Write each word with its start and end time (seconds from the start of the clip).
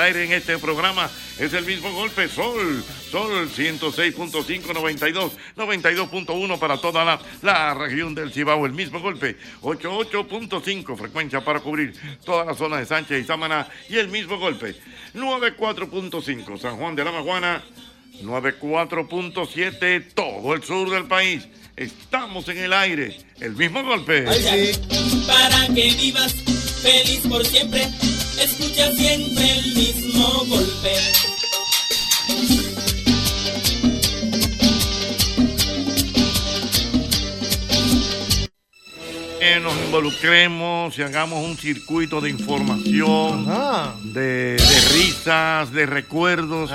aire 0.00 0.24
en 0.24 0.32
este 0.32 0.58
programa. 0.58 1.10
Es 1.38 1.52
el 1.52 1.64
mismo 1.64 1.92
golpe 1.92 2.28
Sol. 2.28 2.82
Sol 3.10 3.48
106.5, 3.48 4.74
92, 4.74 5.32
92.1 5.56 6.58
para 6.58 6.78
toda 6.78 7.04
la, 7.04 7.20
la 7.42 7.74
región 7.74 8.14
del 8.14 8.32
Cibao. 8.32 8.66
El 8.66 8.72
mismo 8.72 9.00
golpe 9.00 9.36
88.5 9.62 10.96
frecuencia 10.96 11.44
para 11.44 11.60
cubrir 11.60 11.94
toda 12.24 12.44
la 12.44 12.54
zona 12.54 12.78
de 12.78 12.86
Sánchez 12.86 13.24
y 13.24 13.26
Sámana. 13.26 13.68
Y 13.88 13.96
el 13.98 14.08
mismo 14.08 14.38
golpe 14.38 14.74
94.5 15.14 16.58
San 16.58 16.76
Juan 16.76 16.96
de 16.96 17.04
la 17.04 17.12
Maguana. 17.12 17.62
94.7 18.22 20.12
todo 20.14 20.54
el 20.54 20.62
sur 20.62 20.90
del 20.90 21.06
país. 21.06 21.46
Estamos 21.76 22.48
en 22.48 22.58
el 22.58 22.72
aire. 22.72 23.16
El 23.40 23.52
mismo 23.52 23.82
golpe. 23.82 24.24
Para 25.26 25.66
que 25.74 25.94
vivas 25.94 26.34
feliz 26.82 27.20
por 27.28 27.44
siempre, 27.46 27.86
escucha 28.42 28.92
siempre 28.92 29.58
el 29.58 29.74
mismo 29.74 30.44
golpe. 30.46 30.94
que 39.38 39.58
nos 39.58 39.74
involucremos 39.74 40.98
y 40.98 41.02
hagamos 41.02 41.42
un 41.44 41.56
circuito 41.56 42.20
de 42.20 42.28
información, 42.28 43.46
de, 44.12 44.56
de 44.56 44.80
risas, 44.92 45.72
de 45.72 45.86
recuerdos, 45.86 46.70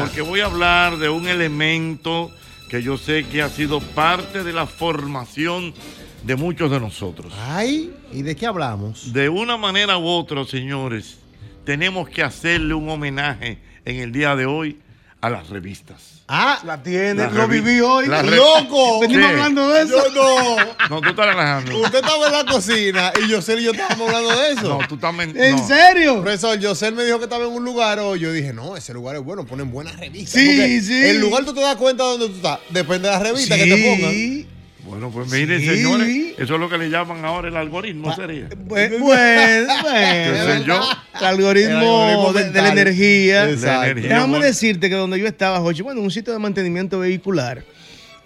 porque 0.00 0.20
voy 0.20 0.40
a 0.40 0.46
hablar 0.46 0.98
de 0.98 1.08
un 1.08 1.28
elemento 1.28 2.30
que 2.68 2.82
yo 2.82 2.98
sé 2.98 3.24
que 3.24 3.42
ha 3.42 3.48
sido 3.48 3.80
parte 3.80 4.44
de 4.44 4.52
la 4.52 4.66
formación 4.66 5.72
de 6.22 6.36
muchos 6.36 6.70
de 6.70 6.80
nosotros. 6.80 7.32
Ay, 7.48 7.92
¿y 8.12 8.22
de 8.22 8.36
qué 8.36 8.46
hablamos? 8.46 9.12
De 9.12 9.28
una 9.28 9.56
manera 9.56 9.98
u 9.98 10.06
otra, 10.06 10.44
señores, 10.44 11.16
tenemos 11.64 12.08
que 12.08 12.22
hacerle 12.22 12.74
un 12.74 12.88
homenaje 12.88 13.58
en 13.84 13.96
el 13.96 14.12
día 14.12 14.36
de 14.36 14.46
hoy 14.46 14.78
a 15.20 15.28
las 15.30 15.48
revistas. 15.48 16.22
Ah, 16.32 16.60
La 16.64 16.80
tiene, 16.82 17.14
La 17.24 17.30
lo 17.30 17.48
viví 17.48 17.80
hoy. 17.80 18.06
loco. 18.06 19.00
Venimos 19.00 19.26
Sí. 19.26 19.32
hablando 19.32 19.68
de 19.70 19.82
eso. 19.82 20.14
Yo 20.14 20.14
no. 20.14 20.88
No, 20.88 21.00
tú 21.00 21.08
estás 21.10 21.26
relajando. 21.26 21.78
Usted 21.80 21.98
estaba 21.98 22.26
en 22.26 22.32
la 22.32 22.44
cocina 22.44 23.12
y 23.24 23.28
Yosel 23.28 23.58
y 23.60 23.64
yo 23.64 23.72
estábamos 23.72 24.08
hablando 24.08 24.40
de 24.40 24.52
eso. 24.52 24.78
No, 24.78 24.86
tú 24.88 24.94
estás 24.94 25.12
men- 25.12 25.36
¿En 25.36 25.56
no. 25.56 25.66
serio? 25.66 26.20
Profesor, 26.22 26.56
Yosel 26.60 26.94
me 26.94 27.04
dijo 27.04 27.18
que 27.18 27.24
estaba 27.24 27.44
en 27.44 27.50
un 27.52 27.64
lugar 27.64 27.98
hoy. 27.98 28.20
Yo 28.20 28.32
dije, 28.32 28.52
no, 28.52 28.76
ese 28.76 28.94
lugar 28.94 29.16
es 29.16 29.22
bueno, 29.24 29.44
ponen 29.44 29.72
buenas 29.72 29.98
revistas. 29.98 30.40
Sí, 30.40 30.46
Porque 30.56 30.80
sí. 30.82 30.94
El 31.04 31.20
lugar 31.20 31.44
tú 31.44 31.52
te 31.52 31.60
das 31.60 31.74
cuenta 31.76 32.04
de 32.04 32.10
dónde 32.10 32.28
tú 32.28 32.36
estás. 32.36 32.60
Depende 32.70 33.08
de 33.08 33.14
la 33.14 33.20
revista 33.20 33.56
que 33.56 33.64
te 33.66 33.76
pongan. 33.96 34.59
Bueno, 34.90 35.10
pues 35.10 35.30
miren, 35.30 35.60
Sí. 35.60 35.66
señores, 35.68 36.34
eso 36.38 36.54
es 36.54 36.60
lo 36.60 36.68
que 36.68 36.76
le 36.78 36.90
llaman 36.90 37.24
ahora 37.24 37.48
el 37.48 37.56
algoritmo, 37.56 38.14
sería. 38.14 38.48
Bu- 38.48 38.98
Bueno, 39.00 39.74
¿Qué 39.82 40.32
sé 40.36 40.44
bueno. 40.44 40.64
yo? 40.66 40.80
El 41.20 41.24
algoritmo, 41.26 41.70
El 41.70 42.10
algoritmo 42.10 42.32
de, 42.32 42.50
de 42.50 42.62
la 42.62 42.72
energía. 42.72 43.48
Exacto. 43.50 43.66
La 43.82 43.88
energía, 43.88 44.08
Déjame 44.10 44.28
bueno. 44.30 44.44
decirte 44.46 44.88
que 44.88 44.94
donde 44.96 45.18
yo 45.18 45.26
estaba, 45.26 45.60
Jochi, 45.60 45.82
bueno, 45.82 46.00
un 46.00 46.10
sitio 46.10 46.32
de 46.32 46.38
mantenimiento 46.38 46.98
vehicular, 46.98 47.64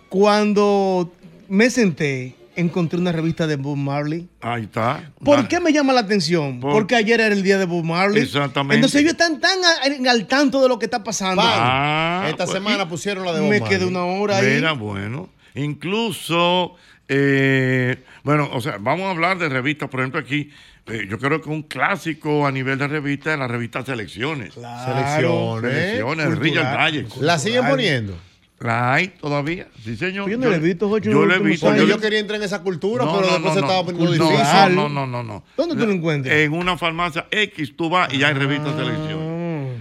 cuando 0.09 1.13
me 1.49 1.69
senté, 1.71 2.35
encontré 2.57 2.99
una 3.01 3.11
revista 3.11 3.47
de 3.49 3.57
Bob 3.57 3.77
Marley. 3.77 4.29
Ahí 4.41 4.63
está. 4.63 5.11
¿Por 5.25 5.49
qué 5.49 5.59
me 5.59 5.73
llama 5.73 5.93
la 5.93 6.01
atención? 6.01 6.61
Por- 6.61 6.73
Porque 6.73 6.95
ayer 6.95 7.21
era 7.21 7.35
el 7.35 7.43
día 7.43 7.59
de 7.59 7.65
Bob 7.65 7.85
Marley. 7.85 8.23
Exactamente. 8.23 8.77
Entonces 8.77 9.01
ellos 9.01 9.13
están 9.13 9.41
tan 9.41 9.59
a- 9.65 10.11
al 10.11 10.27
tanto 10.27 10.63
de 10.63 10.69
lo 10.69 10.79
que 10.79 10.85
está 10.85 11.03
pasando. 11.03 11.43
Ah, 11.45 12.27
Esta 12.31 12.45
pues, 12.45 12.55
semana 12.57 12.89
pusieron 12.89 13.25
la 13.27 13.33
de 13.33 13.41
me 13.41 13.59
Bob 13.59 13.69
quedé 13.69 13.81
Marley. 13.87 13.97
una 13.97 14.05
hora 14.05 14.37
ahí. 14.39 14.55
Mira, 14.55 14.73
bueno. 14.73 15.29
Incluso, 15.55 16.75
eh, 17.09 18.03
bueno, 18.23 18.49
o 18.53 18.61
sea, 18.61 18.79
vamos 18.81 19.07
a 19.07 19.11
hablar 19.11 19.39
de 19.39 19.49
revistas, 19.49 19.89
por 19.89 20.01
ejemplo, 20.01 20.21
aquí. 20.21 20.51
eh, 20.87 21.07
yo 21.09 21.19
creo 21.19 21.41
que 21.41 21.49
un 21.49 21.63
clásico 21.63 22.47
a 22.47 22.53
nivel 22.53 22.79
de 22.79 22.89
revista 22.89 23.33
es 23.33 23.39
la 23.39 23.49
revista 23.49 23.85
Selecciones. 23.85 24.55
Claro. 24.55 24.93
Selecciones. 24.93 25.73
Selecciones, 25.73 26.27
Cultural. 26.27 26.43
Richard 26.43 26.93
Dyer. 26.93 27.07
¿La 27.21 27.39
siguen 27.39 27.67
poniendo? 27.67 28.15
La 28.61 28.95
hay 28.95 29.09
todavía, 29.09 29.67
sí, 29.83 29.97
señor. 29.97 30.31
Yo 30.31 30.39
no 30.39 30.49
la 30.49 30.57
he 30.57 30.59
visto, 30.61 30.89
Jocho, 30.89 31.11
Yo 31.11 31.23
he 31.23 31.25
últimos 31.27 31.43
visto. 31.49 31.67
Porque 31.67 31.87
yo 31.87 31.99
quería 31.99 32.19
entrar 32.21 32.39
en 32.39 32.45
esa 32.45 32.63
cultura, 32.63 33.05
No, 33.05 33.17
pero 33.17 33.27
no, 33.27 33.33
después 33.33 33.45
no, 33.45 33.55
se 33.55 33.61
no. 33.61 33.67
estaba 33.67 33.85
poniendo 33.85 34.25
No, 34.25 34.31
difícil. 34.31 34.75
No, 34.77 34.89
no, 34.89 35.07
no, 35.07 35.23
no. 35.23 35.45
¿Dónde 35.57 35.75
tú 35.77 35.87
lo 35.87 35.93
encuentras? 35.93 36.35
En 36.35 36.53
una 36.53 36.79
farmacia 36.79 37.27
X 37.31 37.77
tú 37.77 37.91
vas 37.91 38.13
y 38.15 38.19
ya 38.19 38.29
hay 38.29 38.35
revistas 38.35 38.75
Selecciones. 38.77 39.34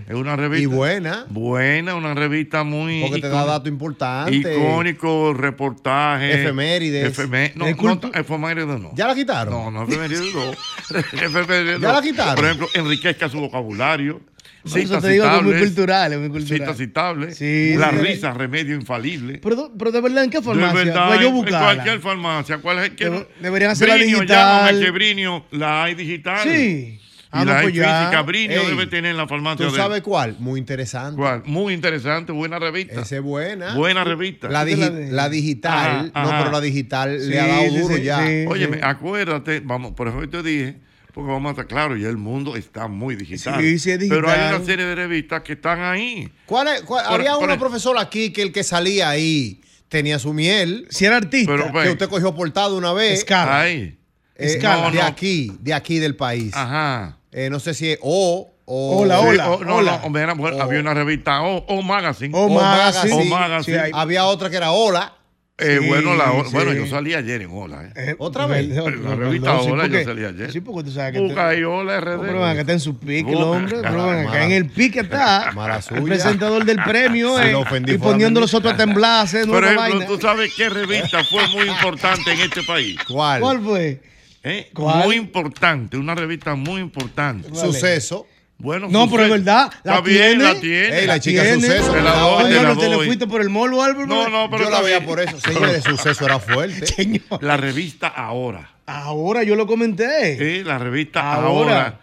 Es 0.08 0.16
una 0.16 0.36
revista. 0.36 0.64
Y 0.64 0.66
buena. 0.66 1.26
Buena, 1.30 1.96
una 1.96 2.14
revista 2.14 2.64
muy. 2.64 3.02
Porque 3.02 3.22
te 3.22 3.30
da 3.30 3.46
datos 3.46 3.68
importantes. 3.70 4.36
Icónico, 4.36 5.34
reportaje. 5.34 6.42
Efemérides. 6.42 7.18
Efemé- 7.18 7.54
no, 7.56 7.66
De 7.66 7.74
no, 7.76 8.00
efemérides 8.14 8.80
no. 8.80 8.92
¿Ya 8.96 9.08
la 9.08 9.16
quitaron? 9.16 9.54
No, 9.54 9.72
no 9.72 9.84
efemérides 9.84 10.34
no. 10.34 10.52
Efemérides 11.22 11.80
¿Ya 11.80 11.88
no. 11.88 11.94
la 11.94 12.02
quitaron? 12.02 12.36
Por 12.36 12.46
ejemplo, 12.46 12.68
enriquezca 12.74 13.30
su 13.30 13.40
vocabulario. 13.40 14.22
Por 14.70 14.80
eso 14.80 14.98
te 15.02 15.10
digo 15.10 15.26
que 15.30 15.36
es 15.36 15.44
muy 15.44 15.54
cultural, 15.60 16.14
es 16.14 16.20
muy 16.20 16.30
cultural. 16.30 16.60
Citas 16.60 16.78
citables. 16.78 17.38
Sí, 17.38 17.74
La 17.76 17.90
sí. 17.90 17.98
risa, 17.98 18.34
remedio 18.34 18.76
infalible. 18.76 19.40
Pero, 19.44 19.70
pero 19.78 19.92
de 19.92 20.00
verdad, 20.00 20.24
¿en 20.24 20.30
qué 20.30 20.38
De 20.38 20.44
farmacia? 20.44 20.74
verdad, 20.86 21.08
Pues 21.10 21.20
yo 21.20 21.28
en 21.28 21.44
cualquier 21.46 22.00
farmacia. 22.00 22.58
¿Cuál 22.60 22.80
es? 22.80 22.90
¿Qué 22.92 23.10
Debe- 23.10 23.20
no? 23.20 23.26
deberían 23.42 23.72
hacerla 23.72 23.96
Brinio, 23.96 24.18
digital. 24.20 24.66
llámame 24.68 24.86
que 24.86 24.92
Brinio 24.92 25.46
la 25.52 25.84
hay 25.84 25.96
digital. 25.96 26.40
Sí. 26.48 26.98
Y 27.34 27.38
Ah, 27.38 27.46
no, 27.46 27.52
la 27.52 27.58
hay 27.60 27.64
pues 27.64 27.74
ya. 27.76 28.00
física. 28.02 28.22
Brinio 28.22 28.62
Ey, 28.62 28.68
debe 28.68 28.86
tener 28.86 29.10
en 29.12 29.18
la 29.18 29.28
farmacia. 29.28 29.66
¿Tú 29.66 29.72
de- 29.72 29.78
sabes 29.78 30.02
cuál? 30.04 30.36
Muy 30.38 30.60
interesante. 30.60 31.18
¿Cuál? 31.18 31.42
Muy 31.46 31.74
interesante, 31.74 32.32
buena 32.32 32.60
revista. 32.60 33.02
Esa 33.02 33.16
es 33.16 33.22
buena. 33.24 33.74
Buena 33.74 34.04
revista. 34.04 34.50
La, 34.50 34.64
digi- 34.66 35.30
digital, 35.30 36.12
Ajá, 36.14 36.32
no, 36.32 36.38
pero 36.40 36.52
la 36.52 36.62
digital 36.62 37.20
Sí, 37.20 37.30
le 37.30 37.40
ha 37.40 37.48
dado 37.48 37.64
sí, 37.70 37.78
duro 37.80 37.96
sí, 37.96 38.04
ya. 38.04 38.26
sí. 38.28 38.46
Óyeme, 38.48 38.80
acuérdate, 38.84 39.62
vamos, 39.62 39.94
por 39.94 40.08
eso 40.10 40.20
te 40.30 40.44
dije, 40.44 40.78
porque 41.12 41.32
vamos 41.32 41.50
a 41.50 41.52
estar 41.52 41.68
claros, 41.68 42.00
ya 42.00 42.08
el 42.10 42.18
mundo 42.18 42.56
está 42.56 42.88
muy 42.88 43.16
digital. 43.16 43.60
Sí, 43.62 43.80
sí, 43.80 43.92
es 43.92 43.98
Pero 43.98 44.30
hay 44.30 44.36
digital. 44.38 44.56
una 44.56 44.66
serie 44.66 44.86
de 44.86 44.96
revistas 44.96 45.42
que 45.42 45.54
están 45.54 45.82
ahí. 45.82 46.30
¿Cuál 46.46 46.68
es- 46.68 46.82
cuál- 46.84 47.06
Por- 47.06 47.14
había 47.20 47.34
por 47.34 47.44
una 47.46 47.58
profesora 47.58 48.02
aquí 48.02 48.32
que 48.32 48.44
el 48.44 48.52
que 48.52 48.64
salía 48.64 49.10
ahí 49.10 49.60
tenía 49.90 50.20
su 50.20 50.34
miel, 50.34 50.86
Si 50.90 51.06
era 51.06 51.18
artista. 51.18 51.52
Pero, 51.52 51.72
pues, 51.72 51.86
que 51.86 51.92
usted 51.94 52.10
cogió 52.10 52.34
portada 52.36 52.74
una 52.76 52.94
vez. 52.94 53.20
Escala. 53.20 53.62
Ahí. 53.62 53.98
eh, 54.36 54.48
Escala. 54.48 54.90
de 54.90 54.98
no. 54.98 55.04
aquí, 55.06 55.52
de 55.60 55.74
aquí 55.76 56.00
del 56.00 56.16
país. 56.16 56.52
Ajá. 56.56 57.18
Eh, 57.34 57.50
no 57.50 57.60
sé 57.60 57.74
si 57.74 57.92
es 57.92 58.00
O 58.02 58.50
o. 58.66 59.00
Hola, 59.02 59.20
hola, 59.20 59.50
o- 59.52 59.64
no, 59.64 59.76
hola. 59.78 60.02
no, 60.04 60.44
O- 60.44 60.62
había 60.62 60.80
una 60.80 60.94
revista 60.94 61.42
O, 61.42 61.66
o 61.68 61.82
Magazine. 61.82 62.36
O 62.38 62.46
O 62.46 62.50
Magazine. 62.50 63.14
O 63.14 63.26
Magazine. 63.26 63.78
Sí, 63.78 63.84
hay- 63.84 63.92
Había 63.94 64.26
otra 64.26 64.50
que 64.50 64.58
era 64.58 64.72
Hola. 64.72 65.14
Eh, 65.56 65.78
Sí, 65.82 65.88
bueno, 65.88 66.16
la, 66.16 66.32
sí. 66.46 66.50
bueno, 66.52 66.74
yo 66.74 66.88
salí 66.88 67.14
ayer 67.14 67.44
en 67.44 67.52
Hola. 67.52 67.84
Eh. 67.84 67.92
Eh, 67.96 68.16
¿Otra 68.18 68.48
vez? 68.48 68.68
La 68.70 68.82
no, 68.90 69.16
revista 69.16 69.54
no, 69.54 69.64
sí, 69.64 69.70
Hola 69.70 69.84
yo 69.86 69.92
porque- 69.92 70.06
salí 70.06 70.26
ayer. 70.26 70.52
Sí, 70.52 70.62
porque 70.62 70.84
tú 70.84 70.92
sabes 70.92 71.14
que. 71.14 71.20
Busca 71.20 71.50
ahí 71.50 71.64
Hola 71.64 72.00
RD. 72.00 72.16
No, 72.16 72.22
pero 72.22 72.40
ven 72.40 72.50
acá 72.50 72.62
está 72.62 72.74
en 72.74 72.80
su 72.80 72.98
pique 72.98 73.32
el 73.32 73.38
hombre. 73.38 73.78
Pero 73.84 74.08
ven 74.08 74.28
acá, 74.28 74.46
en 74.46 74.52
el 74.52 74.70
pique 74.70 75.02
está. 75.02 75.52
Mala 75.54 75.76
El 75.78 75.84
suya. 75.84 76.02
presentador 76.04 76.66
del 76.66 76.78
premio. 76.84 77.38
Si 77.38 77.44
eh, 77.44 77.52
lo 77.52 77.60
ofendí 77.62 77.94
y 77.94 77.98
poniendo 78.00 78.40
los 78.40 78.52
otros 78.54 78.74
a 78.74 78.78
temblar. 78.78 79.28
Por 79.30 79.64
ejemplo, 79.64 79.76
vaina. 79.76 80.06
tú 80.08 80.20
sabes 80.20 80.52
qué 80.58 80.70
revista 80.70 81.24
fue 81.26 81.48
muy 81.50 81.68
importante 81.70 82.32
en 82.34 82.40
este 82.40 82.64
país. 82.64 82.98
¿Cuál? 83.08 83.42
¿Cuál 83.42 83.62
fue? 83.62 84.02
¿Eh? 84.44 84.70
¿Cuál? 84.74 85.06
Muy 85.06 85.16
importante, 85.16 85.98
una 85.98 86.16
revista 86.16 86.56
muy 86.56 86.82
importante. 86.82 87.50
Suceso. 87.56 88.28
Bueno, 88.58 88.88
No, 88.90 89.10
pero 89.10 89.24
es 89.24 89.30
verdad. 89.30 89.72
La 89.84 89.96
Está 89.96 90.02
bien, 90.08 90.38
tiene. 90.38 90.44
la 90.44 90.60
tiene. 90.60 91.00
Ey, 91.00 91.08
la 91.08 91.20
chica 91.20 91.42
tiene. 91.44 91.60
suceso. 91.62 91.92
Te 91.92 92.02
la 92.02 92.12
doy, 92.20 92.44
te 92.46 92.50
la 92.52 92.60
Señor, 92.62 92.78
te 92.78 92.90
le 92.90 92.96
fuiste 93.06 93.28
por 93.28 93.42
el 93.42 93.50
morbo, 93.50 93.82
Álvaro. 93.82 94.06
No, 94.08 94.30
no, 94.30 94.50
pero 94.50 94.66
Yo 94.66 94.70
la 94.70 94.82
veía 94.82 95.00
bien. 95.00 95.10
por 95.10 95.20
eso. 95.20 95.40
Señores, 95.40 95.84
suceso 95.84 96.26
era 96.26 96.40
fuerte. 96.40 96.86
Señor. 96.88 97.42
La 97.42 97.58
revista 97.58 98.08
Ahora. 98.08 98.70
Ahora 98.86 99.44
yo 99.44 99.56
lo 99.56 99.66
comenté. 99.66 100.38
Sí, 100.38 100.64
la 100.64 100.78
revista 100.78 101.34
Ahora. 101.34 101.48
Ahora. 101.48 102.00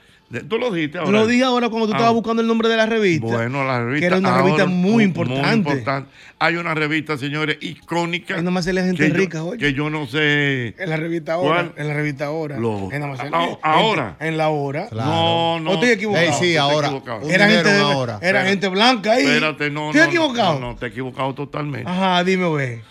Tú 0.49 0.59
lo 0.59 0.71
dijiste 0.71 0.99
ahora. 0.99 1.11
Lo 1.11 1.27
dije 1.27 1.43
ahora 1.43 1.69
cuando 1.71 1.88
tú 1.88 1.93
Ah. 1.94 1.97
estabas 1.97 2.15
buscando 2.15 2.41
el 2.41 2.47
nombre 2.47 2.69
de 2.69 2.77
la 2.77 2.87
revista. 2.87 3.27
Bueno, 3.27 3.65
la 3.65 3.81
revista 3.85 4.00
Que 4.00 4.06
era 4.06 4.19
una 4.19 4.29
Ahora, 4.31 4.43
revista 4.44 4.67
muy 4.67 5.03
importante. 5.03 5.85
Hay 6.38 6.55
una 6.56 6.73
revista, 6.73 7.19
señores, 7.19 7.59
icónica. 7.61 8.37
Ahí 8.37 8.43
nomás 8.43 8.65
se 8.65 8.73
lee 8.73 8.81
gente 8.82 9.03
que 9.03 9.09
yo- 9.11 9.15
rica, 9.17 9.43
oye. 9.43 9.59
Que 9.59 9.73
yo 9.75 9.91
no 9.91 10.06
sé. 10.06 10.69
En 10.79 10.88
la 10.88 10.97
revista 10.97 11.32
ahora. 11.35 11.49
¿Cuál? 11.49 11.73
En 11.77 11.88
la 11.88 11.94
revista 11.94 12.27
ahora. 12.27 12.59
Lo- 12.59 12.88
En 12.93 13.00
la 13.00 13.06
más- 13.09 13.21
Ah, 13.32 13.56
ahora. 13.62 14.17
En, 14.21 14.29
en 14.29 14.37
la 14.38 14.49
hora. 14.50 14.87
Claro. 14.88 15.11
No, 15.11 15.61
no. 15.61 15.71
¿O 15.71 15.75
estoy 15.75 15.91
equivocado? 15.91 16.27
Sí, 16.27 16.32
Estoy 16.32 16.56
ahora. 16.56 16.87
equivocado. 16.87 17.29
Era 17.29 17.49
gente, 17.49 17.71
era 17.71 18.15
Espérate. 18.15 18.49
gente 18.49 18.69
blanca 18.69 19.12
ahí. 19.12 19.25
Espérate, 19.25 19.71
no, 19.71 19.87
¿Estoy 19.91 20.00
no, 20.03 20.06
equivocado? 20.09 20.61
No, 20.61 20.73
no, 20.73 20.77
te 20.77 20.87
he 20.87 20.88
equivocado 20.91 21.35
totalmente. 21.35 21.91
Ajá, 21.91 22.23
dime, 22.25 22.49
ve. 22.55 22.82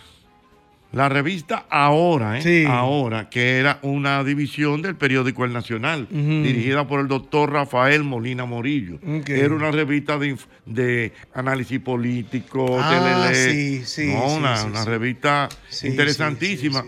La 0.92 1.08
revista 1.08 1.66
Ahora, 1.70 2.38
¿eh? 2.38 2.42
Sí. 2.42 2.64
Ahora, 2.66 3.30
que 3.30 3.58
era 3.58 3.78
una 3.82 4.24
división 4.24 4.82
del 4.82 4.96
periódico 4.96 5.44
El 5.44 5.52
Nacional, 5.52 6.08
dirigida 6.10 6.86
por 6.86 7.00
el 7.00 7.06
doctor 7.06 7.52
Rafael 7.52 8.02
Molina 8.02 8.44
Morillo. 8.44 8.96
Ok. 8.96 9.28
Era 9.28 9.54
una 9.54 9.70
revista 9.70 10.18
de, 10.18 11.12
análisis 11.34 11.78
político, 11.78 12.78
Ah, 12.80 13.30
sí, 13.32 13.84
sí, 13.84 14.12
No, 14.12 14.28
sí, 14.30 14.66
una, 14.66 14.84
revista 14.84 15.48
interesantísima. 15.82 16.84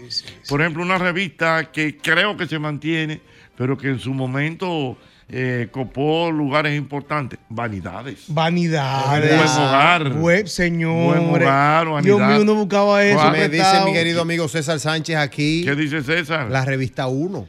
Por 0.49 0.61
ejemplo, 0.61 0.83
una 0.83 0.99
revista 0.99 1.71
que 1.71 1.97
creo 1.97 2.37
que 2.37 2.47
se 2.47 2.59
mantiene, 2.59 3.21
pero 3.57 3.79
que 3.79 3.89
en 3.89 4.01
su 4.01 4.13
momento 4.13 4.97
eh, 5.34 5.69
copó 5.70 6.31
lugares 6.31 6.76
importantes. 6.76 7.38
Vanidades. 7.49 8.25
Vanidades. 8.29 9.34
Buen 9.37 9.49
hogar. 9.67 10.12
Web, 10.19 10.46
señor. 10.46 11.17
Buen 11.19 11.31
hogar, 11.43 11.84
Dios 12.03 12.19
vanidad. 12.19 12.29
mío, 12.29 12.43
uno 12.43 12.55
buscaba 12.55 13.03
eso. 13.05 13.17
¿Cuál? 13.19 13.32
Me 13.32 13.48
dice 13.48 13.84
mi 13.86 13.93
querido 13.93 14.22
amigo 14.22 14.46
César 14.48 14.79
Sánchez 14.79 15.17
aquí, 15.17 15.62
¿Qué 15.65 15.74
dice 15.74 16.03
César? 16.03 16.51
la 16.51 16.65
revista 16.65 17.06
1. 17.08 17.46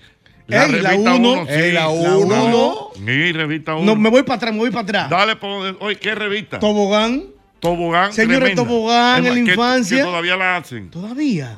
La 0.47 0.65
Ey, 0.65 0.71
la 0.73 0.89
revista 0.91 1.13
uno. 1.15 1.31
Uno, 1.33 1.45
sí. 1.45 1.71
la 1.71 1.81
La 1.81 1.89
uno. 1.89 2.45
uno. 2.45 2.75
Sí, 2.95 3.31
revista 3.31 3.75
1. 3.75 3.85
No, 3.85 3.95
me 3.95 4.09
voy 4.09 4.23
para 4.23 4.35
atrás, 4.37 4.51
me 4.53 4.59
voy 4.59 4.71
para 4.71 4.81
atrás. 4.81 5.09
Dale, 5.09 5.37
oye, 5.79 5.95
¿qué 5.97 6.15
revista? 6.15 6.59
Tobogán. 6.59 7.23
Tobogán. 7.59 8.11
Señores, 8.11 8.39
tremenda. 8.39 8.63
Tobogán 8.63 9.25
en 9.25 9.29
la 9.29 9.33
que- 9.45 9.51
infancia. 9.51 9.97
Que 9.97 10.03
todavía 10.03 10.35
la 10.35 10.57
hacen. 10.57 10.89
Todavía. 10.89 11.57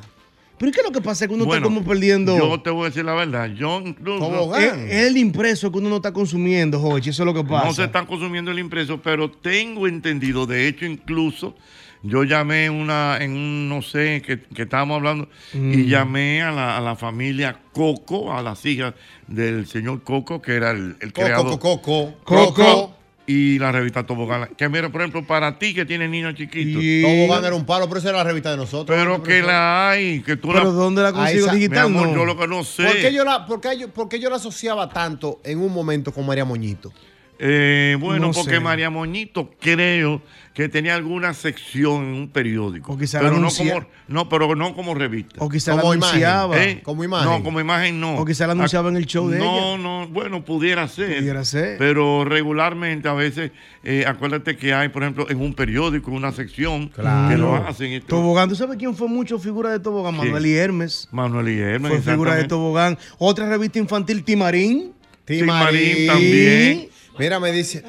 Pero 0.58 0.72
¿qué 0.72 0.80
es 0.80 0.86
lo 0.86 0.92
que 0.92 1.00
pasa? 1.02 1.26
Que 1.28 1.34
uno 1.34 1.44
Bueno, 1.44 1.66
está 1.66 1.74
como 1.74 1.86
perdiendo. 1.86 2.36
Yo 2.36 2.60
te 2.62 2.70
voy 2.70 2.82
a 2.82 2.88
decir 2.88 3.04
la 3.04 3.14
verdad. 3.14 3.50
Yo 3.54 3.80
incluso. 3.84 4.56
Es, 4.56 4.72
es 4.72 5.06
el 5.08 5.16
impreso 5.18 5.70
que 5.70 5.78
uno 5.78 5.88
no 5.90 5.96
está 5.96 6.12
consumiendo, 6.12 6.80
Jochi. 6.80 7.10
Eso 7.10 7.22
es 7.22 7.26
lo 7.26 7.34
que 7.34 7.44
pasa. 7.44 7.66
No 7.66 7.74
se 7.74 7.84
están 7.84 8.06
consumiendo 8.06 8.50
el 8.50 8.58
impreso, 8.58 9.00
pero 9.02 9.30
tengo 9.30 9.86
entendido, 9.86 10.46
de 10.46 10.66
hecho, 10.66 10.86
incluso 10.86 11.54
yo 12.02 12.22
llamé 12.24 12.70
una, 12.70 13.18
en 13.20 13.32
un, 13.32 13.68
no 13.68 13.82
sé, 13.82 14.22
que, 14.24 14.40
que 14.40 14.62
estábamos 14.62 14.96
hablando, 14.96 15.28
Mm. 15.54 15.72
y 15.74 15.86
llamé 15.86 16.42
a 16.42 16.52
la, 16.52 16.76
a 16.76 16.80
la 16.80 16.94
familia 16.96 17.58
Coco, 17.72 18.32
a 18.32 18.42
las 18.42 18.64
hijas 18.64 18.94
del 19.26 19.66
señor 19.66 20.02
Coco, 20.04 20.40
que 20.40 20.54
era 20.54 20.70
el, 20.70 20.96
el 21.00 21.12
creador. 21.12 21.58
Coco, 21.58 21.82
Coco, 21.82 22.14
Coco. 22.24 22.54
Coco. 22.54 22.95
Y 23.28 23.58
la 23.58 23.72
revista 23.72 24.06
Tobogán. 24.06 24.50
Que 24.56 24.68
mira, 24.68 24.88
por 24.90 25.00
ejemplo, 25.00 25.26
para 25.26 25.58
ti 25.58 25.74
que 25.74 25.84
tienes 25.84 26.08
niños 26.08 26.34
chiquitos, 26.36 26.80
Y- 26.82 27.02
Tobogán 27.02 27.44
era 27.44 27.54
un 27.56 27.66
palo, 27.66 27.88
pero 27.88 27.98
esa 27.98 28.10
era 28.10 28.18
la 28.18 28.24
revista 28.24 28.52
de 28.52 28.56
nosotros. 28.56 28.96
pero 28.96 29.18
¿no, 29.18 29.22
que 29.22 29.42
la 29.42 29.90
hay, 29.90 30.20
que 30.22 30.36
tú 30.36 30.48
Pero 30.52 30.64
la. 30.64 30.70
¿dónde 30.70 31.02
la 31.02 31.12
consigo 31.12 31.48
Mi 31.48 31.54
digital? 31.56 31.86
amor, 31.86 32.08
no. 32.08 32.14
yo 32.14 32.24
lo 32.24 32.36
que 32.38 32.46
no 32.46 32.62
sé. 32.62 32.84
¿Por 32.84 32.92
qué, 32.94 33.12
yo 33.12 33.24
la, 33.24 33.44
por, 33.46 33.60
qué 33.60 33.76
yo, 33.78 33.88
por 33.88 34.08
qué 34.08 34.20
yo 34.20 34.30
la 34.30 34.36
asociaba 34.36 34.88
tanto 34.88 35.40
en 35.42 35.58
un 35.58 35.72
momento 35.72 36.12
con 36.12 36.24
María 36.24 36.44
Moñito? 36.44 36.92
Eh, 37.38 37.96
bueno, 38.00 38.28
No 38.28 38.32
porque 38.32 38.54
sé. 38.54 38.60
María 38.60 38.88
Moñito 38.90 39.50
creo 39.60 40.22
que 40.54 40.70
tenía 40.70 40.94
alguna 40.94 41.34
sección 41.34 42.04
en 42.06 42.14
un 42.14 42.28
periódico. 42.30 42.92
O 42.94 42.96
quizá 42.98 43.18
pero 43.20 43.32
la 43.34 43.40
no 43.40 43.48
como, 43.50 43.86
no, 44.08 44.28
pero 44.30 44.54
no 44.56 44.74
como 44.74 44.94
revista. 44.94 45.36
O 45.44 45.50
quizá 45.50 45.74
la 45.74 45.82
Como 45.82 45.94
imagen. 45.94 46.14
anunciaba. 46.24 46.64
¿Eh? 46.64 46.80
como 46.82 47.04
imagen. 47.04 47.28
No, 47.30 47.42
como 47.44 47.60
imagen 47.60 48.00
no. 48.00 48.16
O 48.16 48.24
quizá 48.24 48.46
la 48.46 48.52
anunciaba 48.52 48.88
en 48.88 48.96
el 48.96 49.04
show 49.04 49.28
de 49.28 49.38
no, 49.38 49.74
ella. 49.74 49.82
No, 49.82 50.08
bueno, 50.08 50.44
pudiera 50.46 50.88
ser. 50.88 51.18
Pudiera 51.18 51.44
ser. 51.44 51.76
Pero 51.76 52.24
regularmente 52.24 53.06
a 53.06 53.12
veces, 53.12 53.50
eh, 53.84 54.04
acuérdate 54.06 54.56
que 54.56 54.72
hay, 54.72 54.88
por 54.88 55.02
ejemplo, 55.02 55.28
en 55.28 55.38
un 55.42 55.52
periódico, 55.52 56.10
una 56.10 56.32
sección 56.32 56.88
Claro. 56.88 57.28
que 57.28 57.36
lo 57.36 57.54
hacen. 57.54 57.92
y. 57.92 58.00
Tobogán, 58.00 58.48
¿tú 58.48 58.54
sabes 58.54 58.78
quién 58.78 58.94
fue 58.96 59.08
mucho 59.08 59.38
figura 59.38 59.70
de 59.70 59.80
Tobogán? 59.80 60.16
Manuel 60.16 60.46
y 60.46 60.54
Hermes. 60.54 61.06
Manuel 61.12 61.50
y 61.50 61.58
Hermes, 61.58 61.92
Fue 62.02 62.12
figura 62.12 62.34
de. 62.34 62.44
Tobogán. 62.44 62.96
Otra 63.18 63.46
revista 63.46 63.78
infantil, 63.78 64.24
Timarín. 64.24 64.92
Timarín 65.26 66.06
también. 66.06 66.88
Mira, 67.18 67.40
me 67.40 67.52
dice. 67.52 67.82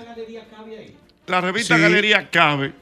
La 1.28 1.42
revista 1.42 1.76
Sí. 1.76 1.82
Galería 1.82 2.30
Cabe. 2.30 2.74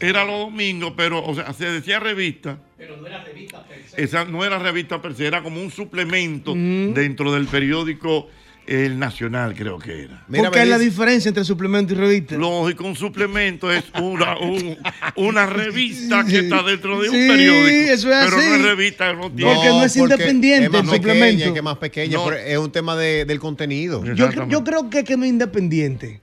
Era 0.00 0.24
los 0.24 0.38
domingos, 0.50 0.92
pero, 0.96 1.24
o 1.24 1.34
sea, 1.34 1.52
se 1.52 1.66
decía 1.70 1.98
revista. 1.98 2.58
Pero 2.76 2.96
no 2.96 3.06
era 3.06 3.24
revista 3.24 3.64
per 3.64 3.82
se. 3.84 4.02
Esa 4.02 4.24
no 4.24 4.44
era 4.44 4.58
revista 4.58 5.02
per 5.02 5.14
se, 5.14 5.26
era 5.26 5.42
como 5.42 5.60
un 5.60 5.70
suplemento 5.72 6.54
dentro 6.54 7.32
del 7.32 7.46
periódico 7.48 8.28
El 8.68 8.98
Nacional, 8.98 9.54
creo 9.54 9.78
que 9.78 10.02
era. 10.04 10.24
Mira, 10.28 10.44
Porque 10.44 10.58
me 10.58 10.62
hay 10.64 10.68
la 10.68 10.78
diferencia 10.78 11.28
entre 11.30 11.42
suplemento 11.44 11.94
y 11.94 11.96
revista. 11.96 12.36
Lógico, 12.36 12.84
un 12.84 12.94
suplemento 12.96 13.72
es 13.72 13.84
una, 14.00 14.36
un- 14.38 14.76
una 15.16 15.46
revista 15.46 16.22
que 16.24 16.30
Sí. 16.30 16.36
está 16.36 16.62
dentro 16.62 17.00
de 17.00 17.08
un 17.08 17.14
Sí, 17.16 17.28
periódico. 17.28 17.92
eso 17.92 18.12
es 18.12 18.24
pero 18.26 18.30
no 18.30 18.36
así. 18.36 18.46
es 18.52 18.62
revista, 18.62 19.12
no 19.14 19.30
tiene. 19.32 19.54
Porque 19.54 19.68
no 19.70 19.84
es 19.84 19.96
independiente 19.96 20.66
Es 20.66 20.70
más 20.70 20.80
el 20.82 20.88
pequeña, 20.90 21.12
suplemento. 21.14 21.44
es 21.46 21.52
que 21.52 21.58
es 21.58 21.64
más 21.64 21.78
pequeña, 21.78 22.16
No. 22.18 22.24
pero 22.26 22.36
es 22.36 22.58
un 22.58 22.70
tema 22.70 22.94
de- 22.96 23.24
del 23.24 23.38
contenido. 23.40 24.02
Sí. 24.04 24.10
Yo, 24.14 24.30
yo 24.48 24.62
creo 24.64 24.90
que, 24.90 25.02
que 25.02 25.16
no 25.16 25.24
es 25.24 25.30
independiente. 25.30 26.20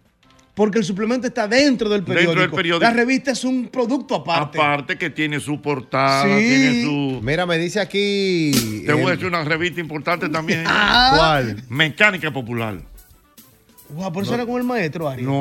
Porque 0.56 0.78
el 0.80 0.86
suplemento 0.86 1.28
está 1.28 1.48
dentro 1.50 1.90
del 1.90 2.00
Dentro 2.00 2.16
periódico. 2.16 2.42
del 2.42 2.50
periódico. 2.52 2.86
La 2.90 2.94
revista 2.96 3.32
es 3.32 3.44
un 3.44 3.68
producto 3.68 4.16
aparte. 4.16 4.58
Aparte 4.58 4.98
que 4.98 5.10
tiene 5.10 5.40
su 5.42 5.62
portada, 5.62 6.24
Sí. 6.24 6.46
tiene 6.48 6.82
su. 6.84 7.20
Mira, 7.22 7.46
me 7.46 7.58
dice 7.58 7.80
aquí. 7.82 8.84
Te 8.86 8.94
voy 8.94 9.04
a 9.04 9.08
eh, 9.08 9.12
decir 9.12 9.26
una 9.28 9.44
revista 9.44 9.82
importante 9.82 10.30
también. 10.30 10.64
Ah. 10.66 11.14
¿Cuál? 11.18 11.64
Mecánica 11.70 12.32
Popular. 12.32 12.78
Guau, 13.90 14.12
por 14.12 14.24
eso 14.24 14.34
era 14.34 14.46
con 14.46 14.56
el 14.58 14.64
maestro, 14.64 15.08
Ari. 15.08 15.22
No, 15.24 15.32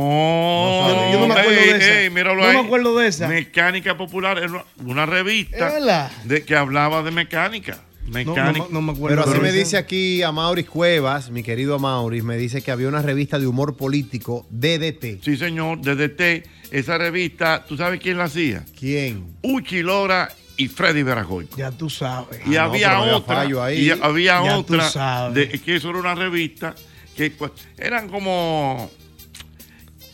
Yo- 0.88 1.12
yo 1.12 1.20
no 1.20 1.28
me 1.28 1.32
acuerdo 1.40 1.50
Ey, 1.60 1.72
de 1.72 1.76
esa. 1.78 2.00
ey, 2.00 2.10
míralo 2.10 2.42
No 2.46 2.52
me 2.52 2.66
acuerdo 2.66 2.98
de 2.98 3.06
esa. 3.08 3.26
Mecánica 3.28 3.96
Popular 3.96 4.36
era 4.36 4.48
una, 4.48 4.64
una 4.84 5.04
¿Es 5.04 5.08
revista 5.08 6.10
de, 6.24 6.44
que 6.44 6.54
hablaba 6.56 7.02
de 7.02 7.10
mecánica. 7.10 7.78
No, 8.06 8.12
Mecánica. 8.12 8.58
no, 8.58 8.68
no 8.70 8.82
me 8.82 8.92
acuerdo. 8.92 9.16
Pero 9.22 9.30
así 9.30 9.40
me 9.40 9.50
dice 9.52 9.76
aquí 9.78 10.22
Amauris 10.22 10.66
Cuevas, 10.68 11.30
mi 11.30 11.42
querido 11.42 11.74
Amauris, 11.76 12.22
me 12.22 12.36
dice 12.36 12.60
que 12.62 12.70
había 12.70 12.88
una 12.88 13.00
revista 13.02 13.38
de 13.38 13.46
humor 13.46 13.76
político, 13.76 14.46
DDT. 14.50 15.22
Sí, 15.22 15.36
señor, 15.36 15.80
desde 15.80 16.10
T, 16.10 16.42
esa 16.70 16.98
revista, 16.98 17.64
¿tú 17.66 17.76
sabes 17.76 18.00
quién 18.00 18.18
la 18.18 18.24
hacía? 18.24 18.64
¿Quién? 18.78 19.24
Uchi 19.42 19.82
Lora 19.82 20.28
y 20.56 20.68
Freddy 20.68 21.02
Verajoy. 21.02 21.48
Ya 21.56 21.70
tú 21.72 21.88
sabes. 21.88 22.40
Y 22.46 22.56
Ah, 22.56 22.64
había 22.64 23.00
otra, 23.00 23.40
ahí. 23.64 23.86
y 23.86 23.90
había 23.90 24.44
Ya 24.44 24.52
tú 24.54 24.60
otra, 24.60 24.88
sabes. 24.90 25.34
de, 25.52 25.58
que 25.60 25.76
eso 25.76 25.88
era 25.90 25.98
una 25.98 26.14
revista 26.14 26.74
que 27.16 27.30
pues, 27.30 27.52
eran 27.78 28.08
como, 28.08 28.90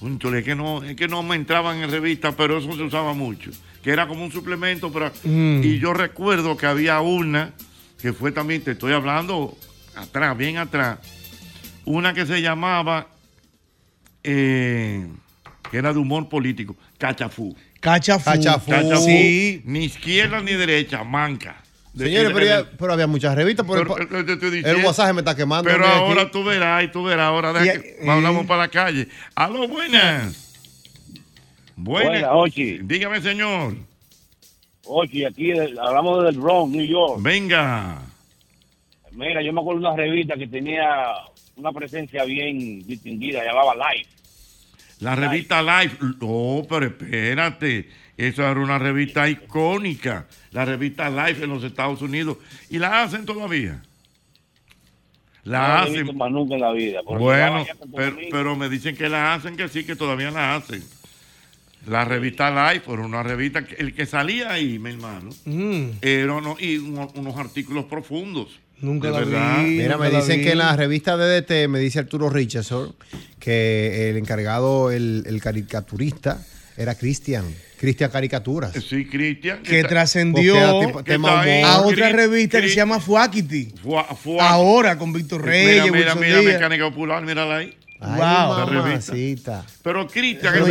es 0.03 0.45
que 0.45 0.55
no, 0.55 0.83
es 0.83 0.97
que 0.97 1.09
no 1.09 1.23
me 1.23 1.37
entraban 1.37 1.83
en 1.83 1.91
revista, 1.91 2.33
pero 2.37 2.59
eso 2.59 2.73
se 2.75 2.83
usaba 2.83 3.13
mucho, 3.15 3.51
que 3.83 3.91
era 3.91 4.07
como 4.07 4.25
un 4.25 4.33
suplemento, 4.33 4.91
pero, 4.93 5.11
Mm. 5.25 5.61
y 5.63 5.79
yo 5.79 5.93
recuerdo 5.93 6.57
que 6.57 6.67
había 6.67 7.01
una, 7.01 7.53
que 8.01 8.13
fue 8.13 8.33
también, 8.33 8.63
te 8.63 8.73
estoy 8.73 8.93
hablando 8.93 9.57
atrás, 9.97 10.37
bien 10.37 10.57
atrás, 10.59 10.99
una 11.85 12.15
que 12.15 12.27
se 12.27 12.41
llamaba, 12.43 13.09
eh, 14.25 15.07
que 15.71 15.77
era 15.79 15.93
de 15.93 15.99
humor 15.99 16.29
político, 16.29 16.77
Cachafú. 16.99 17.57
Cachafú. 17.81 18.25
Cachafú. 18.31 18.71
Cachafú, 18.71 19.05
Sí. 19.07 19.63
ni 19.65 19.85
izquierda 19.85 20.41
ni 20.41 20.53
derecha, 20.53 21.03
manca. 21.05 21.57
De- 21.93 22.05
Señores, 22.07 22.29
de- 22.29 22.35
pero, 22.35 22.47
ya- 22.47 22.63
de- 22.63 22.77
pero 22.79 22.93
había 22.93 23.07
muchas 23.07 23.35
revistas. 23.35 23.67
Por 23.67 23.79
pero, 24.09 24.25
te 24.39 24.71
el. 24.71 24.85
WhatsApp 24.85 25.13
me 25.15 25.23
está 25.23 25.35
quemando. 25.35 25.69
Pero 25.69 25.85
ahora 25.87 26.23
aquí. 26.23 26.31
tú 26.33 26.45
verás, 26.45 26.85
y 26.85 26.89
tú 26.89 27.03
verás, 27.03 27.27
ahora 27.27 27.53
deja 27.53 27.75
Y- 27.77 27.81
que 27.81 27.99
y- 28.05 28.09
hablamos 28.09 28.47
para 28.47 28.63
la 28.63 28.69
calle. 28.69 29.09
Aló, 29.35 29.67
buenas. 29.67 30.47
Buenas. 31.75 32.11
Buenas, 32.11 32.31
Ochi. 32.33 32.79
Dígame, 32.83 33.21
señor. 33.23 33.75
Ochi, 34.93 35.25
aquí 35.25 35.53
hablamos 35.53 36.25
del 36.25 36.39
Bronx, 36.39 36.75
New 36.75 36.85
York. 36.85 37.23
Venga. 37.23 38.03
Mira, 39.13 39.41
yo 39.41 39.53
me 39.53 39.61
acuerdo 39.61 39.81
de 39.83 39.87
una 39.87 39.97
revista 39.97 40.35
que 40.37 40.49
tenía 40.49 40.87
una 41.57 41.73
presencia 41.73 42.25
bien 42.25 42.85
distinguida, 42.87 43.45
llamaba 43.45 43.75
Life. 43.75 44.11
La 44.99 45.15
revista 45.15 45.63
Life. 45.63 45.97
No, 46.21 46.67
pero 46.69 46.87
espérate. 46.87 47.89
Esa 48.17 48.51
era 48.51 48.61
una 48.61 48.79
revista 48.79 49.29
icónica. 49.29 50.27
La 50.51 50.65
revista 50.65 51.09
Life 51.09 51.45
en 51.45 51.51
los 51.51 51.63
Estados 51.63 52.03
Unidos. 52.03 52.39
Y 52.69 52.79
la 52.79 53.03
hacen 53.03 53.25
todavía. 53.25 53.83
no 55.45 55.53
La 55.53 55.85
visto 55.85 56.01
hacen. 56.03 56.19
más 56.19 56.31
nunca 56.33 56.55
en 56.57 56.61
la 56.61 56.73
vida. 56.73 57.01
Bueno, 57.05 57.65
pero 58.31 58.57
me 58.57 58.69
dicen 58.69 58.97
que 58.97 59.09
la 59.09 59.35
hacen, 59.35 59.57
que 59.57 59.69
sí, 59.69 59.85
que 59.85 59.95
todavía 59.95 60.33
la 60.33 60.57
hacen. 60.57 60.83
La 61.87 62.05
revista 62.05 62.51
Life 62.73 62.91
era 62.93 63.03
una 63.03 63.23
revista, 63.23 63.65
que, 63.65 63.75
el 63.77 63.95
que 63.95 64.05
salía 64.07 64.53
ahí, 64.53 64.79
mi 64.79 64.91
hermano, 64.91 65.31
Mm, 65.47 65.85
era 66.03 66.35
uno- 66.35 66.57
y 66.61 66.77
uno- 66.77 67.11
unos 67.15 67.37
artículos 67.39 67.87
profundos. 67.87 68.49
nunca 68.83 69.09
De 69.09 69.13
la 69.13 69.19
verdad. 69.21 69.59
vi. 69.65 69.71
Mira, 69.77 69.97
nunca 69.97 70.11
me 70.11 70.17
dicen 70.17 70.39
vi. 70.39 70.45
que 70.45 70.53
en 70.53 70.59
la 70.59 70.75
revista 70.77 71.17
DDT, 71.17 71.69
me 71.69 71.79
dice 71.79 71.99
Arturo 71.99 72.31
Richardson, 72.31 72.95
que 73.39 74.09
el 74.11 74.17
encargado, 74.17 74.91
el, 74.91 75.25
el 75.27 75.41
caricaturista, 75.43 76.43
era 76.77 76.95
Cristian. 76.95 77.45
Cristian 77.79 78.11
Caricaturas. 78.11 78.73
Sí, 78.89 79.07
Cristian. 79.07 79.63
Que 79.63 79.83
trascendió 79.85 80.55
que 81.05 81.17
humor. 81.17 81.33
a 81.65 81.81
otra 81.81 82.11
revista 82.11 82.61
que 82.61 82.69
se 82.69 82.75
llama 82.77 83.01
Fuakiti. 83.01 83.73
Fua- 83.83 84.07
Fua- 84.17 84.41
Ahora 84.49 84.97
con 84.99 85.13
Víctor 85.13 85.45
Reyes, 85.45 85.91
Mira, 85.91 86.15
mira, 86.15 86.41
mira. 86.41 86.43
Mecánica 86.43 86.85
Popular, 86.91 87.23
mírala 87.25 87.57
ahí. 87.57 87.75
Ay, 88.01 88.17
Wow. 88.17 88.73
mamacita. 88.73 89.65
Pero 89.83 90.07
Cristian, 90.07 90.55
ese, 90.55 90.65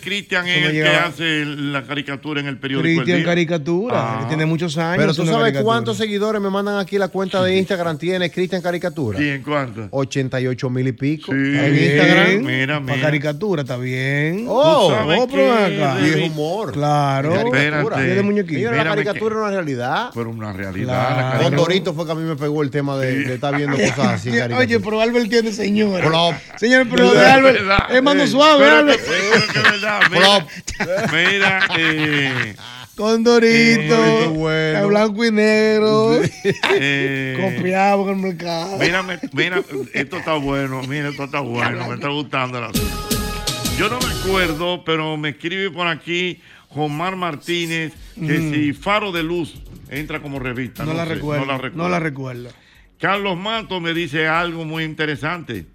Cristian- 0.00 0.46
es 0.46 0.64
el 0.64 0.72
que 0.72 0.86
hace 0.88 1.44
la 1.44 1.82
caricatura 1.82 2.40
en 2.40 2.46
el 2.46 2.58
periódico. 2.58 3.02
Cristian. 3.02 3.24
Caricatura, 3.24 3.94
Ah. 3.96 4.18
que 4.20 4.26
tiene 4.28 4.46
muchos 4.46 4.76
años. 4.78 4.98
Pero 4.98 5.14
tú 5.14 5.22
sabes 5.24 5.38
caricatura. 5.38 5.64
cuántos 5.64 5.96
seguidores 5.96 6.40
me 6.40 6.50
mandan 6.50 6.78
aquí 6.78 6.98
la 6.98 7.08
cuenta 7.08 7.42
de 7.42 7.56
Instagram 7.58 7.98
tiene 7.98 8.30
Cristian 8.30 8.62
Caricatura. 8.62 9.18
Sí, 9.18 9.28
¿en 9.28 9.42
cuánto? 9.42 9.88
88 9.90 10.70
mil 10.70 10.86
y 10.88 10.92
pico. 10.92 11.32
Sí. 11.32 11.38
En. 11.38 11.74
Instagram. 11.74 12.44
Mira, 12.44 12.74
Para 12.80 12.94
mira. 12.94 13.00
caricatura, 13.06 13.62
está 13.62 13.76
bien. 13.76 14.46
Oh, 14.48 14.88
¿Tú 14.88 14.94
sabes 14.94 15.18
oh, 15.20 15.28
pero 15.28 15.52
acá. 15.52 15.96
Y 16.00 16.08
es 16.10 16.30
humor. 16.30 16.72
Claro. 16.72 17.34
Espérate. 17.34 18.22
La 18.72 18.84
caricatura 18.84 19.34
es 19.34 19.40
una 19.40 19.50
realidad. 19.50 20.10
Pero 20.14 20.30
una 20.30 20.52
realidad. 20.52 21.42
Con. 21.42 21.56
Dorito 21.56 21.94
fue 21.94 22.04
que 22.06 22.12
a 22.12 22.14
mí 22.14 22.22
me 22.22 22.36
pegó 22.36 22.62
el 22.62 22.70
tema 22.70 22.96
de, 22.98 23.24
de 23.24 23.34
estar 23.34 23.56
viendo 23.56 23.76
cosas 23.76 23.98
así. 24.14 24.30
Oye, 24.58 24.80
pero 24.80 25.00
Albert 25.00 25.28
tiene 25.28 25.52
señor. 25.52 26.03
Flop. 26.08 26.34
Señor, 26.56 26.86
pero 26.90 27.12
de 27.12 27.96
es 27.96 28.02
mano 28.02 28.26
suave, 28.26 28.64
pero 28.64 28.76
Albert. 28.76 29.02
verdad, 29.70 30.00
mira, 30.10 30.46
mira, 31.12 31.68
eh, 31.78 32.56
Con 32.96 33.24
Dorito. 33.24 34.30
Bueno. 34.30 34.88
blanco 34.88 35.24
y 35.24 35.32
negro. 35.32 36.20
eh, 36.70 37.54
Copiado 37.56 38.08
en 38.08 38.16
el 38.16 38.16
mercado. 38.16 38.78
Mira, 38.78 39.02
mira, 39.32 39.62
esto 39.92 40.16
está 40.18 40.34
bueno, 40.34 40.82
mira, 40.82 41.08
esto 41.08 41.24
está 41.24 41.40
bueno, 41.40 41.88
me 41.88 41.94
está 41.94 42.08
gustando 42.08 42.58
asunto. 42.64 43.08
Yo 43.78 43.88
no 43.88 43.98
me 43.98 44.06
acuerdo, 44.06 44.84
pero 44.84 45.16
me 45.16 45.30
escribe 45.30 45.70
por 45.70 45.88
aquí 45.88 46.40
Jomar 46.68 47.16
Martínez 47.16 47.92
que 48.14 48.38
si 48.38 48.72
Faro 48.72 49.10
de 49.10 49.22
Luz 49.24 49.54
entra 49.90 50.20
como 50.20 50.38
revista. 50.38 50.84
Mm. 50.84 50.86
no, 50.88 50.94
la 50.94 51.04
sé, 51.06 51.14
recuerdo, 51.14 51.44
No 51.44 51.52
la 51.52 51.58
recuerdo. 51.58 51.82
No 51.82 51.88
la 51.88 52.00
recuerdo. 52.00 52.48
Carlos 53.00 53.36
Mato 53.36 53.80
me 53.80 53.92
dice 53.92 54.28
algo 54.28 54.64
muy 54.64 54.84
interesante. 54.84 55.66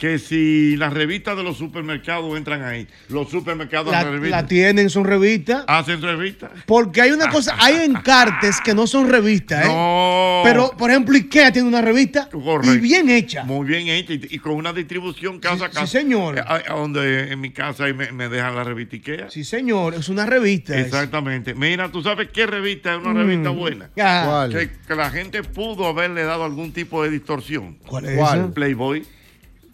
Que 0.00 0.18
si 0.18 0.78
las 0.78 0.94
revistas 0.94 1.36
de 1.36 1.42
los 1.42 1.58
supermercados 1.58 2.34
entran 2.34 2.62
ahí, 2.64 2.88
los 3.10 3.28
supermercados 3.28 3.92
La, 3.92 4.02
la 4.02 4.46
tienen, 4.46 4.88
son 4.88 5.04
revistas. 5.04 5.62
hacen 5.66 6.00
revistas. 6.00 6.50
Porque 6.64 7.02
hay 7.02 7.10
una 7.10 7.28
cosa, 7.30 7.54
hay 7.58 7.84
encartes 7.84 8.62
que 8.62 8.74
no 8.74 8.86
son 8.86 9.10
revistas, 9.10 9.66
¿eh? 9.66 9.68
No. 9.68 10.40
Pero, 10.42 10.70
por 10.78 10.88
ejemplo, 10.90 11.14
IKEA 11.14 11.52
tiene 11.52 11.68
una 11.68 11.82
revista 11.82 12.30
Correcto. 12.30 12.74
y 12.74 12.78
bien 12.78 13.10
hecha. 13.10 13.44
Muy 13.44 13.66
bien 13.66 13.88
hecha 13.88 14.14
y, 14.14 14.26
y 14.30 14.38
con 14.38 14.52
una 14.54 14.72
distribución 14.72 15.38
casa 15.38 15.66
a 15.66 15.68
sí, 15.68 15.74
casa. 15.74 15.86
señor. 15.86 16.38
Eh, 16.38 16.44
a- 16.46 16.62
a 16.72 16.76
donde 16.76 17.30
en 17.30 17.38
mi 17.38 17.50
casa 17.50 17.84
ahí 17.84 17.92
me, 17.92 18.10
me 18.10 18.30
dejan 18.30 18.56
la 18.56 18.64
revista 18.64 18.96
Ikea. 18.96 19.28
Sí, 19.28 19.44
señor, 19.44 19.92
es 19.92 20.08
una 20.08 20.24
revista. 20.24 20.72
esa. 20.78 20.86
Exactamente. 20.86 21.54
Mira, 21.54 21.92
¿tú 21.92 22.02
sabes 22.02 22.30
qué 22.32 22.46
revista 22.46 22.94
es 22.94 23.00
una 23.00 23.10
Mm. 23.12 23.16
revista 23.18 23.50
buena? 23.50 23.90
Ah, 24.00 24.24
¿Cuál? 24.26 24.50
Que, 24.50 24.70
que 24.88 24.94
la 24.94 25.10
gente 25.10 25.42
pudo 25.42 25.86
haberle 25.86 26.22
dado 26.22 26.44
algún 26.46 26.72
tipo 26.72 27.02
de 27.02 27.10
distorsión. 27.10 27.76
¿Cuál 27.86 28.06
es 28.06 28.16
¿Cuál? 28.16 28.38
esa? 28.40 28.54
Playboy. 28.54 29.04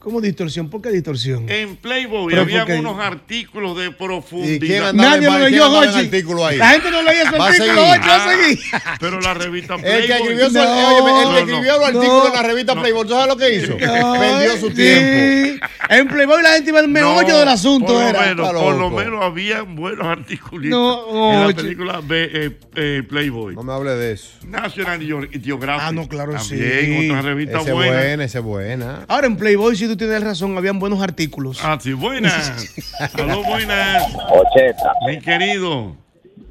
¿Cómo 0.06 0.20
distorsión? 0.20 0.70
¿Por 0.70 0.80
qué 0.82 0.90
distorsión? 0.90 1.46
En 1.48 1.74
Playboy 1.78 2.28
Pero 2.30 2.42
había 2.42 2.60
¿por 2.60 2.66
qué? 2.74 2.78
unos 2.78 3.00
artículos 3.00 3.76
de 3.76 3.86
¿Y 3.86 3.88
quién 3.88 3.96
profundidad. 3.98 4.92
Nadie 4.92 5.26
lo 5.28 5.36
leyó, 5.40 5.68
Jochi. 5.68 5.98
artículo 5.98 6.46
ahí? 6.46 6.58
La 6.58 6.68
gente 6.68 6.90
no 6.92 7.02
leía 7.02 7.22
ese 7.22 7.36
artículo. 7.36 7.86
Jochi, 7.86 8.08
va 8.08 8.14
a 8.14 8.24
Ah, 8.24 8.30
seguir. 8.30 8.58
pero 9.00 9.20
la 9.20 9.34
revista 9.34 9.74
El 9.74 9.80
Playboy. 9.80 10.06
que 10.06 10.12
escribió, 10.14 10.48
No, 10.50 10.60
el 10.60 11.04
que 11.26 11.32
no, 11.32 11.38
escribió 11.38 11.72
no. 11.72 11.78
los 11.78 11.86
artículos 11.88 12.22
No. 12.22 12.26
en 12.28 12.32
la 12.34 12.42
revista 12.44 12.74
No. 12.76 12.80
Playboy, 12.82 13.02
¿tú 13.02 13.08
sabes 13.10 13.26
lo 13.26 13.36
que 13.36 13.54
hizo? 13.56 13.72
Ay, 13.80 14.20
Perdió 14.20 14.56
su 14.60 14.68
sí. 14.68 14.74
tiempo. 14.74 15.66
En 15.88 16.08
Playboy 16.08 16.42
la 16.42 16.52
gente 16.52 16.70
iba 16.70 16.78
al 16.78 16.88
meollo 16.88 17.28
No, 17.28 17.38
del 17.40 17.48
asunto. 17.48 17.86
Por 17.86 18.02
lo, 18.02 18.08
era. 18.08 18.20
menos, 18.26 18.52
por 18.52 18.76
lo 18.76 18.90
menos 18.90 19.22
había 19.24 19.62
buenos 19.62 20.06
artículos 20.06 20.66
No, 20.70 21.32
en 21.42 21.48
la 21.48 21.52
película 21.54 22.00
eh, 22.10 22.56
eh, 22.76 23.02
Playboy. 23.08 23.56
No 23.56 23.64
me 23.64 23.72
hable 23.72 23.90
de 23.96 24.12
eso. 24.12 24.28
National 24.46 25.00
Geo- 25.00 25.28
Geographic. 25.42 25.82
Ah, 25.84 25.90
no, 25.92 26.06
claro, 26.08 26.38
sí. 26.38 26.50
También, 26.58 27.10
otra 27.10 27.22
revista 27.22 27.58
Esa 27.60 27.68
es 27.70 27.74
buena. 27.74 27.92
buena, 27.96 28.24
esa 28.24 28.38
es 28.38 28.44
buena. 28.44 29.04
Ahora 29.08 29.26
en 29.26 29.36
Playboy, 29.36 29.74
si 29.76 29.86
tú 29.88 29.95
tienes 29.96 30.22
razón, 30.22 30.56
habían 30.58 30.78
buenos 30.78 31.02
artículos. 31.02 31.60
Ah, 31.64 31.78
sí, 31.80 31.92
buenas. 31.92 32.74
Aló, 33.14 33.42
buenas. 33.44 34.14
Ocheta, 34.30 34.92
Mi 35.06 35.18
querido. 35.18 35.96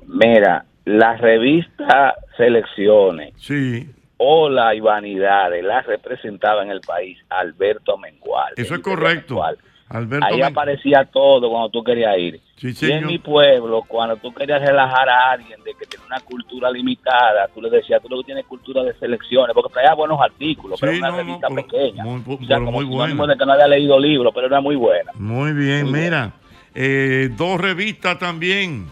mira, 0.07 0.65
la 0.85 1.17
revista 1.17 2.15
Selecciones, 2.37 3.33
Sí, 3.37 3.89
Hola 4.17 4.73
y 4.75 4.79
Vanidades, 4.79 5.63
la 5.63 5.81
representaba 5.81 6.63
en 6.63 6.69
el 6.71 6.79
país 6.81 7.17
Alberto 7.29 7.97
Mengual. 7.97 8.53
eso 8.55 8.75
es 8.75 8.81
correcto. 8.81 9.35
intelectual. 9.35 9.57
Alberto 9.89 10.25
Ahí 10.25 10.37
Men- 10.37 10.45
aparecía 10.45 11.05
todo 11.05 11.49
cuando 11.49 11.69
tú 11.69 11.83
querías 11.83 12.17
ir. 12.17 12.41
Sí, 12.57 12.73
y 12.87 12.91
en 12.91 13.05
mi 13.05 13.19
pueblo, 13.19 13.83
cuando 13.87 14.15
tú 14.17 14.33
querías 14.33 14.59
relajar 14.61 15.07
a 15.09 15.31
alguien 15.31 15.61
de 15.63 15.73
que 15.75 15.85
tiene 15.85 16.05
una 16.07 16.19
cultura 16.21 16.71
limitada, 16.71 17.47
tú 17.53 17.61
le 17.61 17.69
decías, 17.69 18.01
tú 18.01 18.09
lo 18.09 18.17
que 18.19 18.23
tienes 18.25 18.45
cultura 18.45 18.81
de 18.83 18.93
selecciones, 18.97 19.53
porque 19.53 19.73
traía 19.73 19.93
buenos 19.93 20.19
artículos, 20.19 20.79
Sí, 20.79 20.85
pero 20.87 20.97
una 20.97 21.09
no, 21.11 21.17
revista 21.17 21.47
pequeña. 21.49 22.03
muy- 22.03 22.21
o 22.25 22.37
sea, 22.39 22.47
pero 22.47 22.65
como 22.65 22.71
muy 22.71 22.85
buena. 22.85 23.33
de 23.33 23.37
que 23.37 23.45
no 23.45 23.51
había 23.53 23.67
leído 23.67 23.99
libros, 23.99 24.31
pero 24.33 24.47
era 24.47 24.59
muy 24.61 24.75
buena. 24.75 25.11
Muy 25.15 25.53
bien, 25.53 25.83
Muy 25.83 25.93
bien. 25.93 26.03
mira. 26.05 26.31
eh, 26.73 27.29
dos 27.37 27.61
revistas 27.61 28.17
también. 28.19 28.87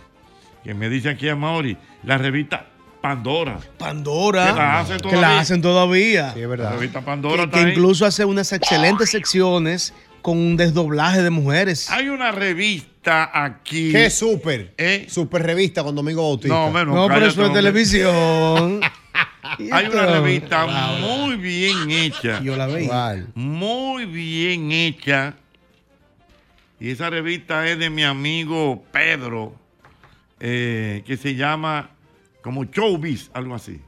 Que 0.64 0.74
me 0.74 0.88
dice 0.90 1.10
aquí 1.10 1.28
a 1.28 1.36
Mauri. 1.36 1.76
La 2.04 2.18
revista 2.18 2.68
Pandora. 3.02 3.58
Pandora. 3.78 4.48
Que 4.48 4.54
la 4.60 4.80
hacen 4.80 4.96
Que 4.98 5.02
todavía. 5.04 5.22
la 5.28 5.40
hacen 5.40 5.62
todavía. 5.62 6.30
Sí, 6.30 6.40
es 6.40 6.44
La 6.44 6.48
verdad. 6.48 6.74
revista 6.76 7.00
Que, 7.00 7.06
Pandora 7.06 7.38
que 7.38 7.44
está 7.44 7.60
ahí. 7.60 7.72
incluso 7.72 8.06
hace 8.06 8.24
unas 8.24 8.54
excelentes 8.54 9.10
secciones 9.12 9.94
con 10.24 10.38
un 10.40 10.58
desdoblaje 10.58 11.22
de 11.22 11.30
mujeres. 11.30 11.92
Hay 11.92 12.08
una 12.08 12.32
revista 12.32 13.30
aquí. 13.46 13.92
¿Qué 13.92 14.10
súper? 14.10 14.74
¿Eh? 14.78 15.06
Super 15.10 15.44
revista 15.44 15.84
con 15.84 15.94
Domingo 15.94 16.24
Bautista. 16.24 16.56
No, 16.56 16.72
menos. 16.72 16.96
no, 16.96 17.08
pero 17.08 17.28
eso 17.28 17.46
es 17.46 17.54
televisión. 17.54 18.82
Hay 19.72 19.86
una 19.86 20.06
revista 20.08 20.66
muy 21.00 21.36
bien 21.36 21.92
hecha. 21.92 22.42
Yo 22.42 22.56
la 22.56 22.66
vi. 22.66 22.88
¿Cuál? 22.88 23.28
Muy 23.36 24.06
bien 24.06 24.72
hecha. 24.72 25.36
Y 26.80 26.90
esa 26.90 27.10
revista 27.10 27.68
es 27.68 27.78
de 27.78 27.90
mi 27.92 28.04
amigo 28.04 28.84
Pedro. 28.92 29.54
eh, 30.40 31.04
que 31.06 31.18
se 31.18 31.36
llama 31.36 31.92
como 32.42 32.64
Showbiz, 32.64 33.30
algo 33.34 33.56
así. 33.56 33.80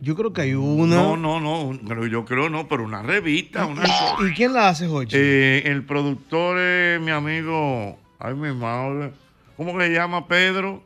Yo 0.00 0.14
creo 0.14 0.32
que 0.32 0.42
hay 0.42 0.54
una. 0.54 0.94
No, 0.94 1.16
no, 1.16 1.40
no, 1.40 1.78
pero 1.86 2.06
yo 2.06 2.24
creo 2.24 2.48
no, 2.48 2.68
pero 2.68 2.84
una 2.84 3.02
revista, 3.02 3.66
una 3.66 3.82
cosa. 3.82 4.16
¿Y 4.28 4.32
quién 4.32 4.52
la 4.52 4.68
hace, 4.68 4.86
Jochi? 4.86 5.16
Eh, 5.16 5.62
el 5.66 5.84
productor 5.84 6.58
es 6.58 7.00
mi 7.00 7.10
amigo, 7.10 7.98
ay 8.20 8.34
mi 8.34 8.52
madre, 8.52 9.12
¿cómo 9.56 9.76
que 9.76 9.86
se 9.86 9.92
llama 9.92 10.28
Pedro? 10.28 10.84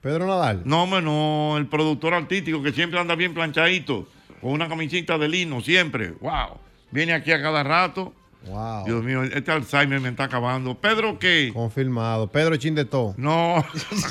Pedro 0.00 0.26
Nadal. 0.26 0.62
No, 0.64 0.84
hombre, 0.84 1.02
no, 1.02 1.56
el 1.56 1.66
productor 1.66 2.14
artístico 2.14 2.62
que 2.62 2.72
siempre 2.72 3.00
anda 3.00 3.16
bien 3.16 3.34
planchadito, 3.34 4.06
con 4.40 4.52
una 4.52 4.68
camisita 4.68 5.18
de 5.18 5.28
lino, 5.28 5.60
siempre, 5.60 6.12
wow. 6.20 6.58
Viene 6.92 7.14
aquí 7.14 7.32
a 7.32 7.42
cada 7.42 7.64
rato. 7.64 8.14
Wow. 8.46 8.84
Dios 8.84 9.02
mío, 9.02 9.22
este 9.24 9.50
Alzheimer 9.50 10.00
me 10.00 10.08
está 10.08 10.24
acabando. 10.24 10.74
¿Pedro 10.78 11.18
qué? 11.18 11.50
Confirmado. 11.52 12.28
Pedro 12.30 12.56
Chin 12.56 12.74
de 12.74 12.84
todo. 12.84 13.14
No. 13.16 13.64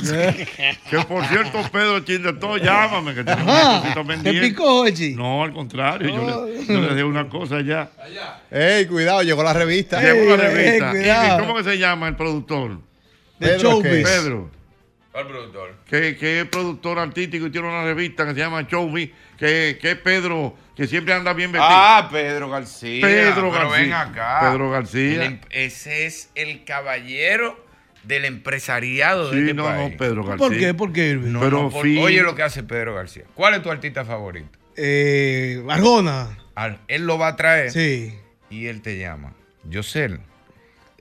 que 0.89 0.97
por 1.07 1.25
cierto, 1.25 1.59
Pedro 1.71 2.01
Chindetó, 2.01 2.57
llámame, 2.59 3.15
que 3.15 3.23
¿Te 3.23 3.35
pendientes. 3.35 4.49
picó, 4.49 4.83
Jochi? 4.83 5.15
No, 5.15 5.43
al 5.43 5.53
contrario, 5.53 6.09
yo 6.09 6.47
le, 6.47 6.65
yo 6.65 6.81
le 6.81 6.87
dejé 6.87 7.03
una 7.03 7.29
cosa 7.29 7.61
ya. 7.61 7.89
Ey, 8.51 8.85
cuidado, 8.87 9.23
llegó 9.23 9.41
la 9.41 9.53
revista. 9.53 10.01
Llegó 10.01 10.35
la 10.35 10.45
eh, 10.45 10.53
revista. 10.53 10.91
cuidado. 10.91 11.37
¿Y 11.37 11.41
¿Cómo 11.41 11.55
que 11.57 11.63
se 11.63 11.77
llama 11.77 12.07
el 12.09 12.15
productor? 12.15 12.79
De 13.39 13.47
Pedro, 13.47 13.59
Showbiz. 13.71 13.91
¿qué? 13.91 14.03
Pedro. 14.03 14.49
¿Cuál 15.11 15.27
productor? 15.27 15.75
Que, 15.89 16.17
que 16.17 16.41
es 16.41 16.47
productor 16.49 16.99
artístico 16.99 17.45
y 17.47 17.49
tiene 17.51 17.69
una 17.69 17.85
revista 17.85 18.25
que 18.25 18.33
se 18.33 18.39
llama 18.39 18.63
Showbiz, 18.63 19.11
que, 19.37 19.77
que 19.81 19.91
es 19.91 19.97
Pedro, 19.97 20.55
que 20.75 20.87
siempre 20.87 21.13
anda 21.13 21.33
bien 21.33 21.51
vestido. 21.51 21.69
Ah, 21.71 22.09
Pedro 22.11 22.49
García. 22.49 23.01
Pedro 23.05 23.35
Pero 23.35 23.51
García. 23.51 23.77
ven 23.81 23.93
acá. 23.93 24.39
Pedro 24.41 24.69
García. 24.71 25.13
El 25.15 25.21
em- 25.21 25.39
ese 25.49 26.05
es 26.05 26.29
el 26.35 26.63
caballero 26.65 27.63
del 28.03 28.25
empresariado 28.25 29.31
de 29.31 29.35
sí, 29.37 29.41
este 29.41 29.53
no, 29.53 29.63
país. 29.65 29.91
no, 29.91 29.97
Pedro 29.97 30.23
García. 30.23 30.47
¿Por 30.47 30.57
qué? 30.57 30.73
¿Por 30.73 30.93
qué? 30.93 31.15
No, 31.15 31.39
Pero 31.39 31.63
no, 31.63 31.69
por- 31.69 31.83
fin- 31.83 31.97
Oye 32.03 32.21
lo 32.21 32.35
que 32.35 32.43
hace 32.43 32.63
Pedro 32.63 32.93
García. 32.95 33.23
¿Cuál 33.33 33.55
es 33.55 33.61
tu 33.63 33.71
artista 33.71 34.05
favorito? 34.05 34.49
Eh, 34.77 35.63
Arjona. 35.69 36.37
Al- 36.55 36.79
él 36.87 37.05
lo 37.07 37.17
va 37.17 37.29
a 37.29 37.35
traer 37.35 37.71
Sí. 37.71 38.13
y 38.49 38.67
él 38.67 38.81
te 38.81 38.97
llama. 38.97 39.33
Yosel, 39.63 40.19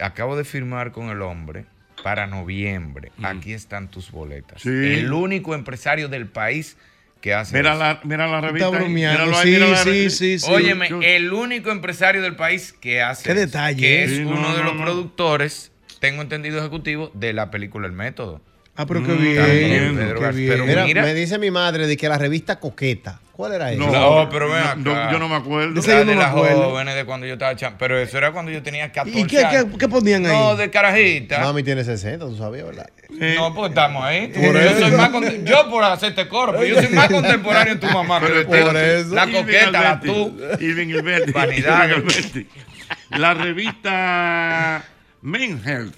acabo 0.00 0.36
de 0.36 0.44
firmar 0.44 0.92
con 0.92 1.10
el 1.10 1.20
hombre 1.22 1.66
para 2.02 2.26
noviembre. 2.26 3.12
Aquí 3.22 3.52
están 3.52 3.88
tus 3.90 4.10
boletas. 4.10 4.62
Sí. 4.62 4.68
El 4.70 5.12
único 5.12 5.54
empresario 5.54 6.08
del 6.08 6.26
país 6.26 6.76
que 7.24 7.32
hace 7.32 7.56
Mira 7.56 7.74
la, 7.74 8.00
mira 8.04 8.26
la 8.26 8.38
revista. 8.42 8.66
Está 8.66 8.76
ahí, 8.76 8.84
bromeando. 8.84 9.24
míralo 9.26 9.38
ahí, 9.38 9.54
Sí, 9.54 9.54
sí, 9.54 9.84
revista. 9.90 10.18
sí, 10.18 10.38
sí. 10.40 10.50
Óyeme, 10.52 10.88
el 11.16 11.32
único 11.32 11.70
empresario 11.70 12.20
del 12.20 12.36
país 12.36 12.74
que 12.78 13.00
hace 13.00 13.22
Qué 13.24 13.30
eso, 13.32 13.40
detalle, 13.40 13.80
que 13.80 14.00
¿eh? 14.00 14.04
es 14.04 14.10
Sí, 14.10 14.20
no, 14.24 14.32
uno 14.32 14.52
de 14.54 14.58
no, 14.58 14.64
los 14.64 14.74
no. 14.76 14.82
productores, 14.84 15.72
tengo 16.00 16.20
entendido 16.20 16.58
ejecutivo, 16.58 17.10
de 17.14 17.32
la 17.32 17.50
película 17.50 17.86
El 17.86 17.94
Método. 17.94 18.42
Ah, 18.76 18.84
pero 18.84 19.02
qué 19.02 19.12
Mm, 19.12 19.22
bien. 19.22 19.36
también, 19.36 19.96
Pedro 19.96 20.18
qué 20.18 20.22
García. 20.22 20.40
bien. 20.40 20.50
Pero 20.52 20.66
Mira, 20.66 20.84
mira. 20.84 21.02
me 21.02 21.14
dice 21.14 21.38
mi 21.38 21.50
madre 21.50 21.86
de 21.86 21.96
que 21.96 22.10
la 22.10 22.18
revista 22.18 22.60
Coqueta. 22.60 23.20
¿Cuál 23.36 23.52
era 23.54 23.72
esa? 23.72 23.80
No, 23.84 23.90
No, 24.24 24.28
pero 24.30 24.48
ven 24.48 24.62
no, 24.84 25.10
yo 25.10 25.18
no 25.18 25.28
me 25.28 25.34
acuerdo. 25.34 25.80
Ese 25.80 25.88
La 25.92 25.98
yo 25.98 26.04
no 26.04 26.10
de 26.10 26.16
me 26.16 26.22
las 26.22 26.30
acuerdo. 26.30 26.70
jóvenes 26.70 26.94
de 26.94 27.04
cuando 27.04 27.26
yo 27.26 27.32
estaba 27.32 27.56
cham- 27.56 27.74
Pero 27.78 27.98
eso 27.98 28.16
era 28.16 28.30
cuando 28.30 28.52
yo 28.52 28.62
tenía 28.62 28.92
14 28.92 29.18
¿Y 29.18 29.24
qué, 29.24 29.38
qué, 29.38 29.44
años. 29.44 29.66
qué 29.76 29.88
ponían 29.88 30.24
ahí? 30.24 30.32
No, 30.32 30.54
de 30.54 30.70
carajita. 30.70 31.40
Mami 31.40 31.64
tiene 31.64 31.82
60, 31.82 32.26
tú 32.26 32.36
sabías, 32.36 32.64
¿verdad? 32.66 32.86
Eh, 33.20 33.34
No, 33.36 33.52
pues 33.52 33.70
estamos 33.70 34.04
ahí. 34.04 34.28
Por 34.28 34.40
yo, 34.54 34.58
eso. 34.60 34.78
soy 34.78 34.90
más 34.92 35.08
conte- 35.10 35.42
yo 35.44 35.68
por 35.68 35.82
hacerte 35.82 36.28
coro, 36.28 36.52
pero 36.52 36.64
yo 36.64 36.80
soy 36.80 36.88
más 36.94 37.08
contemporáneo 37.08 37.74
que 37.80 37.86
tu 37.86 37.92
mamá. 37.92 38.20
Pero 38.20 38.36
de 38.36 38.44
por 38.44 38.76
eso. 38.76 39.14
La 39.14 39.26
coqueta, 39.28 39.70
la 39.82 40.00
tú. 40.00 40.36
Irving 40.60 40.92
Alberti, 40.94 41.32
Vanidad. 41.32 41.88
La 43.10 43.34
revista 43.34 44.84
Men 45.22 45.60
Health. 45.64 45.94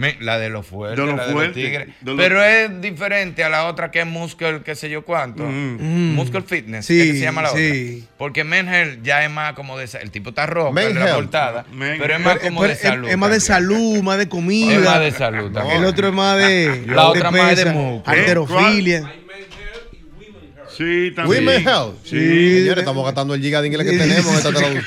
Me- 0.00 0.16
la 0.20 0.38
de 0.38 0.48
los 0.48 0.66
fuertes, 0.66 0.98
De 0.98 1.06
los 1.06 1.16
la 1.16 1.26
de 1.26 1.32
los 1.34 1.52
tigres. 1.52 1.86
de 1.88 1.94
los- 2.02 2.16
Pero 2.16 2.42
es 2.42 2.80
diferente 2.80 3.44
a 3.44 3.48
la 3.48 3.66
otra 3.66 3.90
que 3.90 4.00
es 4.00 4.06
Muscle, 4.06 4.62
qué 4.64 4.74
sé 4.74 4.88
yo 4.90 5.04
cuánto. 5.04 5.44
Mm. 5.44 6.14
Muscle 6.14 6.42
Fitness, 6.42 6.86
Sí, 6.86 6.98
¿es 7.00 7.06
que 7.08 7.12
se 7.14 7.20
llama 7.20 7.42
la 7.42 7.50
sí. 7.50 7.98
otra? 8.04 8.14
Porque 8.18 8.44
Menhel 8.44 9.02
ya 9.02 9.22
es 9.24 9.30
más 9.30 9.52
como 9.52 9.76
de... 9.78 9.88
El 10.00 10.10
tipo 10.10 10.30
está 10.30 10.46
rojo 10.46 10.76
en 10.78 10.98
la 10.98 11.14
portada, 11.14 11.66
Men- 11.72 11.98
pero 12.00 12.14
es 12.14 12.20
más 12.20 12.34
Pero- 12.38 12.44
como 12.48 12.60
pero 12.62 12.68
de 12.68 12.74
es- 12.74 12.80
salud. 12.80 13.08
Es 13.08 13.18
más 13.18 13.30
de 13.30 13.40
salud, 13.40 14.02
más 14.02 14.18
de 14.18 14.28
comida. 14.28 14.74
Es 14.74 14.84
más 14.84 15.00
de 15.00 15.10
salud 15.12 15.52
también. 15.52 15.76
El 15.78 15.84
otro 15.84 16.08
es 16.08 16.14
más 16.14 16.36
de. 16.38 16.84
La 16.86 17.06
otra 17.08 17.30
más 17.30 17.56
de 17.56 17.64
músculo. 17.66 18.02
Alterofilia. 18.06 19.12
Sí, 20.76 21.12
también. 21.14 21.44
Women 21.46 21.68
Health. 21.68 21.94
Sí. 22.04 22.60
Señores, 22.60 22.78
estamos 22.78 23.04
gastando 23.04 23.34
el 23.34 23.42
giga 23.42 23.60
de 23.60 23.66
inglés 23.68 23.86
que 23.90 23.98
tenemos 23.98 24.26
en 24.32 24.34
esta 24.38 24.50
traducción. 24.54 24.84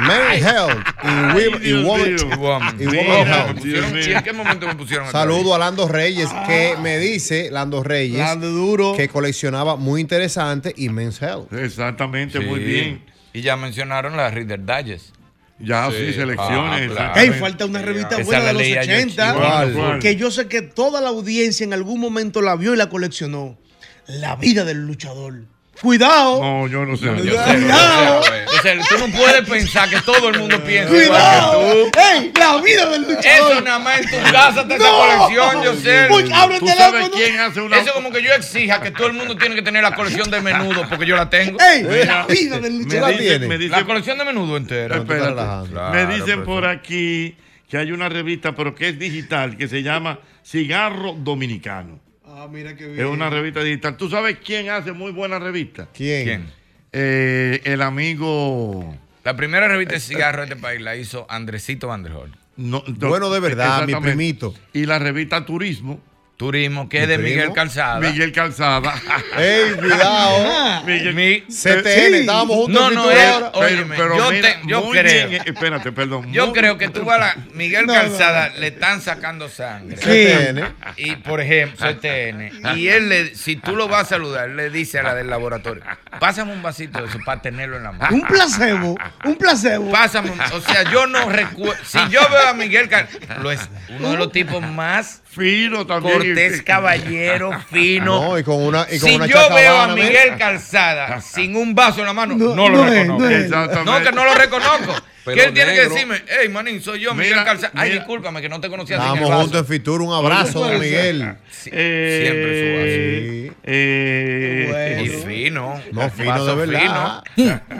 Men 0.00 0.42
Health 0.44 0.78
y, 1.02 1.06
Ay, 1.06 1.48
Women- 1.48 1.62
y 1.62 1.66
Dios 1.66 1.84
Woman, 1.84 2.14
mío. 2.14 2.16
Y 2.32 2.36
woman. 2.36 2.76
y 2.80 2.86
Mira, 2.86 3.02
Woman 3.02 3.28
Me 3.28 3.34
Health. 3.36 3.56
pusieron- 3.56 3.62
Dios 3.92 4.04
sí, 4.04 4.08
mío. 4.10 4.18
¿En 4.18 4.24
qué 4.24 4.32
momento 4.32 4.66
me 4.66 4.74
pusieron 4.74 5.06
esta 5.06 5.18
Saludo 5.20 5.54
a 5.54 5.58
Lando 5.58 5.88
Reyes, 5.88 6.28
que 6.46 6.74
me 6.82 6.98
dice, 6.98 7.50
Lando 7.50 7.82
Reyes, 7.82 8.16
Grande, 8.18 8.48
duro. 8.48 8.94
que 8.96 9.08
coleccionaba 9.08 9.76
muy 9.76 10.00
interesante 10.00 10.72
y 10.76 10.88
Men's 10.88 11.20
Health. 11.22 11.52
Exactamente, 11.52 12.40
Sí. 12.40 12.44
muy 12.46 12.60
bien. 12.60 13.04
Y 13.32 13.42
ya 13.42 13.56
mencionaron 13.56 14.16
la 14.16 14.30
Reader 14.30 14.60
Digest. 14.64 15.14
Ya, 15.62 15.90
sí, 15.90 15.96
Sí. 16.06 16.12
selecciones. 16.14 16.90
Ah, 16.98 17.12
claro. 17.12 17.34
falta 17.34 17.66
una 17.66 17.82
revista 17.82 18.16
buena 18.22 18.44
de 18.46 18.52
los 18.54 18.62
leía 18.62 18.82
yo 18.82 18.92
80. 18.94 19.26
chico. 19.34 19.40
¿Cuál, 19.46 19.72
cuál? 19.74 19.98
Que 20.00 20.16
yo 20.16 20.30
sé 20.30 20.48
que 20.48 20.62
toda 20.62 21.02
la 21.02 21.10
audiencia 21.10 21.64
en 21.64 21.74
algún 21.74 22.00
momento 22.00 22.40
la 22.40 22.56
vio 22.56 22.72
y 22.72 22.78
la 22.78 22.88
coleccionó. 22.88 23.58
La 24.06 24.36
vida 24.36 24.64
del 24.64 24.86
luchador. 24.86 25.44
Cuidado. 25.82 26.40
No, 26.42 26.66
yo 26.66 26.84
no 26.84 26.96
sé. 26.96 27.06
Yo 27.06 27.14
Cuidado. 27.16 27.48
sé, 27.52 27.58
Cuidado. 27.58 28.22
yo 28.52 28.62
sé, 28.62 28.78
tú 28.88 28.98
no 29.06 29.16
puedes 29.16 29.48
pensar 29.48 29.88
que 29.88 30.00
todo 30.02 30.28
el 30.28 30.38
mundo 30.38 30.62
piensa 30.62 30.90
Cuidado. 30.90 31.62
igual 31.62 31.90
que 31.90 31.90
tú. 31.90 32.00
Ey, 32.00 32.32
la 32.38 32.56
vida 32.60 32.86
del 32.90 33.02
luchador. 33.02 33.52
Eso 33.52 33.60
nada 33.62 33.78
más 33.78 34.00
en 34.00 34.10
tu 34.10 34.16
casa 34.32 34.60
está 34.60 34.76
esa 34.76 34.84
No. 34.90 34.98
colección, 34.98 35.62
yo 35.64 35.74
sé. 35.76 36.08
Uy, 36.10 36.30
abre 36.34 36.54
el 36.56 36.60
¿Tú 36.60 36.66
sabes 36.68 36.92
teléfono. 36.92 37.10
quién 37.16 37.40
hace 37.40 37.60
una 37.62 37.76
Eso 37.78 37.86
es 37.86 37.92
como 37.92 38.10
que 38.12 38.22
yo 38.22 38.32
exija 38.34 38.80
que 38.82 38.90
todo 38.90 39.06
el 39.06 39.14
mundo 39.14 39.36
tiene 39.36 39.54
que 39.54 39.62
tener 39.62 39.82
la 39.82 39.94
colección 39.94 40.30
de 40.30 40.40
menudo 40.42 40.86
porque 40.88 41.06
yo 41.06 41.16
la 41.16 41.30
tengo. 41.30 41.58
Ey, 41.60 41.82
Mira, 41.84 42.04
la 42.18 42.26
vida 42.26 42.58
del 42.58 42.78
luchador. 42.78 43.00
la 43.02 43.08
dice- 43.16 43.22
tiene? 43.30 43.46
me 43.48 43.58
dice- 43.58 43.70
La 43.70 43.84
colección 43.84 44.18
de 44.18 44.24
menudo 44.26 44.56
entera. 44.58 44.96
Espérate. 44.98 45.34
Claro, 45.34 45.92
me 45.94 46.06
dicen 46.06 46.26
pero 46.26 46.44
por 46.44 46.66
aquí 46.66 47.36
que 47.70 47.78
hay 47.78 47.90
una 47.92 48.08
revista, 48.10 48.54
pero 48.54 48.74
que 48.74 48.88
es 48.90 48.98
digital, 48.98 49.56
que 49.56 49.66
se 49.68 49.82
llama 49.82 50.18
Cigarro 50.44 51.14
Dominicano. 51.14 52.00
Ah, 52.42 52.48
mira 52.50 52.74
qué 52.74 52.86
bien. 52.86 53.00
Es 53.00 53.04
una 53.04 53.28
revista 53.28 53.62
digital. 53.62 53.98
¿Tú 53.98 54.08
sabes 54.08 54.38
quién 54.42 54.70
hace 54.70 54.92
muy 54.92 55.12
buena 55.12 55.38
revista? 55.38 55.88
¿Quién? 55.92 56.24
¿Quién? 56.24 56.50
Eh, 56.90 57.60
el 57.64 57.82
amigo. 57.82 58.96
La 59.24 59.36
primera 59.36 59.68
revista 59.68 59.92
de 59.94 60.00
cigarros 60.00 60.48
de 60.48 60.54
este 60.54 60.62
país 60.62 60.80
la 60.80 60.96
hizo 60.96 61.26
Andresito 61.28 61.88
Vanderhol. 61.88 62.34
No, 62.56 62.82
no, 62.86 63.08
Bueno, 63.10 63.28
de 63.28 63.40
verdad, 63.40 63.86
mi 63.86 63.94
primito. 63.94 64.54
Y 64.72 64.86
la 64.86 64.98
revista 64.98 65.44
Turismo. 65.44 66.00
Turismo, 66.44 66.88
que 66.88 67.02
es 67.02 67.06
¿Mi 67.06 67.12
de 67.12 67.18
Miguel? 67.18 67.52
Calzada. 67.52 68.00
Miguel 68.00 68.32
Calzada. 68.32 68.94
¡Ey, 69.38 69.74
cuidado! 69.74 70.82
Miguel- 70.86 71.12
Mi- 71.14 71.40
CTN, 71.42 72.14
estábamos 72.14 72.56
juntos 72.56 72.80
No, 72.80 72.88
en 72.88 72.94
no, 72.94 73.10
él- 73.10 73.18
ahora. 73.30 73.50
óyeme, 73.52 73.96
yo, 73.98 74.30
mira, 74.30 74.48
te- 74.48 74.66
yo 74.66 74.80
muy 74.82 74.98
creo. 74.98 75.28
bien, 75.28 75.42
espérate, 75.44 75.92
perdón. 75.92 76.32
Yo 76.32 76.46
muy- 76.46 76.58
creo 76.58 76.78
que 76.78 76.88
tú 76.88 77.04
vas 77.04 77.16
a 77.16 77.20
la 77.20 77.36
Miguel 77.52 77.84
No, 77.84 77.92
no, 77.92 78.00
Calzada 78.00 78.48
le 78.58 78.68
están 78.68 79.02
sacando 79.02 79.50
sangre. 79.50 79.98
CTN. 79.98 80.64
Y 80.96 81.16
por 81.16 81.42
ejemplo, 81.42 81.86
CTN. 81.86 82.50
Y 82.78 82.88
él 82.88 83.10
le, 83.10 83.34
si 83.34 83.56
tú 83.56 83.76
lo 83.76 83.86
vas 83.88 84.06
a 84.06 84.08
saludar, 84.08 84.48
le 84.48 84.70
dice 84.70 84.98
a 84.98 85.02
la 85.02 85.14
del 85.14 85.28
laboratorio, 85.28 85.82
pásame 86.20 86.54
un 86.54 86.62
vasito 86.62 87.02
de 87.02 87.08
eso 87.08 87.18
para 87.22 87.42
tenerlo 87.42 87.76
en 87.76 87.82
la 87.82 87.92
mano. 87.92 88.16
Un 88.16 88.22
placebo, 88.22 88.96
un 89.26 89.34
placebo. 89.36 89.90
Pásame, 89.92 90.30
un- 90.30 90.40
o 90.40 90.60
sea, 90.62 90.90
yo 90.90 91.06
no 91.06 91.28
recuerdo. 91.28 91.76
Si 91.84 91.98
yo 92.08 92.20
veo 92.30 92.48
a 92.48 92.54
Miguel 92.54 92.88
Calzada, 92.88 93.36
lo 93.42 93.50
es 93.52 93.60
uno 93.90 94.12
de 94.12 94.16
los 94.16 94.32
tipos 94.32 94.62
más 94.62 95.20
Fino 95.30 95.86
también. 95.86 96.29
Cortés, 96.34 96.62
caballero, 96.62 97.50
fino. 97.72 98.22
No, 98.22 98.38
y 98.38 98.42
con 98.42 98.62
una, 98.62 98.86
y 98.90 98.98
con 98.98 99.08
si 99.08 99.14
una 99.16 99.26
yo 99.26 99.54
veo 99.54 99.76
a. 99.76 99.88
Miguel 99.94 100.36
Calzada 100.38 101.20
sin 101.34 101.56
un 101.56 101.74
vaso 101.74 102.00
en 102.00 102.06
la 102.06 102.12
mano, 102.12 102.34
no, 102.36 102.54
No, 102.54 102.68
lo 102.68 102.78
no 102.78 102.86
es, 102.86 102.92
reconozco. 103.00 103.22
no 103.22 103.30
es. 103.30 103.44
Exactamente. 103.44 103.90
No, 103.90 104.02
que 104.02 104.12
no 104.12 104.24
lo 104.24 104.34
reconozco. 104.34 104.94
Que 105.22 105.44
él 105.44 105.52
tiene 105.52 105.74
que 105.74 105.80
negro. 105.82 105.90
decirme, 105.94 106.22
hey, 106.26 106.48
manín, 106.48 106.82
soy 106.82 106.98
yo, 107.00 107.14
Miguel 107.14 107.44
Calzada. 107.44 107.70
Ay, 107.76 107.90
mira. 107.90 108.00
discúlpame 108.00 108.40
que 108.40 108.48
no 108.48 108.58
te 108.60 108.68
conocía 108.70 108.96
vaso. 108.98 109.16
juntos 109.26 109.60
en 109.60 109.66
Fitur. 109.66 110.00
Un 110.00 110.12
abrazo, 110.14 110.60
don 110.60 110.80
Miguel. 110.80 111.34
Sí, 111.50 111.70
Eh, 111.72 112.20
siempre 112.24 113.46
su 113.46 113.52
Sí. 113.52 113.52
eh, 113.62 114.66
vaso. 114.72 115.04
Y 115.04 115.08
Bueno. 115.08 115.26
fino. 115.26 115.82
No, 115.92 116.10
fino 116.10 116.30
Vaso 116.30 116.56
de 116.56 116.66
verdad. 116.66 117.22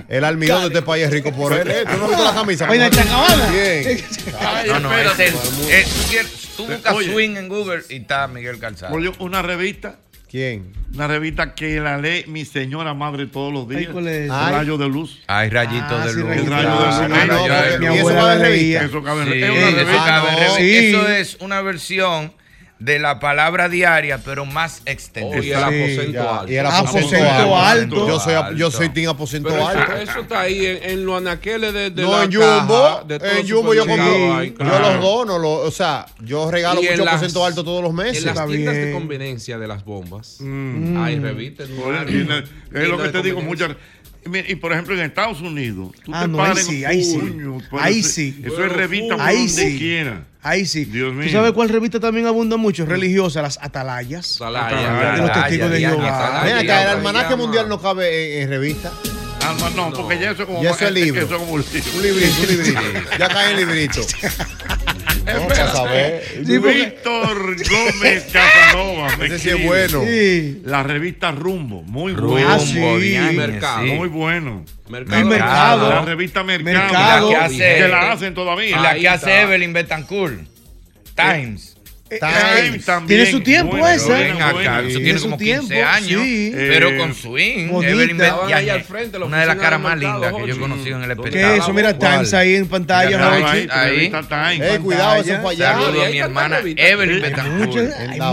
El 0.08 0.24
almidón 0.24 0.60
de 0.60 0.66
este 0.68 0.82
país 0.82 1.06
es 1.06 1.10
rico 1.12 1.32
por 1.32 1.54
él. 1.54 1.68
¿eh? 1.70 1.84
¿Tú 1.90 1.96
no 1.98 2.08
viste 2.08 2.22
la 2.22 2.34
camisa? 2.34 2.66
Vaina 2.66 2.90
chacabana. 2.90 3.46
Bien. 3.50 4.04
No, 4.68 4.78
no, 4.80 4.92
espérate. 4.96 5.26
es 5.26 6.12
el, 6.12 6.26
eh, 6.26 6.26
tú, 6.66 6.72
buscas 6.72 6.94
Oye. 6.94 7.12
swing 7.12 7.36
en 7.36 7.48
Google 7.48 7.82
y 7.88 7.96
está 7.96 8.26
Miguel 8.28 8.58
Calzada. 8.58 8.92
Oye, 8.92 9.10
una 9.18 9.42
revista, 9.42 9.96
¿Quién? 10.28 10.72
una 10.94 11.08
revista 11.08 11.54
que 11.54 11.80
la 11.80 11.98
lee 11.98 12.24
mi 12.28 12.44
señora 12.44 12.94
madre 12.94 13.26
todos 13.26 13.52
los 13.52 13.68
Ay, 13.70 13.76
días. 13.76 13.92
¿cuál 13.92 14.06
es? 14.08 14.30
Ay. 14.30 14.52
Rayo 14.52 14.78
de 14.78 14.88
luz. 14.88 15.20
Hay 15.26 15.48
rayitos 15.50 15.90
Ah, 15.90 16.06
de 16.06 16.12
sí, 16.12 16.18
luz. 16.18 16.28
rayitos 16.28 16.50
de 16.56 16.62
luz. 16.62 16.72
Ah, 16.72 17.08
Rayo 17.08 17.26
no, 17.32 17.48
luz. 17.48 17.78
Mi 17.80 17.84
¿Y 17.84 17.98
eso 17.98 18.08
abuela 18.08 18.34
revista? 18.36 18.84
Eso 18.84 19.02
cabe 19.02 19.24
Sí, 19.24 19.30
es 19.42 19.50
una 19.50 19.68
eso 19.68 19.76
revista. 19.76 20.04
cabe 20.06 20.28
Ah, 20.28 20.32
en 20.32 20.34
no. 20.34 20.56
revista. 20.56 20.56
Sí. 20.58 20.86
Eso 20.94 21.08
es 21.08 21.36
una 21.40 21.60
versión 21.62 22.32
de 22.80 22.98
la 22.98 23.20
palabra 23.20 23.68
diaria, 23.68 24.18
pero 24.24 24.46
más 24.46 24.80
extendida. 24.86 25.38
Oye, 25.38 25.52
el 25.52 25.58
Sí, 25.58 25.62
aposento 25.62 26.12
Ya, 26.12 26.38
alto. 26.40 26.52
y 26.52 26.56
el 26.56 26.66
Aposento 26.66 26.98
aposento 27.16 27.56
alto. 27.56 28.08
Yo 28.08 28.20
soy, 28.20 28.34
Alto. 28.34 28.52
yo 28.56 28.70
soy 28.70 28.88
team 28.88 29.10
aposento 29.10 29.48
Pero 29.50 29.68
alto. 29.68 29.92
eso, 29.92 30.10
eso 30.12 30.20
está 30.22 30.40
ahí 30.40 30.64
en, 30.64 30.82
en 30.90 31.04
los 31.04 31.18
anaqueles 31.20 31.74
de, 31.74 31.90
de 31.90 32.02
No, 32.02 32.16
la 32.16 32.24
en 32.24 32.32
Jumbo, 32.32 32.82
caja, 32.82 33.04
de 33.04 33.18
todos 33.18 33.32
en 33.36 33.48
Jumbo 33.50 33.74
yo 33.74 33.86
compro, 33.86 34.44
yo 34.44 34.54
claro. 34.54 34.92
los 34.94 35.00
dono, 35.02 35.38
lo- 35.38 35.52
o 35.60 35.70
sea, 35.70 36.06
yo 36.20 36.50
regalo 36.50 36.82
Y 36.82 36.88
mucho 36.88 37.04
las- 37.04 37.14
aposento 37.16 37.44
alto 37.44 37.62
todos 37.64 37.82
los 37.82 37.92
meses. 37.92 38.18
En 38.18 38.24
las 38.26 38.34
Está 38.36 38.46
tiendas 38.46 38.74
de 38.76 38.92
conveniencia 38.92 39.58
de 39.58 39.68
las 39.68 39.84
bombas 39.84 40.36
Mm. 40.40 41.02
hay 41.04 41.18
revistas. 41.18 41.68
Es 41.68 42.88
lo 42.88 42.96
que 43.02 43.08
te 43.10 43.22
digo, 43.22 43.42
muchas. 43.42 43.72
Y 44.24 44.28
mira, 44.28 44.46
por 44.60 44.72
ejemplo, 44.72 44.94
en 44.94 45.00
Estados 45.00 45.40
Unidos, 45.40 45.92
tú 46.04 46.12
Ah, 46.14 46.22
te 46.22 46.28
no, 46.28 46.42
ahí 46.42 46.56
sí, 46.56 46.84
ahí 46.84 47.04
sí. 47.04 47.18
puño, 47.18 47.58
pero 47.70 47.82
Ahí 47.82 48.00
eso- 48.00 48.08
sí. 48.10 48.40
Eso 48.44 48.64
es 48.64 48.72
revista 48.72 49.16
por 49.16 49.24
Ahí 49.26 49.46
donde 49.46 49.70
sí. 49.70 49.78
quiera. 49.78 50.24
Ahí 50.42 50.66
sí. 50.66 50.84
Dios 50.84 51.12
mío. 51.14 51.24
¿Tú 51.26 51.32
sabes 51.32 51.52
cuál 51.52 51.68
revista 51.68 52.00
también 52.00 52.26
abunda 52.26 52.56
mucho? 52.56 52.84
Religiosa, 52.86 53.40
las 53.42 53.58
atalayas. 53.62 54.36
Atalaya, 54.40 55.12
De 55.12 55.18
los 55.22 55.32
testigos 55.32 55.70
de 55.70 55.80
Jehová. 55.80 56.42
Ven 56.44 56.56
acá, 56.58 56.82
el 56.82 56.88
almanaque 56.90 57.36
mundial 57.36 57.68
no 57.68 57.80
cabe 57.80 58.36
en, 58.36 58.42
en 58.44 58.48
revista. 58.50 58.92
Ah, 59.42 59.56
no, 59.58 59.70
no, 59.70 59.92
porque 59.96 60.18
ya 60.20 60.32
eso 60.32 60.42
es 60.42 60.48
como 60.48 60.62
Ya 60.62 60.70
eso 60.72 60.86
es 60.86 60.92
libro. 60.92 61.22
Eso 61.22 61.34
es 61.34 61.40
como 61.40 61.52
un 61.52 61.60
libro. 61.62 61.90
Un 61.96 62.02
librito, 62.02 62.40
un 62.42 62.48
librito. 62.48 62.80
Ya 63.18 63.28
cae 63.28 63.50
en 63.52 63.56
librito. 63.56 64.00
No, 65.34 65.48
para 65.48 65.72
saber. 65.72 66.24
Sí, 66.46 66.58
porque- 66.58 66.74
Víctor 66.74 67.56
Gómez 67.68 68.26
Casanova. 68.32 69.16
me 69.18 69.26
Ese 69.26 69.38
sí 69.38 69.48
es 69.48 69.54
escribe. 69.54 69.66
bueno. 69.66 70.02
Sí. 70.04 70.62
La 70.64 70.82
revista 70.82 71.30
Rumbo, 71.32 71.82
muy 71.82 72.12
Rumbo, 72.14 72.32
bueno. 72.32 72.50
Ah, 72.50 73.32
Mercado. 73.32 73.84
sí. 73.84 73.92
Muy 73.92 74.08
bueno. 74.08 74.64
Mercado. 74.88 75.24
Mercado. 75.26 75.88
La 75.90 76.02
revista 76.02 76.42
Mercado. 76.42 76.74
Mercado. 76.92 77.30
Y 77.30 77.32
la 77.32 77.38
que 77.38 77.44
hace- 77.44 77.74
Que 77.78 77.88
la 77.88 78.12
hacen 78.12 78.32
Y 78.32 78.34
todavía. 78.34 78.80
la 78.80 78.90
Ahí 78.90 79.00
que 79.02 79.08
hace 79.08 79.26
está. 79.30 79.42
Evelyn 79.42 79.72
Betancourt. 79.72 80.40
Times. 81.14 81.76
Times 82.18 82.84
también. 82.84 83.06
Tiene 83.20 83.30
su 83.30 83.40
tiempo 83.40 83.70
Buena, 83.76 83.94
esa. 83.94 84.06
buena, 84.08 84.22
Ven 84.34 84.42
acá, 84.42 84.78
eso 84.80 84.88
Tiene 84.88 85.04
tiene 85.04 85.18
su 85.18 85.24
como 85.26 85.38
15 85.38 85.66
tiempo, 85.68 85.88
años, 85.90 86.22
sí. 86.22 86.52
pero 86.54 86.88
Eh, 86.90 86.96
con 86.98 87.14
swing. 87.14 87.68
bonita. 87.68 87.92
Evelyn 87.92 88.20
Estaban 88.20 88.52
ahí 88.52 88.68
al 88.68 88.82
frente, 88.84 89.18
la 89.18 89.24
una 89.26 89.40
de 89.40 89.46
las 89.46 89.56
caras 89.56 89.80
más 89.80 89.98
lindas 89.98 90.32
que 90.34 90.46
yo 90.48 90.54
he 90.54 90.58
conocido 90.58 90.96
en 90.96 91.10
el 91.10 91.16
¿Dónde 91.16 91.30
¿Qué 91.30 91.38
espectáculo. 91.38 91.56
es 91.56 91.62
eso? 91.64 91.72
Mira, 91.74 91.94
¿Cuál? 91.96 92.10
Times 92.12 92.34
ahí 92.34 92.54
en 92.56 92.66
pantalla, 92.68 93.10
Mira. 93.10 93.50
Ahí, 93.52 93.68
Ahí. 93.70 94.10
Times. 94.10 94.60
Eh, 94.74 94.78
cuidado, 94.82 95.20
eso 95.20 95.32
es 95.32 95.38
para 95.38 95.48
allá. 95.50 95.72
Saludo 95.72 96.02
a 96.02 96.06
Ahí 96.06 96.12
mi 96.12 96.18
hermana. 96.18 96.58
Evelyn. 96.76 97.22
Betancourt. 97.22 97.92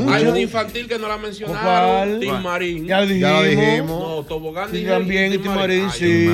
Hay 0.09 0.25
una 0.25 0.39
infantil 0.39 0.87
que 0.87 0.97
no 0.99 1.07
la 1.07 1.17
mencionaron. 1.17 1.61
¿Cuál? 1.63 2.19
Tim 2.19 2.41
Marín. 2.41 2.85
Ya 2.87 3.01
lo 3.01 3.05
dijimos. 3.07 3.87
No, 3.87 4.23
Tobogán 4.27 4.71
también, 4.71 5.31
Tim 5.41 5.51
Marín, 5.53 5.89
sí. 5.91 6.29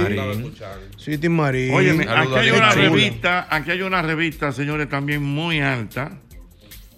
Sí, 0.98 1.18
Tim 1.18 1.34
Marín. 1.34 1.74
Oye, 1.74 1.92
aquí 2.08 2.36
hay 2.40 2.50
una 2.52 2.72
revista, 2.72 3.48
aquí 3.50 3.72
hay 3.72 3.82
una 3.82 4.02
revista, 4.02 4.52
señores, 4.52 4.88
también 4.90 5.22
muy 5.24 5.60
alta. 5.60 6.12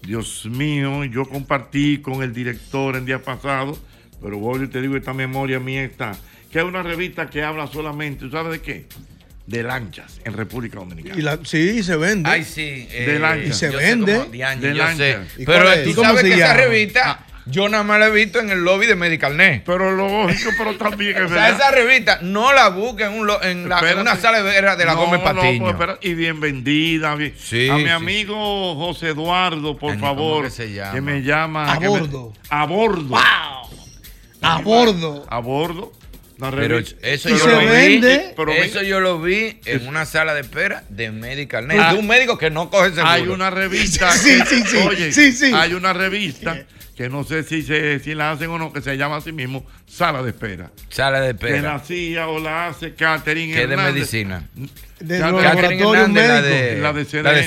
Dios 0.06 0.46
mío, 0.46 1.04
yo 1.04 1.24
compartí 1.24 1.98
con 1.98 2.22
el 2.22 2.32
director 2.32 2.96
el 2.96 3.04
día 3.04 3.20
pasado, 3.22 3.76
pero 4.22 4.38
voy 4.38 4.64
y 4.64 4.68
te 4.68 4.80
digo, 4.80 4.96
esta 4.96 5.12
memoria 5.12 5.58
mía 5.58 5.82
está, 5.84 6.16
que 6.50 6.58
es 6.60 6.64
una 6.64 6.82
revista 6.82 7.28
que 7.28 7.42
habla 7.42 7.66
solamente, 7.66 8.20
¿tú 8.26 8.30
sabes 8.30 8.52
de 8.52 8.60
qué? 8.60 8.86
De 9.46 9.62
lanchas 9.62 10.20
en 10.24 10.32
República 10.32 10.78
Dominicana. 10.78 11.16
Y 11.18 11.22
la, 11.22 11.38
sí, 11.44 11.82
se 11.82 11.96
vende. 11.96 12.28
Ay, 12.28 12.42
sí. 12.44 12.88
eh, 12.90 13.04
De 13.06 13.18
lancha. 13.18 13.46
Y 13.48 13.52
se 13.52 13.72
yo 13.72 13.78
sé 13.78 13.84
vende. 13.84 14.14
cómo- 14.16 14.30
De 14.30 14.38
yo 14.38 14.74
lancha. 14.74 14.96
sé. 14.96 15.18
¿Y 15.42 15.44
Pero 15.44 15.64
tú 15.84 15.90
¿Y 15.90 15.94
cómo 15.94 16.08
sabes 16.08 16.22
que 16.24 16.28
esa 16.34 16.38
llama? 16.48 16.60
revista, 16.60 17.26
yo 17.46 17.68
nada 17.68 17.84
más 17.84 17.98
la 18.00 18.06
he 18.08 18.10
visto 18.10 18.40
en 18.40 18.50
el 18.50 18.64
lobby 18.64 18.86
de 18.86 18.96
Medicalnet. 18.96 19.62
Pero 19.64 19.92
lógico, 19.92 20.50
pero 20.58 20.76
también 20.76 21.16
es 21.16 21.22
O 21.24 21.28
sea, 21.28 21.42
verdad. 21.42 21.50
esa 21.60 21.70
revista 21.70 22.18
no 22.22 22.52
la 22.52 22.68
busquen 22.70 23.12
en, 23.12 23.20
un 23.20 23.26
lo- 23.26 23.42
en, 23.42 23.68
la- 23.68 23.78
en 23.78 23.84
Espérate. 23.84 24.00
una 24.00 24.16
sala 24.16 24.38
de 24.42 24.50
vera 24.50 24.76
de 24.76 24.84
la 24.84 24.94
No, 24.94 25.00
Gómez 25.06 25.20
no, 25.22 25.76
pues, 25.76 25.90
y 26.02 26.14
bien 26.14 26.40
vendida. 26.40 27.14
bien. 27.14 27.34
Sí, 27.38 27.68
a 27.70 27.76
mi 27.76 27.84
sí. 27.84 27.88
amigo 27.88 28.74
José 28.76 29.08
Eduardo, 29.10 29.76
por 29.78 29.92
Ay, 29.92 29.98
¿cómo 29.98 30.12
favor, 30.14 30.44
que 30.44 30.50
se 30.50 30.72
llama? 30.72 30.92
que 30.92 31.00
me 31.00 31.22
llama. 31.22 31.72
A 31.72 31.80
me- 31.80 31.88
bordo. 31.88 32.32
a 32.50 32.66
bordo. 32.66 33.16
A 34.42 34.60
bordo. 34.62 35.26
A 35.28 35.38
bordo. 35.38 35.92
La 36.38 36.50
Pero 36.50 36.78
eso 36.78 37.30
Y 37.30 37.32
yo 37.32 37.38
se 37.38 37.48
lo 37.50 37.60
vi. 37.60 37.66
vende. 37.66 38.34
Pero 38.36 38.52
eso 38.52 38.82
yo 38.82 39.00
lo 39.00 39.18
vi 39.22 39.58
en 39.64 39.88
una 39.88 40.04
sala 40.04 40.34
de 40.34 40.42
espera 40.42 40.84
de 40.90 41.10
Medical 41.10 41.66
Net. 41.66 41.78
Ah. 41.80 41.94
de 41.94 41.98
un 41.98 42.06
médico 42.06 42.36
que 42.36 42.50
no 42.50 42.68
coge 42.68 42.90
seguro. 42.90 43.06
Hay 43.08 43.22
una 43.28 43.48
revista. 43.48 44.12
Sí, 44.16 44.38
que- 44.42 44.44
sí, 44.46 44.62
sí, 44.66 44.76
Oye, 44.86 45.12
sí, 45.12 45.32
sí. 45.32 45.50
hay 45.54 45.72
una 45.72 45.94
revista 45.94 46.66
que 46.96 47.08
no 47.10 47.24
sé 47.24 47.42
si, 47.42 47.62
se, 47.62 47.98
si 48.00 48.14
la 48.14 48.30
hacen 48.32 48.48
o 48.50 48.58
no, 48.58 48.72
que 48.72 48.80
se 48.80 48.96
llama 48.96 49.16
así 49.16 49.30
mismo 49.30 49.64
Sala 49.86 50.22
de 50.22 50.30
Espera. 50.30 50.70
Sala 50.88 51.20
de 51.20 51.34
Que 51.36 51.44
la 51.44 51.56
espera. 51.56 51.74
hacía 51.74 52.28
o 52.28 52.38
la 52.38 52.68
hace 52.68 52.94
Catherine 52.94 53.52
Que 53.54 53.64
es 53.64 53.68
de 53.68 53.76
medicina. 53.76 54.48
De 54.98 55.18
Catherine 55.18 55.20
laboratorios 55.20 55.94
Hernández, 55.94 56.28
la 56.80 56.92
médicos. 56.92 57.12
de, 57.12 57.22
La 57.22 57.22
de 57.22 57.22
la 57.22 57.32
de 57.32 57.42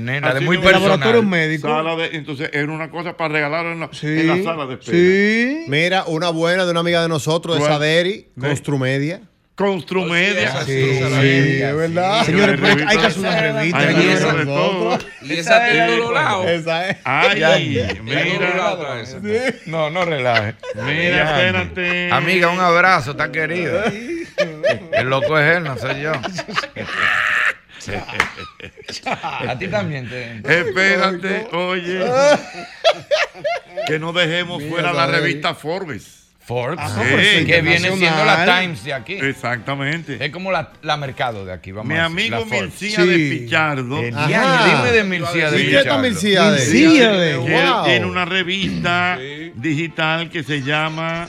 CDN, 0.00 0.20
la 0.20 0.34
de 0.34 0.40
muy 0.40 0.56
mismo. 0.58 0.62
personal. 0.70 0.90
Laboratorios 0.90 1.26
médicos. 1.26 1.70
Sala 1.70 1.96
de, 1.96 2.06
entonces 2.16 2.50
era 2.52 2.70
una 2.70 2.88
cosa 2.90 3.16
para 3.16 3.32
regalar 3.34 3.66
en 3.66 3.80
la, 3.80 3.88
Sí. 3.92 4.06
en 4.06 4.28
la 4.28 4.42
sala 4.44 4.66
de 4.66 4.74
espera. 4.74 4.96
Sí. 4.96 5.64
Mira, 5.68 6.04
una 6.06 6.30
buena 6.30 6.64
de 6.64 6.70
una 6.70 6.80
amiga 6.80 7.02
de 7.02 7.08
nosotros, 7.08 7.56
de 7.56 7.60
¿Cuál? 7.62 7.72
Saderi, 7.72 8.28
¿De? 8.36 8.46
Construmedia. 8.46 9.22
Construmedia. 9.54 10.64
Sí, 10.64 10.94
sí, 10.98 11.62
es 11.62 11.76
verdad. 11.76 12.24
Señores, 12.24 12.58
pero 12.60 12.88
hay 12.88 12.98
que 12.98 13.06
hacer 13.06 13.18
una 13.20 13.40
revista. 13.40 13.88
Que 13.94 14.12
esa- 14.12 14.26
hacer 14.30 14.38
de 14.38 14.44
todo. 14.46 14.98
Y 15.22 15.32
esa 15.34 15.64
tiene 15.64 15.86
todos 15.86 15.98
los 16.00 16.12
lados. 16.12 16.46
Esa 16.46 16.88
es. 16.90 16.96
Ay, 17.04 17.86
mira, 18.02 18.24
No, 19.66 19.90
no 19.90 20.04
relaje. 20.04 20.54
mira, 20.74 21.30
espérate. 21.38 22.10
Amiga, 22.12 22.48
un 22.48 22.58
abrazo, 22.60 23.12
está 23.12 23.30
querido. 23.30 23.80
El 24.92 25.08
loco 25.08 25.38
es 25.38 25.56
él, 25.56 25.62
no 25.64 25.78
soy 25.78 26.00
yo. 26.00 26.12
A 29.48 29.58
ti 29.58 29.68
también 29.68 30.08
te. 30.08 30.36
Espérate, 30.60 31.46
oye. 31.52 32.00
que 33.86 33.98
no 33.98 34.12
dejemos 34.12 34.62
fuera 34.68 34.92
la 34.92 35.06
revista 35.06 35.54
Forbes. 35.54 36.23
Forbes, 36.46 36.78
Ah, 36.78 36.94
pues, 37.10 37.46
que 37.46 37.62
viene 37.62 37.96
siendo 37.96 38.24
la. 38.24 38.44
Times 38.60 38.84
de 38.84 38.92
aquí. 38.92 39.14
Exactamente. 39.14 40.22
Es 40.22 40.30
como 40.30 40.52
la, 40.52 40.72
la 40.82 40.96
mercado 40.98 41.44
de 41.46 41.52
aquí, 41.54 41.72
vamos 41.72 41.88
Mi 41.88 41.98
a 41.98 42.08
decir, 42.08 42.34
amigo 42.34 42.70
Sí. 42.76 43.06
de 43.06 43.18
Pichardo. 43.38 43.98
El 44.00 44.14
Ajá. 44.14 44.66
dime 44.76 44.92
de 44.92 45.04
Milcía 45.04 45.50
de 45.50 45.60
¿Y 45.62 45.64
qué 45.64 45.78
está 45.78 45.82
Pichardo. 45.82 46.02
Milcíades? 46.02 46.68
Milcíades. 46.72 47.38
que 47.38 47.56
él 47.58 47.70
Wow. 47.72 47.84
tiene 47.84 48.06
una 48.06 48.24
revista 48.26 49.18
Sí. 49.18 49.52
digital 49.54 50.28
que 50.30 50.42
se 50.42 50.62
llama. 50.62 51.28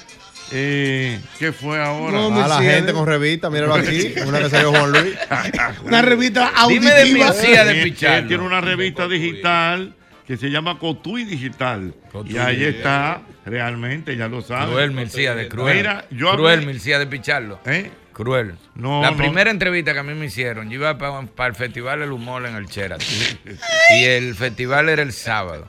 Eh, 0.52 1.20
¿Qué 1.40 1.52
fue 1.52 1.82
ahora? 1.82 2.12
No, 2.12 2.44
A 2.44 2.48
la 2.48 2.62
gente 2.62 2.94
con 2.94 3.08
revista, 3.08 3.50
míralo 3.50 3.74
aquí. 3.74 4.14
Una 4.28 4.40
que 4.40 4.50
salió 4.50 4.72
Juan 4.72 4.92
Luis. 4.92 5.16
Una 5.86 6.02
revista 6.02 6.52
Dime 6.68 6.92
de 6.92 7.02
auditiva. 7.02 7.26
Milcía 7.32 7.66
de 7.66 7.72
Él- 7.72 7.78
él 7.78 7.84
Pichardo. 7.86 8.28
tiene 8.28 8.44
una 8.44 8.62
revista 8.62 9.08
digital 9.08 9.96
que 10.26 10.38
se 10.38 10.50
llama 10.50 10.80
Cotuí 10.80 11.24
Digital. 11.24 11.94
Cotuí 12.12 12.34
y 12.34 12.38
ahí 12.38 12.64
está, 12.64 13.22
realmente, 13.46 14.16
ya 14.18 14.28
lo 14.28 14.42
sabe. 14.42 14.72
Cruel 14.72 14.92
Milcía 14.92 15.36
de 15.36 15.48
Cruel. 15.48 15.78
Mira, 15.78 16.06
yo 16.12 16.32
Cruel 16.34 16.62
hablé- 16.62 16.66
Milcía 16.66 17.00
de 17.00 17.08
Pichardo. 17.08 17.60
¿Eh? 17.66 17.92
Cruel. 18.14 18.56
No, 18.76 19.02
la 19.02 19.12
no. 19.12 19.18
primera 19.18 19.52
entrevista 19.52 19.94
que 19.94 20.00
a 20.00 20.04
mí 20.04 20.14
me 20.14 20.26
hicieron, 20.28 20.70
yo 20.70 20.76
iba 20.76 20.98
para 20.98 21.50
el 21.50 21.56
Festival 21.56 22.02
El 22.02 22.12
Humor 22.12 22.46
en 22.46 22.56
el 22.56 22.66
Sheraton. 22.66 23.06
y 24.00 24.04
el 24.06 24.36
festival 24.36 24.90
era 24.90 25.02
el 25.02 25.12
sábado. 25.12 25.68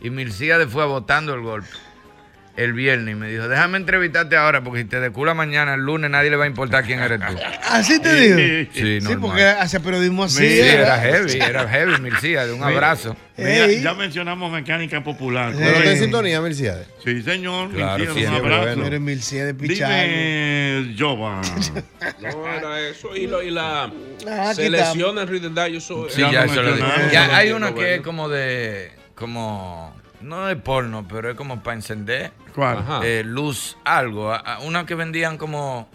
Y 0.00 0.10
Milcíades 0.10 0.68
fue 0.68 0.84
votando 0.86 1.32
el 1.34 1.40
golpe 1.40 1.68
el 2.56 2.72
viernes 2.72 3.12
y 3.12 3.18
me 3.18 3.28
dijo, 3.28 3.48
déjame 3.48 3.78
entrevistarte 3.78 4.36
ahora 4.36 4.62
porque 4.62 4.82
si 4.82 4.84
te 4.86 5.00
decula 5.00 5.34
mañana, 5.34 5.74
el 5.74 5.80
lunes, 5.80 6.08
nadie 6.10 6.30
le 6.30 6.36
va 6.36 6.44
a 6.44 6.46
importar 6.46 6.84
quién 6.84 7.00
eres 7.00 7.18
tú. 7.18 7.36
Así 7.68 8.00
te 8.00 8.14
digo. 8.14 8.68
Sí, 8.72 9.00
Sí, 9.00 9.16
porque 9.20 9.42
hace 9.44 9.80
periodismo 9.80 10.24
así. 10.24 10.46
Sí, 10.48 10.60
era 10.60 10.98
heavy, 10.98 11.32
era 11.40 11.68
heavy, 11.68 12.00
Milcíades, 12.00 12.52
un 12.54 12.62
abrazo. 12.62 13.16
mira, 13.36 13.66
ya 13.72 13.94
mencionamos 13.94 14.52
mecánica 14.52 15.02
popular. 15.02 15.52
¿Pero 15.56 15.78
está 15.78 15.90
en 15.92 15.98
sintonía, 15.98 16.40
Mercedes? 16.40 16.86
Sí, 17.04 17.22
señor. 17.22 17.70
Claro, 17.72 18.04
un 18.12 18.26
abrazo. 18.26 18.62
bueno. 18.62 18.86
Eres 18.86 19.30
de. 19.30 19.52
Dime, 19.52 20.94
Jovan. 20.98 21.42
No 22.20 22.48
era 22.48 22.80
eso. 22.88 23.16
Y, 23.16 23.26
lo, 23.26 23.42
y 23.42 23.50
la 23.50 23.90
Ah, 24.28 24.54
selección 24.54 25.18
en 25.18 25.28
Reader 25.28 25.50
Digest, 25.50 25.76
eso 25.90 26.06
Sí, 26.08 26.20
Ya 26.20 26.44
eso 26.44 26.62
lo 26.62 26.74
dije. 26.76 26.86
Ya 27.12 27.36
hay 27.36 27.52
una 27.52 27.74
que 27.74 27.96
es 27.96 28.00
como 28.00 28.28
de, 28.28 28.92
como, 29.14 29.93
no 30.24 30.46
de 30.46 30.56
porno, 30.56 31.06
pero 31.08 31.30
es 31.30 31.36
como 31.36 31.62
para 31.62 31.76
encender. 31.76 32.32
Eh, 33.02 33.22
luz 33.24 33.76
algo. 33.84 34.32
Una 34.62 34.86
que 34.86 34.94
vendían 34.94 35.36
como, 35.38 35.88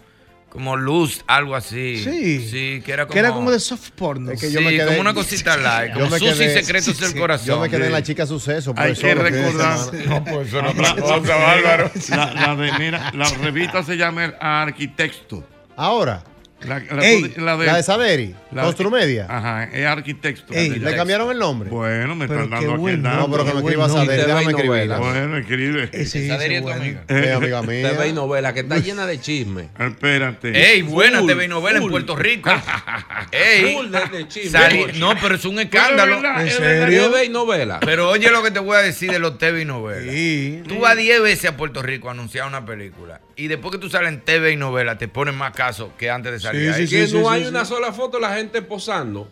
como 0.48 0.76
luz, 0.76 1.22
algo 1.26 1.56
así. 1.56 2.02
Sí. 2.04 2.48
Sí, 2.48 2.82
que 2.84 2.92
era 2.92 3.04
como. 3.06 3.12
Que 3.14 3.18
era 3.20 3.32
como 3.32 3.50
de 3.50 3.58
soft 3.60 3.90
porno. 3.90 4.30
Es 4.32 4.40
que 4.40 4.48
sí, 4.48 4.52
yo 4.54 4.60
me 4.60 4.70
quedé- 4.70 4.86
como 4.86 5.00
una 5.00 5.14
cosita 5.14 5.56
light, 5.56 5.92
como 5.94 6.08
me 6.10 6.18
sus 6.18 6.28
y 6.28 6.32
quedé- 6.34 6.62
secretos 6.62 6.96
sí, 6.96 7.02
del 7.02 7.12
sí. 7.12 7.18
corazón. 7.18 7.46
Yo 7.46 7.60
me 7.60 7.68
quedé 7.70 7.86
en 7.86 7.92
la 7.92 8.02
chica 8.02 8.26
suceso. 8.26 8.74
por 8.74 8.84
Hay 8.84 8.92
eso 8.92 9.02
que 9.02 9.14
recordar. 9.14 9.78
No, 10.06 10.24
pues 10.24 10.48
eso 10.48 10.62
no 10.62 10.72
cosa, 11.02 11.36
Bárbaro. 11.36 11.90
la, 12.10 12.32
la 12.34 12.56
de, 12.56 12.72
mira, 12.78 13.10
la 13.14 13.24
revista 13.42 13.82
se 13.82 13.96
llama 13.96 14.34
Arquitecto. 14.40 15.44
Ahora, 15.76 16.22
La, 16.66 16.78
la- 16.90 17.06
Ey, 17.06 17.34
la 17.38 17.56
la 17.56 17.76
de 17.76 17.82
Saderi, 17.82 18.34
la- 18.52 18.62
Construmedia. 18.64 19.26
Ajá, 19.28 19.64
es 19.64 19.86
Arquitecto. 19.86 20.52
Ey, 20.52 20.70
¿Le 20.78 20.94
cambiaron 20.94 21.30
el 21.30 21.38
nombre? 21.38 21.70
Bueno, 21.70 22.14
me 22.14 22.28
Pero 22.28 22.44
están 22.44 22.60
dando 22.60 22.74
aquí 22.74 22.94
el 22.94 23.02
dato. 23.02 23.16
No, 23.16 23.30
pero 23.30 23.44
que 23.46 23.52
me 23.54 23.60
escriba 23.60 23.86
Y 24.04 24.06
déjame 24.08 24.40
escribirla. 24.50 24.98
novela. 24.98 24.98
Bueno, 24.98 25.36
escribe. 25.38 25.88
Ese 25.92 26.26
serie 26.38 26.56
es 26.58 26.62
tu 26.62 26.68
bueno. 26.68 26.82
amiga. 26.82 27.04
Es 27.08 27.32
amiga 27.32 27.62
mía. 27.62 27.90
TV 27.92 28.08
y 28.08 28.12
novela, 28.12 28.52
que 28.52 28.60
está 28.60 28.78
llena 28.78 29.06
de 29.06 29.20
chisme. 29.20 29.68
Espérate. 29.78 30.72
Ey, 30.72 30.82
buena 30.82 31.24
TV 31.24 31.44
y 31.46 31.48
novela 31.48 31.78
en. 31.78 31.88
Puerto 31.88 32.14
Rico. 32.14 32.50
Ey. 33.32 33.76
De, 33.90 34.26
de 34.28 34.92
no, 34.98 35.14
pero 35.20 35.34
es 35.36 35.44
un 35.44 35.58
escándalo. 35.60 36.20
¿En 36.40 36.50
serio? 36.50 37.10
TV 37.10 37.24
y 37.24 37.28
novela. 37.28 37.80
Pero 37.80 38.10
oye 38.10 38.30
lo 38.30 38.42
que 38.42 38.50
te 38.50 38.58
voy 38.58 38.76
a 38.76 38.80
decir 38.80 39.10
de 39.10 39.18
los 39.18 39.38
TV 39.38 39.62
y 39.62 39.64
novelas. 39.64 40.12
Sí. 40.14 40.62
Tú 40.68 40.78
vas 40.80 40.96
10 40.96 41.22
veces 41.22 41.50
a 41.50 41.56
Puerto 41.56 41.82
Rico 41.82 42.08
a 42.08 42.12
anunciar 42.12 42.46
una 42.46 42.64
película 42.64 43.20
y 43.44 43.48
después 43.48 43.72
que 43.72 43.78
tú 43.78 43.88
sales 43.90 44.08
en 44.10 44.20
TV 44.20 44.52
y 44.52 44.56
novela 44.56 44.98
te 44.98 45.08
ponen 45.08 45.36
más 45.36 45.52
caso 45.52 45.92
que 45.98 46.10
antes 46.10 46.32
de 46.32 46.40
salir 46.40 46.72
Sí, 46.74 46.80
ahí. 46.80 46.86
sí, 46.86 46.96
que 46.96 47.06
sí, 47.06 47.14
no 47.14 47.20
sí, 47.22 47.26
hay 47.30 47.42
sí. 47.42 47.48
una 47.48 47.64
sola 47.64 47.92
foto 47.92 48.18
de 48.18 48.22
la 48.22 48.34
gente 48.34 48.62
posando. 48.62 49.28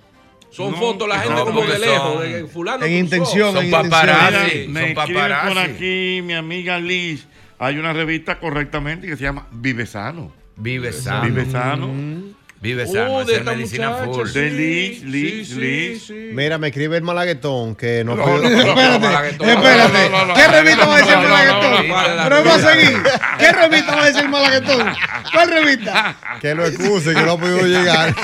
Son 0.51 0.71
No, 0.73 0.79
fotos 0.79 1.07
la 1.09 1.19
gente 1.21 1.35
no, 1.35 1.45
como 1.45 1.61
de 1.65 1.79
lejos. 1.79 2.23
de 2.23 2.47
fulano 2.47 2.85
En 2.87 2.93
intención, 2.93 3.55
Son 3.55 3.65
en 3.65 3.71
paparazzi. 3.71 4.35
Mira, 4.35 4.65
son 4.65 4.73
me 4.73 4.95
paparazzi. 4.95 5.49
por 5.49 5.59
aquí 5.59 6.21
mi 6.25 6.33
amiga 6.35 6.79
Liz. 6.79 7.27
Hay 7.59 7.77
una 7.79 7.93
revista 7.93 8.39
correctamente 8.39 9.07
que 9.07 9.17
se 9.17 9.25
llama 9.25 9.47
Vive 9.51 9.85
Sano. 9.85 10.33
Vive 10.57 10.93
sano. 10.93 11.25
Vive 11.27 11.45
Sano. 11.51 11.87
Oh, 11.87 12.38
de 12.61 12.83
esa 12.83 13.21
es 13.23 13.29
esta 13.29 13.53
medicina 13.53 13.91
muchacha, 13.91 14.13
full. 14.13 14.29
De 14.33 14.51
sí, 14.51 14.57
Liz, 14.57 14.99
sí, 15.01 15.07
Liz, 15.07 15.49
sí, 15.49 15.55
Liz. 15.55 16.07
sí. 16.09 16.31
Mira, 16.33 16.59
me 16.59 16.69
escribe 16.69 16.97
el 16.97 17.03
malaguetón 17.05 17.77
que 17.77 18.03
no, 18.05 18.17
No, 18.17 18.25
puede- 18.25 18.51
no, 18.51 18.51
no, 18.51 18.59
Espérate, 18.71 18.99
Malaguetón. 18.99 19.49
espérate. 19.49 20.09
No, 20.11 20.19
no, 20.19 20.25
no, 20.27 20.35
¿Qué 20.35 20.43
no. 20.43 20.53
revista 20.53 20.87
va 20.87 20.95
a 20.95 20.99
decir 20.99 21.13
No, 21.15 21.21
el 21.23 21.29
no, 21.29 21.29
no, 21.29 21.35
malaguetón? 21.37 21.87
no, 21.89 21.95
¿cuál 21.95 22.11
es 22.11 22.17
la 22.17 22.23
Pero 22.25 22.37
vamos 22.45 22.65
a 22.65 22.73
seguir. 22.73 23.03
¿Qué 23.39 23.53
revista 23.53 23.95
va 23.97 24.03
a 24.03 24.07
decir 24.07 24.23
el 24.23 24.29
malaguetón? 24.29 24.95
¿Cuál 25.33 25.51
revista? 25.51 26.17
que 26.41 26.55
lo 26.55 26.67
excuse, 26.67 27.15
que 27.15 27.23
no 27.23 27.33
ha 27.33 27.39
podido 27.39 27.67
llegar. 27.67 28.15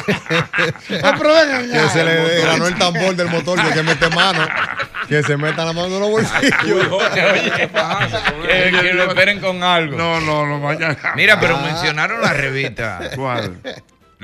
Ah, 1.02 1.62
que 1.72 1.88
se 1.90 2.04
le 2.04 2.40
ganó 2.44 2.66
el 2.66 2.74
tambor 2.76 3.14
del 3.16 3.28
motor 3.28 3.60
que, 3.62 3.72
que 3.72 3.82
mete 3.82 4.08
mano. 4.10 4.46
Que 5.08 5.22
se 5.22 5.36
meta 5.36 5.64
la 5.66 5.72
mano 5.74 5.94
en 5.94 6.00
los 6.00 6.10
bolsillos. 6.10 6.86
Jorge, 6.88 7.24
oye, 7.24 7.52
¿qué 7.56 7.68
pasa 7.68 8.22
con 8.32 8.46
Que, 8.46 8.70
lo 8.94 9.04
esperen 9.04 9.38
con 9.40 9.62
algo. 9.62 9.96
No, 9.96 10.20
no, 10.20 10.46
no 10.46 10.60
vaya. 10.60 10.96
Mira, 11.14 11.38
pero 11.38 11.58
mencionaron 11.58 12.20
la 12.22 12.32
revista. 12.32 13.10
¿Cuál? 13.14 13.58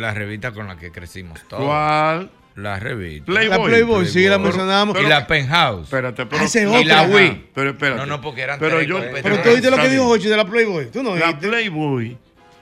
La 0.00 0.12
revista 0.14 0.52
con 0.52 0.66
la 0.66 0.76
que 0.76 0.90
crecimos 0.90 1.40
todos. 1.48 1.64
¿Cuál? 1.64 2.30
La 2.56 2.78
revista. 2.80 3.26
Playboy. 3.26 3.58
La 3.58 3.64
Playboy, 3.64 4.06
sí, 4.06 4.24
la 4.24 4.30
Pero- 4.30 4.40
mencionamos. 4.40 4.98
y 5.00 5.06
la 5.06 5.26
Penthouse. 5.26 5.84
Espérate, 5.84 6.26
pero. 6.26 6.42
Ah, 6.42 6.44
ese 6.44 6.62
es 6.64 6.80
y 6.82 6.84
la. 6.84 7.02
Wii. 7.04 7.50
Pero 7.54 7.70
espérate. 7.70 8.00
No, 8.00 8.06
no, 8.06 8.20
porque 8.20 8.40
eran 8.42 8.58
Pero 8.58 8.76
tres 8.76 8.88
yo-. 8.88 9.00
Pero 9.22 9.38
tú 9.40 9.48
oíste 9.50 9.70
lo 9.70 9.76
que 9.76 9.88
dijo. 9.88 10.04
Jochi 10.04 10.28
de 10.28 10.36
la 10.36 10.44
Playboy. 10.44 10.90
Tú 10.90 11.02
no 11.02 11.14
La. 11.16 11.38
Playboy, 11.38 12.18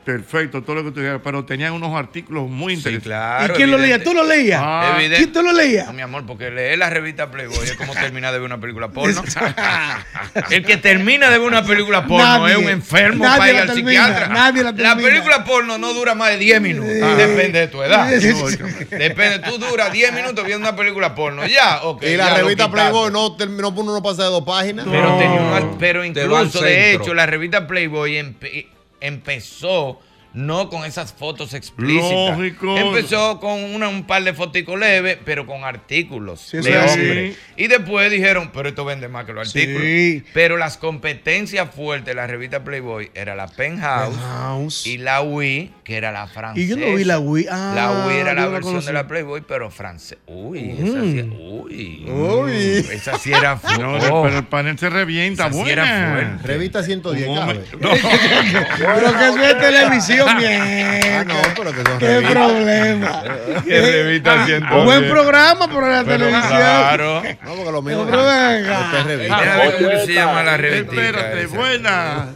perfecto, 0.08 0.62
todo 0.62 0.76
lo 0.76 0.84
que 0.84 0.90
tú 0.92 1.00
dijeras, 1.00 1.20
pero 1.22 1.44
tenían 1.44 1.74
unos 1.74 1.94
artículos 1.94 2.48
muy 2.48 2.72
Sí, 2.72 2.78
interesantes. 2.78 3.04
claro. 3.04 3.52
¿Y 3.52 3.56
quién 3.58 3.70
lo 3.70 3.76
leía? 3.76 3.96
evidente. 3.96 4.10
¿Tú 4.10 4.16
lo 4.16 4.24
leías? 4.26 4.60
Ah, 4.64 4.92
Evidente. 4.94 5.16
¿Quién 5.18 5.32
tú 5.34 5.42
lo 5.42 5.52
leías? 5.52 5.86
No, 5.86 5.92
mi 5.92 6.00
amor, 6.00 6.24
porque 6.26 6.50
leer 6.50 6.78
la 6.78 6.88
revista 6.88 7.30
Playboy 7.30 7.58
es 7.64 7.74
como 7.74 7.92
terminar 7.92 8.32
de 8.32 8.38
ver 8.38 8.46
una 8.46 8.58
película 8.58 8.88
porno. 8.88 9.22
El 10.50 10.64
que 10.64 10.76
termina 10.78 11.28
de 11.30 11.38
ver 11.38 11.46
una 11.46 11.62
película 11.62 12.06
porno 12.06 12.38
Nadie. 12.38 12.52
es 12.54 12.58
un 12.58 12.68
enfermo 12.70 13.24
para 13.24 13.48
ir 13.48 13.54
la 13.54 13.60
al 13.62 13.66
termina, 13.66 14.04
psiquiatra. 14.06 14.28
nadie 14.28 14.62
la 14.62 14.74
termina. 14.74 14.96
película 14.96 15.44
porno 15.44 15.76
no 15.78 15.92
dura 15.92 16.14
más 16.14 16.30
de 16.30 16.38
10 16.38 16.60
minutos. 16.60 16.88
Depende 17.16 17.60
de 17.60 17.68
tu 17.68 17.82
edad. 17.82 18.08
Sí, 18.18 18.32
sí, 18.32 18.34
sí. 18.56 18.84
Depende, 18.90 19.40
tú 19.40 19.58
duras 19.58 19.92
10 19.92 20.12
minutos 20.14 20.44
viendo 20.46 20.66
una 20.66 20.76
película 20.76 21.14
porno. 21.14 21.46
Ya, 21.46 21.82
ok. 21.82 22.02
y 22.02 22.16
la 22.16 22.28
ya 22.30 22.34
revista. 22.38 22.70
Playboy 22.70 23.12
no 23.12 23.36
terminó 23.36 23.74
por 23.74 23.84
uno 23.84 24.02
pasa 24.02 24.24
de 24.24 24.30
dos 24.30 24.44
páginas. 24.44 24.86
Pero, 24.90 25.02
No. 25.10 25.18
tenía 25.18 25.40
un 25.40 25.52
al- 25.52 25.76
pero 25.78 26.04
incluso, 26.04 26.60
de 26.62 26.94
hecho, 26.94 27.12
la 27.14 27.26
revista 27.26 27.66
Playboy 27.66 28.14
empe- 28.16 28.66
empezó 29.00 30.00
no 30.34 30.68
con 30.68 30.84
esas 30.84 31.12
fotos 31.12 31.54
explícitas. 31.54 32.36
Lógico. 32.38 32.76
Empezó 32.76 33.40
con 33.40 33.62
una- 33.74 33.88
un 33.88 34.04
par 34.04 34.22
de 34.24 34.34
foticos 34.34 34.78
leves, 34.78 35.18
pero 35.24 35.46
con 35.46 35.64
artículos 35.64 36.40
Sí, 36.40 36.58
de 36.58 36.70
es 36.70 36.76
así. 36.76 37.00
hombre. 37.00 37.34
Y 37.56 37.66
después 37.66 38.10
dijeron, 38.10 38.50
pero 38.52 38.68
esto 38.68 38.84
vende 38.84 39.08
más 39.08 39.24
que 39.24 39.32
los 39.32 39.50
Sí. 39.50 39.60
artículos. 39.60 40.30
Pero 40.34 40.56
las 40.56 40.76
competencias 40.76 41.68
fuertes 41.74 42.06
de 42.06 42.14
la 42.14 42.26
revista 42.26 42.62
Playboy 42.64 43.10
era 43.14 43.34
la 43.34 43.48
Penthouse 43.48 44.14
Penthouse. 44.16 44.86
y 44.86 44.98
la 44.98 45.22
Wii, 45.22 45.72
que 45.82 45.96
era 45.96 46.12
la 46.12 46.26
francesa. 46.26 46.64
Y 46.64 46.68
yo 46.68 46.76
no 46.76 46.94
vi 46.94 47.04
la 47.04 47.18
Wii. 47.18 47.46
Ah, 47.50 47.72
la 47.74 48.06
Wii 48.06 48.16
era 48.18 48.34
la 48.34 48.46
versión 48.46 48.84
de 48.84 48.92
la 48.92 49.06
Playboy, 49.08 49.42
pero 49.46 49.70
francés. 49.70 50.18
Uy, 50.26 50.76
esa 50.78 51.00
sí, 51.02 51.30
uy, 51.38 52.04
Uy. 52.10 52.86
esa 52.92 53.18
sí 53.18 53.32
era 53.32 53.56
fu- 53.56 53.68
No, 53.80 53.94
oh. 53.96 54.22
pero 54.24 54.38
el 54.38 54.46
panel 54.46 54.78
se 54.78 54.90
revienta, 54.90 55.46
Esa 55.48 55.64
sí 55.64 55.70
era 55.70 55.82
buena. 55.84 56.12
fuerte. 56.12 56.46
Revista 56.46 56.82
110 56.82 57.26
Un 57.28 57.36
cabe. 57.36 57.54
momento. 57.54 57.78
No. 57.80 57.90
Pero 58.78 59.18
que 59.18 59.26
eso 59.28 59.42
es 59.44 59.58
televisión, 59.58 60.17
bien. 60.38 60.62
Ah, 60.62 61.24
no, 61.24 61.34
pero 61.56 61.70
que 61.72 61.82
son 61.82 61.98
Qué 61.98 62.06
revistas. 62.06 62.32
problema. 62.34 63.22
Qué 63.64 63.80
revista 63.80 64.46
siento. 64.46 64.68
Ah, 64.70 64.84
Buen 64.84 65.08
programa, 65.08 65.66
pero 65.68 65.80
la 65.88 66.04
Pero 66.04 66.18
televisión. 66.26 66.48
claro. 66.58 67.22
No, 67.44 67.54
porque 67.54 67.72
lo 67.72 67.82
mío 67.82 68.06
Pero 68.10 68.18
venga. 68.18 68.80
Esta 68.84 68.98
es 69.00 69.06
revista. 69.06 69.36
Mira 69.38 69.54
a 69.54 69.56
ver 69.58 69.76
cómo 69.78 69.98
se 70.06 70.12
llama 70.14 70.42
la 70.42 70.56
revista. 70.56 70.94
Espérate, 70.94 71.46
buena. 71.46 72.28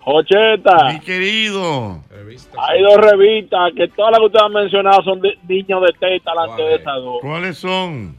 Jocheta, 0.00 0.92
Mi 0.92 1.00
querido. 1.00 2.00
hay 2.58 2.80
dos 2.82 2.96
revistas 2.98 3.72
que 3.76 3.88
todas 3.88 4.12
las 4.12 4.20
que 4.20 4.26
ustedes 4.26 4.44
han 4.44 4.52
mencionado 4.52 5.02
son 5.02 5.20
de 5.20 5.36
niños 5.48 5.80
de 5.82 5.92
teta 5.98 6.30
delante 6.30 6.56
¿Cuál 6.56 6.68
de 6.68 6.74
es? 6.74 6.80
esas 6.80 6.94
dos. 6.96 7.18
¿Cuáles 7.22 7.58
son? 7.58 8.16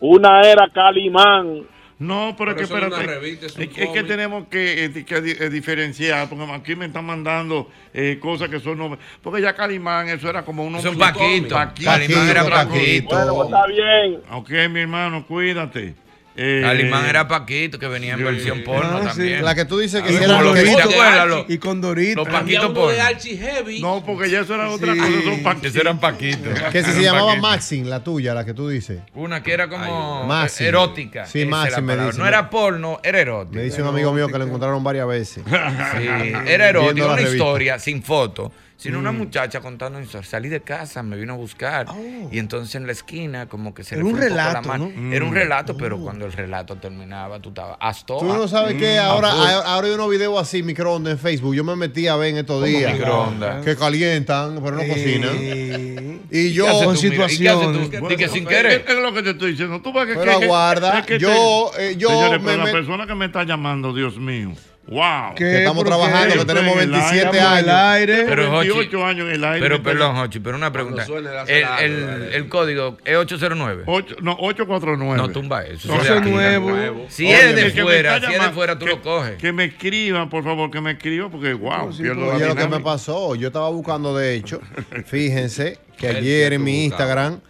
Una 0.00 0.40
era 0.42 0.68
Calimán. 0.72 1.62
No, 1.98 2.34
pero, 2.36 2.50
Pero 2.50 2.50
es 2.50 2.56
que 2.56 2.62
es 2.62 2.70
espérate. 2.82 3.46
es 3.46 3.56
un 3.56 3.62
es, 3.62 3.68
que- 3.68 3.82
es 3.84 3.88
que 3.90 4.02
tenemos 4.02 4.48
que, 4.48 4.84
eh, 4.86 5.04
que 5.04 5.14
eh, 5.16 5.48
diferenciar, 5.48 6.28
porque 6.28 6.44
aquí 6.52 6.74
me 6.74 6.86
están 6.86 7.04
mandando 7.04 7.70
eh, 7.92 8.18
cosas 8.20 8.48
que 8.48 8.58
son 8.58 8.78
no- 8.78 8.98
Porque 9.22 9.40
ya 9.40 9.54
Calimán, 9.54 10.08
eso 10.08 10.28
era 10.28 10.44
como 10.44 10.64
unos. 10.64 10.82
Son 10.82 10.98
Paquito. 10.98 11.54
Paquito. 11.54 11.90
Calimán 11.90 12.28
era 12.28 12.42
Paquito. 12.44 12.74
Paquito. 12.74 13.14
Bueno, 13.14 13.34
pues 13.36 13.46
está 13.46 13.66
bien. 13.68 14.20
Ok, 14.32 14.50
mi 14.70 14.80
hermano, 14.80 15.24
cuídate. 15.26 15.94
Eh, 16.36 16.60
Calimán 16.62 17.06
era 17.06 17.28
Paquito, 17.28 17.78
que 17.78 17.86
venía 17.86 18.14
en 18.14 18.18
Sí. 18.18 18.24
versión 18.24 18.62
porno 18.64 18.96
Ah, 18.96 19.00
sí. 19.02 19.06
también. 19.18 19.44
La 19.44 19.54
que 19.54 19.64
tú 19.64 19.78
dices 19.78 20.02
que 20.02 20.14
era 20.16 20.40
los. 20.42 20.56
Archie. 20.58 21.44
Y 21.54 21.58
con 21.58 21.80
Dorito. 21.80 22.24
Los 22.24 22.28
Había 22.28 22.40
Paquito 22.40 22.60
uno 22.60 22.68
de 22.68 22.74
porno. 22.96 23.02
Archie 23.04 23.36
Heavy. 23.36 23.80
No, 23.80 24.02
porque 24.04 24.28
ya 24.30 24.40
eso 24.40 24.54
era 24.54 24.68
otra 24.68 24.94
Sí. 24.94 24.98
cosa, 25.00 25.42
Paquitos. 25.44 25.64
Esos 25.70 25.80
eran 25.80 26.00
Paquito. 26.00 26.50
que 26.72 26.82
si 26.82 26.90
se 26.90 27.02
Eran 27.02 27.14
llamaba. 27.14 27.36
Maxim, 27.36 27.86
la 27.86 28.02
tuya, 28.02 28.34
la 28.34 28.44
que 28.44 28.52
tú 28.52 28.68
dices. 28.68 29.00
Una 29.14 29.42
que 29.42 29.52
era 29.52 29.68
como 29.68 30.28
erótica. 30.58 31.26
Sí, 31.26 31.42
esa 31.42 31.46
es 31.46 31.50
la 31.50 31.56
Maxi 31.56 31.82
me 31.82 31.96
dice. 31.96 32.18
No 32.18 32.26
era 32.26 32.50
porno, 32.50 33.00
era 33.04 33.20
erótica. 33.20 33.56
Me 33.56 33.62
dice 33.64 33.82
un 33.82 33.88
amigo 33.88 34.12
mío 34.12 34.26
que 34.28 34.38
lo 34.38 34.44
encontraron 34.44 34.82
varias 34.82 35.06
veces. 35.06 35.44
Sí, 35.46 36.32
era 36.46 36.68
erótica, 36.68 37.06
una 37.12 37.22
historia 37.22 37.78
sin 37.78 38.02
foto, 38.02 38.50
sino 38.76 38.98
Mm. 38.98 39.00
una 39.00 39.12
muchacha 39.12 39.60
contando 39.60 39.98
una 39.98 40.04
historia. 40.06 40.28
Salí 40.28 40.48
de 40.48 40.60
casa, 40.60 41.02
me 41.02 41.16
vino 41.16 41.34
a 41.34 41.36
buscar 41.36 41.86
y 42.30 42.38
entonces 42.38 42.74
en 42.74 42.86
la 42.86 42.92
esquina 42.92 43.48
como 43.48 43.72
que 43.72 43.84
se 43.84 43.94
Oh. 43.94 43.98
Era 43.98 44.04
le 44.04 44.10
un 44.12 44.18
fue 44.18 44.28
poco 44.28 44.36
relato, 44.38 44.52
la 44.54 44.60
mano. 44.68 44.90
¿no? 44.94 45.12
Era 45.14 45.24
un 45.24 45.30
Mm. 45.30 45.34
relato, 45.34 45.76
pero 45.76 45.98
cuando 45.98 46.26
el 46.26 46.32
relato 46.32 46.76
terminaba 46.76 47.38
tú 47.40 47.50
estabas 47.50 47.76
hasta 47.80 48.18
Tú 48.18 48.24
no 48.24 48.48
sabes 48.48 48.74
que 48.74 48.98
ahora, 48.98 49.30
full. 49.30 49.40
ahora 49.64 49.86
hay 49.88 49.94
unos 49.94 50.10
videos 50.10 50.40
así, 50.40 50.62
microondas 50.62 51.12
en 51.14 51.18
Facebook. 51.18 51.54
Yo 51.54 51.62
me 51.64 51.76
metí 51.76 52.08
a 52.08 52.16
ver 52.16 52.30
en 52.30 52.38
estos 52.38 52.64
días. 52.64 52.92
microondas? 52.94 53.64
Que 53.64 53.76
calientan, 53.76 54.60
pero 54.62 54.76
no 54.76 54.82
cocinan. 54.86 56.20
Y 56.30 56.52
yo. 56.52 56.64
¿Qué 56.64 56.70
haces 56.70 56.84
Con? 56.86 56.96
¿Y 56.96 57.00
qué 57.10 57.22
haces 57.22 57.36
situaciones. 57.38 58.00
Bueno, 58.00 58.16
que 58.16 58.28
sin 58.28 58.42
es- 58.42 58.48
querer. 58.48 58.84
Es, 58.88 58.94
lo 58.96 59.12
que 59.14 59.22
te 59.22 59.30
estoy 59.30 59.50
diciendo. 59.52 59.80
Tú 59.80 59.92
ves 59.92 60.06
que, 60.06 60.14
Pero 60.14 60.38
que- 60.40 60.44
aguarda, 60.46 61.06
yo, 61.18 61.70
eh, 61.78 61.94
yo 61.96 62.08
Señores, 62.08 62.40
me- 62.40 62.46
pero 62.46 62.58
la 62.58 62.64
me- 62.64 62.72
persona 62.72 63.06
que 63.06 63.14
me 63.14 63.26
está 63.26 63.44
llamando, 63.44 63.92
Dios 63.94 64.18
mío. 64.18 64.52
Wow. 64.86 65.34
Que 65.34 65.58
estamos 65.58 65.82
trabajando, 65.84 66.34
que 66.34 66.44
tenemos 66.44 66.76
27 66.76 67.40
años. 67.40 68.26
Pero, 68.28 68.50
Jochi, 68.50 68.68
28 68.68 69.06
años 69.06 69.28
en 69.28 69.34
el 69.34 69.44
aire. 69.44 69.60
pero 69.60 69.82
perdón, 69.82 70.16
Jochi, 70.16 70.40
pero 70.40 70.56
una 70.56 70.72
pregunta. 70.72 71.06
El, 71.48 71.64
el, 71.80 72.22
el 72.34 72.48
código 72.48 72.98
es 73.04 73.16
809. 73.16 73.84
Ocho- 73.86 74.16
no, 74.20 74.36
849. 74.38 75.16
No, 75.16 75.28
tumba 75.30 75.64
eso. 75.64 75.88
No, 75.88 76.02
eso 76.02 76.14
es 76.14 76.20
aquí. 76.20 76.30
nuevo. 76.30 77.06
Si 77.08 77.24
Oye, 77.26 77.34
es 77.50 77.56
de 77.56 77.62
el 77.66 77.72
fuera, 77.82 78.20
si 78.20 78.32
es 78.34 78.42
de 78.42 78.50
fuera, 78.50 78.78
tú 78.78 78.84
que- 78.84 78.90
lo 78.92 79.00
coges. 79.02 79.36
Que 79.38 79.52
me 79.52 79.64
escriban, 79.64 80.28
por 80.28 80.44
favor, 80.44 80.70
que 80.70 80.80
me 80.80 80.92
escriban, 80.92 81.30
porque 81.30 81.54
wow, 81.54 81.90
pierdo 81.96 82.26
la 82.26 82.34
Oye, 82.34 82.46
lo 82.46 82.54
que 82.54 82.68
me 82.68 82.80
pasó, 82.80 83.34
yo 83.36 83.46
estaba 83.48 83.70
buscando, 83.70 84.14
de 84.16 84.34
hecho, 84.34 84.60
fíjense 85.06 85.78
que 85.96 86.08
El 86.10 86.16
ayer 86.16 86.52
en 86.52 86.62
mi. 86.64 86.84
Instagram 86.84 87.40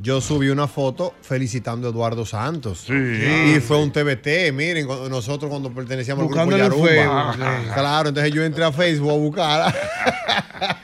yo 0.00 0.20
subí 0.20 0.48
una 0.48 0.68
foto 0.68 1.14
felicitando 1.22 1.88
a 1.88 1.90
Eduardo 1.90 2.24
Santos. 2.24 2.84
Sí. 2.86 2.92
Y 2.94 3.60
fue 3.60 3.78
un 3.82 3.90
TBT, 3.92 4.52
miren, 4.52 4.86
cuando- 4.86 5.08
nosotros 5.08 5.50
cuando 5.50 5.72
pertenecíamos 5.72 6.24
al 6.24 6.46
grupo 6.46 6.56
Yarumba. 6.56 7.32
Sí. 7.34 7.40
Claro, 7.74 8.08
entonces 8.10 8.32
yo 8.32 8.44
entré 8.44 8.64
a 8.64 8.72
Facebook 8.72 9.10
a 9.10 9.14
buscarla. 9.14 9.74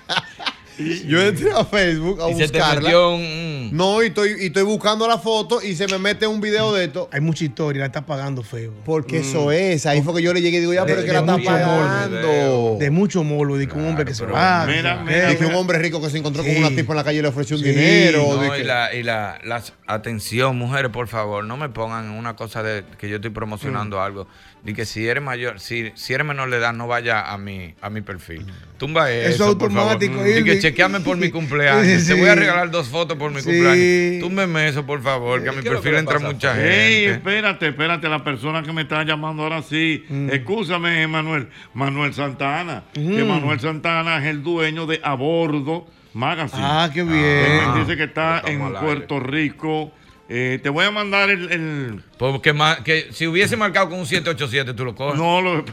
yo 1.07 1.21
entré 1.23 1.53
a 1.53 1.65
Facebook 1.65 2.21
a 2.21 2.31
Y 2.31 2.35
se 2.35 2.49
te 2.49 2.59
buscarla. 2.59 2.81
metió 2.81 3.15
un- 3.15 3.54
No, 3.73 4.03
y 4.03 4.07
estoy, 4.07 4.31
y 4.41 4.47
estoy 4.47 4.63
buscando 4.65 5.07
la 5.09 5.19
foto 5.19 5.63
y 5.63 5.75
se 5.75 5.87
me 5.89 5.99
mete 5.99 6.27
un 6.27 6.41
video 6.41 6.73
de 6.73 6.85
esto. 6.85 7.09
Hay 7.13 7.21
mucha 7.21 7.45
historia, 7.45 7.81
la 7.81 7.87
está 7.87 8.05
pagando 8.07 8.43
Facebook. 8.43 8.83
Porque 8.85 9.19
eso 9.21 9.51
es, 9.53 9.87
ahí 9.87 10.03
fue 10.03 10.15
que 10.17 10.23
yo 10.23 10.33
le 10.35 10.41
llegué 10.43 10.59
y 10.59 10.61
digo, 10.61 10.75
ya, 10.75 10.85
pero 10.85 11.01
es 11.01 11.07
que 11.07 11.13
la 11.13 11.21
está 11.21 11.37
mucho 11.37 11.51
morbo. 11.51 11.65
pagando. 11.67 12.77
De 12.81 12.91
mucho 12.91 13.25
molo, 13.25 13.57
de 13.57 13.67
que 13.69 13.75
un 13.75 13.87
hombre 13.87 14.05
que 14.05 14.15
se 14.15 14.25
va. 14.27 14.67
mira, 14.67 15.05
que 15.39 15.47
un 15.47 15.55
hombre 15.55 15.79
rico 15.79 16.01
que 16.03 16.11
se 16.11 16.19
encontró 16.19 16.43
con 16.43 16.57
una 16.57 16.69
tipa 16.71 16.93
en 16.93 16.97
la 16.97 17.05
calle 17.05 17.19
y 17.19 17.23
le 17.23 17.29
ofreció 17.29 17.57
un 17.57 17.63
Sí. 17.63 17.69
dinero. 17.71 18.27
No, 18.29 18.37
de 18.41 18.49
y 18.49 18.51
que- 18.51 18.65
la, 18.65 18.95
y 18.95 19.03
la, 19.03 19.39
las- 19.45 19.73
atención, 19.87 20.57
mujeres, 20.57 20.91
por 20.91 21.09
favor, 21.09 21.45
no 21.45 21.57
me 21.57 21.69
pongan 21.69 22.07
en 22.07 22.11
una 22.13 22.37
cosa 22.37 22.63
de 22.63 22.85
que 22.99 23.09
yo 23.09 23.17
estoy 23.17 23.31
promocionando 23.31 24.01
algo. 24.01 24.27
Ni 24.65 24.73
que 24.73 24.87
si 24.87 25.07
eres 25.07 25.23
mayor, 25.23 25.61
si, 25.61 25.93
si 25.95 26.15
eres 26.15 26.27
menor 26.27 26.49
de 26.51 26.57
edad, 26.57 26.73
no 26.73 26.87
vaya 26.89 27.31
a 27.31 27.37
mi, 27.37 27.75
a 27.83 27.91
mi 27.91 28.01
perfil. 28.01 28.47
Tumba 28.79 29.11
eso. 29.13 29.29
Eso 29.45 29.59
por 29.59 29.71
favor. 29.71 29.93
automático, 29.93 30.27
Y 30.27 30.43
que 30.43 30.59
chequeame 30.59 31.01
por 31.01 31.19
mi 31.19 31.31
cumpleaños. 31.31 32.03
Sí. 32.03 32.09
Te 32.15 32.19
voy 32.19 32.29
a 32.31 32.35
regalar 32.35 32.71
dos 32.71 32.89
fotos 32.89 33.19
por 33.19 33.31
mi 33.31 33.41
Sí. 33.43 33.51
cumpleaños. 33.51 34.21
Túmbeme 34.23 34.69
eso, 34.69 34.87
por 34.87 35.03
favor, 35.03 35.43
que 35.43 35.51
a 35.51 35.53
mi 35.53 35.61
¿Qué 35.61 35.69
es 35.69 35.75
lo 35.75 35.81
perfil 35.81 35.93
que 35.93 35.99
entra 35.99 36.15
pasa, 36.15 36.27
mucha 36.27 36.55
Fred? 36.55 36.65
Ey, 36.71 36.95
gente. 37.03 37.13
espérate, 37.13 37.69
espérate, 37.69 38.09
la 38.09 38.25
persona 38.25 38.63
que 38.63 38.73
me 38.73 38.83
está 38.83 39.03
llamando 39.05 39.43
ahora 39.43 39.61
sí. 39.63 40.03
Escúchame, 40.31 41.07
Manuel. 41.09 41.49
Manuel 41.75 42.15
Santana. 42.15 42.85
Que 42.95 43.01
Mm. 43.01 43.29
Manuel 43.29 43.61
Santana 43.61 44.19
es 44.19 44.25
el 44.25 44.43
dueño 44.43 44.87
de 44.87 44.99
A 45.03 45.13
Bordo 45.15 45.87
Magazine. 46.15 46.63
Ah, 46.65 46.89
qué 46.93 47.03
bien. 47.03 47.75
Dice 47.81 47.97
que 47.97 48.05
está 48.05 48.43
en. 48.47 48.73
Puerto 48.75 49.21
Rico. 49.21 49.93
Eh, 50.29 50.59
te 50.63 50.71
voy 50.71 50.87
a 50.87 50.91
mandar 50.91 51.29
el. 51.29 51.53
el- 51.53 52.03
Porque 52.19 52.53
ma- 52.55 52.83
que 52.83 53.09
si 53.13 53.27
hubiese 53.27 53.57
marcado 53.59 53.91
con 53.91 53.99
un 53.99 54.07
787, 54.07 54.73
tú 54.75 54.85
lo 54.87 54.95
coges. 54.95 55.19
No, 55.19 55.43
lo 55.43 55.57
no, 55.63 55.65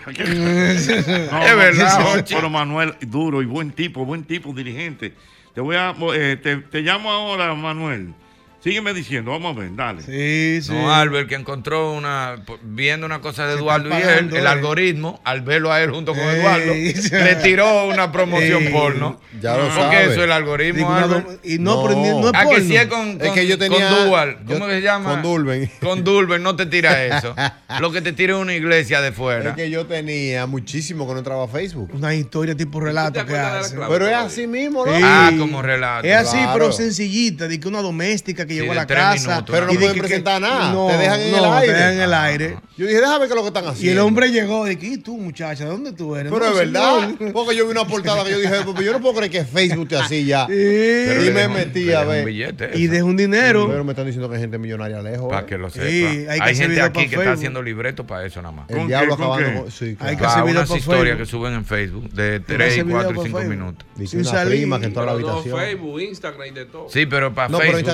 es 1.46 1.56
verdad. 1.56 2.26
Pero 2.28 2.50
Manuel, 2.50 2.96
duro 3.02 3.42
y 3.42 3.46
buen 3.46 3.72
tipo, 3.72 4.06
buen 4.06 4.24
tipo, 4.26 4.54
dirigente. 4.54 5.14
Te 5.54 5.62
voy 5.62 5.76
a. 5.78 5.96
eh, 6.16 6.38
te, 6.42 6.58
te 6.58 6.82
llamo 6.82 7.10
ahora, 7.12 7.54
Manuel. 7.56 8.14
Sígueme 8.63 8.93
diciendo, 8.93 9.32
vamos 9.32 9.58
a 9.58 9.60
ver, 9.60 9.76
dale. 9.76 10.04
Sí, 10.04 10.62
sí. 10.62 10.71
No, 10.71 10.93
Albert, 10.93 11.28
que 11.28 11.34
encontró 11.34 11.93
una, 11.93 12.36
viendo 12.62 13.08
una 13.08 13.19
cosa 13.19 13.47
de 13.47 13.56
Eduardo 13.56 13.89
y 13.89 13.93
él, 13.93 14.30
el 14.36 14.45
eh. 14.45 14.47
algoritmo, 14.47 15.19
al 15.24 15.41
verlo 15.41 15.71
a 15.71 15.82
él 15.82 15.89
junto 15.89 16.13
con 16.13 16.21
Ey, 16.21 16.39
Eduardo, 16.39 16.74
le 17.26 17.36
tiró 17.38 17.88
una 17.88 18.12
promoción 18.12 18.62
Ey, 18.67 18.71
porno. 18.71 19.19
ya 19.41 19.58
lo 19.58 19.63
Porque 19.63 19.74
sabe. 19.82 20.02
eso 20.04 20.12
es 20.12 20.17
el 20.19 20.32
algoritmo, 20.32 20.95
Digo, 20.95 21.24
y 21.43 21.58
no, 21.58 21.82
pero 21.82 21.95
ni- 22.00 22.10
no 22.10 22.28
es 22.28 22.34
Ah, 22.36 22.41
que 22.41 22.45
porno. 22.50 22.65
si 22.67 22.76
es 22.76 22.86
con, 22.86 23.17
con, 23.17 23.28
Es 23.28 23.34
que 23.34 23.47
yo 23.47 23.58
tenía- 23.58 23.89
con 23.89 24.06
Dual, 24.10 24.38
¿cómo 24.45 24.60
yo- 24.60 24.67
que 24.67 24.74
se 24.76 24.82
llama? 24.82 25.10
con 25.12 25.21
Dulben. 25.24 25.71
Con 25.82 26.04
Dulben, 26.04 26.43
no 26.43 26.56
te 26.56 26.67
tira 26.67 27.04
eso. 27.17 27.36
Lo 27.80 27.91
que 27.91 28.02
te 28.02 28.13
tira 28.13 28.36
es 28.36 28.39
una 28.41 28.54
iglesia 28.54 29.02
de 29.02 29.12
fuera. 29.12 29.50
Es 29.50 29.56
que 29.56 29.71
yo 29.71 29.88
tenía 29.88 30.45
muchísimo 30.45 31.08
que 31.08 31.13
no 31.13 31.17
entraba 31.19 31.45
a 31.45 31.47
Facebook. 31.47 31.89
Una 31.95 32.13
historia 32.13 32.56
tipo 32.56 32.80
relato 32.80 33.26
que 33.26 33.36
hace. 33.36 33.76
Pero 33.89 34.08
es 34.08 34.13
así 34.15 34.45
mismo, 34.45 34.86
¿no? 34.86 34.95
Sí. 34.95 35.02
Ah, 35.04 35.32
como 35.39 35.63
relato. 35.63 36.06
Es 36.08 36.13
así, 36.15 36.38
Claro. 36.38 36.54
pero 36.54 36.71
sencillita, 36.71 37.47
de 37.47 37.60
que 37.60 37.67
una 37.67 37.82
doméstica 37.82 38.45
que 38.58 38.64
Sí, 38.64 38.70
a 38.70 38.74
la 38.74 38.88
casa. 38.88 39.30
minutos, 39.30 39.54
Pero 39.56 39.66
no 39.68 39.72
y 39.72 39.76
de 39.76 39.80
pueden 39.80 39.96
que- 39.96 40.02
presentar 40.02 40.42
nada. 40.42 40.72
No, 40.74 40.88
te 40.88 40.98
dejan 40.98 41.20
en 41.22 41.32
no, 41.32 41.38
el 41.38 41.44
aire. 41.54 41.68
Te 41.68 41.74
dejan 41.78 41.94
en 41.94 42.02
el 42.02 42.14
aire. 42.14 42.58
Yo 42.78 42.88
dije, 42.88 43.00
déjame 43.00 43.20
ver 43.20 43.28
qué 43.28 43.34
es 43.34 43.36
lo 43.36 43.42
que 43.42 43.48
están 43.48 43.66
haciendo. 43.68 43.86
Y 43.86 43.90
el 43.94 44.00
hombre 44.00 44.32
llegó 44.32 44.66
de 44.66 44.78
que, 44.80 44.88
¿y 44.88 44.98
tú, 44.98 45.18
muchacha? 45.18 45.66
¿De 45.66 45.70
dónde 45.70 45.92
tú 45.94 46.16
eres? 46.16 46.32
Pero 46.32 46.46
No, 46.46 46.52
es 46.52 46.58
verdad. 46.58 47.10
señor. 47.18 47.34
Porque 47.34 47.56
yo 47.56 47.66
vi 47.66 47.72
una 47.72 47.86
portada 47.86 48.24
que 48.24 48.32
yo 48.32 48.40
dije, 48.40 48.56
pues 48.66 48.86
yo 48.86 48.92
no 48.94 49.02
puedo 49.02 49.16
creer 49.16 49.32
que 49.32 49.46
Facebook 49.46 49.88
te 49.90 49.98
así 49.98 50.26
ya. 50.26 50.48
Pero 50.48 51.26
y 51.26 51.32
me 51.32 51.48
metí 51.48 51.92
a 51.92 52.04
ver. 52.04 52.20
un 52.22 52.26
billete 52.26 52.72
Y 52.76 52.88
deja 52.88 53.04
un 53.04 53.18
dinero. 53.18 53.68
Pero 53.70 53.84
me 53.84 53.92
están 53.92 54.06
diciendo 54.06 54.30
que 54.30 54.36
hay 54.36 54.42
gente 54.42 54.58
millonaria 54.58 55.02
lejos. 55.02 55.30
Para 55.30 55.44
¿eh? 55.44 55.46
que 55.46 55.58
lo 55.58 55.70
sepa. 55.70 55.86
Sí, 55.88 56.26
hay 56.30 56.40
que 56.40 56.56
gente 56.56 56.82
aquí 56.82 57.08
que 57.08 57.16
está 57.18 57.34
haciendo 57.34 57.62
libreto 57.62 58.08
para 58.08 58.26
eso 58.26 58.42
nada 58.42 58.54
más. 58.54 58.70
El 58.70 58.78
¿Con 58.78 58.88
diablo 58.88 59.14
acabando 59.14 59.48
qué? 59.54 59.60
con. 59.62 59.72
Sí, 59.72 59.98
Hay 60.00 60.16
que 60.18 60.24
unas 60.24 60.70
historias 60.76 61.18
que 61.18 61.26
suben 61.26 61.54
en 61.54 61.66
Facebook 61.66 62.10
de 62.12 62.36
hacer 62.38 62.44
3, 62.46 62.74
video 62.84 62.90
4 62.90 63.10
para 63.10 63.22
y 63.22 63.24
5 63.26 63.38
Facebook. 63.38 63.56
minutos. 63.58 63.88
Dice 63.96 64.24
Sin 64.24 64.28
una 64.34 64.44
prima 64.46 64.80
que 64.80 64.86
entró 64.88 65.04
a 65.04 65.06
la 65.06 65.12
habitación. 65.12 65.60
Facebook, 65.60 66.02
Instagram 66.02 66.48
y 66.48 66.52
de 66.52 66.66
todo. 66.66 66.88
Sí, 66.90 67.06
pero 67.06 67.34
para 67.34 67.50
No, 67.50 67.58
pero 67.60 67.74
Facebook 67.74 67.92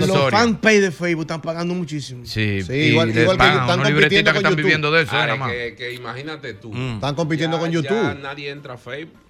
Los 0.00 0.30
fanpage 0.30 0.80
de 0.80 0.90
Facebook 0.90 1.22
están 1.22 1.40
pagando 1.42 1.74
muchísimo. 1.74 2.24
Sí, 2.26 2.62
Sí, 2.62 2.72
y 2.72 2.76
igual- 2.90 3.10
igual 3.10 3.36
que 3.36 3.38
pagan 3.38 3.60
están 3.60 3.80
unos 3.80 3.92
compitiendo 3.92 4.30
que 4.30 4.34
con 4.36 4.44
están 4.44 4.56
viviendo 4.56 4.90
de 4.90 5.02
eso, 5.02 5.12
Ahora, 5.12 5.26
nada 5.26 5.36
más. 5.38 5.52
que, 5.52 5.74
que 5.76 5.92
imagínate 5.94 6.54
tú. 6.54 6.72
Están 6.74 7.14
compitiendo 7.14 7.56
Ya- 7.56 7.60
con 7.60 7.70
Ya 7.70 7.74
YouTube. 7.80 8.20
nadie 8.22 8.50
entra 8.50 8.74
a 8.74 8.78
Facebook. 8.78 9.20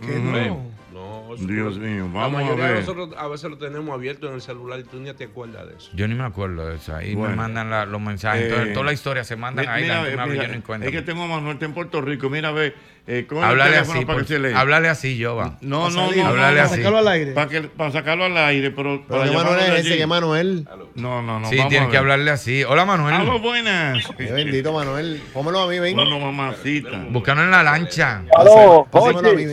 Que 0.00 0.12
no. 0.18 0.79
No, 1.00 1.34
Dios 1.36 1.78
mío, 1.78 2.08
La 2.12 2.20
vamos 2.20 2.40
a 2.40 2.44
mayoría 2.44 2.66
ver. 2.66 2.80
nosotros 2.80 3.10
a 3.16 3.26
veces 3.28 3.48
lo 3.50 3.56
tenemos 3.56 3.94
abierto 3.94 4.28
en 4.28 4.34
el 4.34 4.42
celular 4.42 4.80
y 4.80 4.84
tú 4.84 4.98
ni 4.98 5.10
te 5.14 5.24
acuerdas 5.24 5.66
de 5.68 5.76
eso. 5.76 5.90
Yo 5.94 6.06
ni 6.06 6.14
me 6.14 6.24
acuerdo 6.24 6.66
de 6.66 6.76
eso. 6.76 6.94
Ahí 6.94 7.14
Bueno. 7.14 7.30
me 7.30 7.36
mandan 7.36 7.70
la- 7.70 7.86
los 7.86 8.00
mensajes. 8.00 8.44
Entonces, 8.44 8.68
Eh, 8.68 8.72
toda 8.72 8.84
la 8.86 8.92
historia 8.92 9.24
se 9.24 9.36
mandan 9.36 9.64
Mi- 9.64 9.72
ahí. 9.72 9.82
mira, 9.84 10.02
la 10.02 10.26
mira, 10.26 10.46
yo 10.52 10.62
cuenta. 10.62 10.86
es 10.86 10.92
que 10.92 11.02
tengo 11.02 11.22
a 11.22 11.26
Manuel 11.28 11.54
está 11.54 11.64
en 11.66 11.72
Puerto 11.74 12.00
Rico. 12.02 12.28
Mira, 12.28 12.50
ve, 12.52 12.74
eh, 13.06 13.24
con 13.28 13.38
el 13.38 13.44
Háblale 13.44 13.78
así, 13.78 13.92
para 14.04 14.18
por- 14.18 14.26
que 14.26 14.32
se 14.34 14.38
lea. 14.38 14.58
háblale 14.60 14.88
así, 14.88 15.22
Jova. 15.22 15.56
No, 15.62 15.82
Para 15.84 15.94
no, 15.94 16.06
salir, 16.08 16.22
no. 16.24 16.28
Háblale 16.30 16.58
no, 16.60 16.66
así. 16.66 16.76
Sacarlo 16.76 16.98
al 16.98 17.08
aire. 17.08 17.32
Para, 17.32 17.48
que, 17.48 17.62
para 17.62 17.90
sacarlo 17.92 18.24
al 18.24 18.36
aire, 18.36 18.70
pero, 18.70 19.02
Pero 19.08 19.20
para 19.20 19.32
Manuel 19.32 19.72
es 19.76 19.86
ese, 19.86 19.96
que 19.96 20.06
Manuel. 20.06 20.68
No, 20.96 21.22
no, 21.22 21.40
no. 21.40 21.48
Sí, 21.48 21.56
vamos 21.56 21.66
a 21.66 21.68
tienes 21.70 21.88
que 21.88 21.96
hablarle 21.96 22.30
así. 22.30 22.62
Hola, 22.64 22.84
Manuel. 22.84 23.14
Aló, 23.14 23.38
buenas. 23.38 24.06
Qué 24.18 24.30
bendito 24.32 24.72
Manuel. 24.72 25.22
Pómelo 25.32 25.60
a 25.60 25.68
mí, 25.68 25.78
ven. 25.78 25.96
No, 25.96 26.04
no, 26.04 26.18
mamacita. 26.20 27.06
Búscanos 27.08 27.44
en 27.44 27.50
la 27.52 27.62
lancha. 27.62 28.22
Aló. 28.36 28.86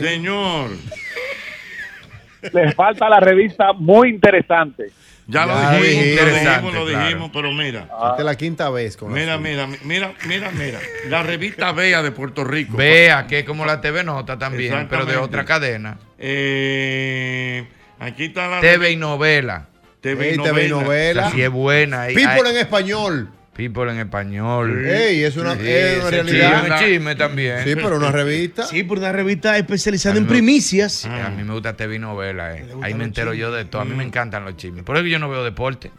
Señor, 0.00 0.70
les 2.52 2.74
falta 2.74 3.08
la 3.08 3.20
revista 3.20 3.72
muy 3.72 4.08
interesante. 4.10 4.90
ya, 5.26 5.44
lo 5.46 5.52
Ya 5.54 5.72
dijimos, 5.78 6.16
lo 6.24 6.34
dijimos, 6.34 6.74
lo 6.74 6.86
dijimos, 6.86 7.30
pero 7.32 7.52
mira. 7.52 7.80
Esta 7.82 8.16
es 8.18 8.24
la 8.24 8.34
quinta 8.36 8.70
vez 8.70 8.96
con 8.96 9.12
Mira, 9.12 9.36
mira, 9.38 9.66
mira, 9.84 10.12
mira, 10.26 10.50
mira. 10.52 10.78
La 11.08 11.22
revista 11.22 11.72
Bea 11.72 12.02
de 12.02 12.10
Puerto 12.12 12.44
Rico. 12.44 12.76
Vea 12.76 13.26
que 13.26 13.40
es 13.40 13.44
como 13.44 13.64
la 13.66 13.80
TV 13.80 14.04
Nota 14.04 14.38
también, 14.38 14.86
pero 14.88 15.04
de 15.04 15.16
otra 15.16 15.44
cadena. 15.44 15.98
Eh, 16.18 17.66
aquí 17.98 18.24
está 18.26 18.48
la 18.48 18.60
TV 18.60 18.92
y 18.92 18.96
novela. 18.96 19.66
TV 20.00 20.28
y 20.28 20.30
Ey, 20.30 20.36
TV 20.38 20.66
y 20.66 20.68
novela. 20.68 20.84
novela. 20.84 21.26
Así 21.26 21.42
es 21.42 21.50
buena. 21.50 22.06
People 22.06 22.22
ahí- 22.24 22.50
en 22.50 22.56
español. 22.56 23.28
People 23.58 23.90
en 23.90 23.98
español. 23.98 24.86
Ey, 24.86 25.24
es 25.24 25.36
una, 25.36 25.56
Sí, 25.56 25.62
es 25.66 25.98
una 26.00 26.10
realidad. 26.10 26.62
Chisme, 26.62 26.78
chisme 26.78 27.16
también. 27.16 27.64
Sí, 27.64 27.74
pero 27.74 27.96
una 27.96 28.12
revista. 28.12 28.62
Sí, 28.68 28.84
por 28.84 28.98
una 28.98 29.10
revista 29.10 29.58
especializada 29.58 30.16
en 30.16 30.22
me- 30.22 30.28
primicias. 30.28 30.92
Sí, 30.92 31.08
A 31.08 31.28
mí 31.30 31.42
me 31.42 31.52
gusta 31.54 31.76
TV 31.76 31.98
novela. 31.98 32.56
eh. 32.56 32.64
Ahí 32.82 32.94
me 32.94 33.02
entero 33.02 33.34
yo 33.34 33.50
de 33.50 33.64
todo. 33.64 33.82
A 33.82 33.84
mí 33.84 33.96
me 33.96 34.04
encantan 34.04 34.44
los 34.44 34.56
chismes. 34.56 34.84
Por 34.84 34.96
eso 34.96 35.06
yo 35.06 35.18
no 35.18 35.28
veo 35.28 35.42
deporte. 35.42 35.90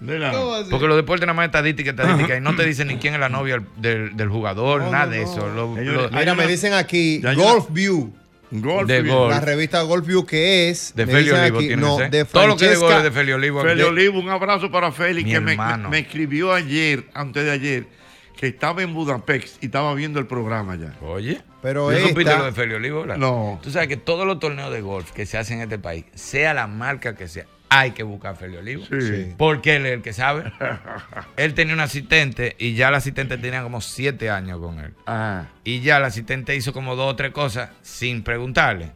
Porque 0.70 0.88
los 0.88 0.96
deportes 0.96 1.28
nada 1.28 1.34
más 1.34 1.44
es 1.44 1.48
estadística, 1.50 1.90
estadística. 1.90 2.38
Y 2.38 2.42
no 2.42 2.56
te 2.56 2.66
dicen 2.66 2.88
ni 2.88 2.96
quién 2.96 3.14
es 3.14 3.20
la 3.20 3.28
novia 3.28 3.62
del, 3.76 4.16
del 4.16 4.30
jugador, 4.30 4.82
No, 4.84 4.92
nada 4.92 5.06
no, 5.08 5.12
de 5.12 5.18
no. 5.18 5.24
eso. 5.32 5.50
Lo- 5.50 5.78
Ellos- 5.78 6.10
lo- 6.12 6.18
Mira, 6.18 6.36
me 6.36 6.48
dicen 6.48 6.72
aquí. 6.72 7.22
Golf 7.36 7.66
View. 7.72 8.14
Golf. 8.52 8.88
De 8.88 9.02
golf. 9.04 9.32
La 9.32 9.42
revista 9.42 9.82
Golf 9.84 10.08
View 10.08 10.26
que 10.26 10.70
es. 10.70 10.94
de 10.96 11.06
Feli 11.06 11.30
Olivo 11.30 11.58
aquí, 11.60 11.76
no, 11.76 12.00
ese. 12.00 12.10
de 12.10 12.26
Todo 12.26 12.48
lo 12.48 12.58
que 12.58 12.68
de 12.68 12.76
gol 12.78 12.94
es 12.94 13.04
de 13.04 13.12
Feli 13.12 13.32
Olivo. 13.32 13.62
Feli 13.62 13.82
Olivo, 13.84 14.20
un 14.20 14.30
abrazo 14.30 14.72
para 14.72 14.92
Félix, 14.92 15.26
Mi 15.28 15.34
que 15.34 15.40
me, 15.40 16.00
escribió 16.00 16.52
ayer, 16.54 17.06
antes 17.14 17.44
de 17.46 17.52
ayer, 17.52 17.88
que 18.36 18.48
estaba 18.48 18.82
en 18.82 18.94
Budapest 18.94 19.62
y 19.62 19.68
estaba 19.68 19.94
viendo 19.94 20.20
el 20.20 20.26
programa 20.28 20.76
ya. 20.76 20.96
Oye. 21.02 21.42
Pero 21.62 21.90
¿Tú 21.90 21.98
supiste 21.98 22.22
esta- 22.22 22.38
lo 22.40 22.46
de 22.46 22.52
Feli 22.54 22.74
Olivo? 22.74 23.02
verdad? 23.02 23.18
No. 23.18 23.60
Tú 23.62 23.70
sabes 23.70 23.88
que 23.90 23.98
todos 23.98 24.26
los 24.26 24.40
torneos 24.40 24.72
de 24.72 24.82
golf 24.82 25.12
que 25.12 25.26
se 25.26 25.38
hacen 25.38 25.58
en 25.58 25.64
este 25.64 25.78
país, 25.78 26.06
sea 26.16 26.54
la 26.54 26.68
marca 26.68 27.16
que 27.16 27.28
sea, 27.28 27.46
hay 27.70 27.92
que 27.92 28.04
buscar 28.04 28.34
a 28.34 28.36
Feli 28.36 28.58
Olivo. 28.58 28.84
Sí. 28.86 29.34
Porque 29.38 29.76
él 29.76 29.86
es 29.86 29.94
el 29.94 30.02
que 30.02 30.14
sabe. 30.14 30.52
él 31.38 31.54
tenía 31.54 31.74
un 31.74 31.80
asistente 31.80 32.56
y 32.58 32.74
ya 32.74 32.90
el 32.90 32.96
asistente 32.96 33.38
tenía 33.38 33.62
como 33.64 33.80
siete 33.80 34.30
años 34.30 34.60
con 34.60 34.80
él. 34.80 34.94
Ah. 35.06 35.46
Y 35.64 35.82
ya 35.82 35.98
el 35.98 36.04
asistente 36.04 36.56
hizo 36.56 36.74
como 36.74 36.96
dos 36.96 37.14
o 37.14 37.16
tres 37.16 37.32
cosas 37.32 37.70
sin 37.82 38.24
preguntarle. 38.24 38.92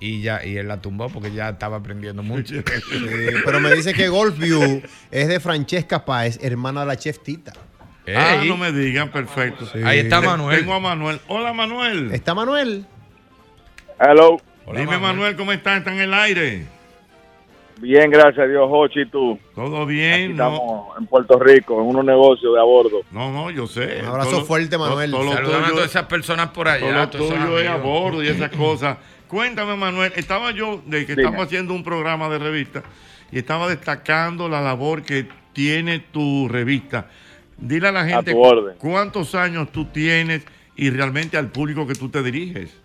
Y 0.00 0.20
ya, 0.20 0.44
y 0.44 0.56
él 0.56 0.68
la 0.68 0.80
tumbó 0.80 1.08
porque 1.08 1.32
ya 1.32 1.50
estaba 1.50 1.76
aprendiendo 1.76 2.22
mucho. 2.22 2.54
Sí, 2.90 3.26
pero 3.44 3.60
me 3.60 3.74
dice 3.74 3.94
que 3.94 4.08
Golf 4.08 4.38
View 4.38 4.82
es 5.10 5.28
de 5.28 5.40
Francesca 5.40 6.04
Páez, 6.04 6.38
hermana 6.42 6.80
de 6.80 6.86
la 6.86 6.96
chef 6.96 7.20
Tita. 7.20 7.52
Ah, 8.14 8.42
no 8.44 8.56
me 8.56 8.70
digan, 8.72 9.10
perfecto. 9.10 9.66
Ahí 9.84 10.00
está 10.00 10.20
Manuel. 10.20 10.60
Tengo 10.60 10.74
a 10.74 10.80
Manuel. 10.80 11.20
Hola, 11.26 11.52
Manuel. 11.52 12.12
¿Está 12.12 12.34
Manuel? 12.34 12.84
Hello. 13.98 14.40
Hola, 14.66 14.80
Dime, 14.80 14.98
Manuel. 14.98 15.36
¿cómo 15.36 15.52
estás? 15.52 15.78
¿Está 15.78 15.92
en 15.92 16.00
el 16.00 16.12
aire? 16.12 16.66
Bien, 17.80 18.08
gracias 18.10 18.38
a 18.38 18.46
Dios, 18.46 18.68
Jochi, 18.68 19.00
¿y 19.00 19.06
tú? 19.06 19.38
Todo 19.54 19.84
bien. 19.84 20.32
Estamos 20.32 20.96
en 20.98 21.06
Puerto 21.06 21.38
Rico, 21.38 21.80
en 21.80 21.86
unos 21.88 22.04
negocios 22.04 22.54
de 22.54 22.60
a 22.60 22.62
bordo. 22.62 23.00
No, 23.10 23.32
no, 23.32 23.50
yo 23.50 23.66
sé. 23.66 23.98
Un 24.00 24.06
abrazo 24.06 24.30
Todo 24.30 24.44
fuerte, 24.44 24.78
Manuel. 24.78 25.10
todo 25.10 25.32
a 25.32 25.42
todas 25.42 25.90
esas 25.90 26.04
personas 26.04 26.48
por 26.48 26.66
todo 26.66 26.74
allá. 26.74 27.02
esos 27.04 27.28
tuyo 27.28 27.58
es 27.58 27.68
a 27.68 27.76
bordo 27.76 28.22
y 28.22 28.28
esas 28.28 28.50
cosas. 28.56 28.98
Cuéntame, 29.28 29.74
Manuel, 29.76 30.12
estaba 30.16 30.52
yo, 30.52 30.80
de 30.86 31.04
que 31.04 31.12
Dime. 31.14 31.22
estamos 31.24 31.46
haciendo 31.46 31.74
un 31.74 31.82
programa 31.82 32.28
de 32.28 32.38
revista 32.38 32.82
y 33.32 33.38
estaba 33.38 33.68
destacando 33.68 34.48
la 34.48 34.60
labor 34.60 35.02
que 35.02 35.26
tiene 35.52 35.98
tu 35.98 36.46
revista. 36.48 37.08
Dile 37.56 37.88
a 37.88 37.92
la 37.92 38.04
gente 38.04 38.32
tu 38.32 38.40
orden. 38.40 38.76
cuántos 38.78 39.34
años 39.34 39.72
tú 39.72 39.86
tienes 39.86 40.44
y 40.76 40.90
realmente 40.90 41.36
al 41.36 41.50
público 41.50 41.86
que 41.86 41.94
tú 41.94 42.08
te 42.08 42.22
diriges. 42.22 42.76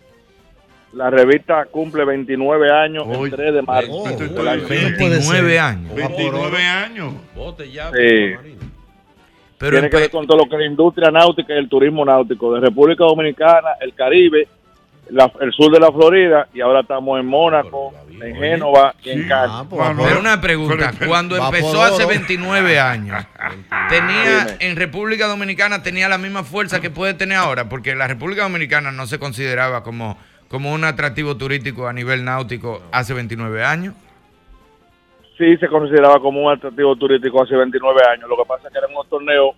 La 0.93 1.09
revista 1.09 1.65
cumple 1.65 2.03
29 2.03 2.71
años 2.71 3.03
Hoy- 3.07 3.29
el 3.29 3.35
3 3.35 3.53
de 3.53 3.61
marzo. 3.61 3.91
Oh, 3.91 4.09
del 4.09 4.37
oh, 4.37 4.49
año. 4.49 4.63
oh, 4.65 4.69
29 4.69 5.59
años. 5.59 5.95
29 5.95 6.63
años. 6.63 7.13
Bote 7.35 7.71
ya. 7.71 7.91
Sí. 7.91 8.33
Pero 9.57 9.71
Tiene 9.73 9.89
que 9.89 9.97
ver 9.97 10.09
con 10.11 10.25
todo 10.25 10.37
lo 10.37 10.49
que 10.49 10.55
es 10.55 10.61
la 10.61 10.65
industria 10.67 11.11
náutica 11.11 11.53
y 11.53 11.57
el 11.57 11.67
turismo 11.69 12.05
náutico 12.05 12.53
de 12.53 12.61
República 12.61 13.03
Dominicana, 13.03 13.69
el 13.81 13.93
Caribe, 13.93 14.47
la- 15.09 15.31
el 15.41 15.51
sur 15.51 15.71
de 15.71 15.79
la 15.79 15.91
Florida 15.91 16.47
y 16.53 16.61
ahora 16.61 16.79
estamos 16.79 17.19
en 17.19 17.25
Mónaco, 17.25 17.93
en 18.21 18.35
Génova 18.37 18.95
y 19.03 19.09
en 19.09 19.27
Cannes. 19.27 19.49
Ah, 19.51 19.65
pues, 19.69 19.81
Pero 20.07 20.19
una 20.21 20.39
pregunta, 20.39 20.93
pero- 20.97 21.09
cuando 21.11 21.35
empezó 21.35 21.83
hace 21.83 22.03
oro. 22.03 22.07
29 22.07 22.79
años, 22.79 23.25
tenía 23.89 24.45
Dime. 24.45 24.57
en 24.61 24.75
República 24.77 25.27
Dominicana 25.27 25.83
tenía 25.83 26.07
la 26.07 26.17
misma 26.17 26.43
fuerza 26.43 26.79
que 26.79 26.89
puede 26.89 27.13
tener 27.13 27.37
ahora, 27.37 27.67
porque 27.67 27.95
la 27.95 28.07
República 28.07 28.43
Dominicana 28.43 28.91
no 28.91 29.07
se 29.07 29.19
consideraba 29.19 29.83
como, 29.83 30.17
como 30.49 30.73
un 30.73 30.83
atractivo 30.83 31.37
turístico 31.37 31.87
a 31.87 31.93
nivel 31.93 32.25
náutico 32.25 32.81
hace 32.91 33.13
29 33.13 33.63
años. 33.63 33.93
sí 35.37 35.55
se 35.57 35.67
consideraba 35.67 36.19
como 36.19 36.43
un 36.45 36.51
atractivo 36.51 36.95
turístico 36.97 37.41
hace 37.41 37.55
29 37.55 38.01
años. 38.11 38.27
Lo 38.29 38.35
que 38.35 38.43
pasa 38.47 38.67
es 38.67 38.73
que 38.73 38.77
eran 38.79 38.91
unos 38.91 39.07
torneos 39.07 39.55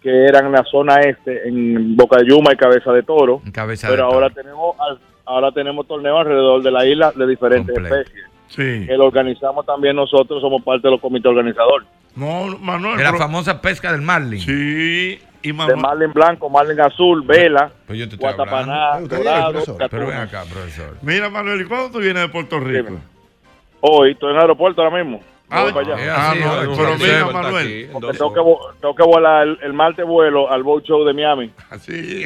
que 0.00 0.26
eran 0.26 0.46
en 0.46 0.52
la 0.52 0.62
zona 0.64 0.96
este, 1.00 1.48
en 1.48 1.96
Boca 1.96 2.18
de 2.18 2.28
Yuma 2.28 2.52
y 2.52 2.56
Cabeza 2.56 2.92
de 2.92 3.02
Toro. 3.02 3.40
Cabeza 3.52 3.88
Pero 3.88 4.06
de 4.06 4.12
ahora 4.12 4.28
toro. 4.30 4.42
tenemos 4.42 4.76
al- 4.78 4.98
ahora 5.24 5.50
tenemos 5.52 5.88
torneos 5.88 6.20
alrededor 6.20 6.62
de 6.62 6.70
la 6.70 6.86
isla 6.86 7.10
de 7.12 7.26
diferentes 7.26 7.74
Completo. 7.74 7.96
especies. 7.96 8.24
Sí. 8.48 8.86
Que 8.86 8.96
lo 8.96 9.06
organizamos 9.06 9.64
también 9.64 9.96
nosotros, 9.96 10.40
somos 10.42 10.62
parte 10.62 10.86
de 10.86 10.92
los 10.92 11.00
comités 11.00 11.30
organizadores. 11.30 11.88
No, 12.14 12.56
Manuel. 12.58 12.98
De 12.98 13.02
la 13.02 13.10
pero- 13.12 13.22
famosa 13.24 13.60
pesca 13.60 13.90
del 13.90 14.02
marlin. 14.02 14.38
Sí, 14.38 15.18
y 15.44 15.52
De 15.52 15.76
marlin 15.76 16.12
blanco, 16.12 16.48
marlin 16.48 16.80
azul, 16.80 17.22
vela, 17.22 17.70
Pues 17.86 17.98
yo 17.98 18.08
te 18.08 18.14
estoy 18.14 18.32
guatapaná, 18.32 18.98
dorado. 19.00 19.62
Pero 19.90 20.06
ven 20.06 20.16
acá, 20.16 20.44
profesor. 20.50 20.96
Mira, 21.02 21.28
Manuel, 21.28 21.60
¿y 21.60 21.64
cuándo 21.66 21.90
tú 21.90 21.98
vienes 21.98 22.22
de 22.22 22.28
Puerto 22.30 22.58
Rico? 22.58 22.88
Dime. 22.88 23.00
Hoy 23.80 24.12
estoy 24.12 24.30
en 24.30 24.36
el 24.36 24.40
aeropuerto 24.42 24.82
ahora 24.82 25.04
mismo. 25.04 25.20
Ah. 25.50 25.66
Ah, 25.68 26.34
no, 26.34 26.74
pero 26.74 26.96
mira, 26.98 27.26
Manuel. 27.26 27.90
Porque 27.92 28.18
tengo 28.18 28.32
que, 28.32 28.80
tengo 28.80 28.94
que 28.94 29.02
volar 29.02 29.46
el, 29.46 29.58
el 29.62 29.72
martes 29.74 30.06
vuelo 30.06 30.50
al 30.50 30.62
boat 30.62 30.84
show 30.84 31.04
de 31.04 31.12
Miami. 31.12 31.52
Así. 31.70 32.24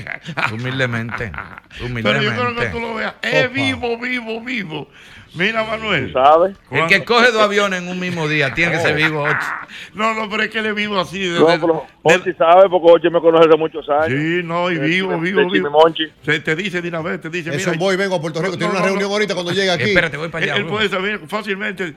Humildemente. 0.52 1.32
Pero 1.78 1.88
yo 1.88 1.90
creo 1.90 2.02
que 2.02 2.22
Humildemente. 2.22 2.70
tú 2.70 2.80
lo 2.80 2.94
veas. 2.94 3.14
Es 3.20 3.52
vivo, 3.52 3.98
vivo, 3.98 4.40
vivo. 4.40 4.88
Mira, 5.34 5.62
Manuel. 5.62 6.12
¿Sabes? 6.12 6.56
El 6.70 6.86
que 6.86 7.04
coge 7.04 7.30
dos 7.32 7.42
aviones 7.42 7.82
en 7.82 7.88
un 7.88 8.00
mismo 8.00 8.26
día 8.26 8.54
tiene 8.54 8.72
que 8.72 8.78
ser 8.80 8.96
vivo. 8.96 9.22
ocho. 9.22 9.36
No, 9.94 10.14
no, 10.14 10.28
pero 10.30 10.42
es 10.42 10.48
que 10.48 10.58
él 10.60 10.66
es 10.66 10.74
vivo 10.74 10.98
así. 10.98 11.18
de- 11.20 11.38
No, 11.38 11.46
de- 11.46 11.58
pero 11.58 11.84
de- 12.04 12.14
Ochi 12.16 12.32
sabe 12.32 12.68
porque 12.70 12.90
Ochi 12.92 13.10
me 13.10 13.20
conoce 13.20 13.48
hace 13.48 13.58
muchos 13.58 13.88
años. 13.90 14.08
Sí, 14.08 14.40
no, 14.42 14.70
y 14.70 14.76
De 14.76 14.86
vivo, 14.86 15.12
Chime- 15.12 15.20
vivo, 15.22 15.40
de 15.40 15.46
vivo. 15.60 15.94
Se 16.24 16.40
te 16.40 16.56
dice 16.56 16.80
de 16.80 16.88
una 16.88 17.02
vez, 17.02 17.20
te 17.20 17.28
dice, 17.30 17.54
Eso 17.54 17.70
mira. 17.70 17.78
voy, 17.78 17.96
vengo 17.96 18.14
a 18.16 18.20
Puerto 18.20 18.40
Rico. 18.40 18.52
No, 18.52 18.58
Tiene 18.58 18.72
no, 18.72 18.78
una 18.78 18.80
no, 18.80 18.86
reunión 18.86 19.08
no. 19.10 19.14
ahorita 19.14 19.34
cuando 19.34 19.52
llegue 19.52 19.70
aquí. 19.70 19.84
Espérate, 19.84 20.16
voy 20.16 20.28
para 20.28 20.44
Él, 20.46 20.50
allá. 20.52 20.60
él 20.60 20.66
puede 20.66 20.88
saber 20.88 21.20
fácilmente, 21.28 21.94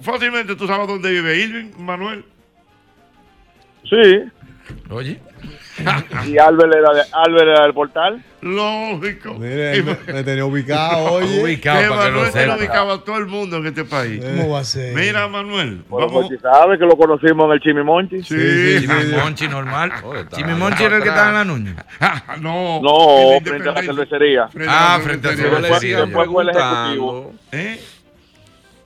fácilmente 0.00 0.56
tú 0.56 0.66
sabes 0.66 0.88
dónde 0.88 1.10
vive 1.10 1.38
Irving, 1.38 1.70
Manuel. 1.78 2.24
Sí. 3.84 4.22
Oye, 4.90 5.20
Y 6.26 6.38
Albert 6.38 6.74
era, 6.74 6.92
de, 6.92 7.02
Albert 7.12 7.48
era 7.48 7.62
del 7.62 7.74
portal. 7.74 8.22
Lógico. 8.42 9.34
Mire, 9.34 9.82
me, 9.82 9.96
me 10.12 10.24
tenía 10.24 10.44
ubicado, 10.44 11.04
oye. 11.14 11.42
ubicado 11.42 11.80
que 11.80 11.88
para 11.88 12.04
que 12.04 12.10
Manuel 12.10 12.32
se 12.32 12.50
ubicaba 12.50 12.94
a 12.94 12.98
todo 13.04 13.16
el 13.18 13.26
mundo 13.26 13.56
en 13.58 13.66
este 13.66 13.84
país. 13.84 14.22
¿Cómo 14.24 14.50
va 14.50 14.60
a 14.60 14.64
ser? 14.64 14.94
Mira, 14.94 15.28
Manuel, 15.28 15.82
Bueno, 15.88 16.08
vamos. 16.08 16.30
Sabe 16.42 16.78
que 16.78 16.84
lo 16.84 16.96
conocimos 16.96 17.46
en 17.46 17.52
el 17.52 17.60
Chimimonchi. 17.60 18.22
Sí, 18.22 18.80
Chimimonchi 18.80 19.48
normal. 19.48 19.92
Oh, 20.04 20.16
está 20.16 20.36
Chimimonchi 20.36 20.82
era 20.82 20.96
el 20.96 21.02
que 21.02 21.08
estaba 21.08 21.28
en 21.28 21.34
la 21.34 21.44
nuña. 21.44 21.86
no, 22.40 22.80
No, 22.82 23.32
en 23.34 23.44
frente 23.44 23.68
a 23.68 23.72
la 23.72 23.82
cervecería. 23.82 24.48
Ah, 24.68 24.98
frente 25.02 25.28
a 25.28 25.30
la 25.30 25.36
cervecería. 25.36 25.68
cervecería. 25.68 26.00
Después 26.00 26.28
fue 26.28 26.42
el 26.42 26.48
ejecutivo. 26.50 27.32
¿Eh? 27.52 27.80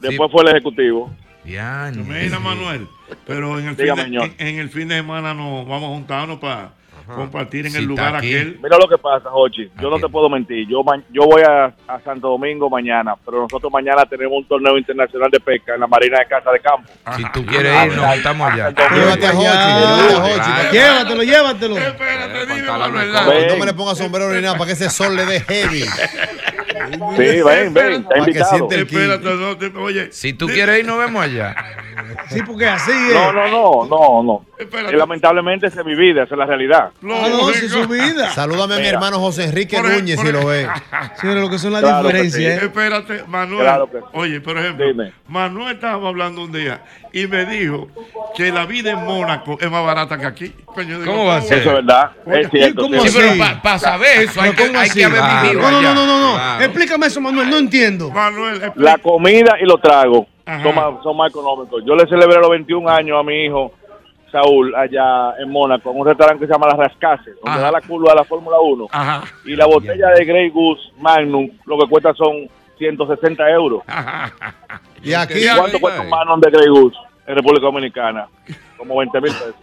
Después 0.01 0.31
fue 0.33 0.43
el 0.43 0.49
ejecutivo. 0.51 1.11
Ya, 1.47 1.93
Mira, 1.95 2.39
Manuel, 2.41 2.89
pero 3.27 3.59
en 3.59 3.69
el, 3.69 3.77
fin 3.77 3.85
Dígame, 3.85 4.03
de, 4.03 4.09
señor. 4.09 4.31
en, 4.39 4.47
en 4.49 4.59
el 4.59 4.69
fin 4.71 4.89
de 4.89 4.97
semana 4.97 5.33
nos 5.35 5.67
vamos 5.67 5.91
a 5.91 5.95
juntarnos 5.95 6.39
para 6.39 6.73
compartir 7.15 7.67
en 7.67 7.73
Si 7.73 7.79
el 7.79 7.85
lugar 7.85 8.17
aquí. 8.17 8.35
aquel. 8.35 8.59
Mira 8.63 8.77
lo 8.79 8.89
que 8.89 8.99
pasa, 8.99 9.31
Jochi. 9.31 9.71
Yo 9.81 9.91
no 9.91 9.99
te 9.99 10.09
puedo 10.09 10.29
mentir. 10.29 10.67
Yo 10.69 10.83
ma- 10.83 11.01
yo 11.11 11.23
voy 11.27 11.43
a, 11.43 11.67
a 11.87 12.01
Santo 12.05 12.29
Domingo 12.29 12.69
mañana, 12.69 13.15
pero 13.25 13.43
nosotros 13.43 13.73
mañana 13.73 14.05
tenemos 14.07 14.39
un 14.39 14.45
torneo 14.47 14.77
internacional 14.77 15.31
de 15.31 15.41
pesca 15.41 15.75
en 15.75 15.81
la 15.81 15.87
Marina 15.87 16.19
de 16.19 16.27
Casa 16.27 16.51
de 16.51 16.61
Campo. 16.61 16.91
Si 17.17 17.23
tú 17.33 17.45
quieres 17.47 17.87
ir, 17.87 17.97
nos 17.97 18.07
juntamos 18.15 18.51
allá. 18.53 18.71
Llévate 18.71 19.27
a 19.27 19.31
Hochi, 19.31 19.43
llévate 19.43 20.15
a 20.15 20.25
Hochi. 20.25 20.51
Ay, 20.53 20.73
Llévatelo, 20.73 21.23
llévatelo. 21.23 21.77
Espérate, 21.79 22.47
dime, 22.47 22.67
la 22.67 22.79
dale. 22.79 23.35
Ven. 23.39 23.49
No 23.49 23.57
me 23.59 23.67
le 23.67 23.75
ponga 23.75 23.95
sombrero 23.95 24.33
ni 24.33 24.41
nada 24.43 24.55
para 24.55 24.67
que 24.67 24.73
ese 24.73 24.91
sol 24.91 25.15
le 25.17 25.25
dé 25.27 25.41
heavy. 25.41 25.85
Sí, 27.17 27.43
ven, 27.43 27.73
ven, 27.75 27.93
está 28.03 28.19
invitado. 28.19 28.69
Espérate, 28.71 29.35
no, 29.35 29.57
te- 29.57 29.73
oye. 29.79 30.13
Si 30.13 30.33
tú 30.33 30.47
quieres 30.47 30.81
ir, 30.81 30.87
nos 30.87 30.99
vemos 30.99 31.23
allá. 31.23 31.55
Sí, 32.29 32.41
porque 32.47 32.67
así 32.67 32.91
es. 32.93 33.15
No, 33.15 33.33
no, 33.33 33.49
no, 33.49 33.87
no, 33.87 34.23
no. 34.23 34.91
Lamentablemente 34.93 35.67
esa 35.67 35.81
es 35.81 35.87
mi 35.87 35.95
vida, 35.95 36.25
esa 36.25 36.35
es 36.35 36.39
la 36.39 36.47
realidad. 36.47 36.91
Ah, 37.03 37.29
no, 37.29 37.51
esa 37.51 37.67
es 37.67 37.71
su 37.73 37.87
vida. 37.87 38.31
Salúdame 38.31 38.75
a 38.75 38.79
mi 38.79 38.87
hermano 38.87 39.19
José 39.21 39.45
Enrique 39.45 39.77
Por 39.77 39.89
Núñez 39.91 40.17
por 40.17 40.27
si 40.27 40.33
lo 40.33 40.47
ve. 40.47 40.67
Señores, 41.21 41.43
lo 41.43 41.51
que 41.51 41.59
son 41.59 41.73
las 41.73 41.83
Claro 41.83 42.09
diferencias. 42.09 42.63
¿eh? 42.63 42.65
Espérate, 42.67 43.25
Manuel. 43.29 43.61
Claro 43.61 43.89
sí. 43.93 43.99
Oye, 44.15 44.41
por 44.41 44.57
ejemplo, 44.59 44.87
Dime. 44.87 45.13
Manuel 45.29 45.75
estaba 45.77 46.09
hablando 46.09 46.43
un 46.43 46.53
día 46.53 46.81
y 47.13 47.27
me 47.27 47.45
dijo 47.45 47.89
que 48.35 48.51
la 48.51 48.67
vida 48.67 48.91
en 48.93 49.05
Mónaco 49.05 49.59
es 49.61 49.71
más 49.71 49.85
barata 49.85 50.19
que 50.19 50.27
aquí. 50.27 50.53
Coño, 50.65 50.89
yo 50.89 51.01
digo, 51.01 51.13
¿Cómo 51.13 51.27
va 51.27 51.37
a 51.37 51.41
ser? 51.43 51.59
Eso 51.59 51.69
es 51.71 51.75
verdad, 51.77 52.11
es 52.27 52.51
cierto. 52.51 52.83
¿Cómo 52.83 53.01
Sí, 53.03 53.09
sí. 53.09 53.19
pero 53.21 53.63
para 53.63 53.79
saber 53.79 54.23
eso 54.23 54.41
hay 54.41 54.53
que, 54.53 54.67
¿cómo 54.67 54.79
hay 54.79 54.91
que 54.91 55.05
haber 55.05 55.23
vivido 55.43 55.63
No, 55.63 55.71
no, 55.83 55.95
no, 55.95 56.07
no, 56.07 56.21
no. 56.21 56.35
Claro. 56.35 56.65
Explícame 56.65 57.07
eso, 57.07 57.21
Manuel. 57.21 57.51
No 57.51 57.57
entiendo. 57.59 58.11
Manuel, 58.11 58.63
expli- 58.63 58.73
La 58.77 58.99
comida 58.99 59.57
y 59.61 59.65
los 59.65 59.81
tragos 59.81 60.27
son 60.63 60.75
más, 60.75 60.87
son 61.03 61.17
más 61.17 61.31
económicos. 61.31 61.83
Yo 61.87 61.95
le 61.95 62.07
celebré 62.09 62.39
los 62.41 62.51
21 62.51 62.89
años 62.89 63.19
a 63.19 63.23
mi 63.23 63.45
hijo 63.45 63.73
Saúl 64.37 64.75
allá 64.75 65.35
en 65.39 65.49
Mónaco, 65.51 65.91
en 65.91 65.99
un 66.01 66.07
restaurante 66.07 66.41
que 66.41 66.47
se 66.47 66.53
llama 66.53 66.67
Las 66.67 66.77
Rascases, 66.79 67.35
donde 67.37 67.51
Ajá. 67.51 67.61
da 67.61 67.71
la 67.73 67.81
curva 67.81 68.11
de 68.11 68.17
la 68.17 68.25
Fórmula 68.25 68.59
1. 68.61 68.87
Ajá. 68.93 69.23
Y 69.47 69.57
la 69.57 69.67
botella 69.67 70.09
de 70.11 70.25
Grey 70.25 70.51
Goose 70.51 70.83
Magnum 70.99 71.49
lo 71.65 71.79
que 71.79 71.89
cuesta 71.89 72.13
son 72.15 72.49
160 72.79 73.51
euros. 73.51 73.83
Y 75.03 75.15
aquí, 75.15 75.41
Ya, 75.41 75.57
¿Cuánto 75.57 75.81
cuesta 75.81 76.03
un 76.03 76.11
Magnum 76.11 76.41
de 76.41 76.51
Grey 76.51 76.69
Goose 76.69 76.97
en 77.27 77.35
República 77.37 77.67
Dominicana? 77.67 78.29
Como 78.77 78.99
20 78.99 79.21
mil 79.21 79.33
pesos. 79.33 79.55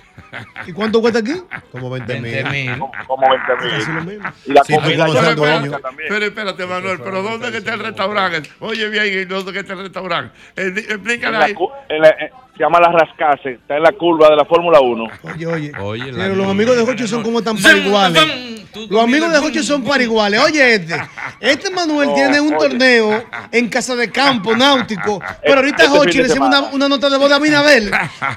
¿Y 0.67 0.73
cuánto 0.73 1.01
cuesta 1.01 1.19
aquí? 1.19 1.33
como 1.71 1.89
20 1.89 2.19
20 2.19 2.49
mil. 2.49 2.71
Como, 2.79 2.91
como 3.07 3.29
20 3.29 3.45
Casi 3.69 3.91
lo 3.91 4.01
mil. 4.01 4.15
mismo. 4.17 4.29
Y 4.45 4.53
la 4.53 4.63
Sí, 4.63 4.73
comida 4.75 5.05
es 5.07 5.13
dueño. 5.13 5.31
económica 5.31 5.79
también. 5.79 6.09
Pero 6.09 6.25
espérate, 6.25 6.65
Manuel, 6.65 6.99
pero 7.03 7.21
¿dónde 7.23 7.51
que 7.51 7.57
está 7.57 7.73
el 7.75 7.79
restaurante? 7.81 8.49
Oye, 8.59 8.89
bien, 8.89 9.05
¿y 9.07 9.25
dónde 9.25 9.53
que 9.53 9.59
está 9.59 9.73
el 9.73 9.79
restaurante? 9.79 10.35
Eh, 10.55 10.73
Explícale 10.75 11.37
la 11.37 11.45
ahí. 11.45 11.55
en 11.89 12.01
la- 12.01 12.09
en- 12.09 12.29
se 12.53 12.59
llama 12.59 12.79
Las 12.79 12.93
Rascases, 12.93 13.59
está 13.59 13.77
en 13.77 13.83
la 13.83 13.91
curva 13.93 14.29
de 14.29 14.35
la 14.35 14.45
Fórmula 14.45 14.79
1. 14.79 15.05
Oye, 15.23 15.47
oye. 15.47 15.71
Oye, 15.79 16.05
la 16.11 16.13
Señores, 16.13 16.37
los 16.37 16.47
amigos 16.47 16.77
de 16.77 16.85
Jochi 16.85 17.07
son 17.07 17.23
como 17.23 17.41
tan 17.41 17.57
pariguales. 17.57 18.52
Los 18.89 19.01
amigos 19.03 19.31
de 19.31 19.39
Jochi 19.39 19.63
son 19.63 19.83
pariguales. 19.83 20.39
Oye, 20.41 20.75
este. 20.75 20.95
Este 21.39 21.69
Manuel 21.71 22.07
No, 22.09 22.15
tiene 22.15 22.39
un 22.39 22.53
oye. 22.55 22.69
torneo 22.69 23.23
en 23.51 23.67
casa 23.69 23.95
de 23.95 24.09
campo 24.11 24.55
náutico. 24.55 25.19
Pero 25.43 25.55
ahorita 25.57 25.83
Este 25.83 25.97
Jochi 25.97 26.17
le 26.19 26.25
hicimos 26.27 26.47
una, 26.47 26.61
una 26.71 26.87
nota 26.89 27.09
de 27.09 27.17
boda 27.17 27.35
a 27.35 27.39
Minabel. 27.39 27.91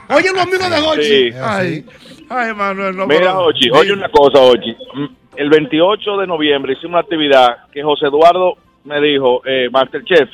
Oye, 0.09 0.31
los 0.33 0.43
amigos 0.43 0.69
de 0.71 0.81
Jochi. 0.81 1.03
Sí. 1.03 1.31
Ay, 1.41 1.85
ay, 2.29 2.55
Manuel, 2.55 2.97
no 2.97 3.07
Mira, 3.07 3.21
pero- 3.21 3.45
Ochi, 3.45 3.71
oye 3.71 3.93
una 3.93 4.09
cosa, 4.09 4.41
Ochi. 4.41 4.77
Mm, 4.95 5.07
El 5.37 5.51
28 5.51 6.17
de 6.19 6.27
noviembre 6.27 6.73
hicimos 6.73 6.91
una 6.95 7.01
actividad 7.01 7.57
que 7.73 7.83
José 7.83 8.07
Eduardo 8.07 8.57
me 8.85 9.01
dijo, 9.01 9.43
eh, 9.45 9.69
Masterchef, 9.71 10.29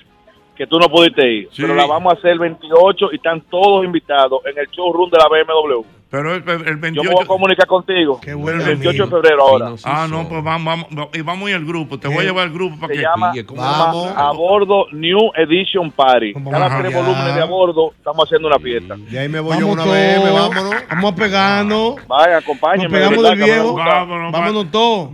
que 0.57 0.67
tú 0.67 0.79
no 0.79 0.89
pudiste 0.89 1.27
ir. 1.31 1.49
Sí. 1.53 1.63
Pero 1.63 1.75
la 1.75 1.87
vamos 1.87 2.15
a 2.15 2.17
hacer 2.17 2.31
el 2.33 2.39
28 2.39 3.09
y 3.13 3.17
están 3.17 3.41
todos 3.51 3.85
invitados 3.85 4.41
en 4.47 4.57
el 4.59 4.67
showroom 4.69 5.11
de 5.11 5.19
la 5.19 5.29
BMW. 5.29 5.83
Pero 6.13 6.35
el, 6.35 6.43
el 6.47 6.75
Yo 6.75 6.79
28. 6.79 7.09
me 7.09 7.15
voy 7.15 7.25
a 7.25 7.27
comunicar 7.27 7.67
contigo. 7.67 8.21
Qué 8.21 8.31
el 8.33 8.37
bueno, 8.37 8.63
28 8.63 9.05
de 9.07 9.11
febrero 9.11 9.43
ahora. 9.49 9.73
Ah, 9.83 10.07
no, 10.11 10.29
pues 10.29 10.45
vamos, 10.45 10.87
vamos, 10.91 11.09
y 11.15 11.23
vamos 11.23 11.47
a 11.47 11.51
ir 11.51 11.57
al 11.57 11.65
grupo. 11.65 11.99
Te 11.99 12.07
voy 12.07 12.19
a 12.19 12.23
llevar 12.25 12.45
al 12.49 12.53
grupo 12.53 12.77
para 12.79 12.89
Se 12.93 12.99
que. 12.99 13.03
llama, 13.03 13.33
Pille, 13.33 13.47
¿cómo 13.47 13.63
Vamos. 13.63 14.13
a 14.15 14.31
bordo 14.33 14.87
New 14.93 15.31
Edition 15.37 15.91
Party. 15.91 16.35
Cada 16.35 16.79
tres 16.81 16.93
Ya. 16.93 16.99
volúmenes 17.01 17.35
de 17.35 17.41
a 17.41 17.47
bordo 17.47 17.93
estamos 17.97 18.27
haciendo 18.27 18.47
una 18.49 18.59
fiesta. 18.59 18.95
Y 19.11 19.17
ahí 19.17 19.27
me 19.31 19.41
voy 19.41 19.59
yo 19.59 19.67
Vamos 19.69 19.85
una 19.87 19.93
vez, 19.95 20.23
me 20.23 20.31
vámonos. 20.31 20.75
Vamos 20.91 21.13
a 21.13 21.17
pegarnos. 21.17 21.95
Vaya, 22.07 22.35
Nos 22.35 22.43
acompáñenme. 22.45 22.99
de 22.99 23.05
pegamos 23.09 23.25
del 23.31 23.39
viejo. 23.45 23.75
Vámonos, 23.75 24.33
Vámonos 24.33 24.71
todos. 24.71 25.09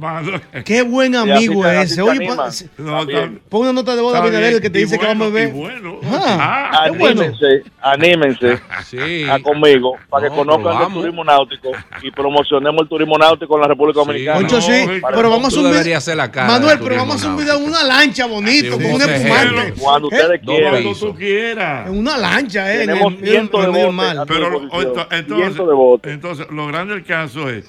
Qué 0.65 0.83
buen 0.83 1.15
amigo 1.15 1.63
te- 1.63 1.83
ese. 1.83 2.03
Oye, 2.03 2.29
No, 2.77 3.07
pon 3.49 3.61
una 3.63 3.73
nota 3.73 3.95
de 3.95 4.03
voz 4.03 4.15
a 4.15 4.17
está 4.19 4.27
Abinader 4.29 4.61
que 4.61 4.69
te 4.69 4.81
Y 4.81 4.83
dice 4.83 4.99
que 4.99 5.07
vamos 5.07 5.29
a 5.29 5.31
ver. 5.31 5.53
bueno. 5.53 6.01
Ah, 6.11 6.71
Ah, 6.73 6.85
qué 6.91 6.99
bueno. 6.99 7.21
Anímense, 7.23 7.63
anímense 7.81 8.59
Sí. 8.85 9.29
a 9.31 9.41
conmigo 9.41 9.95
para 10.11 10.25
que 10.25 10.31
No, 10.31 10.37
conozcan 10.45 10.83
el 10.83 10.88
vamos. 10.89 11.03
turismo 11.03 11.25
náutico 11.25 11.71
y 12.03 12.11
promocionemos 12.11 12.83
el 12.83 12.89
turismo 12.89 13.19
náutico 13.19 13.55
en 13.55 13.61
la 13.63 13.69
República 13.69 14.01
Dominicana. 14.01 14.39
Concho, 14.39 14.61
sí, 14.61 14.87
No, 14.87 15.09
pero 15.15 15.31
vamos 15.31 15.57
a 15.57 16.15
la 16.15 16.31
cara 16.31 16.49
Manuel, 16.49 16.79
pero 16.83 16.97
vamos 16.97 17.15
a 17.15 17.19
hacer 17.19 17.31
un 17.31 17.37
turismo 17.37 17.55
video 17.57 17.57
en 17.59 17.65
una 17.65 17.85
lancha 17.85 18.27
bonito, 18.27 18.77
Sí, 18.77 18.83
con 18.83 18.93
un 18.93 19.03
espumante. 19.03 19.75
Cuando 19.81 20.09
¿Eh? 20.11 20.15
ustedes 20.15 20.41
quieran. 20.41 20.71
Cuando 20.83 20.99
tú 20.99 21.15
quieras. 21.15 21.89
En 21.89 21.99
una 21.99 22.17
lancha, 22.19 22.73
¿eh? 22.73 22.83
En 22.83 22.87
Tenemos 22.89 23.13
el, 23.13 23.19
en 23.21 23.27
cientos 23.27 23.61
de 23.61 23.67
el 23.67 23.73
medio 23.73 23.87
del 23.87 23.93
botes. 23.93 24.27
Pero 24.27 24.47
entonces, 25.11 25.55
Cientos 25.55 26.03
de 26.03 26.13
entonces, 26.13 26.51
lo 26.51 26.67
grande 26.67 26.95
del 26.95 27.05
caso 27.05 27.49
es 27.49 27.65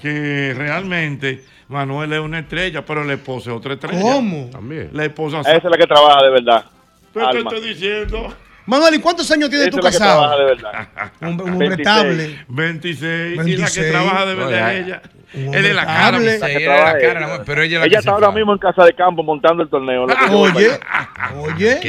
que 0.00 0.54
realmente 0.56 1.44
Manuel 1.68 2.12
es 2.12 2.20
una 2.20 2.40
estrella, 2.40 2.84
pero 2.84 3.04
la 3.04 3.14
esposa 3.14 3.50
es 3.50 3.56
otra 3.56 3.74
estrella. 3.74 4.00
¿Cómo? 4.00 4.50
También. 4.50 4.90
La 4.92 5.04
esposa 5.04 5.40
Esa 5.40 5.56
es 5.56 5.64
la 5.64 5.76
que 5.78 5.86
trabaja 5.86 6.22
de 6.22 6.30
verdad. 6.30 6.64
Pero 7.12 7.30
te 7.30 7.38
Alma. 7.38 7.50
estoy 7.50 7.68
diciendo 7.68 8.34
Manuel, 8.66 8.94
¿y 8.94 8.98
cuántos 8.98 9.30
años 9.30 9.50
Esa 9.52 9.64
es 9.64 9.70
que 9.70 9.70
trabaja 9.80 9.98
casado? 9.98 10.38
de 10.38 10.44
verdad. 10.46 10.88
Un, 11.20 11.28
un 11.28 11.40
hombre 11.40 11.68
26. 11.68 11.78
estable. 11.80 12.44
26, 12.48 13.02
y 13.04 13.36
la 13.36 13.44
que 13.44 13.50
26. 13.56 13.90
trabaja 13.90 14.26
de 14.26 14.34
verdad 14.34 14.68
Oye, 14.68 14.78
es 14.80 14.86
ella. 14.86 15.02
un 15.34 15.54
Es 15.54 15.62
de 15.64 15.74
la 15.74 15.84
cara. 15.86 16.10
La 16.12 16.18
que 16.18 16.24
ella 16.24 16.34
es 16.34 16.40
la 16.40 16.64
trabaja 16.74 16.98
cara, 16.98 17.42
pero 17.44 17.62
ella 17.62 17.74
es 17.76 17.80
la 17.80 17.86
Ella 17.86 17.90
que 17.96 17.98
está 17.98 18.10
ahora 18.12 18.30
mismo 18.30 18.52
en 18.52 18.58
casa 18.58 18.84
de 18.84 18.92
campo 18.94 19.22
montando 19.22 19.62
el 19.64 19.68
torneo. 19.68 20.06
para 20.06 20.30
Oye, 20.32 20.78
oye. 21.36 21.80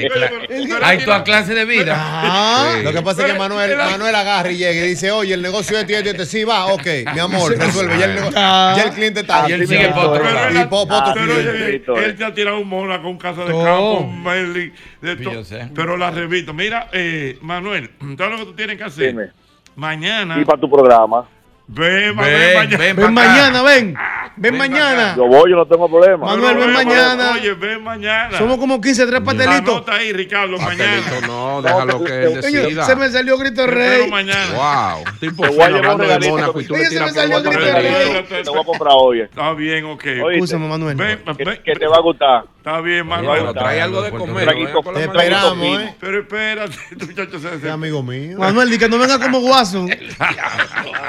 Hay 0.84 0.98
toda 1.06 1.24
clase 1.24 1.54
de 1.54 1.66
vida. 1.66 1.94
Ah, 1.98 2.72
Sí. 2.78 2.84
Lo 2.84 2.92
que 2.92 3.02
pasa 3.02 3.26
es 3.26 3.32
que 3.34 3.38
Manuel, 3.40 3.78
Manuel 3.78 4.16
agarra 4.16 4.52
y 4.52 4.58
llega 4.58 4.84
y 4.86 4.88
dice, 4.90 5.12
oye, 5.12 5.34
el 5.34 5.42
negocio 5.42 5.78
de 5.78 5.86
ti, 5.86 5.94
este, 5.94 6.10
este, 6.12 6.26
sí 6.26 6.44
va, 6.44 6.66
ok, 6.68 6.86
mi 7.14 7.20
amor, 7.20 7.58
resuelve. 7.58 7.98
Ya 7.98 8.06
el, 8.06 8.16
nego- 8.16 8.32
Ah. 8.36 8.74
ya 8.76 8.84
el 8.84 8.90
cliente 8.92 9.22
está. 9.22 9.48
Y 9.50 9.54
él 9.54 9.68
sigue 9.68 9.90
por 9.90 10.06
otro 10.06 10.26
es. 10.26 10.32
es. 10.36 12.04
él 12.04 12.16
te 12.18 12.26
ha 12.26 12.34
tirado 12.34 12.60
un 12.60 12.68
mola 12.68 13.02
con 13.02 13.18
casa 13.18 13.42
de 13.46 13.52
campo, 13.52 14.08
Merlin, 14.08 14.74
de 15.02 15.16
todo. 15.18 15.44
Pero 15.74 15.98
la 15.98 16.12
revista, 16.12 16.52
mira, 16.54 16.65
eh, 16.94 17.38
Manuel, 17.42 17.92
¿sabes 18.18 18.32
lo 18.32 18.38
que 18.38 18.52
tú 18.52 18.54
tienes 18.56 18.78
que 18.78 18.84
hacer? 18.84 19.08
Dime. 19.08 19.32
Mañana, 19.76 20.40
Y 20.40 20.46
para 20.46 20.60
tu 20.60 20.70
programa. 20.70 21.28
Ven, 21.68 22.16
Manuel, 22.16 22.36
Ven, 22.36 22.56
mañana. 22.56 22.78
ven, 22.78 22.96
ven 22.96 23.14
mañana, 23.14 23.62
ven. 23.64 23.96
Ven 24.38 24.52
Ven 24.52 24.52
pa' 24.52 24.58
mañana. 24.68 25.14
Yo 25.16 25.28
voy, 25.28 25.50
yo 25.50 25.56
no 25.56 25.66
tengo 25.66 25.88
problema. 25.90 26.26
Manuel, 26.26 26.58
ven 26.58 26.66
ven 26.66 26.74
mañana. 26.74 27.32
Oye, 27.36 27.54
ven 27.54 27.82
mañana. 27.84 28.38
Somos 28.38 28.58
como 28.58 28.82
15, 28.82 29.08
tres 29.08 29.22
pastelitos. 29.22 29.76
Anota 29.76 29.94
ahí, 29.96 30.12
Ricardo, 30.12 30.58
mañana. 30.58 31.02
No, 31.26 31.62
déjalo 31.62 32.04
que 32.04 32.24
él 32.26 32.42
decida. 32.42 32.86
se 32.86 32.96
me 32.98 33.10
salió 33.10 33.38
grito 33.38 33.66
rey. 33.66 33.88
espero 34.02 34.08
mañana. 34.10 34.54
Wow, 34.54 35.04
tipo 35.22 35.44
Te 35.44 35.50
voy 35.50 35.62
a 35.62 35.70
llevar 35.70 35.96
un 36.02 36.08
de 36.20 36.30
Mónaco 36.30 36.60
y 36.60 36.66
tú 36.66 36.74
Oye, 36.74 36.84
le 36.84 36.90
se 36.90 37.00
me 37.00 37.12
salió 37.12 37.42
grito 37.42 37.62
rey. 37.62 38.26
Te 38.44 38.50
voy 38.50 38.60
a 38.60 38.64
comprar 38.66 38.94
hoy. 39.00 39.22
Está 39.22 39.54
bien, 39.54 39.86
ok. 39.86 40.04
Oye, 40.24 40.36
Escúchame, 40.36 40.68
Manuel. 40.68 40.98
Ven, 40.98 41.24
Que, 41.38 41.44
ven, 41.46 41.60
que 41.64 41.74
te 41.74 41.88
va 41.88 41.96
a 41.96 42.02
gustar. 42.02 42.44
Está 42.58 42.82
bien, 42.82 43.08
Pero 43.08 43.22
Manuel. 43.22 43.54
trae 43.54 43.80
algo 43.80 44.02
de 44.02 44.12
comer. 44.12 44.48
La 44.48 44.54
Te 44.94 45.02
esperamos, 45.04 45.82
¿eh? 45.82 45.96
Pero 46.00 46.20
espérate, 46.20 46.76
muchacho 47.06 47.40
se 47.40 47.56
Este 47.56 47.70
amigo 47.70 48.04
mío. 48.04 48.38
Manuel, 48.40 48.70
di 48.70 48.78
que 48.78 48.90
no 48.90 48.98
venga 48.98 49.18
como 49.20 49.40
guaso. 49.40 49.86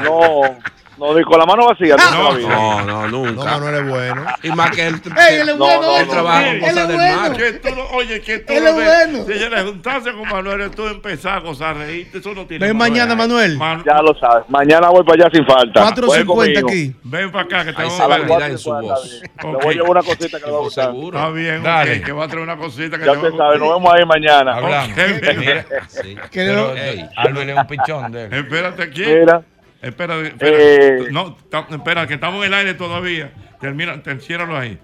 No, 0.05 0.46
no, 0.99 1.15
ni 1.15 1.23
con 1.25 1.39
la 1.39 1.45
mano 1.47 1.67
vacía. 1.67 1.95
No, 1.97 2.33
vida. 2.35 2.49
No, 2.49 2.83
no, 2.85 3.07
No, 3.09 3.27
nunca. 3.27 3.45
Manuel 3.59 3.75
es 3.75 3.89
bueno. 3.89 4.25
Y 4.43 4.49
más 4.51 4.71
que 4.71 4.87
él. 4.87 4.95
¡Ey, 5.29 5.37
él 5.41 5.49
es 5.51 5.57
No, 5.57 5.65
bueno! 5.67 5.83
no, 5.83 5.97
él 5.99 6.07
no, 6.07 6.13
trabaja 6.13 6.49
él 6.49 6.61
con 6.61 6.69
es 6.69 6.75
cosas 6.75 6.89
del 6.89 6.97
bueno. 6.97 7.21
mar. 7.21 7.37
Que 7.37 7.53
tú 7.53 7.69
no- 7.75 7.85
oye, 7.97 8.21
que 8.23 8.39
tú 8.39 8.53
Él 8.55 8.65
no 8.65 8.69
es 8.71 8.75
bueno. 8.75 9.25
Señores, 9.27 9.63
juntarse 9.65 10.13
con 10.13 10.29
Manuel, 10.29 10.71
tú 10.71 10.87
empezar 10.87 11.37
a 11.37 11.41
gozar, 11.41 11.77
reírte, 11.77 12.19
eso 12.19 12.33
no 12.33 12.47
tiene 12.47 12.67
Ven 12.67 12.77
Manuel. 12.77 12.93
mañana, 12.93 13.15
Manuel. 13.15 13.57
Man- 13.59 13.83
Ya 13.85 14.01
lo 14.01 14.19
sabes. 14.19 14.45
Mañana 14.49 14.89
voy 14.89 15.05
para 15.05 15.25
allá 15.27 15.31
sin 15.37 15.47
falta. 15.47 15.83
4.50 15.83 16.25
Cuente 16.35 16.59
aquí. 16.61 16.95
Ven 17.05 17.31
para 17.31 17.45
acá, 17.45 17.65
que 17.67 17.73
te 17.75 17.83
vamos 17.83 18.01
a 18.01 18.05
A 18.07 18.17
en 18.47 18.59
su 18.59 18.71
4.50, 18.71 18.81
voz. 18.81 19.21
Le 19.23 19.49
Ok. 19.51 19.63
voy 19.63 19.67
a 19.67 19.77
llevar 19.77 19.91
una 19.91 20.03
cosita 20.03 20.39
que 20.41 20.47
le 20.47 20.53
va 20.53 20.59
a 20.59 20.61
gustar. 20.63 20.85
Seguro. 20.87 21.19
Está 21.19 21.31
bien, 21.31 21.63
Dale. 21.63 21.99
ok, 21.99 22.05
que 22.07 22.13
va 22.13 22.25
a 22.25 22.29
traer 22.29 22.43
una 22.43 22.57
cosita 22.57 22.99
que 22.99 23.05
Ya 23.05 23.13
te 23.13 23.19
va 23.19 23.25
usted 23.25 23.37
sabe, 23.39 23.59
nos 23.59 23.69
vemos 23.75 23.95
ahí 23.95 24.07
mañana. 24.07 24.55
Hablamos. 24.55 24.91
Ok. 24.93 24.97
Mira, 25.37 25.65
Sí. 25.89 26.15
Que 26.31 26.47
pero 26.47 26.69
no- 26.69 26.73
Ey. 26.75 27.07
Albert 27.17 27.49
es 27.51 27.57
un 27.59 27.67
pichón 27.67 28.13
de 28.13 28.25
él. 28.25 28.33
Espérate, 28.33 28.89
¿quién? 28.89 29.21
Mira, 29.21 29.43
Espera, 29.83 30.21
espera. 30.27 30.57
Eh. 30.59 30.99
No, 31.11 31.35
ta- 31.51 31.67
espera, 31.71 32.07
que 32.07 32.15
estamos 32.15 32.41
en 32.45 32.53
el 32.53 32.55
aire 32.59 32.75
todavía. 32.75 33.31
Termina, 33.61 34.03
terciéralo 34.03 34.57
ahí. 34.57 34.79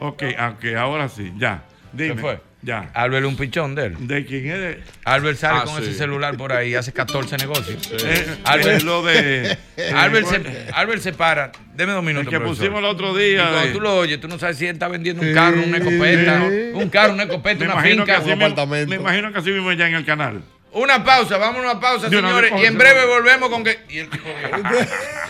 Ok, 0.00 0.22
ok, 0.52 0.64
ahora 0.76 1.08
sí, 1.08 1.32
ya. 1.38 1.62
Dime. 1.92 2.14
¿Qué 2.16 2.20
fue? 2.20 2.40
Ya. 2.62 2.90
Albert 2.94 3.24
es 3.26 3.28
un 3.30 3.36
pichón 3.36 3.74
de 3.74 3.84
él. 3.86 3.96
¿De 4.08 4.24
quién 4.24 4.46
es? 4.50 4.76
Albert 5.04 5.36
sale 5.36 5.58
Ah, 5.60 5.64
con 5.66 5.76
sí. 5.76 5.90
ese 5.90 5.98
celular 5.98 6.34
por 6.36 6.50
ahí, 6.52 6.74
hace 6.74 6.92
14 6.94 7.36
negocios. 7.36 7.92
Eh, 8.02 8.26
Albert- 8.44 8.76
es 8.76 8.84
lo 8.84 9.02
de. 9.02 9.58
Albert 9.94 10.26
se, 10.26 10.42
Albert 10.74 11.02
se 11.02 11.12
para. 11.12 11.52
Deme 11.74 11.92
dos 11.92 12.00
El 12.00 12.06
minutos. 12.06 12.30
que 12.30 12.38
profesor. 12.38 12.56
pusimos 12.56 12.78
el 12.78 12.84
otro 12.86 13.20
Y 13.20 13.32
día. 13.32 13.42
cuando 13.42 13.60
de- 13.66 13.72
tú 13.72 13.80
lo 13.80 13.96
oyes, 13.98 14.18
tú 14.18 14.28
no 14.28 14.38
sabes 14.38 14.56
si 14.56 14.64
él 14.66 14.72
está 14.72 14.88
vendiendo 14.88 15.22
un 15.22 15.34
carro, 15.34 15.62
una 15.62 15.76
escopeta, 15.76 16.42
un 16.74 16.88
carro, 16.88 17.12
una 17.12 17.22
escopeta, 17.24 17.58
me 17.60 17.64
una 17.66 17.74
imagino, 17.74 18.04
que 18.06 18.12
finca. 18.12 18.16
así 18.22 18.30
un 18.32 18.38
mismo, 18.38 18.44
apartamento. 18.46 18.90
me 18.90 18.96
imagino 18.96 19.32
que 19.32 19.38
así 19.38 19.50
mismo 19.50 19.72
ya 19.72 19.88
en 19.88 19.94
el 19.96 20.04
canal. 20.06 20.42
Una 20.74 21.04
pausa, 21.04 21.36
vamos 21.38 21.58
a 21.64 21.70
una 21.70 21.80
pausa, 21.80 22.08
una 22.08 22.16
señores, 22.20 22.52
vez, 22.52 22.62
y 22.62 22.66
en 22.66 22.76
breve 22.76 23.04
volvemos 23.06 23.48
con 23.48 23.62
que. 23.64 23.78
Y, 23.88 23.98
el. 24.00 24.08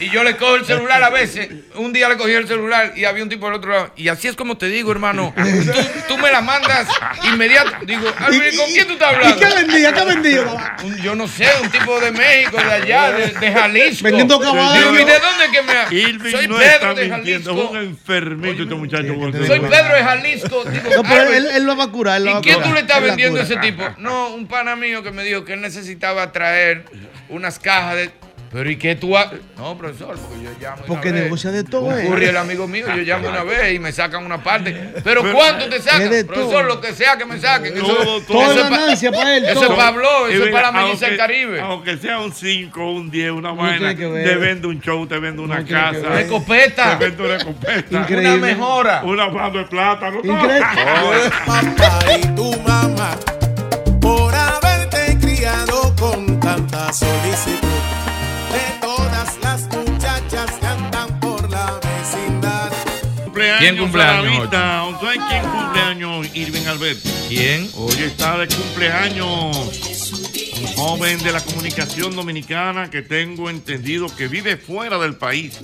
Y 0.00 0.10
yo 0.10 0.24
le 0.24 0.36
cojo 0.36 0.56
el 0.56 0.64
celular 0.64 1.02
a 1.02 1.10
veces. 1.10 1.48
Un 1.76 1.92
día 1.92 2.08
le 2.08 2.16
cogí 2.16 2.32
el 2.32 2.48
celular 2.48 2.92
y 2.96 3.04
había 3.04 3.22
un 3.22 3.28
tipo 3.28 3.46
del 3.46 3.54
otro 3.56 3.70
lado. 3.72 3.92
Y 3.96 4.08
así 4.08 4.26
es 4.28 4.36
como 4.36 4.56
te 4.56 4.66
digo, 4.66 4.90
hermano. 4.90 5.34
Tú, 5.36 5.82
tú 6.08 6.18
me 6.18 6.32
la 6.32 6.40
mandas 6.40 6.88
inmediato. 7.32 7.70
Digo, 7.84 8.02
¿con 8.14 8.70
quién 8.72 8.86
tú 8.86 8.94
estás 8.94 9.12
¿Y 9.12 9.14
hablando? 9.16 9.36
qué 9.38 9.54
vendía? 9.54 9.92
¿Qué 9.92 10.04
vendía? 10.04 10.42
Un- 10.82 10.96
yo 11.02 11.14
no 11.14 11.28
sé, 11.28 11.46
un 11.62 11.70
tipo 11.70 12.00
de 12.00 12.10
México, 12.10 12.56
de 12.56 12.72
allá, 12.72 13.12
de, 13.12 13.26
de 13.28 13.52
Jalisco. 13.52 14.04
Vendiendo 14.04 14.40
caballos. 14.40 14.78
Digo, 14.92 14.94
¿y 14.94 15.04
de 15.04 15.18
dónde 15.18 15.50
que 15.52 15.62
me 15.62 15.96
Irving 16.00 16.30
Soy 16.32 16.48
no 16.48 16.60
está 16.60 16.78
Pedro 16.80 16.94
de 16.94 17.08
mintiendo, 17.08 17.50
es 17.50 17.56
Jalisco. 17.56 17.70
un 17.72 17.76
enfermito 17.78 18.62
este 18.62 18.74
muchacho. 18.74 19.14
Soy. 19.46 19.60
Pedro 19.60 19.94
de 19.94 20.02
Jalisco. 20.04 20.64
Digo, 20.64 20.90
No, 20.96 21.02
pero 21.02 21.32
él, 21.32 21.46
él 21.54 21.64
lo 21.64 21.76
va 21.76 21.84
a 21.84 21.88
curar. 21.88 22.20
él 22.20 22.28
¿Y 22.28 22.32
quién 22.42 22.54
curar. 22.56 22.68
tú 22.68 22.74
le 22.74 22.80
estás 22.80 23.02
vendiendo 23.02 23.40
a 23.40 23.42
ese 23.44 23.56
tipo? 23.58 23.82
No, 23.98 24.30
un 24.30 24.46
pana 24.48 24.74
mío 24.76 25.02
que 25.02 25.10
me 25.10 25.22
dijo 25.22 25.33
que 25.44 25.54
él 25.54 25.62
necesitaba 25.62 26.30
traer 26.32 26.84
unas 27.30 27.58
cajas 27.58 27.96
de. 27.96 28.10
Pero 28.52 28.70
¿y 28.70 28.76
qué 28.76 28.94
tú 28.94 29.18
haces? 29.18 29.40
No, 29.56 29.76
profesor, 29.76 30.16
porque 30.16 30.44
yo 30.44 30.50
llamo. 30.60 30.76
una 30.76 30.86
Porque 30.86 31.10
vez. 31.10 31.24
negocia 31.24 31.50
de 31.50 31.64
todo, 31.64 31.98
eh. 31.98 32.06
curry 32.06 32.26
el 32.26 32.36
amigo 32.36 32.68
mío, 32.68 32.86
yo 32.86 33.02
llamo 33.02 33.28
una 33.28 33.42
vez 33.42 33.74
y 33.74 33.80
me 33.80 33.90
sacan 33.90 34.24
una 34.24 34.44
parte. 34.44 34.92
Pero 35.02 35.22
¿cuánto 35.32 35.68
te 35.68 35.80
sacan? 35.82 36.08
todo. 36.08 36.26
Profesor, 36.28 36.64
lo 36.66 36.80
que 36.80 36.92
sea 36.92 37.18
que 37.18 37.24
me 37.24 37.40
saquen. 37.40 37.74
Eso, 37.76 37.84
Todo, 37.84 38.02
eso 38.02 38.20
todo. 38.28 38.38
Todo 38.38 38.52
es 38.52 38.56
es 38.58 38.62
pa- 38.62 38.68
ganancia 38.78 39.10
para 39.10 39.36
él. 39.36 39.44
eso 39.44 39.54
todo. 39.60 39.72
es 39.72 39.76
Pablo, 39.76 40.28
eso 40.28 40.44
es 40.44 40.52
para 40.52 40.70
la 40.70 40.82
melliza 40.82 41.06
del 41.06 41.16
Caribe. 41.16 41.60
Aunque 41.62 41.96
sea 41.96 42.20
un 42.20 42.32
5, 42.32 42.92
un 42.92 43.10
10, 43.10 43.32
una 43.32 43.48
No 43.48 43.56
vaina, 43.56 43.92
te 43.96 44.36
vende 44.36 44.68
un 44.68 44.80
show, 44.80 45.04
te 45.04 45.18
vende 45.18 45.42
una 45.42 45.58
No 45.58 45.66
casa. 45.66 46.20
escopeta. 46.20 46.96
Te 46.96 47.06
vende 47.06 47.22
una 47.24 47.36
escopeta. 47.38 47.98
Increíble. 48.02 48.28
Una 48.36 48.46
mejora. 48.46 49.02
Una 49.02 49.28
mano 49.30 49.58
de 49.58 49.64
plátano. 49.64 50.18
Increíble. 50.22 50.60
papá 51.44 51.98
y 52.22 52.26
tu 52.36 52.52
mamá 52.60 53.16
por 54.00 54.32
con 56.04 56.38
tanta 56.38 56.92
solicitud 56.92 57.82
de 58.52 58.80
todas 58.80 59.38
las 59.42 59.62
muchachas 59.68 60.50
que 60.60 60.66
andan 60.66 61.18
por 61.18 61.50
la 61.50 61.80
vecindad. 61.80 62.70
Cumpleaños, 63.24 63.58
¿Quién 63.60 63.78
cumpleaños, 63.78 64.50
Saravita. 64.50 65.00
¿Sabes 65.00 65.20
quién 65.30 65.42
cumpleaños, 65.50 66.26
Irving 66.34 66.66
Alberto? 66.66 67.08
¿Quién? 67.28 67.70
Hoy 67.76 67.96
está 68.02 68.38
de 68.38 68.48
cumpleaños 68.48 69.56
un 70.60 70.66
joven 70.76 71.18
de 71.22 71.32
la 71.32 71.40
comunicación 71.40 72.14
dominicana 72.14 72.90
que 72.90 73.02
tengo 73.02 73.48
entendido 73.48 74.14
que 74.14 74.28
vive 74.28 74.56
fuera 74.58 74.98
del 74.98 75.14
país. 75.14 75.58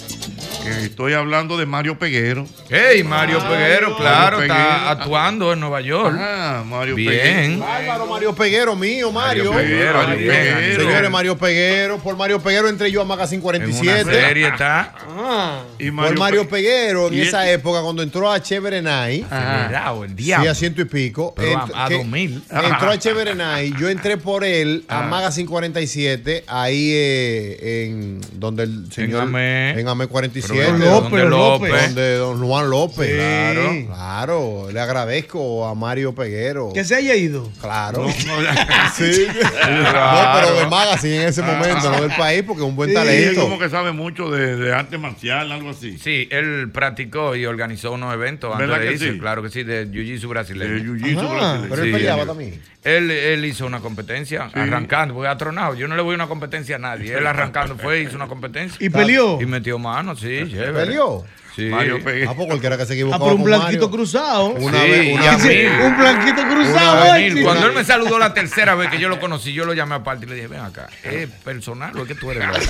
Que 0.62 0.84
estoy 0.84 1.14
hablando 1.14 1.56
de 1.56 1.64
Mario 1.66 1.98
Peguero. 1.98 2.46
Hey, 2.68 3.02
Mario 3.02 3.38
Peguero, 3.48 3.96
claro, 3.96 4.38
Mario 4.38 4.52
está 4.52 4.54
Peguero. 4.74 4.88
actuando 4.90 5.52
en 5.52 5.60
Nueva 5.60 5.80
York. 5.80 6.16
Ah, 6.18 6.62
Mario 6.66 6.94
Bien. 6.96 7.08
Peguero. 7.10 7.58
Bárbaro, 7.60 8.06
Mario 8.06 8.34
Peguero 8.34 8.76
mío, 8.76 9.10
Mario. 9.10 9.52
Mario 9.52 9.68
Peguero, 9.68 9.94
Mario. 10.02 10.16
Peguero. 10.28 10.80
Señores, 10.84 11.10
Mario 11.10 11.38
Peguero. 11.38 11.98
Por 11.98 12.16
Mario 12.16 12.40
Peguero 12.40 12.68
entré 12.68 12.90
yo 12.90 13.00
a 13.00 13.04
Magazine 13.04 13.36
En 13.36 13.40
una 13.40 13.52
47. 13.64 14.10
serie 14.12 14.48
está. 14.48 14.94
Ah. 15.08 15.62
Y 15.78 15.90
Por 15.90 16.18
Mario 16.18 16.42
Pe- 16.44 16.50
Peguero, 16.50 17.08
en 17.08 17.14
esa 17.20 17.50
época, 17.50 17.80
cuando 17.82 18.02
entró 18.02 18.30
a 18.30 18.40
Chévere 18.42 18.82
Night, 18.82 19.24
el 19.30 20.08
sí, 20.08 20.14
diablo. 20.14 20.50
a 20.50 20.54
ciento 20.54 20.82
y 20.82 20.84
pico, 20.84 21.32
Pero 21.36 21.58
a- 21.58 21.66
ent- 21.66 21.72
a 21.74 21.88
que- 21.88 21.94
2000. 21.96 22.42
entró 22.50 22.90
a 22.90 22.98
Chévere 22.98 23.34
Night, 23.34 23.76
yo 23.78 23.88
entré 23.88 24.16
por 24.18 24.44
él 24.44 24.84
a 24.88 25.00
Ah. 25.04 25.06
Magazine 25.06 25.48
47, 25.48 26.44
ahí 26.46 26.90
eh, 26.92 27.86
en 27.88 28.20
donde 28.34 28.64
el 28.64 28.92
señor... 28.92 29.22
Amé. 29.22 29.70
En 29.80 29.88
Amé 29.88 30.06
47. 30.06 30.49
27. 30.58 30.78
López, 30.90 31.10
donde, 31.10 31.24
López. 31.36 31.86
donde 31.86 32.14
don 32.16 32.46
Juan 32.46 32.70
López. 32.70 33.08
Sí. 33.10 33.16
Claro, 33.16 33.86
claro. 33.86 34.66
Le 34.72 34.80
agradezco 34.80 35.66
a 35.66 35.74
Mario 35.74 36.14
Peguero. 36.14 36.70
Que 36.72 36.84
se 36.84 36.94
haya 36.94 37.14
ido. 37.14 37.50
Claro. 37.60 38.06
No, 38.06 38.10
sí. 38.94 39.26
Claro. 39.26 40.40
No, 40.40 40.40
pero 40.46 40.60
de 40.60 40.66
Magazine 40.70 41.16
en 41.22 41.28
ese 41.28 41.42
momento, 41.42 41.90
no 41.90 42.00
del 42.02 42.16
país, 42.16 42.42
porque 42.46 42.62
es 42.62 42.68
un 42.68 42.76
buen 42.76 42.90
Sí, 42.90 42.96
él 42.96 43.02
talento. 43.02 43.40
como 43.42 43.58
que 43.58 43.68
sabe 43.68 43.92
mucho 43.92 44.30
de, 44.30 44.56
de 44.56 44.72
arte 44.74 44.98
marcial, 44.98 45.50
algo 45.52 45.70
así. 45.70 45.98
Sí, 45.98 46.28
él 46.30 46.70
practicó 46.72 47.34
y 47.36 47.46
organizó 47.46 47.92
unos 47.92 48.12
eventos 48.14 48.52
antes 48.52 48.68
¿Verdad 48.68 48.84
de 48.84 48.92
irse, 48.92 49.12
sí? 49.12 49.18
claro 49.18 49.42
que 49.42 49.48
sí, 49.50 49.62
de 49.62 49.86
Jiu-Jitsu 49.88 50.28
brasileño. 50.28 50.74
De 50.74 50.80
jiu-jitsu 50.82 51.18
Ajá, 51.18 51.28
brasileño. 51.34 51.66
pero 51.70 51.82
él 51.82 51.88
Sí, 51.88 51.92
peleaba 51.96 52.26
también. 52.26 52.60
Él, 52.82 53.10
él 53.10 53.44
hizo 53.44 53.66
una 53.66 53.80
competencia, 53.80 54.50
arrancando, 54.54 55.14
porque 55.14 55.28
ha 55.28 55.36
tronado. 55.36 55.74
Yo 55.74 55.86
no 55.86 55.96
le 55.96 56.02
voy 56.02 56.12
a 56.12 56.14
una 56.14 56.28
competencia 56.28 56.76
a 56.76 56.78
nadie. 56.78 57.14
Él 57.14 57.26
arrancando 57.26 57.76
fue, 57.76 58.00
hizo 58.00 58.16
una 58.16 58.26
competencia. 58.26 58.78
¿Y 58.84 58.88
peleó? 58.88 59.40
Y 59.40 59.46
metió 59.46 59.78
mano, 59.78 60.16
sí, 60.16 60.46
chévere. 60.50 60.72
¿Peleó? 60.72 61.24
Sí. 61.56 61.62
Mario 61.66 62.02
Peguero. 62.02 62.30
Ah, 62.30 62.34
pues 62.34 62.46
cualquiera 62.48 62.76
que 62.76 62.86
se 62.86 62.92
Ah, 62.92 62.96
equivocó. 62.96 63.18
por 63.18 63.32
un 63.34 63.44
blanquito 63.44 63.86
Mario. 63.86 63.90
cruzado. 63.90 64.46
Una 64.50 64.82
Sí, 64.82 64.88
vez, 64.90 65.12
una 65.14 65.36
vez. 65.36 65.70
Un 65.84 65.96
blanquito 65.98 66.42
cruzado. 66.48 67.12
Vez, 67.14 67.32
sí. 67.34 67.42
Cuando 67.42 67.66
él 67.66 67.72
me 67.72 67.84
saludó 67.84 68.18
la 68.18 68.32
tercera 68.34 68.74
vez 68.74 68.90
que 68.90 68.98
yo 68.98 69.08
lo 69.08 69.18
conocí, 69.20 69.52
yo 69.52 69.64
lo 69.64 69.74
llamé 69.74 69.96
aparte 69.96 70.26
y 70.26 70.28
le 70.28 70.34
dije, 70.36 70.46
ven 70.46 70.60
acá, 70.60 70.88
¿es 71.02 71.28
personal 71.44 71.96
o 71.98 72.02
es 72.02 72.08
que 72.08 72.14
tú 72.14 72.30
eres 72.30 72.46
loco? 72.46 72.60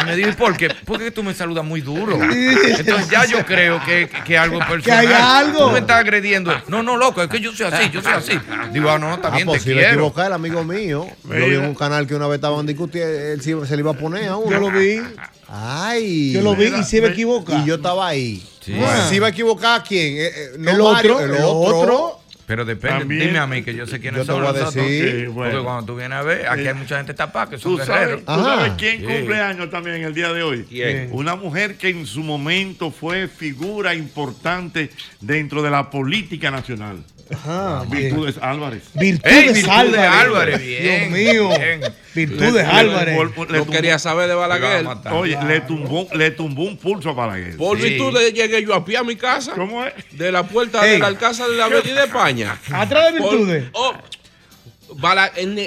Y 0.00 0.04
me 0.04 0.16
dijo, 0.16 0.30
¿y 0.30 0.32
por 0.32 0.56
qué? 0.56 0.68
Porque 0.84 1.10
tú 1.10 1.22
me 1.22 1.34
saludas 1.34 1.64
muy 1.64 1.80
duro. 1.80 2.18
Entonces 2.22 3.08
ya 3.10 3.24
yo 3.26 3.44
creo 3.44 3.80
que, 3.84 4.08
que, 4.08 4.22
que 4.24 4.38
algo 4.38 4.58
personal. 4.60 5.06
hay 5.06 5.12
algo. 5.12 5.66
Tú 5.66 5.70
me 5.72 5.78
estás 5.80 5.96
agrediendo. 6.00 6.52
No, 6.68 6.82
no, 6.82 6.96
loco, 6.96 7.22
es 7.22 7.28
que 7.28 7.40
yo 7.40 7.52
soy 7.52 7.66
así, 7.66 7.90
yo 7.90 8.02
soy 8.02 8.12
así. 8.12 8.38
Digo, 8.72 8.90
ah, 8.90 8.98
no, 8.98 9.14
está 9.14 9.28
Ah, 9.28 9.36
bien, 9.36 9.46
te 9.48 9.54
posible 9.58 9.80
quiero. 9.80 9.94
equivocar, 9.94 10.26
el 10.26 10.32
amigo 10.34 10.62
mío. 10.64 11.06
Yo 11.24 11.30
vi 11.34 11.54
en 11.56 11.64
un 11.64 11.74
canal 11.74 12.06
que 12.06 12.14
una 12.14 12.26
vez 12.28 12.36
estaban 12.36 12.64
discutiendo, 12.66 13.12
él 13.12 13.40
se 13.42 13.76
le 13.76 13.80
iba 13.82 13.90
a 13.90 13.94
poner 13.94 14.28
a 14.28 14.36
uno. 14.36 14.50
Yo 14.50 14.60
lo 14.60 14.70
vi. 14.70 15.00
Ay. 15.48 16.32
Yo 16.32 16.42
lo 16.42 16.54
vi 16.56 16.66
y 16.66 16.82
se 16.84 16.98
iba 16.98 17.08
a 17.08 17.10
equivocar. 17.12 17.60
Y 17.62 17.66
yo 17.68 17.76
estaba 17.76 18.08
ahí. 18.08 18.42
Sí. 18.60 18.72
Bueno, 18.72 19.08
¿Se 19.08 19.16
iba 19.16 19.26
a 19.28 19.30
equivocar 19.30 19.82
quién? 19.86 20.16
Eh, 20.16 20.26
eh, 20.26 20.50
no 20.58 20.70
el 20.72 20.82
Mario, 20.82 21.14
otro, 21.16 21.24
el 21.24 21.30
el 21.30 21.42
otro. 21.44 21.78
otro. 21.80 22.20
Pero 22.46 22.64
depende, 22.64 23.00
También- 23.00 23.20
dime 23.26 23.38
a 23.40 23.46
mí 23.48 23.62
que 23.64 23.74
yo 23.74 23.86
sé 23.88 23.98
quiénes 23.98 24.18
Yo 24.20 24.22
te 24.24 24.26
son 24.32 24.40
voy 24.40 24.50
a 24.50 24.52
nosotros. 24.52 24.74
decir. 24.76 25.26
Ok, 25.28 25.34
bueno. 25.34 25.50
Porque 25.52 25.64
cuando 25.64 25.84
tú 25.86 25.96
vienes 25.96 26.16
a 26.18 26.22
ver, 26.22 26.46
aquí 26.48 26.66
hay 26.68 26.74
mucha 26.74 26.96
gente 26.98 27.12
tapada 27.12 27.50
que 27.50 27.58
son 27.58 27.72
¿Tú 27.76 27.84
sabes, 27.84 28.00
guerreros. 28.08 28.20
tú 28.24 28.44
sabes 28.44 28.66
Ajá. 28.68 28.76
quién 28.76 28.98
Sí. 29.00 29.04
cumple 29.04 29.40
años 29.40 29.68
también 29.70 29.96
el 30.04 30.14
día 30.14 30.32
de 30.32 30.42
hoy? 30.44 30.64
¿Quién? 30.68 31.08
Una 31.10 31.34
mujer 31.34 31.76
que 31.76 31.88
en 31.88 32.06
su 32.06 32.22
momento 32.22 32.92
fue 32.92 33.26
figura 33.26 33.96
importante 33.96 34.90
dentro 35.20 35.60
de 35.60 35.70
la 35.70 35.90
política 35.90 36.52
nacional. 36.52 36.98
Ajá, 37.34 37.84
bien. 37.90 38.04
Virtudes 38.04 38.36
Álvarez. 38.40 38.82
Virtudes 38.94 39.32
Ey, 39.34 39.42
Virtudes 39.52 39.68
Álvarez. 39.68 40.10
Álvarez, 40.10 40.60
bien, 40.60 41.14
Dios 41.14 41.34
mío. 41.34 41.48
bien. 41.58 41.80
Virtudes 42.14 42.52
Le- 42.54 42.60
Álvarez. 42.62 43.18
le- 43.18 43.46
le 43.52 43.58
No 43.58 43.66
quería 43.66 43.98
saber 43.98 44.28
de 44.28 44.34
Balaguer. 44.34 44.84
Matar. 44.84 45.12
Oye, 45.12 45.36
le 45.46 45.60
tumbó, 45.62 46.06
le 46.14 46.30
tumbó 46.30 46.62
un 46.64 46.76
pulso 46.78 47.10
a 47.10 47.12
Balaguer. 47.12 47.56
Por 47.56 47.78
Sí. 47.80 47.90
virtud 47.90 48.18
de 48.18 48.32
llegué 48.32 48.62
yo 48.64 48.74
a 48.74 48.84
pie 48.84 48.96
a 48.96 49.02
mi 49.04 49.16
casa. 49.16 49.52
¿Cómo 49.54 49.84
es? 49.84 49.92
De 50.12 50.30
la 50.32 50.44
puerta 50.44 50.86
Ey. 50.86 50.92
de 50.92 50.98
la 51.00 51.06
alcázar 51.08 51.48
de 51.50 51.56
la 51.56 51.64
Avenida 51.66 52.04
España. 52.04 52.56
Atrás 52.72 53.12
de 53.12 53.20
Por- 53.20 53.30
virtudes. 53.36 53.64
oh, 53.72 53.92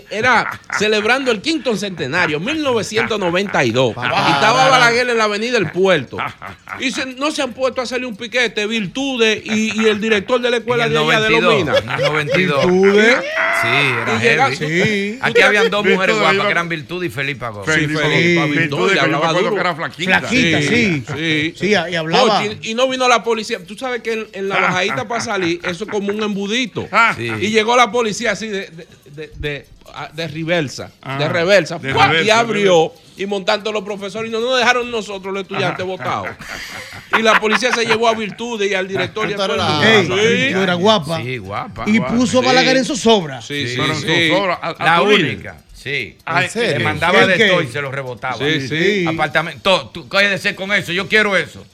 Era 0.09 0.59
celebrando 0.77 1.31
el 1.31 1.41
quinto 1.41 1.75
centenario, 1.75 2.39
1992. 2.39 3.95
Y 3.95 3.99
estaba 4.31 4.69
Balaguer 4.69 5.09
en 5.09 5.17
la 5.17 5.23
avenida 5.25 5.57
El 5.57 5.71
Puerto. 5.71 6.17
Y 6.79 6.91
se- 6.91 7.05
no 7.05 7.31
se 7.31 7.41
han 7.41 7.53
puesto 7.53 7.81
a 7.81 7.83
hacerle 7.83 8.05
un 8.07 8.15
piquete, 8.15 8.65
Virtudes 8.67 9.41
y, 9.45 9.81
y 9.81 9.85
el 9.87 9.99
director 9.99 10.39
de 10.41 10.49
la 10.51 10.57
escuela 10.57 10.87
de 10.89 10.97
allá 10.97 11.19
de 11.21 11.29
92, 11.29 11.41
Lomina. 11.43 11.77
en 11.77 11.89
el 11.89 12.11
92. 12.11 12.65
Virtudes. 12.65 13.17
Sí, 13.61 13.67
era 13.67 14.15
Y 14.15 14.19
llega- 14.21 14.49
heavy. 14.51 14.83
Sí. 15.13 15.19
Aquí 15.21 15.41
habían 15.41 15.69
dos 15.69 15.85
mujeres 15.85 16.15
iba- 16.15 16.29
guapas 16.31 16.45
que 16.45 16.51
eran 16.51 16.69
Virtud 16.69 17.03
y 17.03 17.09
Felipa 17.09 17.49
Gómez. 17.49 17.75
Sí, 17.75 17.81
Felipe, 17.81 17.99
Felipe, 17.99 18.19
Virtudes, 18.45 18.59
Virtudes, 18.59 18.91
que 18.91 18.95
yo 18.95 19.01
me 19.07 19.15
hablaba 19.15 19.39
duro. 19.39 19.53
que 19.53 19.59
era 19.59 19.75
flaquita. 19.75 20.19
Flaquita, 20.19 20.61
sí. 20.61 21.03
Sí. 21.15 21.53
Sí, 21.57 21.67
y 21.69 21.73
hablaba. 21.95 22.43
Y 22.61 22.73
no 22.73 22.87
vino 22.87 23.07
la 23.07 23.23
policía. 23.23 23.59
Tú 23.65 23.75
sabes 23.77 24.01
que 24.01 24.13
en, 24.13 24.27
en 24.33 24.49
la 24.49 24.59
bajadita 24.59 25.07
para 25.07 25.21
salir, 25.21 25.59
eso 25.63 25.83
es 25.83 25.89
como 25.89 26.09
un 26.09 26.23
embudito. 26.23 26.87
Ah, 26.91 27.13
Sí. 27.17 27.29
Y 27.41 27.49
llegó 27.49 27.75
la 27.75 27.91
policía 27.91 28.31
así 28.31 28.47
de, 28.47 28.67
de, 28.69 28.87
de, 29.09 29.31
de, 29.37 29.67
ah, 29.93 30.09
de 30.13 30.27
reversa. 30.27 30.91
Ah, 31.01 31.17
de 31.17 31.29
reversa. 31.29 31.77
de 31.79 31.93
¡Pua! 31.93 32.07
reversa, 32.07 32.25
y 32.25 32.29
abrió. 32.29 32.93
Y 33.17 33.25
montando 33.25 33.71
los 33.71 33.83
profesores. 33.83 34.29
Y 34.29 34.31
no 34.33 34.39
nos 34.39 34.57
dejaron 34.57 34.89
nosotros, 34.89 35.33
los 35.33 35.43
estudiantes, 35.43 35.85
votados. 35.85 36.29
Y 37.17 37.21
la 37.21 37.39
policía 37.39 37.73
se 37.73 37.85
llevó 37.85 38.07
a 38.07 38.13
Virtudes 38.15 38.71
y 38.71 38.73
al 38.73 38.87
director 38.87 39.29
y 39.29 39.33
a 39.33 39.35
todo 39.35 39.55
el 39.55 39.61
mundo. 39.61 40.15
Sí. 40.17 40.49
yo 40.51 40.63
era 40.63 40.73
guapa. 40.75 41.21
Sí, 41.21 41.37
guapa. 41.37 41.83
Y 41.87 41.97
guapa. 41.97 42.13
puso 42.15 42.39
Sí. 42.39 42.45
Balaguer 42.45 42.77
en 42.77 42.85
zozobra. 42.85 43.41
Sí, 43.41 43.67
sí, 43.67 43.75
sí. 44.05 44.29
zozobra, 44.29 44.53
a- 44.61 44.69
a 44.69 44.85
La 44.85 45.01
única. 45.01 45.57
Sí. 45.73 46.17
Ay, 46.25 46.45
¿En 46.45 46.51
serio? 46.51 46.77
Le 46.79 46.83
mandaba 46.83 47.19
¿El 47.23 47.27
de 47.37 47.49
todo 47.49 47.61
y 47.61 47.67
se 47.67 47.81
lo 47.81 47.91
rebotaba. 47.91 48.37
Sí, 48.37 48.67
sí. 48.67 49.05
Apartamento. 49.07 49.89
Tú 49.93 50.07
cállese 50.09 50.53
con 50.55 50.71
eso. 50.73 50.91
Yo 50.91 51.07
quiero 51.07 51.35
eso. 51.37 51.65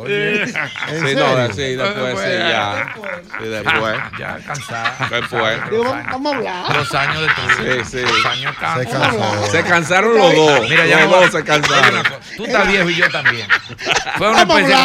Oye. 0.00 0.42
¿En 0.42 0.48
Sí, 0.48 0.54
serio? 1.00 1.36
no, 1.36 1.52
sí, 1.54 1.62
después, 1.76 2.18
sí, 2.20 2.30
ya. 2.38 2.94
Sí, 3.40 3.48
después. 3.48 3.96
Ya 4.18 4.38
cansada. 4.46 4.96
Después. 5.10 5.70
Digo, 5.70 5.84
vamos, 5.84 6.06
vamos 6.10 6.32
a 6.32 6.36
hablar. 6.36 6.76
Los 6.76 6.94
años 6.94 7.20
de 7.22 7.28
tu 7.28 7.62
vida. 7.62 7.84
Sí, 7.84 7.90
sí. 7.98 8.02
Los 8.02 8.26
años 8.26 8.54
Se 8.54 8.86
cansó. 8.86 9.46
Se 9.50 9.62
cansaron 9.62 10.16
los 10.16 10.34
dos. 10.34 10.68
Mira, 10.68 10.86
ya 10.86 11.00
los 11.04 11.10
dos 11.10 11.30
se 11.32 11.44
cansaron. 11.44 12.02
Tú 12.36 12.44
estás 12.46 12.68
viejo 12.68 12.90
y 12.90 12.94
yo 12.96 13.10
también. 13.10 13.46
Fue 14.18 14.28
una 14.30 14.42
especie. 14.42 14.76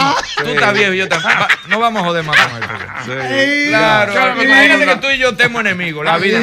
Tú 0.43 0.49
estás 0.49 0.73
viejo 0.73 0.93
y 0.93 0.97
yo 0.97 1.07
también. 1.07 1.37
No 1.67 1.79
vamos 1.79 2.01
a 2.01 2.05
joder 2.05 2.23
más 2.23 2.35
con. 2.37 3.21
Ey, 3.21 3.67
Claro, 3.69 4.41
imagínate 4.43 4.85
que 4.85 4.95
tú 4.97 5.09
y 5.09 5.17
yo 5.17 5.29
estemos 5.29 5.61
enemigos 5.61 6.05
la 6.05 6.17
vida 6.17 6.39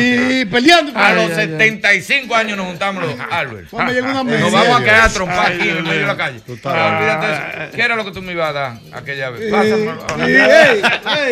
peleando. 0.50 0.92
A 0.98 1.12
los 1.12 1.30
Ay, 1.30 1.32
ay, 1.32 1.40
ay. 1.40 1.48
75 1.50 2.34
años 2.34 2.56
nos 2.56 2.66
juntamos 2.66 3.02
los 3.02 3.14
Albert. 3.30 3.72
Nos 3.72 4.52
vamos 4.52 4.80
a 4.80 4.84
quedar 4.84 5.00
a 5.02 5.08
trompar 5.08 5.52
aquí 5.52 5.68
en 5.68 5.82
medio 5.82 6.00
de 6.00 6.06
la 6.06 6.16
calle. 6.16 6.40
Olvídate 6.48 7.32
eso. 7.32 7.76
¿Qué 7.76 7.82
era 7.82 7.96
lo 7.96 8.04
que 8.04 8.12
tú 8.12 8.22
me 8.22 8.32
ibas 8.32 8.50
a 8.50 8.52
dar 8.52 8.61
aquella 8.92 9.30
vez? 9.30 9.50
Pásamelo. 9.50 9.98
sí, 10.16 10.22
ey, 10.32 10.82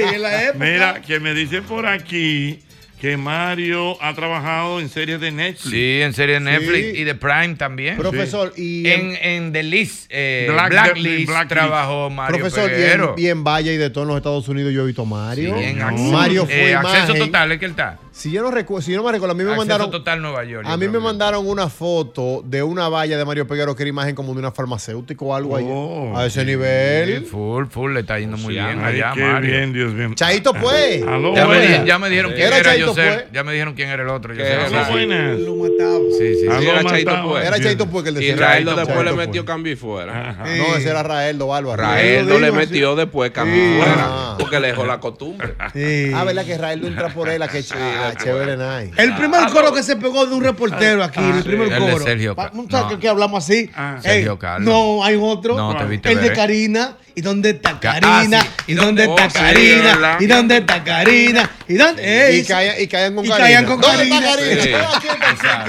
ey, 0.09 0.15
en 0.15 0.23
la 0.23 0.43
época. 0.45 0.65
Mira, 0.65 1.03
que 1.03 1.21
me 1.21 1.35
dicen 1.35 1.65
por 1.65 1.87
aquí 1.87 2.61
que 3.01 3.17
Mario 3.17 3.97
ha 4.03 4.13
trabajado 4.13 4.79
en 4.79 4.91
series 4.91 5.19
de 5.23 5.31
Netflix. 5.31 5.71
Sí, 5.71 6.03
en 6.03 6.13
serie 6.13 6.35
de 6.35 6.41
Netflix 6.41 6.91
Sí. 6.95 7.01
y 7.01 7.05
de 7.05 7.15
Prime 7.15 7.55
también. 7.55 7.97
Profesor, 7.97 8.53
y 8.59 8.87
En, 8.87 9.17
en 9.23 9.53
The 9.55 9.63
List, 9.63 10.05
eh, 10.11 10.49
Black- 10.53 10.69
Blacklist, 10.71 11.27
Blacklist. 11.29 11.49
trabajó 11.49 12.11
Mario 12.11 12.39
profesor, 12.41 12.71
y 12.71 12.75
en, 12.75 12.79
Peguero. 12.81 13.15
y 13.17 13.27
en 13.29 13.43
Valle 13.43 13.73
y 13.73 13.77
de 13.79 13.89
todos 13.89 14.07
los 14.07 14.19
Estados 14.19 14.47
Unidos 14.49 14.75
yo 14.75 14.83
he 14.83 14.87
visto 14.87 15.03
a 15.03 15.07
Mario. 15.07 15.55
Sí, 15.57 15.65
en 15.65 15.79
No. 15.79 15.93
Mario 15.93 16.45
fue 16.45 16.71
eh, 16.73 16.75
acceso 16.75 17.15
total, 17.15 17.53
es 17.53 17.59
que 17.59 17.65
él 17.65 17.71
está. 17.71 17.99
Si 18.21 18.31
yo 18.31 18.43
no 18.43 18.51
recuerdo, 18.51 18.83
si 18.83 18.91
yo 18.93 18.99
no 18.99 19.05
me 19.05 19.13
recuerdo, 19.13 19.33
a 19.33 19.35
mí 19.35 19.45
me 19.45 19.51
acceso 19.53 19.61
mandaron 19.67 19.91
total 19.91 20.21
Nueva 20.21 20.45
York. 20.45 20.67
yo 20.67 20.71
a 20.71 20.77
mí 20.77 20.81
creo 20.87 20.93
me 20.93 20.99
mandaron 21.01 21.47
una 21.49 21.71
foto 21.71 22.43
de 22.45 22.63
una 22.63 22.91
valla 22.91 23.17
de 23.17 23.25
Mario 23.25 23.47
Peguero 23.47 23.75
que 23.75 23.83
era 23.83 23.89
imagen 23.89 24.15
como 24.15 24.35
de 24.35 24.41
una 24.41 24.51
farmacéutica 24.53 25.25
o 25.25 25.35
algo 25.35 25.55
Oh, 25.55 26.17
ahí. 26.19 26.23
A 26.23 26.27
ese 26.27 26.41
Sí, 26.41 26.47
nivel. 26.47 27.25
full, 27.25 27.65
full, 27.71 27.95
le 27.95 28.01
está 28.01 28.19
yendo 28.19 28.37
muy 28.37 28.53
Sí, 28.55 28.61
bien 28.61 28.79
Ay, 28.85 28.97
allá, 29.01 29.13
qué 29.15 29.23
Mario. 29.23 29.51
bien, 29.51 29.73
Dios 29.73 29.93
mío. 29.95 30.11
Chaito 30.15 30.53
pues. 30.53 31.03
Aló, 31.03 31.35
Ya 31.35 31.47
me, 31.47 31.87
ya 31.87 31.99
me 31.99 32.11
dijeron 32.11 32.33
quién 32.33 32.47
Era 32.49 32.59
era, 32.59 32.71
Chaito, 32.73 32.87
yo 32.89 32.95
sé. 32.95 33.03
pues. 33.09 33.25
Ya 33.33 33.43
me 33.43 33.53
dijeron 33.53 33.73
quién 33.75 33.89
era 33.89 34.03
el 34.03 34.09
otro. 34.11 34.35
Yo 34.35 34.39
¿Qué 34.43 34.45
sé. 34.45 34.53
era? 34.53 34.69
Sí, 34.69 34.75
Aló, 34.75 34.91
buenas. 34.91 35.39
Lo 35.41 35.55
mataba. 35.57 35.99
Sí, 36.19 36.35
sí. 36.43 36.47
Aló, 36.47 36.61
era 36.73 36.85
Chaito, 36.85 37.23
pues. 37.27 37.47
Era 37.47 37.59
Chaito 37.61 37.87
pues 37.87 38.03
que 38.03 38.09
el 38.11 38.15
de 38.17 38.25
Y. 38.27 38.33
Raeldo 38.35 38.77
después 38.77 38.99
le 38.99 39.05
Chaito, 39.05 39.17
metió 39.17 39.43
pues. 39.45 39.47
cambio 39.55 39.73
y 39.73 39.77
fuera. 39.77 40.33
No, 40.45 40.77
ese 40.77 40.91
era 40.91 41.03
Raeldo 41.03 41.47
Bárbaro. 41.47 41.83
Raeldo 41.83 42.39
le 42.39 42.53
metió 42.53 42.95
después 42.97 43.31
cambio 43.31 43.57
y 43.57 43.77
fuera. 43.79 43.95
Ah. 43.99 44.37
Porque 44.39 44.61
le 44.61 44.67
dejó 44.69 44.85
la 44.85 45.01
costumbre. 45.01 45.55
Ah, 45.59 46.25
¿verdad 46.25 46.45
que 46.45 46.59
Raeldo 46.59 46.87
entra 46.87 47.09
por 47.09 47.31
él 47.31 47.41
a 47.41 47.49
que 47.49 47.63
a 48.11 48.15
chévere? 48.17 48.91
El 48.97 49.15
primer 49.17 49.49
coro 49.51 49.73
que 49.73 49.83
se 49.83 49.97
pegó 49.97 50.27
de 50.27 50.35
un 50.35 50.43
reportero 50.45 51.03
aquí, 51.03 51.21
el 51.21 51.43
primer 51.43 51.73
El 51.73 51.75
de 51.85 51.91
coro. 51.93 52.05
Sergio 52.05 52.35
Pa- 52.35 52.51
Ca- 52.51 52.57
¿no 52.57 52.67
sabes 52.71 52.93
no. 52.93 52.99
que, 53.01 53.09
hablamos 53.09 53.45
así? 53.45 53.71
Ah. 53.75 53.99
Sergio 54.01 54.39
Carlos. 54.39 54.69
No, 54.69 55.05
hay 55.05 55.19
otro. 55.21 55.57
No, 55.57 55.77
te 55.77 55.85
viste 55.85 56.13
El 56.13 56.21
de. 56.21 56.33
Karina. 56.33 56.97
¿Y 57.13 57.23
dónde 57.23 57.51
está 57.51 57.71
ah, 57.71 57.81
Karina? 57.81 58.41
¿Y 58.69 58.75
dónde 58.75 59.07
Oh, 59.07 59.19
está 59.19 59.41
Karina? 59.41 60.17
¿Y 60.21 60.27
dónde 60.27 60.57
está 60.59 60.85
Karina? 60.85 61.51
¿Y 61.69 61.75
dónde? 61.75 62.37
Y 62.37 62.45
caían, 62.45 62.75
y 62.81 62.87
caían 62.87 63.15
con 63.17 63.25
y 63.25 63.29
Karina. 63.29 63.45
caían 63.47 63.67
con 63.67 63.81
¿Dónde 63.81 64.03
está 64.05 64.21
Karina. 64.21 65.65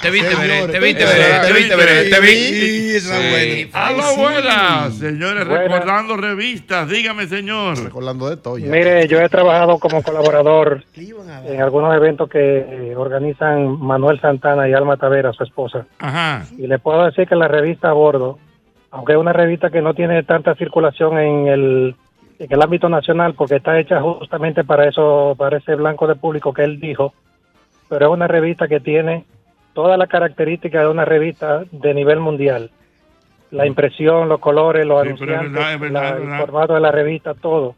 Te 0.00 0.10
viste, 0.10 0.34
Veré, 0.34 0.66
te 0.68 0.78
viste, 0.80 1.04
Veré, 1.04 1.40
te 1.40 1.46
te 1.46 1.52
viste, 1.52 1.76
Veré, 1.76 2.10
te 2.10 2.20
vi. 2.20 2.34
Sí. 3.00 3.70
es 3.70 4.16
buena. 4.16 4.90
Señores, 4.98 5.46
recordando 5.46 6.16
revistas. 6.16 6.88
Dígame, 6.88 7.26
señor. 7.26 7.82
Recordando 7.82 8.30
de 8.30 8.36
todo. 8.36 8.56
Mire, 8.56 9.06
yo 9.08 9.20
he 9.20 9.28
trabajado 9.28 9.78
como 9.78 10.02
colaborador 10.02 10.84
¿Qué 10.94 11.02
iban 11.02 11.28
a 11.28 11.44
en 11.44 11.60
algunos 11.74 11.96
eventos 11.96 12.28
que 12.28 12.58
eh, 12.92 12.96
organizan 12.96 13.80
Manuel 13.80 14.20
Santana 14.20 14.68
y 14.68 14.72
Alma 14.72 14.96
Tavera, 14.96 15.32
su 15.32 15.42
esposa. 15.42 15.86
Ajá. 15.98 16.44
Y 16.56 16.68
le 16.68 16.78
puedo 16.78 17.04
decir 17.04 17.26
que 17.26 17.34
la 17.34 17.48
revista 17.48 17.90
a 17.90 17.92
bordo, 17.92 18.38
aunque 18.92 19.12
es 19.14 19.18
una 19.18 19.32
revista 19.32 19.70
que 19.70 19.82
no 19.82 19.92
tiene 19.92 20.22
tanta 20.22 20.54
circulación 20.54 21.18
en 21.18 21.48
el, 21.48 21.96
en 22.38 22.52
el 22.52 22.62
ámbito 22.62 22.88
nacional, 22.88 23.34
porque 23.34 23.56
está 23.56 23.76
hecha 23.80 24.00
justamente 24.00 24.62
para 24.62 24.88
eso, 24.88 25.34
para 25.36 25.56
ese 25.56 25.74
blanco 25.74 26.06
de 26.06 26.14
público 26.14 26.52
que 26.52 26.62
él 26.62 26.78
dijo, 26.78 27.12
pero 27.88 28.06
es 28.06 28.12
una 28.12 28.28
revista 28.28 28.68
que 28.68 28.78
tiene 28.78 29.24
todas 29.72 29.98
las 29.98 30.08
características 30.08 30.82
de 30.84 30.88
una 30.88 31.04
revista 31.04 31.64
de 31.72 31.92
nivel 31.92 32.20
mundial. 32.20 32.70
La 33.50 33.66
impresión, 33.66 34.28
los 34.28 34.38
colores, 34.38 34.86
los 34.86 35.02
Sí, 35.02 35.08
anunciantes, 35.08 35.52
verdad, 35.52 35.74
es 35.74 35.80
verdad, 35.80 36.02
la- 36.02 36.08
es 36.18 36.22
el 36.34 36.38
formato 36.38 36.74
de 36.74 36.80
la 36.80 36.92
revista, 36.92 37.34
todo. 37.34 37.74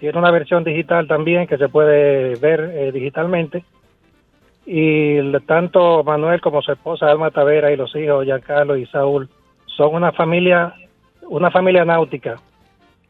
Tiene 0.00 0.18
una 0.18 0.30
versión 0.30 0.64
digital 0.64 1.06
también 1.06 1.46
que 1.46 1.58
se 1.58 1.68
puede 1.68 2.34
ver 2.36 2.72
eh, 2.74 2.90
digitalmente. 2.90 3.64
Y 4.66 5.20
tanto 5.40 6.02
Manuel 6.02 6.40
como 6.40 6.62
su 6.62 6.72
esposa 6.72 7.10
Alma 7.10 7.30
Tavera 7.30 7.70
y 7.70 7.76
los 7.76 7.94
hijos 7.94 8.24
Giancarlo 8.24 8.76
y 8.76 8.86
Saúl 8.86 9.28
son 9.66 9.94
una 9.94 10.12
familia 10.12 10.74
una 11.28 11.50
familia 11.50 11.84
náutica. 11.84 12.36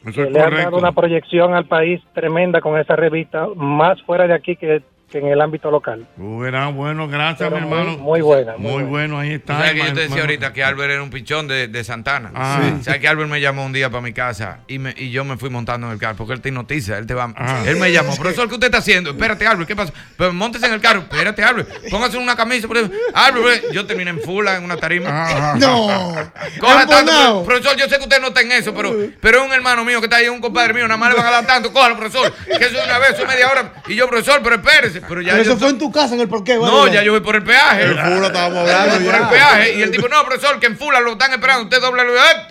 Eso 0.05 0.22
es 0.22 0.32
le 0.32 0.41
han 0.41 0.51
correcto. 0.51 0.64
dado 0.64 0.78
una 0.78 0.93
proyección 0.93 1.55
al 1.55 1.66
país 1.66 2.03
tremenda 2.12 2.61
con 2.61 2.78
esa 2.78 2.97
revista, 2.97 3.47
más 3.55 4.01
fuera 4.03 4.26
de 4.26 4.34
aquí 4.34 4.57
que, 4.57 4.82
que 5.11 5.18
en 5.18 5.26
el 5.26 5.40
ámbito 5.40 5.70
local. 5.70 6.06
Bueno, 6.16 6.72
bueno, 6.72 7.08
gracias, 7.08 7.50
Pero 7.50 7.66
mi 7.66 7.72
hermano. 7.72 7.98
muy 7.98 8.20
buena, 8.20 8.56
Muy, 8.56 8.72
muy 8.72 8.82
bueno, 8.84 9.18
ahí 9.18 9.32
está. 9.34 9.58
¿Sabes 9.58 9.72
que 9.72 9.78
yo 9.78 9.84
te 9.84 9.88
hermano. 9.90 10.00
decía 10.08 10.20
ahorita 10.22 10.52
que 10.52 10.64
Albert 10.64 10.92
era 10.92 11.02
un 11.02 11.11
pichón 11.11 11.48
de, 11.48 11.68
de 11.68 11.84
Santana? 11.84 12.30
Ah. 12.34 12.61
Sí. 12.62 12.84
¿Sabes 12.84 13.00
que 13.00 13.08
Albert 13.08 13.28
me 13.28 13.40
llamó 13.40 13.64
un 13.64 13.72
día 13.72 13.90
para 13.90 14.00
mi 14.02 14.12
casa 14.12 14.61
y, 14.68 14.78
me, 14.78 14.94
y 14.96 15.11
yo 15.11 15.24
me 15.24 15.36
fui 15.36 15.50
montando 15.50 15.86
en 15.88 15.92
el 15.94 15.98
carro? 15.98 16.16
Porque 16.16 16.32
él 16.34 16.40
te 16.40 16.48
hipnotiza, 16.50 16.96
él 16.98 17.06
te 17.06 17.14
va. 17.14 17.32
Ah. 17.36 17.62
Él 17.66 17.76
me 17.76 17.90
llamó, 17.92 18.14
profesor, 18.16 18.48
¿qué 18.48 18.54
usted 18.54 18.66
está 18.68 18.78
haciendo? 18.78 19.11
Espérate, 19.11 19.46
Albert, 19.46 19.66
¿qué 19.68 19.76
pasa? 19.76 19.92
Pero 20.16 20.32
montese 20.32 20.66
en 20.66 20.72
el 20.74 20.80
carro, 20.80 21.00
espérate, 21.00 21.42
Albert, 21.42 21.68
póngase 21.90 22.16
una 22.16 22.36
camisa. 22.36 22.68
por 22.68 22.76
ejemplo. 22.76 22.98
Albert, 23.14 23.72
yo 23.72 23.84
terminé 23.86 24.11
en 24.11 24.20
fula 24.20 24.56
en 24.56 24.64
una 24.64 24.76
tarima. 24.76 25.08
Ah. 25.11 25.56
No. 25.61 26.14
Coja 26.61 26.86
tanto, 26.86 27.44
profesor, 27.44 27.76
yo 27.76 27.86
sé 27.88 27.96
que 27.96 28.02
usted 28.04 28.20
no 28.20 28.28
está 28.28 28.40
en 28.40 28.52
eso, 28.52 28.72
pero, 28.74 28.94
pero 29.20 29.40
es 29.40 29.44
un 29.46 29.52
hermano 29.52 29.84
mío 29.84 29.98
que 30.00 30.06
está 30.06 30.16
ahí, 30.16 30.28
un 30.28 30.40
compadre 30.40 30.72
mío, 30.74 30.84
nada 30.86 30.96
más 30.96 31.11
le 31.11 31.16
van 31.16 31.26
a 31.26 31.30
dar 31.30 31.46
tanto, 31.46 31.72
cójalo, 31.72 31.96
profesor, 31.96 32.32
que 32.46 32.64
eso 32.64 32.78
es 32.78 32.84
una 32.84 32.98
vez, 32.98 33.11
eso 33.11 33.22
es 33.22 33.28
media 33.28 33.50
hora. 33.50 33.72
Y 33.88 33.94
yo, 33.94 34.08
profesor, 34.08 34.40
pero 34.42 34.56
espérese. 34.56 34.99
Pero 35.09 35.20
ya 35.20 35.32
Pero 35.32 35.44
yo 35.44 35.53
eso 35.53 35.59
fue 35.61 35.70
en 35.70 35.78
tu 35.78 35.90
casa, 35.90 36.14
en 36.14 36.20
el 36.20 36.28
porqué. 36.28 36.57
no, 36.57 36.86
ya 36.88 37.03
yo 37.03 37.12
voy 37.12 37.20
por 37.20 37.36
el 37.36 37.42
peaje. 37.42 37.82
El 37.82 37.98
Fula 37.98 38.26
estábamos 38.26 38.55
Yo 38.68 38.76
hablando 38.76 38.94
voy 38.96 39.05
por 39.05 39.14
el 39.14 39.28
peaje. 39.28 39.78
Y 39.78 39.82
el 39.82 39.90
tipo, 39.90 40.09
no, 40.09 40.24
profesor, 40.24 40.61
que 40.61 40.66
en 40.66 40.78
Fula 40.78 41.01
lo 41.01 41.12
están 41.12 41.32
esperando. 41.32 41.64
Usted 41.64 41.80
doble 41.80 42.03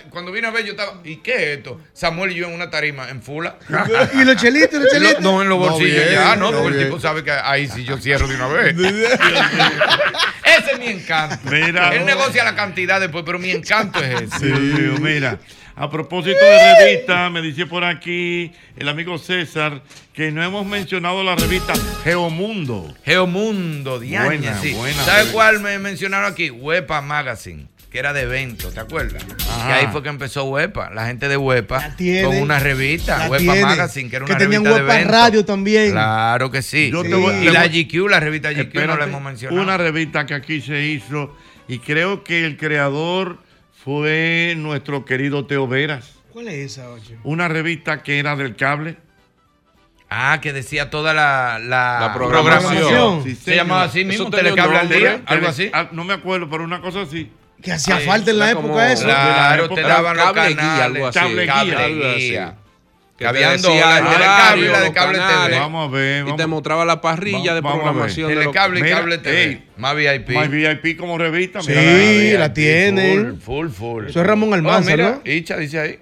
Cuando 0.09 0.31
vine 0.31 0.47
a 0.47 0.51
ver, 0.51 0.65
yo 0.65 0.71
estaba. 0.71 0.93
¿Y 1.03 1.17
qué 1.17 1.35
es 1.53 1.57
esto? 1.57 1.79
Samuel 1.93 2.31
y 2.31 2.35
yo 2.35 2.47
en 2.47 2.53
una 2.53 2.69
tarima 2.69 3.09
en 3.09 3.21
Fula. 3.21 3.55
¿Y 4.13 4.23
los 4.23 4.35
chelitos, 4.37 4.81
los 4.81 4.91
chelitos? 4.91 5.21
No, 5.21 5.41
en 5.41 5.49
los 5.49 5.59
No, 5.59 5.69
bolsillos 5.69 6.03
bien, 6.09 6.13
ya, 6.13 6.35
no, 6.35 6.51
no, 6.51 6.61
porque 6.61 6.79
el 6.79 6.85
tipo 6.85 6.99
sabe 6.99 7.23
que 7.23 7.31
ahí 7.31 7.67
sí 7.67 7.83
yo 7.83 7.97
cierro 7.97 8.27
de 8.27 8.35
una 8.35 8.47
vez. 8.47 8.75
ese 10.43 10.71
es 10.73 10.79
mi 10.79 10.87
encanto. 10.87 11.37
Mira. 11.49 11.89
Él 11.95 12.05
negocia 12.05 12.43
la 12.43 12.55
cantidad 12.55 12.99
después, 12.99 13.23
pero 13.25 13.39
mi 13.39 13.51
encanto 13.51 13.99
es 13.99 14.21
ese. 14.21 14.39
Sí, 14.39 14.51
mira. 14.99 15.37
A 15.81 15.89
propósito 15.89 16.37
de 16.43 16.75
revista, 16.83 17.29
me 17.29 17.41
dice 17.41 17.65
por 17.65 17.85
aquí 17.85 18.51
el 18.75 18.89
amigo 18.89 19.17
César 19.17 19.81
que 20.13 20.29
no 20.29 20.43
hemos 20.43 20.65
mencionado 20.65 21.23
la 21.23 21.35
revista 21.37 21.73
Geomundo. 22.03 22.93
Geomundo, 23.05 23.97
diaña, 23.97 24.25
Buena, 24.25 24.59
sí. 24.61 24.73
buena 24.73 24.97
¿Sabes 24.97 25.13
revista. 25.19 25.33
cuál 25.33 25.59
me 25.61 25.79
mencionaron 25.79 26.29
aquí? 26.33 26.49
Huepa 26.49 27.01
Magazine, 27.01 27.67
que 27.89 27.97
era 27.99 28.11
de 28.11 28.23
eventos, 28.23 28.73
¿te 28.73 28.81
acuerdas? 28.81 29.23
Ajá. 29.49 29.67
Que 29.67 29.73
ahí 29.73 29.87
fue 29.89 30.03
que 30.03 30.09
empezó 30.09 30.43
Huepa, 30.43 30.89
la 30.89 31.07
gente 31.07 31.29
de 31.29 31.37
Huepa, 31.37 31.79
La 31.79 31.95
tiene. 31.95 32.23
con 32.27 32.35
una 32.35 32.59
revista, 32.59 33.29
Huepa 33.29 33.37
tiene. 33.53 33.61
Magazine, 33.61 34.09
que 34.09 34.15
era 34.17 34.25
Que 34.25 34.31
una 34.33 34.39
tenían 34.39 34.63
revista 34.65 34.75
de 34.79 34.83
Huepa 34.83 34.95
eventos. 34.99 35.15
Radio 35.21 35.45
también. 35.45 35.91
Claro 35.91 36.51
que 36.51 36.61
sí. 36.61 36.89
Yo 36.91 37.03
te 37.03 37.15
voy- 37.15 37.35
y 37.35 37.49
la 37.51 37.65
GQ, 37.67 38.09
la 38.09 38.19
revista 38.19 38.51
GQ 38.51 38.85
no 38.85 38.97
la 38.97 39.05
hemos 39.05 39.21
mencionado. 39.21 39.61
Una 39.61 39.77
revista 39.77 40.25
que 40.25 40.33
aquí 40.33 40.59
se 40.59 40.81
hizo 40.87 41.33
y 41.69 41.79
creo 41.79 42.25
que 42.25 42.45
el 42.45 42.57
creador 42.57 43.39
fue 43.83 44.53
nuestro 44.57 45.05
querido 45.05 45.45
Teo 45.45 45.67
Veras. 45.67 46.13
¿Cuál 46.33 46.47
es 46.49 46.73
esa, 46.73 46.89
oye? 46.89 47.17
Una 47.23 47.47
revista 47.47 48.03
que 48.03 48.19
era 48.19 48.35
del 48.35 48.55
cable. 48.55 48.97
Ah, 50.09 50.39
que 50.41 50.53
decía 50.53 50.89
toda 50.89 51.13
la, 51.13 51.59
la, 51.59 51.99
La 52.01 52.13
programación. 52.13 53.23
Sí, 53.23 53.35
Se 53.35 53.55
llamaba 53.55 53.83
así 53.83 54.03
mismo, 54.05 54.29
Telecable 54.29 54.77
al 54.79 54.89
día, 54.89 55.21
algo 55.25 55.47
así. 55.47 55.69
ah, 55.73 55.89
No 55.91 56.03
me 56.03 56.13
acuerdo, 56.13 56.49
pero 56.49 56.63
una 56.63 56.81
cosa 56.81 57.01
así. 57.01 57.31
Que 57.61 57.73
hacía 57.73 57.97
falta 57.99 58.31
en 58.31 58.39
la 58.39 58.51
época 58.51 58.67
como- 58.67 58.81
eso. 58.81 59.03
Claro, 59.03 59.65
época 59.65 59.81
te 59.81 59.87
daban 59.87 60.17
los 60.17 60.33
guía, 60.33 60.55
canales. 60.55 60.81
algo 60.81 61.07
así. 61.07 61.19
Cable 61.19 61.41
guía. 61.43 61.53
Cable 61.53 61.75
Algo 61.83 62.07
así. 62.07 62.19
guía. 62.29 62.55
Decía 63.19 63.85
la 63.85 63.97
el 63.97 64.03
de 64.05 64.25
cable 64.25 64.65
y 64.65 64.69
la 64.69 64.79
de 64.81 64.91
cable 64.93 65.17
canales. 65.17 65.47
TV. 65.49 65.59
Vamos 65.59 65.87
a 65.89 65.91
ver. 65.91 66.21
Y 66.21 66.25
te 66.25 66.31
vamos- 66.31 66.47
mostraba 66.47 66.85
la 66.85 67.01
parrilla 67.01 67.51
Va- 67.51 67.55
de 67.55 67.61
vamos 67.61 67.79
a 67.79 67.83
programación 67.83 68.29
Telecable 68.29 68.79
y 68.79 68.83
cable 68.91 69.17
TV. 69.17 69.43
ey, 69.43 69.63
Más 69.77 69.95
VIP. 69.95 70.29
My 70.29 70.47
VIP 70.47 70.97
como 70.97 71.17
revista. 71.17 71.61
Sí, 71.61 71.71
mira, 71.73 72.39
la 72.39 72.53
tienen. 72.53 73.39
Full, 73.41 73.67
full, 73.67 73.69
full. 73.69 74.05
Eso 74.07 74.21
es 74.21 74.27
Ramón 74.27 74.53
Almanza, 74.53 74.89
Oh, 74.93 74.95
mira, 74.97 75.21
¿no? 75.23 75.31
Icha 75.31 75.57
dice 75.57 75.79
ahí. 75.79 75.99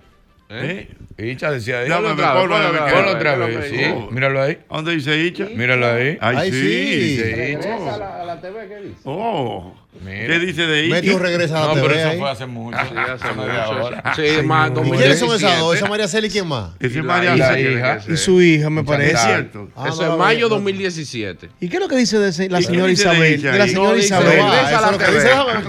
¿Eh? 0.50 0.88
Icha 1.18 1.52
decía 1.52 1.80
ahí. 1.80 1.90
Dame, 1.90 2.10
Ponlo 2.10 2.14
otra 2.14 2.34
vez, 2.34 2.42
ponlo, 2.42 2.56
otra 2.56 2.70
vez. 2.86 2.94
Ponlo 2.94 3.12
otra 3.12 3.32
Ponlo 3.32 3.48
vez. 3.48 3.58
otra 3.58 3.70
Sí, 3.70 3.96
míralo 4.12 4.42
ahí. 4.44 4.60
¿Dónde 4.70 4.92
dice 4.94 5.18
Icha? 5.18 5.46
Míralo 5.54 5.88
ahí. 5.92 6.18
Ay, 6.22 6.52
sí. 6.52 7.18
Sí, 7.18 7.58
Icha. 7.60 8.24
la 8.26 8.40
TV, 8.40 8.68
¿qué 8.68 8.76
dice? 8.88 9.00
Oh. 9.04 9.76
Mira. 10.04 10.28
¿Qué 10.28 10.40
dice 10.40 10.62
de 10.68 10.86
Icha? 10.86 10.96
Metro 10.96 11.20
regresa 11.20 11.58
a 11.58 11.68
la 11.68 11.68
No, 11.76 11.82
pero 11.82 11.94
eso 11.96 12.10
ahí. 12.10 12.18
fue 12.20 12.30
hace 12.30 12.46
mucho. 12.46 12.78
Sí, 12.78 12.94
hace 12.98 13.34
mucho. 13.34 13.90
Sí, 14.16 14.42
más 14.46 14.70
¿Y 14.70 14.74
quiénes 14.74 15.20
son 15.20 15.30
2017. 15.30 15.36
esas 15.36 15.60
dos? 15.60 15.76
¿Esa 15.76 15.88
María 15.88 16.08
Celi 16.08 16.28
y 16.28 16.30
quién 16.30 16.48
más? 16.48 16.70
Y 16.80 16.86
es 16.88 17.04
María 17.04 18.00
su 18.16 18.42
hija, 18.42 18.70
me 18.70 18.82
Es 18.82 18.88
parece. 18.88 19.18
cierto. 19.18 19.70
Ah, 19.76 19.86
Eso 19.90 20.06
no, 20.06 20.14
es 20.14 20.18
mayo 20.20 20.50
no. 20.50 20.56
2017. 20.56 21.50
¿Y 21.60 21.70
qué 21.70 21.76
es 21.78 21.82
lo 21.82 21.88
que 21.88 21.96
dice 21.96 22.18
de 22.20 22.50
la 22.50 22.60
¿Y 22.60 22.62
qué 22.64 22.68
señora 22.68 22.92
Isabel? 22.92 23.24
ella 23.34 23.52
De 23.52 23.58
la 23.58 23.64
ahí? 23.66 23.70
señora 23.72 23.98
Isabel. 23.98 24.28
regresa 24.30 24.78
Ah, 24.78 24.78
a 24.78 24.92
la 24.92 24.92
es 24.92 24.98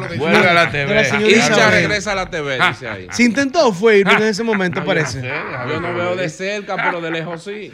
TV. 0.08 0.16
Vuelve 0.18 0.48
a 0.48 0.54
la 0.54 0.70
TV. 0.70 1.00
Isabel. 1.30 1.70
regresa 1.70 2.12
a 2.12 2.14
la 2.14 2.30
TV, 2.30 2.58
dice 2.68 2.88
ahí. 2.88 3.06
Se 3.10 3.22
intentó, 3.24 3.72
fue 3.72 3.98
Irving, 3.98 4.16
en 4.16 4.22
ese 4.24 4.42
momento, 4.42 4.84
parece. 4.84 5.22
Yo 5.68 5.80
no 5.80 5.94
veo 5.94 6.16
de 6.16 6.28
cerca, 6.28 6.76
pero 6.76 7.00
de 7.00 7.10
lejos 7.10 7.42
sí. 7.44 7.70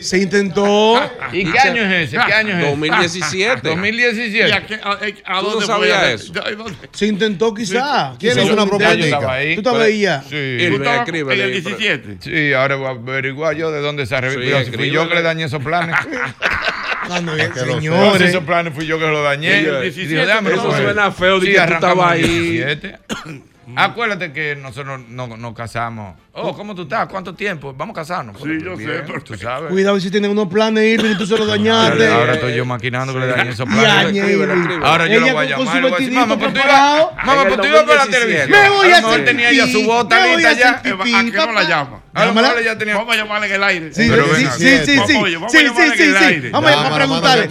Se 0.00 0.18
intentó. 0.18 1.00
¿Y 1.32 1.50
qué 1.50 1.58
año 1.58 1.82
es 1.84 2.08
ese? 2.08 2.16
¿Qué 2.26 2.32
año 2.32 2.50
es 2.50 2.58
ese? 2.58 2.70
2017. 2.70 3.60
¿Y 3.62 3.70
2017. 3.70 4.52
a, 5.24 5.40
dónde 5.40 5.66
sabías 5.66 5.91
Se 6.92 7.06
intentó 7.06 7.54
quizá. 7.54 8.14
¿Quién 8.18 8.38
hizo 8.38 8.52
una 8.52 9.32
ahí. 9.32 9.56
¿Tú 9.62 9.62
ahí 9.76 10.00
ya? 10.00 10.22
Sí. 10.22 10.28
¿Tú 10.30 10.34
Irving, 10.36 10.72
estabas 10.78 10.98
escríbele 11.00 11.42
en 11.44 11.48
el 11.50 11.54
ahí, 11.56 11.62
pero- 11.62 11.76
17? 11.76 12.16
Sí, 12.20 12.52
ahora 12.52 12.76
voy 12.76 12.86
a 12.86 12.90
averiguar 12.90 13.56
yo 13.56 13.70
de 13.70 13.80
dónde 13.80 14.06
se 14.06 14.14
arregló. 14.16 14.64
Si 14.64 14.70
fui 14.72 14.90
yo 14.90 15.08
que 15.08 15.14
le 15.14 15.22
dañé 15.22 15.44
esos 15.44 15.62
planes. 15.62 15.96
No, 17.08 17.16
que 17.16 17.22
lo 17.22 17.34
Cuidado, 17.34 17.54
si 17.54 17.72
señores. 17.74 18.22
esos 18.30 18.44
planes 18.44 18.74
fui 18.74 18.86
yo 18.86 18.98
que 18.98 19.06
los 19.06 19.24
dañé. 19.24 19.60
Sí, 19.60 19.66
el 19.66 19.76
Y 19.78 19.80
17, 19.90 20.08
dijo, 20.08 20.26
déjame, 20.26 20.50
eso 20.50 20.64
no, 20.68 20.76
suena 20.76 21.10
feo, 21.12 21.40
de 21.40 21.46
Sí, 21.46 21.52
que 21.52 21.58
tú 21.66 21.72
estabas 21.72 22.12
ahí. 22.12 22.22
17. 22.22 22.98
Acuérdate 23.76 24.32
que 24.32 24.56
nosotros 24.56 25.00
nos 25.08 25.38
no, 25.38 25.54
casamos. 25.54 26.16
Oh, 26.34 26.54
¿cómo 26.56 26.74
tú 26.74 26.82
estás? 26.82 27.08
¿Cuánto 27.08 27.34
tiempo? 27.34 27.74
Vamos 27.76 27.92
a 27.94 28.00
casarnos. 28.00 28.38
Sí, 28.40 28.48
yo 28.64 28.74
sé, 28.76 28.86
pero- 29.06 29.22
tú 29.22 29.34
sabes. 29.36 29.70
Cuidado 29.70 30.00
si 30.00 30.10
tienen 30.10 30.30
unos 30.30 30.48
planes, 30.48 30.82
Irving, 30.82 31.10
y 31.10 31.18
tú 31.18 31.26
se 31.26 31.36
los 31.36 31.46
dañaste. 31.46 32.06
Ahora, 32.06 32.14
ahora 32.20 32.34
estoy 32.34 32.54
yo 32.54 32.64
maquinando 32.64 33.12
que 33.12 33.20
le 33.20 33.26
dañé 33.26 33.50
esos 33.50 33.68
planes. 33.68 34.16
Ahora 34.82 35.06
yo 35.08 35.18
Ella 35.18 35.26
lo 35.26 35.32
voy 35.34 35.46
a 35.46 35.48
llamar. 35.50 35.82
voy 35.82 35.92
a 35.92 35.96
decir, 35.96 36.12
Mamá, 36.12 36.38
pues 36.38 36.54
tú 36.54 36.60
ibas, 36.64 37.06
mamá, 37.26 37.42
pues 37.42 37.54
el 37.54 37.60
tú 37.60 37.66
ibas 37.66 37.82
para 37.82 37.94
la 37.96 38.04
2017. 38.06 38.10
televisión. 38.10 38.50
Me 38.62 38.68
voy 38.70 38.90
a 38.90 38.98
hacer 38.98 39.24
tenía 39.26 39.52
ya 39.52 39.66
su 39.66 39.84
bota 39.84 40.26
lista 40.26 40.52
ya. 40.52 40.70
¿A 40.78 40.82
qué 40.82 41.32
no 41.32 41.52
la 41.52 41.62
llama? 41.64 41.98
Tenía. 42.78 42.96
Vamos 42.96 43.14
a 43.14 43.16
llamarle 43.18 43.46
en 43.48 43.52
el 43.54 43.62
aire. 43.64 43.92
Sí, 43.94 44.06
Pero 44.08 44.24
sí, 44.34 44.46
sí, 44.46 44.48
sí, 44.58 44.78
sí, 44.86 44.96
Vamos, 44.96 45.10
sí. 45.10 45.16
oye, 45.16 45.34
vamos 45.36 45.52
Sí, 45.52 45.58
a 45.58 45.60
sí, 45.60 45.66
llamarle 45.66 45.96
sí, 45.96 46.02
en 46.02 46.08
el 46.10 46.16
sí. 46.16 46.24
aire. 46.24 46.50
Vamos 46.50 46.70
a 46.72 46.94
preguntarle. 46.94 47.48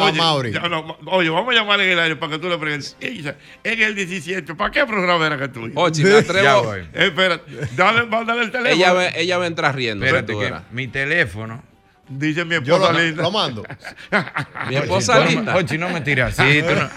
Oye, 0.00 0.12
Mauri. 0.18 0.52
ya, 0.52 0.60
no, 0.68 0.96
oye, 1.06 1.28
vamos 1.30 1.54
a 1.54 1.58
llamarle 1.58 1.84
en 1.84 1.90
el 1.92 1.98
aire 2.00 2.16
para 2.16 2.32
que 2.32 2.38
tú 2.38 2.48
le 2.48 2.58
preguntes. 2.58 2.96
En 3.00 3.82
el 3.82 3.94
17, 3.94 4.54
¿para 4.54 4.70
qué 4.70 4.84
programa 4.86 5.26
era 5.26 5.38
que 5.38 5.48
tú? 5.48 5.70
Oye, 5.74 6.04
me 6.04 6.10
Ya 6.14 6.18
atrevo. 6.18 6.74
Espera, 6.92 7.40
dale, 7.76 8.06
teléfono. 8.50 9.00
Ella, 9.00 9.08
ella 9.14 9.38
va 9.38 9.44
a 9.44 9.46
entrar 9.46 9.74
riendo. 9.74 10.04
Espérate 10.04 10.32
que 10.32 10.54
mi 10.72 10.88
teléfono. 10.88 11.73
Dice 12.16 12.44
mi 12.44 12.54
Yo 12.62 12.74
esposa 12.76 12.92
lo, 12.92 12.98
linda. 13.00 13.22
lo 13.22 13.30
mando. 13.30 13.62
Mi 14.68 14.76
esposa 14.76 15.18
Ochi, 15.20 15.34
linda. 15.34 15.56
Ochi, 15.56 15.78
no 15.78 15.88
me 15.90 16.00
tires 16.00 16.38
así. 16.38 16.62
tú 16.62 16.74
no- 16.74 16.90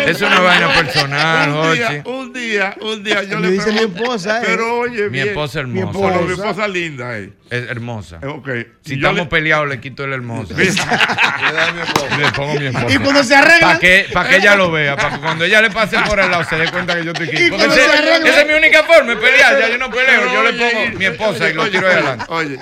Es 0.00 0.20
una 0.20 0.40
vaina 0.40 0.68
personal, 0.74 1.50
un 1.50 1.72
día, 1.74 1.88
Ochi. 1.88 2.10
un 2.10 2.32
día, 2.32 2.76
un 2.80 3.04
día 3.04 3.22
yo 3.22 3.40
le 3.40 3.50
dice 3.52 3.70
mi 3.70 3.76
pregunté, 3.78 4.02
esposa, 4.02 4.38
eh. 4.40 4.42
Pero 4.46 4.78
oye, 4.80 5.02
Mi 5.04 5.08
bien, 5.10 5.28
esposa 5.28 5.62
Mi 5.62 5.80
hermosa. 5.80 5.98
esposa. 6.08 6.24
mi 6.26 6.32
esposa 6.32 6.68
linda, 6.68 7.18
eh. 7.18 7.32
Es 7.50 7.68
hermosa. 7.70 8.18
Eh, 8.22 8.26
Ok. 8.26 8.48
Si 8.82 8.90
yo 8.92 8.96
estamos 8.96 9.16
le- 9.20 9.26
peleados, 9.26 9.68
le 9.68 9.80
quito 9.80 10.04
el 10.04 10.12
hermoso. 10.12 10.54
Le 10.56 10.64
da 10.72 11.68
a 11.68 11.72
mi 11.72 11.80
esposa. 11.82 12.16
Le 12.18 12.32
pongo 12.32 12.54
mi 12.60 12.66
esposa. 12.66 12.86
Y 12.94 12.98
cuando 12.98 13.22
se 13.24 13.34
arreglan. 13.36 13.60
Para 13.60 13.78
que, 13.78 14.06
pa' 14.12 14.28
que 14.28 14.36
ella 14.36 14.56
lo 14.56 14.70
vea, 14.72 14.96
para 14.96 15.10
que 15.14 15.20
cuando 15.20 15.44
ella 15.44 15.62
le 15.62 15.70
pase 15.70 15.98
por 16.00 16.18
el 16.18 16.30
lado 16.30 16.44
se 16.44 16.56
dé 16.56 16.68
cuenta 16.70 16.96
que 16.96 17.04
yo 17.04 17.12
estoy 17.12 17.28
aquí. 17.28 17.50
Porque 17.50 17.70
se 17.70 17.84
arregla- 17.86 18.28
esa 18.28 18.40
es 18.42 18.46
mi 18.48 18.54
única 18.54 18.82
forma 18.82 19.10
de 19.14 19.16
pelear. 19.16 19.58
Ya 19.60 19.68
yo 19.68 19.78
no 19.78 19.90
peleo, 19.90 20.32
yo 20.32 20.42
le 20.42 20.52
pongo 20.52 20.98
mi 20.98 21.04
esposa 21.06 21.48
y 21.48 21.52
lo 21.54 21.70
tiro 21.70 21.86
adelante. 21.86 22.24
Oye, 22.28 22.58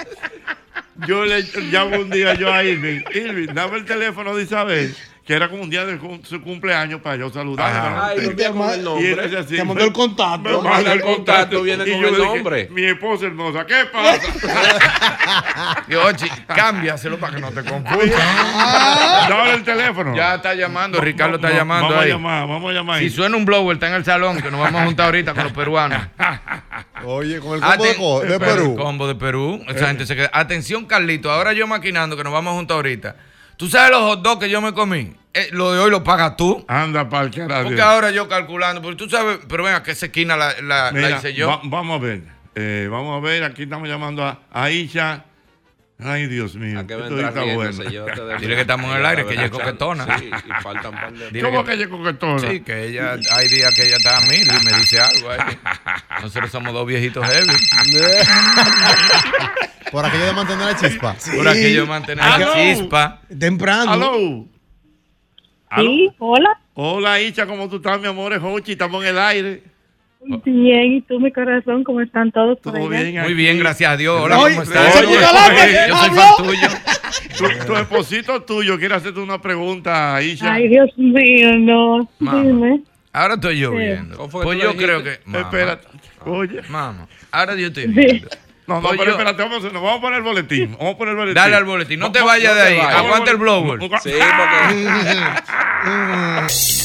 yo 1.06 1.24
le 1.24 1.42
llamo 1.70 1.96
un 1.98 2.10
día 2.10 2.34
yo 2.34 2.52
a 2.52 2.64
Irving. 2.64 3.02
Irving, 3.14 3.54
dame 3.54 3.78
el 3.78 3.84
teléfono 3.84 4.34
de 4.36 4.42
Isabel, 4.44 4.94
que 5.24 5.34
era 5.34 5.48
como 5.48 5.62
un 5.62 5.70
día 5.70 5.84
de 5.86 6.00
su 6.24 6.42
cumpleaños 6.42 7.00
para 7.00 7.14
yo 7.16 7.30
saludarla. 7.30 8.06
Ay, 8.08 8.34
te 8.34 8.44
el 8.46 8.54
nombre. 8.84 9.22
dice 9.22 9.38
así, 9.38 9.56
Te 9.56 9.64
mandó 9.64 9.84
el 9.84 9.92
contacto. 9.92 10.62
me 10.62 10.68
manda 10.68 10.92
el 10.92 11.00
contacto 11.00 11.62
viene 11.62 11.84
y 11.86 11.92
con 11.92 12.00
yo 12.00 12.08
el 12.08 12.14
dije, 12.16 12.26
nombre. 12.34 12.68
Mi 12.72 12.84
esposa 12.84 13.26
hermosa, 13.26 13.64
¿qué 13.64 13.84
pasa? 13.92 14.26
Ochi, 16.06 16.28
cámbiaselo 16.48 17.18
para 17.18 17.36
que 17.36 17.40
no 17.40 17.50
te 17.52 17.62
confundas. 17.62 18.10
Dame 19.28 19.54
el 19.54 19.62
teléfono. 19.62 20.16
Ya 20.16 20.34
está 20.36 20.54
llamando, 20.54 21.00
Ricardo 21.00 21.36
está 21.36 21.50
llamando 21.50 21.88
Vamos 21.90 22.04
a 22.04 22.08
llamar, 22.08 22.48
vamos 22.48 22.70
a 22.70 22.74
llamar. 22.74 22.98
Si 22.98 23.10
suena 23.10 23.36
un 23.36 23.44
blower, 23.44 23.74
está 23.74 23.88
en 23.88 23.94
el 23.94 24.04
salón, 24.04 24.42
que 24.42 24.50
nos 24.50 24.60
vamos 24.60 24.80
a 24.82 24.84
juntar 24.86 25.06
ahorita 25.06 25.34
con 25.34 25.44
los 25.44 25.52
peruanos. 25.52 26.02
Oye, 27.04 27.38
con 27.40 27.54
el 27.54 27.60
combo 27.60 28.20
de, 28.20 28.26
de 28.28 28.34
El 28.34 28.40
Perú. 28.40 28.76
combo 28.76 29.06
de 29.08 29.14
Perú. 29.14 29.62
Esa 29.68 29.88
gente 29.88 30.06
se 30.06 30.16
queda. 30.16 30.30
Atención, 30.32 30.84
Carlito. 30.86 31.30
Ahora 31.30 31.52
yo 31.52 31.66
maquinando 31.66 32.16
que 32.16 32.24
nos 32.24 32.32
vamos 32.32 32.52
a 32.52 32.56
juntar 32.56 32.76
ahorita. 32.76 33.16
¿Tú 33.62 33.68
sabes 33.68 33.92
los 33.92 34.00
hot 34.00 34.22
dogs 34.22 34.40
que 34.40 34.50
yo 34.50 34.60
me 34.60 34.72
comí? 34.72 35.12
Eh, 35.32 35.50
lo 35.52 35.70
de 35.72 35.78
hoy 35.78 35.88
lo 35.88 36.02
pagas 36.02 36.36
tú. 36.36 36.64
Anda 36.66 37.08
para 37.08 37.26
el 37.26 37.30
carajo. 37.30 37.62
Porque 37.62 37.80
ahora 37.80 38.10
yo 38.10 38.28
calculando. 38.28 38.82
Porque 38.82 38.96
tú 38.96 39.08
sabes, 39.08 39.38
pero 39.48 39.62
venga, 39.62 39.84
¿qué 39.84 39.92
esquina 39.92 40.36
la, 40.36 40.52
la, 40.62 40.90
la 40.90 41.10
hice 41.10 41.32
yo? 41.32 41.46
va- 41.46 41.60
vamos 41.62 42.00
a 42.00 42.04
ver. 42.04 42.22
Eh, 42.56 42.88
vamos 42.90 43.16
a 43.16 43.24
ver, 43.24 43.44
aquí 43.44 43.62
estamos 43.62 43.88
llamando 43.88 44.24
a, 44.26 44.40
a 44.50 44.68
Isha. 44.68 45.26
Ay, 46.04 46.26
Dios 46.26 46.54
mío. 46.54 46.80
A 46.80 46.86
que 46.86 46.94
esto 46.94 47.14
vendrá 47.14 47.30
bueno. 47.54 47.90
yo 47.90 48.04
te 48.06 48.10
dejo. 48.24 48.40
Dile 48.40 48.54
que 48.54 48.60
estamos 48.62 48.90
en 48.90 48.96
el 48.98 49.06
aire, 49.06 49.26
que 49.26 49.34
ella 49.34 49.44
es 49.46 49.50
coquetona. 49.50 50.18
Sí, 50.18 50.28
y 50.28 50.62
faltan 50.62 50.92
par 50.92 51.12
de- 51.12 51.26
Dile 51.30 51.42
¿Cómo 51.42 51.64
que 51.64 51.72
ella 51.74 51.82
es 51.84 51.88
coquetona? 51.88 52.50
Sí, 52.50 52.60
que 52.60 52.86
ella, 52.88 53.12
hay 53.12 53.48
días 53.48 53.74
que 53.74 53.86
ella 53.86 53.96
está 53.96 54.18
a 54.18 54.20
mil 54.22 54.42
y 54.42 54.64
me 54.64 54.72
dice 54.78 55.00
algo 55.00 55.30
ahí. 55.30 55.56
Nosotros 56.22 56.50
somos 56.50 56.72
dos 56.72 56.86
viejitos 56.86 57.24
heavy. 57.26 57.48
Por 59.90 60.06
aquello 60.06 60.24
de 60.26 60.32
mantener 60.32 60.66
la 60.66 60.76
chispa. 60.76 61.16
Por 61.36 61.48
aquello 61.48 61.82
de 61.82 61.86
mantener 61.86 62.24
la 62.24 62.52
chispa. 62.54 63.20
Temprano. 63.38 63.92
Aló. 63.92 64.46
Sí, 65.76 66.10
hola. 66.18 66.58
Hola, 66.74 67.20
Icha, 67.20 67.46
¿cómo 67.46 67.68
tú 67.68 67.76
estás, 67.76 68.00
mi 68.00 68.06
amor? 68.08 68.32
Es 68.32 68.40
Hochi, 68.42 68.72
estamos 68.72 69.02
en 69.04 69.10
el 69.10 69.18
aire. 69.18 69.62
Bien, 70.24 70.92
¿y 70.92 71.00
tú, 71.02 71.18
mi 71.18 71.32
corazón? 71.32 71.82
¿Cómo 71.84 72.00
están 72.00 72.30
todos 72.30 72.58
por 72.60 72.72
Todo 72.74 72.88
allá? 72.90 73.02
bien. 73.02 73.22
Muy 73.22 73.34
bien, 73.34 73.58
gracias 73.58 73.90
a 73.92 73.96
Dios. 73.96 74.20
Hola, 74.20 74.36
¿cómo 74.36 74.48
estás? 74.62 74.96
oye, 74.96 75.06
Oye, 75.08 75.18
yo 75.88 75.96
soy 75.96 76.10
fan 76.10 76.28
tuyo. 76.38 76.68
Tu, 77.36 77.44
tu 77.66 77.76
esposito 77.76 78.42
tuyo 78.42 78.78
quiere 78.78 78.94
hacerte 78.94 79.20
una 79.20 79.40
pregunta, 79.40 80.20
Isha. 80.22 80.54
Ay, 80.54 80.68
Dios 80.68 80.88
mío, 80.96 81.58
no. 81.58 82.08
Dime. 82.20 82.80
Ahora 83.12 83.34
estoy 83.34 83.56
lloviendo. 83.60 84.16
¿Cómo 84.16 84.30
fue 84.30 84.40
que 84.42 84.46
Pues 84.46 84.62
yo 84.62 84.76
creo 84.76 85.02
que. 85.02 85.20
Mamá, 85.26 85.40
Espérate. 85.40 85.88
Oye. 86.24 86.62
Mamá, 86.68 87.06
ahora 87.30 87.54
yo 87.54 87.66
estoy 87.68 87.84
Sí. 87.84 87.88
viendo. 87.90 88.28
No, 88.66 88.76
no, 88.76 88.80
Pues 88.82 88.92
pero 88.98 89.04
yo- 89.04 89.10
espérate, 89.18 89.42
vamos 89.42 89.56
a, 89.56 89.58
hacer- 89.66 89.72
vamos 89.74 89.98
a 89.98 90.00
poner 90.00 90.18
el 90.18 90.22
boletín. 90.24 90.76
Vamos 90.78 90.94
a 90.94 90.98
poner 90.98 91.12
el 91.12 91.16
boletín. 91.18 91.34
Dale 91.34 91.56
al 91.56 91.64
boletín, 91.64 92.00
no 92.00 92.12
te 92.12 92.20
vayas 92.22 92.54
no 92.54 92.60
de 92.62 92.66
te 92.70 92.80
ahí. 92.80 92.96
Aguanta 92.96 93.30
el 93.30 93.36
blower. 93.38 93.80
Sí, 93.80 93.88
porque 93.90 94.12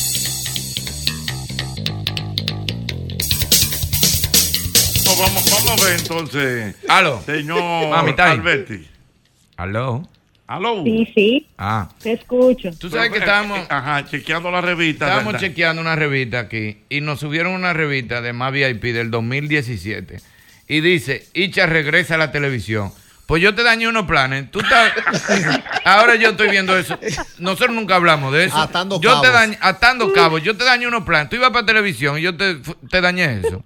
vamos, 5.19 5.51
vamos 5.51 5.81
a 5.81 5.85
ver 5.85 5.99
entonces. 5.99 6.75
Aló. 6.87 7.21
Señor 7.25 7.89
Mami, 7.89 8.11
ahí. 8.17 8.31
Alberti. 8.31 8.87
Aló. 9.57 10.07
Aló. 10.47 10.81
Sí, 10.83 11.11
sí, 11.13 11.47
Ah. 11.57 11.89
te 12.01 12.13
escucho. 12.13 12.69
Tú 12.79 12.89
sabes 12.89 13.11
que 13.11 13.17
estábamos. 13.17 13.59
eh, 13.59 13.65
Ajá, 13.69 14.05
chequeando 14.05 14.49
la 14.49 14.61
revista. 14.61 15.05
Estábamos 15.05 15.33
¿verdad? 15.33 15.47
chequeando 15.47 15.81
una 15.81 15.95
revista 15.95 16.39
aquí 16.39 16.77
y 16.89 17.01
nos 17.01 17.19
subieron 17.19 17.51
una 17.53 17.73
revista 17.73 18.21
de 18.21 18.31
más 18.33 18.53
VIP 18.53 18.93
del 18.93 19.11
2017 19.11 20.21
y 20.69 20.79
dice, 20.81 21.27
Icha 21.33 21.65
regresa 21.65 22.15
a 22.15 22.17
la 22.17 22.31
televisión. 22.31 22.93
Pues 23.25 23.43
yo 23.43 23.53
te 23.53 23.61
dañé 23.63 23.89
unos 23.89 24.05
planes. 24.05 24.49
Tú 24.51 24.61
estás... 24.61 24.93
Ahora 25.83 26.15
yo 26.15 26.29
estoy 26.29 26.49
viendo 26.49 26.77
eso. 26.77 26.97
Nosotros 27.39 27.75
nunca 27.75 27.95
hablamos 27.95 28.31
de 28.31 28.45
eso. 28.45 28.55
Atando 28.57 29.01
yo 29.01 29.19
te 29.19 29.27
cabos. 29.27 29.33
dañé, 29.33 29.57
atando 29.59 30.13
cabos. 30.13 30.43
Yo 30.43 30.55
te 30.55 30.63
dañé 30.63 30.87
unos 30.87 31.03
planes. 31.03 31.29
Tú 31.29 31.35
ibas 31.35 31.49
para 31.51 31.65
televisión 31.65 32.17
y 32.17 32.21
yo 32.21 32.37
te, 32.37 32.55
te 32.89 33.01
dañé 33.01 33.41
eso. 33.41 33.65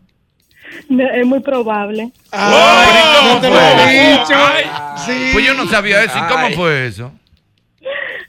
No, 0.89 1.03
es 1.09 1.25
muy 1.25 1.39
probable. 1.39 2.11
¿Cómo 2.31 3.33
no 3.35 3.41
te 3.41 3.47
fue? 3.49 3.57
lo 3.57 3.83
he 3.89 4.11
dicho. 4.11 4.35
Sí. 5.05 5.29
Pues 5.33 5.45
yo 5.45 5.53
no 5.53 5.65
sabía 5.67 6.03
eso. 6.03 6.17
¿Y 6.17 6.21
cómo 6.31 6.45
Ay. 6.47 6.53
fue 6.53 6.87
eso? 6.87 7.11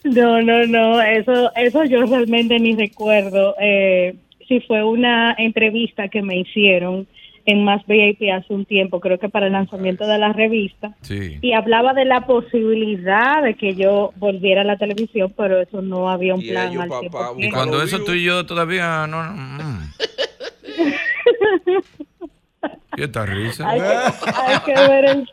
No, 0.05 0.43
no, 0.43 0.67
no, 0.67 1.01
eso, 1.01 1.53
eso 1.55 1.85
yo 1.85 2.03
realmente 2.07 2.59
ni 2.59 2.75
recuerdo. 2.75 3.55
Eh, 3.61 4.15
si 4.49 4.61
fue 4.61 4.83
una 4.85 5.35
entrevista 5.39 6.09
que 6.09 6.23
me 6.23 6.39
hicieron 6.39 7.07
en 7.45 7.65
Más 7.65 7.85
VIP 7.87 8.23
hace 8.33 8.53
un 8.53 8.65
tiempo, 8.65 9.01
creo 9.01 9.19
que 9.19 9.29
para 9.29 9.47
el 9.47 9.53
lanzamiento 9.53 10.07
de 10.07 10.19
la 10.19 10.33
revista, 10.33 10.93
Sí. 11.03 11.39
y 11.41 11.53
hablaba 11.55 11.93
de 11.93 12.05
la 12.05 12.21
posibilidad 12.27 13.43
de 13.43 13.55
que 13.55 13.75
yo 13.75 14.13
volviera 14.17 14.61
a 14.61 14.65
la 14.65 14.77
televisión, 14.77 15.33
pero 15.37 15.61
eso 15.61 15.83
no 15.83 16.09
había 16.09 16.35
un 16.35 16.43
Y 16.43 16.51
plan 16.51 16.71
ellos, 16.71 16.83
al 16.83 16.89
papá, 16.89 17.33
100%. 17.35 17.45
Y 17.47 17.51
cuando 17.51 17.83
eso 17.83 18.01
tú 18.05 18.13
y 18.13 18.23
yo 18.25 18.47
todavía 18.47 19.07
no... 19.09 19.25
no, 19.33 19.79
¿Y 22.97 23.03
esta 23.03 23.27
risa? 23.27 23.69
hay, 23.69 23.81
que, 23.81 23.87
hay 23.87 24.61
que 24.65 24.73
ver 24.75 25.05
el- 25.05 25.31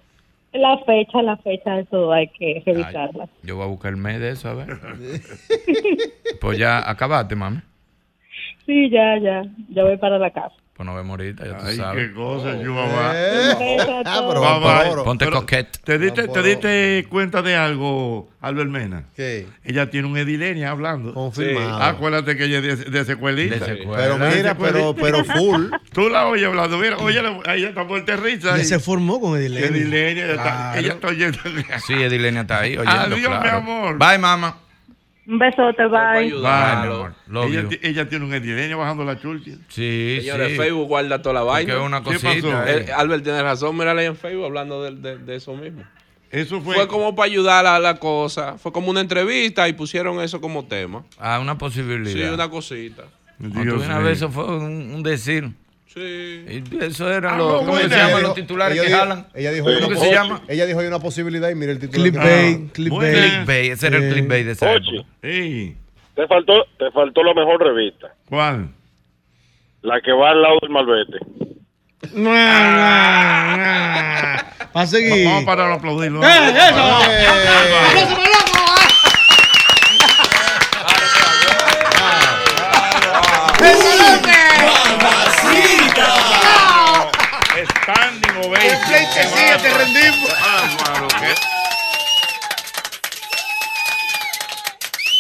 la 0.54 0.78
fecha, 0.80 1.22
la 1.22 1.38
fecha, 1.38 1.80
eso 1.80 2.12
hay 2.12 2.28
que 2.30 2.64
revisarla. 2.66 3.28
Yo 3.44 3.56
voy 3.58 3.66
a 3.66 3.68
buscar 3.68 3.92
el 3.92 3.98
mes 3.98 4.20
de 4.20 4.32
eso, 4.32 4.50
a 4.50 4.54
ver. 4.56 4.80
pues 6.42 6.58
ya 6.58 6.90
acabaste, 6.90 7.36
mami. 7.36 7.60
Sí, 8.66 8.90
ya, 8.90 9.18
ya, 9.20 9.44
ya 9.70 9.84
voy 9.84 9.98
para 9.98 10.18
la 10.18 10.32
casa. 10.32 10.56
Pues 10.80 10.88
nos 10.88 10.96
vemos 10.96 11.10
ahorita, 11.20 11.46
ya 11.46 11.58
tú 11.58 11.66
Ay, 11.68 11.76
sabes. 11.76 12.08
qué 12.08 12.14
cosa, 12.14 12.56
yo 12.56 12.74
mamá. 12.74 13.10
Un 13.10 13.78
beso 13.78 13.98
a 13.98 14.02
Ah, 14.06 14.26
pero 14.30 14.40
bye. 14.40 14.90
por. 14.96 15.04
Ponte 15.04 15.26
Pero, 15.26 15.40
coquete. 15.42 15.80
¿Te 15.84 16.00
diste, 16.00 16.30
¿Te 16.30 16.42
diste 16.42 17.06
cuenta 17.10 17.42
de 17.42 17.58
algo, 17.58 18.30
Albert 18.40 18.70
Mena? 18.70 19.04
¿Qué? 19.14 19.46
Ella 19.66 19.90
tiene 19.90 20.08
un 20.08 20.18
edilenia 20.18 20.72
hablando. 20.72 21.14
Confirmado. 21.14 21.84
Acuérdate 21.84 22.38
que 22.38 22.46
ella 22.46 22.60
es 22.60 22.86
de, 22.86 22.92
de 22.92 23.04
secuelita. 23.04 23.56
De 23.56 23.66
secuela. 23.78 23.98
Pero 23.98 24.18
mira, 24.20 24.56
pero, 24.58 24.96
pero 24.96 25.26
full. 25.26 25.66
Tú 25.92 26.08
la 26.08 26.28
oyes 26.28 26.48
hablando. 26.48 26.78
Mira, 26.78 26.96
oye, 27.00 27.20
ella 27.54 27.68
está 27.68 27.84
muerta 27.84 28.16
de 28.16 28.18
risa. 28.22 28.54
Ahí. 28.56 28.64
se 28.64 28.80
formó 28.80 29.20
con 29.20 29.38
Edilene. 29.38 29.68
Edilenia, 29.68 30.24
ella, 30.28 30.32
está, 30.36 30.44
Claro. 30.44 30.80
ella 30.80 30.94
está 30.94 31.08
oyendo. 31.10 31.40
Sí, 31.86 31.94
Edilenia 31.96 32.42
está 32.44 32.60
ahí 32.62 32.78
oyendo, 32.78 32.90
Adiós, 33.02 33.20
claro. 33.28 33.42
mi 33.44 33.70
amor. 33.70 33.98
Bye, 33.98 34.18
mamá. 34.18 34.56
Un 35.30 35.38
besote, 35.38 35.88
para 35.90 36.14
bye. 36.20 36.26
ayudar. 36.26 37.14
Bye, 37.28 37.46
Ella, 37.60 37.68
ella 37.84 38.10
tiene 38.10 38.26
un 38.26 38.34
edilenia 38.34 38.76
bajando 38.76 39.06
la 39.06 39.20
Churchill. 39.20 39.60
Sí, 39.70 40.18
señores, 40.22 40.50
sí. 40.54 40.58
Facebook 40.58 40.88
guarda 40.88 41.22
toda 41.22 41.36
la 41.36 41.44
vaina. 41.44 41.76
es 41.76 41.80
una 41.80 42.00
¿Qué 42.00 42.14
cosita. 42.16 42.34
pasó? 42.34 42.64
eh. 42.68 42.86
Eh, 42.88 42.92
Albert 42.92 43.24
tiene 43.24 43.44
razón, 43.44 43.78
mírale 43.78 44.02
ahí 44.02 44.08
en 44.08 44.16
Facebook 44.16 44.46
hablando 44.46 44.82
de, 44.84 44.96
de- 44.96 45.18
de 45.20 45.36
eso 45.36 45.56
mismo. 45.56 45.84
Eso 46.32 46.62
fue. 46.62 46.76
Fue 46.76 46.88
como 46.88 47.16
para 47.16 47.28
ayudar 47.28 47.66
a 47.68 47.80
la 47.80 47.96
cosa. 47.96 48.58
Fue 48.58 48.72
como 48.72 48.90
una 48.90 49.02
entrevista 49.02 49.68
y 49.68 49.74
pusieron 49.74 50.20
eso 50.20 50.42
como 50.42 50.66
tema. 50.66 51.04
Ah, 51.20 51.40
una 51.40 51.58
posibilidad. 51.58 52.12
Sí, 52.12 52.34
una 52.34 52.50
cosita. 52.50 53.04
Dios 53.40 53.84
una 53.86 54.00
vez 54.00 54.18
eso 54.18 54.30
fue 54.30 54.46
un, 54.46 54.94
un 54.94 55.04
decir. 55.04 55.50
Sí. 56.00 56.64
Eso 56.80 57.12
eran 57.12 57.34
Ah, 57.34 57.38
los, 57.38 57.52
no, 57.52 57.60
¿cómo 57.68 57.78
se 57.78 57.90
llaman 57.90 58.12
los 58.12 58.22
dijo- 58.22 58.34
titulares 58.36 58.74
ella 58.78 58.84
que 58.84 58.88
dijo- 58.90 59.00
jalan? 59.00 59.28
Ella 59.36 59.52
dijo, 59.52 59.66
¿Cómo 59.66 59.78
una 59.78 59.88
que 59.90 59.96
se 59.98 60.12
llama? 60.12 60.42
ella 60.48 60.66
dijo 60.66 60.80
hay 60.80 60.88
una 60.88 61.00
posibilidad 61.00 61.50
y 61.50 61.56
mira 61.56 61.72
el 61.74 61.80
título. 61.80 62.04
Clickbait, 62.04 62.72
clickbait. 62.72 63.12
Buena. 63.14 63.28
Clickbait, 63.36 63.72
ese 63.74 63.88
era 63.88 63.98
el 63.98 64.14
clickbait 64.14 64.46
de 64.46 64.52
esa 64.54 64.72
Ochi, 64.72 64.96
época. 64.98 65.10
Te 66.16 66.28
faltó, 66.28 66.66
te 66.78 66.92
faltó 66.92 67.24
la 67.24 67.34
mejor 67.34 67.62
revista, 67.62 68.14
¿Cuál? 68.30 68.70
la 69.82 70.00
que 70.02 70.12
va 70.14 70.30
al 70.32 70.42
lado 70.42 70.58
del 70.62 70.70
malvete. 70.70 71.18
Va 74.76 74.82
a 74.82 74.86
seguir. 74.88 75.26
Vamos 75.26 75.44
a 75.44 75.46
parar 75.46 75.72
a 75.72 75.74
aplaudirlo. 75.76 76.24
¡Eh, 76.24 76.28
eso! 76.28 77.02
Standing 77.92 78.59
que 88.42 89.24
sigue, 89.24 89.58
te 89.62 89.70
rendimos. 89.78 90.30
Bárbaro, 90.40 91.08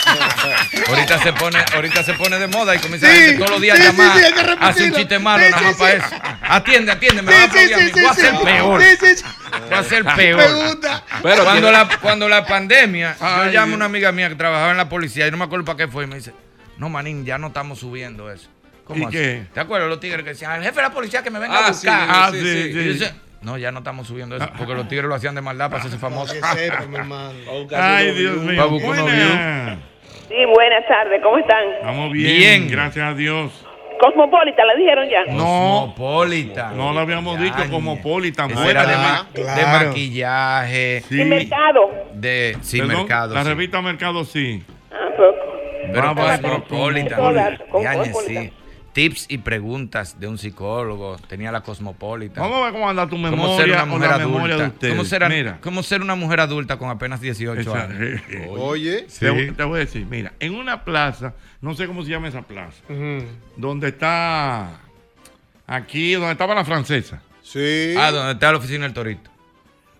Ahorita 0.87 1.19
se 1.21 1.33
pone, 1.33 1.57
ahorita 1.75 2.03
se 2.03 2.13
pone 2.13 2.39
de 2.39 2.47
moda 2.47 2.75
y 2.75 2.79
comienza 2.79 3.07
Sí, 3.07 3.13
a 3.13 3.15
gente 3.15 3.37
todos 3.37 3.51
los 3.51 3.61
días 3.61 3.77
sí, 3.77 3.83
a 3.83 3.85
llamar. 3.91 4.17
sí, 4.17 4.23
hace 4.59 4.83
un 4.85 4.93
chiste 4.93 5.19
malo 5.19 5.43
Sí, 5.45 5.51
nada 5.51 5.59
sí, 5.59 5.65
más 5.65 5.75
para 5.75 5.91
sí. 6.09 6.15
eso. 6.15 6.23
Atiende, 6.41 6.91
atiende, 6.91 7.21
me 7.21 7.31
Sí, 7.31 7.37
va 7.37 7.43
a 7.43 7.49
sí, 7.51 7.57
aplaudir 7.73 7.93
a 7.93 8.01
Voy 8.01 8.05
a 8.09 8.13
sí. 8.13 8.21
ser 8.21 8.39
peor. 8.39 8.81
Sí, 8.81 8.87
sí, 8.99 9.15
sí. 9.17 9.23
Voy 9.69 9.73
a 9.77 9.83
ser 9.83 10.03
peor. 10.05 10.79
Pero 11.21 11.43
cuando 11.43 11.71
la, 11.71 11.89
cuando 12.01 12.29
la 12.29 12.45
pandemia, 12.45 13.17
yo 13.19 13.45
llamo 13.51 13.73
a 13.73 13.75
una 13.75 13.85
amiga 13.85 14.11
mía 14.11 14.29
que 14.29 14.35
trabajaba 14.35 14.71
en 14.71 14.77
la 14.77 14.89
policía 14.89 15.27
y 15.27 15.31
no 15.31 15.37
me 15.37 15.43
acuerdo 15.45 15.65
para 15.65 15.77
qué 15.77 15.87
fue 15.87 16.05
y 16.05 16.07
me 16.07 16.15
dice, 16.15 16.33
no, 16.77 16.89
manín, 16.89 17.25
ya 17.25 17.37
no 17.37 17.47
estamos 17.47 17.79
subiendo 17.79 18.31
eso. 18.31 18.49
¿Cómo 18.89 19.03
¿Y 19.03 19.05
así? 19.05 19.17
qué? 19.17 19.43
¿Te 19.53 19.59
acuerdas 19.59 19.87
los 19.87 19.99
tigres 19.99 20.23
que 20.23 20.29
decían, 20.31 20.53
el 20.57 20.63
jefe 20.63 20.77
de 20.77 20.81
la 20.81 20.89
policía 20.91 21.21
que 21.21 21.29
me 21.29 21.37
venga 21.39 21.55
Ah, 21.59 21.67
a 21.67 21.73
sí, 21.73 21.85
buscar? 21.87 22.07
Ah, 22.09 22.29
sí, 22.33 22.39
sí, 22.39 22.45
sí. 22.45 22.69
Y 22.69 22.73
yo 22.73 22.81
sí. 22.81 22.87
decía, 22.99 23.15
no, 23.43 23.57
ya 23.59 23.71
no 23.71 23.77
estamos 23.77 24.07
subiendo 24.07 24.35
eso, 24.35 24.49
porque 24.57 24.73
los 24.73 24.87
tigres 24.87 25.07
lo 25.07 25.13
hacían 25.13 25.35
de 25.35 25.41
maldad 25.41 25.67
para 25.69 25.79
hacerse 25.81 25.99
famosos. 25.99 26.35
Mi 26.35 26.95
hermano. 26.97 27.33
Ay, 27.77 28.11
Dios 28.13 28.37
mío. 28.37 28.67
Buena. 28.67 29.77
Sí, 30.27 30.35
buenas 30.53 30.87
tardes, 30.87 31.21
¿cómo 31.23 31.37
están? 31.37 31.63
Estamos 31.79 32.11
bien, 32.11 32.37
Bien. 32.37 32.67
gracias 32.71 33.05
a 33.05 33.13
Dios. 33.13 33.65
Cosmopolita, 33.99 34.63
¿la 34.65 34.75
dijeron 34.75 35.07
ya? 35.09 35.25
No. 35.33 35.93
Cosmopolitan. 35.95 36.75
No 36.77 36.91
lo 36.93 36.99
habíamos 37.01 37.39
dicho. 37.39 37.57
Eso 37.61 38.69
era 38.69 38.85
de, 38.87 38.95
ma- 38.95 39.27
de 39.33 39.85
maquillaje, 39.85 41.03
Sí. 41.07 41.21
¿Y 41.21 41.25
mercado? 41.25 41.91
de 42.13 42.57
sí, 42.61 42.79
Perdón, 42.79 42.97
mercado. 42.97 43.33
La 43.35 43.43
sí. 43.43 43.49
revista 43.49 43.81
Mercado 43.81 44.23
sí. 44.25 44.63
Ah, 44.91 44.95
pero- 45.15 45.35
Pero 45.93 46.07
Ah, 46.09 46.13
va, 46.13 46.37
Tips 48.93 49.27
y 49.29 49.37
preguntas 49.37 50.19
de 50.19 50.27
un 50.27 50.37
psicólogo. 50.37 51.17
Tenía 51.27 51.51
la 51.51 51.61
Cosmopolitan. 51.61 52.41
Vamos 52.43 52.59
a 52.61 52.63
ver 52.65 52.73
cómo 52.73 52.89
anda 52.89 53.03
tu 53.05 53.11
¿Cómo 53.11 53.29
memoria 53.31 53.57
ser 53.57 53.71
una 53.73 53.85
mujer 53.85 54.09
la 54.09 54.17
memoria 54.17 54.47
de 54.55 54.61
adulta? 54.63 54.73
ustedes. 54.73 54.93
¿Cómo 54.95 55.05
ser, 55.05 55.29
Mira. 55.29 55.57
cómo 55.61 55.83
ser 55.83 56.01
una 56.01 56.15
mujer 56.15 56.39
adulta 56.39 56.77
con 56.77 56.89
apenas 56.89 57.21
18 57.21 57.61
Esa- 57.61 57.83
años? 57.83 58.21
Oye. 58.57 59.03
Te, 59.19 59.51
te 59.51 59.63
voy 59.63 59.77
a 59.77 59.79
decir, 59.85 60.05
mira, 60.05 60.33
en 60.39 60.55
una 60.55 60.83
plaza, 60.83 61.33
no 61.61 61.75
sé 61.75 61.85
cómo 61.87 62.03
se 62.03 62.09
llama 62.09 62.27
esa 62.29 62.41
plaza, 62.41 62.81
donde 63.55 63.89
está, 63.89 64.79
aquí, 65.67 66.13
donde 66.13 66.31
estaba 66.31 66.55
la 66.55 66.65
francesa. 66.65 67.21
Sí. 67.43 67.93
Ah, 67.97 68.11
donde 68.11 68.33
está 68.33 68.51
la 68.51 68.57
oficina 68.57 68.83
del 68.85 68.93
Torito. 68.93 69.29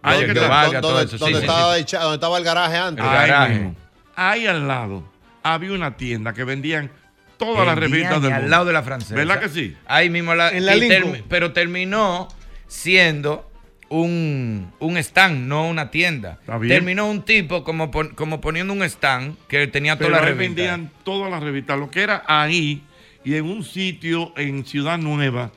Ah, 0.02 0.14
valga, 0.14 0.80
donde, 0.80 0.82
todo 0.82 1.00
eso. 1.02 1.18
Sí, 1.18 1.18
donde 1.18 1.40
sí, 1.40 1.46
estaba 1.46 1.76
sí. 1.76 2.38
el 2.38 2.44
garaje 2.44 2.78
antes. 2.78 3.04
El 3.06 3.12
Ahí 3.12 3.30
garaje. 3.30 3.54
mismo. 3.54 3.76
Ahí 4.16 4.48
al 4.48 4.68
lado 4.68 5.04
había 5.44 5.72
una 5.74 5.96
tienda 5.98 6.34
que 6.34 6.44
vendían 6.44 6.92
todas 7.40 7.66
las 7.66 7.78
revistas 7.80 8.22
del 8.22 8.32
al 8.34 8.42
mundo. 8.42 8.52
lado 8.52 8.66
de 8.66 8.74
la 8.74 8.84
francesa. 8.84 9.16
¿Verdad 9.16 9.40
que 9.40 9.50
sí? 9.50 9.76
Ahí 9.88 10.10
mismo 10.12 10.36
la, 10.36 10.50
En 10.52 10.66
la 10.68 10.76
termi- 10.76 11.24
pero 11.28 11.52
terminó 11.54 12.28
siendo 12.68 13.50
un, 13.90 14.72
un 14.80 14.98
stand, 14.98 15.48
no 15.48 15.68
una 15.68 15.90
tienda. 15.90 16.40
bien. 16.46 16.68
Terminó 16.68 17.08
un 17.10 17.24
tipo 17.24 17.64
como, 17.64 17.90
pon- 17.90 18.10
como 18.14 18.40
poniendo 18.40 18.72
un 18.74 18.84
stand 18.84 19.36
que 19.48 19.66
tenía 19.68 19.98
todas 19.98 20.12
las 20.12 20.22
revistas. 20.22 20.48
vendían 20.56 20.92
todas 21.04 21.32
las 21.32 21.42
revistas, 21.42 21.80
lo 21.80 21.90
que 21.90 22.02
era 22.04 22.24
ahí 22.28 22.84
y 23.26 23.36
en 23.36 23.46
un 23.46 23.64
sitio 23.64 24.32
en 24.38 24.66
Ciudad 24.66 24.98
Nueva, 25.00 25.52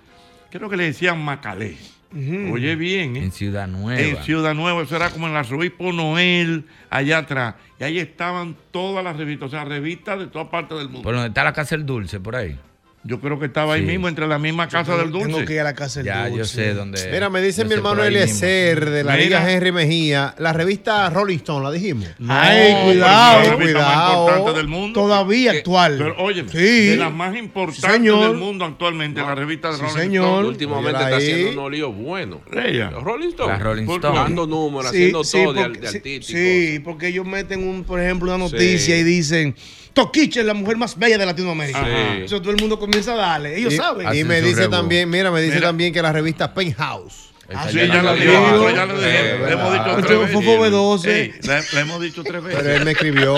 creo 0.50 0.70
que 0.70 0.76
le 0.78 0.84
decían 0.84 1.22
Macalé. 1.22 1.76
Oye 2.14 2.76
bien, 2.76 3.16
¿eh? 3.16 3.24
En 3.24 3.32
Ciudad 3.32 3.66
Nueva. 3.66 4.00
En 4.00 4.16
Ciudad 4.18 4.54
Nueva, 4.54 4.82
eso 4.82 4.96
era 4.96 5.10
como 5.10 5.26
en 5.26 5.32
la 5.32 5.40
Arzobispo 5.40 5.92
Noel, 5.92 6.64
allá 6.90 7.18
atrás. 7.18 7.54
Y 7.80 7.84
ahí 7.84 7.98
estaban 7.98 8.56
todas 8.70 9.02
las 9.02 9.16
revistas, 9.16 9.48
o 9.48 9.50
sea, 9.50 9.64
revistas 9.64 10.18
de 10.18 10.26
todas 10.26 10.48
partes 10.48 10.78
del 10.78 10.88
mundo. 10.88 11.02
Por 11.02 11.14
donde 11.14 11.28
está 11.28 11.44
la 11.44 11.52
casa 11.52 11.76
del 11.76 11.86
dulce, 11.86 12.20
por 12.20 12.36
ahí. 12.36 12.58
Yo 13.04 13.18
creo 13.20 13.36
que 13.40 13.46
estaba 13.46 13.74
ahí 13.74 13.80
Sí. 13.80 13.86
mismo, 13.88 14.06
entre 14.08 14.28
la 14.28 14.38
misma 14.38 14.68
casa 14.68 14.96
del 14.96 15.10
dulce. 15.10 15.26
Tengo 15.26 15.44
que 15.44 15.54
ir 15.54 15.60
a 15.60 15.64
la 15.64 15.74
casa 15.74 15.98
del 16.00 16.06
Ya, 16.06 16.28
dulce. 16.28 16.38
yo 16.38 16.44
sé 16.44 16.74
dónde. 16.74 17.10
Mira, 17.10 17.28
me 17.30 17.42
dice 17.42 17.64
mi 17.64 17.74
hermano 17.74 18.04
Eliezer 18.04 18.88
de 18.90 19.02
la 19.02 19.14
Mira. 19.14 19.24
Liga 19.24 19.50
Henry 19.52 19.72
Mejía, 19.72 20.34
la 20.38 20.52
revista 20.52 21.10
Rolling 21.10 21.38
Stone, 21.38 21.64
¿la 21.64 21.72
dijimos? 21.72 22.06
Ay, 22.28 22.74
cuidado. 22.84 23.42
la 23.42 23.56
revista 23.56 23.78
más 23.80 23.86
Cuidado. 23.96 24.28
importante 24.28 24.58
del 24.58 24.68
mundo. 24.68 25.00
Todavía 25.00 25.50
actual. 25.50 25.96
Pero 25.98 26.14
oye, 26.18 26.44
Sí. 26.48 26.86
de 26.90 26.96
las 26.96 27.12
más 27.12 27.36
importantes 27.36 27.90
señor. 27.92 28.28
del 28.28 28.36
mundo 28.38 28.64
actualmente, 28.64 29.20
la 29.20 29.34
revista 29.34 29.70
de 29.70 29.74
Sí, 29.78 29.82
Rolling 29.82 29.96
señor. 30.00 30.24
Stone. 30.28 30.48
Últimamente 30.48 31.02
está 31.02 31.16
haciendo 31.16 31.50
unos 31.60 31.70
líos 31.72 31.96
buenos. 31.96 32.38
Ella. 32.52 32.90
Rolling 32.90 33.28
Stones. 33.30 33.58
La 33.58 33.64
Rolling 33.64 33.84
¿Por 33.86 33.96
Stone. 33.96 34.16
Dando 34.18 34.46
números, 34.46 34.90
Sí, 34.92 34.96
haciendo 34.98 35.24
sí, 35.24 35.38
todo 35.42 35.52
de, 35.54 35.60
porque- 35.62 35.80
de 35.80 35.88
sí, 35.88 35.96
artístico. 35.96 36.38
sí, 36.38 36.78
porque 36.84 37.08
ellos 37.08 37.26
meten, 37.26 37.66
un, 37.66 37.82
por 37.82 38.00
ejemplo, 38.00 38.28
una 38.32 38.38
noticia 38.38 38.94
Sí. 38.94 39.00
y 39.00 39.02
dicen, 39.02 39.56
Toquiche 39.92 40.40
es 40.40 40.46
la 40.46 40.54
mujer 40.54 40.76
más 40.76 40.98
bella 40.98 41.18
de 41.18 41.26
Latinoamérica. 41.26 41.80
Ajá. 41.80 42.16
Eso 42.16 42.40
todo 42.40 42.50
el 42.52 42.56
mundo 42.60 42.78
comienza 42.78 43.12
a 43.12 43.16
darle. 43.16 43.58
Ellos 43.58 43.74
y, 43.74 43.76
saben. 43.76 44.14
y 44.14 44.24
me 44.24 44.40
dice 44.40 44.68
también, 44.68 45.08
mira, 45.10 45.30
me 45.30 45.40
dice 45.42 45.56
Mira. 45.56 45.68
también 45.68 45.92
que 45.92 46.00
la 46.02 46.12
revista 46.12 46.52
Penthouse. 46.54 47.30
Esa 47.48 47.68
Sí, 47.70 47.76
ya 47.76 47.86
la 48.02 48.02
lo 48.02 48.14
dijo. 48.14 48.70
ya 48.70 48.86
lo 48.86 48.94
dijo. 48.94 49.06
Eh, 49.06 49.38
Le 49.46 49.52
hemos 49.52 49.72
dicho 49.74 49.96
tres 50.06 50.18
veces. 50.20 50.32
Fofo 50.32 50.64
B12. 50.64 51.06
Ey, 51.08 51.34
le, 51.42 51.60
le 51.74 51.80
hemos 51.80 52.00
dicho 52.00 52.24
tres 52.24 52.42
veces. 52.42 52.60
Pero 52.62 52.74
él 52.76 52.84
me 52.84 52.90
escribió. 52.92 53.34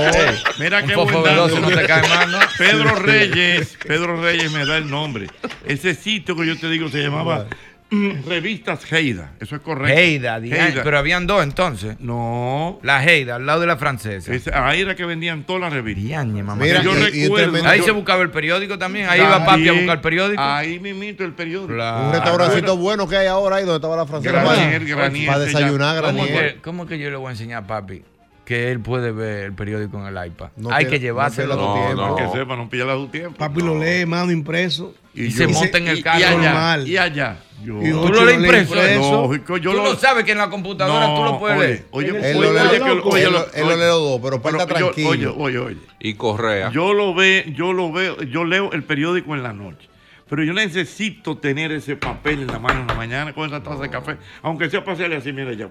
Mira 0.61 0.83
qué 0.85 0.95
fofo 0.95 1.21
buen 1.21 1.25
dato. 1.35 1.47
veloz 1.47 1.61
no 1.61 1.69
te 1.69 1.87
cae 1.87 2.09
mal, 2.09 2.31
¿no? 2.31 2.39
Pedro 2.57 2.95
Reyes, 2.97 3.77
Pedro 3.85 4.21
Reyes 4.23 4.53
me 4.53 4.65
da 4.67 4.77
el 4.77 4.89
nombre. 4.89 5.27
Ese 5.67 5.95
sitio 5.95 6.37
que 6.37 6.47
yo 6.47 6.57
te 6.59 6.69
digo 6.69 6.89
se 6.91 6.99
llamaba 7.03 7.47
Revistas 7.91 8.91
Heida. 8.93 9.33
Eso 9.41 9.57
es 9.57 9.63
correcto. 9.63 9.97
Heida, 9.99 10.39
Heida. 10.39 10.83
pero 10.83 10.99
habían 10.99 11.27
dos 11.27 11.43
entonces. 11.43 11.97
No. 12.01 12.81
La 12.83 13.05
Heida, 13.05 13.37
al 13.37 13.47
lado 13.47 13.61
de 13.61 13.67
la 13.67 13.77
francesa. 13.77 14.33
Ahí 14.67 14.81
era 14.81 14.95
que 14.97 15.05
vendían 15.05 15.45
todas 15.45 15.63
las 15.63 15.73
revistas. 15.73 16.03
Diañe, 16.05 16.43
mamá. 16.43 16.63
Mira, 16.65 16.83
yo 16.83 16.93
y- 17.09 17.23
recuerdo. 17.25 17.69
Ahí 17.69 17.79
yo- 17.81 17.85
se 17.85 17.91
buscaba 17.93 18.23
el 18.23 18.31
periódico 18.31 18.79
también. 18.79 19.09
Ahí 19.09 19.21
iba 19.21 19.45
papi 19.45 19.69
a 19.69 19.73
buscar 19.73 20.01
periódico. 20.01 20.43
Ahí 20.43 20.81
mismito 20.81 21.25
el 21.25 21.33
periódico. 21.33 21.75
Claro. 21.75 22.07
Un 22.07 22.13
restaurancito 22.13 22.77
bueno 22.77 23.09
que 23.09 23.17
hay 23.17 23.27
ahora 23.27 23.57
ahí 23.57 23.65
donde 23.65 23.77
estaba 23.77 23.97
la 23.97 24.07
francesa. 24.07 24.43
Granier, 24.43 24.83
para, 24.83 24.97
Granier, 25.09 25.39
desayunar, 25.39 25.97
llama. 25.97 26.09
¿Cómo 26.09 26.25
Granier. 26.25 26.55
que, 26.55 26.61
cómo 26.63 26.87
que 26.87 26.99
yo 26.99 27.11
le 27.11 27.17
voy 27.17 27.29
a 27.29 27.31
enseñar 27.33 27.63
a 27.63 27.67
papi 27.67 28.03
que 28.45 28.71
él 28.71 28.81
puede 28.81 29.11
ver 29.13 29.45
el 29.45 29.53
periódico 29.55 29.99
en 30.07 30.17
el 30.17 30.27
iPad? 30.27 30.51
No 30.57 30.71
Hay 30.71 30.87
que 30.87 30.97
no 30.99 31.03
llevárselo. 31.03 31.57
No, 31.57 31.75
tiempo. 31.75 32.07
no. 32.07 32.17
Que 32.17 32.29
sepa, 32.39 32.57
no 32.57 32.69
a 32.93 32.97
su 32.97 33.09
tiempo. 33.09 33.39
Papi 33.39 33.61
lo 33.61 33.79
lee, 33.83 34.05
mano, 34.07 34.31
impreso. 34.33 34.95
Y 35.15 35.31
se 35.31 35.45
yo- 35.45 35.51
monta 35.51 35.79
en 35.79 35.89
el 35.89 36.03
carro. 36.03 36.19
Y 36.21 36.23
allá. 36.25 36.37
normal. 36.53 36.89
Y 36.89 36.97
allá. 36.97 37.37
Yo- 37.65 37.79
¿Tú 37.81 38.09
lo 38.13 38.25
lees 38.27 38.39
lee 38.41 38.45
impreso? 38.45 38.75
Lógico, 39.23 39.57
yo 39.57 39.71
tú 39.71 39.77
lo- 39.79 39.85
no 39.85 39.95
sabes 39.97 40.25
que 40.25 40.33
en 40.33 40.39
la 40.39 40.51
computadora 40.51 41.15
tú 41.15 41.23
lo 41.25 41.39
puedes 41.39 41.57
oye, 41.57 41.67
leer. 41.69 41.85
Oye, 41.93 42.09
Él 42.09 42.15
lo 42.15 42.21
que- 42.21 43.77
los 43.77 44.01
dos, 44.01 44.21
pero 44.23 44.41
yo- 44.59 44.67
tranquilo. 44.67 45.09
Oye, 45.09 45.27
oye, 45.29 45.59
oye. 45.59 45.77
Y 46.01 46.15
Correa. 46.15 46.71
Yo 46.73 46.93
lo 46.93 47.15
ve, 47.15 47.53
yo 47.57 47.73
lo 47.73 47.93
veo, 47.93 48.21
yo 48.23 48.45
leo 48.45 48.73
el 48.73 48.83
periódico 48.83 49.35
en 49.35 49.43
la 49.43 49.53
noche. 49.53 49.89
Pero 50.29 50.43
yo 50.43 50.53
necesito 50.53 51.37
tener 51.39 51.71
ese 51.71 51.97
papel 51.97 52.41
en 52.43 52.47
la 52.49 52.59
mano 52.59 52.81
en 52.81 52.87
la 52.89 52.95
mañana 52.95 53.33
con 53.33 53.47
esa 53.47 53.63
taza 53.63 53.83
de 53.83 53.91
café. 53.91 54.17
Aunque 54.43 54.69
sea 54.69 54.83
para 54.83 54.95
hacerle 54.95 55.17
así, 55.17 55.33
mira 55.33 55.53
ya. 55.53 55.69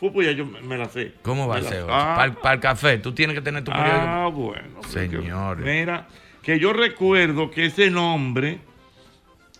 Fu, 0.00 0.10
pues 0.12 0.26
ya 0.26 0.32
yo 0.32 0.46
me, 0.46 0.60
me 0.62 0.78
la 0.78 0.88
sé. 0.88 1.12
¿Cómo 1.22 1.46
va 1.46 1.58
a 1.58 1.62
ser? 1.62 1.84
Ah, 1.90 2.32
Para 2.42 2.54
el 2.54 2.60
café, 2.60 2.98
tú 2.98 3.12
tienes 3.12 3.36
que 3.36 3.42
tener 3.42 3.62
tu 3.62 3.70
periódico. 3.70 3.98
ah, 4.02 4.28
bueno. 4.32 4.82
Señores. 4.88 5.62
Mira, 5.64 6.08
que 6.42 6.58
yo 6.58 6.72
recuerdo 6.72 7.50
que 7.50 7.66
ese 7.66 7.90
nombre 7.90 8.60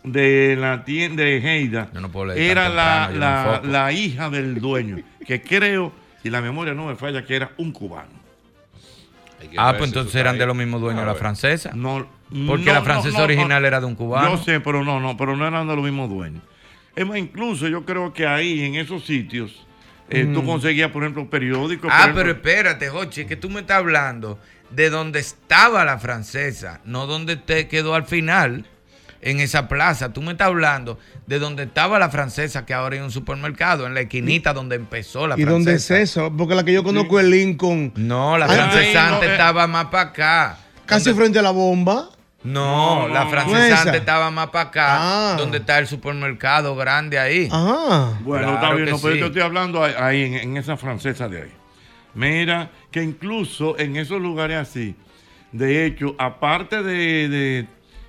de 0.03 0.57
la 0.59 0.82
tienda 0.86 1.24
de 1.24 1.36
Heida 1.36 1.91
Yo 1.93 2.01
no 2.01 2.11
puedo 2.11 2.26
leer 2.26 2.53
era 2.53 2.68
la, 2.70 3.11
la, 3.12 3.61
la 3.62 3.93
hija 3.93 4.30
del 4.30 4.59
dueño, 4.59 4.97
que 5.26 5.43
creo, 5.43 5.93
si 6.22 6.30
la 6.30 6.41
memoria 6.41 6.72
no 6.72 6.86
me 6.86 6.97
falla, 6.97 7.22
que 7.24 7.36
era 7.36 7.51
un 7.59 7.70
cubano. 7.72 8.18
Ah, 9.59 9.74
pues 9.76 9.91
entonces 9.91 10.14
eran 10.14 10.34
ahí. 10.34 10.38
de 10.41 10.47
los 10.47 10.57
mismos 10.57 10.80
dueños 10.80 11.03
A 11.03 11.07
de 11.07 11.12
la 11.12 11.18
francesa. 11.18 11.72
No, 11.74 12.07
Porque 12.47 12.64
no, 12.66 12.72
la 12.74 12.82
francesa 12.82 13.18
no, 13.18 13.24
original 13.24 13.61
no. 13.62 13.68
era 13.68 13.80
de 13.80 13.86
un 13.86 13.95
cubano. 13.95 14.30
Yo 14.36 14.43
sé, 14.43 14.61
pero 14.61 14.84
no, 14.84 15.01
no, 15.01 15.16
pero 15.16 15.36
no 15.36 15.47
eran 15.47 15.66
de 15.68 15.74
los 15.76 15.84
mismos 15.84 16.09
dueños. 16.09 16.43
Es 16.97 17.07
más, 17.07 17.18
incluso 17.18 17.68
yo 17.68 17.84
creo 17.84 18.12
que 18.12 18.26
ahí, 18.26 18.62
en 18.62 18.74
esos 18.76 19.05
sitios, 19.05 19.66
eh, 20.11 20.31
tú 20.33 20.45
conseguías, 20.45 20.91
por 20.91 21.03
ejemplo, 21.03 21.29
periódicos. 21.31 21.91
Ah, 21.93 22.01
ejemplo, 22.03 22.23
pero 22.23 22.33
espérate, 22.33 22.89
Jochi, 22.89 23.25
que 23.25 23.37
tú 23.37 23.49
me 23.51 23.61
estás 23.61 23.79
hablando 23.79 24.39
de 24.71 24.91
donde 24.91 25.19
estaba 25.21 25.85
la 25.85 25.99
francesa, 25.99 26.81
no 26.85 27.07
donde 27.07 27.37
te 27.37 27.69
quedó 27.69 27.95
al 27.95 28.05
final, 28.07 28.67
en 29.23 29.39
esa 29.41 29.69
plaza. 29.69 30.13
Tú 30.13 30.23
me 30.23 30.33
estás 30.33 30.47
hablando 30.49 30.99
de 31.27 31.39
donde 31.39 31.65
estaba 31.65 31.99
la 31.99 32.09
francesa, 32.09 32.65
que 32.65 32.73
ahora 32.73 32.97
hay 32.97 33.03
un 33.03 33.11
supermercado, 33.11 33.87
en 33.87 33.93
la 33.95 34.01
esquinita 34.01 34.53
donde 34.55 34.77
empezó 34.77 35.27
la 35.27 35.35
¿Y 35.39 35.43
francesa. 35.43 35.53
dónde 35.53 35.75
es 35.75 35.91
eso? 35.91 36.33
Porque 36.37 36.55
la 36.55 36.65
que 36.65 36.73
yo 36.73 36.83
conozco 36.83 37.21
es 37.21 37.27
Lincoln. 37.27 37.93
No, 37.97 38.39
la 38.39 38.47
Ay, 38.47 38.57
francesa 38.57 39.09
no, 39.09 39.15
antes 39.17 39.29
eh. 39.29 39.33
estaba 39.33 39.67
más 39.67 39.87
para 39.87 40.09
acá. 40.11 40.59
Casi 40.87 41.07
Donde- 41.11 41.21
frente 41.23 41.39
a 41.39 41.43
la 41.43 41.51
bomba. 41.51 42.09
No, 42.43 43.03
No, 43.07 43.09
la 43.09 43.20
no, 43.20 43.24
no. 43.24 43.30
francesa 43.30 43.59
No 43.59 43.64
esa. 43.66 43.82
antes 43.82 43.95
estaba 44.01 44.30
más 44.30 44.49
para 44.49 44.68
acá, 44.70 44.86
Ah. 44.88 45.36
donde 45.36 45.59
está 45.59 45.78
el 45.78 45.86
supermercado 45.86 46.74
grande 46.74 47.18
ahí. 47.18 47.49
Ajá. 47.53 48.18
Bueno, 48.22 48.47
Claro 48.47 48.55
está 48.55 48.74
bien, 48.74 48.91
no, 48.91 48.99
pero 49.01 49.14
sí. 49.14 49.20
yo 49.20 49.26
te 49.26 49.30
estoy 49.32 49.43
hablando 49.43 49.84
ahí, 49.84 50.22
en, 50.24 50.34
en 50.34 50.57
esa 50.57 50.76
francesa 50.78 51.28
de 51.28 51.43
ahí. 51.43 51.53
Mira, 52.14 52.70
que 52.91 53.03
incluso 53.03 53.78
en 53.78 53.97
esos 53.97 54.20
lugares 54.20 54.57
así, 54.57 54.97
de 55.53 55.84
hecho, 55.86 56.14
aparte 56.18 56.82
de, 56.82 57.28
de, 57.28 57.66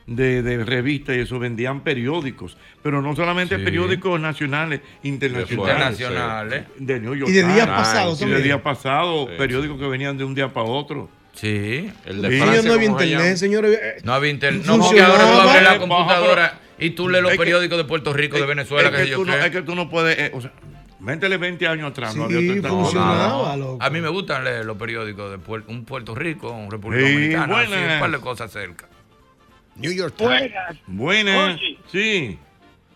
de- 0.07 0.41
de 0.41 0.63
revistas 0.63 1.15
y 1.15 1.19
eso, 1.19 1.37
vendían 1.37 1.81
periódicos, 1.81 2.57
pero 2.81 3.01
no 3.01 3.15
solamente 3.15 3.57
Sí. 3.57 3.63
periódicos 3.63 4.19
nacionales, 4.19 4.79
internacionales. 5.03 5.99
Internacionales. 5.99 6.63
De 6.77 6.99
New 6.99 7.15
York 7.15 7.29
Y 7.29 7.33
de 7.33 7.43
días 7.53 7.67
pasados 7.67 8.13
y 8.13 8.25
de 8.25 8.31
también. 8.31 8.43
días 8.43 8.61
pasados, 8.61 9.29
periódicos 9.37 9.77
que 9.77 9.87
venían 9.87 10.17
de 10.17 10.23
un 10.23 10.33
día 10.33 10.47
para 10.51 10.65
otro. 10.65 11.09
Sí. 11.33 11.91
El 12.05 12.21
de 12.21 12.29
Sí, 12.29 12.37
Francia, 12.39 12.61
no 12.63 12.73
había 12.73 12.87
¿cómo 12.87 12.99
se 12.99 13.05
internet, 13.07 13.37
señores. 13.37 13.79
No 14.03 14.13
había 14.13 14.31
internet. 14.31 14.63
No, 14.65 14.77
porque 14.79 15.01
ahora 15.01 15.23
tú 15.23 15.39
abres 15.49 15.63
la 15.63 15.79
computadora 15.79 16.59
y 16.77 16.89
tú 16.91 17.09
lees 17.09 17.23
los 17.23 17.31
Es 17.31 17.37
que- 17.37 17.43
periódicos 17.43 17.77
de 17.77 17.83
Puerto 17.85 18.13
Rico, 18.13 18.37
de 18.37 18.45
Venezuela, 18.45 18.89
es, 18.89 18.95
que 18.95 19.03
que 19.03 19.09
yo 19.09 19.23
no, 19.25 19.33
es 19.33 19.49
que 19.51 19.61
tú 19.61 19.75
no 19.75 19.89
puedes, 19.89 20.17
eh, 20.19 20.31
o 20.33 20.41
sea, 20.41 20.51
métele 20.99 21.37
20 21.37 21.67
años 21.67 21.91
atrás. 21.91 22.15
no 22.15 22.27
Sí, 22.27 22.35
había 22.35 22.53
tanta 22.53 22.69
cosa. 22.69 22.81
funcionaba, 22.83 23.55
loco. 23.57 23.77
A 23.81 23.89
mí 23.89 24.01
me 24.01 24.09
gustan 24.09 24.43
leer 24.43 24.65
los 24.65 24.77
periódicos 24.77 25.31
de 25.31 25.37
Puer- 25.39 25.63
un 25.67 25.85
Puerto 25.85 26.13
Rico, 26.15 26.51
un 26.51 26.69
República 26.69 27.05
Sí, 27.07 27.13
Dominicana, 27.13 27.59
así, 27.59 27.69
buenas. 27.71 27.93
un 27.95 27.99
par 27.99 28.11
de 28.11 28.19
cosas 28.19 28.51
cerca. 28.51 28.87
New 29.77 29.91
York 29.93 30.15
Times. 30.17 30.31
Buenas. 30.51 30.77
Buenas, 30.87 31.55
Oye. 31.55 31.77
sí. 31.91 32.39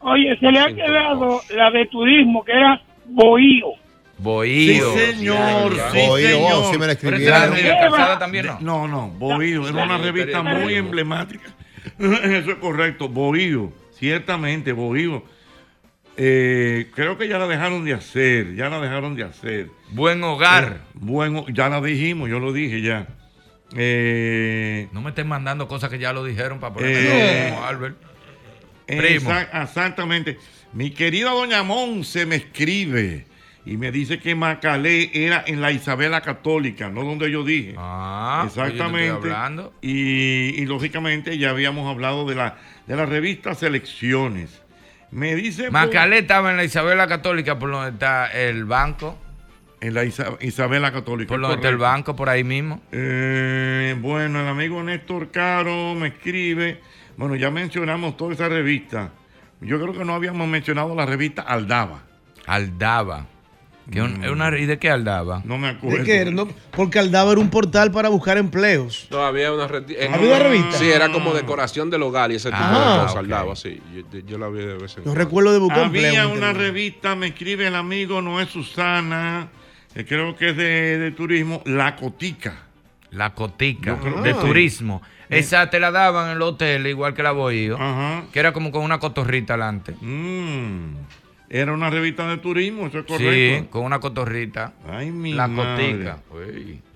Oye, 0.02 0.38
se 0.40 0.52
le 0.52 0.60
ha 0.60 0.68
quedado 0.68 1.42
la 1.56 1.72
de 1.72 1.86
turismo, 1.88 2.44
que 2.44 2.52
era 2.52 2.82
Bohío. 3.06 3.68
Bohío. 4.18 4.94
Sí, 4.94 5.00
señor, 5.14 5.74
sí, 5.92 5.98
wow, 6.08 6.18
señor. 6.18 6.72
sí 6.72 6.78
me 6.80 6.88
la 6.88 6.96
Pero 6.96 7.18
esa 7.18 7.28
era 7.28 7.46
escribieron. 7.48 7.80
Calzada 7.92 8.20
también, 8.20 8.46
¿no? 8.46 8.60
No, 8.62 8.88
no, 8.88 9.08
Bohío, 9.10 9.68
era 9.68 9.84
una 9.84 9.98
revista 9.98 10.42
muy 10.42 10.76
emblemática. 10.76 11.44
Eso 12.00 12.52
es 12.52 12.56
correcto, 12.60 13.10
Bohío, 13.10 13.74
ciertamente, 13.98 14.72
Bohío. 14.72 15.24
Eh, 16.18 16.90
creo 16.96 17.18
que 17.18 17.28
ya 17.28 17.38
la 17.38 17.46
dejaron 17.48 17.84
de 17.84 17.94
hacer, 17.94 18.56
ya 18.56 18.70
la 18.70 18.80
dejaron 18.80 19.16
de 19.16 19.24
hacer. 19.24 19.68
Buen 19.90 20.24
hogar. 20.24 20.78
Eh, 20.82 20.90
bueno, 20.94 21.46
ya 21.50 21.68
la 21.68 21.82
dijimos, 21.82 22.30
yo 22.30 22.40
lo 22.40 22.54
dije 22.54 22.82
ya. 22.82 23.08
Eh, 23.76 24.88
No 24.94 25.02
me 25.02 25.10
estén 25.10 25.28
mandando 25.28 25.68
cosas 25.68 25.90
que 25.90 26.00
ya 26.00 26.14
lo 26.14 26.24
dijeron 26.24 26.60
para 26.62 26.74
ponerme 26.74 27.00
Eh. 27.02 27.50
como 27.50 27.66
Albert. 27.66 27.98
Primo. 28.86 29.30
Exa- 29.32 29.64
exactamente. 29.64 30.38
Mi 30.72 30.92
querida 30.92 31.32
doña 31.32 31.64
Monse 31.64 32.26
me 32.26 32.36
escribe 32.38 33.26
y 33.66 33.78
me 33.78 33.92
dice 33.92 34.20
que 34.20 34.36
Macalé 34.36 35.10
era 35.14 35.44
en 35.48 35.60
la 35.60 35.72
Isabela 35.72 36.22
Católica, 36.22 36.90
no 36.90 37.04
donde 37.04 37.32
yo 37.32 37.44
dije. 37.44 37.74
Ah, 37.78 38.42
pues 38.44 38.56
yo 38.56 38.64
estoy 38.64 38.78
Exactamente. 38.78 39.12
hablando. 39.32 39.74
Y, 39.82 40.62
y, 40.62 40.66
lógicamente 40.66 41.38
ya 41.38 41.50
habíamos 41.50 41.90
hablado 41.92 42.26
de 42.26 42.36
la, 42.36 42.58
de 42.86 42.96
la 42.96 43.06
revista 43.06 43.56
Selecciones. 43.56 44.62
Me 45.12 45.34
dice... 45.36 45.72
Macalé 45.72 46.20
estaba 46.20 46.52
en 46.52 46.58
la 46.58 46.64
Isabela 46.64 47.08
Católica, 47.08 47.58
por 47.58 47.72
donde 47.72 47.90
está 47.92 48.28
el 48.28 48.66
banco. 48.66 49.18
En 49.82 49.94
la 49.94 50.04
Isa- 50.04 50.38
Isabela 50.42 50.92
Católica. 50.92 51.30
Por 51.30 51.42
donde 51.42 51.56
está 51.56 51.70
el 51.70 51.78
banco, 51.78 52.16
por 52.16 52.30
ahí 52.30 52.44
mismo. 52.44 52.82
Eh, 52.92 53.96
bueno, 54.00 54.42
el 54.42 54.48
amigo 54.48 54.82
Néstor 54.84 55.32
Caro 55.32 55.94
me 55.96 56.08
escribe. 56.10 56.82
Bueno, 57.18 57.36
ya 57.36 57.50
mencionamos 57.52 58.18
toda 58.18 58.34
esa 58.34 58.50
revista. 58.50 59.12
Yo 59.62 59.80
creo 59.80 59.94
que 59.94 60.04
no 60.06 60.14
habíamos 60.14 60.48
mencionado 60.48 60.94
la 60.96 61.06
revista 61.06 61.42
Aldaba. 61.44 62.04
Aldaba. 62.46 63.28
Que 63.92 64.02
un- 64.02 64.24
es 64.24 64.32
una, 64.32 64.58
¿Y 64.58 64.66
de 64.66 64.80
qué 64.80 64.90
aldaba? 64.90 65.42
No 65.46 65.58
me 65.60 65.74
¿De 65.76 66.04
qué 66.04 66.18
era? 66.18 66.32
No, 66.32 66.48
porque 66.72 66.98
Aldaba 66.98 67.34
era 67.34 67.40
un 67.42 67.50
portal 67.52 67.92
para 67.92 68.10
buscar 68.10 68.38
empleos. 68.38 69.08
No, 69.12 69.24
había 69.24 69.54
una, 69.54 69.66
eh, 69.66 70.10
¿Había 70.12 70.28
una 70.30 70.40
revista? 70.40 70.72
Sí, 70.80 70.90
era 70.90 71.12
como 71.12 71.34
decoración 71.36 71.92
del 71.92 72.02
hogar 72.02 72.32
y 72.32 72.36
ese 72.36 72.50
tipo 72.50 72.58
Ah, 72.64 72.70
de 72.96 73.00
cosas. 73.02 73.12
ok. 73.12 73.18
Aldaba, 73.20 73.56
sí. 73.56 73.80
Yo, 73.94 74.20
yo 74.26 74.38
la 74.40 74.48
vi 74.50 74.60
de 74.60 74.74
vez 74.74 74.92
en 74.98 75.04
Yo 75.04 75.04
cuando. 75.04 75.14
recuerdo 75.16 75.54
de 75.54 75.60
buscar 75.60 75.84
Había 75.86 76.28
una 76.28 76.52
revista, 76.52 77.16
me 77.16 77.28
escribe 77.28 77.68
el 77.68 77.76
amigo 77.76 78.22
Noé 78.24 78.48
Susana, 78.48 79.50
que 79.94 80.04
creo 80.06 80.36
que 80.36 80.50
es 80.50 80.58
de, 80.58 80.98
de 80.98 81.12
turismo, 81.12 81.62
La 81.66 81.96
Cotica. 81.96 82.64
La 83.12 83.34
cotica 83.34 83.98
creo 84.00 84.22
de 84.24 84.34
turismo. 84.34 85.02
Esa 85.30 85.70
te 85.70 85.80
la 85.80 85.90
daban 85.92 86.32
en 86.32 86.40
los 86.40 86.50
hoteles, 86.54 86.90
igual 86.90 87.14
que 87.14 87.24
la 87.24 87.32
Bohío, 87.32 87.78
que 88.34 88.40
era 88.40 88.52
como 88.52 88.72
con 88.72 88.84
una 88.84 89.00
cotorrita 89.00 89.54
adelante. 89.54 89.96
Mm. 90.02 90.96
Era 91.50 91.74
una 91.74 91.90
revista 91.92 92.28
de 92.28 92.38
turismo, 92.38 92.88
eso 92.88 93.00
es 93.00 93.06
Sí, 93.08 93.12
correcto. 93.14 93.70
con 93.70 93.84
una 93.86 94.00
cotorrita. 94.00 94.74
Ay, 94.90 95.12
mi 95.12 95.34
La 95.34 95.48
madre. 95.48 95.92
cotica. 95.92 96.20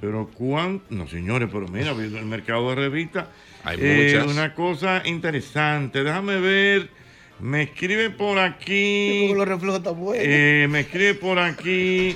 Pero 0.02 0.28
cuán, 0.34 0.82
no 0.90 1.08
señores, 1.08 1.50
pero 1.52 1.68
mira, 1.68 1.94
viendo 1.94 2.18
el 2.18 2.26
mercado 2.26 2.70
de 2.70 2.76
revistas, 2.76 3.28
Hay 3.64 3.78
eh, 3.80 4.14
muchas. 4.20 4.32
una 4.36 4.56
cosa 4.56 5.04
interesante. 5.06 6.04
Déjame 6.04 6.40
ver, 6.40 6.90
me 7.40 7.62
escribe 7.64 8.10
por 8.10 8.40
aquí. 8.40 9.32
Los 9.36 9.48
reflejos 9.48 9.78
están 9.80 10.00
buenos. 10.00 10.26
eh, 10.28 10.68
me 10.70 10.80
escribe 10.82 11.14
por 11.14 11.38
aquí 11.38 12.16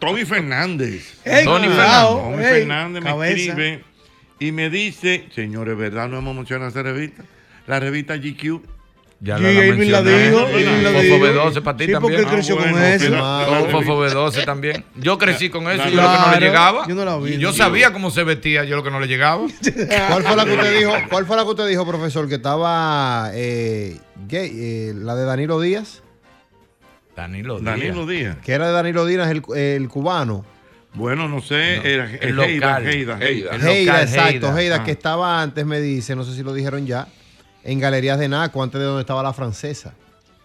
Tony 0.00 0.24
Fernández. 0.24 1.20
Ey, 1.24 1.44
Tony 1.44 1.66
cuidado, 1.68 2.16
Fernández, 2.16 2.36
Tony 2.36 2.44
ey, 2.54 2.58
Fernández 2.60 3.02
me 3.04 3.10
cabeza. 3.10 3.34
escribe 3.36 3.84
y 4.40 4.50
me 4.52 4.68
dice, 4.68 5.26
señores, 5.32 5.76
¿verdad? 5.78 6.08
No 6.08 6.18
hemos 6.18 6.34
mencionado 6.34 6.70
esa 6.70 6.82
revista. 6.82 7.22
La 7.68 7.78
revista 7.78 8.16
GQ. 8.16 8.60
Ya 9.24 9.38
la 9.38 9.52
Irving 9.52 9.88
la 9.90 10.02
dijo. 10.02 10.38
Fofo 10.40 11.24
B12 11.24 11.62
para 11.62 11.76
ti 11.76 11.84
Sí, 11.86 11.92
porque 11.92 12.16
también. 12.16 12.20
él 12.20 12.26
creció 12.26 12.56
con 12.56 12.82
eso. 12.82 13.12
Fofo- 13.12 13.70
Fofo 13.70 14.04
B12 14.04 14.44
también. 14.44 14.84
Yo 14.96 15.16
crecí 15.16 15.48
con 15.48 15.70
eso 15.70 15.88
y 15.88 15.92
yo 15.92 16.02
lo 16.02 16.10
que 16.10 16.18
no 16.18 16.32
le 16.32 16.40
llegaba. 16.40 16.88
yo 16.88 16.94
no 16.96 17.04
la 17.04 17.16
vi. 17.18 17.38
Yo 17.38 17.52
sabía 17.52 17.92
cómo 17.92 18.10
se 18.10 18.24
vestía, 18.24 18.64
yo 18.64 18.74
lo 18.74 18.82
que 18.82 18.90
no 18.90 18.98
le 18.98 19.06
llegaba. 19.06 19.46
¿Cuál 20.08 20.24
fue 20.24 20.36
la 20.36 20.44
que 20.44 20.50
usted 20.52 20.78
dijo? 20.78 20.92
¿Cuál 21.08 21.26
fue 21.26 21.36
la 21.36 21.44
que 21.44 21.48
usted 21.50 21.68
dijo, 21.68 21.86
profesor? 21.86 22.28
Que 22.28 22.34
estaba 22.34 23.30
eh, 23.32 23.96
gay, 24.26 24.50
eh, 24.54 24.92
la 24.96 25.14
de 25.14 25.24
Danilo 25.24 25.60
Díaz. 25.60 26.02
Danilo 27.16 27.60
Díaz. 27.60 27.64
Danilo 27.78 28.06
Díaz. 28.06 28.36
Que 28.44 28.52
era 28.52 28.66
de 28.66 28.72
Danilo 28.72 29.06
Díaz, 29.06 29.30
el, 29.30 29.42
el 29.56 29.88
cubano. 29.88 30.44
Bueno, 30.94 31.28
no 31.28 31.40
sé, 31.40 31.76
era 31.90 32.04
el 32.06 32.18
el 32.22 32.36
local. 32.36 32.86
Heida, 32.86 33.18
Heida, 33.20 33.56
Heida, 33.70 34.02
exacto, 34.02 34.58
Heida, 34.58 34.76
Ah. 34.80 34.84
que 34.84 34.90
estaba 34.90 35.40
antes, 35.40 35.64
me 35.64 35.80
dice, 35.80 36.14
no 36.16 36.24
sé 36.24 36.34
si 36.34 36.42
lo 36.42 36.52
dijeron 36.52 36.86
ya, 36.86 37.06
en 37.64 37.78
Galerías 37.80 38.18
de 38.18 38.28
Naco, 38.28 38.62
antes 38.62 38.80
de 38.80 38.86
donde 38.86 39.02
estaba 39.02 39.22
la 39.22 39.32
francesa. 39.32 39.92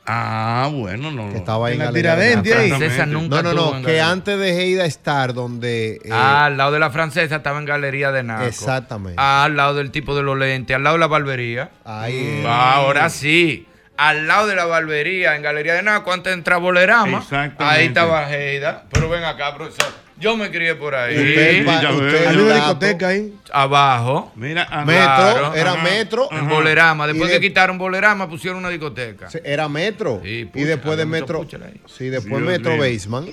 Ah, 0.10 0.70
bueno, 0.72 1.12
no. 1.12 1.30
Que 1.32 1.38
estaba 1.38 1.68
ahí 1.68 1.74
En 1.76 1.82
en 1.82 1.88
la 1.88 1.94
Tiradentes. 1.94 2.70
La 2.70 2.78
francesa 2.78 3.06
nunca 3.06 3.42
No, 3.42 3.54
no, 3.54 3.74
no, 3.80 3.86
que 3.86 4.00
antes 4.00 4.40
de 4.40 4.52
Heida 4.62 4.86
estar 4.86 5.34
donde... 5.34 5.96
eh, 6.04 6.10
Ah, 6.14 6.46
al 6.46 6.56
lado 6.56 6.72
de 6.72 6.80
la 6.80 6.90
francesa 6.92 7.36
estaba 7.36 7.60
en 7.60 7.66
Galería 7.66 8.14
de 8.14 8.24
Naco. 8.24 8.46
Exactamente. 8.46 9.16
Ah, 9.18 9.44
al 9.44 9.58
lado 9.58 9.74
del 9.74 9.92
tipo 9.92 10.16
de 10.16 10.24
los 10.24 10.38
lentes, 10.38 10.74
al 10.76 10.84
lado 10.84 10.96
de 10.96 11.00
la 11.02 11.08
barbería. 11.08 11.72
Ahí. 11.84 12.42
Ah, 12.48 12.76
ahora 12.76 13.10
sí. 13.10 13.68
Al 13.98 14.28
lado 14.28 14.48
de 14.48 14.56
la 14.56 14.64
barbería, 14.66 15.36
en 15.36 15.42
Galería 15.42 15.74
de 15.74 15.84
Naco, 15.84 16.14
antes 16.14 16.32
de 16.32 16.36
entrar 16.36 16.58
a 16.58 16.60
Bolerama. 16.62 17.18
Exactamente. 17.18 17.64
Ahí 17.66 17.88
estaba 17.88 18.32
Heida. 18.34 18.86
Pero 18.92 19.10
ven 19.10 19.26
acá, 19.26 19.56
profesor. 19.56 19.92
Yo 20.20 20.36
me 20.36 20.50
crié 20.50 20.74
por 20.76 20.96
ahí. 20.96 21.16
Usted, 21.16 21.66
pa- 21.66 21.92
usted 21.92 22.26
Había 22.26 22.30
el 22.32 22.40
una 22.42 22.56
discoteca 22.56 23.08
ahí. 23.10 23.34
Abajo. 23.52 24.32
Mira, 24.36 24.68
ah, 24.70 24.84
Metro, 24.84 25.04
Claro. 25.06 25.54
era 25.56 25.74
Ajá. 25.74 25.84
Metro. 25.84 26.30
En 26.32 26.50
Bolerama. 26.50 27.06
Después 27.08 27.30
Y 27.30 27.34
de- 27.34 27.40
que 27.40 27.48
quitaron 27.48 27.78
Bolerama, 27.78 28.28
pusieron 28.28 28.58
una 28.60 28.70
discoteca. 28.70 29.28
Era 29.44 29.70
Metro. 29.70 30.20
Sí, 30.24 30.30
y 30.40 30.46
pucha, 30.46 30.66
después 30.66 30.98
de 30.98 31.06
Metro. 31.06 31.46
Sí, 31.86 32.10
después 32.10 32.42
Dios 32.42 32.52
Metro. 32.52 32.78
Baseman. 32.78 33.28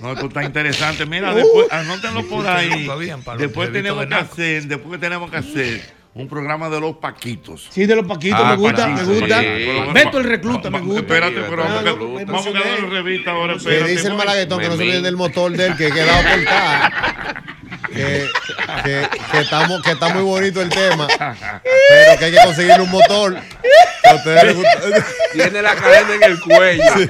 No, 0.00 0.12
esto 0.12 0.26
está 0.26 0.44
interesante. 0.44 1.06
Mira, 1.06 1.32
Uh. 1.32 1.36
después, 1.36 1.72
anótenlo 1.72 2.22
por 2.28 2.46
ahí. 2.46 2.86
Después 3.38 3.72
tenemos 3.72 4.06
que 4.06 4.14
hacer, 4.14 4.64
después 4.64 4.92
que 4.92 4.98
tenemos 4.98 5.30
que 5.30 5.36
hacer 5.38 5.95
un 6.18 6.28
programa 6.28 6.70
de 6.70 6.80
los 6.80 6.96
Paquitos. 6.96 7.68
Sí, 7.70 7.84
de 7.84 7.94
los 7.94 8.06
Paquitos, 8.06 8.40
Ah, 8.42 8.50
me 8.52 8.56
gusta, 8.56 8.84
Paquitos, 8.86 9.06
me 9.08 9.20
gusta. 9.20 9.40
sí. 9.40 9.92
Beto 9.92 10.18
el 10.18 10.24
recluta, 10.24 10.70
me 10.70 10.80
gusta. 10.80 11.00
Espérate, 11.00 11.36
pero 11.48 11.62
Ah, 11.62 11.66
vamos, 11.66 11.78
a- 11.78 11.82
me 11.82 12.24
vamos 12.24 12.46
a 12.46 12.48
emocioné. 12.48 12.70
dar 12.70 12.80
la 12.80 12.88
revista 12.88 13.30
ahora. 13.32 13.54
Espérate, 13.54 13.90
dice 13.90 14.06
el 14.08 14.14
malaguetón 14.14 14.60
que 14.60 14.68
no 14.68 14.76
se 14.76 14.82
olviden 14.82 15.02
del 15.02 15.16
motor 15.16 15.52
de 15.52 15.66
él, 15.66 15.76
que 15.76 15.90
queda 15.90 16.20
ocultar. 16.20 17.44
Que, 17.92 18.26
que, 18.84 19.08
que, 19.32 19.40
estamos, 19.40 19.82
que 19.82 19.90
está 19.92 20.08
muy 20.10 20.22
bonito 20.22 20.60
el 20.62 20.68
tema, 20.70 21.06
pero 21.08 22.18
que 22.18 22.24
hay 22.26 22.32
que 22.32 22.38
conseguirle 22.44 22.82
un 22.82 22.90
motor. 22.90 23.36
Que 24.02 24.08
a 24.10 24.14
ustedes 24.14 24.44
les 24.44 24.56
gusta, 24.56 24.80
Tiene 25.32 25.62
la 25.62 25.74
cadena 25.74 26.14
en 26.14 26.22
el 26.22 26.40
cuello. 26.40 26.82
Sí, 26.96 27.08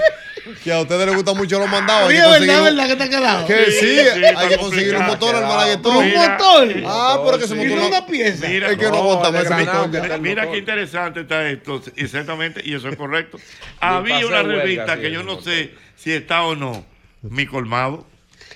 que 0.63 0.73
a 0.73 0.81
ustedes 0.81 1.07
les 1.07 1.15
gustan 1.15 1.37
mucho 1.37 1.59
los 1.59 1.69
mandados. 1.69 2.09
Oye, 2.09 2.17
que 2.17 2.29
¿verdad, 2.29 2.63
verdad 2.63 2.87
que 2.87 2.97
te 2.97 3.03
ha 3.03 3.09
quedado? 3.09 3.47
Que 3.47 3.65
sí, 3.71 3.79
Sí, 3.81 3.99
sí, 4.15 4.25
hay 4.25 4.49
que 4.49 4.57
conseguir 4.59 4.97
un 4.97 5.07
motor 5.07 5.35
al 5.35 5.43
malaguetón. 5.47 5.97
¿Un 5.97 6.15
motor? 6.15 6.75
Ah, 6.87 7.21
pero 7.25 7.39
que 7.39 7.45
ese 7.45 7.55
motor 7.55 7.79
no 7.79 7.87
una 7.89 8.07
pieza. 8.07 8.49
Mira, 8.49 8.71
Es 8.71 8.79
que 8.79 8.85
no 8.89 9.23
ese 9.39 9.55
motor. 9.55 10.21
Mira 10.21 10.51
qué 10.51 10.59
interesante 10.59 11.21
está 11.21 11.49
esto, 11.49 11.83
exactamente, 11.97 12.61
y 12.65 12.75
eso 12.75 12.89
es 12.89 12.97
correcto. 12.97 13.39
Había 13.81 14.27
una 14.27 14.43
huelga, 14.43 14.63
revista 14.63 14.95
sí, 14.95 15.01
que 15.01 15.11
yo 15.11 15.23
no 15.23 15.41
sé 15.41 15.75
si 15.97 16.13
está 16.13 16.43
o 16.45 16.55
no, 16.55 16.85
Mi 17.23 17.47
Colmado. 17.47 18.07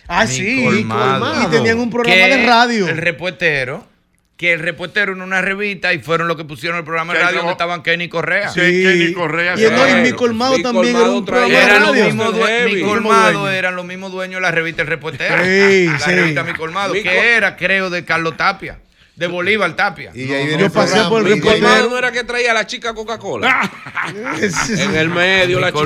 Ah, 0.06 0.24
Mi 0.24 0.30
sí. 0.34 0.64
colmado. 0.64 1.42
Y 1.42 1.46
tenían 1.50 1.78
un 1.78 1.90
programa 1.90 2.16
Que 2.16 2.36
de 2.36 2.46
radio. 2.46 2.88
El 2.88 2.96
repuestero. 2.96 3.89
Que 4.40 4.54
el 4.54 4.60
repuestero 4.60 5.12
en 5.12 5.20
una 5.20 5.42
revista 5.42 5.92
y 5.92 5.98
fueron 5.98 6.26
los 6.26 6.34
que 6.38 6.44
pusieron 6.46 6.78
el 6.78 6.84
programa 6.84 7.12
de 7.12 7.18
Que 7.18 7.24
radio 7.26 7.36
no- 7.36 7.42
donde 7.42 7.52
estaban 7.52 7.82
Kenny 7.82 8.08
Correa. 8.08 8.48
Sí. 8.48 8.60
Kenny 8.60 9.12
Correa, 9.12 9.54
Y, 9.54 9.70
no, 9.70 9.86
y 9.86 9.94
mi 10.00 10.12
colmado 10.12 10.56
Mi 10.56 10.62
también 10.62 10.94
colmado 10.94 11.04
era 11.10 11.14
un 11.18 11.24
programa 11.26 11.54
de 11.54 11.62
Eran 11.62 11.82
los 11.82 11.90
radio. 11.90 12.46
Heavy. 12.46 12.70
mi 12.70 12.74
Mismo 12.76 12.88
colmado 12.90 13.50
eran 13.50 13.76
los 13.76 13.84
mismos 13.84 14.12
dueños 14.12 14.36
de 14.36 14.40
la 14.40 14.50
revista 14.50 14.80
El 14.80 14.88
Reportero. 14.88 15.44
Sí, 15.44 15.84
la 15.86 15.98
sí. 15.98 16.10
revista 16.12 16.42
Mi 16.42 16.54
Colmado, 16.54 16.94
Mi 16.94 17.02
que 17.02 17.10
col- 17.14 17.18
era, 17.18 17.54
creo, 17.56 17.90
de 17.90 18.02
Carlos 18.06 18.34
Tapia, 18.38 18.78
de 19.20 19.26
Bolívar 19.26 19.76
Tapia. 19.76 20.12
Y 20.14 20.32
ahí 20.32 20.46
viene 20.46 20.62
Yo 20.62 20.72
pasé 20.72 20.98
por 21.10 21.28
el 21.28 21.42
colmado 21.42 21.90
no 21.90 21.98
era 21.98 22.10
que 22.10 22.24
traía 22.24 22.54
la 22.54 22.66
chica 22.66 22.94
Coca-Cola. 22.94 23.70
en 24.08 24.96
el 24.96 25.10
medio, 25.10 25.60
la 25.60 25.70
chica. 25.70 25.82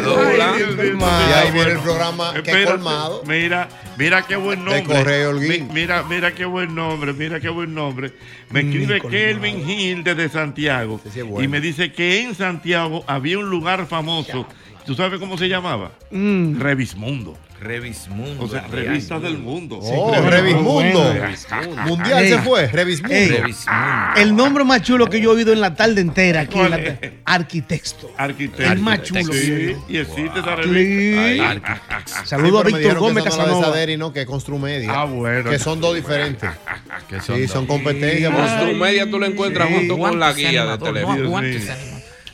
Coca-Cola. 0.00 0.54
Y 0.58 1.32
ahí 1.34 1.52
viene 1.52 1.72
el 1.72 1.78
programa 1.80 2.32
que 2.32 2.38
Espérate, 2.38 2.64
colmado. 2.72 3.22
Mira, 3.26 3.68
mira 3.98 4.26
qué 4.26 4.36
buen 4.36 4.64
nombre. 4.64 4.84
Correo 4.84 5.30
Holguín. 5.30 5.68
Mi- 5.68 5.74
Mira, 5.74 6.02
mira 6.04 6.34
qué 6.34 6.46
buen 6.46 6.74
nombre, 6.74 7.12
mira 7.12 7.38
qué 7.40 7.50
buen 7.50 7.74
nombre. 7.74 8.10
Me 8.48 8.62
Mi 8.62 8.70
escribe 8.70 9.00
colmado. 9.00 9.10
Kelvin 9.10 9.66
Gil 9.66 10.02
desde 10.02 10.30
Santiago. 10.30 10.98
Sí 11.12 11.20
bueno. 11.20 11.44
Y 11.44 11.48
me 11.48 11.60
dice 11.60 11.92
que 11.92 12.22
en 12.22 12.34
Santiago 12.34 13.04
había 13.06 13.38
un 13.38 13.50
lugar 13.50 13.86
famoso. 13.86 14.48
¿Tú 14.88 14.94
sabes 14.94 15.20
cómo 15.20 15.36
se 15.36 15.50
llamaba? 15.50 15.92
Mm. 16.10 16.58
Revismundo. 16.60 17.36
Revismundo. 17.60 18.44
O 18.44 18.48
sea, 18.48 18.66
revistas 18.72 19.20
del 19.20 19.36
mundo. 19.36 19.80
Oh. 19.82 20.14
Revismundo. 20.18 21.02
Bueno. 21.12 21.82
Mundial 21.86 22.24
Ey. 22.24 22.30
se 22.30 22.38
fue. 22.38 22.68
Revismundo. 22.68 23.14
Ey. 23.14 23.28
Revismundo. 23.28 23.82
El 24.16 24.34
nombre 24.34 24.64
más 24.64 24.80
chulo 24.80 25.06
que 25.10 25.20
yo 25.20 25.32
he 25.32 25.36
oído 25.36 25.52
en 25.52 25.60
la 25.60 25.74
tarde 25.74 26.00
entera 26.00 26.40
aquí. 26.40 26.58
en 26.58 26.70
la. 26.70 26.80
Arquitecto. 27.26 28.10
Arquitecto. 28.16 28.62
El 28.72 28.78
más 28.78 29.02
chulo 29.02 29.30
Sí, 29.30 29.76
y 29.90 29.98
existe 29.98 30.38
esa 30.40 30.56
Sí. 30.56 30.62
revista. 30.70 31.82
Saludo 32.24 32.60
a 32.60 32.64
Sí, 32.64 32.72
me 32.72 32.78
Víctor 32.78 32.98
Gómez 32.98 33.24
que 33.24 33.28
Casanova. 33.30 33.66
Saderi, 33.66 33.98
no, 33.98 34.10
que 34.10 34.20
es 34.22 34.26
Construmedia. 34.26 34.90
Ah, 34.90 35.04
bueno. 35.04 35.50
Que 35.50 35.58
son 35.58 35.82
dos 35.82 35.96
diferentes. 35.96 36.48
Que 37.10 37.20
son 37.20 37.36
Sí, 37.36 37.42
dos. 37.42 37.50
son 37.50 37.66
competencias. 37.66 38.32
por 38.34 38.42
eso- 38.42 38.56
Construmedia 38.56 39.10
tú 39.10 39.18
la 39.18 39.26
encuentras 39.26 39.68
junto 39.68 39.98
con 39.98 40.18
la 40.18 40.32
guía 40.32 40.64
de 40.64 40.78
teléfono. 40.78 41.28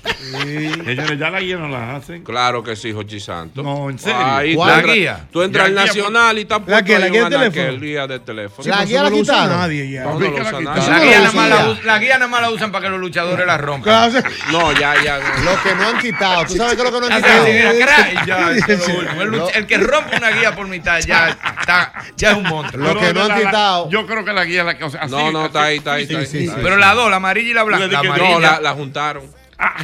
Señores, 0.04 1.18
ya 1.18 1.30
la 1.30 1.40
guía 1.40 1.56
no 1.56 1.68
la 1.68 1.96
hacen. 1.96 2.22
Claro 2.24 2.62
que 2.62 2.76
sí, 2.76 2.92
Jochi 2.92 3.20
Santos. 3.20 3.64
No, 3.64 3.88
en 3.90 3.98
serio. 3.98 4.64
La 4.66 4.82
guía. 4.82 5.26
Tú 5.32 5.42
entras 5.42 5.66
al 5.66 5.74
Nacional 5.74 6.38
y 6.38 6.42
está 6.42 6.60
¿La 6.66 6.82
qué? 6.82 6.98
¿La 6.98 7.08
guía 7.08 7.24
un 7.24 7.30
de 7.30 7.36
anaquel, 7.36 7.52
teléfono? 7.52 7.80
guía 7.80 8.06
de 8.06 8.18
teléfono. 8.20 8.68
La 8.68 8.84
guía 8.84 9.02
la 9.02 9.10
no 9.10 9.16
lo 9.16 9.22
usa 9.22 9.34
quitaron. 9.34 9.58
nadie 9.58 9.90
ya. 9.90 10.04
No, 10.04 10.10
no 10.10 10.14
¿Por 10.14 10.22
lo 10.28 10.34
qué 10.34 10.42
la. 10.42 10.50
La 10.60 10.74
guía, 11.00 11.20
nada 11.20 11.32
más 11.32 11.48
la, 11.48 12.38
la 12.40 12.40
la 12.40 12.50
usan 12.50 12.72
para 12.72 12.84
que 12.84 12.90
los 12.90 13.00
luchadores 13.00 13.46
la 13.46 13.56
rompan. 13.58 14.12
No, 14.52 14.72
ya, 14.72 15.02
ya. 15.02 15.18
Lo 15.18 15.62
que 15.62 15.74
no 15.74 15.88
han 15.88 15.98
quitado. 15.98 16.44
¿Tú 16.46 16.56
sabes 16.56 16.74
qué 16.74 16.82
es 16.82 16.90
lo 16.90 17.00
que 17.00 17.08
no 17.08 17.14
han 17.14 17.22
quitado? 17.22 17.46
El, 19.54 19.66
que 19.66 19.78
rompe 19.78 20.16
una 20.16 20.30
guía 20.30 20.54
por 20.54 20.66
mitad 20.68 21.00
ya 21.00 21.28
está, 21.30 21.92
ya 22.16 22.30
es 22.32 22.36
un 22.36 22.44
monstruo. 22.44 22.94
Lo 22.94 23.00
que 23.00 23.12
no 23.12 23.22
han 23.22 23.28
la- 23.28 23.38
la- 23.38 23.44
quitado. 23.44 23.90
Yo 23.90 24.06
creo 24.06 24.24
que 24.24 24.32
la 24.32 24.44
guía 24.44 24.64
la 24.64 24.76
que. 24.76 24.84
No, 25.08 25.30
no, 25.32 25.46
está 25.46 25.64
ahí, 25.64 25.78
está 25.78 25.94
ahí. 25.94 26.06
sí, 26.06 26.26
sí. 26.26 26.50
Pero 26.62 26.76
las 26.76 26.94
dos, 26.94 27.10
la 27.10 27.16
amarilla 27.16 27.50
y 27.50 27.54
la 27.54 27.62
blanca. 27.62 27.86
La 27.86 28.02
La 28.02 28.02
que-. 28.02 28.08
No, 28.20 28.40
la, 28.40 28.60
la 28.60 28.72
juntaron. 28.72 29.24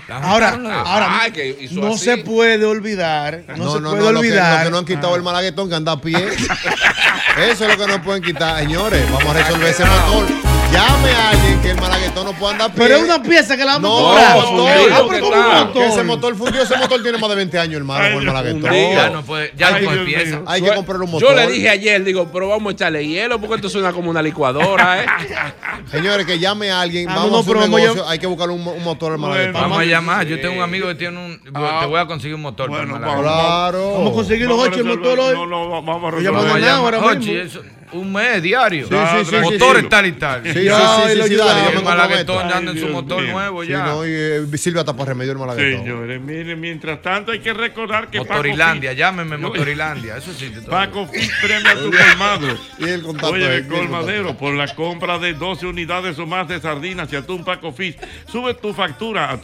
La 0.09 0.17
Ahora, 0.19 0.51
dos. 0.57 0.73
ahora 0.87 1.21
Ay, 1.23 1.31
que 1.33 1.57
hizo 1.61 1.81
no 1.81 1.95
así. 1.95 2.05
se 2.05 2.17
puede 2.19 2.65
olvidar, 2.65 3.43
no, 3.49 3.57
No, 3.57 3.73
se 3.75 3.81
no, 3.81 3.91
puede 3.91 4.03
no, 4.03 4.13
lo 4.13 4.21
que, 4.21 4.29
lo 4.29 4.35
olvidar. 4.35 4.65
que 4.65 4.71
no 4.71 4.79
han 4.79 4.85
quitado 4.85 5.17
el 5.17 5.23
malaguetón 5.23 5.69
que 5.69 5.75
anda 5.75 5.93
a 5.93 6.01
pie. 6.01 6.17
Eso 7.39 7.65
es 7.67 7.79
lo 7.79 7.87
que 7.87 7.91
no 7.93 8.03
pueden 8.03 8.23
quitar, 8.23 8.59
señores. 8.59 9.11
Vamos 9.11 9.35
a 9.35 9.39
resolver 9.39 9.69
ese 9.69 9.85
motor. 9.85 10.50
Llame 10.73 11.11
a 11.11 11.31
alguien 11.31 11.61
que 11.61 11.71
el 11.71 11.81
malaguetón 11.81 12.27
no 12.27 12.33
pueda 12.35 12.53
andar 12.53 12.73
pie. 12.73 12.83
Pero 12.85 12.97
es 12.97 13.03
una 13.05 13.23
pieza 13.23 13.57
que 13.57 13.65
la 13.65 13.79
vamos 13.79 13.91
No, 13.91 14.17
a 14.17 14.33
comprar. 14.35 14.53
motor. 14.53 14.71
Ah, 14.93 15.03
pero 15.09 15.21
¿cómo 15.21 15.33
Que 15.43 15.65
motor? 15.65 15.83
ese 15.85 16.03
motor 16.05 16.37
fundió, 16.37 16.63
ese 16.63 16.77
motor 16.77 17.03
tiene 17.03 17.19
más 17.19 17.31
de 17.31 17.37
20 17.37 17.59
años, 17.59 17.77
hermano, 17.77 18.15
con 18.15 18.21
el 18.23 18.27
malaguetón. 18.27 18.73
Ya 18.73 19.11
no 19.11 19.23
puede, 19.23 19.53
ya 19.57 19.69
Ay, 19.69 19.85
no 19.85 19.91
puede 19.91 20.05
pieza. 20.05 20.41
Hay 20.47 20.63
que 20.63 20.75
comprar 20.75 21.01
un 21.03 21.11
motor. 21.11 21.29
Yo 21.31 21.35
le 21.35 21.47
dije 21.49 21.69
ayer, 21.69 22.05
digo, 22.05 22.29
pero 22.33 22.49
vamos 22.49 22.71
a 22.71 22.75
echarle 22.75 23.07
hielo 23.07 23.41
porque 23.41 23.57
esto 23.57 23.69
suena 23.69 23.93
como 23.93 24.11
una 24.11 24.23
licuadora, 24.23 25.03
¿eh? 25.03 25.07
Señores, 25.91 26.27
que 26.27 26.39
llame 26.39 26.71
a 26.71 26.81
alguien. 26.81 27.09
Ah, 27.09 27.15
vamos 27.17 27.31
no, 27.33 27.37
a 27.39 27.41
hacer 27.41 27.57
un 27.57 27.71
negocio. 27.71 28.09
Hay 28.09 28.19
que 28.19 28.27
buscar 28.27 28.51
un, 28.51 28.63
mo- 28.63 28.73
un 28.73 28.85
motor 28.85 29.13
al 29.13 29.19
malaguetón. 29.19 29.61
Vamos 29.63 29.79
a 29.79 29.85
llamar. 29.85 30.27
Yo 30.27 30.41
tengo 30.41 30.57
un 30.57 30.63
amigo 30.63 30.87
que 30.89 30.95
tiene 30.95 31.19
un. 31.19 31.41
te 31.43 31.87
voy 31.87 32.01
a 32.01 32.07
conseguir 32.07 32.35
un 32.35 32.43
motor 32.43 32.71
para 32.71 32.83
el 32.83 32.89
Malaguetón. 32.89 33.23
Claro. 33.23 33.93
Vamos 33.95 34.11
a 34.11 34.15
conseguir 34.15 34.47
los 34.47 34.59
ocho 34.59 34.79
el 34.81 34.85
motor 34.85 35.19
hoy. 35.21 35.35
No, 35.35 35.47
no, 35.47 35.83
vamos 35.83 36.05
a 36.05 36.17
resolver. 36.17 36.33
Vamos 36.33 36.55
a 36.55 36.59
llamar. 36.59 36.95
ahora 36.95 37.15
mismo. 37.17 37.61
Un 37.93 38.13
mes 38.13 38.43
diario. 38.43 38.87
Sí, 38.89 38.95
sí, 38.95 39.25
sí, 39.25 39.31
sí, 39.37 39.41
Motores 39.43 39.83
sí. 39.83 39.89
tal 39.89 40.07
y 40.07 40.13
tal. 40.13 40.43
Sí, 40.45 40.53
sí, 40.53 40.59
sí, 40.61 41.23
sí, 41.29 41.35
el. 41.77 41.83
Malaguetón 41.85 42.49
ya 42.49 42.57
anda 42.59 42.73
en 42.73 42.79
su 42.81 42.89
motor 42.89 43.23
mío. 43.23 43.33
nuevo 43.33 43.63
Sí, 43.63 43.71
ya. 43.71 43.85
no, 43.87 44.07
y, 44.07 44.11
eh, 44.13 44.47
sirve 44.57 44.81
hasta 44.81 44.95
para 44.95 45.11
remedio 45.11 45.33
el 45.33 45.39
malaguetón. 45.39 45.81
Señores, 45.85 46.21
miren, 46.21 46.61
mientras 46.61 47.03
tanto 47.03 47.33
hay 47.33 47.41
que 47.41 47.53
recordar 47.53 48.09
que 48.09 48.19
Motorilandia, 48.19 48.93
llámeme 48.93 49.37
Motorilandia. 49.37 50.17
Eso 50.17 50.33
sí. 50.33 50.51
te- 50.55 50.63
Paco 50.63 51.07
Fit 51.07 51.31
premia 51.43 51.75
tu 51.75 51.91
colmado. 51.91 52.49
Y 52.79 52.85
el 52.89 53.03
contacto 53.03 53.35
Oye, 53.35 53.57
el 53.57 53.67
colmadero, 53.69 54.37
por 54.37 54.55
la 54.55 54.73
compra 54.75 55.19
de 55.19 55.35
12 55.35 55.67
unidades 55.67 56.19
o 56.19 56.27
más 56.27 56.49
de 56.49 56.61
sardinas 56.61 57.13
y 57.13 57.17
atún 57.17 57.45
Paco 57.45 57.73
Fish, 57.73 57.97
sube 58.31 58.55
tu 58.55 58.73
factura 58.73 59.31
a 59.31 59.41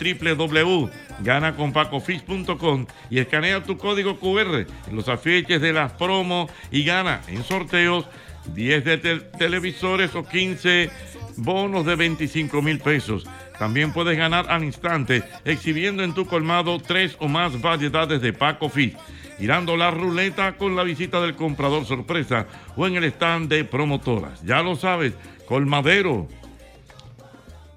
www.ganaconpacofis.com 1.19 2.87
y 3.11 3.19
escanea 3.19 3.63
tu 3.63 3.77
código 3.79 4.19
QR 4.19 4.67
en 4.89 4.97
los 4.97 5.09
afiches 5.09 5.61
de 5.61 5.73
las 5.73 5.93
promos 5.93 6.51
y 6.71 6.85
gana 6.85 7.21
en 7.29 7.43
sorteos 7.45 8.07
10 8.55 8.85
de 8.85 8.99
tel- 8.99 9.31
televisores 9.39 10.15
o 10.15 10.25
15 10.25 10.91
bonos 11.37 11.85
de 11.85 11.97
25 11.97 12.63
mil 12.63 12.79
pesos. 12.79 13.27
También 13.59 13.93
puedes 13.93 14.17
ganar 14.17 14.47
al 14.51 14.65
instante 14.65 15.23
exhibiendo 15.45 16.03
en 16.05 16.15
tu 16.15 16.27
colmado 16.27 16.79
tres 16.79 17.17
o 17.21 17.29
más 17.29 17.61
variedades 17.61 18.21
de 18.21 18.33
Paco 18.33 18.69
Fish 18.69 18.95
girando 19.39 19.77
la 19.77 19.91
ruleta 19.91 20.57
con 20.57 20.77
la 20.77 20.83
visita 20.83 21.21
del 21.21 21.35
comprador 21.37 21.85
sorpresa 21.85 22.47
o 22.75 22.87
en 22.87 22.97
el 22.97 23.05
stand 23.05 23.51
de 23.51 23.65
promotoras. 23.65 24.43
Ya 24.43 24.63
lo 24.63 24.77
sabes, 24.77 25.13
colmadero. 25.47 26.27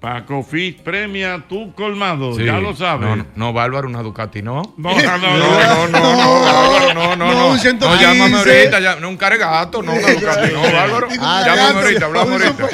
Paco 0.00 0.42
Fish 0.42 0.80
premia 0.82 1.44
tu 1.46 1.74
colmado, 1.74 2.34
Sí. 2.34 2.44
ya 2.46 2.56
lo 2.58 2.74
sabes. 2.74 3.06
No, 3.06 3.16
no, 3.16 3.26
no, 3.36 3.52
Bárbaro, 3.52 3.86
una 3.86 4.00
Ducati, 4.02 4.40
no. 4.40 4.62
No, 4.78 4.94
no, 4.98 5.18
no, 5.18 5.36
no, 5.36 5.88
no, 5.88 5.88
no, 5.88 6.40
Bárbaro, 6.40 6.94
no, 6.94 6.94
no, 6.94 7.16
No, 7.16 7.16
no. 7.34 7.50
No, 7.52 7.58
115. 7.58 8.02
llámame 8.02 8.36
ahorita, 8.38 8.80
ya, 8.80 8.96
no 8.96 9.10
un 9.10 9.18
cargato, 9.18 9.82
no 9.82 9.92
una 9.92 10.00
Ducati, 10.10 10.52
no, 10.54 10.62
Bárbaro. 10.72 11.08
Ah, 11.20 11.42
Llámame 11.44 11.80
ahorita, 11.80 12.04
hablamos 12.06 12.32
ahorita. 12.42 12.68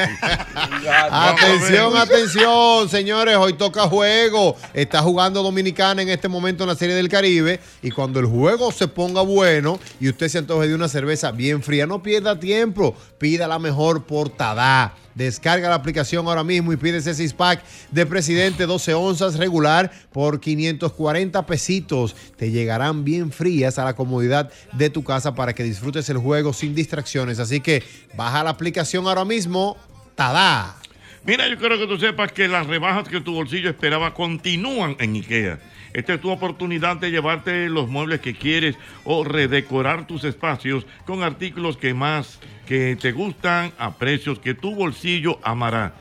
Atención, 1.11 1.97
atención, 1.97 2.89
señores, 2.89 3.36
hoy 3.36 3.55
toca 3.55 3.82
juego. 3.89 4.57
Está 4.73 5.03
jugando 5.03 5.43
Dominicana 5.43 6.03
en 6.03 6.09
este 6.11 6.28
momento 6.28 6.62
en 6.62 6.69
la 6.69 6.77
Serie 6.77 6.94
del 6.94 7.09
Caribe 7.09 7.59
y 7.82 7.90
cuando 7.90 8.20
el 8.20 8.27
juego 8.27 8.70
se 8.70 8.86
ponga 8.86 9.23
bueno 9.23 9.81
y 10.01 10.09
usted 10.09 10.28
se 10.28 10.39
antoje 10.39 10.69
de 10.69 10.74
una 10.77 10.86
cerveza 10.89 11.32
bien 11.32 11.62
fría, 11.62 11.86
no 11.86 12.03
pierda 12.03 12.39
tiempo, 12.39 12.94
pida 13.19 13.48
la 13.48 13.59
mejor 13.59 14.05
portada. 14.05 14.94
Descarga 15.16 15.70
la 15.70 15.76
aplicación 15.76 16.26
ahora 16.26 16.44
mismo 16.44 16.74
y 16.74 16.76
pide 16.76 16.98
ese 16.98 17.14
six 17.14 17.32
pack 17.32 17.64
de 17.90 18.05
Presidente 18.05 18.66
12 18.66 18.93
onzas 18.93 19.38
regular 19.38 19.90
por 20.12 20.40
540 20.40 21.47
pesitos. 21.47 22.14
Te 22.36 22.51
llegarán 22.51 23.02
bien 23.02 23.32
frías 23.32 23.78
a 23.78 23.84
la 23.84 23.97
comodidad 23.97 24.52
de 24.72 24.90
tu 24.90 25.02
casa 25.02 25.34
para 25.34 25.55
que 25.55 25.64
disfrutes 25.64 26.10
el 26.10 26.18
juego 26.18 26.52
sin 26.52 26.74
distracciones. 26.74 27.38
Así 27.38 27.60
que 27.62 27.82
baja 28.14 28.44
la 28.44 28.51
aplicación 28.51 29.09
ahora 29.09 29.24
mismo. 29.24 29.78
¡Tada! 30.14 30.76
Mira, 31.24 31.48
yo 31.48 31.56
quiero 31.56 31.78
que 31.78 31.86
tú 31.86 31.98
sepas 31.98 32.30
que 32.30 32.47
las 32.47 32.66
rebajas 32.66 33.09
que 33.09 33.22
tu 33.22 33.32
bolsillo 33.32 33.70
esperaba 33.70 34.12
continúan 34.12 34.97
en 35.01 35.14
IKEA. 35.14 35.59
Esta 35.97 36.12
es 36.12 36.20
tu 36.20 36.31
oportunidad 36.31 36.98
de 36.98 37.10
llevarte 37.10 37.70
los 37.70 37.89
muebles 37.89 38.20
que 38.20 38.35
quieres 38.35 38.77
o 39.05 39.24
redecorar 39.24 40.06
tus 40.06 40.24
espacios 40.24 40.85
con 41.06 41.23
artículos 41.23 41.78
que 41.78 41.94
más 41.94 42.39
que 42.66 42.98
te 43.01 43.12
gustan 43.12 43.73
a 43.78 43.97
precios 43.97 44.39
que 44.39 44.52
tu 44.52 44.74
bolsillo 44.74 45.39
amará. 45.43 45.94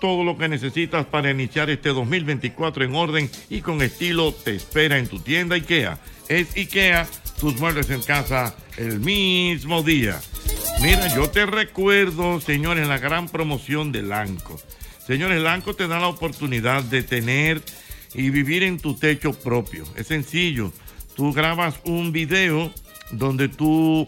Todo 0.00 0.24
lo 0.24 0.38
que 0.38 0.48
necesitas 0.48 1.04
para 1.04 1.30
iniciar 1.30 1.68
este 1.68 1.90
2024 1.90 2.84
en 2.84 2.94
orden 2.94 3.30
y 3.50 3.60
con 3.60 3.82
estilo 3.82 4.32
te 4.32 4.54
espera 4.54 4.96
en 4.96 5.06
tu 5.06 5.18
tienda 5.18 5.56
IKEA. 5.56 5.98
Es 6.30 6.56
IKEA, 6.56 7.06
tus 7.38 7.60
muebles 7.60 7.90
en 7.90 8.00
casa 8.00 8.56
el 8.78 9.00
mismo 9.00 9.82
día. 9.82 10.18
Mira, 10.80 11.14
yo 11.14 11.28
te 11.28 11.44
recuerdo, 11.44 12.40
señores, 12.40 12.88
la 12.88 12.96
gran 12.96 13.28
promoción 13.28 13.92
de 13.92 14.00
Lanco. 14.00 14.58
Señores, 15.06 15.42
Lanco 15.42 15.74
te 15.74 15.88
da 15.88 16.00
la 16.00 16.08
oportunidad 16.08 16.82
de 16.84 17.02
tener 17.02 17.60
y 18.14 18.30
vivir 18.30 18.62
en 18.62 18.78
tu 18.78 18.94
techo 18.94 19.32
propio. 19.32 19.84
Es 19.96 20.06
sencillo. 20.06 20.72
Tú 21.14 21.32
grabas 21.32 21.74
un 21.84 22.12
video 22.12 22.72
donde 23.10 23.48
tú 23.48 24.06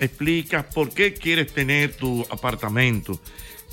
explicas 0.00 0.64
por 0.74 0.90
qué 0.90 1.14
quieres 1.14 1.52
tener 1.52 1.96
tu 1.96 2.26
apartamento. 2.30 3.20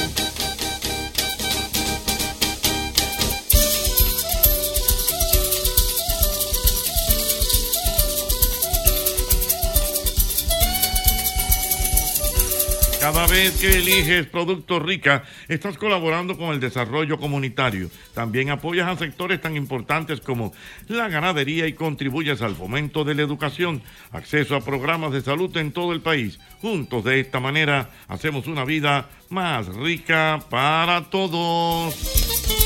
Cada 13.06 13.28
vez 13.28 13.60
que 13.60 13.68
eliges 13.68 14.26
Productos 14.26 14.82
Rica, 14.82 15.22
estás 15.46 15.78
colaborando 15.78 16.36
con 16.36 16.48
el 16.48 16.58
desarrollo 16.58 17.18
comunitario. 17.18 17.88
También 18.14 18.50
apoyas 18.50 18.88
a 18.88 18.98
sectores 18.98 19.40
tan 19.40 19.54
importantes 19.54 20.20
como 20.20 20.52
la 20.88 21.06
ganadería 21.06 21.68
y 21.68 21.74
contribuyes 21.74 22.42
al 22.42 22.56
fomento 22.56 23.04
de 23.04 23.14
la 23.14 23.22
educación, 23.22 23.80
acceso 24.10 24.56
a 24.56 24.64
programas 24.64 25.12
de 25.12 25.20
salud 25.20 25.56
en 25.56 25.70
todo 25.70 25.92
el 25.92 26.00
país. 26.00 26.40
Juntos 26.60 27.04
de 27.04 27.20
esta 27.20 27.38
manera 27.38 27.90
hacemos 28.08 28.48
una 28.48 28.64
vida 28.64 29.08
más 29.30 29.68
rica 29.68 30.40
para 30.50 31.08
todos. 31.08 32.65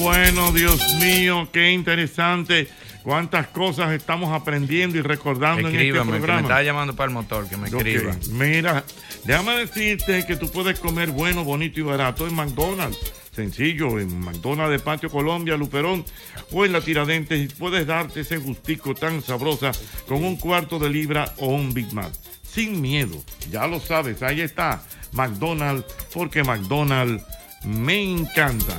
Bueno, 0.00 0.52
Dios 0.52 0.80
mío, 1.00 1.48
qué 1.52 1.72
interesante. 1.72 2.68
Cuántas 3.02 3.46
cosas 3.48 3.92
estamos 3.92 4.32
aprendiendo 4.32 4.98
y 4.98 5.00
recordando 5.00 5.60
en 5.60 5.66
este 5.66 5.88
Escríbame, 5.88 6.10
que 6.10 6.12
me 6.12 6.18
programa. 6.18 6.40
está 6.40 6.62
llamando 6.62 6.96
para 6.96 7.08
el 7.08 7.14
motor, 7.14 7.48
que 7.48 7.56
me 7.56 7.68
escriba. 7.68 8.16
Mira, 8.32 8.84
déjame 9.24 9.58
decirte 9.58 10.26
que 10.26 10.36
tú 10.36 10.50
puedes 10.50 10.78
comer 10.80 11.10
bueno, 11.10 11.44
bonito 11.44 11.80
y 11.80 11.84
barato 11.84 12.26
en 12.26 12.34
McDonald's. 12.34 12.98
Sencillo, 13.32 14.00
en 14.00 14.18
McDonald's 14.18 14.72
de 14.72 14.78
Patio 14.80 15.10
Colombia, 15.10 15.56
Luperón 15.56 16.04
o 16.50 16.64
en 16.64 16.72
la 16.72 16.80
Tiradentes 16.80 17.38
y 17.38 17.54
puedes 17.54 17.86
darte 17.86 18.20
ese 18.20 18.38
gustico 18.38 18.94
tan 18.94 19.22
sabrosa 19.22 19.72
con 20.08 20.24
un 20.24 20.36
cuarto 20.36 20.78
de 20.78 20.90
libra 20.90 21.32
o 21.38 21.48
un 21.48 21.72
Big 21.74 21.92
Mac. 21.92 22.10
Sin 22.42 22.80
miedo, 22.80 23.22
ya 23.50 23.66
lo 23.66 23.78
sabes, 23.78 24.22
ahí 24.22 24.40
está 24.40 24.82
McDonald's 25.12 25.84
porque 26.12 26.42
McDonald's 26.42 27.22
me 27.64 28.02
encanta. 28.02 28.76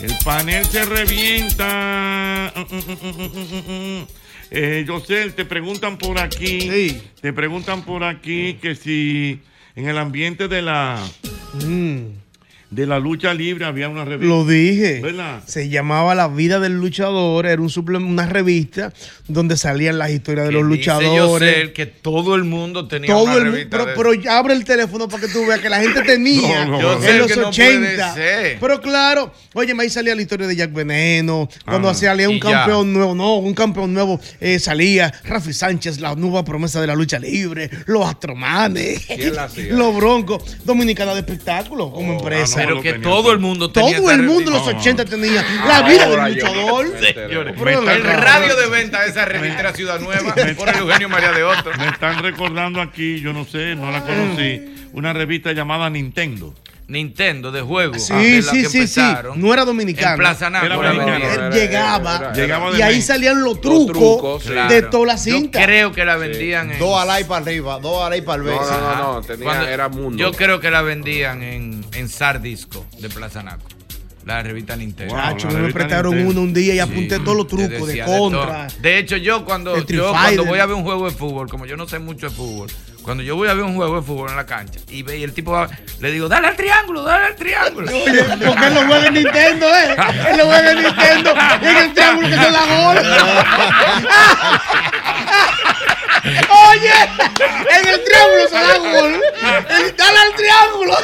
El 0.00 0.12
panel 0.24 0.64
se 0.64 0.84
revienta. 0.84 2.52
Eh, 4.50 4.86
José, 4.88 5.28
te 5.32 5.44
preguntan 5.44 5.98
por 5.98 6.18
aquí. 6.18 6.96
Te 7.20 7.34
preguntan 7.34 7.82
por 7.82 8.02
aquí 8.02 8.54
que 8.54 8.74
si 8.74 9.42
en 9.74 9.88
el 9.88 9.98
ambiente 9.98 10.48
de 10.48 10.62
la 10.62 10.98
de 12.70 12.86
la 12.86 12.98
lucha 12.98 13.32
libre 13.32 13.64
había 13.64 13.88
una 13.88 14.04
revista. 14.04 14.26
Lo 14.26 14.44
dije. 14.44 15.00
¿Verdad? 15.00 15.42
Se 15.46 15.68
llamaba 15.70 16.14
La 16.14 16.28
vida 16.28 16.60
del 16.60 16.74
luchador. 16.78 17.46
Era 17.46 17.62
un 17.62 17.68
una 18.04 18.26
revista 18.26 18.92
donde 19.26 19.56
salían 19.56 19.98
las 19.98 20.10
historias 20.10 20.46
de 20.46 20.52
los 20.52 20.62
Dice 20.68 20.76
luchadores. 20.76 21.16
Yosel 21.56 21.72
que 21.72 21.86
todo 21.86 22.34
el 22.34 22.44
mundo 22.44 22.86
tenía 22.88 23.06
Todo 23.08 23.24
una 23.24 23.32
el 23.34 23.38
mundo, 23.44 23.52
revista 23.56 23.94
pero, 23.96 24.10
abre 24.30 24.54
el 24.54 24.64
teléfono 24.64 25.08
para 25.08 25.26
que 25.26 25.32
tú 25.32 25.46
veas 25.46 25.60
que 25.60 25.68
la 25.70 25.80
gente 25.80 26.02
tenía 26.06 26.64
No, 26.66 26.80
no, 26.80 27.04
en 27.04 27.18
los 27.18 27.26
que 27.32 27.36
no 27.40 27.48
80. 27.48 28.12
puede 28.14 28.14
ser. 28.14 28.58
Pero 28.60 28.80
claro, 28.80 29.32
oye, 29.54 29.74
ahí 29.78 29.88
salía 29.90 30.14
la 30.14 30.22
historia 30.22 30.46
de 30.46 30.56
Jack 30.56 30.72
Veneno, 30.72 31.48
cuando 31.64 31.88
Ah, 31.88 31.94
salía 31.94 32.28
un 32.28 32.36
ya. 32.36 32.40
campeón 32.40 32.92
nuevo, 32.92 33.14
no, 33.14 33.36
un 33.36 33.54
campeón 33.54 33.94
nuevo 33.94 34.20
eh, 34.40 34.58
salía 34.58 35.12
Rafi 35.24 35.52
Sánchez, 35.52 36.00
la 36.00 36.14
nueva 36.16 36.44
promesa 36.44 36.80
de 36.80 36.86
la 36.86 36.94
lucha 36.94 37.18
libre, 37.18 37.70
los 37.86 38.06
Astromanes, 38.06 39.06
los 39.70 39.96
Broncos, 39.96 40.58
Dominicana 40.64 41.14
de 41.14 41.20
Espectáculos 41.20 41.90
como 41.92 42.08
Oh, 42.16 42.18
empresa. 42.18 42.57
Pero 42.58 42.82
que 42.82 42.94
todo 42.94 43.32
el 43.32 43.38
mundo 43.38 43.70
tenía 43.70 43.96
Todo 43.98 44.10
el 44.10 44.22
mundo 44.22 44.50
en 44.50 44.56
los 44.56 44.66
revista. 44.66 44.90
80 44.90 45.04
tenía 45.04 45.44
la 45.66 45.82
vida 45.82 46.08
del 46.08 46.34
luchador. 46.34 46.86
El 46.96 48.02
radio 48.04 48.56
de 48.56 48.68
venta 48.68 49.02
de 49.02 49.10
esa 49.10 49.24
revista 49.24 49.60
era 49.60 49.72
Ciudad 49.72 50.00
Nueva 50.00 50.34
por 50.56 50.68
Eugenio 50.68 51.08
María 51.08 51.32
de 51.32 51.44
Otto. 51.44 51.70
Me 51.78 51.88
están 51.88 52.22
recordando 52.22 52.80
aquí, 52.80 53.20
yo 53.20 53.32
no 53.32 53.44
sé, 53.44 53.74
no 53.74 53.90
la 53.90 54.02
conocí, 54.02 54.88
una 54.92 55.12
revista 55.12 55.52
llamada 55.52 55.88
Nintendo. 55.90 56.54
Nintendo 56.88 57.52
de 57.52 57.60
juegos. 57.60 58.02
Sí, 58.06 58.14
de 58.14 58.42
la 58.42 58.50
sí, 58.50 58.62
que 58.62 58.68
sí, 58.70 58.86
sí. 58.88 59.00
empezaron 59.00 59.40
No 59.40 59.52
era 59.52 59.64
dominicano. 59.66 60.12
En 60.12 60.18
Plaza 60.18 60.48
Naco. 60.48 60.64
Era 60.66 60.76
la 60.76 60.82
mexicano. 60.82 61.10
vendían. 61.12 61.44
Él 61.44 61.52
llegaba, 61.52 62.32
Llegaba 62.32 62.70
de 62.72 62.78
y 62.78 62.82
ahí 62.82 62.94
México. 62.96 63.06
salían 63.12 63.42
los 63.44 63.60
trucos, 63.60 63.86
trucos, 63.86 64.42
sí. 64.42 64.48
de 64.48 64.54
Claro. 64.54 64.90
toda 64.90 65.06
la 65.06 65.16
Yo 65.16 65.22
cinta. 65.22 65.62
creo 65.64 65.92
que 65.92 66.04
la 66.06 66.16
vendían 66.16 66.72
en. 66.72 66.78
Dos 66.78 66.98
alay 67.00 67.24
para 67.24 67.42
arriba, 67.44 67.78
dos 67.78 68.02
alay 68.04 68.22
para 68.22 68.36
el 68.36 68.42
B. 68.48 68.54
No, 68.54 68.60
no, 68.62 68.70
no, 68.70 68.86
Ajá. 68.88 69.02
no, 69.02 69.20
tenía, 69.20 69.44
Cuando- 69.44 69.68
era 69.68 69.88
mundo. 69.90 70.16
Yo 70.18 70.32
creo 70.32 70.60
que 70.60 70.70
la 70.70 70.80
vendían 70.82 71.42
en, 71.42 71.84
en 71.92 72.08
Sardisco 72.08 72.86
de 72.98 73.10
Plaza 73.10 73.42
Naco. 73.42 73.68
La 74.24 74.42
revista 74.42 74.76
Nintendo. 74.76 75.14
Chacho, 75.14 75.48
la 75.50 75.58
me 75.58 75.72
prestaron 75.72 76.12
Nintendo. 76.12 76.32
uno 76.40 76.42
un 76.42 76.52
día 76.54 76.72
y 76.72 76.76
Sí. 76.76 76.80
apunté 76.80 77.18
todos 77.18 77.36
los 77.36 77.46
trucos 77.48 77.86
de 77.88 78.02
contra. 78.04 78.66
todo. 78.68 78.80
De, 78.82 78.98
hecho, 78.98 79.16
yo 79.16 79.44
cuando, 79.44 79.74
De 79.74 79.84
yo 79.94 80.10
cuando 80.10 80.44
voy 80.44 80.58
a 80.58 80.66
ver 80.66 80.74
un 80.76 80.82
juego 80.84 81.06
de 81.08 81.14
fútbol, 81.16 81.48
como 81.48 81.64
yo 81.64 81.76
no 81.78 81.88
sé 81.88 81.98
mucho 81.98 82.28
de 82.28 82.34
fútbol, 82.34 82.70
cuando 83.08 83.22
yo 83.24 83.36
voy 83.36 83.48
a 83.48 83.54
ver 83.54 83.64
un 83.64 83.74
juego 83.74 83.96
de 83.96 84.02
fútbol 84.06 84.28
en 84.28 84.36
la 84.36 84.44
cancha 84.44 84.78
y 84.90 85.02
ve 85.02 85.16
y 85.16 85.24
el 85.24 85.32
tipo 85.32 85.52
va- 85.52 85.66
le 86.00 86.10
digo, 86.10 86.28
dale 86.28 86.48
al 86.48 86.56
triángulo, 86.56 87.02
dale 87.04 87.24
al 87.24 87.36
triángulo. 87.36 87.90
Oye, 87.90 88.22
porque 88.44 88.66
él 88.66 88.74
lo 88.74 88.82
juega 88.84 89.06
en 89.06 89.14
Nintendo, 89.14 89.66
¿eh? 89.66 89.96
Él 90.30 90.36
lo 90.36 90.44
juega 90.44 90.70
en 90.72 90.82
Nintendo. 90.82 91.34
Y 91.62 91.66
en 91.68 91.76
el 91.78 91.94
triángulo 91.94 92.28
que 92.28 92.34
se 92.34 92.50
la 92.50 92.66
gol. 92.66 92.98
Oye, 96.68 96.92
en 97.70 97.88
el 97.88 98.04
triángulo 98.04 98.48
se 98.50 98.54
da 98.54 98.76
gol. 98.76 99.22
El- 99.70 99.96
Dale 99.96 100.18
al 100.18 100.34
triángulo. 100.36 100.94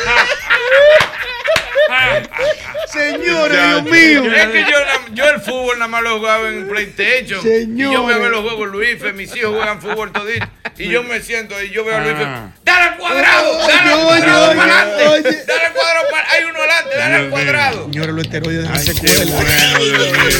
Señores, 2.89 3.59
Dios 3.67 3.83
mío. 3.85 4.25
Es 4.31 4.47
que 4.49 4.61
yo, 4.61 4.77
yo 5.15 5.25
el 5.31 5.41
fútbol 5.41 5.79
nada 5.79 5.89
más 5.89 6.03
lo 6.03 6.19
jugaba 6.19 6.49
en 6.49 6.69
PlayStation. 6.69 7.41
Señores. 7.41 7.69
Y 7.91 7.93
yo 7.95 8.03
voy 8.03 8.13
a 8.13 8.19
ver 8.19 8.31
los 8.31 8.43
juegos 8.43 8.69
Luis, 8.69 8.97
mis 9.15 9.35
hijos 9.37 9.55
juegan 9.57 9.81
fútbol 9.81 10.13
todito. 10.13 10.47
Y 10.79 10.89
yo 10.89 11.03
me 11.03 11.21
siento 11.21 11.55
y 11.63 11.71
yo 11.71 11.85
veo 11.85 11.97
a 11.97 12.01
Luis. 12.01 12.15
Ah. 12.19 12.53
Dale 12.65 12.83
al 12.85 12.97
cuadrado, 12.99 13.59
dale 13.59 13.93
al 13.93 14.01
cuadrado 14.05 14.57
para 14.57 14.81
adelante. 14.83 15.45
Dale 15.47 15.67
al 15.67 15.73
cuadrado 15.73 16.05
para 16.11 16.31
Hay 16.31 16.45
uno 16.45 16.59
adelante, 16.59 16.97
dale 16.97 17.15
al 17.15 17.21
Dios 17.23 17.33
cuadrado. 17.33 17.85
Señores, 17.85 18.15
los 18.15 18.25
esteroides 18.25 18.71
mío, 18.71 18.79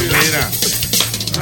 mira. 0.09 0.51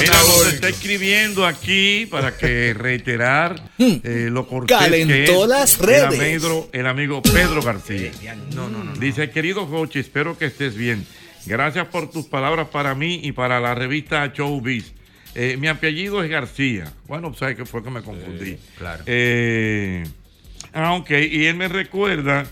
Mira, 0.01 0.15
nos 0.15 0.47
está 0.53 0.69
escribiendo 0.69 1.47
aquí 1.47 2.07
para 2.11 2.37
que 2.37 2.75
reiterar 2.75 3.63
eh, 3.79 4.29
lo 4.31 4.49
cortés 4.49 4.77
que 4.77 4.85
Calentó 4.85 5.43
es 5.45 5.49
las 5.49 5.79
el 5.79 5.87
redes. 5.87 6.21
amigo, 6.21 6.71
el 6.73 6.87
amigo 6.87 7.23
Pedro 7.23 7.63
García. 7.63 8.11
No, 8.55 8.69
no, 8.69 8.83
no. 8.83 8.95
Dice, 8.95 9.31
querido 9.31 9.67
Jochi, 9.67 10.01
espero 10.01 10.37
que 10.37 10.47
estés 10.47 10.75
bien. 10.77 11.07
Gracias 11.47 11.87
por 11.89 12.11
tus 12.11 12.27
palabras 12.27 12.69
para 12.69 12.95
mí 12.95 13.21
y 13.23 13.33
para 13.33 13.61
la 13.61 13.75
revista 13.75 14.27
Showbiz. 14.35 14.93
Eh, 15.35 15.57
mi 15.59 15.69
apellido 15.69 16.23
es 16.23 16.31
García. 16.31 16.93
Bueno, 17.09 17.33
sabes 17.35 17.57
que 17.57 17.65
fue 17.65 17.83
que 17.83 17.91
me 17.91 18.03
confundí. 18.03 18.59
claro. 18.77 19.03
Eh, 19.07 20.05
ah, 20.75 20.95
ok. 20.95 21.11
Y 21.11 21.47
él 21.47 21.57
me 21.57 21.69
recuerda 21.69 22.45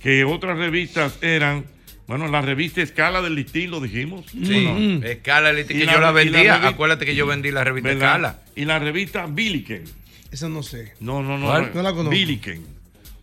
que 0.00 0.24
otras 0.24 0.58
revistas 0.58 1.18
eran, 1.22 1.64
bueno, 2.06 2.28
la 2.28 2.42
revista 2.42 2.82
Escala 2.82 3.22
del 3.22 3.34
Listín, 3.34 3.70
lo 3.70 3.80
dijimos. 3.80 4.26
Sí. 4.30 5.00
Escala, 5.04 5.52
Liti, 5.52 5.74
Y 5.74 5.78
que 5.80 5.86
la- 5.86 5.92
yo 5.94 6.00
la 6.00 6.12
vendía. 6.12 6.66
Acuérdate 6.68 7.06
que 7.06 7.14
yo 7.14 7.26
vendí 7.26 7.50
la 7.50 7.64
revista 7.64 7.88
¿Verdad? 7.88 8.06
Escala. 8.08 8.38
Y 8.54 8.64
la 8.66 8.78
revista 8.78 9.26
Billiken. 9.26 9.84
Eso 10.30 10.48
no 10.50 10.62
sé. 10.62 10.92
No, 11.00 11.22
no, 11.22 11.38
no. 11.38 11.46
¿Cuál? 11.46 11.70
No 11.74 11.82
la 11.82 11.90
conozco. 11.90 12.10
Billiken. 12.10 12.76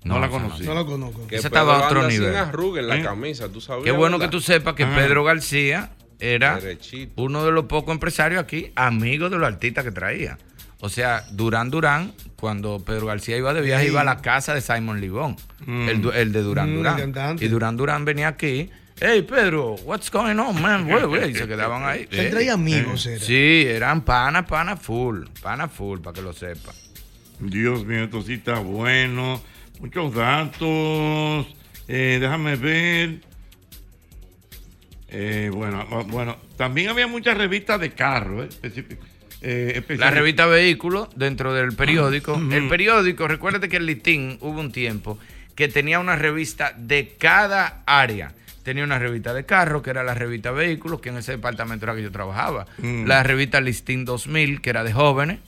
No, 0.03 0.15
No, 0.15 0.19
la 0.19 0.25
esa 0.27 0.37
no 0.39 0.43
conocí. 0.43 0.63
No 0.63 0.73
la 0.73 0.83
conozco. 0.85 1.27
Que 1.27 1.35
Esa 1.37 1.47
estaba 1.47 1.79
a 1.79 1.87
otro 1.87 2.09
sin 2.09 2.19
nivel. 2.21 2.35
arruga 2.35 2.81
en 2.81 2.87
la 2.87 2.97
¿Eh? 2.97 3.03
camisa, 3.03 3.47
tú 3.49 3.61
sabías. 3.61 3.85
Qué 3.85 3.91
bueno 3.91 4.19
que 4.19 4.27
tú 4.27 4.41
sepas 4.41 4.73
que 4.73 4.83
Ajá. 4.83 4.95
Pedro 4.97 5.23
García 5.23 5.91
era 6.19 6.55
Derechito. 6.59 7.21
uno 7.21 7.45
de 7.45 7.51
los 7.51 7.65
pocos 7.65 7.93
empresarios 7.93 8.41
aquí, 8.41 8.71
amigo 8.75 9.29
de 9.29 9.37
los 9.37 9.47
artistas 9.47 9.83
que 9.83 9.91
traía. 9.91 10.37
O 10.79 10.89
sea, 10.89 11.23
Durán 11.31 11.69
Durán, 11.69 12.13
cuando 12.35 12.83
Pedro 12.85 13.05
García 13.07 13.37
iba 13.37 13.53
de 13.53 13.61
viaje, 13.61 13.85
Sí. 13.85 13.91
iba 13.91 14.01
a 14.01 14.03
la 14.03 14.21
casa 14.21 14.53
de 14.53 14.59
Simon 14.61 14.99
Ligón, 14.99 15.37
el, 15.65 16.01
du- 16.01 16.11
el 16.11 16.33
de 16.33 16.41
Durán 16.41 16.73
Mm, 16.73 16.75
Durán. 16.75 17.37
Y 17.39 17.47
Durán 17.47 17.77
Durán 17.77 18.03
venía 18.05 18.27
aquí. 18.27 18.69
Hey 18.99 19.21
Pedro, 19.23 19.75
what's 19.85 20.11
going 20.11 20.37
on, 20.37 20.61
man? 20.61 20.85
Güey, 20.89 21.03
güey", 21.05 21.31
Y 21.31 21.35
se 21.35 21.47
quedaban 21.47 21.83
ahí. 21.85 22.07
Él 22.11 22.27
Eh, 22.27 22.29
traía 22.29 22.53
amigos, 22.53 23.05
era. 23.05 23.19
Sí, 23.19 23.63
eran 23.65 24.01
pana, 24.01 24.45
pana 24.45 24.75
full. 24.77 25.23
Pana 25.41 25.67
full, 25.69 25.99
para 25.99 26.13
que 26.13 26.21
lo 26.21 26.31
sepa. 26.33 26.71
Dios 27.39 27.85
mío, 27.85 28.03
esto 28.03 28.21
sí 28.21 28.33
está 28.33 28.59
bueno. 28.59 29.41
Muchos 29.79 30.13
datos. 30.13 31.47
Eh, 31.87 32.17
déjame 32.21 32.55
ver. 32.55 33.21
Eh, 35.13 35.51
bueno, 35.53 35.85
bueno, 36.07 36.37
también 36.57 36.89
había 36.89 37.07
muchas 37.07 37.37
revistas 37.37 37.79
de 37.79 37.91
carro, 37.91 38.43
eh, 38.43 38.49
eh, 39.41 39.83
La 39.97 40.09
revista 40.09 40.47
Vehículo 40.47 41.09
dentro 41.15 41.53
del 41.53 41.73
periódico. 41.75 42.41
El 42.51 42.67
periódico, 42.67 43.27
recuérdate 43.27 43.69
que 43.69 43.77
el 43.77 43.85
Listín 43.85 44.37
hubo 44.41 44.59
un 44.59 44.71
tiempo 44.71 45.19
que 45.55 45.67
tenía 45.67 45.99
una 45.99 46.15
revista 46.15 46.73
de 46.75 47.15
cada 47.17 47.83
área. 47.85 48.33
Tenía 48.63 48.83
una 48.85 48.97
revista 48.97 49.33
de 49.33 49.45
carro, 49.45 49.83
que 49.83 49.89
era 49.89 50.03
la 50.03 50.13
revista 50.13 50.51
Vehículos, 50.51 51.01
que 51.01 51.09
en 51.09 51.17
ese 51.17 51.33
departamento 51.33 51.85
era 51.85 51.95
que 51.95 52.01
yo 52.01 52.11
trabajaba. 52.11 52.65
Mm. 52.77 53.05
La 53.05 53.21
revista 53.21 53.59
Listín 53.59 54.05
2000, 54.05 54.61
que 54.61 54.69
era 54.69 54.83
de 54.83 54.93
jóvenes, 54.93 55.39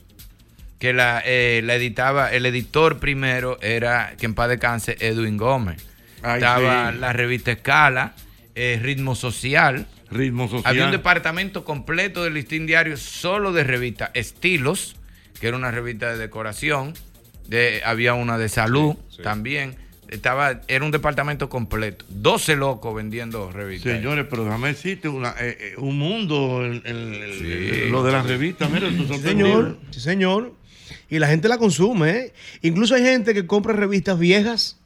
que 0.78 0.92
la, 0.92 1.22
eh, 1.24 1.62
la 1.64 1.74
editaba, 1.74 2.30
el 2.30 2.44
editor 2.44 2.98
primero 2.98 3.58
era, 3.62 4.14
que 4.18 4.26
en 4.26 4.34
paz 4.34 4.50
descanse, 4.50 4.96
Edwin 5.00 5.38
Gómez. 5.38 5.82
Ay, 6.22 6.34
Estaba 6.34 6.92
sí. 6.92 6.98
la 6.98 7.12
revista 7.14 7.52
Escala, 7.52 8.14
eh, 8.56 8.80
Ritmo 8.82 9.14
Social. 9.14 9.86
Ritmo 10.10 10.48
social. 10.48 10.62
Había 10.66 10.84
un 10.86 10.90
departamento 10.92 11.64
completo 11.64 12.24
del 12.24 12.34
listín 12.34 12.66
diario 12.66 12.96
solo 12.96 13.52
de 13.52 13.64
revistas. 13.64 14.10
Estilos, 14.14 14.96
que 15.40 15.48
era 15.48 15.56
una 15.56 15.70
revista 15.70 16.10
de 16.10 16.18
decoración. 16.18 16.94
De, 17.48 17.80
había 17.84 18.14
una 18.14 18.38
de 18.38 18.48
salud 18.48 18.94
Sí, 19.08 19.16
sí. 19.18 19.22
también. 19.22 19.76
Estaba, 20.08 20.60
era 20.68 20.84
un 20.84 20.92
departamento 20.92 21.48
completo. 21.48 22.04
12 22.08 22.54
locos 22.56 22.94
vendiendo 22.94 23.50
revistas. 23.50 23.92
Señores, 23.94 24.26
pero 24.30 24.44
déjame 24.44 24.68
decirte 24.68 25.08
una, 25.08 25.30
eh, 25.40 25.56
eh, 25.60 25.74
un 25.78 25.98
mundo, 25.98 26.64
el- 26.64 26.82
el- 26.84 27.14
el- 27.14 27.32
Sí. 27.84 27.90
lo 27.90 28.04
de 28.04 28.12
las 28.12 28.24
revistas. 28.26 28.70
Mira, 28.70 28.88
tú 28.88 29.12
Sí, 29.14 29.20
señor. 29.20 29.78
Sí, 29.90 29.98
señor. 30.00 30.54
Y 31.10 31.18
la 31.18 31.26
gente 31.26 31.48
la 31.48 31.58
consume, 31.58 32.10
¿eh? 32.10 32.32
Incluso 32.62 32.94
hay 32.94 33.02
gente 33.02 33.34
que 33.34 33.46
compra 33.46 33.72
revistas 33.72 34.16
viejas 34.18 34.78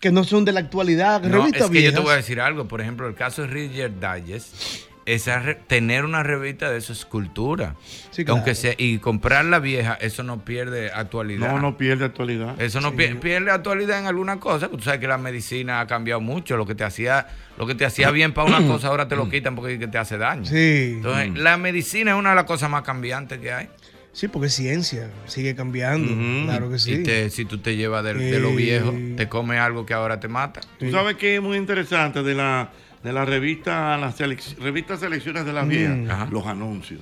que 0.00 0.12
no 0.12 0.24
son 0.24 0.44
de 0.44 0.52
la 0.52 0.60
actualidad. 0.60 1.22
No, 1.22 1.38
revistas 1.38 1.62
es 1.62 1.66
que 1.68 1.72
viejas. 1.72 1.92
yo 1.94 1.98
te 2.00 2.04
voy 2.04 2.12
a 2.12 2.16
decir 2.16 2.40
algo. 2.40 2.66
Por 2.68 2.80
ejemplo, 2.80 3.06
el 3.08 3.14
caso 3.14 3.42
de 3.42 3.48
Reader 3.48 3.92
Digest. 3.98 4.86
Esa 5.06 5.38
re- 5.38 5.54
tener 5.54 6.04
una 6.04 6.22
revista 6.22 6.70
de 6.70 6.76
eso 6.76 6.92
es 6.92 7.06
cultura. 7.06 7.76
Sí, 8.10 8.26
claro. 8.26 8.36
Aunque 8.36 8.54
sea, 8.54 8.74
y 8.76 8.98
comprar 8.98 9.42
la 9.46 9.58
vieja, 9.58 9.94
eso 9.94 10.22
no 10.22 10.44
pierde 10.44 10.90
actualidad. 10.92 11.48
No, 11.50 11.58
no 11.62 11.78
pierde 11.78 12.04
actualidad. 12.04 12.60
Eso 12.60 12.82
no 12.82 12.92
pie- 12.92 13.18
pierde 13.18 13.50
actualidad 13.50 14.00
en 14.00 14.06
alguna 14.06 14.38
cosa. 14.38 14.68
Tú 14.68 14.78
sabes 14.80 15.00
que 15.00 15.08
la 15.08 15.16
medicina 15.16 15.80
ha 15.80 15.86
cambiado 15.86 16.20
mucho. 16.20 16.58
Lo 16.58 16.66
que 16.66 16.74
te 16.74 16.84
hacía, 16.84 17.26
lo 17.56 17.66
que 17.66 17.74
te 17.74 17.86
hacía 17.86 18.10
bien 18.10 18.34
para 18.34 18.48
una 18.54 18.66
cosa, 18.68 18.88
ahora 18.88 19.08
te 19.08 19.16
lo 19.16 19.28
quitan 19.30 19.56
porque 19.56 19.78
te 19.78 19.96
hace 19.96 20.18
daño. 20.18 20.44
Sí. 20.44 20.96
Entonces, 20.96 21.38
la 21.38 21.56
medicina 21.56 22.10
es 22.10 22.16
una 22.18 22.28
de 22.30 22.36
las 22.36 22.44
cosas 22.44 22.68
más 22.68 22.82
cambiantes 22.82 23.38
que 23.38 23.50
hay. 23.50 23.70
Sí, 24.18 24.26
porque 24.26 24.48
es 24.48 24.54
ciencia. 24.54 25.10
Sigue 25.26 25.54
cambiando. 25.54 26.12
Claro 26.44 26.68
que 26.70 26.80
sí. 26.80 26.92
Y 26.92 27.02
te- 27.04 27.30
si 27.30 27.44
tú 27.44 27.58
te 27.58 27.76
llevas 27.76 28.02
de, 28.02 28.14
de 28.14 28.40
lo 28.40 28.48
Eh. 28.48 28.56
viejo, 28.56 28.92
te 29.16 29.28
comes 29.28 29.60
algo 29.60 29.86
que 29.86 29.94
ahora 29.94 30.18
te 30.18 30.26
mata. 30.26 30.60
Tú 30.80 30.90
sabes 30.90 31.14
que 31.16 31.36
es 31.36 31.40
muy 31.40 31.56
interesante 31.56 32.24
de 32.24 32.34
la, 32.34 32.72
de 33.04 33.12
la 33.12 33.24
revista, 33.24 33.96
las 33.96 34.18
selec- 34.18 34.58
revistas 34.58 34.98
selecciones 34.98 35.44
de 35.44 35.52
las 35.52 35.64
Mm. 35.66 35.68
viejas, 35.68 35.98
Ajá. 36.10 36.28
los 36.32 36.44
anuncios. 36.46 37.00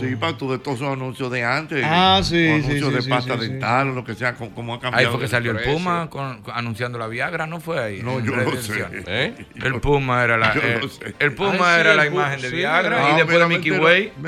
Sí, 0.00 0.16
para 0.16 0.36
tú 0.36 0.50
de 0.50 0.58
todos 0.58 0.78
esos 0.78 0.92
anuncios 0.92 1.30
de 1.30 1.44
antes. 1.44 1.84
Ah, 1.86 2.20
sí, 2.22 2.34
o 2.48 2.56
sí, 2.58 2.64
Anuncios 2.64 2.88
sí, 2.88 2.94
de 2.96 3.02
sí, 3.02 3.10
pasta 3.10 3.36
dental 3.36 3.88
o 3.90 3.92
lo 3.92 4.04
que 4.04 4.14
sea, 4.14 4.34
como, 4.34 4.54
como 4.54 4.72
ha 4.74 4.76
Ahí 4.76 4.80
cambiado. 4.82 5.10
fue 5.12 5.20
que 5.20 5.28
salió 5.28 5.52
el. 5.52 5.58
Puma 5.64 6.08
con- 6.10 6.42
con- 6.42 6.54
anunciando 6.56 6.98
la 6.98 7.06
Viagra, 7.06 7.46
¿no 7.46 7.60
fue 7.60 7.78
ahí? 7.82 8.00
No, 8.02 8.20
yo 8.20 8.34
no 8.36 8.50
sé. 8.60 8.84
¿Eh? 9.06 9.34
El 9.62 9.80
Puma 9.80 10.22
era 10.24 10.36
la, 10.36 10.54
Yo 10.54 10.60
eh, 10.62 10.78
no 10.82 10.88
sé. 10.88 11.14
el 11.18 11.32
Puma 11.34 11.50
Ay, 11.52 11.74
sí, 11.74 11.80
era 11.80 11.94
la 11.94 12.06
imagen 12.06 12.40
de 12.40 12.50
Viagra 12.50 13.06
ah, 13.06 13.10
y 13.12 13.16
después 13.16 13.36
mira, 13.36 13.48
de 13.48 13.56
Mickey 13.56 13.70
Way. 13.72 14.12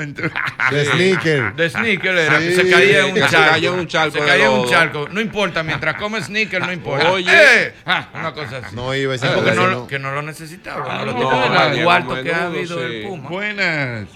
De 0.71 0.85
sneaker. 0.85 1.53
De 1.55 1.69
sneaker 1.69 2.15
era, 2.17 2.39
Sí. 2.39 2.53
se 2.53 2.69
caía 2.69 3.05
en 3.07 3.13
un 3.13 3.27
charco. 3.29 3.73
un 3.73 3.87
charco 3.87 4.17
Se 4.19 4.25
caía 4.25 4.45
en 4.45 4.51
un 4.51 4.69
charco. 4.69 5.07
No 5.11 5.21
importa, 5.21 5.63
mientras 5.63 5.95
come 5.95 6.21
sneaker 6.21 6.61
no 6.61 6.71
importa. 6.73 7.11
Oye. 7.11 7.31
¡Eh! 7.31 7.73
Ah, 7.85 8.09
una 8.13 8.33
cosa 8.33 8.57
así. 8.57 8.75
No 8.75 8.93
iba 8.95 9.15
ese 9.15 9.27
Ah, 9.27 9.31
porque 9.35 9.51
no, 9.51 9.67
no. 9.67 9.87
que 9.87 9.99
no 9.99 10.11
lo 10.11 10.21
necesitaba. 10.21 10.85
Ah, 10.89 10.97
no 10.99 11.05
lo 11.05 11.11
no, 11.13 11.17
tiene 11.17 11.49
no, 11.49 11.63
el 11.71 11.77
no, 11.79 11.83
cuarto 11.83 12.15
no, 12.15 12.23
que 12.23 12.33
ha 12.33 12.45
habido 12.45 12.85
el 12.85 13.03
Puma. 13.07 13.29
Buenas. 13.29 14.07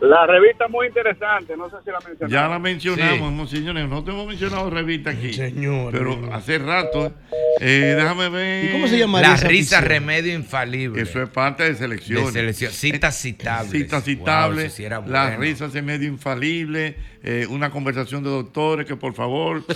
La 0.00 0.26
revista 0.26 0.68
muy 0.68 0.88
interesante, 0.88 1.56
no 1.56 1.70
sé 1.70 1.76
si 1.82 1.90
la 1.90 1.98
mencionaron. 2.06 2.28
Ya 2.30 2.48
la 2.48 2.58
mencionamos, 2.58 3.16
Sí. 3.18 3.24
hemos- 3.24 3.50
señores. 3.50 3.88
No 3.88 4.04
te 4.04 4.10
hemos 4.10 4.26
mencionado 4.26 4.68
revista 4.68 5.10
aquí. 5.10 5.32
Señor. 5.32 5.90
Pero 5.92 6.34
hace 6.34 6.58
rato. 6.58 7.14
eh, 7.60 7.94
déjame 7.96 8.28
ver. 8.28 8.64
¿Y 8.66 8.72
cómo 8.72 8.86
se 8.88 8.98
llamaría 8.98 9.30
La 9.30 9.34
esa 9.36 9.48
risa 9.48 9.78
afición? 9.78 9.90
remedio 10.02 10.34
infalible. 10.34 11.00
Eso 11.00 11.22
es 11.22 11.30
parte 11.30 11.62
de 11.64 11.74
selección. 11.74 12.26
de 12.26 12.32
selección. 12.32 12.70
Citas 12.72 13.16
citables. 13.16 13.70
Citas 13.72 14.04
Wow, 14.04 14.14
citables, 14.14 14.64
eso 14.66 14.76
sí 14.76 14.84
era 14.84 15.00
las 15.00 15.28
bueno. 15.28 15.38
risas 15.40 15.74
en 15.74 15.86
medio 15.86 16.06
infalible, 16.08 16.96
eh, 17.22 17.46
una 17.48 17.70
conversación 17.70 18.22
de 18.22 18.28
doctores 18.28 18.84
que 18.86 18.96
por 18.96 19.14
favor. 19.14 19.62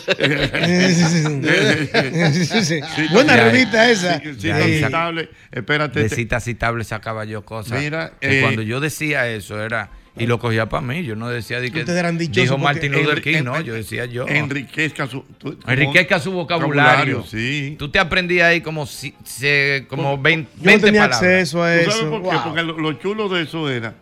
Sí, 2.62 2.80
Buena 3.12 3.36
Ya, 3.36 3.44
revista 3.44 3.90
esa. 3.90 4.20
Citas 4.20 4.64
citables, 4.66 5.28
espérate. 5.50 6.00
De 6.02 6.08
citas 6.10 6.44
citables 6.44 6.88
sacaba 6.88 7.24
yo 7.24 7.42
cosas. 7.44 7.80
Mira, 7.80 8.12
que 8.20 8.38
eh, 8.38 8.42
cuando 8.42 8.62
yo 8.62 8.80
decía 8.80 9.26
eso 9.28 9.62
era. 9.62 9.90
Y 10.20 10.26
lo 10.26 10.38
cogía 10.38 10.68
para 10.68 10.82
mí. 10.82 11.02
Yo 11.04 11.16
no 11.16 11.28
decía 11.28 11.60
de 11.60 11.70
que. 11.70 11.80
Ustedes 11.80 11.98
eran 11.98 12.18
dichosos 12.18 12.42
Dijo 12.42 12.58
Martin 12.58 12.92
Luther 12.92 13.22
King, 13.22 13.36
en- 13.36 13.44
no. 13.44 13.60
Yo 13.60 13.74
decía 13.74 14.04
yo. 14.06 14.26
Enriquezca 14.28 15.06
su. 15.06 15.22
tu- 15.38 15.58
Enriquezca 15.66 16.18
su 16.20 16.32
vocabulario. 16.32 17.24
Sí. 17.26 17.76
Tú 17.78 17.88
te 17.90 17.98
aprendías 17.98 18.48
ahí 18.48 18.60
como, 18.60 18.86
si, 18.86 19.14
se- 19.24 19.86
como 19.88 20.18
20, 20.18 20.50
Yo 20.56 20.58
no 20.58 20.64
20 20.66 20.86
tenía 20.86 21.00
palabras. 21.02 21.22
acceso 21.22 21.62
a 21.62 21.74
¿Tú 21.74 21.80
eso. 21.80 21.90
sabes 21.90 22.04
por 22.06 22.22
qué? 22.22 22.28
Wow. 22.28 22.44
Porque 22.44 22.62
lo, 22.62 22.78
lo 22.78 22.92
chulo 22.94 23.28
de 23.28 23.42
eso 23.42 23.70
era 23.70 23.94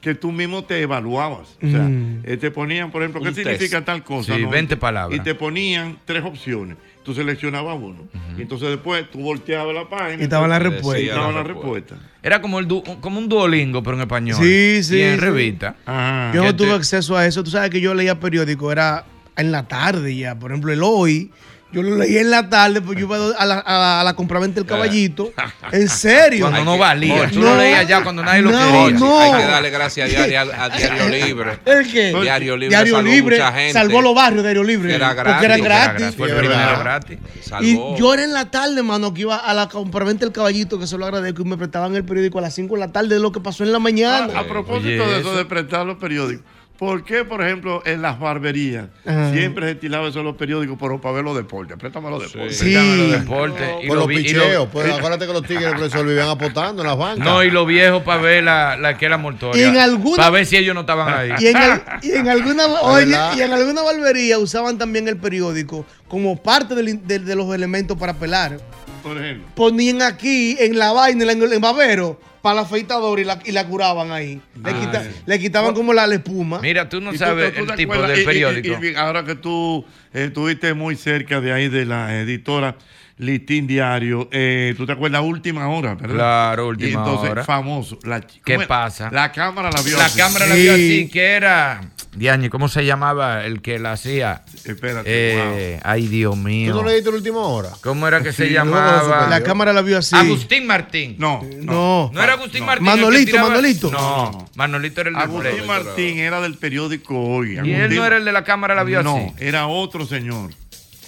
que 0.00 0.14
tú 0.14 0.32
mismo 0.32 0.62
te 0.64 0.82
evaluabas. 0.82 1.56
O 1.62 1.66
sea, 1.70 1.80
Mm. 1.80 2.20
eh, 2.24 2.36
te 2.36 2.50
ponían, 2.50 2.90
por 2.90 3.02
ejemplo, 3.02 3.22
¿qué 3.22 3.28
Un 3.30 3.34
significa 3.34 3.78
test. 3.78 3.86
tal 3.86 4.04
cosa? 4.04 4.34
Sí, 4.36 4.42
no? 4.42 4.50
20 4.50 4.76
palabras. 4.76 5.18
Y 5.18 5.22
te 5.22 5.34
ponían 5.34 5.98
tres 6.04 6.22
opciones. 6.24 6.76
Tú 7.04 7.14
seleccionabas 7.14 7.76
uno. 7.80 8.08
Y 8.36 8.42
entonces 8.42 8.70
después 8.70 9.08
tú 9.10 9.20
volteabas 9.20 9.74
la 9.74 9.88
página. 9.88 10.20
Y 10.20 10.24
estaban 10.24 10.48
las 10.50 10.58
Decía 10.58 10.70
respuestas. 10.72 11.02
y 11.04 11.08
estaban 11.08 11.32
la 11.34 11.38
las 11.40 11.46
respuestas. 11.46 11.98
Era 12.22 12.40
como, 12.40 12.58
el 12.58 12.66
du- 12.66 12.82
como 13.00 13.18
un 13.18 13.28
duolingo, 13.28 13.82
pero 13.82 13.96
en 13.96 14.00
español. 14.00 14.38
Sí, 14.40 14.82
sí, 14.82 14.96
Y 14.96 15.02
en 15.02 15.14
sí. 15.16 15.20
revista. 15.20 15.76
Ajá. 15.84 16.32
Yo 16.34 16.42
no 16.42 16.56
tuve 16.56 16.68
te- 16.68 16.74
acceso 16.74 17.16
a 17.16 17.26
eso. 17.26 17.44
Tú 17.44 17.50
sabes 17.50 17.68
que 17.70 17.80
yo 17.80 17.92
leía 17.94 18.18
periódico, 18.18 18.72
era 18.72 19.04
en 19.36 19.52
la 19.52 19.68
tarde 19.68 20.16
ya. 20.16 20.38
Por 20.38 20.50
ejemplo, 20.50 20.72
el 20.72 20.82
hoy. 20.82 21.30
Yo 21.74 21.82
lo 21.82 21.96
leía 21.96 22.20
en 22.20 22.30
la 22.30 22.48
tarde, 22.48 22.80
pues 22.80 22.96
yo 22.96 23.06
iba 23.06 23.16
a 23.16 23.44
la, 23.44 23.58
a 23.58 23.72
la, 23.72 24.00
a 24.00 24.04
la 24.04 24.14
compraventa 24.14 24.60
del 24.60 24.66
caballito. 24.66 25.32
En 25.72 25.88
serio. 25.88 26.48
Cuando 26.48 26.64
no 26.64 26.78
valía. 26.78 27.28
Tú 27.30 27.40
no. 27.40 27.50
lo 27.50 27.56
leías 27.58 27.88
ya 27.88 28.02
cuando 28.04 28.22
nadie 28.22 28.42
lo 28.42 28.52
No, 28.52 28.58
quería. 28.86 28.98
no. 29.00 29.18
Hay 29.20 29.32
que 29.42 29.46
darle 29.48 29.70
gracias 29.70 30.08
a 30.08 30.26
Diario, 30.26 30.52
a 30.56 30.68
Diario 30.68 31.08
Libre. 31.26 31.58
¿El 31.64 31.90
qué? 31.92 32.14
Diario 32.22 32.56
Libre 32.56 32.68
Diario 32.76 32.94
salvó 32.94 33.08
Libre 33.10 33.36
mucha 33.38 33.52
gente. 33.52 33.72
salvó 33.72 34.00
los 34.02 34.14
barrios, 34.14 34.42
Diario 34.44 34.62
Libre. 34.62 34.94
Era 34.94 35.14
gratis. 35.14 35.32
Porque 35.32 35.44
Era 35.46 35.56
gratis. 35.58 36.14
Fue 36.16 36.30
el 36.30 36.36
primero 36.36 36.78
gratis. 36.78 37.18
Y 37.34 37.48
Salvó. 37.48 37.96
yo 37.98 38.14
era 38.14 38.22
en 38.24 38.32
la 38.32 38.50
tarde, 38.50 38.82
mano, 38.84 39.12
que 39.12 39.22
iba 39.22 39.36
a 39.36 39.52
la 39.52 39.68
compraventa 39.68 40.24
del 40.24 40.32
caballito, 40.32 40.78
que 40.78 40.86
se 40.86 40.96
lo 40.96 41.04
agradezco, 41.06 41.42
y 41.42 41.44
me 41.44 41.56
prestaban 41.56 41.94
el 41.96 42.04
periódico 42.04 42.38
a 42.38 42.42
las 42.42 42.54
5 42.54 42.74
de 42.74 42.80
la 42.80 42.92
tarde 42.92 43.08
de 43.16 43.20
lo 43.20 43.32
que 43.32 43.40
pasó 43.40 43.64
en 43.64 43.72
la 43.72 43.80
mañana. 43.80 44.28
A, 44.36 44.40
a 44.40 44.46
propósito 44.46 44.86
Oye, 44.86 44.96
de 44.96 45.20
eso, 45.20 45.30
eso. 45.30 45.36
de 45.36 45.44
prestar 45.44 45.84
los 45.84 45.96
periódicos, 45.98 46.44
¿por 46.78 47.04
qué, 47.04 47.24
por 47.24 47.42
ejemplo, 47.42 47.82
en 47.86 48.02
las 48.02 48.18
barberías 48.18 48.86
Ajá. 49.06 49.32
siempre 49.32 49.66
se 49.66 49.72
estilaba 49.72 50.08
eso 50.08 50.18
en 50.20 50.24
los 50.26 50.36
periódicos, 50.36 50.76
pero 50.80 51.00
para 51.00 51.14
ver 51.16 51.24
los 51.24 51.36
deportes? 51.36 51.76
Préstame 51.78 52.10
los 52.10 52.22
deportes. 52.30 52.58
Sí. 52.58 52.64
Préstame 52.72 52.96
los 52.96 53.10
deportes. 53.20 53.68
y 53.82 53.86
Por 53.88 53.96
lo 53.96 54.02
los 54.06 54.10
y 54.12 54.14
lo- 54.14 54.22
picheos. 54.42 54.68
Pues 54.72 54.92
acuérdate 54.92 55.26
que 55.26 55.32
los 55.32 55.42
tigres 55.44 55.70
profesor 55.70 56.06
vivían 56.06 56.28
apostando 56.28 56.82
en 56.82 56.88
las 56.88 56.98
bancas. 56.98 57.24
No, 57.24 57.42
y 57.42 57.50
los 57.50 57.66
viejos 57.66 58.02
para 58.02 58.20
ver 58.20 58.44
la, 58.44 58.76
la 58.76 58.96
que 58.98 59.06
era 59.06 59.16
mortoria. 59.18 59.82
Alguna- 59.84 60.16
Para 60.16 60.30
ver 60.30 60.46
si 60.46 60.56
ellos 60.56 60.74
no 60.74 60.80
estaban 60.82 61.12
ahí. 61.14 61.30
Y 61.38 61.46
en, 61.46 61.56
el- 61.56 61.80
y 62.02 62.10
en 62.12 62.28
alguna 62.28 62.66
oye, 62.82 63.16
y 63.36 63.40
en 63.40 63.52
alguna 63.52 63.82
barbería 63.82 64.38
usaban 64.38 64.76
también 64.78 65.08
el 65.08 65.16
periódico 65.16 65.86
como 66.08 66.42
parte 66.42 66.74
del 66.74 67.06
de 67.06 67.34
los 67.36 67.54
elementos 67.54 67.96
para 67.96 68.14
pelar. 68.14 68.58
Por 69.04 69.16
ejemplo. 69.18 69.46
Ponían 69.54 70.02
aquí 70.02 70.56
en 70.58 70.76
la 70.78 70.90
vaina, 70.92 71.30
en 71.30 71.42
el 71.42 71.52
en 71.52 71.60
babero, 71.60 72.20
para 72.42 72.56
la 72.56 72.62
afeitadora 72.62 73.20
y 73.20 73.24
la, 73.24 73.38
y 73.44 73.52
la 73.52 73.66
curaban 73.66 74.10
ahí. 74.10 74.40
Le, 74.62 74.70
Ah, 74.70 74.80
quita- 74.80 75.02
sí. 75.04 75.10
le 75.24 75.38
quitaban 75.38 75.74
como 75.74 75.92
la, 75.92 76.06
la 76.08 76.16
espuma. 76.16 76.58
Mira, 76.60 76.88
tú 76.88 77.00
no 77.00 77.12
tú- 77.12 77.18
sabes 77.18 77.54
tú 77.54 77.64
el 77.64 77.74
tipo 77.76 77.92
acuerdas- 77.94 78.08
de 78.16 78.18
y- 78.18 78.22
y- 78.22 78.26
periódico. 78.26 78.84
Y, 78.84 78.88
y 78.88 78.94
ahora 78.96 79.24
que 79.24 79.36
tú 79.36 79.84
eh, 80.12 80.24
estuviste 80.24 80.74
muy 80.74 80.96
cerca 80.96 81.40
de 81.40 81.52
ahí 81.52 81.68
de 81.68 81.84
la 81.86 82.18
editora 82.20 82.76
Listín 83.16 83.66
Diario, 83.68 84.28
eh, 84.32 84.74
tú 84.76 84.84
te 84.86 84.92
acuerdas 84.92 85.22
Última 85.22 85.68
Hora, 85.68 85.94
¿verdad? 85.94 86.14
Claro, 86.16 86.66
Última 86.68 86.88
y 86.90 86.92
entonces, 86.94 87.30
Hora. 87.30 87.44
famoso. 87.44 87.96
La, 88.02 88.20
¿Qué 88.20 88.58
pasa? 88.66 89.08
La 89.12 89.30
cámara 89.30 89.70
la 89.70 89.80
vio. 89.82 89.96
La 89.96 90.06
así. 90.06 90.18
cámara 90.18 90.46
la 90.48 90.54
vio 90.56 90.72
así, 90.74 91.08
que 91.12 91.22
era. 91.22 91.80
Diañe, 92.16 92.48
¿cómo 92.50 92.68
se 92.68 92.84
llamaba 92.84 93.44
el 93.44 93.60
que 93.60 93.78
la 93.78 93.92
hacía? 93.92 94.42
Espérate, 94.64 95.04
Eh, 95.06 95.80
Ay, 95.82 96.06
Dios 96.06 96.34
¿Tú 96.34 96.40
mío. 96.40 96.74
no 96.74 96.84
leíste 96.84 97.10
la 97.10 97.16
última 97.16 97.38
hora? 97.40 97.70
¿Cómo 97.82 98.06
era 98.06 98.22
que 98.22 98.32
se 98.32 98.50
llamaba? 98.50 99.26
la 99.28 99.42
cámara 99.42 99.72
la 99.72 99.82
vio 99.82 99.98
así. 99.98 100.14
Agustín 100.14 100.66
Martín. 100.66 101.16
No, 101.18 101.42
No. 101.60 102.10
No 102.12 102.22
era 102.22 102.34
Agustín 102.34 102.64
Martín. 102.64 102.84
Manolito, 102.86 103.30
tiraba- 103.32 103.48
Manolito. 103.48 103.90
No, 103.90 104.48
Manolito 104.54 105.00
era 105.00 105.10
el 105.10 105.16
de 105.16 105.22
Agustín. 105.22 105.66
Martín 105.66 106.18
era 106.18 106.40
del 106.40 106.56
periódico 106.56 107.18
Hoy. 107.20 107.54
Y 107.64 107.72
él 107.72 107.94
no 107.94 108.06
era 108.06 108.16
el 108.18 108.24
de 108.24 108.32
la 108.32 108.44
cámara 108.44 108.74
la 108.74 108.84
vio 108.84 109.02
No, 109.02 109.16
así. 109.16 109.32
era 109.38 109.66
otro 109.66 110.06
señor. 110.06 110.50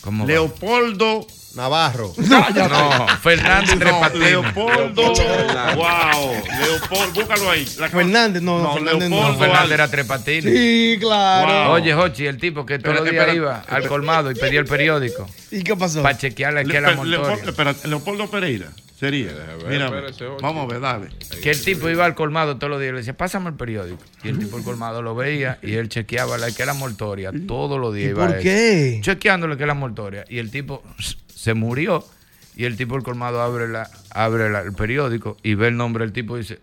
¿Cómo 0.01 0.25
va? 0.25 0.27
Leopoldo. 1.63 1.63
Navarro. 1.63 2.13
No, 2.17 3.07
Fernando 3.23 3.73
Tres 3.79 3.93
No, 3.93 4.01
Patines. 4.01 4.31
Leopoldo. 4.31 5.15
Fernández. 5.17 5.77
wow. 5.77 6.33
Leopoldo, 6.61 7.13
búscalo 7.15 7.51
ahí. 7.51 7.67
La- 7.79 7.89
Fernández, 7.89 8.43
no, 8.43 8.63
no, 8.63 8.75
Fernández 8.75 9.09
no. 9.09 9.17
No, 9.17 9.17
Leopoldo 9.23 9.39
Fernández 9.39 9.73
era 9.73 9.89
Tres 9.89 10.07
Patines. 10.07 10.55
Sí, 10.55 10.97
claro. 11.01 11.65
Wow. 11.69 11.73
Oye, 11.75 11.95
Jochi, 11.95 12.27
el 12.27 12.39
tipo 12.39 12.65
que 12.67 12.79
todos 12.79 12.97
los 12.97 13.11
días 13.11 13.35
iba 13.35 13.65
al 13.69 13.87
colmado 13.89 14.31
y 14.31 14.35
pedía 14.35 14.61
el 14.61 14.67
periódico 14.67 15.29
¿Y 15.51 15.63
qué 15.63 15.75
pasó? 15.77 16.03
para 16.03 16.17
chequearle 16.19 16.63
que 16.65 16.69
Le- 16.73 16.79
era 16.79 16.89
Leopoldo, 16.89 17.19
mortoria. 17.19 17.51
espera, 17.51 17.75
Leopoldo 17.85 18.31
Pereira. 18.31 18.67
Sería. 18.99 19.33
ver, 19.35 19.59
Mira, 19.69 19.91
vamos 20.41 20.65
a 20.65 20.73
ver, 20.73 20.81
dale. 20.81 21.09
Que 21.43 21.51
el 21.51 21.63
tipo 21.63 21.91
iba 21.91 22.07
al 22.07 22.15
colmado 22.15 22.57
todos 22.57 22.71
los 22.71 22.81
días 22.81 22.89
y 22.91 22.93
le 22.93 22.99
decía, 23.01 23.15
pásame 23.17 23.51
el 23.51 23.55
periódico. 23.55 23.99
Y 24.25 24.29
el 24.29 24.39
tipo 24.39 24.57
del 24.57 24.65
colmado 24.65 25.03
lo 25.03 25.15
veía 25.15 25.59
y 25.63 25.75
él 25.75 25.91
chequeaba 25.91 26.39
la 26.39 26.51
que 26.51 26.63
era 26.63 26.73
mortoria 26.73 27.31
todos 27.47 27.79
los 27.79 27.95
días. 27.95 28.09
¿Y 28.09 28.11
iba 28.13 28.27
por 28.27 28.39
qué? 28.39 28.99
Chequeándole 29.03 29.59
que 29.59 29.65
era 29.65 29.75
mortoria. 29.75 30.25
Y 30.31 30.39
el 30.39 30.51
tipo 30.51 30.83
se 31.35 31.53
murió. 31.53 32.03
Y 32.57 32.65
el 32.65 32.79
tipo 32.79 32.95
del 32.95 33.03
colmado 33.03 33.43
abre, 33.43 33.69
la, 33.69 33.91
abre 34.11 34.49
la- 34.49 34.63
el 34.63 34.73
periódico 34.73 35.37
y 35.43 35.55
ve 35.57 35.69
el 35.69 35.77
nombre 35.77 36.03
del 36.05 36.15
tipo 36.15 36.37
y 36.37 36.41
dice, 36.41 36.59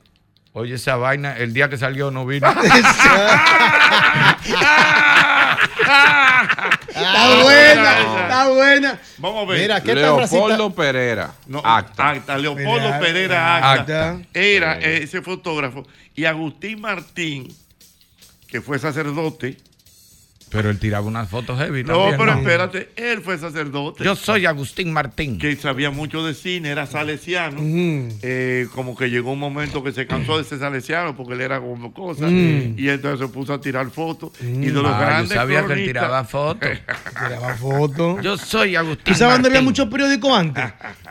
oye, 0.54 0.74
esa 0.74 0.96
vaina, 0.96 1.38
el 1.38 1.54
día 1.54 1.70
que 1.70 1.78
salió 1.78 2.10
no 2.10 2.26
vino. 2.26 2.48
Está 6.88 7.44
buena, 7.44 8.22
está 8.22 8.50
buena. 8.50 9.00
Vamos 9.18 9.44
a 9.44 9.52
ver. 9.52 9.62
Mira, 9.62 9.82
¿qué 9.82 9.96
Leopoldo 9.96 10.74
Pereira. 10.74 11.34
No, 11.48 11.60
Acta. 11.64 12.10
acta. 12.10 12.38
Leopoldo 12.38 12.70
Pereira, 12.70 13.00
Pereira 13.00 13.72
Acta. 13.72 14.12
Acta. 14.12 14.28
Era 14.34 14.80
eh, 14.80 15.04
ese 15.04 15.22
fotógrafo. 15.22 15.86
Y 16.16 16.26
Agustín 16.26 16.82
Martín, 16.82 17.56
que 18.48 18.62
fue 18.62 18.78
sacerdote. 18.80 19.58
Pero 20.54 20.70
él 20.70 20.78
tiraba 20.80 21.06
unas 21.08 21.28
fotos 21.30 21.58
heavy 21.60 21.84
No, 21.84 21.94
también, 21.98 22.18
pero 22.20 22.32
¿no? 22.34 22.38
espérate, 22.40 22.90
él 22.96 23.22
fue 23.22 23.38
sacerdote. 23.40 24.04
Yo 24.04 24.16
soy 24.16 24.46
Agustín 24.46 24.94
Martín. 24.94 25.40
que 25.40 25.56
sabía 25.56 25.90
mucho 25.90 26.24
de 26.26 26.34
cine, 26.36 26.70
era 26.70 26.86
salesiano. 26.86 27.58
Mm. 27.60 28.10
Eh, 28.22 28.68
como 28.74 28.96
que 28.96 29.10
llegó 29.10 29.32
un 29.34 29.40
momento 29.40 29.84
que 29.84 29.92
se 29.92 30.06
cansó 30.08 30.38
de 30.38 30.44
ser 30.44 30.60
salesiano 30.60 31.18
porque 31.18 31.34
él 31.34 31.42
era 31.42 31.60
como 31.60 31.92
cosa. 31.92 32.28
Mm. 32.28 32.76
Y 32.78 32.88
entonces 32.88 33.28
se 33.28 33.34
puso 33.34 33.54
a 33.54 33.60
tirar 33.60 33.90
fotos. 33.90 34.32
Y 34.42 34.68
de 34.68 34.72
los 34.72 34.86
Ah, 34.86 34.92
yo 34.92 34.98
grandes 35.06 35.34
sabía 35.34 35.66
que 35.66 35.74
él 35.74 35.86
tiraba 35.86 36.24
fotos. 36.24 36.70
Tiraba 37.28 37.56
foto. 37.56 38.22
Yo 38.22 38.38
soy 38.38 38.76
Agustín 38.76 39.04
¿Tú 39.06 39.16
sabes 39.16 39.34
dónde 39.36 39.48
había 39.50 39.62
Martín. 39.62 39.66
muchos 39.66 39.88
periódicos 39.90 40.38
antes? 40.38 40.66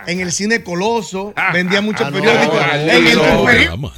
En 0.07 0.21
el 0.21 0.31
cine 0.31 0.63
Coloso 0.63 1.35
vendía 1.53 1.81
muchos 1.81 2.07
Ah, 2.07 2.11
no, 2.11 2.17
periódicos. 2.17 2.55
no, 2.55 2.75
en 2.75 3.07
el 3.09 3.17
no. 3.81 3.93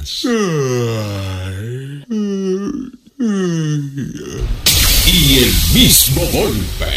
Y 5.17 5.37
el 5.37 5.53
mismo 5.73 6.23
golpe. 6.33 6.91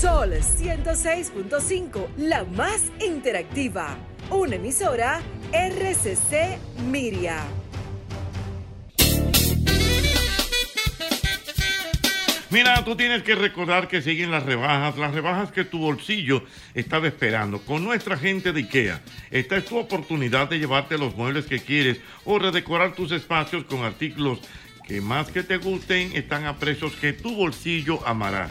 Sol 0.00 0.32
106.5, 0.32 2.06
la 2.18 2.44
más 2.44 2.84
interactiva. 3.04 3.96
Una 4.30 4.54
emisora 4.54 5.20
RCC 5.52 6.56
Miria. 6.88 7.42
Mira, 12.50 12.82
tú 12.82 12.96
tienes 12.96 13.24
que 13.24 13.34
recordar 13.34 13.88
que 13.88 14.00
siguen 14.00 14.30
las 14.30 14.44
rebajas, 14.44 14.96
las 14.96 15.12
rebajas 15.12 15.50
que 15.50 15.64
tu 15.64 15.80
bolsillo 15.80 16.44
estaba 16.74 17.08
esperando. 17.08 17.60
Con 17.60 17.84
nuestra 17.84 18.16
gente 18.16 18.52
de 18.52 18.60
IKEA, 18.60 19.02
esta 19.30 19.56
es 19.56 19.66
tu 19.66 19.76
oportunidad 19.76 20.48
de 20.48 20.58
llevarte 20.58 20.96
los 20.96 21.14
muebles 21.16 21.44
que 21.46 21.58
quieres 21.58 21.98
o 22.24 22.38
redecorar 22.38 22.94
tus 22.94 23.10
espacios 23.12 23.64
con 23.64 23.82
artículos 23.82 24.40
que 24.88 25.02
más 25.02 25.30
que 25.30 25.42
te 25.42 25.58
gusten 25.58 26.12
están 26.16 26.46
a 26.46 26.58
precios 26.58 26.94
que 26.94 27.12
tu 27.12 27.36
bolsillo 27.36 28.04
amará. 28.06 28.48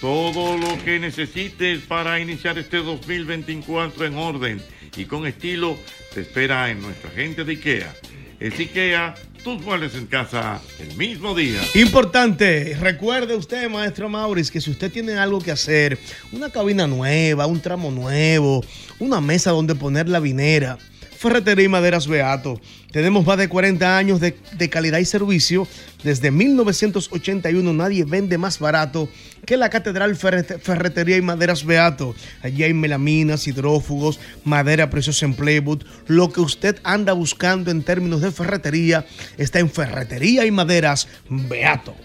Todo 0.00 0.58
lo 0.58 0.84
que 0.84 0.98
necesites 0.98 1.80
para 1.82 2.18
iniciar 2.20 2.58
este 2.58 2.78
2024 2.78 4.04
en 4.04 4.16
orden 4.16 4.62
y 4.96 5.04
con 5.04 5.26
estilo 5.26 5.78
te 6.12 6.22
espera 6.22 6.70
en 6.70 6.82
nuestra 6.82 7.10
gente 7.10 7.44
de 7.44 7.52
IKEA. 7.52 7.94
Es 8.40 8.58
IKEA, 8.58 9.14
tus 9.44 9.62
muebles 9.62 9.94
en 9.94 10.06
casa 10.06 10.60
el 10.80 10.96
mismo 10.96 11.34
día. 11.34 11.60
Importante, 11.74 12.76
recuerde 12.80 13.36
usted, 13.36 13.70
maestro 13.70 14.08
Maurice, 14.08 14.52
que 14.52 14.60
si 14.60 14.72
usted 14.72 14.90
tiene 14.90 15.14
algo 15.14 15.40
que 15.40 15.52
hacer, 15.52 15.98
una 16.32 16.50
cabina 16.50 16.88
nueva, 16.88 17.46
un 17.46 17.60
tramo 17.60 17.92
nuevo, 17.92 18.64
una 18.98 19.20
mesa 19.20 19.52
donde 19.52 19.76
poner 19.76 20.08
la 20.08 20.18
vinera, 20.18 20.78
Ferretería 21.26 21.64
y 21.64 21.68
Maderas 21.68 22.06
Beato. 22.06 22.60
Tenemos 22.92 23.26
más 23.26 23.36
de 23.36 23.48
40 23.48 23.98
años 23.98 24.20
de, 24.20 24.36
calidad 24.70 24.98
y 24.98 25.04
servicio. 25.04 25.66
Desde 26.04 26.30
1981 26.30 27.72
nadie 27.72 28.04
vende 28.04 28.38
más 28.38 28.58
barato 28.60 29.08
que 29.44 29.56
la 29.56 29.68
Catedral 29.68 30.16
Ferret- 30.16 30.60
Ferretería 30.60 31.16
y 31.16 31.22
Maderas 31.22 31.64
Beato. 31.64 32.14
Allí 32.42 32.62
hay 32.62 32.74
melaminas, 32.74 33.48
hidrófugos, 33.48 34.20
madera 34.44 34.88
preciosa 34.88 35.26
en 35.26 35.34
Playwood. 35.34 35.82
Lo 36.06 36.30
que 36.32 36.40
usted 36.40 36.78
anda 36.84 37.12
buscando 37.12 37.72
en 37.72 37.82
términos 37.82 38.20
de 38.20 38.30
ferretería 38.30 39.04
está 39.36 39.58
en 39.58 39.68
Ferretería 39.68 40.46
y 40.46 40.52
Maderas 40.52 41.08
Beato. 41.28 41.96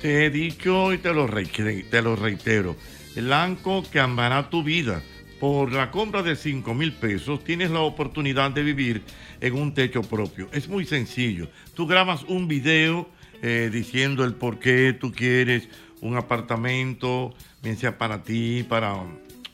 Te 0.00 0.24
he 0.26 0.30
dicho 0.30 0.92
y 0.94 0.98
te 0.98 1.12
lo, 1.12 1.26
re- 1.26 1.46
te 1.90 2.00
lo 2.02 2.16
reitero. 2.16 2.74
Que 3.14 3.20
tu 4.48 4.62
vida. 4.62 5.02
Por 5.42 5.72
la 5.72 5.90
compra 5.90 6.22
de 6.22 6.36
5 6.36 6.72
mil 6.72 6.92
pesos 6.92 7.42
tienes 7.42 7.72
la 7.72 7.80
oportunidad 7.80 8.52
de 8.52 8.62
vivir 8.62 9.02
en 9.40 9.54
un 9.54 9.74
techo 9.74 10.02
propio. 10.02 10.48
Es 10.52 10.68
muy 10.68 10.84
sencillo. 10.84 11.48
Tú 11.74 11.88
grabas 11.88 12.22
un 12.28 12.46
video 12.46 13.08
eh, 13.42 13.68
diciendo 13.72 14.22
el 14.22 14.34
por 14.34 14.60
qué 14.60 14.92
tú 14.92 15.10
quieres 15.10 15.68
un 16.00 16.16
apartamento, 16.16 17.34
bien 17.60 17.76
sea 17.76 17.98
para 17.98 18.22
ti, 18.22 18.64
para 18.68 18.94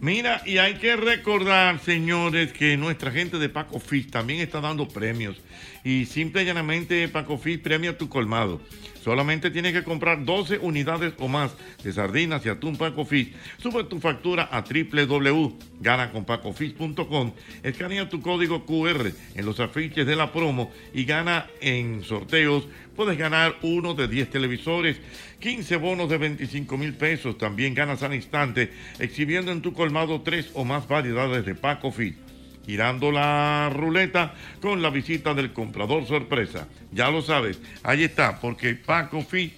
Mira, 0.00 0.42
y 0.44 0.58
hay 0.58 0.74
que 0.74 0.96
recordar, 0.96 1.78
señores, 1.78 2.52
que 2.52 2.76
nuestra 2.76 3.10
gente 3.10 3.38
de 3.38 3.48
Paco 3.48 3.78
Fish 3.78 4.10
también 4.10 4.40
está 4.40 4.60
dando 4.60 4.88
premios. 4.88 5.40
Y 5.84 6.06
simple 6.06 6.42
y 6.42 6.46
llanamente 6.46 7.08
Paco 7.08 7.38
Fish 7.38 7.60
premia 7.60 7.96
tu 7.96 8.08
colmado. 8.08 8.60
Solamente 9.04 9.50
tienes 9.50 9.74
que 9.74 9.84
comprar 9.84 10.24
12 10.24 10.60
unidades 10.60 11.12
o 11.18 11.28
más 11.28 11.54
de 11.82 11.92
sardinas 11.92 12.46
y 12.46 12.48
atún 12.48 12.78
Paco 12.78 13.04
Fish. 13.04 13.34
Sube 13.58 13.84
tu 13.84 14.00
factura 14.00 14.48
a 14.50 14.62
www.ganaconpacofish.com. 14.62 17.32
Escanea 17.62 18.08
tu 18.08 18.22
código 18.22 18.64
QR 18.64 19.12
en 19.34 19.44
los 19.44 19.60
afiches 19.60 20.06
de 20.06 20.16
la 20.16 20.32
promo 20.32 20.72
y 20.94 21.04
gana 21.04 21.48
en 21.60 22.02
sorteos. 22.02 22.66
Puedes 22.96 23.18
ganar 23.18 23.56
uno 23.60 23.92
de 23.92 24.08
10 24.08 24.30
televisores, 24.30 24.96
15 25.38 25.76
bonos 25.76 26.08
de 26.08 26.16
25 26.16 26.78
mil 26.78 26.94
pesos. 26.94 27.36
También 27.36 27.74
ganas 27.74 28.02
al 28.02 28.14
instante 28.14 28.72
exhibiendo 28.98 29.52
en 29.52 29.60
tu 29.60 29.74
colmado 29.74 30.22
tres 30.22 30.50
o 30.54 30.64
más 30.64 30.88
variedades 30.88 31.44
de 31.44 31.54
Paco 31.54 31.92
Fish 31.92 32.23
girando 32.66 33.10
la 33.10 33.70
ruleta 33.72 34.34
con 34.60 34.82
la 34.82 34.90
visita 34.90 35.34
del 35.34 35.52
comprador 35.52 36.06
sorpresa. 36.06 36.68
Ya 36.92 37.10
lo 37.10 37.22
sabes, 37.22 37.60
ahí 37.82 38.04
está, 38.04 38.40
porque 38.40 38.74
Paco 38.74 39.22
Fi 39.22 39.52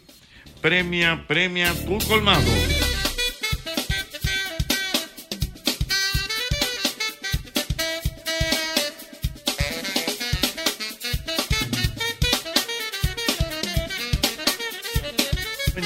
premia, 0.60 1.24
premia 1.26 1.72
tu 1.86 1.98
colmado. 2.06 2.42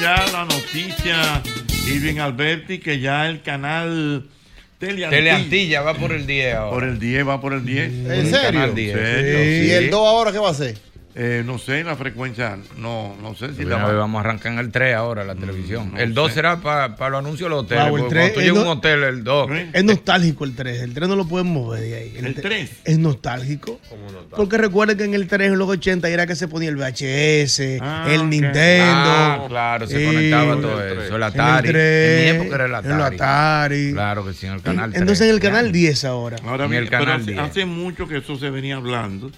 Ya 0.00 0.24
la 0.32 0.46
noticia, 0.46 1.42
Irving 1.86 2.20
Alberti, 2.20 2.78
que 2.78 3.00
ya 3.00 3.28
el 3.28 3.42
canal 3.42 4.30
Teleantilla, 4.80 5.10
Teleantilla 5.10 5.82
va 5.82 5.94
por 5.94 6.10
el 6.12 6.26
10 6.26 6.54
ahora. 6.54 6.70
Por 6.74 6.84
el 6.84 6.98
10, 6.98 7.28
va 7.28 7.40
por 7.40 7.52
el 7.52 7.66
10. 7.66 7.92
¿En 7.92 8.04
Por 8.04 8.12
el 8.14 8.26
serio? 8.30 8.40
canal 8.50 8.74
10. 8.74 8.96
Sí. 8.96 9.04
¿Serio? 9.04 9.64
¿Y 9.66 9.70
el 9.72 9.90
2 9.90 10.00
ahora 10.08 10.32
qué 10.32 10.38
va 10.38 10.48
a 10.48 10.52
hacer? 10.52 10.74
Eh, 11.16 11.42
no 11.44 11.58
sé, 11.58 11.82
la 11.82 11.96
frecuencia, 11.96 12.56
no, 12.78 13.16
no 13.20 13.34
sé 13.34 13.52
si 13.54 13.64
la 13.64 13.76
va- 13.78 13.92
vamos 13.92 14.18
a 14.18 14.20
arrancar 14.20 14.52
en 14.52 14.58
el 14.60 14.70
3 14.70 14.94
ahora, 14.94 15.24
la 15.24 15.34
televisión. 15.34 15.92
el 15.98 16.14
2 16.14 16.28
sé. 16.28 16.34
será 16.36 16.60
para 16.60 16.88
los 17.10 17.18
anuncios 17.18 17.46
de 17.46 17.50
los 17.56 17.64
hoteles. 17.64 17.84
Wow, 17.88 17.96
el 17.96 18.02
porque 18.02 18.14
tres, 18.14 18.22
cuando 18.22 18.34
tú 18.34 18.40
el 18.40 18.46
llegas 18.46 18.60
a 18.60 18.64
no- 18.64 18.70
un 18.72 18.78
hotel, 18.78 19.02
el 19.02 19.24
2. 19.24 19.50
Es 19.72 19.84
nostálgico 19.84 20.44
el 20.44 20.54
3. 20.54 20.80
El 20.82 20.94
3 20.94 21.08
no 21.08 21.16
lo 21.16 21.24
pueden 21.26 21.48
mover 21.48 21.80
de 21.82 21.94
ahí. 21.96 22.14
¿El 22.16 22.34
te- 22.36 22.42
3? 22.42 22.70
Es 22.84 22.98
nostálgico. 22.98 23.80
Porque 24.36 24.56
recuerden 24.56 24.96
que 24.98 25.04
en 25.04 25.14
el 25.14 25.26
3 25.26 25.48
en 25.48 25.58
los 25.58 25.68
80 25.68 26.08
era 26.08 26.28
que 26.28 26.36
se 26.36 26.46
ponía 26.46 26.68
el 26.68 26.76
VHS, 26.76 27.80
el 28.06 28.30
Nintendo. 28.30 29.10
Ah, 29.10 29.44
claro, 29.48 29.86
se 29.88 29.98
Sí. 29.98 30.04
conectaba 30.06 30.56
todo 30.60 30.84
eso. 30.86 31.16
El 31.16 31.22
Atari. 31.24 31.68
En, 31.70 31.74
el 31.76 31.80
3, 31.82 32.30
en 32.30 32.36
mi 32.36 32.42
época 32.42 32.54
era 32.54 32.64
el 32.66 32.74
Atari. 32.76 32.94
El 32.94 33.02
Atari. 33.02 33.92
Claro 33.92 34.24
que 34.26 34.32
sí, 34.32 34.46
en 34.46 34.52
el 34.52 34.62
canal 34.62 34.90
3. 34.90 35.00
Entonces 35.00 35.26
en 35.28 35.34
el 35.34 35.40
canal 35.40 35.72
10 35.72 36.04
ahora. 36.04 36.36
Ahora 36.44 36.66
En 36.66 36.72
el 36.74 36.84
pero 36.88 37.00
canal 37.04 37.20
hace, 37.22 37.32
10. 37.32 37.38
hace 37.42 37.64
mucho 37.64 38.06
que 38.06 38.18
eso 38.18 38.36
se 38.36 38.48
venía 38.50 38.76
hablando 38.76 39.30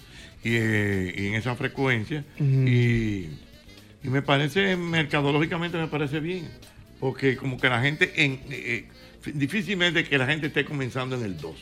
y, 0.43 0.55
eh, 0.55 1.13
y 1.17 1.27
en 1.27 1.35
esa 1.35 1.55
frecuencia. 1.55 2.23
Y, 2.39 3.29
y 4.03 4.09
me 4.09 4.21
parece, 4.21 4.75
mercadológicamente 4.75 5.77
me 5.77 5.87
parece 5.87 6.19
bien, 6.19 6.47
porque 6.99 7.37
como 7.37 7.59
que 7.59 7.69
la 7.69 7.81
gente, 7.81 8.11
en, 8.23 8.33
eh, 8.49 8.87
eh, 9.25 9.31
difícilmente 9.33 10.03
que 10.03 10.17
la 10.17 10.25
gente 10.25 10.47
esté 10.47 10.65
comenzando 10.65 11.15
en 11.15 11.23
el 11.23 11.37
2 11.37 11.55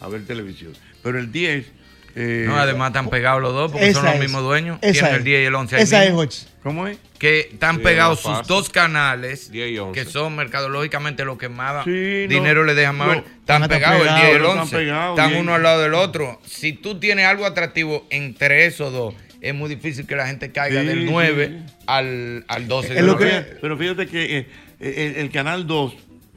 a 0.00 0.08
ver 0.08 0.26
televisión, 0.26 0.72
pero 1.02 1.18
el 1.18 1.30
10... 1.30 1.83
eh, 2.16 2.44
No, 2.46 2.56
además 2.56 2.88
están 2.90 3.08
pegados 3.10 3.42
los 3.42 3.52
dos 3.52 3.72
porque 3.72 3.92
son 3.92 4.04
los 4.04 4.14
es. 4.14 4.20
mismos 4.20 4.42
dueños. 4.42 4.78
Esa 4.82 4.92
Tienen 4.92 5.10
es. 5.12 5.18
el 5.18 5.24
10 5.24 5.42
y 5.42 5.44
el 5.46 5.54
11 5.54 5.76
ahí 5.76 5.82
Esa 5.82 6.02
es, 6.04 6.10
mismo. 6.10 6.20
Jochi. 6.22 6.38
¿Cómo 6.62 6.86
es? 6.86 6.98
Que 7.18 7.40
están 7.52 7.76
Sí, 7.76 7.82
pegados 7.82 8.20
sus 8.20 8.46
dos 8.46 8.70
canales, 8.70 9.50
10 9.50 9.70
y 9.72 9.78
11. 9.78 10.00
que 10.04 10.10
son 10.10 10.34
mercadológicamente 10.36 11.24
lo 11.24 11.36
que 11.38 11.48
más 11.48 11.84
Sí, 11.84 11.90
no, 11.90 12.28
dinero 12.28 12.64
le 12.64 12.74
dejan 12.74 12.96
más. 12.96 13.08
no, 13.08 13.24
están 13.40 13.68
pegados 13.68 14.00
el 14.06 14.14
10 14.14 14.18
y 14.18 14.30
el 14.30 14.36
pegados, 14.38 14.58
11. 14.72 14.88
están 15.10 15.34
uno 15.36 15.54
al 15.54 15.62
lado 15.62 15.82
del 15.82 15.94
otro. 15.94 16.40
Si 16.46 16.72
tú 16.72 16.98
tienes 17.00 17.26
algo 17.26 17.44
atractivo 17.46 18.06
entre 18.10 18.66
esos 18.66 18.92
dos, 18.92 19.14
es 19.40 19.54
muy 19.54 19.68
difícil 19.68 20.06
que 20.06 20.16
la 20.16 20.26
gente 20.26 20.52
caiga 20.52 20.80
Sí, 20.80 20.86
del 20.86 21.00
sí, 21.00 21.06
9 21.10 21.48
sí. 21.68 21.74
al, 21.86 22.44
al 22.48 22.66
12. 22.68 22.88
Es 22.88 22.94
de 22.94 23.02
lo 23.02 23.18
que-. 23.18 23.44
Pero 23.60 23.76
fíjate 23.76 24.06
que 24.06 24.38
eh, 24.38 24.46
el, 24.80 25.16
el 25.16 25.30
canal 25.30 25.66
2, 25.66 25.94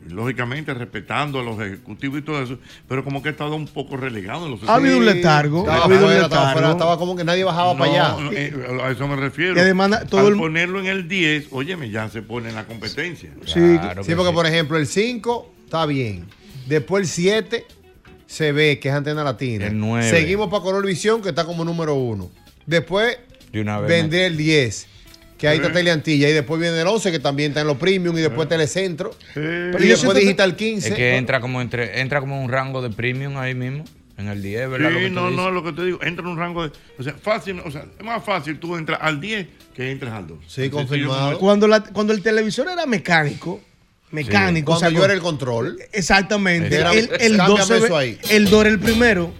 lógicamente 0.09 0.73
respetando 0.73 1.39
a 1.39 1.43
los 1.43 1.59
ejecutivos 1.59 2.19
y 2.19 2.21
todo 2.21 2.41
eso, 2.41 2.57
pero 2.87 3.03
como 3.03 3.21
que 3.21 3.29
ha 3.29 3.31
estado 3.31 3.55
un 3.55 3.67
poco 3.67 3.97
relegado 3.97 4.45
en 4.45 4.51
los 4.51 4.63
Ha 4.67 4.75
habido 4.75 4.97
un 4.97 5.05
letargo. 5.05 5.59
Estaba 5.61 5.79
Ha 5.79 5.83
habido 5.85 5.99
un 5.99 6.05
afuera, 6.05 6.23
estaba 6.23 6.41
letargo. 6.41 6.49
afuera, 6.59 6.71
estaba 6.71 6.97
como 6.97 7.15
que 7.15 7.23
nadie 7.23 7.43
bajaba 7.43 7.73
No, 7.73 7.79
para 7.79 7.91
allá. 7.91 8.21
no, 8.23 8.31
eh, 8.31 8.53
a 8.83 8.91
eso 8.91 9.07
me 9.07 9.15
refiero. 9.15 9.55
Y 9.55 9.59
además, 9.59 10.05
todo 10.09 10.21
Al 10.21 10.33
el- 10.33 10.37
ponerlo 10.37 10.79
en 10.79 10.87
el 10.87 11.07
10, 11.07 11.47
óyeme, 11.51 11.89
ya 11.89 12.09
se 12.09 12.21
pone 12.21 12.49
en 12.49 12.55
la 12.55 12.65
competencia. 12.65 13.29
Sí, 13.45 13.53
Claro 13.79 14.03
Sí, 14.03 14.09
que 14.09 14.15
porque 14.15 14.29
sí. 14.31 14.35
por 14.35 14.45
ejemplo 14.45 14.77
el 14.77 14.87
5 14.87 15.51
está 15.65 15.85
bien. 15.85 16.25
Después 16.67 17.03
el 17.03 17.07
7 17.09 17.65
se 18.25 18.51
ve 18.51 18.79
que 18.79 18.89
es 18.89 18.93
antena 18.95 19.23
latina. 19.23 19.67
El 19.67 19.79
nueve. 19.79 20.09
Seguimos 20.09 20.49
para 20.49 20.61
Colorvisión 20.63 21.21
que 21.21 21.29
está 21.29 21.45
como 21.45 21.63
número 21.63 21.93
1. 21.95 22.29
Después 22.65 23.17
De 23.51 23.61
una 23.61 23.79
vez 23.79 23.87
vendré 23.89 24.25
el 24.25 24.35
10. 24.35 24.87
Que 25.37 25.47
ahí 25.47 25.57
está 25.57 25.67
Sí. 25.69 25.73
Teleantilla. 25.75 26.29
Y 26.29 26.33
después 26.33 26.59
viene 26.59 26.81
el 26.81 26.87
11 26.87 27.11
que 27.11 27.19
también 27.19 27.51
está 27.51 27.61
en 27.61 27.67
los 27.67 27.77
premium. 27.77 28.17
Y 28.17 28.21
después 28.21 28.49
Telecentro. 28.49 29.11
Pero 29.33 29.77
y 29.83 29.87
yo 29.87 29.95
después 29.95 30.17
Digital 30.17 30.55
15. 30.55 30.87
Es 30.89 30.93
que 30.95 31.15
entra 31.17 31.39
como 31.39 31.61
entre 31.61 32.01
entra 32.01 32.19
como 32.19 32.41
un 32.43 32.51
rango 32.51 32.81
de 32.81 32.89
premium 32.89 33.37
ahí 33.37 33.53
mismo, 33.53 33.85
en 34.17 34.27
el 34.29 34.41
10, 34.41 34.69
¿verdad? 34.69 34.89
Sí, 34.89 35.09
no, 35.11 35.21
dices. 35.29 35.35
no, 35.37 35.51
lo 35.51 35.63
que 35.63 35.73
te 35.73 35.83
digo, 35.85 35.99
entra 36.01 36.23
en 36.25 36.31
un 36.31 36.37
rango 36.39 36.67
de. 36.67 36.71
O 36.97 37.03
sea, 37.03 37.13
fácil, 37.21 37.59
o 37.59 37.69
sea, 37.69 37.85
es 37.99 38.03
más 38.03 38.23
fácil 38.25 38.57
tú 38.59 38.75
entras 38.77 38.97
al 39.01 39.21
10 39.21 39.47
que 39.75 39.91
entres 39.91 40.11
al 40.11 40.25
2. 40.25 40.39
Sí, 40.47 40.69
confirmado. 40.71 41.37
Cuando, 41.37 41.67
la- 41.67 41.83
cuando 41.83 42.13
el 42.13 42.23
televisor 42.23 42.67
era 42.67 42.87
mecánico, 42.87 43.61
mecánico. 44.09 44.71
Cuando 44.71 44.87
o 44.87 44.89
sea, 44.89 44.97
yo 44.97 45.05
era 45.05 45.13
el 45.13 45.21
control. 45.21 45.77
Exactamente. 45.91 46.75
Era- 46.75 46.93
el, 46.93 47.09
el 47.19 47.37
cámbiame 47.37 47.59
12 47.59 47.77
eso 47.85 47.95
ahí. 47.97 48.17
el 48.31 48.49
2 48.49 48.61
era 48.61 48.69
el 48.71 48.79
primero. 48.79 49.33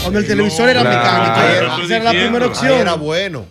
Cuando 0.00 0.18
el 0.18 0.26
televisor 0.26 0.68
era 0.68 0.80
claro. 0.80 0.98
mecánico. 0.98 1.40
Ahí 1.40 1.56
era- 1.58 1.84
esa 1.84 1.94
era 1.96 2.04
la 2.04 2.10
primera 2.10 2.44
Ahí 2.46 2.50
opción. 2.50 2.80
era 2.80 2.94
bueno. 2.94 3.46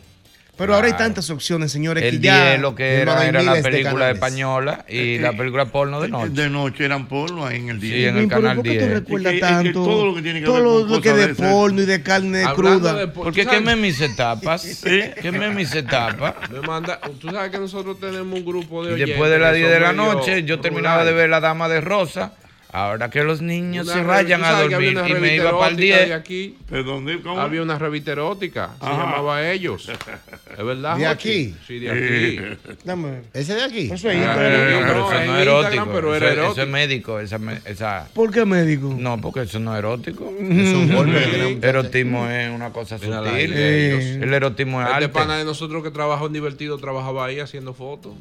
Pero 0.62 0.76
ahora 0.76 0.88
hay 0.88 0.94
tantas 0.94 1.30
opciones, 1.30 1.72
señores, 1.72 2.04
El 2.04 2.20
que 2.22 2.28
ya... 2.28 2.50
10 2.52 2.62
lo 2.62 2.76
que 2.76 3.02
era, 3.02 3.26
era 3.28 3.42
la 3.42 3.56
de 3.56 3.64
película 3.64 3.92
canales. 3.94 4.16
española 4.16 4.86
y 4.88 5.16
Eh, 5.16 5.20
la 5.22 5.34
película 5.34 5.66
porno 5.66 6.00
de 6.02 6.08
noche. 6.10 6.30
De 6.34 6.50
noche 6.50 6.86
eran 6.86 7.08
porno 7.08 7.46
ahí 7.46 7.58
en 7.58 7.70
el 7.70 7.80
día. 7.80 7.96
Sí, 7.96 8.06
en 8.06 8.18
el 8.18 8.28
Pero 8.28 8.42
canal 8.42 8.56
¿por 8.58 8.64
qué 8.66 8.70
10. 8.72 8.84
tú 8.84 8.90
recuerdas 8.94 9.34
Es 9.34 9.40
que- 9.40 9.46
es 9.46 9.52
que 9.52 9.64
tanto? 9.64 9.84
todo 9.84 10.06
lo 10.06 10.16
que 10.16 10.22
tiene 10.22 10.40
que 10.40 10.46
todo 10.46 10.56
ver 10.56 10.64
lo, 10.64 10.70
con 10.72 10.90
lo 10.92 11.02
que 11.02 11.10
cosas 11.10 11.18
de 11.18 11.28
de 11.28 11.36
porno 11.52 11.82
y 11.82 11.86
de 11.86 12.04
carne 12.04 12.44
Hablando 12.44 12.80
cruda. 12.80 12.94
de 12.94 13.08
por- 13.08 13.24
Porque 13.26 13.46
queme 13.46 13.76
mis 13.76 14.00
etapas. 14.02 14.84
Queme 15.22 15.50
mis 15.52 15.74
etapas. 15.76 16.36
Me 16.52 16.62
manda, 16.62 17.00
tú 17.20 17.30
sabes 17.30 17.52
que 17.52 17.58
nosotros 17.58 18.00
tenemos 18.00 18.38
un 18.40 18.46
grupo 18.46 18.86
de 18.86 18.94
oyentes 18.94 19.10
después 19.10 19.32
de 19.32 19.40
las 19.40 19.52
que 19.54 19.58
10 19.58 19.70
son 19.72 19.74
de 19.74 19.80
la 19.88 19.94
noche, 19.94 20.44
yo 20.44 20.60
terminaba 20.60 21.04
de 21.04 21.12
ver 21.14 21.30
La 21.30 21.40
Dama 21.40 21.68
de 21.68 21.82
Rosa. 21.82 22.34
Ahora 22.74 23.10
que 23.10 23.22
los 23.24 23.42
niños 23.42 23.86
Una 23.88 23.94
se 23.96 24.02
tú 24.02 24.44
a 24.46 24.62
dormir 24.62 24.98
y 25.10 25.14
me 25.16 25.36
iba 25.36 25.52
para 25.52 25.68
el 25.68 25.74
erótica 25.74 25.98
de 25.98 26.06
10. 26.06 26.12
aquí. 26.12 26.58
¿Perdón? 26.70 27.06
¿Cómo? 27.22 27.40
Había 27.42 27.62
una 27.62 27.78
revista 27.78 28.14
erótica, 28.14 28.72
se 28.80 28.86
Ajá. 28.86 28.98
llamaba 28.98 29.52
Ellos. 29.52 29.90
¿Es 29.90 30.66
verdad? 30.66 30.96
¿De 30.98 31.06
Jochi? 31.06 31.30
aquí? 31.30 31.56
Sí, 31.68 31.80
de 31.80 31.92
aquí. 31.92 32.76
Dame. 32.86 33.24
¿Ese 33.34 33.56
de 33.56 33.64
aquí? 33.64 33.90
Eso 33.92 34.10
es 34.10 34.26
Ah, 34.26 34.34
pero 34.38 34.58
No, 34.58 34.88
eso 34.88 35.26
no 35.26 35.36
es 35.36 35.42
erótico. 35.42 35.90
pero 35.94 36.16
era 36.16 36.26
eso, 36.28 36.34
eso 36.34 36.42
erótico. 36.44 36.62
es 36.62 36.68
médico. 36.70 37.20
Esa, 37.20 37.40
esa- 37.66 38.08
¿Por 38.14 38.32
qué 38.32 38.46
médico? 38.46 38.96
no, 38.98 39.20
porque 39.20 39.42
eso 39.42 39.60
no 39.60 39.74
es 39.74 39.80
erótico. 39.80 40.32
Es 40.40 40.74
un 40.74 40.94
golpe 40.96 41.58
Erotismo 41.68 42.28
es 42.30 42.50
una 42.52 42.70
cosa 42.72 42.98
sutil. 42.98 43.14
El 43.54 44.34
erotismo 44.34 44.80
es 44.82 44.86
Este 44.88 44.96
arte. 44.96 45.10
pana 45.10 45.38
de 45.38 45.44
nosotros 45.44 45.84
que 45.84 45.92
trabajó 45.92 46.28
en 46.28 46.34
Divertido 46.34 46.78
trabajaba 46.78 47.26
ahí 47.26 47.40
haciendo 47.40 47.74
fotos. 47.74 48.14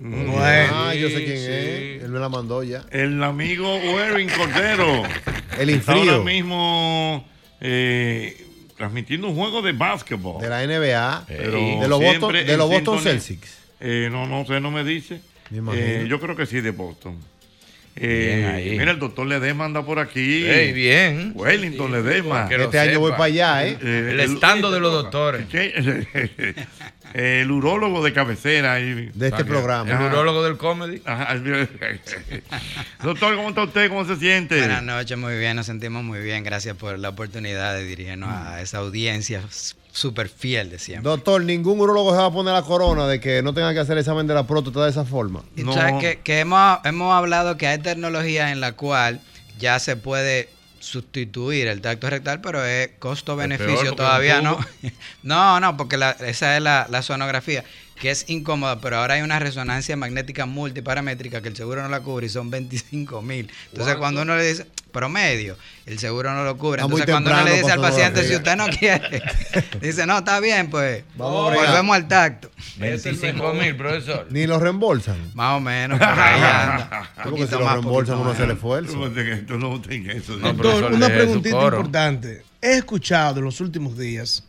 Bueno. 0.00 0.34
Ah, 0.38 0.94
yo 0.94 1.08
sé 1.08 1.24
quién 1.24 1.36
Sí. 1.38 1.44
es. 1.44 2.02
Él 2.04 2.08
me 2.10 2.18
la 2.18 2.28
mandó 2.28 2.62
ya. 2.62 2.84
El 2.90 3.22
amigo 3.22 3.76
Werin 3.76 4.28
Cordero. 4.30 5.02
El 5.58 5.70
Está 5.70 5.92
ahora 5.92 6.04
infrío 6.16 6.24
mismo 6.24 7.24
eh, 7.60 8.46
transmitiendo 8.76 9.28
un 9.28 9.36
juego 9.36 9.62
de 9.62 9.72
básquetbol. 9.72 10.40
de 10.42 10.48
la 10.48 10.62
NBA. 10.66 11.24
Pero 11.28 11.52
de 11.52 11.88
los 11.88 12.00
Boston, 12.00 12.32
de 12.32 12.56
los 12.56 12.68
Boston. 12.68 13.00
Celtics. 13.00 13.58
Eh, 13.80 14.08
no, 14.10 14.26
no 14.26 14.44
sé, 14.46 14.60
no 14.60 14.70
me 14.70 14.82
dice. 14.84 15.20
Me. 15.50 15.72
Eh, 15.74 16.06
yo 16.08 16.18
creo 16.20 16.34
que 16.34 16.46
sí, 16.46 16.60
de 16.60 16.70
Boston. 16.70 17.18
Eh, 17.94 18.76
mira, 18.78 18.92
el 18.92 18.98
doctor 18.98 19.26
Ledesma 19.26 19.66
anda 19.66 19.84
por 19.84 19.98
aquí. 19.98 20.44
Ey, 20.44 20.72
bien. 20.72 21.32
Wellington 21.34 21.92
Ledesma. 21.92 22.48
Que 22.48 22.56
Este 22.56 22.78
año 22.78 23.00
voy 23.00 23.12
para 23.12 23.24
allá, 23.24 23.66
¿eh? 23.66 23.78
Eh, 23.82 24.08
El 24.12 24.20
estando 24.20 24.70
de 24.70 24.80
los 24.80 24.92
doctores. 24.92 25.46
¿Qué? 25.50 26.54
el 27.14 27.50
urólogo 27.50 28.02
de 28.02 28.12
cabecera. 28.12 28.76
De 28.76 29.10
este 29.14 29.42
El 29.42 29.46
programa. 29.46 30.06
urólogo 30.06 30.42
del 30.42 30.56
comedy. 30.56 31.02
Ajá. 31.04 31.34
Doctor, 33.02 33.36
¿cómo 33.36 33.50
está 33.50 33.64
usted? 33.64 33.88
¿Cómo 33.88 34.06
se 34.06 34.16
siente? 34.16 34.58
Buenas 34.58 34.82
noches, 34.82 35.18
muy 35.18 35.38
bien, 35.38 35.56
nos 35.56 35.66
sentimos 35.66 36.02
muy 36.02 36.20
bien. 36.20 36.44
Gracias 36.44 36.76
por 36.76 36.98
la 36.98 37.10
oportunidad 37.10 37.74
de 37.74 37.84
dirigirnos 37.84 38.30
a 38.30 38.62
esa 38.62 38.78
audiencia 38.78 39.42
súper 39.92 40.28
fiel 40.28 40.70
de 40.70 40.78
siempre. 40.78 41.08
Doctor, 41.10 41.42
ningún 41.44 41.78
urologo 41.80 42.12
se 42.12 42.16
va 42.18 42.26
a 42.26 42.32
poner 42.32 42.54
la 42.54 42.62
corona 42.62 43.06
de 43.06 43.20
que 43.20 43.42
no 43.42 43.52
tenga 43.54 43.72
que 43.74 43.80
hacer 43.80 43.92
el 43.92 43.98
examen 44.00 44.26
de 44.26 44.34
la 44.34 44.46
próstata 44.46 44.84
de 44.84 44.90
esa 44.90 45.04
forma. 45.04 45.42
Y 45.54 45.62
No. 45.62 45.72
tú 45.72 45.78
sabes 45.78 45.94
que, 46.00 46.20
que 46.20 46.40
hemos, 46.40 46.78
hemos 46.84 47.14
hablado 47.14 47.56
que 47.58 47.66
hay 47.66 47.78
tecnología 47.78 48.50
en 48.52 48.60
la 48.60 48.72
cual 48.72 49.20
ya 49.58 49.78
se 49.78 49.96
puede 49.96 50.48
sustituir 50.80 51.68
el 51.68 51.80
tacto 51.80 52.10
rectal, 52.10 52.40
pero 52.40 52.64
es 52.64 52.90
costo-beneficio 52.98 53.92
todavía 53.94 54.40
no. 54.42 54.58
No, 55.22 55.60
no, 55.60 55.76
porque 55.76 55.96
la- 55.96 56.10
esa 56.12 56.56
es 56.56 56.62
la, 56.62 56.86
la 56.90 57.02
sonografía, 57.02 57.62
que 58.02 58.10
es 58.10 58.24
incómoda, 58.28 58.80
pero 58.80 58.96
ahora 58.96 59.14
hay 59.14 59.22
una 59.22 59.38
resonancia 59.38 59.96
magnética 59.96 60.44
multiparamétrica 60.44 61.40
que 61.40 61.46
el 61.46 61.54
seguro 61.54 61.84
no 61.84 61.88
la 61.88 62.00
cubre 62.00 62.26
y 62.26 62.28
son 62.28 62.50
25 62.50 63.22
mil. 63.22 63.48
Entonces, 63.66 63.94
¿Cuánto? 63.94 63.98
cuando 64.00 64.22
uno 64.22 64.36
le 64.36 64.44
dice 64.44 64.66
promedio, 64.90 65.56
el 65.86 66.00
seguro 66.00 66.34
no 66.34 66.42
lo 66.42 66.58
cubre. 66.58 66.82
Entonces, 66.82 67.06
cuando 67.06 67.30
uno 67.30 67.44
le 67.44 67.58
dice 67.58 67.70
al 67.70 67.80
paciente, 67.80 68.26
si 68.26 68.34
usted 68.34 68.56
no 68.56 68.66
quiere, 68.66 69.22
dice, 69.80 70.04
no, 70.04 70.18
está 70.18 70.40
bien, 70.40 70.68
pues 70.68 71.04
Vamos 71.14 71.54
volvemos 71.54 71.94
al 71.94 72.08
tacto. 72.08 72.50
25 72.78 73.54
mil, 73.54 73.76
profesor. 73.76 74.26
Ni 74.30 74.48
lo 74.48 74.58
reembolsan. 74.58 75.30
Más 75.34 75.58
o 75.58 75.60
menos, 75.60 76.00
por 76.00 76.08
ahí 76.08 76.40
anda. 76.42 77.08
Porque 77.22 77.46
si 77.46 77.54
Poquito 77.54 77.58
lo 77.60 77.64
más, 77.66 77.74
reembolsan, 77.74 78.16
uno. 78.16 78.24
No 79.58 79.80
tenga 79.80 80.12
eso. 80.12 80.36
No, 80.38 80.52
Doctor, 80.52 80.92
una 80.92 81.06
preguntita 81.06 81.56
importante. 81.56 82.42
He 82.60 82.78
escuchado 82.78 83.38
en 83.38 83.44
los 83.44 83.60
últimos 83.60 83.96
días 83.96 84.42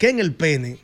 que 0.00 0.08
en 0.08 0.18
el 0.18 0.34
pene 0.34 0.78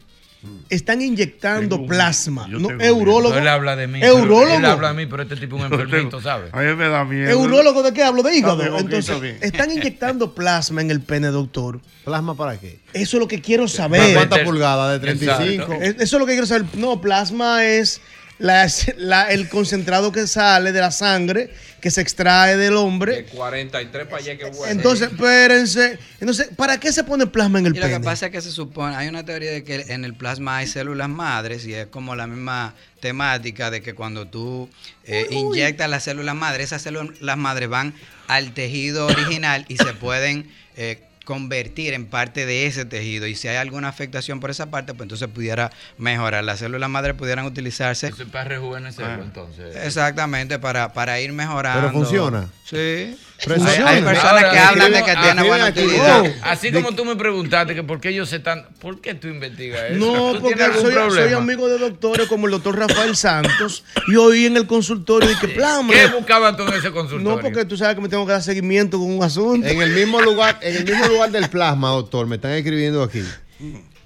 están 0.68 1.02
inyectando 1.02 1.76
Tengo 1.76 1.88
plasma. 1.88 2.46
No, 2.48 2.70
eurólogo. 2.80 3.34
No, 3.34 3.40
él 3.40 3.48
habla 3.48 3.74
de 3.76 3.86
mí. 3.88 4.00
Eurólogo. 4.02 4.56
Él 4.58 4.64
habla 4.64 4.88
de 4.88 4.94
mí, 4.94 5.06
pero 5.06 5.22
este 5.24 5.36
tipo 5.36 5.56
es 5.56 5.64
un 5.64 5.72
enfermito, 5.72 6.20
¿sabes? 6.20 6.52
A 6.54 6.60
mí 6.60 6.74
me 6.74 6.88
da 6.88 7.04
miedo. 7.04 7.28
¿Eurólogo 7.30 7.82
de 7.82 7.92
qué 7.92 8.02
hablo? 8.04 8.22
De 8.22 8.36
hígado. 8.36 8.78
Entonces, 8.78 9.36
están 9.40 9.70
inyectando 9.70 10.34
plasma 10.34 10.80
en 10.80 10.90
el 10.90 11.00
pene, 11.00 11.28
doctor. 11.28 11.80
¿Plasma 12.04 12.34
para 12.36 12.58
qué? 12.58 12.78
Eso 12.92 13.16
es 13.16 13.20
lo 13.20 13.28
que 13.28 13.40
quiero 13.42 13.64
¿Para 13.64 13.76
saber. 13.76 14.14
cuántas 14.14 14.38
pulgadas? 14.40 15.00
¿De 15.02 15.10
Exacto. 15.10 15.44
35? 15.44 15.72
Es- 15.82 15.94
Eso 16.00 16.16
es 16.16 16.20
lo 16.20 16.26
que 16.26 16.32
quiero 16.32 16.46
saber. 16.46 16.64
No, 16.74 17.00
plasma 17.00 17.64
es 17.64 18.00
la- 18.38 18.68
la- 18.96 19.30
el 19.32 19.48
concentrado 19.48 20.12
que 20.12 20.26
sale 20.26 20.72
de 20.72 20.80
la 20.80 20.90
sangre, 20.90 21.50
que 21.80 21.90
se 21.90 22.00
extrae 22.00 22.56
del 22.56 22.70
De 22.72 22.76
hombre. 22.76 23.24
43 23.26 24.06
para 24.06 24.16
allá 24.18 24.36
que 24.38 24.44
bueno. 24.46 24.66
Entonces, 24.72 25.10
espérense. 25.12 25.98
Entonces, 26.20 26.48
¿para 26.56 26.78
qué 26.80 26.92
se 26.92 27.04
pone 27.04 27.26
plasma 27.26 27.58
en 27.60 27.66
el 27.66 27.76
Y 27.76 27.78
lo 27.78 27.86
que 27.86 27.92
pene? 27.94 28.04
pasa 28.04 28.26
es 28.26 28.32
que 28.32 28.40
se 28.40 28.50
supone, 28.50 28.96
hay 28.96 29.08
una 29.08 29.24
teoría 29.24 29.50
de 29.52 29.62
que 29.64 29.86
en 29.88 30.04
el 30.04 30.14
plasma 30.14 30.58
hay 30.58 30.66
células 30.66 31.08
madres 31.08 31.64
y 31.66 31.74
es 31.74 31.86
como 31.86 32.16
la 32.16 32.26
misma 32.26 32.74
temática 33.00 33.70
de 33.70 33.80
que 33.80 33.94
cuando 33.94 34.26
tú 34.26 34.68
eh, 35.04 35.26
inyectas 35.30 35.88
las 35.88 36.02
células 36.04 36.34
madres, 36.34 36.66
esas 36.66 36.82
células 36.82 37.36
madres 37.36 37.68
van 37.68 37.94
al 38.26 38.52
tejido 38.54 39.06
original 39.06 39.64
y 39.68 39.76
se 39.76 39.94
pueden 39.94 40.50
eh, 40.76 41.00
convertir 41.28 41.92
en 41.92 42.06
parte 42.06 42.46
de 42.46 42.64
ese 42.64 42.86
tejido. 42.86 43.26
Y 43.26 43.34
si 43.34 43.48
hay 43.48 43.56
alguna 43.56 43.88
afectación 43.88 44.40
por 44.40 44.48
esa 44.50 44.70
parte, 44.70 44.94
pues 44.94 45.02
entonces 45.02 45.28
pudiera 45.28 45.70
mejorar. 45.98 46.42
Las 46.42 46.60
células 46.60 46.88
madres 46.88 47.16
pudieran 47.16 47.44
utilizarse 47.44 48.06
Eso 48.06 48.22
es 48.22 48.30
para 48.30 48.44
rejuvenecerlo, 48.44 49.12
Ah. 49.20 49.24
entonces. 49.26 49.76
exactamente 49.76 50.58
para, 50.58 50.94
para 50.94 51.20
ir 51.20 51.34
mejorando. 51.34 51.82
Pero 51.82 51.92
funciona. 51.92 52.48
Sí. 52.64 53.14
Hay, 53.40 54.02
personas 54.02 54.24
Ahora, 54.24 54.50
que 54.50 54.58
hablan 54.58 54.92
de 54.92 55.04
que 55.04 55.12
tiene 55.14 55.68
escribe 55.68 55.96
buena 55.96 56.22
oh, 56.22 56.26
Así 56.42 56.70
de- 56.70 56.82
como 56.82 56.96
tú 56.96 57.04
me 57.04 57.14
preguntaste 57.14 57.74
que 57.74 57.84
por 57.84 58.00
qué 58.00 58.08
ellos 58.08 58.28
se 58.28 58.36
están. 58.36 58.66
¿Por 58.80 59.00
qué 59.00 59.14
tú 59.14 59.28
investigas 59.28 59.80
eso? 59.90 59.98
No, 59.98 60.34
¿Tú 60.34 60.42
porque 60.42 60.64
soy, 60.80 60.94
soy 61.10 61.32
amigo 61.32 61.68
de 61.68 61.78
doctores 61.78 62.26
como 62.26 62.46
el 62.46 62.52
doctor 62.52 62.76
Rafael 62.76 63.14
Santos 63.14 63.84
y 64.08 64.16
oí 64.16 64.46
en 64.46 64.56
el 64.56 64.66
consultorio 64.66 65.30
y 65.30 65.36
que 65.36 65.48
plasma. 65.48 65.92
¿Qué 65.92 66.06
buscabas 66.08 66.56
tú 66.56 66.64
en 66.64 66.74
ese 66.74 66.90
consultorio? 66.90 67.36
No, 67.36 67.40
porque 67.40 67.64
tú 67.64 67.76
sabes 67.76 67.94
que 67.94 68.00
me 68.00 68.08
tengo 68.08 68.26
que 68.26 68.32
dar 68.32 68.42
seguimiento 68.42 68.98
con 68.98 69.10
un 69.12 69.22
asunto. 69.22 69.66
En 69.66 69.80
el 69.80 69.90
mismo 69.90 70.20
lugar, 70.20 70.58
en 70.60 70.76
el 70.76 70.84
mismo 70.84 71.06
lugar 71.06 71.30
del 71.30 71.48
plasma, 71.48 71.90
doctor, 71.90 72.26
me 72.26 72.36
están 72.36 72.52
escribiendo 72.52 73.04
aquí 73.04 73.22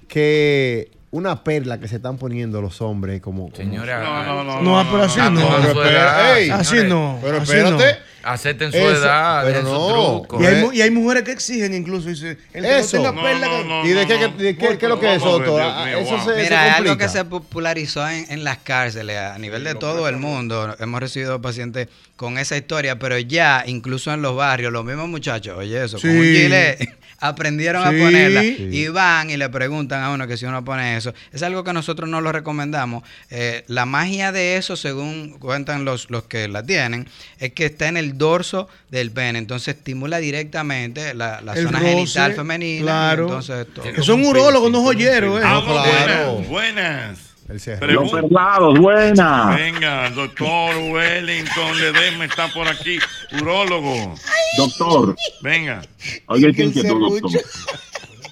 que 0.07 0.91
una 1.13 1.43
perla 1.43 1.79
que 1.79 1.87
se 1.87 1.97
están 1.97 2.17
poniendo 2.17 2.59
los 2.59 2.81
hombres 2.81 3.21
como, 3.21 3.43
como- 3.43 3.55
Señora, 3.55 4.01
No, 4.03 4.43
no, 4.43 4.61
no. 4.61 4.83
No, 4.83 4.91
pero 4.91 5.03
así 5.03 5.19
Ah, 5.21 5.29
no. 5.29 5.47
Pero 5.61 5.85
edad, 5.85 6.37
ey, 6.37 6.49
Así 6.49 6.77
no. 6.87 7.19
Pero 7.21 7.37
así 7.37 7.51
espérate. 7.55 7.99
Acepten 8.23 8.71
su 8.71 8.77
Eso, 8.77 9.03
edad, 9.03 9.43
pero 9.43 9.61
no. 9.63 9.69
su 9.69 9.93
truco. 9.93 10.39
no. 10.39 10.43
Y 10.43 10.47
hay, 10.47 10.55
¿Eh? 10.63 10.69
y 10.75 10.81
hay 10.81 10.89
mujeres 10.91 11.23
que 11.23 11.33
exigen 11.33 11.73
incluso. 11.73 12.07
Dice, 12.07 12.37
el 12.53 12.63
que 12.63 12.79
Eso. 12.79 12.97
no 12.97 13.03
tenga 13.03 13.11
No, 13.11 13.21
perla. 13.21 13.47
no, 13.47 13.57
que- 13.57 13.67
no, 13.67 13.85
¿Y 13.85 13.89
de 13.89 14.07
qué, 14.07 14.17
no, 14.17 14.27
de 14.29 14.57
qué- 14.57 14.77
qué 14.77 14.85
es 14.85 14.89
lo 14.89 14.99
que 14.99 15.11
es 15.13 15.17
eso, 15.21 15.35
Ah, 15.61 15.85
mío, 15.85 15.97
Eso 15.99 16.15
wow. 16.15 16.25
se, 16.25 16.41
Mira, 16.41 16.67
es 16.69 16.73
algo 16.75 16.97
que 16.97 17.09
se 17.09 17.25
popularizó 17.25 18.07
en, 18.07 18.25
en 18.31 18.43
las 18.45 18.59
cárceles 18.59 19.17
a 19.19 19.37
nivel 19.37 19.63
de 19.65 19.75
todo 19.75 20.07
el 20.07 20.15
mundo. 20.17 20.73
Hemos 20.79 20.99
recibido 21.01 21.41
pacientes 21.41 21.89
con 22.15 22.37
esa 22.37 22.55
historia, 22.57 22.99
pero 22.99 23.17
ya 23.19 23.63
incluso 23.65 24.13
en 24.13 24.21
los 24.21 24.35
barrios, 24.35 24.71
los 24.71 24.85
mismos 24.85 25.09
muchachos, 25.09 25.57
oye 25.57 25.83
eso, 25.83 25.99
con 25.99 26.09
un 26.11 26.23
gilet, 26.23 26.79
aprendieron 27.19 27.81
Sí. 27.83 27.87
a 27.87 28.03
ponerla 28.05 28.41
Sí. 28.41 28.69
y 28.71 28.87
van 28.89 29.29
y 29.29 29.37
le 29.37 29.49
preguntan 29.49 30.03
a 30.03 30.11
uno 30.11 30.27
que 30.27 30.35
si 30.37 30.45
uno 30.45 30.63
pone 30.63 30.95
eso. 30.97 31.13
Es 31.31 31.41
algo 31.41 31.63
que 31.63 31.71
nosotros 31.73 32.09
no 32.09 32.19
lo 32.21 32.31
recomendamos. 32.31 33.03
Eh, 33.29 33.63
la 33.67 33.85
magia 33.85 34.31
de 34.31 34.57
eso, 34.57 34.75
según 34.75 35.37
cuentan 35.39 35.85
los, 35.85 36.09
los 36.09 36.23
que 36.23 36.47
la 36.49 36.63
tienen, 36.63 37.07
es 37.39 37.53
que 37.53 37.65
está 37.65 37.87
en 37.87 37.97
el 37.97 38.17
dorso 38.17 38.67
del 38.91 39.11
pene. 39.11 39.39
Entonces 39.39 39.75
estimula 39.75 40.17
directamente 40.19 41.13
la, 41.13 41.39
zona 41.55 41.79
roce, 41.79 41.91
genital 41.93 42.33
femenina. 42.33 42.81
claro. 42.83 43.23
entonces, 43.23 43.67
todo. 43.73 44.03
Son 44.03 44.23
urólogos, 44.25 44.69
no 44.71 44.81
joyeros. 44.83 45.39
eh. 45.39 45.43
Vamos, 45.43 45.63
claro. 45.83 46.33
buenas, 46.33 46.47
buenas. 46.49 47.19
El 47.53 47.59
cierre. 47.59 47.79
Pregunta. 47.85 48.19
perlados, 48.21 48.79
buena. 48.79 49.55
Venga, 49.55 50.09
doctor 50.09 50.75
Wellington 50.91 51.79
Ledesma 51.79 52.25
está 52.25 52.47
por 52.47 52.67
aquí, 52.67 52.97
urólogo. 53.39 54.15
Doctor, 54.57 55.15
Venga. 55.43 55.81
oiga 56.27 56.47
el 56.49 56.59
inquietud, 56.59 56.99
doctor. 57.21 57.41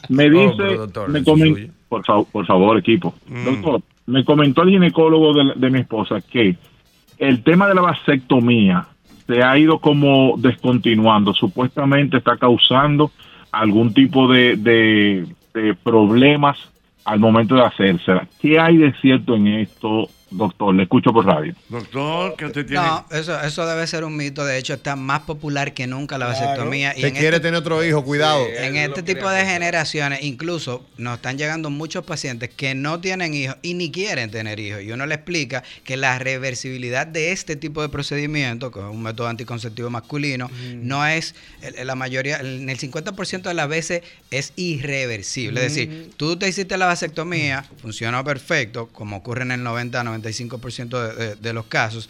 Me 0.09 0.27
dice, 0.27 0.63
doctor, 0.75 1.09
me 1.09 1.21
comen- 1.23 1.71
por, 1.87 2.03
fa- 2.03 2.23
por 2.23 2.45
favor, 2.47 2.79
equipo. 2.79 3.13
Mm. 3.27 3.45
Doctor, 3.45 3.81
me 4.07 4.25
comentó 4.25 4.63
el 4.63 4.69
ginecólogo 4.71 5.33
de, 5.35 5.53
de 5.55 5.69
mi 5.69 5.81
esposa 5.81 6.19
que 6.21 6.55
el 7.19 7.43
tema 7.43 7.67
de 7.67 7.75
la 7.75 7.81
vasectomía 7.81 8.87
se 9.27 9.43
ha 9.43 9.55
ido 9.55 9.77
como 9.79 10.33
descontinuando. 10.37 11.33
Supuestamente 11.35 12.17
está 12.17 12.37
causando 12.37 13.11
algún 13.51 13.93
tipo 13.93 14.27
de, 14.27 14.55
de- 14.55 15.27
de 15.53 15.75
problemas 15.75 16.57
al 17.05 17.19
momento 17.19 17.55
de 17.55 17.63
hacérsela. 17.63 18.27
¿Qué 18.39 18.59
hay 18.59 18.77
de 18.77 18.93
cierto 19.01 19.35
en 19.35 19.47
esto? 19.47 20.07
Doctor. 20.31 20.73
Le 20.73 20.83
escucho 20.83 21.11
por 21.11 21.25
radio. 21.25 21.53
Doctor, 21.69 22.35
que 22.35 22.45
usted 22.45 22.65
tiene. 22.65 22.81
No, 22.83 23.05
eso, 23.11 23.39
eso 23.41 23.65
debe 23.65 23.85
ser 23.85 24.03
un 24.03 24.15
mito. 24.17 24.43
De 24.45 24.57
hecho, 24.57 24.73
está 24.73 24.95
más 24.95 25.21
popular 25.21 25.73
que 25.73 25.85
nunca 25.87 26.17
la 26.17 26.27
vasectomía. 26.27 26.93
Te 26.93 27.07
en 27.07 27.13
quiere 27.13 27.37
este- 27.37 27.47
tener 27.47 27.59
otro 27.59 27.83
hijo, 27.83 28.03
cuidado. 28.03 28.45
En 28.47 28.75
este 28.77 29.03
tipo 29.03 29.29
de 29.29 29.45
generaciones, 29.45 30.23
incluso 30.23 30.85
nos 30.97 31.15
están 31.15 31.37
llegando 31.37 31.69
muchos 31.69 32.03
pacientes 32.05 32.49
que 32.49 32.73
no 32.73 32.99
tienen 33.01 33.33
hijos 33.33 33.57
y 33.61 33.73
ni 33.73 33.91
quieren 33.91 34.31
tener 34.31 34.59
hijos. 34.59 34.81
Y 34.81 34.91
uno 34.91 35.05
le 35.05 35.15
explica 35.15 35.63
que 35.83 35.97
la 35.97 36.17
reversibilidad 36.19 37.05
de 37.05 37.31
este 37.31 37.55
tipo 37.55 37.81
de 37.81 37.89
procedimiento, 37.89 38.71
que 38.71 38.79
es 38.79 38.85
un 38.85 39.03
método 39.03 39.27
anticonceptivo 39.27 39.89
masculino, 39.89 40.49
no 40.75 41.05
es, 41.05 41.35
la 41.83 41.95
mayoría, 41.95 42.37
en 42.39 42.69
el 42.69 42.77
50% 42.77 43.49
de 43.49 43.53
las 43.53 43.67
veces 43.67 44.01
es 44.31 44.53
irreversible. 44.55 45.65
Es 45.65 45.73
decir, 45.75 46.11
tú 46.17 46.37
te 46.37 46.47
hiciste 46.47 46.77
la 46.77 46.85
vasectomía, 46.85 47.65
funcionó 47.81 48.23
perfecto, 48.23 48.87
como 48.91 49.17
ocurre 49.17 49.43
en 49.43 49.51
el 49.51 49.63
90-95% 50.21 51.15
de, 51.15 51.25
de- 51.27 51.35
de 51.35 51.53
los 51.53 51.65
casos. 51.65 52.09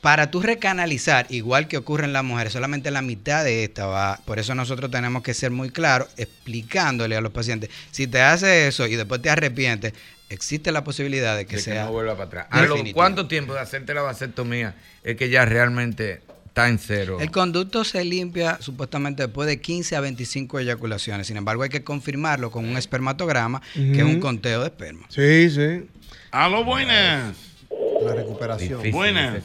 Para 0.00 0.30
tú 0.30 0.42
recanalizar, 0.42 1.26
igual 1.30 1.66
que 1.66 1.78
ocurre 1.78 2.04
en 2.04 2.12
las 2.12 2.22
mujeres, 2.24 2.52
solamente 2.52 2.90
la 2.90 3.00
mitad 3.00 3.42
de 3.42 3.64
esta 3.64 3.86
va. 3.86 4.20
Por 4.26 4.38
eso 4.38 4.54
nosotros 4.54 4.90
tenemos 4.90 5.22
que 5.22 5.32
ser 5.32 5.50
muy 5.50 5.70
claros 5.70 6.08
explicándole 6.18 7.16
a 7.16 7.22
los 7.22 7.32
pacientes. 7.32 7.70
Si 7.90 8.06
te 8.06 8.20
hace 8.20 8.68
eso 8.68 8.86
y 8.86 8.96
después 8.96 9.22
te 9.22 9.30
arrepientes, 9.30 9.94
existe 10.28 10.72
la 10.72 10.84
posibilidad 10.84 11.36
de 11.38 11.46
que 11.46 11.56
de 11.56 11.62
que 11.62 11.74
no 11.86 11.92
vuelva 11.92 12.12
para 12.16 12.24
atrás. 12.26 12.46
¿A 12.50 12.62
lo-. 12.66 12.76
¿Cuánto 12.92 13.26
tiempo 13.28 13.54
de 13.54 13.60
hacerte 13.60 13.94
la 13.94 14.02
vasectomía 14.02 14.74
es 15.02 15.16
que 15.16 15.30
ya 15.30 15.46
realmente 15.46 16.20
está 16.48 16.68
en 16.68 16.78
cero? 16.78 17.16
El 17.18 17.30
conducto 17.30 17.82
se 17.82 18.04
limpia 18.04 18.58
supuestamente 18.60 19.22
después 19.22 19.46
de 19.48 19.58
15 19.58 19.96
a 19.96 20.00
25 20.02 20.58
eyaculaciones. 20.58 21.28
Sin 21.28 21.38
embargo, 21.38 21.62
hay 21.62 21.70
que 21.70 21.82
confirmarlo 21.82 22.50
con 22.50 22.66
un 22.66 22.76
espermatograma, 22.76 23.62
que 23.72 23.96
es 24.00 24.04
un 24.04 24.20
conteo 24.20 24.60
de 24.60 24.66
esperma. 24.66 25.06
Sí, 25.08 25.48
sí. 25.48 25.88
Aló, 26.34 26.64
buenas. 26.64 27.64
La 28.02 28.12
recuperación. 28.12 28.80
Buenas. 28.90 29.40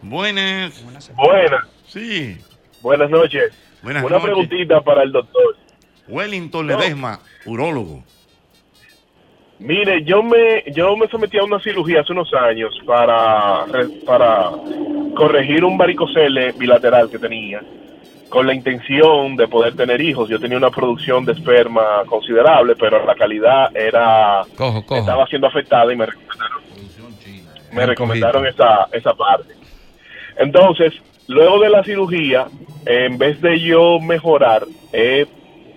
Buenas. 0.00 0.82
Buenas. 1.14 1.68
Sí. 1.86 2.38
Buenas 2.80 3.10
noches. 3.10 3.52
Buenas 3.82 4.02
Una 4.02 4.16
noches. 4.16 4.30
preguntita 4.30 4.80
para 4.80 5.02
el 5.02 5.12
doctor. 5.12 5.56
Wellington 6.08 6.68
Ledesma, 6.68 7.20
urólogo. 7.44 8.02
Mire, 9.58 10.04
yo 10.04 10.22
me 10.22 10.64
yo 10.74 10.96
me 10.96 11.06
sometí 11.08 11.36
a 11.36 11.44
una 11.44 11.60
cirugía 11.60 12.00
hace 12.00 12.12
unos 12.12 12.32
años 12.32 12.80
para 12.86 13.66
para 14.06 14.52
corregir 15.14 15.62
un 15.66 15.76
varicocele 15.76 16.52
bilateral 16.52 17.10
que 17.10 17.18
tenía 17.18 17.60
con 18.32 18.46
la 18.46 18.54
intención 18.54 19.36
de 19.36 19.46
poder 19.46 19.76
tener 19.76 20.00
hijos. 20.00 20.26
Yo 20.26 20.40
tenía 20.40 20.56
una 20.56 20.70
producción 20.70 21.22
de 21.26 21.32
esperma 21.32 22.02
considerable, 22.06 22.74
pero 22.80 23.04
la 23.04 23.14
calidad 23.14 23.76
era 23.76 24.40
Cojo, 24.56 24.86
cojo. 24.86 24.98
estaba 24.98 25.26
siendo 25.26 25.48
afectada 25.48 25.92
y 25.92 25.96
me 25.96 26.06
recomendaron 26.06 26.62
me 27.72 27.86
recomendaron 27.86 28.46
esa 28.46 28.88
esa 28.90 29.12
parte. 29.12 29.52
Entonces, 30.38 30.94
luego 31.28 31.60
de 31.60 31.68
la 31.68 31.84
cirugía, 31.84 32.46
en 32.86 33.18
vez 33.18 33.38
de 33.42 33.60
yo 33.60 34.00
mejorar, 34.00 34.64
he 34.94 35.26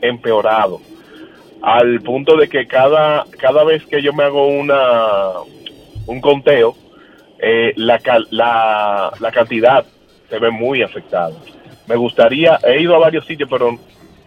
empeorado 0.02 0.80
al 1.62 2.00
punto 2.04 2.38
de 2.38 2.48
que 2.48 2.68
cada, 2.68 3.26
cada 3.38 3.66
vez 3.66 3.86
que 3.86 4.02
yo 4.02 4.14
me 4.14 4.24
hago 4.24 4.48
una 4.48 5.32
un 6.08 6.22
conteo, 6.22 6.74
eh, 7.38 7.74
la, 7.76 8.00
la, 8.30 9.12
la 9.20 9.32
cantidad 9.32 9.84
se 10.30 10.40
ve 10.40 10.52
muy 10.52 10.84
afectada. 10.84 11.34
Me 11.88 11.96
gustaría, 11.96 12.60
he 12.64 12.82
ido 12.82 12.96
a 12.96 13.00
varios 13.00 13.26
sitios, 13.26 13.50
pero 13.50 13.78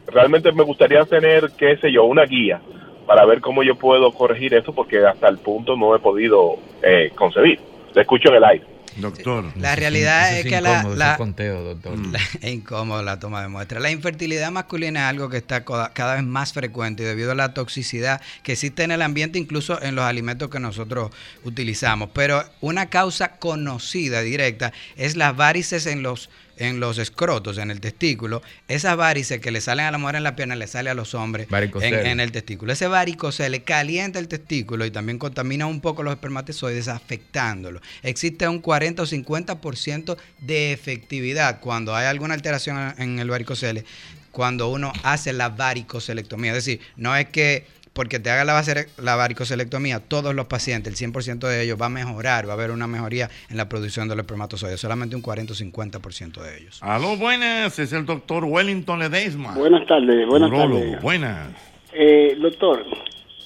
realmente 0.07 0.53
me 0.53 0.63
gustaría 0.63 1.05
tener, 1.05 1.51
qué 1.57 1.77
sé 1.79 1.93
yo, 1.93 2.05
una 2.05 2.25
guía 2.25 2.61
para 3.07 3.25
ver 3.25 3.41
cómo 3.41 3.63
yo 3.63 3.75
puedo 3.75 4.13
corregir 4.13 4.55
eso, 4.55 4.75
porque 4.75 5.05
hasta 5.07 5.29
el 5.29 5.39
punto 5.39 5.77
no 5.77 5.95
he 5.97 5.99
podido 5.99 6.57
eh, 6.83 7.11
concebir. 7.15 7.59
Le 7.95 8.03
escucho 8.03 8.29
en 8.29 8.35
el 8.37 8.45
aire. 8.45 8.65
Doctor. 8.97 9.45
La 9.57 9.77
realidad 9.77 10.37
es 10.39 10.45
que 10.45 10.61
la, 10.61 10.79
incómodo, 10.81 10.97
la- 10.97 11.17
conteo, 11.17 11.63
doctor. 11.63 11.97
La- 12.13 12.19
es 12.19 12.53
incómodo 12.53 13.03
la 13.03 13.19
toma 13.21 13.43
de 13.43 13.49
muestra. 13.49 13.79
La 13.81 13.91
infertilidad 13.93 14.51
masculina 14.51 15.01
es 15.01 15.07
algo 15.07 15.29
que 15.31 15.37
está 15.37 15.65
cada 15.65 16.15
vez 16.17 16.25
más 16.25 16.53
frecuente 16.53 17.05
y 17.05 17.07
debido 17.07 17.31
a 17.31 17.35
la 17.37 17.55
toxicidad 17.55 18.21
que 18.43 18.53
existe 18.53 18.83
en 18.83 18.91
el 18.91 19.01
ambiente, 19.03 19.39
incluso 19.39 19.81
en 19.81 19.95
los 19.95 20.05
alimentos 20.05 20.51
que 20.51 20.59
nosotros 20.59 21.11
utilizamos. 21.45 22.11
Pero 22.13 22.43
una 22.61 22.87
causa 22.91 23.37
conocida, 23.39 24.21
directa, 24.23 24.73
es 24.97 25.17
las 25.17 25.37
varices 25.37 25.87
en 25.87 26.03
los 26.03 26.29
en 26.59 26.81
los 26.81 26.99
escrotos, 26.99 27.59
en 27.59 27.71
el 27.71 27.81
testículo, 27.81 28.43
esas 28.69 28.97
varices 28.97 29.41
que 29.41 29.51
le 29.51 29.61
salen 29.61 29.87
a 29.87 29.91
la 29.91 29.99
mujer 29.99 30.17
en 30.17 30.23
la 30.25 30.37
pierna, 30.37 30.57
le 30.57 30.67
sale 30.67 30.91
a 30.91 30.95
los 30.95 31.15
hombres 31.15 31.49
en, 31.51 32.21
el 32.21 32.33
testículo. 32.33 32.73
Ese 32.73 32.87
varicocele 32.87 33.63
calienta 33.63 34.19
el 34.19 34.29
testículo 34.29 34.85
y 34.85 34.91
también 34.91 35.19
contamina 35.19 35.67
un 35.67 35.81
poco 35.81 36.03
los 36.03 36.13
espermatozoides, 36.13 36.89
afectándolo. 36.89 37.81
Existe 38.03 38.49
un 38.49 38.61
40 38.61 39.03
o 39.03 39.07
50% 39.07 40.17
de 40.41 40.73
efectividad 40.73 41.61
cuando 41.61 41.95
hay 41.95 42.07
alguna 42.07 42.35
alteración 42.35 42.95
en 42.99 43.19
el 43.19 43.31
varicocele, 43.31 43.85
cuando 44.33 44.69
uno 44.69 44.93
hace 45.03 45.33
la 45.33 45.49
varicocelectomía. 45.49 46.53
Es 46.53 46.65
decir, 46.65 46.81
no 46.97 47.17
es 47.17 47.29
que 47.29 47.67
porque 47.99 48.21
te 48.21 48.31
haga 48.31 48.45
la, 48.45 48.63
la 49.03 49.17
varicocelectomía, 49.17 49.99
todos 49.99 50.33
los 50.33 50.47
pacientes, 50.47 51.03
el 51.03 51.13
100% 51.13 51.49
de 51.49 51.65
ellos 51.65 51.83
va 51.83 51.87
a 51.87 51.89
mejorar, 51.89 52.47
va 52.47 52.53
a 52.53 52.55
haber 52.55 52.71
una 52.71 52.87
mejoría 52.87 53.29
en 53.51 53.57
la 53.57 53.69
producción 53.69 54.09
de 54.09 54.15
los 54.15 54.23
espermatozoides, 54.23 54.79
solamente 54.79 55.17
un 55.17 55.23
40 55.23 55.53
o 55.53 55.57
50% 55.57 56.41
de 56.41 56.59
ellos. 56.59 56.79
Aló, 56.81 57.17
buenas. 57.17 57.77
Es 57.77 57.93
el 57.93 58.07
doctor 58.07 58.45
Wellington 58.45 59.01
Ledesma. 59.01 59.53
Buenas 59.55 59.85
tardes, 59.89 60.29
buenas 60.29 60.49
Urólogo. 60.49 60.79
tardes. 60.79 61.03
Buenas. 61.03 61.49
Eh, 61.93 62.37
doctor, 62.41 62.87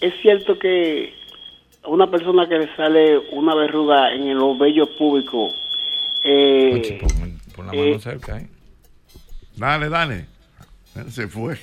¿es 0.03 0.13
cierto 0.21 0.59
que 0.59 1.15
a 1.83 1.89
una 1.89 2.11
persona 2.11 2.47
que 2.47 2.59
le 2.59 2.77
sale 2.77 3.21
una 3.31 3.55
verruga 3.55 4.13
en 4.13 4.35
los 4.35 4.59
vellos 4.59 4.91
públicos, 4.99 5.55
eh, 6.25 7.01
Pon 7.57 7.69
la 7.69 7.73
eh, 7.73 7.87
mano 7.87 8.01
cerca, 8.01 8.39
¿eh? 8.39 8.47
Dale, 9.57 9.89
dale. 9.89 10.27
Se 11.09 11.27
fue. 11.27 11.57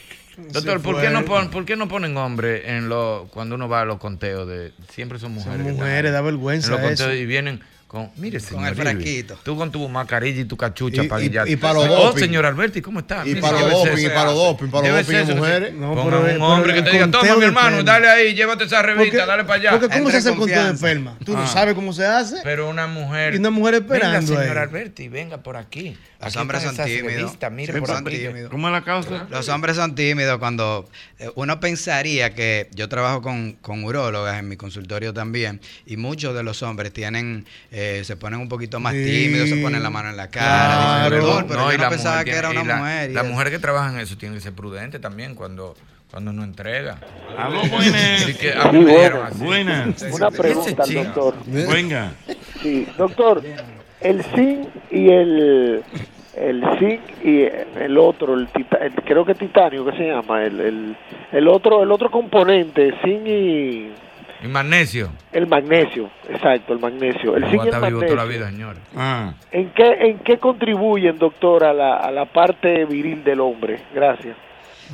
Doctor, 0.52 0.82
¿por 0.82 0.99
qué, 1.02 1.10
no 1.10 1.26
pon- 1.26 1.49
¿por 1.49 1.66
qué 1.66 1.76
no 1.76 1.88
ponen 1.88 2.16
hombres 2.18 2.64
en 2.66 2.90
lo, 2.90 3.28
cuando 3.32 3.56
uno 3.56 3.68
va 3.70 3.82
a 3.82 3.86
los 3.86 3.98
conteos? 3.99 4.48
de 4.48 4.72
Siempre 4.94 5.20
son 5.20 5.34
mujeres. 5.34 5.60
están 5.60 5.76
mujeres, 5.76 6.11
da 6.11 6.22
vergüenza 6.22 6.68
En 6.68 6.72
los 6.74 6.80
conteos 6.82 7.10
eso. 7.11 7.14
y 7.14 7.26
vienen 7.26 7.60
con, 7.88 8.11
mire, 8.18 8.38
Con 8.40 8.48
señor 8.49 8.64
el 8.68 8.70
Irving, 8.78 8.84
frasquito. 8.84 9.40
Tú 9.44 9.57
con 9.57 9.72
tu 9.72 9.90
mascarilla 9.90 10.41
y 10.41 10.45
tu 10.45 10.56
cachucha 10.56 11.03
Y- 11.03 11.07
para 11.07 11.22
y- 11.24 11.28
guillarte. 11.30 11.52
y 11.52 11.56
para 11.56 11.74
los 11.74 11.86
Oh, 11.90 12.06
doping. 12.07 12.20
señor 12.20 12.45
Alberti, 12.45 12.82
¿cómo 12.84 12.99
está? 12.99 13.26
Y 13.26 13.34
para 13.36 13.60
los 13.61 13.72
doping, 13.72 13.98
y 14.06 14.10
para 14.10 14.26
los 14.26 14.36
doping, 14.36 14.68
para 14.70 14.88
los 14.90 15.07
doping 15.07 15.36
mujeres. 15.36 15.74
No, 15.74 15.95
pero- 16.06 16.20
un 16.20 16.26
pero 16.26 16.45
hombre 16.45 16.74
que 16.74 16.80
el 16.80 16.86
te 16.86 16.91
diga, 16.91 17.10
toma 17.10 17.36
mi 17.36 17.45
hermano, 17.45 17.82
dale 17.84 18.07
ahí, 18.07 18.36
llévate 18.36 18.66
esa 18.66 18.84
revista, 18.84 19.11
Porque- 19.18 19.26
dale 19.28 19.44
para 19.44 19.56
allá. 19.60 19.72
Porque 19.80 19.98
¿cómo 19.98 20.11
se 20.11 20.18
hace 20.18 20.30
el 20.30 20.36
conteo 20.36 20.64
de 20.66 20.72
esperma? 20.74 21.18
Tú 21.26 21.34
no 21.34 21.41
Ah. 21.44 21.48
sabes 21.48 21.74
cómo 21.74 21.91
se 21.94 22.06
hace. 22.06 22.38
Pero 22.44 22.70
una 22.70 22.86
mujer. 22.86 23.34
Y 23.34 23.38
una 23.38 23.49
mujer 23.49 23.74
esperando 23.76 24.20
Venga, 24.20 24.28
señor 24.28 24.57
ahí. 24.57 24.64
Alberti, 24.64 25.07
venga 25.07 25.38
por 25.40 25.57
aquí. 25.57 25.98
Los 26.21 26.27
Aquí 26.35 26.37
hombres 26.39 26.63
son 26.63 26.75
tímidos. 26.75 27.13
revistas, 27.13 27.51
mire 27.51 27.73
Sí, 27.73 27.79
por 27.79 27.87
son 27.87 28.05
aquí. 28.05 28.17
tímidos. 28.17 28.51
¿Cómo 28.51 28.67
es 28.67 28.73
la 28.73 28.83
causa? 28.83 29.25
Los 29.29 29.47
hombres 29.47 29.77
son 29.77 29.95
tímidos 29.95 30.37
cuando 30.37 30.89
eh, 31.17 31.29
uno 31.35 31.61
pensaría 31.61 32.35
que 32.35 32.67
yo 32.73 32.89
trabajo 32.89 33.21
con, 33.21 33.53
con 33.61 33.85
urólogas 33.85 34.37
en 34.37 34.49
mi 34.49 34.57
consultorio 34.57 35.13
también 35.13 35.61
y 35.85 35.95
muchos 35.95 36.35
de 36.35 36.43
los 36.43 36.61
hombres 36.61 36.91
tienen 36.91 37.45
eh, 37.71 38.01
se 38.03 38.17
ponen 38.17 38.41
un 38.41 38.49
poquito 38.49 38.81
más 38.81 38.93
Sí. 38.95 39.03
tímidos, 39.05 39.47
se 39.47 39.55
ponen 39.57 39.81
la 39.81 39.89
mano 39.89 40.09
en 40.09 40.17
la 40.17 40.27
cara, 40.29 41.05
dicen, 41.05 41.21
"Doctor, 41.21 41.45
pero 41.47 41.59
No, 41.61 41.69
y 41.69 41.71
yo 41.71 41.77
no 41.77 41.83
la 41.85 41.89
pensaba 41.89 42.17
mujer 42.19 42.33
que 42.33 42.37
era 42.37 42.49
y 42.49 42.57
una 42.57 42.63
la- 42.65 42.75
mujer. 42.75 43.09
y 43.09 43.13
La 43.13 43.21
eso". 43.21 43.29
mujer 43.29 43.49
que 43.51 43.59
trabaja 43.59 43.93
en 43.93 43.99
eso 44.01 44.17
tiene 44.17 44.35
que 44.35 44.41
ser 44.41 44.51
prudente 44.53 44.99
también 44.99 45.35
cuando, 45.35 45.77
cuando 46.11 46.33
no 46.33 46.43
entrega. 46.43 46.99
Aló, 47.37 47.61
buenas. 47.67 48.23
Así 48.23 48.33
que 48.33 48.51
a 48.53 48.69
mí 48.73 48.79
me 48.79 48.91
dieron 48.91 49.25
así. 49.25 49.37
Buenas. 49.41 50.01
Una 50.11 50.31
pregunta 50.31 50.83
al 50.83 50.93
doctor. 50.93 51.35
Venga. 51.45 52.11
Sí, 52.61 52.85
doctor, 52.97 53.41
el 54.01 54.23
zinc 54.23 54.67
y 54.91 55.09
el 55.09 55.84
el 56.38 56.63
zinc 56.80 57.01
y 57.23 57.43
el 57.80 57.97
otro, 57.97 58.34
el, 58.35 58.47
tita- 58.49 58.77
el- 58.77 58.93
creo 59.03 59.26
que 59.26 59.35
titanio, 59.35 59.85
¿qué 59.85 59.97
se 59.97 60.07
llama? 60.07 60.43
El, 60.45 60.59
el, 60.61 60.97
el 61.34 61.47
otro 61.47 61.84
el 61.84 61.91
otro 61.91 62.09
componente, 62.09 62.93
zinc 63.03 63.27
y 63.27 63.91
Y 64.41 64.47
magnesio. 64.47 65.11
el 65.34 65.47
magnesio, 65.47 66.09
exacto, 66.30 66.71
el 66.73 66.80
magnesio. 66.80 67.35
El 67.35 67.43
zinc 67.49 67.65
y 67.65 67.67
el 67.67 67.73
toda 67.73 67.89
la 67.89 67.89
magnesio. 67.91 68.27
vida, 68.27 68.49
señores. 68.51 68.81
Ah. 68.95 69.34
¿En 69.51 69.69
qué 69.71 69.91
en 69.99 70.19
qué 70.19 70.38
contribuyen, 70.38 71.17
doctor, 71.17 71.65
a 71.65 71.73
la, 71.73 71.97
a 71.97 72.09
la 72.11 72.26
parte 72.26 72.85
viril 72.85 73.21
del 73.23 73.41
hombre? 73.41 73.80
Gracias. 73.93 74.38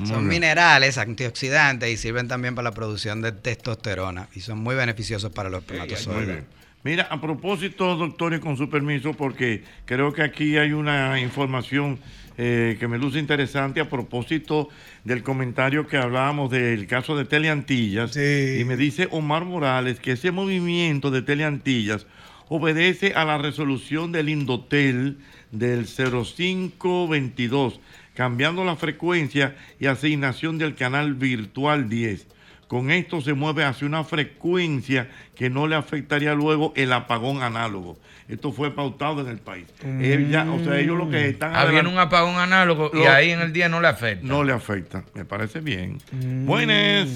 Son 0.04 0.28
minerales, 0.28 0.98
antioxidantes 0.98 1.90
y 1.90 1.96
sirven 1.96 2.28
también 2.28 2.54
para 2.56 2.70
la 2.70 2.74
producción 2.76 3.22
de 3.22 3.32
testosterona 3.32 4.28
y 4.36 4.42
son 4.42 4.60
muy 4.60 4.76
beneficiosos 4.76 5.30
para 5.32 5.50
los 5.50 5.62
Muy 5.70 5.78
espermatozoides. 5.78 6.44
Mira, 6.86 7.08
a 7.10 7.20
propósito, 7.20 7.96
doctor, 7.96 8.36
y 8.36 8.40
con 8.40 8.58
su 8.58 8.70
permiso, 8.70 9.14
porque 9.14 9.64
creo 9.86 10.14
que 10.14 10.22
aquí 10.22 10.56
hay 10.56 10.72
una 10.72 11.20
información 11.20 11.98
eh, 12.38 12.78
que 12.80 12.88
me 12.88 13.00
luce 13.00 13.18
interesante 13.18 13.80
a 13.80 13.90
propósito 13.90 14.70
del 15.04 15.24
comentario 15.24 15.88
que 15.88 15.98
hablábamos 15.98 16.52
del 16.52 16.86
caso 16.86 17.18
de 17.18 17.26
Teleantillas. 17.26 18.16
Y 18.16 18.64
me 18.66 18.78
dice 18.78 19.08
Omar 19.10 19.46
Morales 19.46 20.00
que 20.00 20.12
ese 20.12 20.30
movimiento 20.30 21.10
de 21.10 21.24
Teleantillas 21.24 22.06
obedece 22.50 23.16
a 23.16 23.26
la 23.26 23.40
resolución 23.40 24.12
del 24.12 24.30
Indotel 24.30 25.18
del 25.52 25.88
0522, 25.88 27.80
cambiando 28.14 28.64
la 28.64 28.76
frecuencia 28.76 29.56
y 29.80 29.88
asignación 29.88 30.60
del 30.60 30.76
canal 30.76 31.16
virtual 31.16 31.90
10 31.90 32.35
con 32.76 32.92
esto 32.92 33.22
se 33.22 33.34
mueve 33.34 33.64
hacia 33.64 33.88
una 33.88 34.04
frecuencia 34.04 35.08
que 35.34 35.50
no 35.50 35.66
le 35.66 35.78
afectaría 35.78 36.34
luego 36.34 36.74
el 36.76 36.92
apagón 36.92 37.42
análogo. 37.42 37.98
Esto 38.28 38.52
fue 38.52 38.70
pautado 38.76 39.22
en 39.22 39.30
el 39.30 39.38
país. 39.38 39.66
Él 39.82 40.30
ya- 40.30 40.46
o 40.52 40.60
sea, 40.62 40.78
ellos 40.78 40.98
lo 40.98 41.10
que 41.10 41.30
están 41.30 41.56
Había 41.56 41.80
un 41.88 41.98
apagón 41.98 42.36
análogo 42.36 42.92
y 42.94 42.98
Lo- 42.98 43.10
ahí 43.10 43.30
en 43.32 43.40
el 43.40 43.54
día 43.54 43.70
no 43.70 43.80
le 43.80 43.88
afecta. 43.88 44.28
No 44.28 44.44
le 44.44 44.52
afecta, 44.52 45.06
me 45.14 45.24
parece 45.24 45.62
bien. 45.62 46.00
Buenas. 46.46 47.08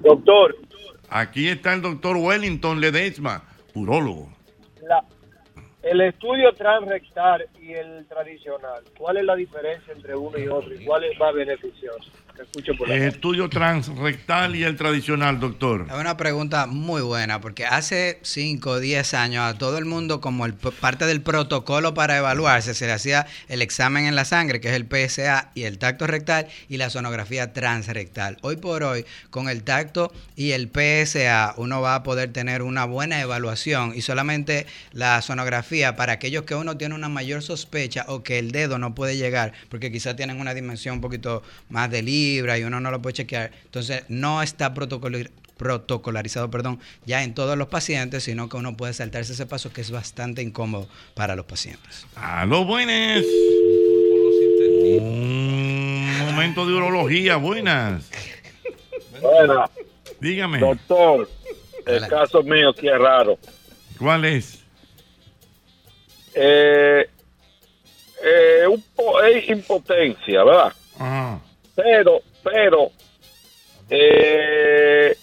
Doctor. 0.00 0.54
Aquí 1.10 1.48
está 1.48 1.72
el 1.74 1.82
doctor 1.82 2.16
Wellington 2.16 2.80
Ledesma, 2.80 3.42
urólogo. 3.74 4.30
La- 4.86 5.02
el 5.82 6.00
estudio 6.02 6.52
transrectal 6.52 7.46
y 7.60 7.72
el 7.72 8.06
tradicional, 8.06 8.82
¿cuál 8.96 9.16
es 9.16 9.24
la 9.24 9.34
diferencia 9.34 9.92
entre 9.92 10.14
uno 10.14 10.38
y 10.38 10.46
otro? 10.46 10.72
¿Y 10.72 10.84
cuál 10.84 11.02
es 11.02 11.18
más 11.18 11.34
beneficioso? 11.34 12.12
Te 12.38 12.44
escucho 12.44 12.72
por 12.76 12.88
la 12.88 12.94
El 12.94 13.02
estudio 13.02 13.48
transrectal 13.48 14.54
y 14.54 14.62
el 14.62 14.76
tradicional, 14.76 15.40
doctor. 15.40 15.86
Es 15.90 15.96
una 15.98 16.16
pregunta 16.16 16.66
muy 16.66 17.02
buena 17.02 17.40
porque 17.40 17.66
hace 17.66 18.20
5 18.22 18.70
o 18.70 18.78
10 18.78 19.14
años 19.14 19.42
a 19.42 19.58
todo 19.58 19.76
el 19.76 19.86
mundo 19.86 20.20
como 20.20 20.46
el, 20.46 20.54
parte 20.54 21.04
del 21.06 21.20
protocolo 21.20 21.94
para 21.94 22.16
evaluarse 22.16 22.74
se 22.74 22.86
le 22.86 22.92
hacía 22.92 23.26
el 23.48 23.60
examen 23.60 24.06
en 24.06 24.14
la 24.14 24.24
sangre 24.24 24.60
que 24.60 24.68
es 24.68 24.74
el 24.74 24.86
PSA 24.86 25.50
y 25.56 25.64
el 25.64 25.78
tacto 25.78 26.06
rectal 26.06 26.46
y 26.68 26.76
la 26.76 26.90
sonografía 26.90 27.52
transrectal. 27.52 28.36
Hoy 28.42 28.54
por 28.54 28.84
hoy 28.84 29.04
con 29.30 29.48
el 29.48 29.64
tacto 29.64 30.12
y 30.36 30.52
el 30.52 30.70
PSA 30.70 31.54
uno 31.56 31.80
va 31.80 31.96
a 31.96 32.02
poder 32.04 32.32
tener 32.32 32.62
una 32.62 32.84
buena 32.84 33.20
evaluación 33.20 33.94
y 33.96 34.02
solamente 34.02 34.66
la 34.92 35.22
sonografía 35.22 35.96
para 35.96 36.12
aquellos 36.12 36.44
que 36.44 36.54
uno 36.54 36.76
tiene 36.76 36.94
una 36.94 37.08
mayor 37.08 37.42
sospecha 37.42 38.04
o 38.06 38.22
que 38.22 38.38
el 38.38 38.52
dedo 38.52 38.78
no 38.78 38.94
puede 38.94 39.16
llegar 39.16 39.54
porque 39.70 39.90
quizás 39.90 40.14
tienen 40.14 40.40
una 40.40 40.54
dimensión 40.54 40.94
un 40.94 41.00
poquito 41.00 41.42
más 41.68 41.90
de 41.90 42.02
libra 42.32 42.58
y 42.58 42.64
uno 42.64 42.80
no 42.80 42.90
lo 42.90 43.00
puede 43.02 43.14
chequear. 43.14 43.50
Entonces 43.64 44.04
no 44.08 44.42
está 44.42 44.74
protocolar- 44.74 45.30
protocolarizado 45.56 46.50
perdón, 46.50 46.78
ya 47.04 47.22
en 47.24 47.34
todos 47.34 47.56
los 47.58 47.68
pacientes, 47.68 48.22
sino 48.24 48.48
que 48.48 48.56
uno 48.56 48.76
puede 48.76 48.92
saltarse 48.92 49.32
ese 49.32 49.46
paso 49.46 49.72
que 49.72 49.80
es 49.80 49.90
bastante 49.90 50.40
incómodo 50.42 50.88
para 51.14 51.34
los 51.36 51.46
pacientes. 51.46 52.06
A 52.16 52.46
los 52.46 52.66
buenas. 52.66 53.24
Un 55.00 56.26
momento 56.30 56.66
de 56.66 56.72
urología, 56.74 57.36
buenas. 57.36 58.08
Buena. 59.20 59.68
Dígame. 60.20 60.58
Doctor, 60.60 61.28
el 61.86 62.06
caso 62.08 62.42
mío 62.42 62.72
sí 62.78 62.86
es 62.88 62.98
raro. 62.98 63.38
¿Cuál 63.98 64.24
es? 64.24 64.62
Eh, 66.34 67.08
eh, 68.24 68.66
un 68.68 68.82
po- 68.94 69.20
es 69.22 69.48
impotencia, 69.48 70.44
¿verdad? 70.44 70.72
Ajá. 70.98 71.40
Pero, 71.82 72.20
pero, 72.42 72.90
eh, 73.88 75.16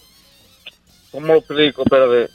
¿cómo 1.12 1.28
lo 1.28 1.36
explico? 1.40 1.84
Espérate. 1.84 2.30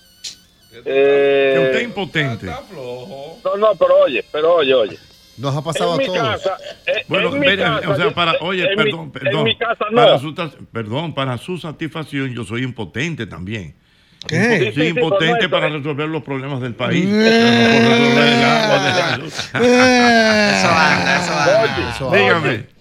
Eh, 0.84 1.52
Que 1.54 1.58
usted 1.64 1.76
es 1.76 1.82
impotente. 1.84 2.46
No, 2.46 3.56
no, 3.56 3.74
pero 3.76 3.96
oye, 4.04 4.22
pero 4.30 4.56
oye, 4.56 4.74
oye. 4.74 4.98
Nos 5.38 5.56
ha 5.56 5.62
pasado 5.64 5.94
en 5.94 5.94
a 5.94 5.98
mi 5.98 6.04
todos. 6.06 6.18
casa, 6.18 6.56
eh, 6.86 7.02
Bueno, 7.08 7.28
en 7.34 7.40
mi 7.40 7.46
mira, 7.48 7.76
casa, 7.80 7.90
o 7.90 7.96
sea, 7.96 8.10
para, 8.10 8.34
oye, 8.40 8.64
en 8.64 8.70
mi- 8.70 8.76
perdón, 8.76 9.10
perdón. 9.10 9.38
En 9.38 9.44
mi 9.44 9.56
casa 9.56 9.84
no. 9.90 9.96
Para 9.96 10.18
su, 10.18 10.34
perdón, 10.70 11.14
para 11.14 11.38
su 11.38 11.56
satisfacción, 11.56 12.34
yo 12.34 12.44
soy 12.44 12.62
impotente 12.62 13.26
también. 13.26 13.74
¿Qué? 14.28 14.70
Sí, 14.74 14.82
impotente 14.88 15.48
para 15.48 15.68
eso- 15.68 15.78
resolver 15.78 16.08
los 16.10 16.22
problemas 16.22 16.60
del 16.60 16.74
país. 16.74 17.06
Anda. 17.06 17.20
Dígame. 22.12 22.79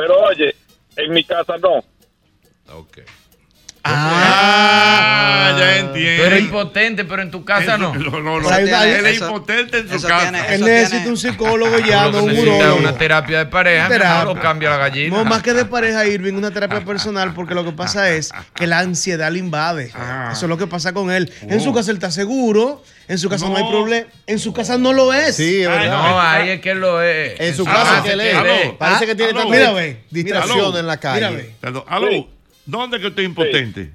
Pero 0.00 0.18
oye, 0.18 0.54
en 0.96 1.12
mi 1.12 1.22
casa 1.24 1.58
no. 1.58 1.84
Ah, 3.82 5.56
ya 5.58 5.78
entiendo. 5.78 6.22
Pero 6.24 6.38
impotente, 6.38 7.04
pero 7.04 7.22
en 7.22 7.30
tu 7.30 7.44
casa 7.44 7.78
no. 7.78 7.94
No, 7.94 8.56
Él 8.58 9.06
es 9.06 9.20
impotente 9.20 9.78
en 9.78 9.88
su 10.00 10.06
casa. 10.06 10.30
tiene- 10.30 10.54
Él 10.54 10.60
necesita 10.64 11.08
un 11.08 11.16
psicólogo 11.16 11.78
ya, 11.78 12.08
no 12.08 12.22
un 12.22 12.28
necesita 12.28 12.50
es 12.52 12.56
urólogo. 12.58 12.80
una 12.80 12.98
terapia 12.98 13.38
de 13.38 13.46
pareja, 13.46 13.88
Terapia. 13.88 14.30
o 14.30 14.34
cambia 14.40 14.70
la 14.70 14.76
gallina. 14.76 15.16
No, 15.16 15.24
más 15.24 15.42
que 15.42 15.52
de 15.54 15.64
pareja, 15.64 16.06
Irving, 16.06 16.34
una 16.34 16.50
terapia 16.50 16.84
personal, 16.84 17.32
porque 17.34 17.54
lo 17.54 17.64
que 17.64 17.72
pasa 17.72 18.10
es 18.10 18.30
que 18.54 18.66
la 18.66 18.78
ansiedad 18.80 19.30
le 19.32 19.38
invade. 19.38 19.86
Eso 20.32 20.46
es 20.46 20.48
lo 20.48 20.58
que 20.58 20.66
pasa 20.66 20.92
con 20.92 21.10
él. 21.10 21.32
En 21.42 21.60
su 21.60 21.72
casa 21.72 21.90
él 21.90 21.96
está 21.96 22.10
seguro, 22.10 22.82
en 23.08 23.18
su 23.18 23.28
casa 23.28 23.48
no, 23.48 23.56
hay 23.56 23.64
problema, 23.64 24.06
en 24.26 24.38
su 24.38 24.52
casa 24.52 24.78
no 24.78 24.92
lo 24.92 25.12
es. 25.12 25.36
Sí, 25.36 25.62
es 25.62 25.68
Ay, 25.68 25.78
verdad. 25.78 26.02
no, 26.02 26.20
ahí 26.20 26.48
es 26.50 26.60
que 26.60 26.74
lo 26.74 27.02
es. 27.02 27.40
En 27.40 27.54
su 27.56 27.64
casa 27.64 27.78
casa 27.82 28.02
se 28.02 28.10
que 28.10 28.16
lee. 28.16 28.24
quiere. 28.30 28.76
Parece 28.78 29.06
que 29.06 29.14
tiene 29.14 29.32
Mira, 29.46 29.72
ve. 29.72 30.02
distracción 30.10 30.76
en 30.76 30.86
la 30.86 30.92
Mira, 30.96 30.98
calle. 31.00 31.30
ve. 31.36 31.54
Perdón, 31.60 31.84
aló, 31.88 32.28
¿dónde 32.66 33.00
que 33.00 33.06
usted 33.08 33.22
es 33.22 33.28
impotente? 33.28 33.90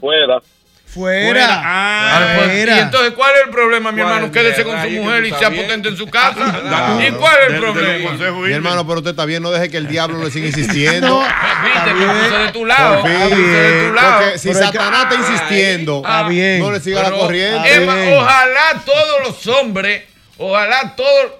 Fuera. 0.00 0.40
Fuera. 0.86 1.46
Ah, 1.50 2.32
pues, 2.36 2.46
Fuera. 2.50 2.76
y 2.76 2.78
entonces, 2.80 3.12
¿cuál 3.12 3.34
es 3.36 3.44
el 3.44 3.50
problema, 3.50 3.92
mi 3.92 4.00
¿Cuál 4.00 4.08
hermano? 4.14 4.26
es 4.28 4.32
Quédese 4.32 4.60
el 4.62 4.66
con 4.66 4.76
su 4.82 4.88
que 4.88 5.00
mujer 5.00 5.26
y 5.26 5.30
sea 5.34 5.48
bien? 5.50 5.64
potente 5.66 5.88
en 5.90 5.96
su 5.98 6.06
casa. 6.06 6.60
Claro. 6.68 7.06
¿Y 7.06 7.10
cuál 7.12 7.36
es 7.46 7.52
el 7.54 7.60
problema? 7.60 8.12
Mi 8.12 8.24
Irving. 8.24 8.52
hermano, 8.54 8.86
pero 8.86 8.98
usted 9.00 9.10
está 9.10 9.26
bien, 9.26 9.42
no 9.42 9.50
deje 9.50 9.68
que 9.70 9.76
el 9.76 9.86
diablo 9.88 10.24
le 10.24 10.30
siga 10.30 10.46
insistiendo. 10.46 11.20
Viste, 11.20 11.90
puse 11.92 12.38
de 12.38 12.52
tu 12.52 12.64
lado. 12.64 13.02
De 13.02 13.86
tu 13.88 13.92
lado. 13.94 14.20
Porque 14.22 14.38
si 14.38 14.48
Pero 14.48 14.60
que- 14.60 14.64
Satanás 14.66 15.02
está 15.12 15.14
insistiendo, 15.30 16.02
Ah, 16.06 16.26
bien. 16.28 16.58
no 16.60 16.72
le 16.72 16.80
siga 16.80 17.02
la 17.02 17.08
Pero, 17.10 17.18
corriente. 17.20 17.74
Emma, 17.74 17.94
bien. 17.94 18.14
ojalá 18.16 18.82
todos 18.86 19.26
los 19.26 19.46
hombres, 19.46 20.04
ojalá 20.38 20.96
todos, 20.96 21.32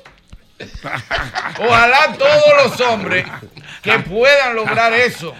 ojalá 1.58 2.12
todos 2.18 2.44
los 2.64 2.80
hombres 2.82 3.24
que 3.90 3.98
puedan 4.08 4.54
lograr 4.54 4.92
eso, 4.92 5.34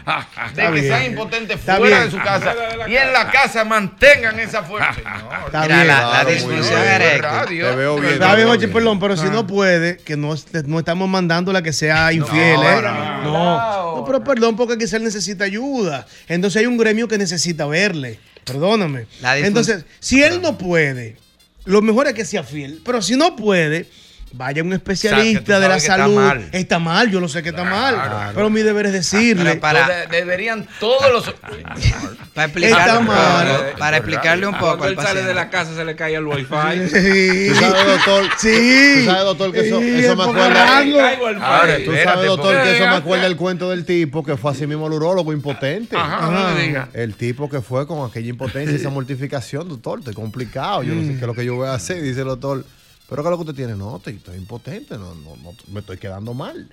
de 0.55 0.63
Está 0.63 0.73
que 0.73 0.83
sean 0.83 1.05
impotentes 1.05 1.59
Está 1.59 1.77
fuera 1.77 1.99
bien. 1.99 2.11
de 2.11 2.17
su 2.19 2.25
casa 2.25 2.55
y 2.89 2.97
en 2.97 3.13
la 3.13 3.31
casa 3.31 3.65
mantengan 3.65 4.39
esa 4.41 4.63
fuerza. 4.63 4.95
Señor. 4.95 5.13
Está 5.47 5.63
Mira, 5.63 5.75
bien. 5.77 5.87
la, 5.89 6.25
la 6.25 7.19
Claro. 7.19 7.49
Te 7.49 7.77
veo 7.77 7.97
bien. 7.99 8.13
Está 8.15 8.35
bien, 8.35 8.49
oye, 8.49 8.69
perdón, 8.69 8.99
pero 9.01 9.17
si 9.17 9.27
no 9.27 9.47
puede, 9.47 9.99
que 9.99 10.17
no, 10.17 10.35
no 10.67 10.79
estamos 10.79 11.09
mandándola 11.09 11.63
que 11.63 11.73
sea 11.73 12.13
infiel, 12.13 12.61
¿eh? 12.63 12.81
no, 12.83 13.23
No, 13.25 13.97
no, 13.97 14.05
pero 14.05 14.23
perdón, 14.23 14.57
porque 14.57 14.79
quizá 14.79 14.97
él 14.97 15.05
necesita 15.05 15.45
ayuda. 15.45 16.07
Entonces 16.29 16.61
hay 16.61 16.67
un 16.67 16.77
gremio 16.79 17.09
que 17.09 17.19
necesita 17.19 17.67
verle. 17.67 18.21
Perdóname. 18.45 19.07
Entonces, 19.37 19.85
si 20.01 20.23
él 20.23 20.41
no 20.41 20.57
puede, 20.57 21.17
lo 21.65 21.83
mejor 21.83 22.07
es 22.07 22.15
que 22.15 22.25
sea 22.25 22.43
fiel. 22.43 22.81
Pero 22.85 23.03
si 23.03 23.17
no 23.17 23.37
puede, 23.37 23.87
vaya 24.33 24.63
un 24.63 24.69
O 24.69 24.71
sea, 24.71 24.79
que 24.79 24.93
especialista 24.93 25.61
de 25.61 25.69
la 25.69 25.75
que 25.75 25.81
está 25.81 25.97
salud. 25.97 26.15
mal. 26.17 26.49
Está 26.53 26.79
mal, 26.79 27.11
yo 27.11 27.21
lo 27.21 27.29
sé 27.29 27.43
que 27.43 27.49
está 27.51 27.65
mal. 27.65 28.33
Pero 28.35 28.51
mi 28.51 28.63
deber 28.63 28.87
es 28.87 28.93
decirle. 28.93 29.57
Para- 29.57 30.07
deberían 30.07 30.67
todos 30.81 31.13
los 31.13 31.35
Para 32.35 32.47
explicarle 32.47 32.79
Está 32.87 32.99
un 33.01 33.07
poco, 33.07 33.19
mal. 33.19 33.75
para 33.79 33.97
explicarle 33.97 34.47
un 34.47 34.55
poco 34.59 34.79
Cuando 34.79 35.01
él 35.01 35.07
sale 35.07 35.23
de 35.25 35.35
la 35.35 35.51
casa 35.51 35.75
se 35.75 35.85
le 35.85 35.97
cae 35.97 36.15
el 36.15 36.25
wifi. 36.27 36.45
Sí. 36.89 37.49
Tú 37.49 37.55
sabes, 37.57 37.87
doctor. 37.87 38.25
Sí. 38.39 38.95
Tú 39.01 39.05
sabes, 39.07 39.25
doctor, 39.25 39.53
que 39.53 39.61
eso, 39.67 39.81
Sí, 39.81 39.89
eso 39.99 40.13
es 40.13 40.17
me 40.17 40.23
acuerda. 40.23 40.79
Ahora, 40.79 40.81
wifi. 40.83 41.85
Tú 41.85 41.93
Espérate, 41.93 42.05
sabes, 42.05 42.27
doctor, 42.29 42.63
que 42.63 42.77
eso 42.77 42.87
me 42.87 42.95
acuerda 42.95 43.27
el 43.27 43.37
cuento 43.37 43.71
del 43.71 43.85
tipo 43.85 44.25
que 44.25 44.37
fue 44.37 44.53
así 44.53 44.67
mismo 44.67 44.87
al 44.87 44.93
urólogo 44.93 45.33
impotente. 45.33 45.97
Ajá, 45.97 46.31
no 46.31 46.55
me 46.55 46.63
diga. 46.63 46.89
El 46.95 47.15
tipo 47.15 47.49
que 47.49 47.61
fue 47.61 47.87
con 47.87 48.09
aquella 48.09 48.29
impotencia 48.29 48.73
y 48.73 48.77
esa 48.77 48.91
mortificación, 48.91 49.69
doctor, 49.69 49.99
estoy 49.99 50.15
complicado. 50.15 50.83
Yo 50.85 50.95
no 50.95 51.03
sé 51.03 51.09
qué 51.15 51.21
es 51.21 51.27
lo 51.27 51.35
que 51.35 51.45
yo 51.45 51.57
voy 51.57 51.67
a 51.69 51.75
hacer. 51.75 52.01
Dice 52.03 52.21
el 52.21 52.27
doctor, 52.29 52.65
pero 53.09 53.23
¿qué 53.23 53.29
es 53.29 53.31
lo 53.31 53.37
que 53.37 53.43
usted 53.43 53.55
tiene? 53.55 53.75
No, 53.75 53.97
estoy, 53.97 54.17
estoy 54.17 54.37
impotente, 54.37 54.99
no, 54.99 55.15
no, 55.15 55.37
no, 55.37 55.55
me 55.69 55.81
estoy 55.81 55.97
quedando 55.99 56.35
mal. 56.35 56.69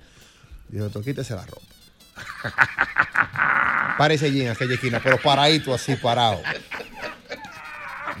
El 0.72 0.78
doctor, 0.80 1.02
quítese 1.02 1.34
la 1.34 1.46
ropa. 1.46 1.66
Parece 3.98 4.26
en 4.26 4.48
aquella 4.48 4.74
esquina, 4.74 5.00
pero 5.02 5.18
paradito 5.20 5.72
así, 5.72 5.96
parado. 5.96 6.42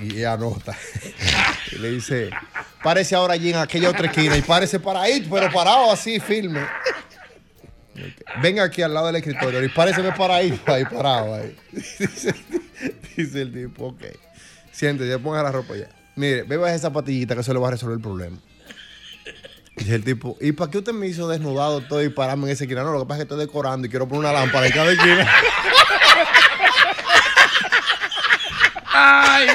Y 0.00 0.18
ella 0.18 0.32
anota. 0.34 0.76
Y 1.72 1.78
le 1.78 1.90
dice, 1.90 2.30
parece 2.82 3.16
ahora 3.16 3.34
en 3.34 3.56
aquella 3.56 3.90
otra 3.90 4.06
esquina 4.06 4.36
y 4.36 4.42
parece 4.42 4.78
paradito, 4.78 5.28
pero 5.28 5.52
parado 5.52 5.90
así, 5.90 6.20
firme. 6.20 6.64
Venga 8.40 8.62
aquí 8.62 8.82
al 8.82 8.94
lado 8.94 9.06
del 9.06 9.16
escritorio 9.16 9.62
y 9.64 9.68
parece 9.68 10.00
paradito 10.12 10.72
ahí, 10.72 10.84
parado 10.84 11.34
ahí. 11.34 11.56
Dice, 11.72 12.34
dice 13.16 13.42
el 13.42 13.52
tipo, 13.52 13.88
ok. 13.88 14.02
Siéntese, 14.70 15.18
ponga 15.18 15.42
la 15.42 15.50
ropa 15.50 15.74
ya. 15.76 15.88
Mire, 16.16 16.44
beba 16.44 16.72
esa 16.72 16.90
patillita 16.92 17.34
que 17.34 17.42
eso 17.42 17.52
le 17.52 17.60
va 17.60 17.68
a 17.68 17.72
resolver 17.72 17.96
el 17.96 18.02
problema. 18.02 18.38
Dice 19.76 19.94
el 19.94 20.04
tipo, 20.04 20.38
¿y 20.40 20.52
para 20.52 20.70
qué 20.70 20.78
usted 20.78 20.92
me 20.92 21.06
hizo 21.06 21.28
desnudado 21.28 21.82
todo 21.82 22.02
y 22.02 22.08
pararme 22.08 22.44
en 22.44 22.50
esa 22.52 22.64
esquina? 22.64 22.82
No, 22.82 22.92
lo 22.92 23.00
que 23.00 23.06
pasa 23.06 23.20
es 23.20 23.28
que 23.28 23.34
estoy 23.34 23.46
decorando 23.46 23.86
y 23.86 23.90
quiero 23.90 24.08
poner 24.08 24.20
una 24.20 24.32
lámpara 24.32 24.66
en 24.66 24.72
cada 24.72 24.90
esquina. 24.92 25.30
Ay, 28.86 29.48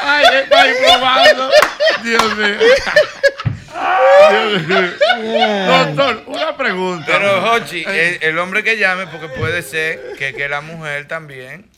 ay, 0.00 0.24
estoy 0.42 0.70
probando. 0.82 1.50
Dios 2.02 2.36
mío. 2.36 2.56
Dios 4.30 4.66
mío. 4.66 5.66
Doctor, 5.66 6.24
una 6.26 6.56
pregunta. 6.56 7.04
Pero, 7.06 7.52
Hochi, 7.52 7.84
el, 7.86 8.18
el 8.22 8.38
hombre 8.38 8.64
que 8.64 8.78
llame, 8.78 9.06
porque 9.08 9.28
puede 9.28 9.60
ser 9.62 10.14
que, 10.18 10.32
que 10.32 10.48
la 10.48 10.62
mujer 10.62 11.06
también 11.06 11.69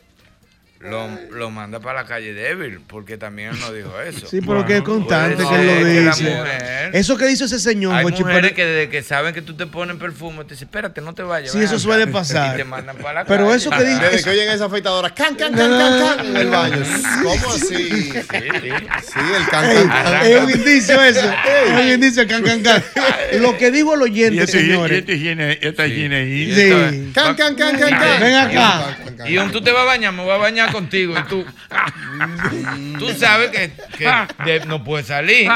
lo, 0.82 1.08
lo 1.30 1.50
manda 1.50 1.78
para 1.80 2.02
la 2.02 2.06
calle 2.08 2.34
débil, 2.34 2.80
porque 2.86 3.16
también 3.16 3.50
él 3.50 3.60
no 3.60 3.72
dijo 3.72 4.00
eso. 4.06 4.26
Sí, 4.26 4.40
pero 4.40 4.64
que 4.66 4.78
es 4.78 4.82
constante 4.82 5.42
Puede 5.42 5.48
que 5.48 5.60
él 5.60 5.66
lo 5.66 5.72
ser 5.72 5.82
que 5.94 6.00
la 6.00 6.10
dice. 6.10 6.36
mujer 6.36 6.90
Eso 6.96 7.16
que 7.16 7.26
dice 7.26 7.44
ese 7.44 7.58
señor, 7.60 7.94
Hay 7.94 8.04
mujeres 8.06 8.40
pero- 8.42 8.54
que 8.54 8.64
desde 8.66 8.88
que 8.90 9.02
saben 9.02 9.32
que 9.34 9.42
tú 9.42 9.54
te 9.54 9.66
pones 9.66 9.96
perfume, 9.96 10.44
te 10.44 10.54
dicen, 10.54 10.66
espérate, 10.68 11.00
no 11.00 11.14
te 11.14 11.22
vayas. 11.22 11.52
Sí, 11.52 11.58
ven 11.58 11.66
eso 11.66 11.74
acá". 11.76 11.82
suele 11.82 12.06
pasar. 12.08 12.54
Y 12.54 12.56
te 12.58 12.64
mandan 12.64 12.96
para 12.96 13.20
la 13.20 13.24
Pero 13.24 13.44
calle. 13.46 13.56
eso 13.56 13.70
que 13.70 13.84
dice- 13.84 14.00
Desde 14.02 14.24
que 14.24 14.30
oyen 14.30 14.48
esa 14.50 14.64
afeitadora, 14.66 15.10
can, 15.10 15.34
can, 15.36 15.54
can, 15.54 15.70
can, 15.70 16.16
can, 16.16 16.26
en 16.26 16.36
el 16.36 16.48
baño. 16.48 16.82
¿Cómo 17.22 17.52
así? 17.54 17.66
Sí, 17.66 18.10
el 18.12 19.46
can, 19.50 19.64
can, 19.64 19.88
can. 19.88 20.26
es 20.26 20.40
un 20.42 20.50
indicio 20.50 21.02
eso. 21.02 21.30
Es 21.30 21.80
un 21.80 21.88
indicio, 21.92 22.26
can, 22.26 22.42
can, 22.42 22.62
can. 22.62 22.82
Lo 23.40 23.56
que 23.56 23.70
digo 23.70 23.94
el 23.94 24.00
Y 24.00 24.04
oyente, 24.04 24.42
este, 24.44 24.58
y 24.58 24.66
señores. 24.66 24.98
este 24.98 25.14
higiene, 25.14 25.58
esta 25.60 25.86
higiene. 25.86 26.24
Sí. 26.54 27.10
Can, 27.14 27.34
can, 27.36 27.54
can, 27.54 27.78
can, 27.78 27.90
can. 27.90 28.20
Ven 28.20 28.34
acá. 28.34 28.98
Y 29.26 29.36
un 29.38 29.50
tú 29.52 29.60
te 29.62 29.70
vas 29.70 29.82
a 29.82 29.84
bañar, 29.84 30.12
me 30.12 30.22
voy 30.24 30.32
a 30.32 30.36
bañar 30.36 30.71
contigo. 30.72 31.14
Y 31.18 31.22
tú, 31.28 31.44
tú 32.98 33.08
sabes 33.14 33.50
que, 33.50 33.70
que 33.98 34.10
de- 34.44 34.66
no 34.66 34.82
puedes 34.84 35.06
salir. 35.06 35.48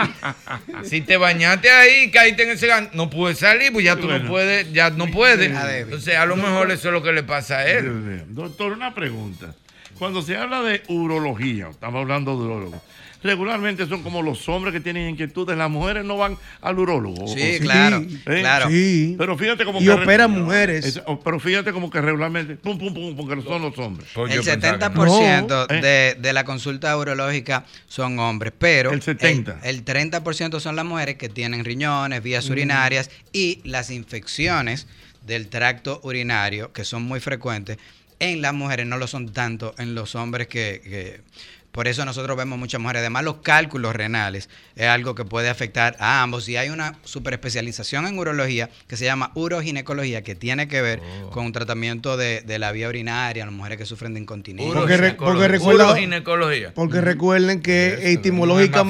Si 0.84 1.00
te 1.00 1.16
bañaste 1.16 1.70
ahí, 1.70 2.10
caíste 2.10 2.44
en 2.44 2.50
ese 2.50 2.68
gan- 2.68 2.90
no 2.92 3.10
puedes 3.10 3.38
salir, 3.38 3.72
pues 3.72 3.84
ya 3.84 3.96
tú 3.96 4.08
no 4.08 4.26
puedes, 4.28 4.72
ya 4.72 4.90
no 4.90 5.06
puedes. 5.08 5.50
Entonces, 5.50 6.16
a 6.16 6.26
lo 6.26 6.36
mejor 6.36 6.70
eso 6.70 6.88
es 6.88 6.92
lo 6.92 7.02
que 7.02 7.12
le 7.12 7.22
pasa 7.22 7.58
a 7.58 7.66
él. 7.66 8.24
Doctor, 8.28 8.72
una 8.72 8.94
pregunta. 8.94 9.54
Cuando 9.98 10.20
se 10.20 10.36
habla 10.36 10.60
de 10.62 10.82
urología, 10.88 11.68
estamos 11.70 12.02
hablando 12.02 12.36
de 12.38 12.44
urólogos, 12.44 12.80
regularmente 13.26 13.86
son 13.86 14.02
como 14.02 14.22
los 14.22 14.48
hombres 14.48 14.72
que 14.72 14.80
tienen 14.80 15.10
inquietudes, 15.10 15.58
las 15.58 15.68
mujeres 15.70 16.04
no 16.04 16.16
van 16.16 16.38
al 16.62 16.78
urólogo. 16.78 17.24
¿o 17.24 17.28
Sí, 17.28 17.54
sí? 17.54 17.60
claro, 17.60 17.98
¿Eh? 17.98 18.18
claro. 18.24 18.68
Sí. 18.70 19.14
Pero 19.18 19.36
fíjate 19.36 19.64
como 19.64 19.80
Y 19.80 19.84
que 19.84 19.90
operan 19.90 20.30
mujeres. 20.30 20.84
Es- 20.86 21.02
pero 21.24 21.38
fíjate 21.38 21.72
como 21.72 21.90
que 21.90 22.00
regularmente, 22.00 22.56
pum, 22.56 22.78
pum, 22.78 22.94
pum, 22.94 23.16
porque 23.16 23.42
son 23.42 23.60
los 23.62 23.78
hombres. 23.78 24.08
Pues 24.14 24.32
El 24.34 24.42
70% 24.42 25.66
¿Eh? 25.70 25.80
de, 25.80 26.16
de 26.20 26.32
la 26.32 26.44
consulta 26.44 26.96
urológica 26.96 27.64
son 27.86 28.18
hombres, 28.18 28.52
pero 28.58 28.92
El 28.92 29.02
70. 29.02 29.60
el, 29.64 29.76
el 29.76 29.84
30% 29.84 30.60
son 30.60 30.76
las 30.76 30.84
mujeres 30.84 31.16
que 31.16 31.28
tienen 31.28 31.64
riñones, 31.64 32.22
vías 32.22 32.48
Mm. 32.48 32.52
urinarias 32.52 33.10
y 33.32 33.60
las 33.64 33.90
infecciones 33.90 34.86
del 35.26 35.48
tracto 35.48 36.00
urinario, 36.04 36.72
que 36.72 36.84
son 36.84 37.02
muy 37.02 37.18
frecuentes, 37.20 37.78
en 38.20 38.40
las 38.40 38.54
mujeres 38.54 38.86
no 38.86 38.96
lo 38.96 39.06
son 39.06 39.32
tanto 39.32 39.74
en 39.78 39.94
los 39.94 40.14
hombres 40.14 40.46
que... 40.46 40.80
que- 40.82 41.20
por 41.76 41.86
eso 41.86 42.04
nosotros 42.04 42.36
vemos 42.36 42.58
muchas 42.58 42.80
mujeres. 42.80 43.00
Además, 43.00 43.22
los 43.22 43.36
cálculos 43.36 43.94
renales 43.94 44.48
es 44.74 44.86
algo 44.88 45.14
que 45.14 45.24
puede 45.24 45.48
afectar 45.50 45.94
a 46.00 46.22
ambos. 46.22 46.48
Y 46.48 46.56
hay 46.56 46.70
una 46.70 46.94
superespecialización 47.04 48.06
en 48.06 48.18
urología 48.18 48.70
que 48.88 48.96
se 48.96 49.04
llama 49.04 49.30
uroginecología, 49.34 50.22
que 50.22 50.34
tiene 50.34 50.66
que 50.66 50.80
ver 50.82 51.00
Oh. 51.22 51.30
con 51.30 51.44
un 51.46 51.52
tratamiento 51.52 52.16
de, 52.16 52.40
de 52.40 52.58
la 52.58 52.72
vía 52.72 52.88
urinaria, 52.88 53.44
las 53.44 53.54
mujeres 53.54 53.78
que 53.78 53.84
sufren 53.86 54.14
de 54.14 54.20
incontinencia. 54.20 54.74
Porque, 54.74 54.96
re- 54.96 55.12
porque 55.14 55.46
recuerda, 55.48 55.84
Uroginecología. 55.92 56.72
porque 56.74 57.00
recuerden 57.02 57.60
que 57.60 58.10
etimológica- 58.12 58.82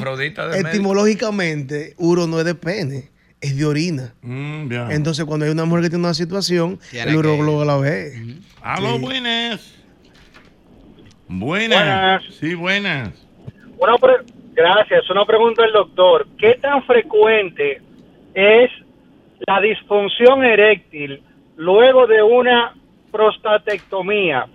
etimológicamente, 0.55 1.95
uro 1.99 2.27
no 2.27 2.39
es 2.39 2.45
de 2.45 2.55
pene, 2.55 3.11
es 3.41 3.57
de 3.57 3.65
orina. 3.65 4.15
Mm. 4.23 4.71
Entonces, 4.91 5.25
cuando 5.25 5.45
hay 5.45 5.51
una 5.53 5.65
mujer 5.65 5.83
que 5.85 5.91
tiene 5.91 6.05
una 6.05 6.15
situación, 6.15 6.79
Tiene 6.91 7.07
el 7.11 7.13
que 7.13 7.19
urólogo 7.19 7.65
la 7.65 7.77
ve. 7.77 8.37
Aló, 8.63 8.99
Sí. 8.99 9.01
Buenas. 11.29 11.79
Buenas. 11.79 12.25
Sí, 12.35 12.55
buenas. 12.55 13.27
Una 13.79 13.97
pre- 13.99 14.25
Gracias. 14.55 15.09
Una 15.11 15.25
pregunta 15.27 15.63
del 15.63 15.73
doctor. 15.73 16.27
¿Qué 16.39 16.55
tan 16.55 16.83
frecuente 16.85 17.83
es 18.35 18.71
la 19.47 19.61
disfunción 19.61 20.43
eréctil 20.45 21.21
luego 21.57 22.07
de 22.07 22.23
una 22.23 22.73
prostatectomía 23.13 24.47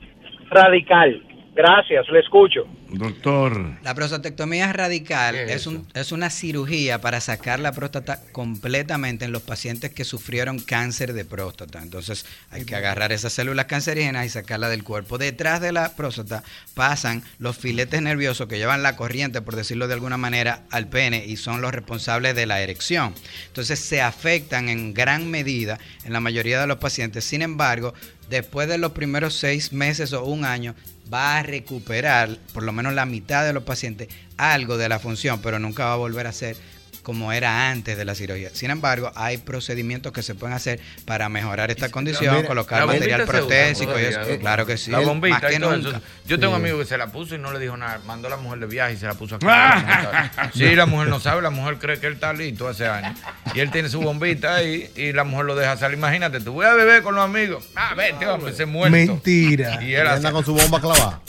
radical? 0.49 1.21
Gracias, 1.53 2.07
le 2.09 2.19
escucho. 2.19 2.65
Doctor. 2.97 3.77
La 3.83 3.93
prostatectomía 3.95 4.71
radical 4.73 5.35
es, 5.35 5.67
un- 5.67 5.87
es 5.93 6.11
una 6.11 6.29
cirugía 6.29 7.01
para 7.01 7.21
sacar 7.21 7.59
la 7.59 7.71
próstata 7.71 8.21
completamente 8.31 9.25
en 9.25 9.31
los 9.31 9.41
pacientes 9.41 9.91
que 9.91 10.03
sufrieron 10.05 10.59
cáncer 10.59 11.13
de 11.13 11.25
próstata. 11.25 11.81
Entonces 11.81 12.25
hay 12.49 12.65
que 12.65 12.75
agarrar 12.75 13.11
esas 13.11 13.33
células 13.33 13.65
cancerígenas 13.65 14.25
y 14.25 14.29
sacarla 14.29 14.69
del 14.69 14.83
cuerpo. 14.83 15.17
Detrás 15.17 15.61
de 15.61 15.71
la 15.71 15.95
próstata 15.95 16.43
pasan 16.73 17.23
los 17.39 17.57
filetes 17.57 18.01
nerviosos 18.01 18.47
que 18.47 18.57
llevan 18.57 18.83
la 18.83 18.95
corriente, 18.95 19.41
por 19.41 19.55
decirlo 19.55 19.87
de 19.87 19.93
alguna 19.95 20.17
manera, 20.17 20.63
al 20.69 20.87
pene 20.87 21.25
y 21.25 21.37
son 21.37 21.61
los 21.61 21.73
responsables 21.73 22.35
de 22.35 22.45
la 22.45 22.61
erección. 22.61 23.13
Entonces 23.47 23.79
se 23.79 24.01
afectan 24.01 24.69
en 24.69 24.93
gran 24.93 25.29
medida 25.29 25.79
en 26.03 26.13
la 26.13 26.19
mayoría 26.19 26.59
de 26.61 26.67
los 26.67 26.77
pacientes. 26.77 27.23
Sin 27.25 27.41
embargo, 27.41 27.93
después 28.29 28.67
de 28.67 28.77
los 28.77 28.91
primeros 28.91 29.33
seis 29.35 29.73
meses 29.73 30.13
o 30.13 30.23
un 30.23 30.45
año, 30.45 30.75
va 31.11 31.37
a 31.37 31.43
recuperar, 31.43 32.37
por 32.53 32.63
lo 32.63 32.71
menos 32.71 32.93
la 32.93 33.05
mitad 33.05 33.45
de 33.45 33.53
los 33.53 33.63
pacientes, 33.63 34.07
algo 34.37 34.77
de 34.77 34.89
la 34.89 34.99
función, 34.99 35.41
pero 35.41 35.59
nunca 35.59 35.85
va 35.85 35.93
a 35.93 35.97
volver 35.97 36.27
a 36.27 36.31
ser 36.31 36.55
como 37.03 37.31
era 37.31 37.69
antes 37.69 37.97
de 37.97 38.05
la 38.05 38.15
cirugía. 38.15 38.49
Sin 38.53 38.71
embargo, 38.71 39.11
hay 39.15 39.37
procedimientos 39.37 40.11
que 40.11 40.23
se 40.23 40.35
pueden 40.35 40.55
hacer 40.55 40.79
para 41.05 41.29
mejorar 41.29 41.71
esta 41.71 41.89
condición, 41.89 42.35
Mira, 42.35 42.47
colocar 42.47 42.85
material 42.85 43.21
bombita 43.21 43.37
se 43.37 43.43
usa 43.43 43.47
protésico 43.47 43.99
y 43.99 44.03
eso. 44.03 44.39
Claro 44.39 44.65
que 44.65 44.77
sí. 44.77 44.91
La 44.91 44.99
bombita 44.99 45.39
Más 45.39 45.51
que 45.51 45.59
nunca. 45.59 45.89
eso. 45.89 46.01
Yo 46.27 46.39
tengo 46.39 46.55
un 46.55 46.61
amigo 46.61 46.79
que 46.79 46.85
se 46.85 46.97
la 46.97 47.07
puso 47.11 47.35
y 47.35 47.37
no 47.37 47.51
le 47.51 47.59
dijo 47.59 47.75
nada. 47.77 47.99
Mandó 48.05 48.27
a 48.27 48.31
la 48.31 48.37
mujer 48.37 48.59
de 48.59 48.67
viaje 48.67 48.93
y 48.93 48.97
se 48.97 49.05
la 49.07 49.13
puso 49.13 49.35
aquí. 49.35 49.45
sí, 50.53 50.75
la 50.75 50.85
mujer 50.85 51.07
no 51.09 51.19
sabe, 51.19 51.41
la 51.41 51.49
mujer 51.49 51.77
cree 51.79 51.99
que 51.99 52.07
él 52.07 52.13
está 52.13 52.33
listo 52.33 52.67
hace 52.67 52.87
años. 52.87 53.19
Y 53.53 53.59
él 53.59 53.71
tiene 53.71 53.89
su 53.89 54.01
bombita 54.01 54.55
ahí 54.55 54.89
y 54.95 55.11
la 55.13 55.23
mujer 55.23 55.45
lo 55.45 55.55
deja 55.55 55.77
salir. 55.77 55.97
Imagínate, 55.97 56.39
tú 56.39 56.53
voy 56.53 56.65
a 56.65 56.73
beber 56.73 57.03
con 57.03 57.15
los 57.15 57.23
amigos. 57.23 57.65
Ah, 57.75 57.93
vete, 57.95 58.27
hombre, 58.27 58.53
se 58.53 58.65
muerto. 58.65 58.91
Mentira. 58.91 59.83
Y 59.83 59.93
él 59.93 60.07
anda 60.07 60.31
con 60.31 60.45
su 60.45 60.53
bomba 60.53 60.79
clavada. 60.79 61.21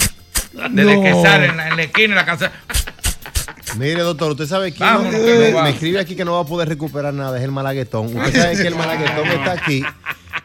desde 0.70 1.00
que 1.02 1.12
sale 1.22 1.46
en 1.46 1.56
la, 1.56 1.68
en 1.68 1.76
la 1.76 1.82
esquina 1.82 2.14
de 2.14 2.20
la 2.20 2.26
casa. 2.26 2.52
Mire, 3.76 4.00
doctor, 4.02 4.32
usted 4.32 4.46
sabe 4.46 4.72
quién 4.72 4.88
Vámonos, 4.88 5.12
no- 5.12 5.24
que 5.24 5.38
me, 5.38 5.50
no 5.52 5.66
escribe 5.66 6.00
aquí 6.00 6.14
que 6.16 6.24
no 6.24 6.34
va 6.34 6.40
a 6.40 6.44
poder 6.46 6.68
recuperar 6.68 7.14
nada, 7.14 7.38
es 7.38 7.44
el 7.44 7.52
malaguetón. 7.52 8.06
Usted 8.16 8.40
sabe 8.42 8.56
que 8.56 8.68
el 8.68 8.74
malaguetón 8.74 9.26
está 9.28 9.52
aquí 9.52 9.82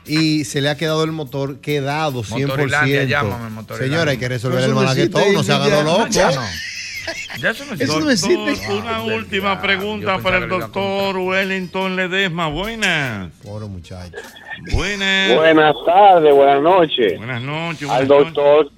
y 0.05 0.45
se 0.45 0.61
le 0.61 0.69
ha 0.69 0.77
quedado 0.77 1.03
el 1.03 1.11
motor 1.11 1.59
quedado 1.59 2.23
100%. 2.23 2.47
Motorilandia, 2.47 3.03
llámame, 3.03 3.49
Motorilandia. 3.49 3.97
Señora, 3.97 4.11
hay 4.11 4.17
que 4.17 4.29
resolver 4.29 4.63
el 4.63 4.69
no 4.69 4.75
malaguetón, 4.77 5.33
no 5.33 5.43
se 5.43 5.51
haga 5.53 5.83
loco. 5.83 6.07
ya 6.09 6.31
no. 6.31 6.41
Ya 7.39 7.51
eso 7.51 7.63
no 7.65 7.73
existe. 7.73 7.85
Doctor, 7.93 8.11
existe. 8.11 8.73
Una 8.73 9.01
última 9.01 9.61
pregunta 9.61 10.17
para 10.19 10.39
el 10.39 10.49
doctor 10.49 11.17
Wellington 11.17 11.95
Ledesma. 11.95 12.47
Buenas. 12.47 13.31
Pobre 13.43 13.67
muchacho. 13.67 14.11
Buenas. 14.73 15.35
Buenas 15.37 15.75
tardes, 15.85 16.33
buenas 16.33 16.61
noches. 16.61 17.17
Buenas 17.17 17.41
noches. 17.41 17.89
Al 17.89 18.05
buenas 18.07 18.33
noches. 18.33 18.73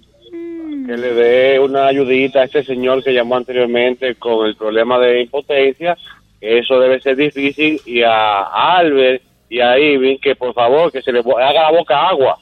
Que 0.90 0.98
le 0.98 1.14
dé 1.14 1.60
una 1.60 1.86
ayudita 1.86 2.40
a 2.40 2.45
este 2.45 2.64
señor 2.64 3.03
que 3.03 3.14
llamó 3.14 3.38
anteriormente 3.38 4.16
con 4.16 4.48
el 4.48 4.56
problema 4.56 4.98
de 4.98 5.22
impotencia. 5.22 5.95
que 6.40 6.57
Eso 6.57 6.80
debe 6.80 6.99
ser 6.99 7.16
difícil. 7.16 7.80
Y 7.86 8.02
a 8.02 8.41
Albert 8.41 9.22
y 9.49 9.60
a 9.60 9.78
Ivy 9.78 10.18
que 10.18 10.36
por 10.36 10.56
favor 10.56 10.91
que 10.91 11.03
se 11.03 11.11
le 11.11 11.20
haga 11.20 11.61
la 11.61 11.72
boca 11.72 12.07
agua. 12.07 12.40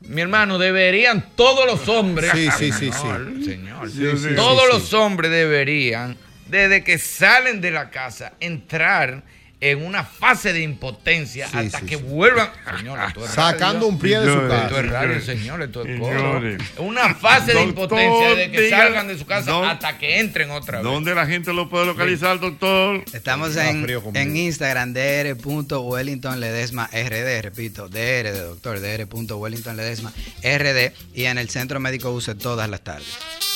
Mi 0.00 0.20
hermano, 0.20 0.58
deberían 0.58 1.34
todos 1.34 1.64
los 1.64 1.88
hombres. 1.88 2.30
Sí, 2.32 2.50
sí, 2.50 2.72
sí, 2.72 2.92
Señor, 2.92 3.32
sí. 3.38 3.44
Señor. 3.44 3.88
Sí, 3.88 4.16
sí, 4.18 4.34
todos 4.36 4.64
sí, 4.64 4.72
los 4.72 4.92
hombres 4.92 5.30
deberían, 5.30 6.16
desde 6.48 6.84
que 6.84 6.98
salen 6.98 7.60
de 7.60 7.70
la 7.70 7.88
casa, 7.88 8.34
entrar 8.40 9.22
en 9.62 9.84
una 9.86 10.02
fase 10.04 10.52
de 10.52 10.60
impotencia 10.60 11.46
Sí, 11.48 11.56
hasta 11.56 11.78
sí, 11.80 11.86
que 11.86 11.96
sí. 11.96 12.02
vuelvan. 12.02 12.50
Señor, 12.78 12.98
esto 13.06 13.24
es 13.24 13.30
Sacando 13.30 13.86
un 13.86 13.98
pie 13.98 14.18
de 14.18 14.26
su 14.32 14.40
casa. 14.48 14.64
Esto 14.64 14.80
es 14.80 14.90
radio, 14.90 15.20
señor, 15.20 15.62
esto 15.62 15.84
es 15.86 16.00
coro. 16.00 16.18
Señores. 16.18 16.62
Una 16.78 17.14
fase 17.14 17.54
de 17.54 17.62
impotencia 17.62 18.28
desde 18.34 18.50
que 18.50 18.60
diga- 18.68 18.78
salgan 18.78 19.06
de 19.08 19.16
su 19.18 19.24
casa 19.24 19.52
don- 19.52 19.64
hasta 19.68 19.96
que 19.98 20.18
entren 20.18 20.50
otra 20.50 20.78
vez. 20.78 20.84
¿Dónde 20.84 21.14
la 21.14 21.26
gente 21.26 21.52
lo 21.52 21.68
puede 21.70 21.86
localizar, 21.86 22.40
doctor? 22.40 23.04
Estamos 23.12 23.56
en, 23.56 23.86
en 24.14 24.36
Instagram, 24.36 24.92
dr.wellingtonledesma 24.94 26.88
rd, 26.92 27.40
repito, 27.42 27.88
dr 27.88 28.32
doctor, 28.34 28.80
dr.wellingtonledesma 28.80 30.12
rd 30.42 30.92
y 31.14 31.24
en 31.26 31.38
el 31.38 31.48
Centro 31.50 31.78
Médico 31.80 32.10
UCE 32.10 32.34
todas 32.34 32.68
las 32.68 32.80
tardes. 32.82 33.06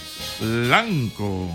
Lanco. 0.42 1.50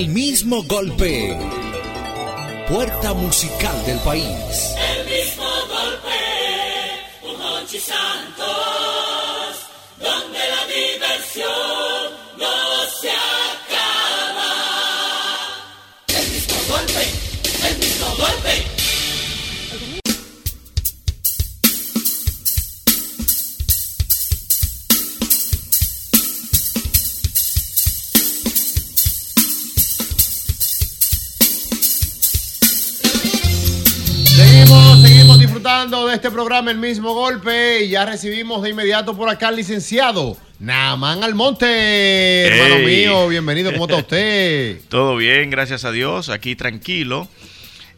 El 0.00 0.08
mismo 0.08 0.62
golpe. 0.62 1.36
Puerta 2.70 3.12
musical 3.12 3.84
del 3.84 3.98
país. 3.98 4.59
Disfrutando 35.70 36.08
de 36.08 36.16
este 36.16 36.30
programa 36.32 36.72
El 36.72 36.78
mismo 36.78 37.14
golpe 37.14 37.84
y 37.84 37.90
ya 37.90 38.04
recibimos 38.04 38.60
de 38.62 38.70
inmediato 38.70 39.16
por 39.16 39.28
acá 39.28 39.48
al 39.48 39.56
licenciado 39.56 40.36
Naman 40.58 41.22
Almonte, 41.22 42.46
hermano 42.46 42.84
mío, 42.84 43.28
bienvenido, 43.28 43.70
¿cómo 43.72 43.84
está 43.84 43.98
usted? 43.98 44.80
Todo 44.88 45.14
bien, 45.16 45.48
gracias 45.48 45.84
a 45.84 45.92
Dios, 45.92 46.28
aquí 46.28 46.56
tranquilo, 46.56 47.28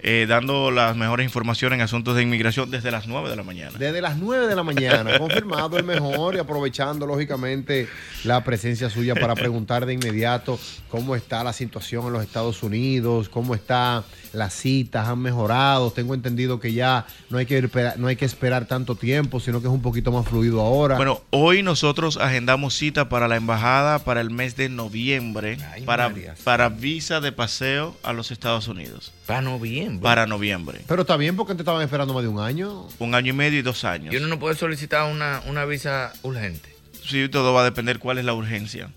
eh, 0.00 0.26
dando 0.28 0.70
las 0.70 0.96
mejores 0.96 1.24
informaciones 1.24 1.78
en 1.78 1.82
asuntos 1.82 2.14
de 2.14 2.22
inmigración 2.22 2.70
desde 2.70 2.90
las 2.90 3.06
9 3.06 3.30
de 3.30 3.36
la 3.36 3.42
mañana. 3.42 3.78
Desde 3.78 4.02
las 4.02 4.18
9 4.18 4.48
de 4.48 4.54
la 4.54 4.62
mañana, 4.64 5.18
confirmado 5.18 5.78
el 5.78 5.84
mejor 5.84 6.34
y 6.36 6.40
aprovechando 6.40 7.06
lógicamente 7.06 7.88
la 8.24 8.44
presencia 8.44 8.90
suya 8.90 9.14
para 9.14 9.34
preguntar 9.34 9.86
de 9.86 9.94
inmediato 9.94 10.58
cómo 10.90 11.16
está 11.16 11.42
la 11.42 11.54
situación 11.54 12.06
en 12.08 12.12
los 12.12 12.22
Estados 12.22 12.62
Unidos, 12.62 13.30
cómo 13.30 13.54
está 13.54 14.04
las 14.32 14.54
citas, 14.54 15.08
han 15.08 15.20
mejorado. 15.20 15.90
Tengo 15.90 16.14
entendido 16.14 16.60
que 16.60 16.72
ya 16.72 17.06
no 17.30 17.38
hay 17.38 17.46
que 17.46 17.58
esperar, 17.58 17.98
no 17.98 18.06
hay 18.06 18.16
que 18.16 18.24
esperar 18.24 18.66
tanto 18.66 18.94
tiempo, 18.94 19.40
sino 19.40 19.60
que 19.60 19.66
es 19.66 19.72
un 19.72 19.82
poquito 19.82 20.12
más 20.12 20.26
fluido 20.26 20.60
ahora. 20.60 20.96
Bueno, 20.96 21.22
hoy 21.30 21.62
nosotros 21.62 22.16
agendamos 22.16 22.74
cita 22.74 23.08
para 23.08 23.28
la 23.28 23.36
embajada 23.36 24.00
para 24.00 24.20
el 24.20 24.30
mes 24.30 24.56
de 24.56 24.68
noviembre 24.68 25.58
para, 25.84 26.08
María. 26.08 26.34
para 26.44 26.68
visa 26.68 27.20
de 27.20 27.32
paseo 27.32 27.96
a 28.02 28.12
los 28.12 28.30
Estados 28.30 28.68
Unidos. 28.68 29.12
Para 29.26 29.42
noviembre. 29.42 30.02
Para 30.02 30.26
noviembre. 30.26 30.80
Pero 30.86 31.02
está 31.02 31.16
bien 31.16 31.36
porque 31.36 31.54
te 31.54 31.62
estaban 31.62 31.82
esperando 31.82 32.14
más 32.14 32.22
de 32.22 32.28
un 32.28 32.40
año. 32.40 32.86
Un 32.98 33.14
año 33.14 33.30
y 33.30 33.36
medio 33.36 33.58
y 33.58 33.62
dos 33.62 33.84
años. 33.84 34.12
Y 34.12 34.16
uno 34.16 34.28
no 34.28 34.38
puede 34.38 34.56
solicitar 34.56 35.10
una, 35.10 35.42
una 35.46 35.64
visa 35.64 36.12
urgente. 36.22 36.74
Sí, 37.04 37.28
todo 37.28 37.52
va 37.52 37.62
a 37.62 37.64
depender 37.64 37.98
cuál 37.98 38.18
es 38.18 38.24
la 38.24 38.34
urgencia. 38.34 38.90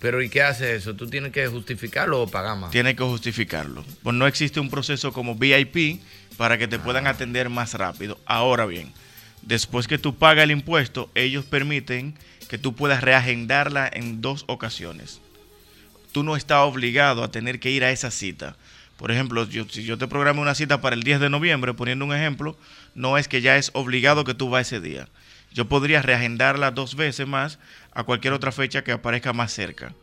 Pero 0.00 0.22
¿y 0.22 0.28
qué 0.28 0.42
hace 0.42 0.76
eso? 0.76 0.94
¿Tú 0.94 1.08
tienes 1.08 1.32
que 1.32 1.46
justificarlo 1.48 2.22
o 2.22 2.28
pagar 2.28 2.56
más? 2.56 2.70
Tiene 2.70 2.94
que 2.94 3.02
justificarlo. 3.02 3.84
Pues 4.02 4.14
no 4.14 4.26
existe 4.26 4.60
un 4.60 4.70
proceso 4.70 5.12
como 5.12 5.34
VIP 5.34 6.00
para 6.36 6.56
que 6.56 6.68
te 6.68 6.78
puedan 6.78 7.06
atender 7.08 7.48
más 7.48 7.74
rápido. 7.74 8.16
Ahora 8.24 8.64
bien, 8.66 8.92
después 9.42 9.88
que 9.88 9.98
tú 9.98 10.14
pagas 10.16 10.44
el 10.44 10.52
impuesto, 10.52 11.10
ellos 11.16 11.44
permiten 11.44 12.14
que 12.48 12.58
tú 12.58 12.74
puedas 12.76 13.02
reagendarla 13.02 13.90
en 13.92 14.20
dos 14.20 14.44
ocasiones. 14.46 15.20
Tú 16.12 16.22
no 16.22 16.36
estás 16.36 16.58
obligado 16.64 17.22
a 17.24 17.30
tener 17.30 17.58
que 17.58 17.70
ir 17.70 17.82
a 17.84 17.90
esa 17.90 18.10
cita. 18.10 18.56
Por 18.96 19.10
ejemplo, 19.10 19.46
yo- 19.48 19.66
si 19.68 19.82
yo 19.84 19.98
te 19.98 20.08
programo 20.08 20.42
una 20.42 20.54
cita 20.54 20.80
para 20.80 20.94
el 20.96 21.02
10 21.02 21.20
de 21.20 21.28
noviembre, 21.30 21.74
poniendo 21.74 22.04
un 22.04 22.14
ejemplo, 22.14 22.56
no 22.94 23.18
es 23.18 23.28
que 23.28 23.40
ya 23.40 23.56
es 23.56 23.70
obligado 23.74 24.24
que 24.24 24.34
tú 24.34 24.48
vayas 24.48 24.68
ese 24.72 24.80
día. 24.80 25.08
Yo 25.52 25.68
podría 25.68 26.02
reagendarla 26.02 26.70
dos 26.70 26.94
veces 26.94 27.26
más 27.26 27.58
a 27.92 28.04
cualquier 28.04 28.32
otra 28.32 28.52
fecha 28.52 28.84
que 28.84 28.92
aparezca 28.92 29.32
más 29.32 29.52
cerca. 29.52 29.94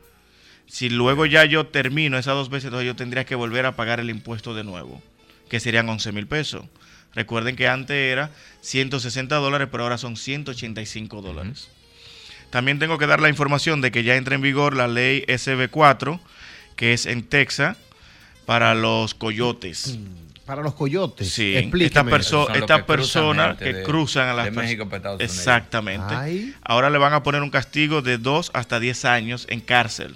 Si 0.68 0.90
luego 0.90 1.26
ya 1.26 1.46
yo 1.46 1.68
termino 1.68 2.18
esas 2.18 2.34
dos 2.34 2.50
veces, 2.50 2.66
entonces 2.66 2.88
yo 2.88 2.96
tendría 2.96 3.26
que 3.26 3.36
volver 3.36 3.66
a 3.66 3.76
pagar 3.76 4.00
el 4.00 4.10
impuesto 4.10 4.54
de 4.54 4.64
nuevo, 4.64 5.02
que 5.50 5.60
serían 5.60 5.88
11 5.88 6.12
mil 6.12 6.28
pesos. 6.28 6.66
Recuerden 7.14 7.56
que 7.56 7.68
antes 7.68 7.96
era 7.96 8.32
160 8.62 9.36
dólares, 9.38 9.70
pero 9.72 9.84
ahora 9.84 9.98
son 9.98 10.18
185 10.18 11.22
dólares. 11.22 11.70
También 12.50 12.80
tengo 12.80 12.98
que 12.98 13.08
dar 13.08 13.22
la 13.22 13.30
información 13.30 13.82
de 13.82 13.92
que 13.92 14.04
ya 14.04 14.16
entra 14.16 14.36
en 14.36 14.42
vigor 14.42 14.76
la 14.76 14.88
ley 14.88 15.24
SB4, 15.28 16.20
que 16.76 16.94
es 16.94 17.06
en 17.06 17.24
Texas, 17.24 17.78
para 18.46 18.76
los 18.76 19.14
coyotes. 19.14 19.98
Para 20.46 20.62
los 20.62 20.76
coyotes. 20.76 21.28
Sí, 21.32 21.50
esta, 21.56 21.60
Explíqueme. 21.62 22.12
perso- 22.12 22.48
esta 22.54 22.60
que 22.78 22.84
cruzan 22.84 22.86
persona 22.86 23.46
gente 23.48 23.66
que 23.66 23.74
de- 23.74 23.84
cruzan 23.84 24.28
a 24.30 24.34
las 24.34 24.46
de 24.46 24.52
México 24.52 24.86
para 24.86 24.98
Estados 24.98 25.20
Unidos. 25.20 25.38
Exactamente. 25.38 26.14
Ay. 26.16 26.54
Ahora 26.62 26.90
le 26.92 27.00
van 27.00 27.14
a 27.14 27.24
poner 27.24 27.42
un 27.42 27.50
castigo 27.50 28.02
de 28.04 28.18
2 28.20 28.52
hasta 28.54 28.80
10 28.80 29.06
años 29.06 29.48
en 29.50 29.60
cárcel. 29.62 30.16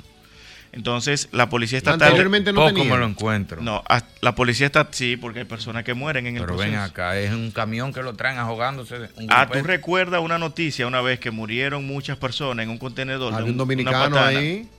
Entonces, 0.72 1.30
la 1.31 1.49
policía 1.49 1.80
estatal. 1.80 2.03
Anteriormente 2.10 2.53
no 2.53 2.61
Poco 2.61 2.76
tenía. 2.76 2.93
me 2.93 2.99
lo 2.99 3.07
encuentro. 3.07 3.60
No, 3.60 3.84
la 4.22 4.35
policía 4.35 4.68
está. 4.68 4.88
Sí, 4.91 5.18
porque 5.18 5.39
hay 5.39 5.45
personas 5.45 5.84
que 5.84 5.95
mueren 5.95 6.27
en 6.27 6.35
el 6.35 6.43
Pero 6.43 6.53
proceso. 6.57 6.72
ven 6.72 6.80
acá, 6.80 7.18
es 7.18 7.31
un 7.34 7.49
camión 7.49 7.91
que 7.91 8.03
lo 8.03 8.14
traen 8.14 8.38
ahogándose. 8.38 8.97
Un 9.15 9.26
Ah, 9.30 9.49
tú 9.51 9.64
recuerdas 9.64 10.22
una 10.22 10.38
noticia 10.38 10.85
una 10.85 11.01
vez 11.01 11.19
que 11.19 11.31
murieron 11.31 11.88
muchas 11.88 12.18
personas 12.18 12.64
en 12.65 12.69
un 12.69 12.77
contenedor. 12.77 13.31
de 13.34 13.39
Había 13.39 13.51
un 13.51 13.57
dominicano 13.57 14.19
ahí. 14.19 14.69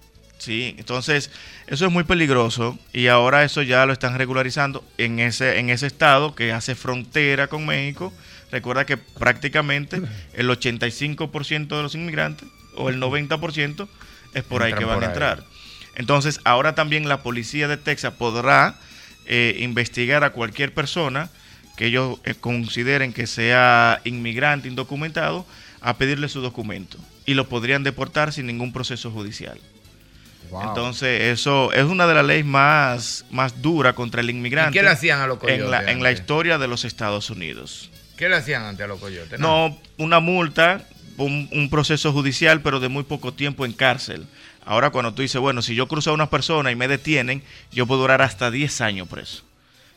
Sí, 0.41 0.75
entonces 0.79 1.31
eso 1.67 1.87
es 1.87 1.93
muy 1.93 2.05
peligroso 2.05 2.79
y 2.95 3.09
ahora 3.09 3.45
eso 3.45 3.61
ya 3.61 3.85
lo 3.85 3.93
están 3.93 4.17
regularizando 4.17 4.83
en 4.97 5.21
ese, 5.21 5.59
en 5.59 5.69
ese 5.69 5.87
estado 5.87 6.35
que 6.35 6.51
hace 6.51 6.75
frontera 6.75 7.49
con 7.49 7.67
México. 7.67 8.11
Recuerda 8.51 8.87
que 8.87 8.97
prácticamente 8.97 10.01
el 10.33 10.49
85% 10.49 11.69
de 11.69 11.83
los 11.83 11.95
inmigrantes 11.95 12.49
o 12.75 12.89
el 12.89 12.99
90% 12.99 13.87
es 14.33 14.43
por 14.43 14.63
ahí 14.63 14.73
que 14.73 14.87
van 14.87 15.03
a 15.03 15.07
entrar. 15.07 15.45
Entonces 15.95 16.41
ahora 16.45 16.75
también 16.75 17.07
la 17.07 17.23
policía 17.23 17.69
de 17.69 17.77
Texas 17.77 18.15
podrá 18.15 18.79
eh, 19.27 19.59
investigar 19.61 20.25
a 20.25 20.33
cualquier 20.33 20.73
persona 20.73 21.29
que 21.77 21.85
ellos 21.85 22.19
eh, 22.25 22.35
consideren 22.35 23.13
que 23.13 23.27
sea 23.27 24.01
inmigrante 24.05 24.69
indocumentado 24.69 25.45
a 25.83 25.99
pedirle 25.99 26.31
su 26.31 26.41
documento 26.41 26.97
y 27.27 27.35
lo 27.35 27.47
podrían 27.47 27.83
deportar 27.85 28.33
sin 28.33 28.47
ningún 28.47 28.73
proceso 28.73 29.11
judicial. 29.11 29.61
Entonces, 30.53 31.23
eso 31.39 31.73
es 31.73 31.85
una 31.85 32.07
de 32.07 32.15
las 32.15 32.25
leyes 32.25 32.45
más, 32.45 33.25
más 33.31 33.61
duras 33.63 33.95
contra 33.95 34.21
el 34.21 34.31
inmigrante. 34.31 34.71
¿Y 34.71 34.81
qué 34.81 34.83
le 34.83 34.91
hacían 34.91 35.21
a 35.21 35.27
los 35.27 35.39
coyotes 35.39 35.65
En 35.65 35.71
la, 35.71 35.91
en 35.91 36.03
la 36.03 36.13
historia 36.13 36.59
de 36.59 36.69
los 36.69 36.85
Estados 36.85 37.31
Unidos. 37.31 37.91
¿Qué 38.17 38.29
le 38.29 38.37
hacían 38.37 38.63
antes 38.65 38.85
a 38.85 38.89
los 38.89 39.01
coyotes? 39.01 39.39
No, 39.39 39.79
una 39.97 40.21
multa, 40.21 40.87
un, 41.17 41.49
un 41.53 41.71
proceso 41.71 42.13
judicial, 42.13 42.61
pero 42.61 42.81
de 42.81 42.89
muy 42.89 43.05
poco 43.05 43.33
tiempo 43.33 43.65
en 43.65 43.73
cárcel. 43.73 44.27
Ahora, 44.65 44.91
cuando 44.91 45.15
tú 45.15 45.23
dices, 45.23 45.41
bueno, 45.41 45.63
si 45.63 45.75
yo 45.75 45.89
cruzo 45.89 46.11
a 46.11 46.15
una 46.15 46.29
persona 46.29 46.71
y 46.71 46.77
me 46.77 46.89
detienen, 46.89 47.43
yo 47.73 47.87
puedo 47.87 48.03
durar 48.03 48.23
hasta 48.23 48.51
10 48.51 48.81
años 48.83 49.09
preso. 49.09 49.43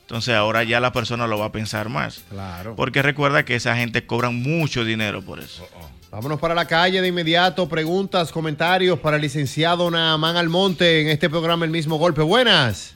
Entonces, 0.02 0.36
ahora 0.36 0.64
ya 0.64 0.80
la 0.80 0.92
persona 0.92 1.28
lo 1.28 1.38
va 1.40 1.46
a 1.46 1.52
pensar 1.52 1.90
más. 1.90 2.24
Claro. 2.30 2.76
Porque 2.76 3.02
recuerda 3.02 3.46
que 3.46 3.56
esa 3.56 3.76
gente 3.76 4.06
cobran 4.06 4.36
mucho 4.36 4.84
dinero 4.84 5.22
por 5.22 5.40
eso. 5.40 5.68
Vámonos 6.14 6.40
para 6.40 6.54
la 6.54 6.68
calle 6.68 7.02
de 7.02 7.08
inmediato. 7.08 7.68
Preguntas, 7.68 8.32
comentarios 8.32 9.00
para 9.00 9.16
el 9.16 9.24
licenciado 9.24 9.90
Naamán 9.90 10.38
Almonte 10.38 11.02
en 11.02 11.08
este 11.08 11.28
programa 11.28 11.66
El 11.66 11.72
mismo 11.72 11.98
golpe. 11.98 12.22
Buenas. 12.22 12.94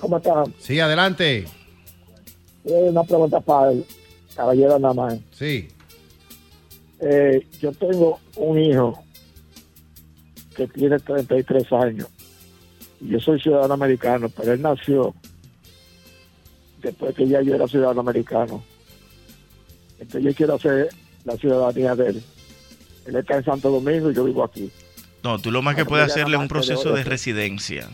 ¿Cómo 0.00 0.16
está? 0.16 0.42
Sí, 0.58 0.80
adelante. 0.80 1.44
Eh, 2.64 2.88
Una 2.90 3.04
pregunta 3.04 3.38
para 3.38 3.70
el 3.70 3.86
caballero 4.34 4.76
nada 4.80 4.92
más. 4.92 5.18
Sí. 5.30 5.68
Eh, 6.98 7.46
yo 7.60 7.70
tengo 7.70 8.18
un 8.38 8.58
hijo 8.58 9.00
que 10.56 10.66
tiene 10.66 10.98
33 10.98 11.72
años. 11.74 12.08
Y 13.00 13.10
Yo 13.10 13.20
soy 13.20 13.40
ciudadano 13.40 13.74
americano, 13.74 14.28
pero 14.30 14.52
él 14.52 14.62
nació 14.62 15.14
después 16.82 17.14
que 17.14 17.28
ya 17.28 17.40
yo 17.40 17.54
era 17.54 17.68
ciudadano 17.68 18.00
americano. 18.00 18.64
Entonces 20.00 20.24
yo 20.24 20.34
quiero 20.34 20.54
hacer 20.54 20.88
la 21.24 21.36
ciudadanía 21.36 21.94
de 21.94 22.08
él. 22.08 22.22
Él 23.06 23.16
está 23.16 23.36
en 23.36 23.44
Santo 23.44 23.70
Domingo 23.70 24.10
y 24.10 24.14
yo 24.14 24.24
vivo 24.24 24.44
aquí. 24.44 24.70
No, 25.22 25.38
tú 25.38 25.50
lo 25.50 25.62
más 25.62 25.76
que 25.76 25.84
puedes 25.84 26.10
hacerle 26.10 26.36
es 26.36 26.40
un 26.40 26.46
de 26.46 26.48
proceso 26.48 26.92
de 26.92 27.00
otro. 27.00 27.10
residencia. 27.10 27.88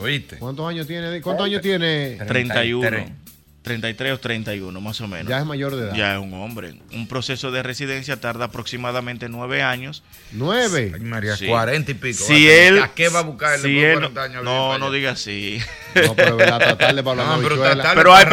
¿Oíste? 0.00 0.38
¿Cuántos 0.38 0.68
años 0.68 0.86
tiene? 0.86 1.20
¿Cuántos 1.20 1.46
años 1.46 1.62
tiene? 1.62 2.18
31. 2.26 3.27
33 3.68 4.12
o 4.14 4.18
31, 4.18 4.80
más 4.80 5.00
o 5.02 5.06
menos. 5.06 5.28
Ya 5.28 5.38
es 5.38 5.44
mayor 5.44 5.76
de 5.76 5.82
edad. 5.88 5.94
Ya 5.94 6.14
es 6.14 6.20
un 6.20 6.32
hombre. 6.34 6.74
Un 6.92 7.06
proceso 7.06 7.50
de 7.50 7.62
residencia 7.62 8.18
tarda 8.18 8.46
aproximadamente 8.46 9.28
nueve 9.28 9.62
años. 9.62 10.02
¿Nueve? 10.32 10.92
Ay, 10.94 11.00
María, 11.00 11.36
Sí. 11.36 11.46
40 11.46 11.90
y 11.90 11.94
pico. 11.94 12.24
Si 12.24 12.48
él. 12.48 12.82
¿A 12.82 12.94
qué 12.94 13.08
va 13.10 13.18
a 13.20 13.22
buscar 13.22 13.58
si 13.58 13.78
él- 13.78 13.92
40 13.94 14.22
años? 14.22 14.42
No, 14.44 14.78
no 14.78 14.90
diga 14.90 15.10
así. 15.12 15.60
No, 15.94 16.14
pero 16.14 16.36
verdad, 16.36 16.58
tratarle 16.58 17.02
para 17.02 17.16
No, 17.16 17.32
hablar 17.34 17.48
pero 17.50 17.62
tratarle 17.62 17.94
Pero 18.02 18.14
hay, 18.14 18.26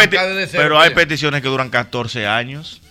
pero 0.52 0.80
hay 0.80 0.90
peticiones 0.94 1.42
que 1.42 1.48
duran 1.50 1.70
14 1.70 2.26
años. 2.26 2.82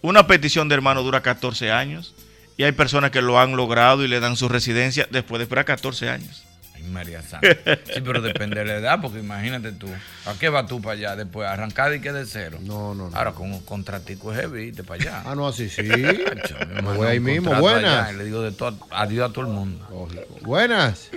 Una 0.00 0.26
petición 0.26 0.68
de 0.68 0.74
hermano 0.74 1.02
dura 1.02 1.20
14 1.22 1.70
años. 1.70 2.14
Y 2.56 2.64
hay 2.64 2.72
personas 2.72 3.10
que 3.10 3.22
lo 3.22 3.40
han 3.40 3.56
logrado 3.56 4.04
y 4.04 4.08
le 4.08 4.20
dan 4.20 4.36
su 4.36 4.48
residencia 4.48 5.06
después 5.10 5.38
de 5.38 5.44
esperar 5.44 5.64
14 5.64 6.08
años. 6.10 6.44
Ay, 6.82 6.90
María 6.90 7.22
Santa. 7.22 7.48
Sí, 7.84 8.00
pero 8.04 8.20
depende 8.20 8.60
de 8.60 8.64
la 8.64 8.76
edad, 8.76 8.98
porque 9.00 9.20
imagínate 9.20 9.72
tú. 9.72 9.88
¿A 10.26 10.34
qué 10.38 10.48
vas 10.48 10.66
tú 10.66 10.80
para 10.80 10.94
allá 10.94 11.16
después? 11.16 11.48
¿Arrancar 11.48 11.94
y 11.94 12.00
que 12.00 12.12
de 12.12 12.26
cero? 12.26 12.58
No, 12.62 12.94
no, 12.94 13.10
no. 13.10 13.16
Ahora 13.16 13.32
con 13.32 13.52
un 13.52 13.60
contratico 13.60 14.32
heavy, 14.32 14.68
irte 14.68 14.84
para 14.84 15.02
allá. 15.02 15.22
Ah, 15.26 15.34
no, 15.34 15.46
así 15.46 15.68
sí. 15.68 15.82
Me 15.82 16.82
voy 16.82 17.06
ahí 17.06 17.20
mismo. 17.20 17.54
Buenas. 17.54 18.08
allá 18.08 18.12
y 18.12 18.16
le 18.16 18.24
digo 18.24 18.42
de 18.42 18.52
todo, 18.52 18.76
adiós 18.90 19.30
a 19.30 19.32
todo 19.32 19.46
el 19.46 19.52
mundo. 19.52 20.08
Buenas. 20.42 21.10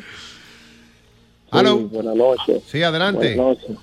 ¿Aló? 1.51 1.77
buenas 1.77 2.15
noches. 2.15 2.63
Sí, 2.67 2.83
adelante. 2.83 3.35
Buenas 3.35 3.57
noches. 3.59 3.77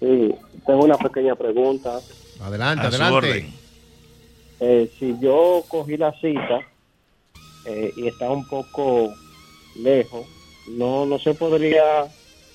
Sí, 0.00 0.34
tengo 0.66 0.84
una 0.84 0.96
pequeña 0.96 1.34
pregunta. 1.34 1.98
Adelante, 2.40 2.84
A 2.84 2.88
adelante. 2.88 3.50
Eh, 4.60 4.90
si 4.98 5.14
yo 5.20 5.64
cogí 5.68 5.96
la 5.96 6.12
cita 6.12 6.60
eh, 7.66 7.92
y 7.96 8.08
está 8.08 8.30
un 8.30 8.46
poco 8.48 9.12
lejos, 9.76 10.26
no 10.68 11.06
no 11.06 11.18
se 11.18 11.34
podría 11.34 11.82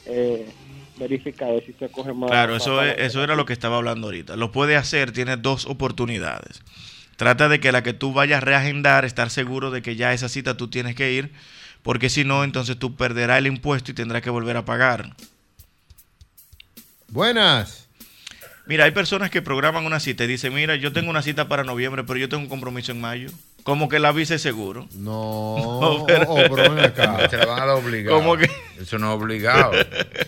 eh, 0.05 0.45
verificar 0.97 1.49
si 1.65 1.73
se 1.73 1.89
coge 1.89 2.13
más. 2.13 2.29
Claro, 2.29 2.53
más 2.53 2.61
eso, 2.61 2.83
es- 2.83 2.95
eso 2.99 3.23
era 3.23 3.35
lo 3.35 3.45
que 3.45 3.53
estaba 3.53 3.77
hablando 3.77 4.07
ahorita. 4.07 4.35
Lo 4.35 4.51
puede 4.51 4.75
hacer, 4.75 5.11
tiene 5.11 5.37
dos 5.37 5.65
oportunidades. 5.65 6.61
Trata 7.17 7.49
de 7.49 7.59
que 7.59 7.71
la 7.71 7.83
que 7.83 7.93
tú 7.93 8.13
vayas 8.13 8.37
a 8.37 8.45
reagendar, 8.45 9.05
estar 9.05 9.29
seguro 9.29 9.69
de 9.69 9.81
que 9.81 9.95
ya 9.95 10.11
esa 10.13 10.27
cita 10.29 10.57
tú 10.57 10.69
tienes 10.69 10.95
que 10.95 11.11
ir, 11.11 11.31
porque 11.83 12.09
si 12.09 12.23
no, 12.23 12.43
entonces 12.43 12.77
tú 12.79 12.95
perderás 12.95 13.37
el 13.39 13.47
impuesto 13.47 13.91
y 13.91 13.93
tendrás 13.93 14.21
que 14.23 14.29
volver 14.31 14.57
a 14.57 14.65
pagar. 14.65 15.15
Buenas. 17.09 17.87
Mira, 18.65 18.85
hay 18.85 18.91
personas 18.91 19.29
que 19.29 19.41
programan 19.41 19.85
una 19.85 19.99
cita 19.99 20.23
y 20.23 20.27
dicen, 20.27 20.53
mira, 20.53 20.75
yo 20.75 20.93
tengo 20.93 21.09
una 21.09 21.21
cita 21.21 21.47
para 21.47 21.63
noviembre, 21.63 22.03
pero 22.03 22.19
yo 22.19 22.29
tengo 22.29 22.43
un 22.43 22.49
compromiso 22.49 22.91
en 22.91 23.01
mayo. 23.01 23.29
Como 23.63 23.89
que 23.89 23.99
la 23.99 24.11
visa 24.11 24.35
es 24.35 24.41
seguro. 24.41 24.87
No, 24.93 25.11
oh, 25.13 26.05
pero, 26.07 26.73
ven 26.73 26.79
acá. 26.79 27.27
Se 27.29 27.37
le 27.37 27.45
van 27.45 27.59
a 27.61 27.65
dar 27.65 27.75
obligado. 27.75 28.17
¿Cómo 28.17 28.35
que? 28.37 28.49
Eso 28.79 28.97
no 28.97 29.13
es 29.13 29.21
obligado. 29.21 29.71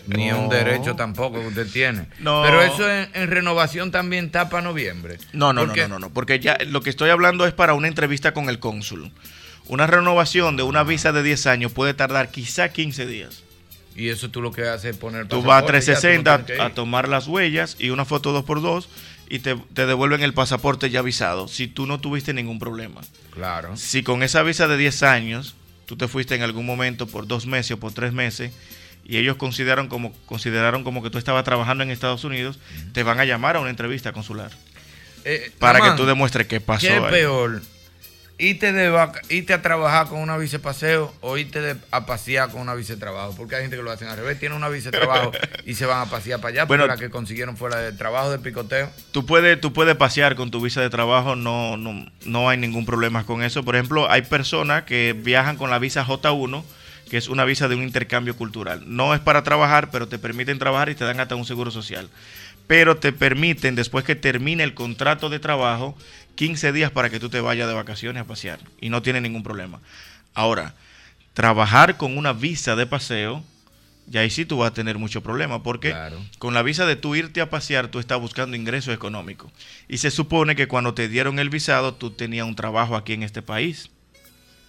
Ni 0.06 0.28
es 0.28 0.34
un 0.34 0.44
No. 0.44 0.50
derecho 0.50 0.94
tampoco 0.94 1.40
que 1.40 1.46
usted 1.48 1.66
tiene. 1.72 2.06
No. 2.20 2.42
Pero 2.44 2.62
eso 2.62 2.88
en, 2.90 3.08
en 3.14 3.30
renovación 3.30 3.90
también 3.90 4.26
está 4.26 4.48
para 4.48 4.62
noviembre. 4.62 5.18
No, 5.32 5.52
no, 5.52 5.66
Porque- 5.66 5.82
no, 5.82 5.88
no, 5.88 5.94
no, 5.98 6.06
no, 6.08 6.14
porque 6.14 6.38
ya 6.38 6.56
lo 6.66 6.80
que 6.82 6.90
estoy 6.90 7.10
hablando 7.10 7.46
es 7.46 7.52
para 7.52 7.74
una 7.74 7.88
entrevista 7.88 8.32
con 8.32 8.48
el 8.48 8.58
cónsul. 8.60 9.10
Una 9.66 9.86
renovación 9.86 10.56
de 10.56 10.62
una 10.62 10.84
visa 10.84 11.10
de 11.12 11.22
10 11.22 11.46
años 11.46 11.72
puede 11.72 11.94
tardar 11.94 12.30
quizá 12.30 12.68
15 12.68 13.06
días. 13.06 13.42
Y 13.96 14.08
eso 14.10 14.28
tú 14.28 14.42
lo 14.42 14.50
que 14.52 14.62
haces 14.68 14.90
es 14.92 14.96
poner 14.96 15.26
Tú 15.28 15.40
vas 15.42 15.62
a 15.62 15.66
pasaporte 15.66 15.78
y 15.78 15.80
ya, 15.80 15.86
tú 15.86 15.92
no 15.92 16.02
360 16.02 16.36
tienes 16.38 16.46
que 16.46 16.52
a, 16.52 16.66
ir. 16.66 16.72
a 16.72 16.74
tomar 16.74 17.08
las 17.08 17.26
huellas 17.28 17.76
y 17.78 17.90
una 17.90 18.04
foto 18.04 18.32
2x2 18.44 18.86
y 19.34 19.40
te, 19.40 19.56
te 19.56 19.84
devuelven 19.84 20.22
el 20.22 20.32
pasaporte 20.32 20.90
ya 20.90 21.00
avisado 21.00 21.48
si 21.48 21.66
tú 21.66 21.86
no 21.88 21.98
tuviste 21.98 22.32
ningún 22.32 22.60
problema. 22.60 23.00
Claro. 23.32 23.76
Si 23.76 24.04
con 24.04 24.22
esa 24.22 24.44
visa 24.44 24.68
de 24.68 24.76
10 24.76 25.02
años 25.02 25.56
tú 25.86 25.96
te 25.96 26.06
fuiste 26.06 26.36
en 26.36 26.42
algún 26.42 26.64
momento 26.64 27.08
por 27.08 27.26
dos 27.26 27.44
meses 27.44 27.72
o 27.72 27.80
por 27.80 27.92
tres 27.92 28.12
meses 28.12 28.52
y 29.04 29.16
ellos 29.16 29.36
consideraron 29.36 29.88
como, 29.88 30.12
consideraron 30.26 30.84
como 30.84 31.02
que 31.02 31.10
tú 31.10 31.18
estabas 31.18 31.42
trabajando 31.42 31.82
en 31.82 31.90
Estados 31.90 32.22
Unidos, 32.22 32.60
te 32.92 33.02
van 33.02 33.18
a 33.18 33.24
llamar 33.24 33.56
a 33.56 33.60
una 33.60 33.70
entrevista 33.70 34.12
consular 34.12 34.52
Eh, 35.24 35.50
para 35.58 35.80
que 35.80 35.96
tú 35.96 36.06
demuestres 36.06 36.46
qué 36.46 36.60
pasó. 36.60 36.86
¿Qué 36.86 36.96
es 36.96 37.02
peor? 37.02 37.60
¿Irte, 38.36 38.72
de 38.72 38.90
vaca- 38.90 39.20
irte 39.28 39.52
a 39.54 39.62
trabajar 39.62 40.08
con 40.08 40.18
una 40.18 40.36
visa 40.36 40.56
de 40.56 40.62
paseo 40.62 41.14
o 41.20 41.36
irte 41.38 41.60
de- 41.60 41.76
a 41.92 42.04
pasear 42.04 42.50
con 42.50 42.60
una 42.62 42.74
visa 42.74 42.94
de 42.94 42.98
trabajo? 43.00 43.32
Porque 43.36 43.54
hay 43.54 43.62
gente 43.62 43.76
que 43.76 43.82
lo 43.82 43.92
hacen 43.92 44.08
al 44.08 44.16
revés. 44.16 44.40
Tienen 44.40 44.58
una 44.58 44.68
visa 44.68 44.90
de 44.90 44.98
trabajo 44.98 45.30
y 45.64 45.74
se 45.74 45.86
van 45.86 46.00
a 46.00 46.10
pasear 46.10 46.40
para 46.40 46.48
allá. 46.52 46.64
Bueno, 46.64 46.86
la 46.88 46.96
que 46.96 47.10
consiguieron 47.10 47.56
fuera 47.56 47.76
de 47.78 47.92
trabajo 47.92 48.32
de 48.32 48.40
picoteo. 48.40 48.90
Tú 49.12 49.24
puedes, 49.24 49.60
tú 49.60 49.72
puedes 49.72 49.94
pasear 49.94 50.34
con 50.34 50.50
tu 50.50 50.60
visa 50.60 50.80
de 50.80 50.90
trabajo, 50.90 51.36
no, 51.36 51.76
no, 51.76 52.06
no 52.24 52.48
hay 52.48 52.58
ningún 52.58 52.84
problema 52.86 53.24
con 53.24 53.42
eso. 53.44 53.62
Por 53.64 53.76
ejemplo, 53.76 54.10
hay 54.10 54.22
personas 54.22 54.82
que 54.82 55.14
viajan 55.16 55.56
con 55.56 55.70
la 55.70 55.78
visa 55.78 56.04
J1, 56.04 56.64
que 57.08 57.18
es 57.18 57.28
una 57.28 57.44
visa 57.44 57.68
de 57.68 57.76
un 57.76 57.82
intercambio 57.84 58.34
cultural. 58.36 58.82
No 58.86 59.14
es 59.14 59.20
para 59.20 59.44
trabajar, 59.44 59.90
pero 59.92 60.08
te 60.08 60.18
permiten 60.18 60.58
trabajar 60.58 60.88
y 60.88 60.96
te 60.96 61.04
dan 61.04 61.20
hasta 61.20 61.36
un 61.36 61.44
seguro 61.44 61.70
social. 61.70 62.08
Pero 62.66 62.96
te 62.96 63.12
permiten, 63.12 63.74
después 63.74 64.04
que 64.04 64.14
termine 64.14 64.62
el 64.62 64.74
contrato 64.74 65.28
de 65.28 65.38
trabajo, 65.38 65.96
15 66.34 66.72
días 66.72 66.90
para 66.90 67.10
que 67.10 67.20
tú 67.20 67.28
te 67.28 67.40
vayas 67.40 67.68
de 67.68 67.74
vacaciones 67.74 68.22
a 68.22 68.26
pasear. 68.26 68.58
Y 68.80 68.88
no 68.88 69.02
tiene 69.02 69.20
ningún 69.20 69.42
problema. 69.42 69.80
Ahora, 70.32 70.74
trabajar 71.34 71.96
con 71.96 72.16
una 72.16 72.32
visa 72.32 72.74
de 72.76 72.86
paseo, 72.86 73.44
ya 74.06 74.20
ahí 74.20 74.30
sí 74.30 74.44
tú 74.44 74.58
vas 74.58 74.70
a 74.70 74.74
tener 74.74 74.98
mucho 74.98 75.22
problema, 75.22 75.62
porque 75.62 75.94
con 76.38 76.54
la 76.54 76.62
visa 76.62 76.86
de 76.86 76.96
tú 76.96 77.14
irte 77.14 77.40
a 77.40 77.50
pasear, 77.50 77.88
tú 77.88 77.98
estás 77.98 78.20
buscando 78.20 78.56
ingresos 78.56 78.94
económicos. 78.94 79.52
Y 79.88 79.98
se 79.98 80.10
supone 80.10 80.56
que 80.56 80.68
cuando 80.68 80.94
te 80.94 81.08
dieron 81.08 81.38
el 81.38 81.50
visado, 81.50 81.94
tú 81.94 82.10
tenías 82.10 82.46
un 82.46 82.56
trabajo 82.56 82.96
aquí 82.96 83.12
en 83.12 83.22
este 83.22 83.42
país. 83.42 83.90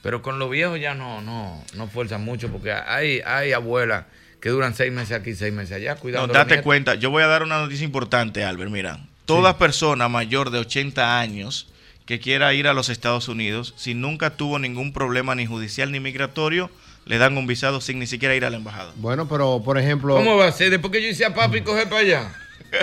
Pero 0.02 0.22
con 0.22 0.38
los 0.38 0.52
viejos 0.52 0.80
ya 0.80 0.94
no, 0.94 1.22
no, 1.22 1.64
no 1.74 1.88
fuerzan 1.88 2.24
mucho 2.24 2.52
porque 2.52 2.72
hay, 2.72 3.22
hay 3.26 3.54
abuelas 3.54 4.06
que 4.40 4.50
duran 4.50 4.76
seis 4.76 4.92
meses 4.92 5.12
aquí, 5.18 5.34
seis 5.36 5.54
meses 5.54 5.76
allá. 5.78 5.96
Cuidado. 5.96 6.28
No, 6.28 6.34
date 6.34 6.62
cuenta, 6.62 6.96
yo 6.96 7.10
voy 7.12 7.24
a 7.24 7.28
dar 7.28 7.44
una 7.44 7.60
noticia 7.60 7.84
importante, 7.86 8.44
Albert. 8.44 8.72
Mira, 8.72 9.00
toda 9.26 9.58
persona 9.58 10.08
mayor 10.10 10.50
de 10.52 10.60
80 10.60 11.20
años 11.20 11.68
que 12.06 12.20
quiera 12.20 12.54
ir 12.54 12.68
a 12.68 12.74
los 12.74 12.90
Estados 12.90 13.28
Unidos, 13.28 13.74
si 13.78 13.94
nunca 13.96 14.38
tuvo 14.38 14.60
ningún 14.60 14.94
problema 14.94 15.34
ni 15.36 15.46
judicial 15.48 15.92
ni 15.92 16.00
migratorio, 16.00 16.70
le 17.06 17.18
dan 17.18 17.38
un 17.38 17.48
visado 17.48 17.82
sin 17.82 17.98
ni 18.00 18.08
siquiera 18.08 18.36
ir 18.36 18.46
a 18.46 18.50
la 18.50 18.58
embajada. 18.58 18.92
Bueno, 18.98 19.28
pero 19.28 19.62
por 19.64 19.78
ejemplo. 19.80 20.16
¿Cómo 20.16 20.38
va 20.38 20.48
a 20.48 20.52
ser? 20.52 20.70
Después 20.70 20.92
que 20.92 21.02
yo 21.02 21.08
hice 21.10 21.26
a 21.26 21.34
papi 21.34 21.62
coger 21.62 21.90
para 21.90 22.02
allá. 22.02 22.36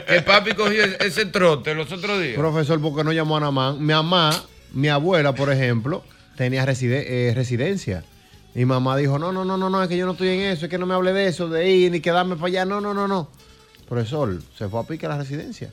Que 0.09 0.23
papi 0.23 0.53
cogió 0.55 0.85
ese- 0.85 0.97
ese 1.07 1.27
trote 1.27 1.75
los 1.75 1.91
otros 1.93 2.21
días. 2.21 2.37
Profesor, 2.37 2.81
¿por 2.81 2.97
qué 2.97 3.05
no 3.05 3.13
llamó 3.13 3.37
a 3.37 3.41
Namán? 3.41 3.79
Mi 3.79 3.93
mamá, 3.93 4.31
mi 4.73 4.89
abuela, 4.89 5.35
por 5.35 5.53
ejemplo, 5.53 6.05
tenía 6.37 6.65
reside- 6.65 7.05
eh, 7.07 7.33
residencia. 7.35 8.05
Mi 8.55 8.67
mamá 8.67 8.97
dijo, 8.97 9.19
no, 9.19 9.33
no, 9.33 9.45
no, 9.45 9.57
no, 9.57 9.71
no, 9.71 9.83
es 9.83 9.89
que 9.89 9.97
yo 9.97 10.05
no 10.05 10.13
estoy 10.13 10.29
en 10.29 10.41
eso, 10.41 10.67
es 10.67 10.71
que 10.71 10.79
no 10.79 10.85
me 10.85 10.95
hable 10.95 11.13
de 11.13 11.27
eso, 11.27 11.49
de 11.49 11.71
ir, 11.71 11.91
ni 11.91 12.01
quedarme 12.01 12.37
para 12.37 12.49
allá, 12.49 12.65
no, 12.65 12.81
no, 12.81 12.93
no, 12.93 13.09
no. 13.09 13.29
Profesor, 13.89 14.39
se 14.57 14.69
fue 14.69 14.81
a 14.81 14.83
pique 14.83 15.07
a 15.07 15.11
la 15.11 15.19
residencia. 15.19 15.71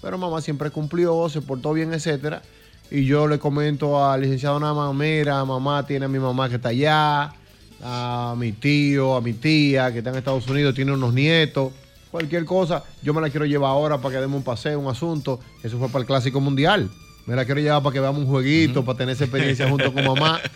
Pero 0.00 0.16
mamá 0.16 0.40
siempre 0.40 0.70
cumplió, 0.70 1.28
se 1.28 1.42
portó 1.42 1.72
bien, 1.72 1.92
etcétera. 1.92 2.42
Y 2.90 3.04
yo 3.04 3.28
le 3.28 3.38
comento 3.38 4.02
al 4.02 4.22
licenciado 4.22 4.58
Namán, 4.58 4.96
mira, 4.96 5.44
mamá 5.44 5.86
tiene 5.86 6.06
a 6.06 6.08
mi 6.08 6.18
mamá 6.18 6.48
que 6.48 6.56
está 6.56 6.70
allá, 6.70 7.34
a 7.82 8.34
mi 8.38 8.52
tío, 8.52 9.14
a 9.14 9.20
mi 9.20 9.34
tía 9.34 9.92
que 9.92 9.98
está 9.98 10.10
en 10.10 10.16
Estados 10.16 10.48
Unidos, 10.48 10.74
tiene 10.74 10.92
unos 10.92 11.12
nietos, 11.12 11.72
cualquier 12.10 12.46
cosa, 12.46 12.84
yo 13.02 13.12
me 13.12 13.20
la 13.20 13.28
quiero 13.28 13.44
llevar 13.44 13.70
ahora 13.70 13.98
para 13.98 14.14
que 14.14 14.20
demos 14.22 14.38
un 14.38 14.44
paseo, 14.44 14.80
un 14.80 14.88
asunto. 14.88 15.40
Eso 15.62 15.78
fue 15.78 15.88
para 15.88 16.00
el 16.00 16.06
Clásico 16.06 16.40
Mundial. 16.40 16.88
Me 17.26 17.36
la 17.36 17.44
quiero 17.44 17.60
llevar 17.60 17.82
para 17.82 17.92
que 17.92 18.00
veamos 18.00 18.22
un 18.22 18.28
jueguito, 18.28 18.82
para 18.84 18.96
tener 18.96 19.14
esa 19.14 19.24
experiencia 19.24 19.68
junto 19.68 19.92
con 19.92 20.04
mamá. 20.04 20.40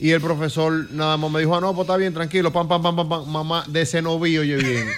Y 0.00 0.12
el 0.12 0.20
profesor 0.20 0.90
nada 0.92 1.16
más 1.16 1.30
me 1.30 1.40
dijo, 1.40 1.56
ah, 1.56 1.60
no, 1.60 1.74
pues 1.74 1.86
está 1.86 1.96
bien, 1.96 2.14
tranquilo, 2.14 2.52
pam, 2.52 2.68
pam, 2.68 2.82
pam, 2.82 2.96
pam, 2.96 3.08
pam, 3.08 3.26
mamá, 3.26 3.64
de 3.66 3.84
Cenoví, 3.84 4.38
oye 4.38 4.56
bien. 4.56 4.88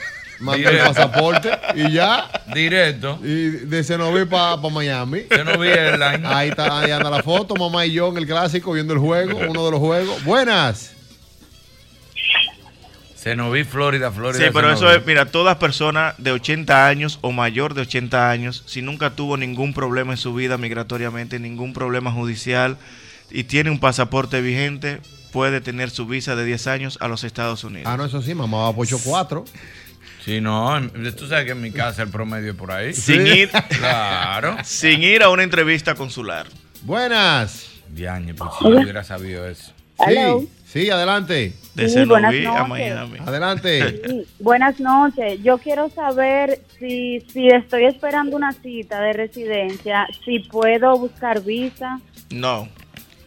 Mandé 0.41 0.71
el 0.71 0.79
pasaporte 0.79 1.51
y 1.75 1.93
ya. 1.93 2.31
Directo. 2.55 3.19
Y 3.23 3.51
de 3.51 3.85
Cenoví 3.85 4.25
para 4.25 4.57
Miami. 4.57 5.25
Cenoví 5.29 5.69
Airlines. 5.69 6.25
Ahí 6.25 6.49
está, 6.49 6.81
ahí 6.81 6.91
anda 6.91 7.11
la 7.11 7.23
foto, 7.23 7.55
mamá 7.57 7.85
y 7.87 7.93
yo 7.93 8.09
en 8.09 8.17
el 8.17 8.27
clásico 8.27 8.73
viendo 8.73 8.95
el 8.95 9.01
juego, 9.01 9.39
uno 9.49 9.65
de 9.65 9.71
los 9.71 9.81
juegos. 9.81 10.25
Buenas. 10.25 10.93
Cenoví, 13.17 13.65
Florida, 13.65 14.11
Florida. 14.11 14.47
Sí, 14.47 14.51
pero 14.53 14.73
eso 14.73 14.91
es, 14.91 15.05
mira, 15.05 15.27
todas 15.27 15.59
personas 15.59 16.15
de 16.17 16.33
80 16.33 16.89
años 16.89 17.19
o 17.21 17.33
mayor 17.33 17.75
de 17.75 17.83
80 17.83 18.31
años, 18.31 18.63
si 18.67 18.81
nunca 18.81 19.11
tuvo 19.11 19.37
ningún 19.37 19.75
problema 19.75 20.13
en 20.13 20.17
su 20.17 20.33
vida 20.33 20.57
migratoriamente, 20.57 21.39
ningún 21.39 21.75
problema 21.75 22.11
judicial 22.13 22.79
y 23.31 23.45
tiene 23.45 23.71
un 23.71 23.79
pasaporte 23.79 24.41
vigente, 24.41 25.01
puede 25.33 25.61
tener 25.61 25.91
su 25.91 26.07
visa 26.07 26.37
de 26.37 26.45
10 26.45 26.67
años 26.67 26.99
a 27.01 27.09
los 27.09 27.25
Estados 27.25 27.65
Unidos. 27.65 27.87
Ah, 27.91 27.97
no, 27.97 28.05
eso 28.05 28.21
sí, 28.23 28.35
mamá 28.35 28.59
va 28.65 28.73
por 28.75 28.87
8-4. 28.87 29.45
Sí, 30.25 30.41
no, 30.41 30.79
tú 31.17 31.27
sabes 31.29 31.47
que 31.47 31.53
en 31.53 31.63
mi 31.63 31.71
casa 31.71 32.03
el 32.03 32.09
promedio 32.11 32.51
es 32.51 32.57
por 32.57 32.71
ahí. 32.73 32.93
Sin 32.93 33.27
ir, 33.27 33.49
Claro. 33.79 34.57
sin 34.65 35.03
ir 35.03 35.23
a 35.23 35.31
una 35.31 35.43
entrevista 35.43 35.95
consular. 35.95 36.47
Buenas. 36.83 37.69
Diañe, 37.89 38.35
pues 38.35 38.51
si 38.59 38.65
yo 38.65 38.81
hubiera 38.81 39.03
sabido 39.03 39.49
eso. 39.49 39.73
Sí, 40.07 40.49
sí, 40.67 40.91
adelante. 40.91 41.53
De 41.75 41.89
Sí, 41.89 42.05
buenas 42.05 42.33
Cenoví 42.33 42.47
a 42.47 42.51
noches. 42.53 42.69
Miami. 42.69 43.19
Adelante. 43.19 44.03
Sí, 44.07 44.27
buenas 44.39 44.81
noches. 44.81 45.41
Yo 45.43 45.59
quiero 45.59 45.89
saber 45.91 46.61
si, 46.79 47.21
si 47.33 47.49
estoy 47.49 47.85
esperando 47.85 48.37
una 48.37 48.53
cita 48.53 49.01
de 49.01 49.13
residencia, 49.13 50.07
si 50.25 50.41
puedo 50.41 50.99
buscar 50.99 51.43
visa. 51.43 52.01
No. 52.31 52.69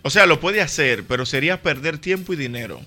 O 0.04 0.10
sea, 0.10 0.26
lo 0.26 0.40
puede 0.40 0.62
hacer, 0.62 1.06
pero 1.06 1.26
sería 1.26 1.62
perder 1.62 1.98
tiempo 1.98 2.34
y 2.34 2.36
dinero. 2.36 2.82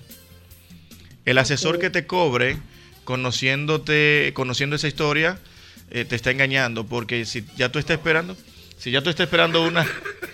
El 1.25 1.39
asesor 1.39 1.79
que 1.79 1.89
te 1.89 2.05
cobre, 2.05 2.57
conociéndote, 3.03 4.31
conociendo 4.33 4.75
esa 4.75 4.87
historia, 4.87 5.39
eh, 5.89 6.05
te 6.05 6.15
está 6.15 6.31
engañando, 6.31 6.85
porque 6.85 7.25
si 7.25 7.43
ya 7.57 7.69
tú 7.69 7.79
estás 7.79 7.97
esperando, 7.97 8.37
si 8.77 8.91
ya 8.91 9.01
tú 9.01 9.09
estás 9.09 9.25
esperando 9.25 9.65
una, 9.65 9.85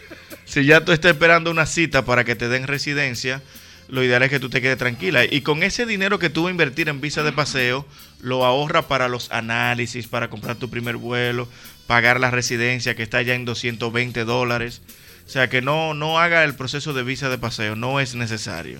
si 0.46 0.66
ya 0.66 0.84
tú 0.84 0.92
estás 0.92 1.14
esperando 1.14 1.52
una 1.52 1.66
cita 1.66 2.04
para 2.04 2.26
que 2.26 2.36
te 2.36 2.50
den 2.50 2.68
residencia, 2.68 3.42
lo 3.88 4.04
ideal 4.04 4.24
es 4.24 4.30
que 4.30 4.40
tú 4.40 4.50
te 4.50 4.62
quedes 4.62 4.78
tranquila. 4.78 5.24
Y 5.24 5.42
con 5.42 5.64
ese 5.64 5.86
dinero 5.86 6.20
que 6.20 6.30
tú 6.30 6.44
vas 6.44 6.50
a 6.50 6.52
invertir 6.52 6.90
en 6.90 7.00
visa 7.00 7.24
de 7.24 7.32
paseo, 7.32 7.86
lo 8.22 8.44
ahorra 8.46 8.88
para 8.88 9.08
los 9.08 9.32
análisis, 9.32 10.08
para 10.08 10.30
comprar 10.30 10.58
tu 10.58 10.70
primer 10.70 10.98
vuelo, 10.98 11.48
pagar 11.88 12.20
la 12.20 12.32
residencia 12.32 12.96
que 12.96 13.04
está 13.04 13.22
ya 13.22 13.36
en 13.36 13.46
220 13.46 14.26
dólares. 14.26 14.82
O 15.26 15.30
sea 15.30 15.50
que 15.50 15.62
no, 15.62 15.94
no 15.94 16.20
haga 16.20 16.44
el 16.44 16.56
proceso 16.56 16.94
de 16.94 17.04
visa 17.04 17.30
de 17.30 17.38
paseo, 17.38 17.76
no 17.76 18.00
es 18.00 18.16
necesario. 18.16 18.80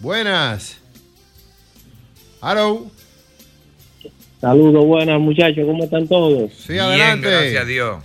Buenas. 0.00 0.80
Hello. 2.42 2.90
Saludos, 4.40 4.84
buenas 4.84 5.20
muchachos, 5.20 5.64
¿cómo 5.64 5.84
están 5.84 6.08
todos? 6.08 6.52
Sí, 6.52 6.72
Bien, 6.72 7.20
gracias 7.20 7.62
a 7.62 7.64
Dios. 7.64 8.02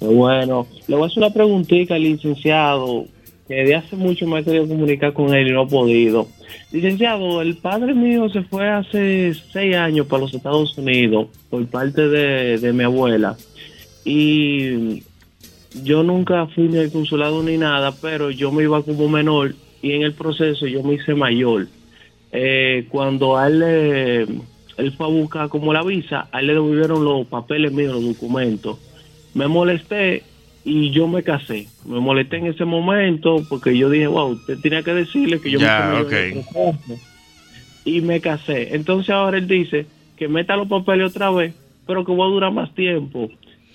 Bueno, 0.00 0.66
le 0.86 0.96
voy 0.96 1.04
a 1.04 1.06
hacer 1.06 1.18
una 1.18 1.32
preguntita 1.32 1.94
al 1.94 2.02
licenciado, 2.02 3.04
que 3.46 3.54
de 3.54 3.74
hace 3.74 3.96
mucho 3.96 4.26
me 4.26 4.40
he 4.40 4.44
querido 4.44 4.66
comunicar 4.66 5.12
con 5.12 5.34
él 5.34 5.48
y 5.48 5.52
no 5.52 5.64
he 5.64 5.66
podido. 5.66 6.28
Licenciado, 6.72 7.42
el 7.42 7.58
padre 7.58 7.92
mío 7.92 8.30
se 8.30 8.42
fue 8.42 8.68
hace 8.68 9.34
seis 9.52 9.76
años 9.76 10.06
para 10.06 10.22
los 10.22 10.34
Estados 10.34 10.76
Unidos 10.78 11.28
por 11.50 11.66
parte 11.66 12.08
de, 12.08 12.58
de 12.58 12.72
mi 12.72 12.84
abuela 12.84 13.36
y 14.04 15.02
yo 15.84 16.02
nunca 16.02 16.46
fui 16.48 16.68
ni 16.68 16.78
al 16.78 16.90
consulado 16.92 17.42
ni 17.42 17.56
nada, 17.58 17.92
pero 18.00 18.30
yo 18.30 18.50
me 18.52 18.62
iba 18.64 18.82
como 18.82 19.08
menor 19.08 19.54
y 19.82 19.92
en 19.92 20.02
el 20.02 20.14
proceso 20.14 20.66
yo 20.66 20.82
me 20.82 20.94
hice 20.94 21.14
mayor. 21.14 21.66
Eh, 22.32 22.86
cuando 22.90 23.36
a 23.36 23.46
él, 23.48 23.58
le- 23.60 24.22
él 24.22 24.92
fue 24.96 25.06
a 25.06 25.10
buscar 25.10 25.48
como 25.48 25.72
la 25.72 25.82
visa, 25.82 26.28
a 26.32 26.40
él 26.40 26.48
le 26.48 26.54
devolvieron 26.54 27.04
los 27.04 27.26
papeles 27.26 27.72
míos, 27.72 27.94
los 27.94 28.04
documentos. 28.14 28.78
Me 29.34 29.48
molesté 29.48 30.22
y 30.64 30.90
yo 30.90 31.06
me 31.08 31.22
casé. 31.22 31.68
Me 31.84 32.00
molesté 32.00 32.38
en 32.38 32.46
ese 32.46 32.64
momento 32.64 33.36
porque 33.48 33.76
yo 33.76 33.88
dije, 33.90 34.06
wow, 34.06 34.32
usted 34.32 34.58
tenía 34.60 34.82
que 34.82 34.92
decirle 34.94 35.40
que 35.40 35.50
yo 35.50 35.60
Ya, 35.60 35.78
me 35.78 36.00
ok. 36.02 36.08
comí 36.10 36.18
el 36.40 36.42
proceso. 36.42 37.02
Y 37.84 38.00
me 38.00 38.20
casé. 38.20 38.74
Entonces 38.74 39.10
ahora 39.10 39.38
él 39.38 39.46
dice 39.46 39.86
que 40.16 40.26
meta 40.28 40.56
los 40.56 40.66
papeles 40.68 41.06
otra 41.08 41.30
vez, 41.30 41.54
pero 41.86 42.04
que 42.04 42.14
va 42.14 42.24
a 42.24 42.28
durar 42.28 42.52
más 42.52 42.74
tiempo. 42.74 43.28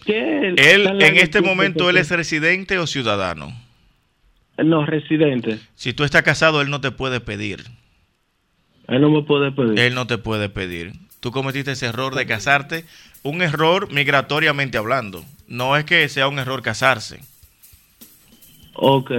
¿Qué 0.06 0.48
Él, 0.58 1.02
en 1.02 1.18
este 1.18 1.42
momento, 1.42 1.90
¿él 1.90 1.98
es 1.98 2.10
residente 2.10 2.78
o 2.80 2.88
ciudadano? 2.88 3.54
No, 4.58 4.86
residente. 4.86 5.60
Si 5.76 5.94
tú 5.94 6.04
estás 6.04 6.24
casado, 6.24 6.62
él 6.62 6.70
no 6.70 6.82
te 6.82 6.92
puede 6.92 7.20
pedir. 7.20 7.64
Él 8.88 9.02
no 9.02 9.10
me 9.10 9.24
puede 9.24 9.52
pedir. 9.52 9.80
Él 9.80 9.96
no 9.96 10.08
te 10.08 10.18
puede 10.18 10.50
pedir. 10.50 10.94
Tú 11.20 11.32
cometiste 11.32 11.72
ese 11.72 11.86
error 11.88 12.16
de 12.16 12.26
casarte, 12.26 12.86
un 13.24 13.42
error 13.42 13.92
migratoriamente 13.92 14.78
hablando. 14.78 15.24
No 15.48 15.78
es 15.78 15.86
que 15.86 16.08
sea 16.10 16.28
un 16.28 16.40
error 16.40 16.62
casarse. 16.62 17.20
Ok. 18.74 19.12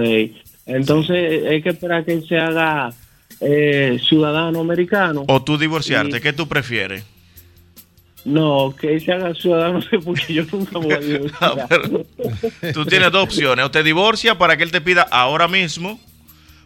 Entonces 0.65 1.45
hay 1.45 1.61
que 1.61 1.69
esperar 1.69 2.05
que 2.05 2.13
él 2.13 2.27
se 2.27 2.37
haga 2.37 2.91
eh, 3.39 3.99
ciudadano 4.07 4.61
americano. 4.61 5.25
O 5.27 5.43
tú 5.43 5.57
divorciarte, 5.57 6.17
Y- 6.17 6.21
¿qué 6.21 6.33
tú 6.33 6.47
prefieres? 6.47 7.05
No, 8.25 8.73
que 8.79 8.93
él 8.93 9.01
se 9.03 9.11
haga 9.11 9.33
ciudadano 9.33 9.79
porque 10.05 10.33
yo 10.33 10.43
nunca 10.51 10.79
voy 10.79 10.93
a 10.93 10.99
divorciar. 10.99 11.67
Tú 12.73 12.85
tienes 12.85 13.11
dos 13.11 13.23
opciones. 13.23 13.65
O 13.65 13.71
te 13.71 13.83
divorcia 13.83 14.37
para 14.37 14.55
que 14.57 14.63
él 14.63 14.71
te 14.71 14.81
pida 14.81 15.01
ahora 15.11 15.47
mismo, 15.47 15.99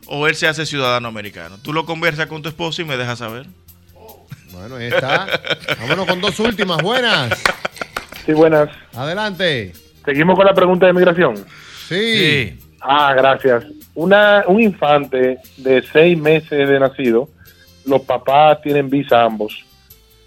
o 0.06 0.28
él 0.28 0.36
se 0.36 0.48
hace 0.48 0.66
ciudadano 0.66 1.08
americano. 1.08 1.58
Tú 1.62 1.74
lo 1.74 1.86
conversas 1.86 2.28
con 2.28 2.42
tu 2.42 2.50
esposo 2.50 2.82
y 2.82 2.86
me 2.86 2.98
dejas 2.98 3.20
saber. 3.20 3.46
Bueno, 4.52 4.76
ahí 4.76 4.88
está. 4.88 5.28
Vámonos 5.80 6.06
con 6.06 6.22
dos 6.22 6.40
últimas. 6.40 6.82
Buenas. 6.82 7.44
Sí, 8.26 8.34
buenas. 8.34 8.70
Adelante. 8.94 9.74
Seguimos 10.06 10.36
con 10.36 10.46
la 10.46 10.54
pregunta 10.54 10.86
de 10.86 10.94
migración. 10.94 11.36
Sí. 11.88 12.58
Ah, 12.82 13.14
gracias. 13.16 13.66
Una, 13.94 14.44
un 14.48 14.62
infante 14.62 15.40
de 15.58 15.82
seis 15.92 16.18
meses 16.18 16.70
de 16.70 16.80
nacido, 16.80 17.30
los 17.86 18.02
papás 18.02 18.62
tienen 18.62 18.90
visa 18.90 19.24
ambos. 19.24 19.67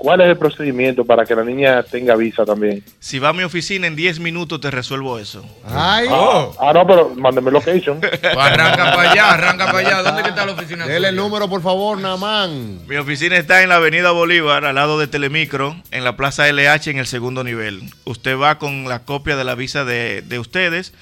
¿Cuál 0.01 0.23
es 0.23 0.29
el 0.29 0.39
procedimiento 0.39 1.05
para 1.05 1.27
que 1.27 1.35
la 1.35 1.45
niña 1.45 1.83
tenga 1.83 2.17
visa 2.17 2.47
también? 2.47 2.83
Si 3.01 3.19
va 3.19 3.29
a 3.29 3.33
mi 3.35 3.43
oficina 3.43 3.87
en 3.87 3.97
10 3.97 4.21
minutos 4.21 4.59
te 4.59 4.71
resuelvo 4.71 5.19
eso. 5.19 5.45
Ay. 5.63 6.07
Ah, 6.11 6.49
ah, 6.59 6.73
no, 6.73 6.87
pero 6.87 7.11
mándeme 7.15 7.51
location. 7.51 8.01
arranca 8.39 8.95
para 8.95 9.11
allá, 9.11 9.33
arranca 9.35 9.67
para 9.67 9.79
allá. 9.81 10.03
¿Dónde 10.03 10.23
está 10.23 10.47
la 10.47 10.53
oficina? 10.53 10.87
Dele 10.87 11.11
el 11.11 11.17
número, 11.17 11.51
por 11.51 11.61
favor, 11.61 11.99
Namán. 11.99 12.87
Mi 12.87 12.97
oficina 12.97 13.37
está 13.37 13.63
en 13.63 13.69
la 13.69 13.77
avenida 13.77 14.11
Bolívar, 14.11 14.65
al 14.65 14.77
lado 14.77 14.99
de 14.99 15.07
Telemicro, 15.07 15.77
en 15.91 16.03
la 16.03 16.17
plaza 16.17 16.51
LH, 16.51 16.93
en 16.93 16.97
el 16.97 17.07
segundo 17.07 17.45
nivel. 17.45 17.83
Usted 18.07 18.39
va 18.39 18.59
con 18.59 18.89
la 18.89 19.01
copia 19.01 19.37
de 19.37 19.45
la 19.45 19.55
visa 19.55 19.85
de, 19.85 20.23
de 20.23 20.39
ustedes 20.39 20.95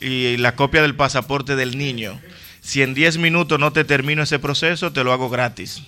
y 0.00 0.38
la 0.38 0.54
copia 0.54 0.80
del 0.80 0.94
pasaporte 0.94 1.54
del 1.54 1.76
niño. 1.76 2.18
Si 2.62 2.82
en 2.82 2.94
10 2.94 3.18
minutos 3.18 3.58
no 3.58 3.74
te 3.74 3.84
termino 3.84 4.22
ese 4.22 4.38
proceso, 4.38 4.90
te 4.90 5.04
lo 5.04 5.12
hago 5.12 5.28
gratis. 5.28 5.82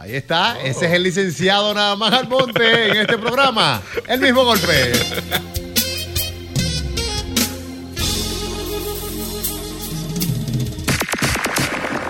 Ahí 0.00 0.14
está. 0.14 0.60
Ese 0.62 0.86
es 0.86 0.92
el 0.92 1.02
licenciado 1.02 1.74
nada 1.74 1.96
más 1.96 2.12
al 2.12 2.28
monte 2.28 2.88
en 2.88 2.98
este 2.98 3.18
programa. 3.18 3.82
El 4.06 4.20
mismo 4.20 4.44
golpe. 4.44 4.92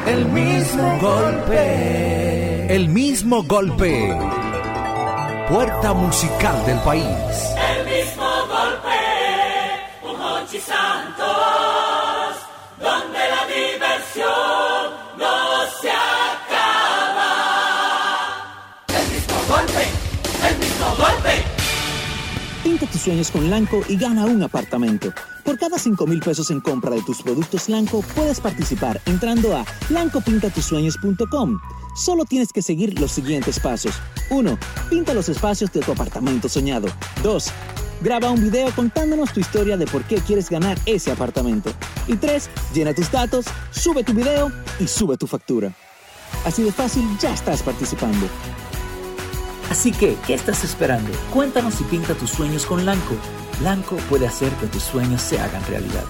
El 0.06 0.26
mismo 0.26 0.98
golpe. 1.00 2.74
El 2.74 2.88
mismo 2.90 3.42
golpe. 3.44 4.14
Puerta 5.48 5.94
musical 5.94 6.66
del 6.66 6.78
país. 6.80 7.57
Pinta 22.78 22.92
tus 22.92 23.02
sueños 23.02 23.30
con 23.32 23.50
Lanco 23.50 23.80
y 23.88 23.96
gana 23.96 24.24
un 24.26 24.40
apartamento. 24.40 25.12
Por 25.44 25.58
cada 25.58 25.80
5 25.80 26.06
mil 26.06 26.20
pesos 26.20 26.52
en 26.52 26.60
compra 26.60 26.92
de 26.92 27.02
tus 27.02 27.22
productos 27.22 27.68
Lanco, 27.68 28.04
puedes 28.14 28.38
participar 28.40 29.00
entrando 29.06 29.56
a 29.56 29.64
lancopintatusueños.com. 29.88 31.58
Solo 31.96 32.24
tienes 32.24 32.52
que 32.52 32.62
seguir 32.62 33.00
los 33.00 33.10
siguientes 33.10 33.58
pasos. 33.58 33.94
1. 34.30 34.56
Pinta 34.90 35.12
los 35.12 35.28
espacios 35.28 35.72
de 35.72 35.80
tu 35.80 35.90
apartamento 35.90 36.48
soñado. 36.48 36.86
2. 37.24 37.50
Graba 38.02 38.30
un 38.30 38.42
video 38.42 38.70
contándonos 38.76 39.32
tu 39.32 39.40
historia 39.40 39.76
de 39.76 39.86
por 39.86 40.04
qué 40.04 40.18
quieres 40.18 40.48
ganar 40.48 40.78
ese 40.86 41.10
apartamento. 41.10 41.72
Y 42.06 42.14
3. 42.14 42.48
Llena 42.74 42.94
tus 42.94 43.10
datos, 43.10 43.46
sube 43.72 44.04
tu 44.04 44.12
video 44.12 44.52
y 44.78 44.86
sube 44.86 45.16
tu 45.16 45.26
factura. 45.26 45.74
Así 46.44 46.62
de 46.62 46.70
fácil, 46.70 47.04
ya 47.18 47.34
estás 47.34 47.60
participando. 47.60 48.28
Así 49.70 49.92
que, 49.92 50.16
¿qué 50.26 50.34
estás 50.34 50.64
esperando? 50.64 51.10
Cuéntanos 51.32 51.80
y 51.80 51.84
pinta 51.84 52.14
tus 52.14 52.30
sueños 52.30 52.64
con 52.64 52.86
Lanco. 52.86 53.16
Lanco 53.62 53.96
puede 54.08 54.26
hacer 54.26 54.50
que 54.54 54.66
tus 54.66 54.82
sueños 54.82 55.20
se 55.20 55.38
hagan 55.38 55.64
realidad. 55.66 56.04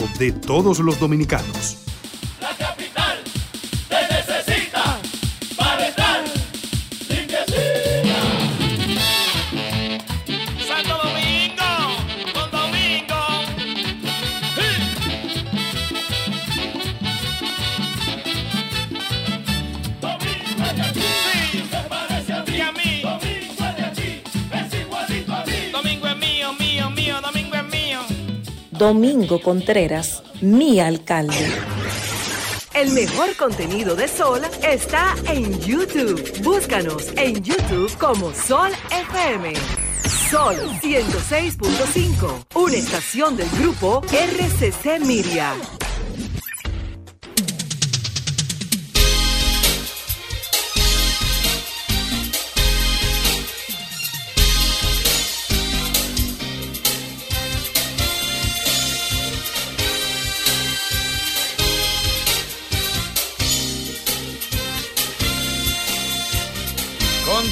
de 0.17 0.31
todos 0.31 0.79
los 0.79 0.99
dominicanos. 0.99 1.77
Domingo 28.81 29.39
Contreras, 29.39 30.23
mi 30.41 30.79
alcalde. 30.79 31.35
El 32.73 32.89
mejor 32.93 33.35
contenido 33.35 33.95
de 33.95 34.07
Sol 34.07 34.41
está 34.63 35.13
en 35.31 35.59
YouTube. 35.59 36.19
Búscanos 36.41 37.13
en 37.15 37.43
YouTube 37.43 37.95
como 37.99 38.33
Sol 38.33 38.71
FM. 38.89 39.53
Sol 40.31 40.55
106.5, 40.81 42.45
una 42.55 42.75
estación 42.75 43.37
del 43.37 43.49
grupo 43.51 44.01
RCC 44.01 44.99
Miria. 45.05 45.53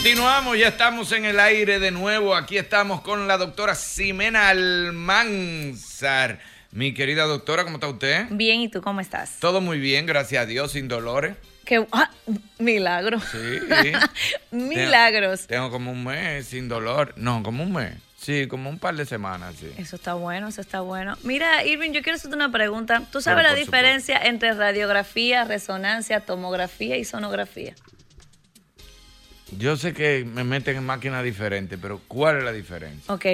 Continuamos, 0.10 0.57
ya 0.57 0.69
estamos 0.69 1.11
en 1.11 1.23
el 1.23 1.40
aire 1.40 1.77
de 1.77 1.91
nuevo. 1.91 2.36
Aquí 2.36 2.57
estamos 2.57 3.02
con 3.02 3.27
la 3.27 3.38
doctora 3.38 3.76
Ximena 3.76 4.49
Almanzar. 4.49 6.40
Mi 6.72 6.95
querida 6.95 7.26
doctora, 7.26 7.64
¿cómo 7.64 7.76
está 7.76 7.90
usted? 7.90 8.26
Bien, 8.31 8.60
¿y 8.60 8.69
tú 8.69 8.81
cómo 8.81 9.02
estás? 9.02 9.38
Todo 9.40 9.61
muy 9.61 9.77
bien, 9.77 10.07
gracias 10.07 10.41
a 10.41 10.45
Dios, 10.48 10.72
sin 10.72 10.88
dolores. 10.88 11.36
Qué 11.64 11.86
ah, 11.91 12.10
milagro. 12.57 13.19
Sí. 13.19 13.91
Milagros. 14.52 15.45
Tengo, 15.45 15.65
tengo 15.65 15.69
como 15.69 15.91
un 15.91 16.03
mes 16.03 16.48
sin 16.48 16.69
dolor. 16.69 17.14
No, 17.15 17.44
como 17.44 17.61
un 17.61 17.73
mes. 17.73 17.94
Sí, 18.18 18.48
como 18.48 18.72
un 18.72 18.80
par 18.80 18.95
de 18.95 19.06
semanas, 19.06 19.57
sí. 19.60 19.72
Eso 19.77 19.95
está 19.95 20.15
bueno, 20.15 20.48
eso 20.48 20.61
está 20.61 20.81
bueno. 20.81 21.19
Mira, 21.22 21.64
Irving, 21.64 21.91
yo 21.91 22.02
quiero 22.02 22.15
hacerte 22.15 22.36
una 22.36 22.52
pregunta. 22.52 23.03
¿Tú 23.11 23.22
sabes 23.22 23.44
Pero 23.44 23.53
la 23.53 23.60
diferencia 23.60 24.18
entre 24.18 24.53
radiografía, 24.53 25.44
resonancia, 25.44 26.22
tomografía 26.22 26.98
y 26.98 27.06
sonografía? 27.06 27.76
Yo 29.57 29.76
sé 29.77 29.93
que 29.93 30.26
me 30.26 30.43
meten 30.43 30.77
en 30.77 30.85
máquinas 30.85 31.23
diferentes, 31.23 31.77
pero 31.81 31.99
¿cuál 32.07 32.38
es 32.38 32.43
la 32.43 32.51
diferencia? 32.51 33.13
Ok. 33.13 33.26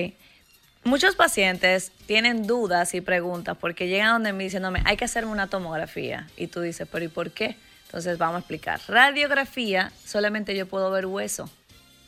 Muchos 0.84 1.16
pacientes 1.16 1.92
tienen 2.06 2.46
dudas 2.46 2.94
y 2.94 3.02
preguntas 3.02 3.58
porque 3.60 3.88
llegan 3.88 4.14
donde 4.14 4.34
mí 4.34 4.44
diciéndome, 4.44 4.82
hay 4.86 4.98
que 4.98 5.06
hacerme 5.06 5.32
una 5.32 5.48
tomografía. 5.48 6.28
Y 6.38 6.48
tú 6.48 6.62
dices, 6.62 6.88
pero 6.92 7.06
¿y 7.06 7.08
por 7.08 7.32
qué? 7.32 7.56
Entonces 7.88 8.18
vamos 8.18 8.36
a 8.36 8.40
explicar. 8.40 8.80
Radiografía, 8.88 9.92
solamente 10.06 10.56
yo 10.56 10.68
puedo 10.68 10.92
ver 10.92 11.08
hueso. 11.08 11.50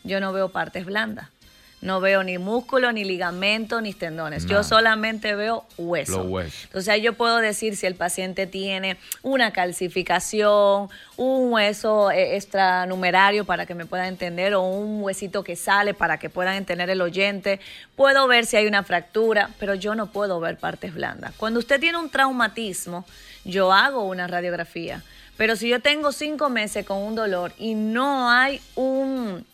Yo 0.04 0.20
no 0.20 0.32
veo 0.32 0.50
partes 0.50 0.86
blandas. 0.86 1.30
No 1.80 2.00
veo 2.00 2.24
ni 2.24 2.40
músculo, 2.40 2.92
ni 2.92 3.04
ligamento, 3.04 3.82
ni 3.82 3.94
tendones. 3.94 4.48
Yo 4.48 4.64
solamente 4.64 5.36
veo 5.36 5.64
hueso. 5.78 6.24
Los 6.24 6.28
huesos. 6.28 6.64
Entonces 6.64 6.90
ahí 6.90 7.02
yo 7.02 7.14
puedo 7.14 7.38
decir 7.38 7.76
si 7.76 7.86
el 7.86 7.94
paciente 7.94 8.48
tiene 8.48 8.98
una 9.22 9.52
calcificación, 9.52 10.90
un 11.18 11.54
hueso 11.54 12.10
eh, 12.10 12.36
extranumerario 12.36 13.46
para 13.46 13.68
que 13.68 13.76
me 13.76 13.86
puedan 13.86 14.08
entender 14.08 14.56
o 14.56 14.64
un 14.64 15.04
huesito 15.04 15.44
que 15.44 15.56
sale 15.56 15.94
para 15.94 16.18
que 16.18 16.32
puedan 16.32 16.56
entender 16.56 16.90
el 16.90 17.00
oyente. 17.00 17.60
Puedo 17.96 18.28
ver 18.28 18.48
si 18.48 18.58
hay 18.58 18.66
una 18.66 18.82
fractura, 18.82 19.52
pero 19.60 19.76
yo 19.76 19.94
no 19.94 20.12
puedo 20.12 20.40
ver 20.40 20.58
partes 20.58 20.96
blandas. 20.96 21.34
Cuando 21.38 21.60
usted 21.60 21.80
tiene 21.80 22.00
un 22.00 22.10
traumatismo, 22.10 23.06
yo 23.46 23.72
hago 23.72 24.04
una 24.04 24.26
radiografía. 24.26 25.04
Pero 25.38 25.56
si 25.56 25.70
yo 25.70 25.80
tengo 25.80 26.12
cinco 26.12 26.50
meses 26.50 26.84
con 26.86 26.98
un 26.98 27.14
dolor 27.14 27.54
y 27.60 27.76
no 27.76 28.32
hay 28.32 28.60
un 28.76 29.46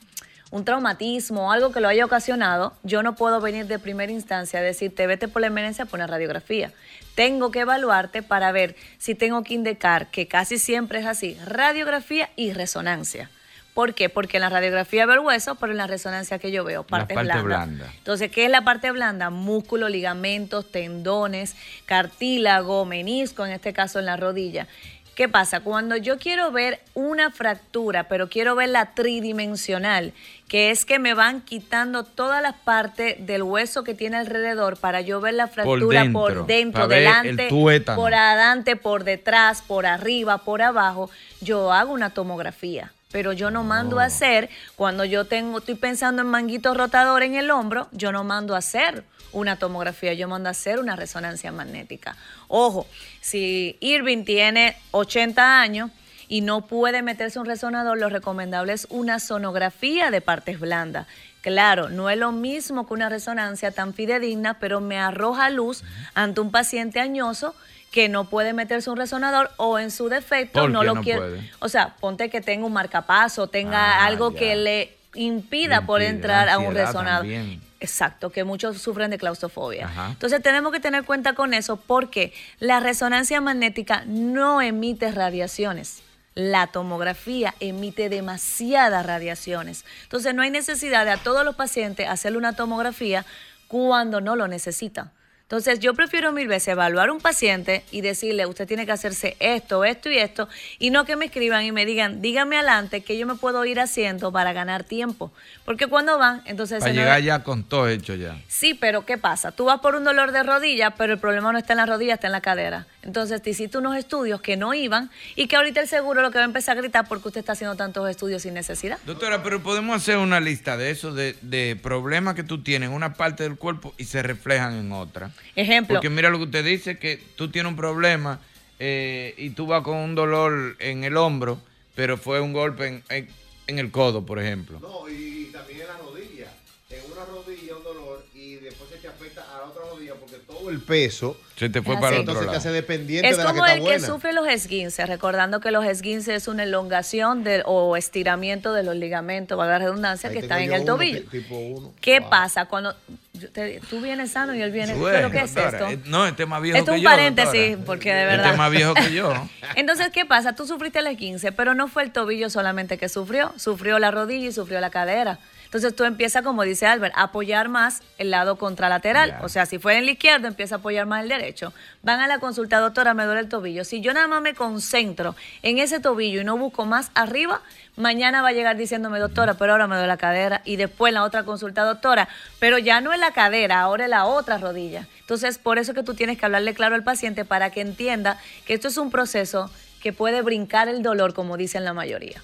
un 0.53 0.65
traumatismo 0.65 1.47
o 1.47 1.51
algo 1.51 1.71
que 1.71 1.79
lo 1.79 1.87
haya 1.87 2.05
ocasionado, 2.05 2.73
yo 2.83 3.01
no 3.01 3.15
puedo 3.15 3.41
venir 3.41 3.65
de 3.65 3.79
primera 3.79 4.11
instancia 4.11 4.59
a 4.59 4.61
decirte, 4.61 5.07
vete 5.07 5.27
por 5.27 5.41
la 5.41 5.47
emergencia 5.47 5.87
por 5.87 5.97
una 5.97 6.05
radiografía. 6.05 6.71
Tengo 7.15 7.49
que 7.49 7.61
evaluarte 7.61 8.21
para 8.21 8.51
ver 8.51 8.75
si 8.99 9.15
tengo 9.15 9.43
que 9.43 9.55
indicar, 9.55 10.11
que 10.11 10.27
casi 10.27 10.59
siempre 10.59 10.99
es 10.99 11.07
así, 11.07 11.35
radiografía 11.43 12.29
y 12.35 12.53
resonancia. 12.53 13.31
¿Por 13.73 13.95
qué? 13.95 14.09
Porque 14.09 14.37
en 14.37 14.41
la 14.41 14.49
radiografía 14.49 15.07
veo 15.07 15.15
el 15.15 15.21
hueso, 15.21 15.55
pero 15.55 15.71
en 15.71 15.79
la 15.79 15.87
resonancia 15.87 16.37
que 16.37 16.51
yo 16.51 16.63
veo, 16.63 16.83
partes 16.83 17.15
parte 17.15 17.41
blandas. 17.41 17.43
blanda. 17.43 17.93
Entonces, 17.97 18.29
¿qué 18.29 18.45
es 18.45 18.51
la 18.51 18.61
parte 18.61 18.91
blanda? 18.91 19.31
Músculo, 19.31 19.89
ligamentos, 19.89 20.71
tendones, 20.71 21.55
cartílago, 21.87 22.85
menisco, 22.85 23.43
en 23.43 23.53
este 23.53 23.73
caso 23.73 23.97
en 23.97 24.05
la 24.05 24.17
rodilla. 24.17 24.67
¿Qué 25.15 25.29
pasa? 25.29 25.59
Cuando 25.59 25.95
yo 25.95 26.17
quiero 26.17 26.51
ver 26.51 26.79
una 26.95 27.29
fractura, 27.29 28.07
pero 28.07 28.29
quiero 28.29 28.55
verla 28.55 28.95
tridimensional, 28.95 30.11
que 30.47 30.71
es 30.71 30.85
que 30.85 30.97
me 30.97 31.13
van 31.13 31.41
quitando 31.41 32.03
todas 32.03 32.41
las 32.41 32.55
partes 32.55 33.23
del 33.25 33.43
hueso 33.43 33.83
que 33.83 33.93
tiene 33.93 34.17
alrededor 34.17 34.77
para 34.77 35.01
yo 35.01 35.21
ver 35.21 35.35
la 35.35 35.47
fractura 35.47 36.01
dentro, 36.01 36.19
por 36.19 36.45
dentro, 36.47 36.87
ver 36.87 36.97
el 36.99 37.03
delante, 37.05 37.49
por 37.95 38.15
adelante, 38.15 38.75
por 38.75 39.03
detrás, 39.03 39.61
por 39.61 39.85
arriba, 39.85 40.39
por 40.39 40.63
abajo, 40.63 41.11
yo 41.41 41.71
hago 41.71 41.93
una 41.93 42.09
tomografía. 42.09 42.91
Pero 43.13 43.31
yo 43.31 43.49
no 43.49 43.63
mando 43.63 43.99
a 43.99 44.05
hacer, 44.05 44.49
cuando 44.75 45.05
yo 45.05 45.23
tengo, 45.23 45.59
estoy 45.59 45.75
pensando 45.75 46.21
en 46.21 46.27
manguito 46.27 46.73
rotador 46.73 47.23
en 47.23 47.35
el 47.35 47.49
hombro, 47.49 47.87
yo 47.93 48.11
no 48.11 48.25
mando 48.25 48.55
a 48.55 48.57
hacer 48.57 49.05
una 49.31 49.55
tomografía, 49.57 50.13
yo 50.13 50.27
mando 50.27 50.49
a 50.49 50.51
hacer 50.51 50.79
una 50.79 50.97
resonancia 50.97 51.51
magnética. 51.51 52.17
Ojo, 52.47 52.85
si 53.21 53.77
Irving 53.79 54.25
tiene 54.25 54.75
80 54.91 55.61
años 55.61 55.91
y 56.27 56.41
no 56.41 56.67
puede 56.67 57.01
meterse 57.01 57.39
un 57.39 57.45
resonador, 57.45 57.97
lo 57.97 58.09
recomendable 58.09 58.73
es 58.73 58.87
una 58.89 59.19
sonografía 59.19 60.11
de 60.11 60.19
partes 60.19 60.59
blandas. 60.59 61.07
Claro, 61.41 61.89
no 61.89 62.09
es 62.09 62.17
lo 62.17 62.31
mismo 62.31 62.87
que 62.87 62.93
una 62.93 63.09
resonancia 63.09 63.71
tan 63.71 63.93
fidedigna, 63.93 64.59
pero 64.59 64.79
me 64.79 64.97
arroja 64.97 65.49
luz 65.49 65.83
ante 66.13 66.41
un 66.41 66.51
paciente 66.51 66.99
añoso 66.99 67.53
que 67.93 68.09
no 68.09 68.25
puede 68.25 68.53
meterse 68.53 68.89
un 68.89 68.97
resonador 68.97 69.51
o 69.57 69.77
en 69.77 69.91
su 69.91 70.09
defecto 70.09 70.61
¿Por 70.61 70.71
no 70.71 70.83
lo 70.83 70.95
no 70.95 71.01
quiere. 71.03 71.19
puede? 71.19 71.51
O 71.59 71.69
sea, 71.69 71.95
ponte 71.99 72.29
que 72.31 72.41
tenga 72.41 72.65
un 72.65 72.73
marcapaso, 72.73 73.45
tenga 73.47 73.99
Ah, 74.01 74.05
algo 74.07 74.33
ya. 74.33 74.39
que 74.39 74.55
le 74.55 74.97
impida 75.13 75.85
por 75.85 76.01
entrar 76.01 76.49
a 76.49 76.57
un 76.57 76.73
resonador. 76.73 77.19
también. 77.21 77.61
Exacto, 77.79 78.31
que 78.31 78.43
muchos 78.43 78.81
sufren 78.81 79.11
de 79.11 79.17
claustrofobia. 79.19 79.85
Ajá. 79.85 80.07
Entonces 80.09 80.41
tenemos 80.41 80.71
que 80.71 80.79
tener 80.79 81.03
cuenta 81.03 81.33
con 81.33 81.53
eso 81.53 81.75
porque 81.77 82.33
la 82.59 82.79
resonancia 82.79 83.41
magnética 83.41 84.03
no 84.07 84.59
emite 84.61 85.11
radiaciones. 85.11 86.01
La 86.33 86.65
tomografía 86.67 87.53
emite 87.59 88.09
demasiadas 88.09 89.05
radiaciones. 89.05 89.85
Entonces 90.03 90.33
no 90.33 90.41
hay 90.41 90.49
necesidad 90.49 91.05
de 91.05 91.11
a 91.11 91.17
todos 91.17 91.45
los 91.45 91.55
pacientes 91.55 92.07
hacerle 92.09 92.39
una 92.39 92.53
tomografía 92.55 93.23
cuando 93.67 94.19
no 94.19 94.35
lo 94.35 94.47
necesitan. 94.47 95.11
Entonces 95.43 95.79
yo 95.79 95.93
prefiero 95.93 96.31
mil 96.31 96.47
veces 96.47 96.69
evaluar 96.69 97.11
un 97.11 97.19
paciente 97.19 97.83
y 97.91 98.01
decirle, 98.01 98.45
usted 98.45 98.67
tiene 98.67 98.85
que 98.85 98.91
hacerse 98.91 99.37
esto, 99.39 99.83
esto 99.83 100.09
y 100.09 100.17
esto, 100.17 100.47
y 100.79 100.89
no 100.89 101.05
que 101.05 101.15
me 101.15 101.25
escriban 101.25 101.63
y 101.63 101.71
me 101.71 101.85
digan, 101.85 102.21
dígame 102.21 102.57
adelante 102.57 103.01
que 103.01 103.17
yo 103.17 103.27
me 103.27 103.35
puedo 103.35 103.63
ir 103.65 103.79
haciendo 103.79 104.31
para 104.31 104.53
ganar 104.53 104.83
tiempo. 104.83 105.31
Porque 105.63 105.87
cuando 105.87 106.17
van, 106.17 106.41
entonces... 106.45 106.79
Para 106.79 106.93
llegar 106.93 107.21
ya 107.21 107.43
con 107.43 107.63
todo 107.63 107.87
hecho 107.87 108.15
ya. 108.15 108.41
Sí, 108.47 108.73
pero 108.73 109.05
¿qué 109.05 109.17
pasa? 109.17 109.51
Tú 109.51 109.65
vas 109.65 109.79
por 109.79 109.95
un 109.95 110.03
dolor 110.03 110.31
de 110.31 110.41
rodilla, 110.41 110.91
pero 110.91 111.13
el 111.13 111.19
problema 111.19 111.51
no 111.51 111.59
está 111.59 111.73
en 111.73 111.77
la 111.77 111.85
rodilla, 111.85 112.15
está 112.15 112.27
en 112.27 112.33
la 112.33 112.41
cadera. 112.41 112.87
Entonces 113.03 113.41
te 113.41 113.49
hiciste 113.49 113.77
unos 113.77 113.95
estudios 113.97 114.41
que 114.41 114.57
no 114.57 114.73
iban 114.73 115.11
y 115.35 115.47
que 115.47 115.57
ahorita 115.57 115.81
el 115.81 115.87
seguro 115.87 116.21
lo 116.21 116.31
que 116.31 116.37
va 116.37 116.45
a 116.45 116.47
empezar 116.47 116.77
a 116.77 116.81
gritar 116.81 117.07
porque 117.07 117.27
usted 117.27 117.41
está 117.41 117.51
haciendo 117.51 117.75
tantos 117.75 118.09
estudios 118.09 118.41
sin 118.41 118.53
necesidad. 118.53 118.97
Doctora, 119.05 119.43
pero 119.43 119.61
podemos 119.61 119.97
hacer 119.97 120.17
una 120.17 120.39
lista 120.39 120.77
de 120.77 120.89
eso, 120.89 121.13
de, 121.13 121.35
de 121.41 121.75
problemas 121.75 122.33
que 122.33 122.43
tú 122.43 122.63
tienes 122.63 122.89
en 122.89 122.95
una 122.95 123.13
parte 123.13 123.43
del 123.43 123.57
cuerpo 123.57 123.93
y 123.97 124.05
se 124.05 124.23
reflejan 124.23 124.73
en 124.73 124.91
otra. 124.93 125.31
Ejemplo. 125.55 125.95
Porque 125.95 126.09
mira 126.09 126.29
lo 126.29 126.37
que 126.37 126.45
usted 126.45 126.65
dice, 126.65 126.97
que 126.97 127.17
tú 127.35 127.49
tienes 127.51 127.69
un 127.69 127.75
problema 127.75 128.39
eh, 128.79 129.33
y 129.37 129.51
tú 129.51 129.67
vas 129.67 129.83
con 129.83 129.97
un 129.97 130.15
dolor 130.15 130.75
en 130.79 131.03
el 131.03 131.15
hombro, 131.17 131.59
pero 131.95 132.17
fue 132.17 132.39
un 132.41 132.53
golpe 132.53 132.87
en, 132.87 133.03
en- 133.09 133.29
en 133.67 133.79
el 133.79 133.91
codo, 133.91 134.25
por 134.25 134.39
ejemplo. 134.39 134.79
No, 134.81 135.07
y 135.09 135.45
también 135.53 135.81
en 135.81 135.87
la 135.87 135.97
rodilla. 135.97 136.47
En 136.89 137.11
una 137.11 137.25
rodilla 137.25 137.75
un 137.77 137.83
dolor 137.83 138.25
y 138.35 138.55
después 138.55 138.89
se 138.89 138.97
te 138.97 139.07
afecta 139.07 139.41
a 139.53 139.59
la 139.59 139.63
otra 139.65 139.83
rodilla 139.89 140.15
porque 140.15 140.35
todo 140.45 140.69
el 140.69 140.79
peso 140.81 141.39
Se 141.63 141.69
te 141.69 141.81
fue 141.81 141.95
Es 141.95 142.01
para 142.01 142.15
el 142.15 142.21
así. 142.21 142.29
otro 142.29 142.33
entonces 142.33 142.41
te 142.41 142.45
lado. 142.47 142.57
hace 142.57 142.71
dependiente 142.71 143.29
Es 143.29 143.37
de 143.37 143.43
la 143.43 143.49
que 143.49 143.53
como 143.55 143.65
está 143.65 143.75
el 143.75 143.81
buena. 143.81 143.95
que 143.99 144.05
sufre 144.05 144.33
los 144.33 144.47
esguinces, 144.47 145.07
recordando 145.07 145.59
que 145.59 145.71
los 145.71 145.85
esguinces 145.85 146.35
es 146.43 146.47
una 146.47 146.63
elongación 146.63 147.43
del- 147.43 147.63
o 147.65 147.95
estiramiento 147.95 148.73
de 148.73 148.83
los 148.83 148.95
ligamentos, 148.95 149.57
valga 149.57 149.79
la 149.79 149.85
redundancia, 149.85 150.29
Ahí 150.29 150.35
que 150.35 150.41
están 150.41 150.59
en 150.61 150.69
yo 150.69 150.75
el 150.75 150.81
uno, 150.81 150.93
tobillo. 150.93 151.21
ti- 151.21 151.27
tipo 151.41 151.55
uno. 151.57 151.93
¿Qué 152.01 152.19
Wow. 152.19 152.29
pasa 152.29 152.65
cuando 152.65 152.95
yo 153.33 153.49
te- 153.49 153.79
tú 153.89 153.99
vienes 154.01 154.31
sano 154.31 154.53
y 154.53 154.61
él 154.61 154.71
viene? 154.71 154.93
¿Pero 155.01 155.31
qué 155.31 155.41
es 155.41 155.55
doctora, 155.55 155.77
esto? 155.77 155.89
eh, 155.91 155.99
No, 156.05 156.25
este 156.27 156.43
es 156.43 156.49
más 156.49 156.61
viejo 156.61 156.77
Esto 156.77 156.91
que 156.91 156.97
es 156.97 156.99
un 156.99 157.03
yo. 157.03 157.09
paréntesis, 157.09 157.69
doctora. 157.69 157.85
porque 157.85 158.13
de 158.13 158.21
Este 158.23 158.35
verdad. 158.37 158.51
es 158.51 158.57
más 158.57 158.71
viejo 158.71 158.93
que 158.93 159.13
yo. 159.13 159.33
Entonces, 159.75 160.09
¿qué 160.09 160.25
pasa? 160.25 160.53
Tú 160.55 160.67
sufriste 160.67 160.99
el 160.99 161.07
esguince, 161.07 161.51
pero 161.51 161.73
no 161.73 161.87
fue 161.87 162.03
el 162.03 162.11
tobillo 162.11 162.49
solamente 162.49 162.97
que 162.97 163.07
sufrió, 163.09 163.53
sufrió 163.57 163.99
la 163.99 164.11
rodilla 164.11 164.49
y 164.49 164.51
sufrió 164.51 164.79
la 164.81 164.89
cadera. 164.89 165.39
Entonces 165.65 165.95
tú 165.95 166.03
empiezas, 166.03 166.43
como 166.43 166.61
dice 166.61 166.85
Albert, 166.85 167.15
a 167.17 167.23
apoyar 167.23 167.67
más 167.67 168.03
el 168.19 168.29
lado 168.29 168.57
contralateral. 168.57 169.31
Ya. 169.31 169.39
O 169.41 169.49
sea, 169.49 169.65
si 169.65 169.79
fue 169.79 169.93
en 169.93 170.03
el 170.03 170.09
izquierdo, 170.09 170.47
empieza 170.47 170.75
a 170.75 170.77
apoyar 170.77 171.07
más 171.07 171.23
el 171.23 171.29
derecho. 171.29 171.52
Van 172.01 172.19
a 172.19 172.27
la 172.27 172.39
consulta, 172.39 172.79
doctora, 172.79 173.13
me 173.13 173.25
duele 173.25 173.41
el 173.41 173.49
tobillo. 173.49 173.83
Si 173.83 174.01
yo 174.01 174.13
nada 174.13 174.27
más 174.27 174.41
me 174.41 174.53
concentro 174.53 175.35
en 175.61 175.77
ese 175.77 175.99
tobillo 175.99 176.41
y 176.41 176.43
no 176.43 176.57
busco 176.57 176.85
más 176.85 177.11
arriba, 177.15 177.61
mañana 177.95 178.41
va 178.41 178.49
a 178.49 178.53
llegar 178.53 178.77
diciéndome, 178.77 179.19
doctora, 179.19 179.53
pero 179.55 179.73
ahora 179.73 179.87
me 179.87 179.95
duele 179.95 180.07
la 180.07 180.17
cadera. 180.17 180.61
Y 180.65 180.75
después 180.75 181.13
la 181.13 181.23
otra 181.23 181.43
consulta, 181.43 181.83
doctora, 181.83 182.27
pero 182.59 182.77
ya 182.77 183.01
no 183.01 183.13
es 183.13 183.19
la 183.19 183.31
cadera, 183.31 183.81
ahora 183.81 184.05
es 184.05 184.09
la 184.09 184.25
otra 184.25 184.57
rodilla. 184.57 185.07
Entonces, 185.21 185.57
por 185.57 185.77
eso 185.77 185.91
es 185.91 185.97
que 185.97 186.03
tú 186.03 186.13
tienes 186.13 186.37
que 186.37 186.45
hablarle 186.45 186.73
claro 186.73 186.95
al 186.95 187.03
paciente 187.03 187.45
para 187.45 187.69
que 187.69 187.81
entienda 187.81 188.39
que 188.65 188.73
esto 188.73 188.87
es 188.87 188.97
un 188.97 189.11
proceso 189.11 189.71
que 190.01 190.13
puede 190.13 190.41
brincar 190.41 190.89
el 190.89 191.01
dolor, 191.01 191.33
como 191.33 191.55
dicen 191.57 191.85
la 191.85 191.93
mayoría. 191.93 192.41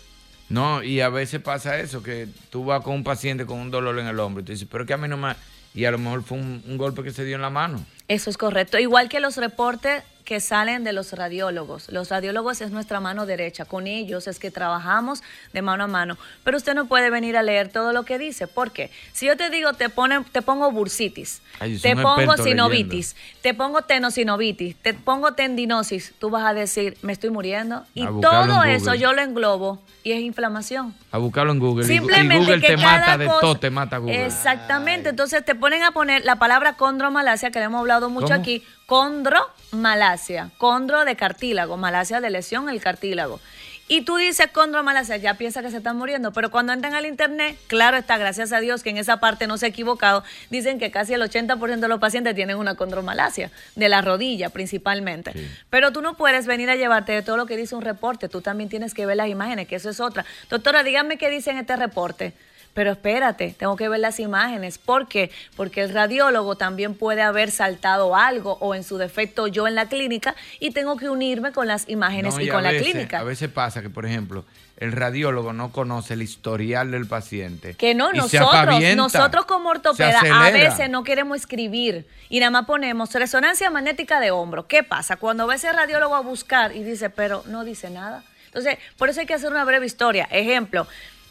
No, 0.49 0.81
y 0.81 1.01
a 1.01 1.09
veces 1.09 1.41
pasa 1.41 1.77
eso, 1.77 2.01
que 2.01 2.27
tú 2.49 2.65
vas 2.65 2.81
con 2.83 2.95
un 2.95 3.03
paciente 3.03 3.45
con 3.45 3.59
un 3.59 3.69
dolor 3.69 3.99
en 3.99 4.07
el 4.07 4.19
hombro 4.19 4.41
y 4.41 4.45
tú 4.45 4.51
dices, 4.51 4.67
pero 4.69 4.85
que 4.85 4.93
a 4.93 4.97
mí 4.97 5.07
no 5.07 5.17
me... 5.17 5.35
Y 5.73 5.85
a 5.85 5.91
lo 5.91 5.97
mejor 5.97 6.23
fue 6.23 6.37
un, 6.37 6.77
golpe 6.77 7.03
que 7.03 7.11
se 7.11 7.23
dio 7.25 7.35
en 7.35 7.41
la 7.41 7.49
mano. 7.49 7.85
Eso 8.07 8.29
es 8.29 8.37
correcto. 8.37 8.79
Igual 8.79 9.09
que 9.09 9.19
los 9.19 9.37
reportes 9.37 10.03
que 10.29 10.39
salen 10.39 10.83
de 10.83 10.93
los 10.93 11.13
radiólogos. 11.13 11.89
Los 11.91 12.09
radiólogos 12.09 12.61
es 12.61 12.69
nuestra 12.69 12.99
mano 12.99 13.25
derecha. 13.25 13.65
Con 13.65 13.87
ellos 13.87 14.27
es 14.27 14.37
que 14.37 14.51
trabajamos 14.51 15.23
de 15.53 15.63
mano 15.63 15.85
a 15.85 15.87
mano. 15.87 16.19
Pero 16.43 16.55
usted 16.55 16.75
no 16.75 16.85
puede 16.85 17.09
venir 17.09 17.35
a 17.35 17.41
leer 17.41 17.69
todo 17.69 17.93
lo 17.93 18.03
que 18.05 18.19
dice. 18.19 18.45
¿Por 18.45 18.69
qué? 18.69 18.91
Si 19.11 19.25
yo 19.25 19.35
te 19.35 19.49
digo, 19.49 19.73
te, 19.73 19.89
pone, 19.89 20.23
te 20.31 20.43
pongo 20.43 20.71
bursitis, 20.71 21.41
Ay, 21.59 21.79
te 21.79 21.95
pongo 21.95 22.37
sinovitis, 22.37 23.15
te 23.41 23.55
pongo 23.55 23.81
tenosinovitis, 23.81 24.75
te 24.75 24.93
pongo 24.93 25.33
tendinosis, 25.33 26.13
tú 26.19 26.29
vas 26.29 26.45
a 26.45 26.53
decir, 26.53 26.95
me 27.01 27.11
estoy 27.11 27.31
muriendo. 27.31 27.87
Y 27.95 28.05
todo 28.05 28.61
eso 28.65 28.93
yo 28.93 29.13
lo 29.13 29.23
englobo 29.23 29.81
y 30.03 30.11
es 30.11 30.21
inflamación. 30.21 30.93
A 31.11 31.17
buscarlo 31.17 31.53
en 31.53 31.59
Google. 31.59 31.85
Simplemente 31.87 32.35
y 32.35 32.37
Google 32.37 32.61
que 32.61 32.67
te 32.67 32.75
cada 32.75 32.99
mata 32.99 33.17
de 33.17 33.25
cosa- 33.25 33.41
todo, 33.41 33.55
te 33.55 33.69
mata 33.71 33.97
Google. 33.97 34.25
Exactamente. 34.27 35.09
Entonces 35.09 35.43
te 35.43 35.55
ponen 35.55 35.81
a 35.81 35.89
poner 35.89 36.23
la 36.23 36.35
palabra 36.35 36.73
condromalacia, 36.73 37.49
que 37.49 37.57
le 37.57 37.65
hemos 37.65 37.79
hablado 37.79 38.11
mucho 38.11 38.27
¿Cómo? 38.27 38.39
aquí. 38.41 38.63
Condromalacia. 38.89 40.49
Condro 40.57 41.05
de 41.05 41.15
cartílago. 41.15 41.77
Malacia 41.77 42.21
de 42.21 42.31
lesión 42.31 42.69
el 42.69 42.81
cartílago. 42.81 43.39
Y 43.87 44.01
tú 44.01 44.17
dices 44.17 44.47
condromalacia, 44.51 45.17
ya 45.17 45.35
piensa 45.35 45.61
que 45.61 45.69
se 45.69 45.77
están 45.77 45.95
muriendo. 45.95 46.33
Pero 46.33 46.49
cuando 46.49 46.73
entran 46.73 46.95
al 46.95 47.05
internet, 47.05 47.55
claro 47.67 47.97
está, 47.97 48.17
gracias 48.17 48.51
a 48.51 48.59
Dios 48.59 48.81
que 48.81 48.89
en 48.89 48.97
esa 48.97 49.19
parte 49.19 49.45
no 49.45 49.59
se 49.59 49.67
ha 49.67 49.69
equivocado. 49.69 50.23
Dicen 50.49 50.79
que 50.79 50.89
casi 50.89 51.13
el 51.13 51.21
80% 51.21 51.79
de 51.79 51.87
los 51.87 51.99
pacientes 51.99 52.33
tienen 52.33 52.57
una 52.57 52.73
condromalacia, 52.73 53.51
de 53.75 53.89
la 53.89 54.01
rodilla 54.01 54.49
principalmente. 54.49 55.33
Pero 55.69 55.91
tú 55.91 56.01
no 56.01 56.15
puedes 56.15 56.47
venir 56.47 56.71
a 56.71 56.75
llevarte 56.75 57.11
de 57.11 57.21
todo 57.21 57.37
lo 57.37 57.45
que 57.45 57.57
dice 57.57 57.75
un 57.75 57.83
reporte. 57.83 58.27
Tú 58.27 58.41
también 58.41 58.71
tienes 58.71 58.95
que 58.95 59.05
ver 59.05 59.17
las 59.17 59.27
imágenes, 59.27 59.67
que 59.67 59.75
eso 59.75 59.91
es 59.91 59.99
otra. 59.99 60.25
Doctora, 60.49 60.81
dígame 60.81 61.19
qué 61.19 61.29
dice 61.29 61.51
en 61.51 61.59
este 61.59 61.75
reporte. 61.75 62.33
Pero 62.79 62.93
espérate, 62.93 63.53
tengo 63.59 63.75
que 63.75 63.89
ver 63.89 63.99
las 63.99 64.21
imágenes. 64.21 64.77
¿Por 64.77 65.09
qué? 65.09 65.31
Porque 65.57 65.81
el 65.81 65.93
radiólogo 65.93 66.55
también 66.55 66.95
puede 66.95 67.21
haber 67.21 67.51
saltado 67.51 68.15
algo 68.15 68.57
o 68.61 68.73
en 68.73 68.85
su 68.85 68.97
defecto 68.97 69.47
yo 69.47 69.67
en 69.67 69.75
la 69.75 69.87
clínica 69.87 70.33
y 70.61 70.71
tengo 70.71 70.95
que 70.95 71.09
unirme 71.09 71.51
con 71.51 71.67
las 71.67 71.89
imágenes 71.89 72.35
No, 72.35 72.39
y 72.39 72.47
con 72.47 72.63
la 72.63 72.69
clínica. 72.69 73.19
A 73.19 73.23
veces 73.23 73.49
pasa 73.49 73.81
que, 73.81 73.89
por 73.89 74.05
ejemplo, 74.05 74.45
el 74.77 74.93
radiólogo 74.93 75.51
no 75.51 75.73
conoce 75.73 76.13
el 76.13 76.21
historial 76.21 76.91
del 76.91 77.05
paciente. 77.05 77.73
Que 77.73 77.93
no, 77.93 78.13
nosotros, 78.13 78.81
nosotros 78.95 79.43
como 79.43 79.71
ortopeda 79.71 80.21
a 80.21 80.49
veces 80.49 80.89
no 80.89 81.03
queremos 81.03 81.37
escribir 81.37 82.07
y 82.29 82.39
nada 82.39 82.51
más 82.51 82.65
ponemos 82.65 83.13
resonancia 83.13 83.69
magnética 83.69 84.21
de 84.21 84.31
hombro. 84.31 84.67
¿Qué 84.67 84.83
pasa? 84.83 85.17
Cuando 85.17 85.47
va 85.47 85.55
ese 85.55 85.69
radiólogo 85.73 86.15
a 86.15 86.21
buscar 86.21 86.73
y 86.73 86.83
dice, 86.83 87.09
pero 87.09 87.43
no 87.45 87.65
dice 87.65 87.89
nada. 87.89 88.23
Entonces, 88.45 88.77
por 88.97 89.09
eso 89.09 89.19
hay 89.19 89.25
que 89.25 89.33
hacer 89.33 89.51
una 89.51 89.65
breve 89.65 89.85
historia. 89.85 90.29
Ejemplo, 90.31 90.87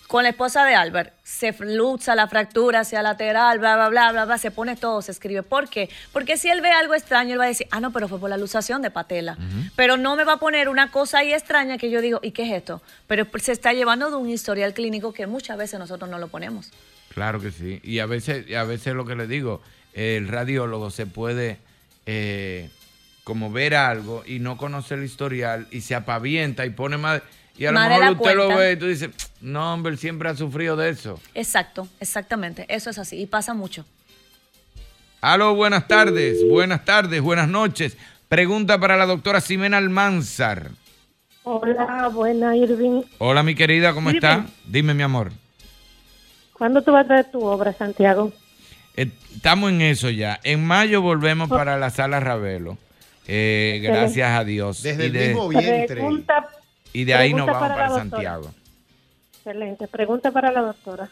con 0.09 0.23
la 0.23 0.31
esposa 0.31 0.65
de 0.65 0.75
Albert, 0.75 1.13
se 1.23 1.55
lucha 1.61 2.15
la 2.15 2.29
fractura 2.29 2.81
hacia 2.81 3.03
lateral, 3.03 3.59
bla, 3.59 3.77
bla, 3.77 3.91
bla, 3.91 4.11
bla, 4.11 4.25
bla, 4.25 4.39
se 4.39 4.51
pone 4.51 4.75
todo, 4.75 5.03
se 5.03 5.13
escribe. 5.13 5.43
¿Por 5.43 5.69
qué? 5.69 5.91
Porque 6.15 6.39
si 6.39 6.49
él 6.49 6.63
ve 6.63 6.71
algo 6.71 6.95
extraño, 6.95 7.35
él 7.35 7.41
va 7.41 7.45
a 7.45 7.49
decir, 7.49 7.69
ah, 7.71 7.79
no, 7.79 7.93
pero 7.93 8.09
fue 8.09 8.19
por 8.19 8.31
la 8.31 8.39
luxación 8.39 8.81
de 8.81 8.91
patela. 8.91 9.37
Pero 9.77 9.99
no 9.99 10.17
me 10.17 10.25
va 10.25 10.33
a 10.33 10.37
poner 10.39 10.71
una 10.71 10.91
cosa 10.91 11.19
ahí 11.19 11.35
extraña 11.35 11.77
que 11.77 11.91
yo 11.91 12.01
digo, 12.01 12.21
¿y 12.23 12.31
qué 12.31 12.45
es 12.45 12.53
esto? 12.53 12.83
Pero 13.07 13.27
se 13.39 13.53
está 13.53 13.75
llevando 13.75 14.09
de 14.11 14.17
un 14.17 14.31
historial 14.31 14.73
clínico 14.73 15.13
que 15.13 15.27
muchas 15.27 15.59
veces 15.59 15.79
nosotros 15.79 16.09
no 16.09 16.19
lo 16.19 16.29
ponemos. 16.29 16.71
Claro 17.13 17.39
que 17.39 17.51
sí. 17.51 17.79
Y 17.85 17.99
a 17.99 18.07
veces, 18.07 18.49
y 18.49 18.55
a 18.55 18.65
veces 18.65 18.95
lo 18.95 19.05
que 19.05 19.15
le 19.15 19.27
digo, 19.27 19.61
el 19.93 20.27
radiólogo 20.27 20.91
se 20.91 21.05
puede 21.05 21.59
eh, 22.07 22.71
como 23.25 23.53
ver 23.53 23.75
algo 23.75 24.23
y 24.27 24.39
no 24.39 24.57
conoce 24.57 24.95
el 24.95 25.05
historial 25.05 25.69
y 25.71 25.83
se 25.83 25.95
apavienta 25.95 26.65
y 26.65 26.71
pone 26.71 26.97
más... 26.97 27.21
Y 27.59 27.67
a 27.67 27.73
lo 27.73 27.81
mejor 27.81 28.13
usted 28.13 28.37
lo 28.37 28.49
ve 28.57 28.73
y 28.73 28.77
tú 28.77 28.87
dices, 28.87 29.11
no, 29.41 29.75
hombre, 29.75 29.93
él 29.93 29.99
siempre 29.99 30.29
ha 30.29 30.37
sufrido 30.37 30.77
de 30.77 30.91
eso. 30.91 31.21
Exacto, 31.35 31.89
exactamente. 31.99 32.65
Eso 32.69 32.89
es 32.91 32.99
así 32.99 33.21
y 33.21 33.27
pasa 33.27 33.53
mucho. 33.53 33.85
Aló, 35.21 35.57
buenas 35.57 35.89
tardes, 35.89 36.39
buenas 36.49 36.85
tardes, 36.85 37.21
buenas 37.21 37.49
noches. 37.49 37.97
Pregunta 38.29 38.79
para 38.79 38.97
la 38.97 39.07
doctora 39.07 39.41
Ximena 39.41 39.77
Almanzar. 39.79 40.71
Hola, 41.43 42.09
buena 42.13 42.57
Irving. 42.57 43.03
Hola, 43.19 43.43
mi 43.43 43.57
querida, 43.57 43.93
¿cómo 43.93 44.11
Irving. 44.11 44.19
está? 44.19 44.47
Dime, 44.65 44.95
mi 44.95 45.03
amor. 45.03 45.33
¿Cuándo 46.53 46.83
tú 46.83 46.93
vas 46.93 47.05
a 47.05 47.09
traer 47.09 47.31
tu 47.31 47.43
obra, 47.45 47.73
Santiago? 47.73 48.33
Eh, 48.97 49.11
Estamos 49.35 49.71
en 49.71 49.81
eso 49.81 50.11
ya. 50.11 50.39
En 50.45 50.65
mayo 50.65 51.01
volvemos 51.03 51.49
para 51.49 51.79
la 51.79 51.91
sala 51.91 52.21
Ravelo. 52.21 52.79
Eh, 53.27 53.81
gracias 53.83 54.39
a 54.39 54.45
Dios. 54.45 54.83
Desde 54.83 55.05
y 55.05 55.07
el 55.07 55.13
de, 55.13 55.29
mismo 55.29 55.49
vientre. 55.49 55.87
Pregunta, 55.87 56.49
y 56.93 57.05
de 57.05 57.15
ahí 57.15 57.35
nos 57.35 57.47
vamos 57.47 57.69
para. 57.69 57.91
Santiago. 57.91 58.51
excelente. 59.37 59.89
Pregunta 59.89 60.31
para 60.31 60.53
la 60.53 60.63
doctora. 60.63 61.09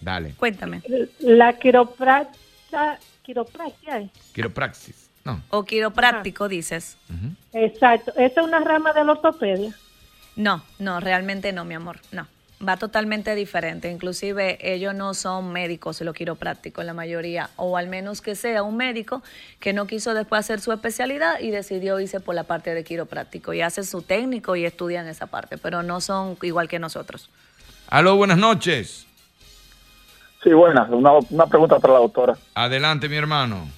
Dale. 0.00 0.34
Cuéntame. 0.34 0.82
La 1.20 1.54
quiropraxia, 1.54 2.98
quiropraxia? 3.22 4.08
Quiropraxis. 4.32 5.10
No. 5.24 5.42
O 5.50 5.64
quiropráctico, 5.64 6.48
dices. 6.48 6.98
Exacto. 7.52 8.12
¿Esa 8.16 8.40
es 8.40 8.46
una 8.46 8.60
rama 8.60 8.92
de 8.92 9.04
la 9.04 9.12
ortopedia? 9.12 9.74
No, 10.36 10.62
no, 10.78 11.00
realmente 11.00 11.52
no, 11.52 11.64
mi 11.64 11.74
amor. 11.74 12.00
No. 12.12 12.26
Va 12.66 12.76
totalmente 12.76 13.34
diferente. 13.34 13.90
Inclusive 13.90 14.58
ellos 14.60 14.94
no 14.94 15.12
son 15.12 15.52
médicos, 15.52 16.00
los 16.00 16.14
quiroprácticos, 16.14 16.84
la 16.84 16.94
mayoría. 16.94 17.50
O 17.56 17.76
al 17.76 17.88
menos 17.88 18.22
que 18.22 18.34
sea 18.34 18.62
un 18.62 18.76
médico 18.76 19.22
que 19.60 19.72
no 19.72 19.86
quiso 19.86 20.14
después 20.14 20.40
hacer 20.40 20.60
su 20.60 20.72
especialidad 20.72 21.40
y 21.40 21.50
decidió 21.50 22.00
irse 22.00 22.20
por 22.20 22.34
la 22.34 22.44
parte 22.44 22.74
de 22.74 22.84
quiropráctico. 22.84 23.52
Y 23.52 23.60
hace 23.60 23.84
su 23.84 24.02
técnico 24.02 24.56
y 24.56 24.64
estudian 24.64 25.08
esa 25.08 25.26
parte. 25.26 25.58
Pero 25.58 25.82
no 25.82 26.00
son 26.00 26.38
igual 26.42 26.68
que 26.68 26.78
nosotros. 26.78 27.28
Aló, 27.88 28.16
buenas 28.16 28.38
noches. 28.38 29.06
Sí, 30.42 30.52
buenas. 30.52 30.88
Una, 30.90 31.12
una 31.30 31.46
pregunta 31.46 31.78
para 31.78 31.94
la 31.94 32.00
doctora. 32.00 32.36
Adelante, 32.54 33.08
mi 33.08 33.16
hermano. 33.16 33.68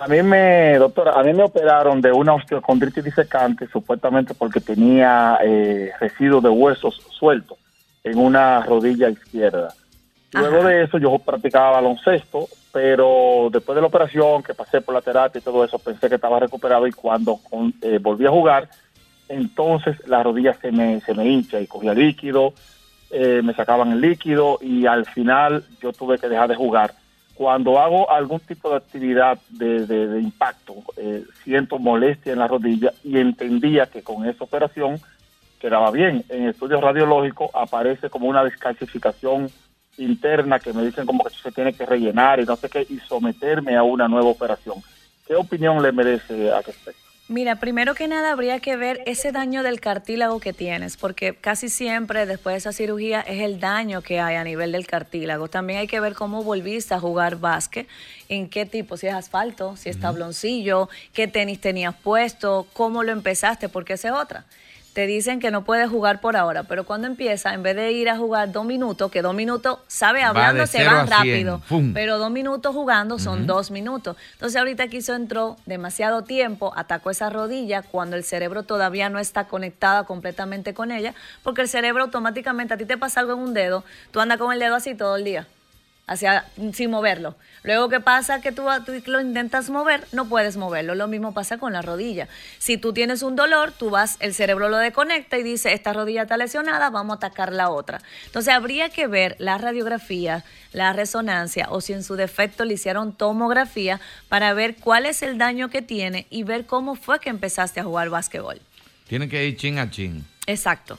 A 0.00 0.08
mí 0.08 0.22
me, 0.22 0.76
doctora, 0.78 1.18
a 1.18 1.22
mí 1.24 1.32
me 1.32 1.42
operaron 1.42 2.00
de 2.00 2.12
una 2.12 2.34
osteocondritis 2.34 3.02
disecante, 3.02 3.66
supuestamente 3.68 4.32
porque 4.32 4.60
tenía 4.60 5.38
eh, 5.42 5.90
residuos 5.98 6.42
de 6.42 6.50
huesos 6.50 7.02
sueltos 7.10 7.58
en 8.04 8.18
una 8.18 8.62
rodilla 8.62 9.08
izquierda. 9.08 9.72
Luego 10.32 10.62
de 10.68 10.82
eso 10.84 10.98
yo 10.98 11.18
practicaba 11.18 11.70
baloncesto, 11.72 12.48
pero 12.72 13.48
después 13.50 13.74
de 13.74 13.80
la 13.80 13.86
operación, 13.88 14.42
que 14.42 14.52
pasé 14.54 14.80
por 14.82 14.94
la 14.94 15.00
terapia 15.00 15.38
y 15.38 15.42
todo 15.42 15.64
eso, 15.64 15.78
pensé 15.78 16.08
que 16.08 16.16
estaba 16.16 16.38
recuperado 16.38 16.86
y 16.86 16.92
cuando 16.92 17.36
con- 17.48 17.72
eh, 17.82 17.98
volví 18.00 18.26
a 18.26 18.30
jugar, 18.30 18.68
entonces 19.28 19.96
la 20.06 20.22
rodilla 20.22 20.54
se 20.54 20.70
me, 20.72 21.00
se 21.00 21.14
me 21.14 21.26
hincha 21.26 21.60
y 21.60 21.66
cogía 21.66 21.94
líquido, 21.94 22.52
eh, 23.10 23.40
me 23.42 23.54
sacaban 23.54 23.92
el 23.92 24.00
líquido 24.00 24.58
y 24.60 24.86
al 24.86 25.06
final 25.06 25.64
yo 25.80 25.92
tuve 25.92 26.18
que 26.18 26.28
dejar 26.28 26.48
de 26.48 26.56
jugar. 26.56 26.92
Cuando 27.34 27.78
hago 27.78 28.10
algún 28.10 28.40
tipo 28.40 28.68
de 28.70 28.76
actividad 28.76 29.38
de, 29.48 29.86
de- 29.86 30.08
de 30.08 30.20
impacto, 30.20 30.74
eh, 30.96 31.24
siento 31.44 31.78
molestia 31.78 32.32
en 32.32 32.38
la 32.40 32.48
rodilla 32.48 32.92
y 33.04 33.18
entendía 33.18 33.86
que 33.86 34.02
con 34.02 34.26
esa 34.28 34.44
operación 34.44 35.00
quedaba 35.58 35.90
bien. 35.90 36.24
En 36.28 36.48
estudios 36.48 36.80
radiológicos 36.80 37.50
aparece 37.54 38.10
como 38.10 38.28
una 38.28 38.44
descalcificación 38.44 39.50
interna 39.98 40.60
que 40.60 40.72
me 40.72 40.84
dicen 40.84 41.06
como 41.06 41.24
que 41.24 41.30
se 41.30 41.52
tiene 41.52 41.72
que 41.72 41.84
rellenar 41.84 42.40
y 42.40 42.44
no 42.44 42.56
sé 42.56 42.68
qué, 42.68 42.86
y 42.88 42.98
someterme 43.00 43.76
a 43.76 43.82
una 43.82 44.08
nueva 44.08 44.28
operación. 44.28 44.76
¿Qué 45.26 45.34
opinión 45.34 45.82
le 45.82 45.92
merece 45.92 46.50
a 46.50 46.60
respecto? 46.62 47.08
Mira, 47.30 47.56
primero 47.56 47.94
que 47.94 48.08
nada 48.08 48.32
habría 48.32 48.58
que 48.60 48.76
ver 48.76 49.02
ese 49.04 49.32
daño 49.32 49.62
del 49.62 49.80
cartílago 49.80 50.40
que 50.40 50.54
tienes, 50.54 50.96
porque 50.96 51.34
casi 51.34 51.68
siempre 51.68 52.24
después 52.24 52.54
de 52.54 52.58
esa 52.58 52.72
cirugía 52.72 53.20
es 53.20 53.42
el 53.42 53.60
daño 53.60 54.00
que 54.00 54.18
hay 54.18 54.36
a 54.36 54.44
nivel 54.44 54.72
del 54.72 54.86
cartílago. 54.86 55.48
También 55.48 55.80
hay 55.80 55.86
que 55.86 56.00
ver 56.00 56.14
cómo 56.14 56.42
volviste 56.42 56.94
a 56.94 57.00
jugar 57.00 57.36
básquet, 57.36 57.86
en 58.30 58.48
qué 58.48 58.64
tipo, 58.64 58.96
si 58.96 59.08
es 59.08 59.14
asfalto, 59.14 59.76
si 59.76 59.90
es 59.90 60.00
tabloncillo, 60.00 60.88
qué 61.12 61.28
tenis 61.28 61.60
tenías 61.60 61.94
puesto, 61.94 62.66
cómo 62.72 63.02
lo 63.02 63.12
empezaste, 63.12 63.68
porque 63.68 63.92
esa 63.92 64.08
es 64.08 64.14
otra. 64.14 64.46
Te 64.98 65.06
dicen 65.06 65.38
que 65.38 65.52
no 65.52 65.62
puedes 65.62 65.88
jugar 65.88 66.20
por 66.20 66.36
ahora, 66.36 66.64
pero 66.64 66.82
cuando 66.82 67.06
empieza, 67.06 67.54
en 67.54 67.62
vez 67.62 67.76
de 67.76 67.92
ir 67.92 68.10
a 68.10 68.16
jugar 68.16 68.50
dos 68.50 68.64
minutos, 68.64 69.12
que 69.12 69.22
dos 69.22 69.32
minutos, 69.32 69.78
sabe, 69.86 70.22
Va 70.22 70.30
hablando 70.30 70.62
de 70.62 70.66
se 70.66 70.84
van 70.84 71.06
rápido, 71.06 71.62
pero 71.94 72.18
dos 72.18 72.32
minutos 72.32 72.74
jugando 72.74 73.20
son 73.20 73.46
dos 73.46 73.70
minutos. 73.70 74.16
Entonces 74.32 74.58
ahorita 74.58 74.88
quiso 74.88 75.14
entró 75.14 75.56
demasiado 75.66 76.24
tiempo, 76.24 76.72
atacó 76.74 77.10
esa 77.10 77.30
rodilla 77.30 77.82
cuando 77.82 78.16
el 78.16 78.24
cerebro 78.24 78.64
todavía 78.64 79.08
no 79.08 79.20
está 79.20 79.44
conectada 79.44 80.02
completamente 80.02 80.74
con 80.74 80.90
ella, 80.90 81.14
porque 81.44 81.62
el 81.62 81.68
cerebro 81.68 82.02
automáticamente, 82.02 82.74
a 82.74 82.76
ti 82.76 82.84
te 82.84 82.98
pasa 82.98 83.20
algo 83.20 83.34
en 83.34 83.38
un 83.38 83.54
dedo, 83.54 83.84
tú 84.10 84.18
andas 84.18 84.38
con 84.38 84.52
el 84.52 84.58
dedo 84.58 84.74
así 84.74 84.96
todo 84.96 85.14
el 85.14 85.22
día, 85.22 85.46
hacia, 86.08 86.46
sin 86.72 86.90
moverlo. 86.90 87.36
Luego 87.62 87.88
que 87.88 88.00
pasa 88.00 88.40
que 88.40 88.50
tú, 88.50 88.64
tú 88.84 88.92
lo 89.06 89.20
intentas 89.20 89.68
mover, 89.70 90.06
no 90.12 90.28
puedes 90.28 90.56
moverlo. 90.56 90.94
Lo 90.94 91.06
mismo 91.06 91.34
pasa 91.34 91.58
con 91.58 91.72
la 91.72 91.82
rodilla. 91.82 92.28
Si 92.58 92.78
tú 92.78 92.92
tienes 92.92 93.22
un 93.22 93.36
dolor, 93.36 93.72
tú 93.72 93.90
vas, 93.90 94.16
el 94.20 94.34
cerebro 94.34 94.68
lo 94.68 94.78
desconecta 94.78 95.38
y 95.38 95.42
dice, 95.42 95.72
esta 95.74 95.92
rodilla 95.92 96.22
está 96.22 96.36
lesionada, 96.36 96.90
vamos 96.90 97.14
a 97.14 97.16
atacar 97.18 97.52
la 97.52 97.68
otra. 97.68 98.00
Entonces 98.26 98.52
habría 98.52 98.88
que 98.88 99.06
ver 99.06 99.36
la 99.38 99.58
radiografía, 99.58 100.44
la 100.72 100.92
resonancia 100.92 101.68
o 101.70 101.80
si 101.80 101.92
en 101.92 102.02
su 102.02 102.16
defecto 102.16 102.64
le 102.64 102.74
hicieron 102.74 103.12
tomografía 103.12 104.00
para 104.28 104.54
ver 104.54 104.76
cuál 104.76 105.04
es 105.06 105.22
el 105.22 105.36
daño 105.36 105.68
que 105.68 105.82
tiene 105.82 106.26
y 106.30 106.42
ver 106.42 106.64
cómo 106.64 106.94
fue 106.96 107.20
que 107.20 107.28
empezaste 107.28 107.80
a 107.80 107.84
jugar 107.84 108.08
básquetbol. 108.08 108.60
Tiene 109.08 109.28
que 109.28 109.46
ir 109.46 109.56
chin 109.56 109.78
a 109.78 109.90
chin. 109.90 110.24
Exacto. 110.46 110.98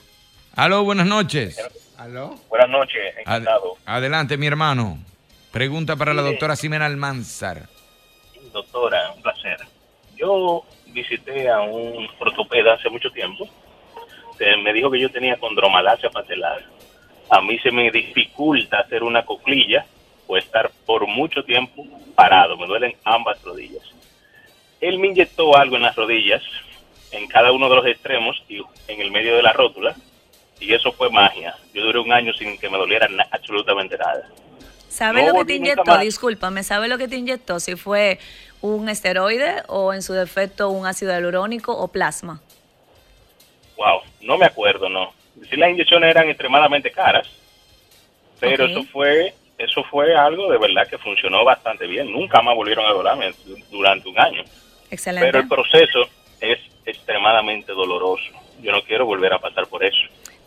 Aló, 0.54 0.84
buenas 0.84 1.06
noches. 1.06 1.56
¿Aló? 2.00 2.34
Buenas 2.48 2.70
noches, 2.70 3.14
Ad- 3.14 3.20
encantado. 3.42 3.74
adelante, 3.84 4.38
mi 4.38 4.46
hermano. 4.46 4.98
Pregunta 5.52 5.96
para 5.96 6.14
la 6.14 6.22
doctora 6.22 6.56
Ximena 6.56 6.86
Almanzar. 6.86 7.68
Doctora, 8.54 9.12
un 9.14 9.20
placer. 9.20 9.58
Yo 10.16 10.64
visité 10.86 11.50
a 11.50 11.60
un 11.60 12.08
ortopeda 12.18 12.72
hace 12.74 12.88
mucho 12.88 13.10
tiempo. 13.10 13.46
Me 14.64 14.72
dijo 14.72 14.90
que 14.90 14.98
yo 14.98 15.10
tenía 15.10 15.36
condromalacia 15.38 16.08
patelar. 16.08 16.64
A 17.28 17.42
mí 17.42 17.58
se 17.58 17.70
me 17.70 17.90
dificulta 17.90 18.78
hacer 18.80 19.02
una 19.02 19.22
coclilla 19.26 19.84
o 20.26 20.38
estar 20.38 20.70
por 20.86 21.06
mucho 21.06 21.44
tiempo 21.44 21.84
parado. 22.14 22.56
Me 22.56 22.66
duelen 22.66 22.94
ambas 23.04 23.42
rodillas. 23.42 23.82
Él 24.80 24.98
me 24.98 25.08
inyectó 25.08 25.54
algo 25.54 25.76
en 25.76 25.82
las 25.82 25.94
rodillas, 25.96 26.42
en 27.12 27.28
cada 27.28 27.52
uno 27.52 27.68
de 27.68 27.76
los 27.76 27.86
extremos 27.86 28.42
y 28.48 28.62
en 28.88 29.00
el 29.02 29.10
medio 29.10 29.36
de 29.36 29.42
la 29.42 29.52
rótula. 29.52 29.94
Y 30.60 30.72
eso 30.74 30.92
fue 30.92 31.10
magia. 31.10 31.56
Yo 31.72 31.82
duré 31.82 31.98
un 31.98 32.12
año 32.12 32.32
sin 32.34 32.58
que 32.58 32.68
me 32.68 32.76
doliera 32.78 33.08
na- 33.08 33.26
absolutamente 33.30 33.96
nada. 33.96 34.28
¿Sabe 34.88 35.22
No 35.22 35.28
lo 35.28 35.38
que 35.38 35.44
te 35.46 35.54
inyectó? 35.54 35.98
Discúlpame, 35.98 36.62
¿sabe 36.62 36.88
lo 36.88 36.98
que 36.98 37.08
te 37.08 37.16
inyectó? 37.16 37.60
Si 37.60 37.76
fue 37.76 38.18
un 38.60 38.88
esteroide 38.88 39.62
o 39.68 39.94
en 39.94 40.02
su 40.02 40.12
defecto 40.12 40.68
un 40.68 40.86
ácido 40.86 41.12
hialurónico 41.12 41.72
o 41.72 41.88
plasma. 41.88 42.40
Wow, 43.76 44.00
no 44.20 44.36
me 44.36 44.46
acuerdo, 44.46 44.88
no. 44.88 45.12
Sí, 45.48 45.56
las 45.56 45.70
inyecciones 45.70 46.10
eran 46.10 46.28
extremadamente 46.28 46.90
caras, 46.90 47.26
pero 48.38 48.66
eso 48.66 48.82
fue 48.92 49.34
eso 49.56 49.82
fue 49.84 50.14
algo 50.14 50.50
de 50.50 50.58
verdad 50.58 50.86
que 50.88 50.98
funcionó 50.98 51.44
bastante 51.44 51.86
bien. 51.86 52.10
Nunca 52.10 52.40
más 52.42 52.54
volvieron 52.54 52.84
a 52.86 52.90
dolerme 52.92 53.32
durante 53.70 54.08
un 54.08 54.18
año. 54.18 54.42
Excelente. 54.90 55.26
Pero 55.26 55.38
el 55.40 55.48
proceso 55.48 56.08
es 56.40 56.58
extremadamente 56.84 57.72
doloroso. 57.72 58.24
Yo 58.62 58.72
no 58.72 58.82
quiero 58.82 59.04
volver 59.06 59.32
a 59.34 59.38
pasar 59.38 59.66
por 59.66 59.84
eso. 59.84 59.98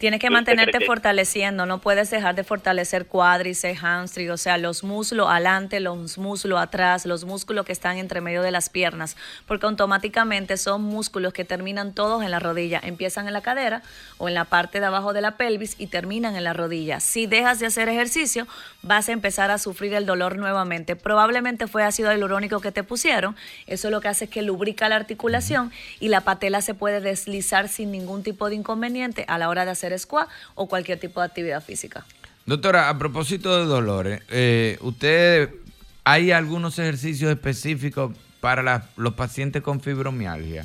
Tienes 0.04 0.20
que 0.20 0.28
¿Usted 0.28 0.34
mantenerte 0.34 0.80
que- 0.80 0.86
fortaleciendo, 0.86 1.66
no 1.66 1.78
puedes 1.78 2.10
dejar 2.10 2.36
de 2.36 2.44
fortalecer 2.44 3.06
cuádriceps, 3.06 3.82
hamstring, 3.82 4.32
o 4.32 4.36
sea, 4.36 4.58
los 4.58 4.84
muslos 4.84 5.30
adelante, 5.30 5.80
los 5.80 6.18
músculos 6.18 6.60
atrás, 6.60 7.06
los 7.06 7.24
músculos 7.24 7.66
que 7.66 7.72
están 7.72 7.96
entre 7.98 8.20
medio 8.20 8.42
de 8.42 8.52
las 8.52 8.68
piernas, 8.68 9.16
porque 9.48 9.66
automáticamente 9.66 10.58
son 10.58 10.82
músculos 10.82 11.32
que 11.32 11.46
terminan 11.46 11.94
todos 11.94 12.22
en 12.22 12.32
la 12.32 12.40
rodilla, 12.40 12.82
empiezan 12.84 13.28
en 13.28 13.34
la 13.34 13.40
cadera 13.40 13.82
o 14.18 14.28
en 14.28 14.34
la 14.34 14.44
parte 14.44 14.82
de 14.82 14.88
abajo 14.88 15.14
de 15.14 15.22
la 15.22 15.38
pelvis 15.38 15.76
y 15.78 15.88
terminan 15.88 16.36
en 16.36 16.44
la 16.44 16.52
rodilla. 16.52 17.00
Si 17.00 17.26
dejas 17.26 17.62
de 17.62 17.68
hacer 17.68 17.88
ejercicio, 17.88 18.46
vas 18.82 19.08
a 19.08 19.14
empezar 19.14 19.52
a 19.52 19.58
sufrir 19.58 19.94
el 19.94 20.06
dolor 20.06 20.36
nuevamente. 20.38 20.98
Probablemente 20.98 21.66
fue 21.66 21.82
ácido 21.86 22.12
hialurónico 22.12 22.60
que 22.60 22.74
te 22.74 22.84
pusieron, 22.84 23.38
eso 23.68 23.90
lo 23.90 24.02
que 24.02 24.10
hace 24.10 24.26
es 24.26 24.32
que 24.32 24.42
lubrica 24.42 24.90
la 24.90 24.98
articulación 24.98 25.72
y 26.02 26.10
la 26.10 26.20
patela 26.20 26.62
se 26.62 26.74
puede 26.74 27.00
deslizar 27.00 27.70
sin 27.70 27.90
ningún 27.90 28.22
tipo 28.22 28.50
de 28.50 28.56
inconveniente 28.56 29.24
a 29.30 29.38
la 29.38 29.48
hora 29.48 29.64
de 29.64 29.72
hacer 29.72 29.93
squat 30.00 30.28
o 30.56 30.68
cualquier 30.68 31.00
tipo 31.00 31.20
de 31.20 31.26
actividad 31.28 31.64
física. 31.64 32.06
Doctora, 32.46 32.90
a 32.90 32.98
propósito 32.98 33.58
de 33.58 33.66
dolores, 33.66 34.22
eh, 34.30 34.78
¿usted 34.82 35.50
hay 36.04 36.32
algunos 36.32 36.78
ejercicios 36.80 37.32
específicos 37.32 38.14
para 38.42 38.62
la- 38.62 38.90
los 38.98 39.14
pacientes 39.14 39.62
con 39.62 39.80
fibromialgia? 39.80 40.64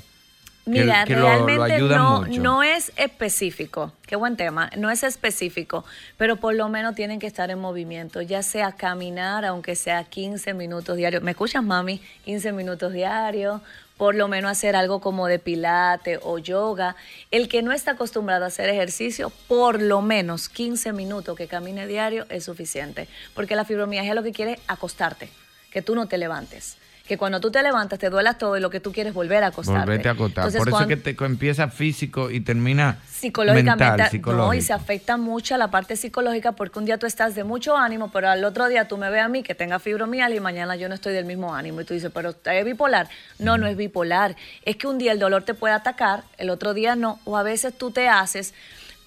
Que- 0.64 0.70
Mira, 0.82 1.05
que 1.06 1.14
lo- 1.16 1.20
lo 1.22 1.46
realmente 1.46 1.78
no, 1.80 2.22
mucho. 2.22 2.42
no 2.42 2.62
es 2.62 2.92
específico. 2.96 3.94
Qué 4.06 4.16
buen 4.16 4.36
tema. 4.36 4.68
No 4.76 4.90
es 4.90 5.02
específico, 5.02 5.84
pero 6.18 6.36
por 6.36 6.55
lo 6.55 6.68
menos 6.68 6.94
tienen 6.94 7.18
que 7.20 7.26
estar 7.26 7.50
en 7.50 7.59
movimiento, 7.59 8.20
ya 8.20 8.42
sea 8.42 8.72
caminar, 8.72 9.46
aunque 9.46 9.74
sea 9.76 10.05
15 10.05 10.52
minutos 10.52 10.96
diarios. 10.98 11.22
¿Me 11.22 11.30
escuchas, 11.30 11.62
mami? 11.64 12.02
15 12.26 12.52
minutos 12.52 12.92
diarios. 12.92 13.62
Por 13.98 14.14
lo 14.14 14.28
menos 14.28 14.50
hacer 14.50 14.76
algo 14.76 15.00
como 15.00 15.26
de 15.26 15.38
pilate 15.38 16.18
o 16.22 16.38
yoga. 16.38 16.96
El 17.30 17.48
que 17.48 17.60
no 17.60 17.72
está 17.72 17.90
acostumbrado 17.90 18.44
a 18.44 18.48
hacer 18.48 18.70
ejercicio, 18.70 19.30
por 19.46 19.82
lo 19.82 20.00
menos 20.00 20.48
15 20.48 20.94
minutos 20.94 21.36
que 21.36 21.48
camine 21.48 21.86
diario 21.86 22.24
es 22.30 22.44
suficiente. 22.44 23.08
Porque 23.34 23.56
la 23.56 23.66
fibromialgia 23.66 24.14
lo 24.14 24.22
que 24.22 24.32
quiere 24.32 24.52
es 24.52 24.60
acostarte, 24.68 25.28
que 25.70 25.82
tú 25.82 25.94
no 25.94 26.06
te 26.08 26.16
levantes. 26.16 26.78
Que 27.09 27.16
cuando 27.16 27.40
tú 27.40 27.51
te 27.51 27.62
levantas 27.62 27.98
te 27.98 28.10
duelas 28.10 28.36
todo 28.36 28.59
y 28.59 28.60
lo 28.60 28.68
que 28.68 28.80
tú 28.80 28.93
quieres 28.93 29.12
es 29.12 29.14
volver 29.14 29.43
a 29.43 29.47
acostarte. 29.47 29.86
Volvete 29.86 30.09
a 30.10 30.12
acotar. 30.12 30.44
Entonces, 30.44 30.59
Por 30.59 30.68
eso 30.68 30.76
cuando- 30.76 30.94
es 30.94 31.02
que 31.02 31.14
te 31.14 31.24
empieza 31.24 31.68
físico 31.68 32.30
y 32.30 32.40
termina 32.40 32.98
psicológicamente 33.09 33.85
mental, 33.85 34.36
no, 34.36 34.52
y 34.52 34.60
se 34.60 34.74
afecta 34.74 35.16
mucho 35.16 35.55
a 35.55 35.59
la 35.59 35.70
parte 35.70 35.97
psicológica 35.97 36.52
porque 36.52 36.78
un 36.78 36.85
día 36.85 36.98
tú 36.98 37.06
estás 37.06 37.35
de 37.35 37.44
mucho 37.44 37.76
ánimo, 37.78 38.10
pero 38.12 38.28
al 38.28 38.44
otro 38.44 38.68
día 38.68 38.86
tú 38.86 38.98
me 38.98 39.09
ves 39.09 39.22
a 39.22 39.28
mí 39.28 39.43
que 39.43 39.55
tenga 39.55 39.78
fibromialgia 39.78 40.36
y 40.36 40.40
mañana 40.40 40.76
yo 40.76 40.89
no 40.90 40.94
estoy 40.94 41.14
del 41.14 41.24
mismo 41.24 41.55
ánimo 41.55 41.80
y 41.80 41.85
tú 41.85 41.94
dices, 41.94 42.10
pero 42.12 42.35
¿es 42.44 42.64
bipolar? 42.64 43.09
No, 43.39 43.56
no 43.56 43.66
es 43.66 43.76
bipolar. 43.76 44.36
Es 44.66 44.76
que 44.76 44.86
un 44.86 44.98
día 44.98 45.12
el 45.12 45.18
dolor 45.18 45.44
te 45.44 45.55
puede 45.55 45.72
atacar, 45.74 46.24
el 46.36 46.51
otro 46.51 46.74
día 46.74 46.94
no, 46.94 47.20
o 47.24 47.39
a 47.39 47.43
veces 47.43 47.72
tú 47.76 47.90
te 47.90 48.09
haces 48.09 48.52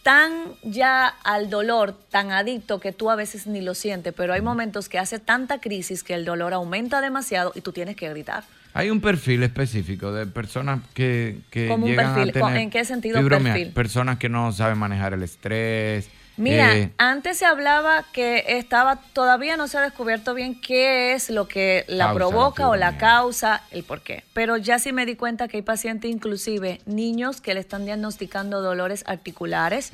tan 0.04 0.32
ya 0.64 1.08
al 1.08 1.50
dolor, 1.50 1.96
tan 2.10 2.32
adicto 2.32 2.80
que 2.80 2.92
tú 2.92 3.10
a 3.10 3.16
veces 3.16 3.48
ni 3.48 3.62
lo 3.62 3.76
sientes, 3.76 4.14
pero 4.16 4.34
hay 4.34 4.42
momentos 4.42 4.90
que 4.90 5.00
hace 5.00 5.20
tanta 5.20 5.60
crisis 5.60 6.04
que 6.04 6.14
el 6.14 6.26
dolor 6.26 6.54
aumenta 6.54 7.02
demasiado 7.02 7.52
y 7.56 7.62
tú 7.62 7.72
tienes 7.72 7.96
que 7.96 8.10
gritar. 8.10 8.44
Hay 8.74 8.90
un 8.90 9.02
perfil 9.02 9.44
específico 9.44 10.14
de 10.14 10.26
personas 10.26 10.80
que, 10.94 11.40
que 11.50 11.68
¿Cómo 11.68 11.86
un 11.86 11.92
llegan 11.92 12.14
perfil? 12.16 12.30
a 12.30 12.34
tener 12.34 12.58
¿En 12.58 12.70
qué 12.70 12.86
sentido 12.86 13.28
perfil? 13.28 13.72
Personas 13.72 14.18
que 14.18 14.30
no 14.30 14.52
saben 14.54 14.78
manejar 14.78 15.14
el 15.14 15.24
estrés. 15.24 16.10
Mira, 16.38 16.76
eh, 16.76 16.92
antes 16.98 17.38
se 17.38 17.46
hablaba 17.46 18.06
que 18.12 18.44
estaba, 18.48 18.98
todavía 19.14 19.58
no 19.58 19.68
se 19.68 19.78
ha 19.78 19.82
descubierto 19.82 20.34
bien 20.34 20.60
qué 20.60 21.14
es 21.14 21.30
lo 21.30 21.48
que 21.48 21.86
la 21.88 22.14
provoca 22.14 22.70
o 22.70 22.76
la 22.76 22.98
causa, 22.98 23.62
el 23.72 23.84
por 23.84 24.02
qué. 24.02 24.24
Pero 24.34 24.58
ya 24.58 24.80
sí 24.80 24.94
me 24.94 25.06
di 25.06 25.16
cuenta 25.16 25.48
que 25.48 25.58
hay 25.58 25.64
pacientes, 25.64 26.10
inclusive 26.10 26.82
niños, 26.86 27.42
que 27.42 27.54
le 27.54 27.60
están 27.60 27.86
diagnosticando 27.86 28.62
dolores 28.62 29.04
articulares. 29.08 29.92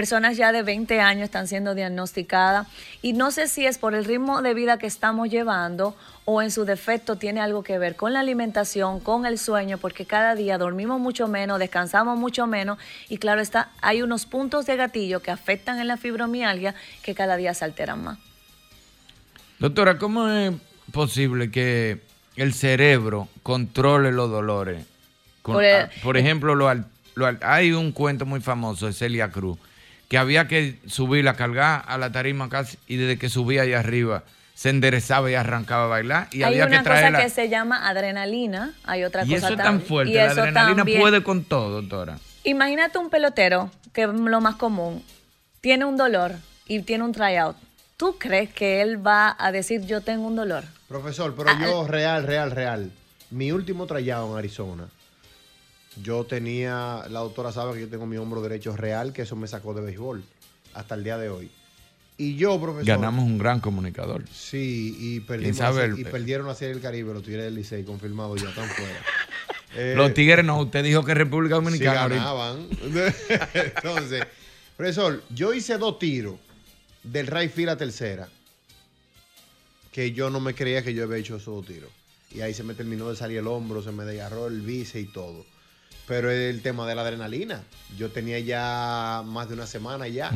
Personas 0.00 0.36
ya 0.36 0.52
de 0.52 0.62
20 0.62 1.00
años 1.00 1.24
están 1.24 1.48
siendo 1.48 1.74
diagnosticadas. 1.74 2.66
Y 3.00 3.14
no 3.14 3.30
sé 3.30 3.48
si 3.48 3.64
es 3.64 3.78
por 3.78 3.94
el 3.94 4.04
ritmo 4.04 4.42
de 4.42 4.52
vida 4.52 4.76
que 4.76 4.86
estamos 4.86 5.30
llevando 5.30 5.96
o 6.26 6.42
en 6.42 6.50
su 6.50 6.66
defecto 6.66 7.16
tiene 7.16 7.40
algo 7.40 7.62
que 7.62 7.78
ver 7.78 7.96
con 7.96 8.12
la 8.12 8.20
alimentación, 8.20 9.00
con 9.00 9.24
el 9.24 9.38
sueño, 9.38 9.78
porque 9.78 10.04
cada 10.04 10.34
día 10.34 10.58
dormimos 10.58 11.00
mucho 11.00 11.28
menos, 11.28 11.58
descansamos 11.58 12.18
mucho 12.18 12.46
menos 12.46 12.76
y 13.08 13.16
claro 13.16 13.40
está, 13.40 13.70
hay 13.80 14.02
unos 14.02 14.26
puntos 14.26 14.66
de 14.66 14.76
gatillo 14.76 15.22
que 15.22 15.30
afectan 15.30 15.80
en 15.80 15.88
la 15.88 15.96
fibromialgia 15.96 16.74
que 17.02 17.14
cada 17.14 17.38
día 17.38 17.54
se 17.54 17.64
alteran 17.64 18.04
más. 18.04 18.18
Doctora, 19.58 19.96
¿cómo 19.96 20.28
es 20.28 20.52
posible 20.92 21.50
que 21.50 22.02
el 22.36 22.52
cerebro 22.52 23.28
controle 23.42 24.12
los 24.12 24.30
dolores? 24.30 24.84
Con- 25.40 25.54
Por 25.54 25.64
el- 25.64 25.84
ah, 25.84 25.90
por 26.02 26.18
ejemplo, 26.18 26.54
lo 26.54 26.68
hay 27.40 27.72
un 27.72 27.92
cuento 27.92 28.26
muy 28.26 28.42
famoso 28.42 28.84
de 28.84 28.92
Celia 28.92 29.30
Cruz, 29.30 29.56
que 30.08 30.18
había 30.18 30.46
que 30.48 30.78
subirla, 30.86 31.34
cargar 31.34 31.84
a 31.86 31.98
la 31.98 32.12
tarima 32.12 32.48
casi, 32.48 32.78
y 32.86 32.96
desde 32.96 33.18
que 33.18 33.28
subía 33.28 33.62
allá 33.62 33.80
arriba 33.80 34.22
se 34.54 34.70
enderezaba 34.70 35.30
y 35.30 35.34
arrancaba 35.34 35.84
a 35.84 35.88
bailar. 35.88 36.28
Y 36.32 36.38
hay 36.38 36.44
había 36.60 36.66
una 36.66 36.78
que 36.78 36.88
cosa 36.88 36.90
traerla. 36.98 37.20
que 37.22 37.28
se 37.30 37.48
llama 37.48 37.86
adrenalina, 37.88 38.72
hay 38.84 39.04
otra 39.04 39.24
y 39.24 39.34
cosa 39.34 39.48
eso 39.48 39.56
tan 39.56 39.82
fuerte, 39.82 40.12
y 40.12 40.14
la 40.16 40.26
eso 40.26 40.40
adrenalina 40.40 40.76
también. 40.76 41.00
puede 41.00 41.22
con 41.22 41.44
todo, 41.44 41.82
doctora. 41.82 42.18
Imagínate 42.44 42.96
un 42.98 43.10
pelotero, 43.10 43.70
que 43.92 44.02
es 44.04 44.08
lo 44.08 44.40
más 44.40 44.54
común, 44.56 45.02
tiene 45.60 45.84
un 45.84 45.96
dolor 45.96 46.32
y 46.66 46.80
tiene 46.82 47.04
un 47.04 47.12
tryout. 47.12 47.56
¿Tú 47.96 48.16
crees 48.18 48.50
que 48.52 48.80
él 48.82 49.04
va 49.04 49.34
a 49.38 49.52
decir 49.52 49.82
yo 49.86 50.00
tengo 50.00 50.26
un 50.26 50.36
dolor? 50.36 50.64
Profesor, 50.88 51.34
pero 51.36 51.50
Ah, 51.50 51.58
yo, 51.60 51.86
real, 51.88 52.24
real, 52.24 52.50
real. 52.50 52.90
Mi 53.30 53.50
último 53.52 53.86
trayado 53.86 54.30
en 54.32 54.38
Arizona, 54.38 54.84
yo 56.02 56.24
tenía, 56.24 57.04
la 57.10 57.20
doctora 57.20 57.52
sabe 57.52 57.74
que 57.74 57.80
yo 57.80 57.88
tengo 57.88 58.06
mi 58.06 58.16
hombro 58.16 58.42
derecho 58.42 58.76
real, 58.76 59.12
que 59.12 59.22
eso 59.22 59.36
me 59.36 59.48
sacó 59.48 59.74
de 59.74 59.82
béisbol 59.82 60.22
hasta 60.74 60.94
el 60.94 61.04
día 61.04 61.16
de 61.18 61.28
hoy. 61.28 61.50
Y 62.18 62.36
yo, 62.36 62.58
profesor. 62.60 62.86
Ganamos 62.86 63.24
un 63.24 63.36
gran 63.38 63.60
comunicador. 63.60 64.24
Sí, 64.32 64.96
y 64.98 65.10
¿Quién 65.16 65.26
perdimos 65.26 65.58
la 65.58 65.72
serie- 65.72 66.00
y 66.00 66.04
perdieron 66.04 66.46
la 66.46 66.54
serie 66.54 66.74
del 66.74 66.82
Caribe, 66.82 67.12
los 67.12 67.22
Tigres 67.22 67.44
del 67.44 67.54
Licey, 67.54 67.84
confirmado 67.84 68.36
ya, 68.36 68.48
están 68.48 68.68
fuera. 68.68 69.00
Eh, 69.74 69.94
Los 69.96 70.14
tigres 70.14 70.42
no, 70.44 70.60
usted 70.62 70.82
dijo 70.82 71.04
que 71.04 71.12
República 71.14 71.56
Dominicana. 71.56 72.08
ganaban. 72.08 72.66
Entonces, 73.54 74.24
profesor, 74.76 75.22
yo 75.30 75.52
hice 75.52 75.76
dos 75.76 75.98
tiros 75.98 76.36
del 77.02 77.26
right 77.26 77.52
field 77.52 77.70
a 77.70 77.76
tercera, 77.76 78.28
que 79.92 80.12
yo 80.12 80.30
no 80.30 80.40
me 80.40 80.54
creía 80.54 80.82
que 80.82 80.94
yo 80.94 81.04
había 81.04 81.18
hecho 81.18 81.36
esos 81.36 81.54
dos 81.54 81.66
tiros. 81.66 81.90
Y 82.30 82.40
ahí 82.40 82.54
se 82.54 82.62
me 82.62 82.74
terminó 82.74 83.08
de 83.10 83.16
salir 83.16 83.38
el 83.38 83.46
hombro, 83.46 83.82
se 83.82 83.92
me 83.92 84.04
desgarró 84.04 84.46
el 84.46 84.60
bíceps 84.62 85.04
y 85.08 85.12
todo. 85.12 85.44
Pero 86.06 86.30
el 86.30 86.62
tema 86.62 86.86
de 86.86 86.94
la 86.94 87.02
adrenalina. 87.02 87.62
Yo 87.96 88.10
tenía 88.10 88.38
ya 88.38 89.22
más 89.24 89.48
de 89.48 89.54
una 89.54 89.66
semana 89.66 90.06
ya. 90.08 90.32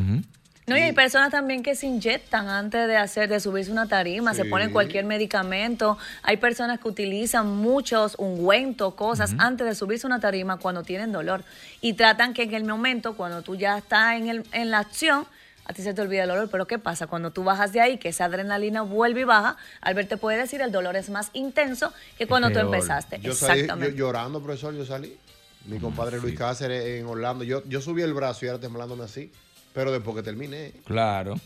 No, 0.67 0.77
y 0.77 0.83
hay 0.83 0.93
personas 0.93 1.33
también 1.33 1.65
que 1.65 1.75
se 1.75 1.89
inyectan 1.89 2.49
antes 2.49 2.87
de 2.87 2.97
hacer, 2.97 3.29
de 3.29 3.41
subirse 3.41 3.73
una 3.73 3.89
tarima, 3.89 4.35
se 4.35 4.45
ponen 4.45 4.71
cualquier 4.71 5.05
medicamento. 5.05 5.99
Hay 6.23 6.37
personas 6.37 6.79
que 6.79 6.87
utilizan 6.87 7.49
muchos 7.57 8.15
ungüentos, 8.19 8.95
cosas, 8.95 9.35
antes 9.39 9.67
de 9.67 9.75
subirse 9.75 10.07
una 10.07 10.21
tarima 10.21 10.59
cuando 10.59 10.85
tienen 10.85 11.11
dolor. 11.11 11.43
Y 11.81 11.95
tratan 11.95 12.35
que 12.35 12.45
en 12.45 12.55
el 12.55 12.65
momento, 12.65 13.17
cuando 13.17 13.43
tú 13.43 13.57
ya 13.57 13.79
estás 13.79 14.15
en, 14.15 14.29
el, 14.29 14.45
en 14.53 14.71
la 14.71 14.79
acción, 14.79 15.27
a 15.65 15.73
ti 15.73 15.83
se 15.83 15.93
te 15.93 16.03
olvida 16.03 16.23
el 16.23 16.29
dolor. 16.29 16.49
Pero 16.51 16.67
¿qué 16.67 16.79
pasa? 16.79 17.09
Cuando 17.09 17.33
tú 17.33 17.43
bajas 17.43 17.73
de 17.73 17.81
ahí, 17.81 17.99
que 17.99 18.11
esa 18.11 18.27
adrenalina 18.27 18.83
vuelve 18.83 19.23
y 19.23 19.25
baja, 19.25 19.57
Albert 19.81 20.09
te 20.09 20.17
puede 20.19 20.39
decir 20.39 20.61
el 20.61 20.71
dolor 20.71 20.95
es 20.95 21.11
más 21.11 21.31
intenso 21.33 21.93
que 22.17 22.29
cuando 22.29 22.51
tú 22.51 22.61
empezaste. 22.61 23.19
Yo 23.21 23.35
salí 23.35 23.53
yo 23.53 23.55
Exactamente. 23.63 23.97
llorando, 23.97 24.41
profesor, 24.41 24.75
yo 24.75 24.85
salí. 24.85 25.17
Mi 25.67 25.79
compadre 25.79 26.21
Luis 26.21 26.37
Cáceres 26.37 27.01
en 27.01 27.07
Orlando. 27.07 27.45
Yo, 27.45 27.63
yo 27.67 27.81
subí 27.81 28.03
el 28.03 28.15
brazo 28.15 28.45
y 28.45 28.49
ahora 28.49 28.61
temblándome 28.61 29.05
así. 29.05 29.31
Pero 29.73 29.93
después 29.93 30.17
que 30.17 30.23
terminé. 30.23 30.73
Claro. 30.85 31.37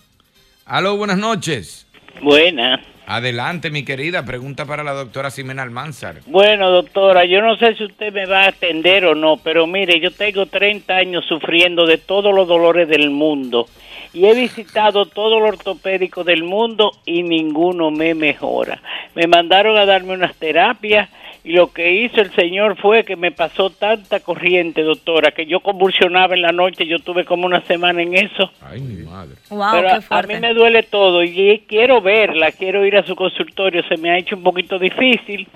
Aló, 0.64 0.96
buenas 0.96 1.18
noches. 1.18 1.86
Buena. 2.22 2.80
Adelante, 3.06 3.70
mi 3.70 3.84
querida. 3.84 4.24
Pregunta 4.24 4.64
para 4.64 4.82
la 4.82 4.92
doctora 4.92 5.30
Ximena 5.30 5.62
Almanzar. 5.62 6.20
Bueno, 6.26 6.70
doctora, 6.70 7.26
yo 7.26 7.42
no 7.42 7.56
sé 7.56 7.74
si 7.74 7.84
usted 7.84 8.12
me 8.12 8.24
va 8.24 8.44
a 8.44 8.48
atender 8.48 9.04
o 9.04 9.14
no, 9.14 9.36
pero 9.36 9.66
mire, 9.66 10.00
yo 10.00 10.10
tengo 10.10 10.46
30 10.46 10.94
años 10.94 11.24
sufriendo 11.28 11.86
de 11.86 11.98
todos 11.98 12.34
los 12.34 12.48
dolores 12.48 12.88
del 12.88 13.10
mundo 13.10 13.66
y 14.14 14.24
he 14.26 14.34
visitado 14.34 15.04
todos 15.06 15.42
los 15.42 15.50
ortopédicos 15.50 16.24
del 16.24 16.44
mundo 16.44 16.92
y 17.04 17.22
ninguno 17.22 17.90
me 17.90 18.14
mejora. 18.14 18.80
Me 19.14 19.26
mandaron 19.26 19.76
a 19.76 19.84
darme 19.84 20.14
unas 20.14 20.34
terapias 20.36 21.10
y 21.44 21.52
lo 21.52 21.72
que 21.72 21.92
hizo 21.92 22.20
el 22.22 22.30
señor 22.32 22.76
fue 22.80 23.04
que 23.04 23.16
me 23.16 23.30
pasó 23.30 23.68
tanta 23.70 24.20
corriente, 24.20 24.82
doctora, 24.82 25.30
que 25.32 25.44
yo 25.44 25.60
convulsionaba 25.60 26.34
en 26.34 26.40
la 26.42 26.52
noche, 26.52 26.86
yo 26.86 26.98
tuve 27.00 27.24
como 27.26 27.44
una 27.44 27.60
semana 27.66 28.00
en 28.00 28.14
eso. 28.14 28.50
Ay, 28.62 28.80
mi 28.80 29.02
madre. 29.04 29.34
Wow, 29.50 29.66
Pero 29.72 29.82
qué 29.88 29.94
a- 29.94 29.96
a 29.98 30.00
fuerte. 30.00 30.34
mí 30.34 30.40
me 30.40 30.54
duele 30.54 30.82
todo 30.84 31.22
y 31.22 31.62
quiero 31.68 32.00
verla, 32.00 32.50
quiero 32.52 32.84
ir 32.86 32.96
a 32.96 33.04
su 33.06 33.14
consultorio. 33.14 33.82
Se 33.88 33.96
me 33.98 34.10
ha 34.10 34.16
hecho 34.18 34.36
un 34.36 34.42
poquito 34.42 34.78
difícil, 34.78 35.46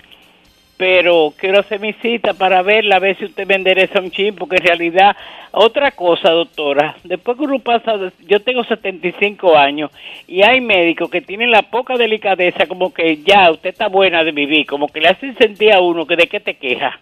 pero 0.79 1.33
quiero 1.35 1.59
hacer 1.59 1.81
mi 1.81 1.91
cita 1.91 2.33
para 2.33 2.61
verla, 2.61 2.95
a 2.95 2.99
ver 2.99 3.17
si 3.17 3.25
usted 3.25 3.45
me 3.45 3.55
endereza 3.55 3.99
un 3.99 4.11
chin, 4.11 4.33
porque 4.33 4.55
en 4.55 4.63
realidad, 4.63 5.13
otra 5.51 5.91
cosa, 5.91 6.31
doctora, 6.31 6.95
después 7.03 7.37
que 7.37 7.43
uno 7.43 7.59
pasa, 7.59 7.97
yo 8.25 8.41
tengo 8.41 8.63
75 8.63 9.57
años 9.57 9.91
y 10.25 10.41
hay 10.41 10.61
médicos 10.61 11.09
que 11.09 11.19
tienen 11.19 11.51
la 11.51 11.63
poca 11.63 11.97
delicadeza, 11.97 12.65
como 12.65 12.93
que 12.93 13.17
ya, 13.17 13.51
usted 13.51 13.71
está 13.71 13.89
buena 13.89 14.23
de 14.23 14.31
vivir, 14.31 14.65
como 14.65 14.87
que 14.87 15.01
le 15.01 15.09
hacen 15.09 15.37
sentir 15.37 15.73
a 15.73 15.81
uno 15.81 16.05
que 16.05 16.15
de 16.15 16.27
qué 16.27 16.39
te 16.39 16.53
queja. 16.53 16.97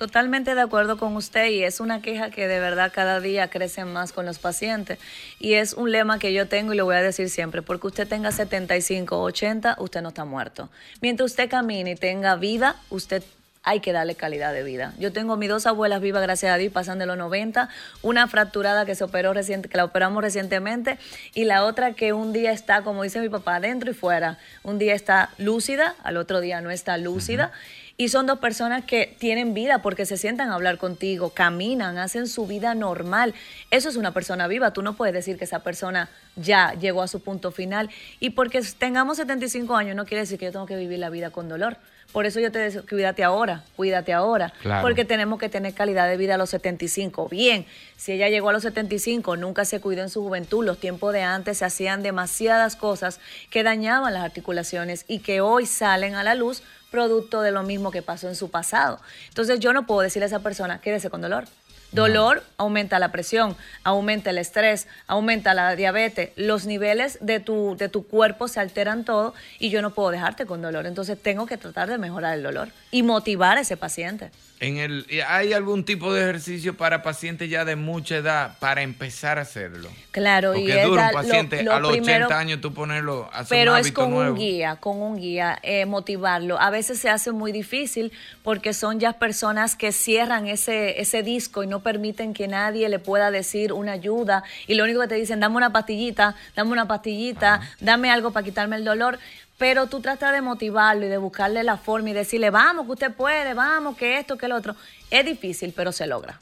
Totalmente 0.00 0.54
de 0.54 0.62
acuerdo 0.62 0.96
con 0.96 1.14
usted 1.14 1.50
y 1.50 1.62
es 1.62 1.78
una 1.78 2.00
queja 2.00 2.30
que 2.30 2.48
de 2.48 2.58
verdad 2.58 2.90
cada 2.90 3.20
día 3.20 3.50
crece 3.50 3.84
más 3.84 4.12
con 4.12 4.24
los 4.24 4.38
pacientes 4.38 4.98
y 5.38 5.52
es 5.52 5.74
un 5.74 5.92
lema 5.92 6.18
que 6.18 6.32
yo 6.32 6.48
tengo 6.48 6.72
y 6.72 6.76
lo 6.78 6.86
voy 6.86 6.94
a 6.94 7.02
decir 7.02 7.28
siempre, 7.28 7.60
porque 7.60 7.88
usted 7.88 8.08
tenga 8.08 8.32
75 8.32 9.18
o 9.18 9.22
80, 9.24 9.76
usted 9.78 10.00
no 10.00 10.08
está 10.08 10.24
muerto. 10.24 10.70
Mientras 11.02 11.32
usted 11.32 11.50
camine 11.50 11.90
y 11.90 11.96
tenga 11.96 12.34
vida, 12.36 12.76
usted 12.88 13.22
hay 13.62 13.80
que 13.80 13.92
darle 13.92 14.14
calidad 14.14 14.54
de 14.54 14.62
vida. 14.62 14.94
Yo 14.98 15.12
tengo 15.12 15.36
mis 15.36 15.50
dos 15.50 15.66
abuelas 15.66 16.00
vivas, 16.00 16.22
gracias 16.22 16.50
a 16.50 16.56
Dios, 16.56 16.72
pasan 16.72 16.98
de 16.98 17.04
los 17.04 17.18
90, 17.18 17.68
una 18.00 18.26
fracturada 18.26 18.86
que 18.86 18.94
se 18.94 19.04
operó 19.04 19.34
reciente, 19.34 19.68
que 19.68 19.76
la 19.76 19.84
operamos 19.84 20.22
recientemente, 20.22 20.98
y 21.34 21.44
la 21.44 21.64
otra 21.64 21.92
que 21.92 22.14
un 22.14 22.32
día 22.32 22.52
está, 22.52 22.80
como 22.80 23.02
dice 23.02 23.20
mi 23.20 23.28
papá, 23.28 23.56
adentro 23.56 23.90
y 23.90 23.94
fuera. 23.94 24.38
Un 24.62 24.78
día 24.78 24.94
está 24.94 25.28
lúcida, 25.36 25.94
al 26.02 26.16
otro 26.16 26.40
día 26.40 26.62
no 26.62 26.70
está 26.70 26.96
lúcida. 26.96 27.52
Y 28.00 28.08
son 28.08 28.24
dos 28.24 28.38
personas 28.38 28.86
que 28.86 29.14
tienen 29.18 29.52
vida 29.52 29.82
porque 29.82 30.06
se 30.06 30.16
sientan 30.16 30.48
a 30.48 30.54
hablar 30.54 30.78
contigo, 30.78 31.34
caminan, 31.34 31.98
hacen 31.98 32.28
su 32.28 32.46
vida 32.46 32.74
normal. 32.74 33.34
Eso 33.70 33.90
es 33.90 33.96
una 33.96 34.14
persona 34.14 34.48
viva. 34.48 34.72
Tú 34.72 34.80
no 34.80 34.94
puedes 34.94 35.12
decir 35.12 35.36
que 35.36 35.44
esa 35.44 35.58
persona 35.58 36.08
ya 36.34 36.72
llegó 36.80 37.02
a 37.02 37.08
su 37.08 37.20
punto 37.20 37.50
final. 37.52 37.90
Y 38.18 38.30
porque 38.30 38.62
tengamos 38.78 39.18
75 39.18 39.76
años 39.76 39.96
no 39.96 40.06
quiere 40.06 40.22
decir 40.22 40.38
que 40.38 40.46
yo 40.46 40.52
tengo 40.52 40.64
que 40.64 40.76
vivir 40.76 40.98
la 40.98 41.10
vida 41.10 41.28
con 41.28 41.50
dolor. 41.50 41.76
Por 42.10 42.24
eso 42.24 42.40
yo 42.40 42.50
te 42.50 42.70
digo, 42.70 42.84
cuídate 42.88 43.22
ahora, 43.22 43.64
cuídate 43.76 44.14
ahora. 44.14 44.52
Claro. 44.62 44.80
Porque 44.80 45.04
tenemos 45.04 45.38
que 45.38 45.50
tener 45.50 45.74
calidad 45.74 46.08
de 46.08 46.16
vida 46.16 46.36
a 46.36 46.38
los 46.38 46.48
75. 46.50 47.28
Bien, 47.28 47.66
si 47.96 48.12
ella 48.12 48.30
llegó 48.30 48.48
a 48.48 48.52
los 48.54 48.62
75, 48.62 49.36
nunca 49.36 49.66
se 49.66 49.80
cuidó 49.80 50.02
en 50.02 50.08
su 50.08 50.22
juventud, 50.22 50.64
los 50.64 50.78
tiempos 50.78 51.12
de 51.12 51.22
antes 51.22 51.58
se 51.58 51.66
hacían 51.66 52.02
demasiadas 52.02 52.76
cosas 52.76 53.20
que 53.50 53.62
dañaban 53.62 54.14
las 54.14 54.24
articulaciones 54.24 55.04
y 55.06 55.18
que 55.18 55.40
hoy 55.40 55.66
salen 55.66 56.14
a 56.14 56.24
la 56.24 56.34
luz 56.34 56.62
producto 56.90 57.40
de 57.42 57.52
lo 57.52 57.62
mismo 57.62 57.90
que 57.90 58.02
pasó 58.02 58.28
en 58.28 58.34
su 58.34 58.50
pasado. 58.50 59.00
Entonces 59.28 59.60
yo 59.60 59.72
no 59.72 59.86
puedo 59.86 60.00
decirle 60.00 60.24
a 60.24 60.28
esa 60.28 60.40
persona, 60.40 60.80
quédese 60.80 61.10
con 61.10 61.20
dolor. 61.20 61.44
Dolor 61.92 62.44
aumenta 62.56 62.98
la 62.98 63.10
presión, 63.10 63.56
aumenta 63.82 64.30
el 64.30 64.38
estrés, 64.38 64.86
aumenta 65.06 65.54
la 65.54 65.74
diabetes, 65.74 66.30
los 66.36 66.66
niveles 66.66 67.18
de 67.20 67.40
tu, 67.40 67.76
de 67.76 67.88
tu 67.88 68.06
cuerpo 68.06 68.46
se 68.48 68.60
alteran 68.60 69.04
todo 69.04 69.34
y 69.58 69.70
yo 69.70 69.82
no 69.82 69.92
puedo 69.92 70.10
dejarte 70.10 70.46
con 70.46 70.62
dolor. 70.62 70.86
Entonces 70.86 71.20
tengo 71.20 71.46
que 71.46 71.56
tratar 71.56 71.88
de 71.88 71.98
mejorar 71.98 72.34
el 72.34 72.42
dolor 72.44 72.68
y 72.92 73.02
motivar 73.02 73.58
a 73.58 73.62
ese 73.62 73.76
paciente. 73.76 74.30
En 74.60 74.76
el, 74.76 75.06
¿Hay 75.26 75.54
algún 75.54 75.86
tipo 75.86 76.12
de 76.12 76.20
ejercicio 76.20 76.76
para 76.76 77.02
pacientes 77.02 77.48
ya 77.48 77.64
de 77.64 77.76
mucha 77.76 78.16
edad 78.16 78.58
para 78.58 78.82
empezar 78.82 79.38
a 79.38 79.42
hacerlo? 79.42 79.88
Claro, 80.10 80.54
y 80.54 80.70
es 80.70 80.84
dura 80.84 81.04
da- 81.04 81.08
un 81.08 81.14
paciente 81.14 81.62
lo 81.62 81.72
a 81.72 81.80
los 81.80 81.92
primero- 81.92 82.26
80 82.26 82.38
años 82.38 82.60
tú 82.60 82.74
ponerlo 82.74 83.30
a 83.32 83.38
hacer 83.38 83.56
Pero 83.56 83.72
un 83.72 83.78
es 83.78 83.86
hábito 83.86 84.02
con 84.02 84.10
nuevo. 84.10 84.32
un 84.34 84.38
guía, 84.38 84.76
con 84.76 85.00
un 85.00 85.16
guía, 85.18 85.58
eh, 85.62 85.86
motivarlo. 85.86 86.60
A 86.60 86.68
veces 86.68 86.98
se 86.98 87.08
hace 87.08 87.32
muy 87.32 87.52
difícil 87.52 88.12
porque 88.42 88.74
son 88.74 89.00
ya 89.00 89.14
personas 89.14 89.76
que 89.76 89.92
cierran 89.92 90.46
ese, 90.46 91.00
ese 91.00 91.22
disco 91.22 91.62
y 91.62 91.66
no 91.66 91.79
permiten 91.82 92.34
que 92.34 92.48
nadie 92.48 92.88
le 92.88 92.98
pueda 92.98 93.30
decir 93.30 93.72
una 93.72 93.92
ayuda 93.92 94.42
y 94.66 94.74
lo 94.74 94.84
único 94.84 95.00
que 95.00 95.08
te 95.08 95.14
dicen, 95.16 95.40
dame 95.40 95.56
una 95.56 95.72
pastillita, 95.72 96.34
dame 96.56 96.72
una 96.72 96.86
pastillita, 96.88 97.60
dame 97.80 98.10
algo 98.10 98.30
para 98.32 98.44
quitarme 98.44 98.76
el 98.76 98.84
dolor. 98.84 99.18
Pero 99.58 99.88
tú 99.88 100.00
tratas 100.00 100.32
de 100.32 100.40
motivarlo 100.40 101.04
y 101.04 101.08
de 101.10 101.18
buscarle 101.18 101.62
la 101.64 101.76
forma 101.76 102.08
y 102.10 102.12
decirle, 102.14 102.48
vamos, 102.48 102.86
que 102.86 102.92
usted 102.92 103.12
puede, 103.12 103.52
vamos, 103.52 103.94
que 103.96 104.18
esto, 104.18 104.38
que 104.38 104.48
lo 104.48 104.56
otro. 104.56 104.74
Es 105.10 105.26
difícil, 105.26 105.74
pero 105.76 105.92
se 105.92 106.06
logra. 106.06 106.40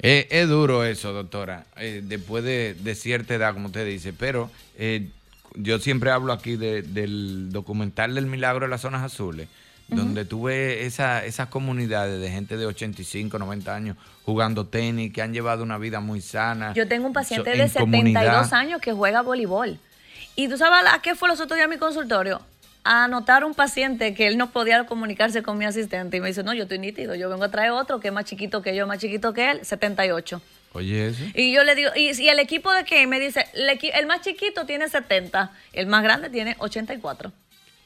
Eh, 0.00 0.26
es 0.30 0.48
duro 0.48 0.84
eso, 0.84 1.12
doctora, 1.12 1.64
eh, 1.76 2.00
después 2.04 2.44
de, 2.44 2.74
de 2.78 2.94
cierta 2.94 3.34
edad, 3.34 3.52
como 3.54 3.66
usted 3.66 3.86
dice, 3.86 4.12
pero 4.12 4.50
eh, 4.76 5.08
yo 5.54 5.78
siempre 5.78 6.10
hablo 6.10 6.32
aquí 6.32 6.56
de- 6.56 6.82
del 6.82 7.50
documental 7.52 8.14
del 8.14 8.26
milagro 8.26 8.66
de 8.66 8.70
las 8.70 8.82
zonas 8.82 9.02
azules, 9.02 9.48
Donde 9.88 10.24
tuve 10.24 10.86
esa, 10.86 11.24
esas 11.24 11.48
comunidades 11.48 12.20
de 12.20 12.30
gente 12.30 12.56
de 12.56 12.66
85, 12.66 13.38
90 13.38 13.74
años 13.74 13.96
jugando 14.24 14.66
tenis, 14.66 15.12
que 15.12 15.20
han 15.22 15.32
llevado 15.34 15.62
una 15.62 15.76
vida 15.78 16.00
muy 16.00 16.20
sana. 16.22 16.72
Yo 16.72 16.88
tengo 16.88 17.06
un 17.06 17.12
paciente 17.12 17.50
So- 17.50 17.56
de 17.56 17.62
en 17.64 17.68
72 17.68 17.80
comunidad. 18.24 18.54
años 18.54 18.80
que 18.80 18.92
juega 18.92 19.20
voleibol. 19.20 19.78
Y 20.36 20.48
tú 20.48 20.56
sabes 20.56 20.90
a 20.92 21.00
qué 21.00 21.14
fue 21.14 21.28
los 21.28 21.38
otros 21.40 21.56
días 21.58 21.66
a 21.66 21.70
mi 21.70 21.76
consultorio? 21.78 22.40
A 22.82 23.04
anotar 23.04 23.44
un 23.44 23.54
paciente 23.54 24.14
que 24.14 24.26
él 24.26 24.36
no 24.36 24.50
podía 24.50 24.84
comunicarse 24.84 25.42
con 25.42 25.56
mi 25.58 25.64
asistente 25.64 26.16
y 26.16 26.20
me 26.20 26.28
dice, 26.28 26.42
no, 26.42 26.52
yo 26.54 26.64
estoy 26.64 26.78
nítido, 26.78 27.14
yo 27.14 27.28
vengo 27.30 27.44
a 27.44 27.50
traer 27.50 27.70
otro 27.70 28.00
que 28.00 28.08
es 28.08 28.14
más 28.14 28.24
chiquito 28.24 28.62
que 28.62 28.74
yo, 28.74 28.86
más 28.86 28.98
chiquito 28.98 29.32
que 29.32 29.50
él, 29.52 29.60
78. 29.64 30.40
Oye, 30.72 31.06
eso. 31.08 31.22
Y 31.34 31.52
yo 31.52 31.62
le 31.62 31.74
digo, 31.76 31.90
¿y, 31.94 32.10
y 32.20 32.28
el 32.28 32.38
equipo 32.40 32.72
de 32.72 32.84
qué? 32.84 33.02
Y 33.02 33.06
me 33.06 33.20
dice, 33.20 33.46
el 33.54 34.06
más 34.06 34.22
chiquito 34.22 34.66
tiene 34.66 34.88
70, 34.88 35.52
el 35.72 35.86
más 35.86 36.02
grande 36.02 36.30
tiene 36.30 36.56
84. 36.58 37.30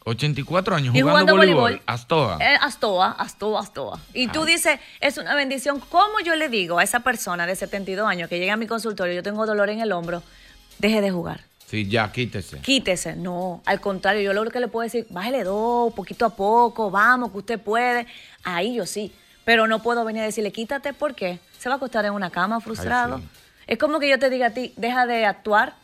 84 0.09 0.77
años 0.77 0.95
Y 0.95 1.01
jugando, 1.01 1.33
jugando 1.33 1.37
voleibol. 1.37 1.83
Astoa. 1.87 2.39
Eh, 2.41 2.59
Astoa, 2.61 3.13
Astoa, 3.13 3.61
Astoa. 3.61 4.01
Y 4.15 4.29
tú 4.29 4.45
dices, 4.45 4.81
es 5.01 5.19
una 5.19 5.35
bendición. 5.35 5.81
¿Cómo 5.89 6.21
yo 6.25 6.35
le 6.35 6.49
digo 6.49 6.79
a 6.79 6.83
esa 6.83 7.01
persona 7.01 7.47
de 7.47 7.57
72 7.57 8.07
años 8.07 8.29
que 8.29 8.39
llega 8.39 8.55
a 8.55 8.57
mi 8.57 8.67
consultorio, 8.67 9.15
yo 9.15 9.23
tengo 9.23 9.47
dolor 9.47 9.71
en 9.71 9.81
el 9.81 9.93
hombro, 9.93 10.23
deje 10.79 11.01
de 11.01 11.11
jugar? 11.11 11.41
Sí, 11.67 11.87
ya, 11.87 12.11
quítese. 12.11 12.61
Quítese. 12.61 13.15
No, 13.15 13.63
al 13.67 13.81
contrario, 13.81 14.23
yo 14.23 14.33
lo 14.33 14.51
que 14.51 14.59
le 14.59 14.69
puedo 14.69 14.85
decir, 14.85 15.07
bájale 15.11 15.45
dos, 15.45 15.93
poquito 15.93 16.25
a 16.25 16.31
poco, 16.31 16.91
vamos, 16.91 17.31
que 17.31 17.39
usted 17.39 17.61
puede. 17.61 18.07
Ahí 18.43 18.75
yo 18.75 18.87
sí. 18.87 19.13
Pero 19.45 19.67
no 19.67 19.83
puedo 19.83 20.03
venir 20.05 20.23
a 20.23 20.25
decirle, 20.25 20.51
quítate, 20.51 20.95
¿por 20.95 21.15
qué? 21.15 21.41
Se 21.59 21.69
va 21.69 21.75
a 21.75 21.77
acostar 21.77 22.07
en 22.07 22.13
una 22.13 22.31
cama 22.31 22.61
frustrado. 22.61 23.21
Es 23.67 23.77
como 23.77 24.01
que 24.01 24.09
yo 24.09 24.19
te 24.19 24.31
diga 24.31 24.47
a 24.47 24.51
ti, 24.51 24.73
deja 24.77 25.07
de 25.07 25.27
actuar. 25.27 25.75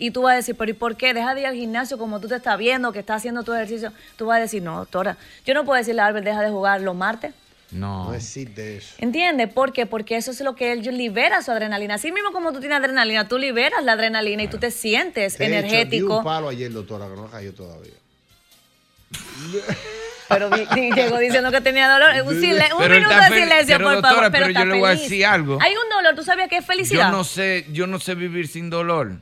Y 0.00 0.10
tú 0.12 0.22
vas 0.22 0.32
a 0.32 0.36
decir, 0.36 0.56
pero 0.56 0.70
¿y 0.70 0.74
por 0.74 0.96
qué? 0.96 1.12
Deja 1.14 1.34
de 1.34 1.42
ir 1.42 1.46
al 1.46 1.54
gimnasio 1.54 1.98
como 1.98 2.18
tú 2.20 2.26
te 2.26 2.34
estás 2.36 2.56
viendo, 2.58 2.90
que 2.90 2.98
estás 3.00 3.18
haciendo 3.18 3.42
tu 3.44 3.52
ejercicio. 3.52 3.92
Tú 4.16 4.26
vas 4.26 4.38
a 4.38 4.40
decir, 4.40 4.62
no, 4.62 4.78
doctora, 4.78 5.16
yo 5.44 5.52
no 5.54 5.64
puedo 5.64 5.76
decirle 5.78 6.00
a 6.00 6.06
Albert, 6.06 6.24
deja 6.24 6.40
de 6.42 6.48
jugar 6.50 6.80
los 6.80 6.96
martes. 6.96 7.34
No. 7.70 8.06
No 8.08 8.14
existe 8.14 8.78
eso. 8.78 8.94
¿Entiendes? 8.98 9.52
¿Por 9.52 9.72
qué? 9.72 9.86
Porque 9.86 10.16
eso 10.16 10.30
es 10.32 10.40
lo 10.40 10.56
que 10.56 10.72
él 10.72 10.80
libera 10.96 11.42
su 11.42 11.52
adrenalina. 11.52 11.94
Así 11.94 12.10
mismo 12.10 12.32
como 12.32 12.52
tú 12.52 12.60
tienes 12.60 12.78
adrenalina, 12.78 13.28
tú 13.28 13.38
liberas 13.38 13.84
la 13.84 13.92
adrenalina 13.92 14.42
y 14.42 14.48
tú 14.48 14.58
te 14.58 14.70
sientes 14.72 15.38
De 15.38 15.44
hecho, 15.44 15.52
di 15.52 15.58
energético. 15.58 16.18
un 16.18 16.24
palo 16.24 16.48
ayer, 16.48 16.72
doctora, 16.72 17.06
que 17.06 17.14
no 17.16 17.30
cayó 17.30 17.54
todavía. 17.54 17.92
Pero 20.28 20.48
llegó 20.74 21.18
diciendo 21.18 21.50
que 21.50 21.60
tenía 21.60 21.88
dolor. 21.92 22.10
Un, 22.22 22.28
un 22.28 22.40
minuto 22.40 23.14
de 23.16 23.26
silencio, 23.42 23.76
pero, 23.76 23.84
por 23.84 23.94
doctora, 23.94 24.14
favor. 24.14 24.30
pero 24.32 24.46
Pero, 24.46 24.60
yo 24.60 24.64
le 24.64 24.78
voy 24.78 24.88
a 24.88 24.92
decir 24.92 25.26
algo. 25.26 25.58
Hay 25.60 25.72
un 25.72 25.88
dolor, 25.90 26.14
¿tú 26.14 26.22
sabías 26.22 26.48
que 26.48 26.58
es 26.58 26.64
felicidad? 26.64 27.10
Yo 27.10 27.16
no 27.16 27.24
sé, 27.24 27.66
yo 27.72 27.86
no 27.88 27.98
sé 27.98 28.14
vivir 28.14 28.46
sin 28.46 28.70
dolor. 28.70 29.16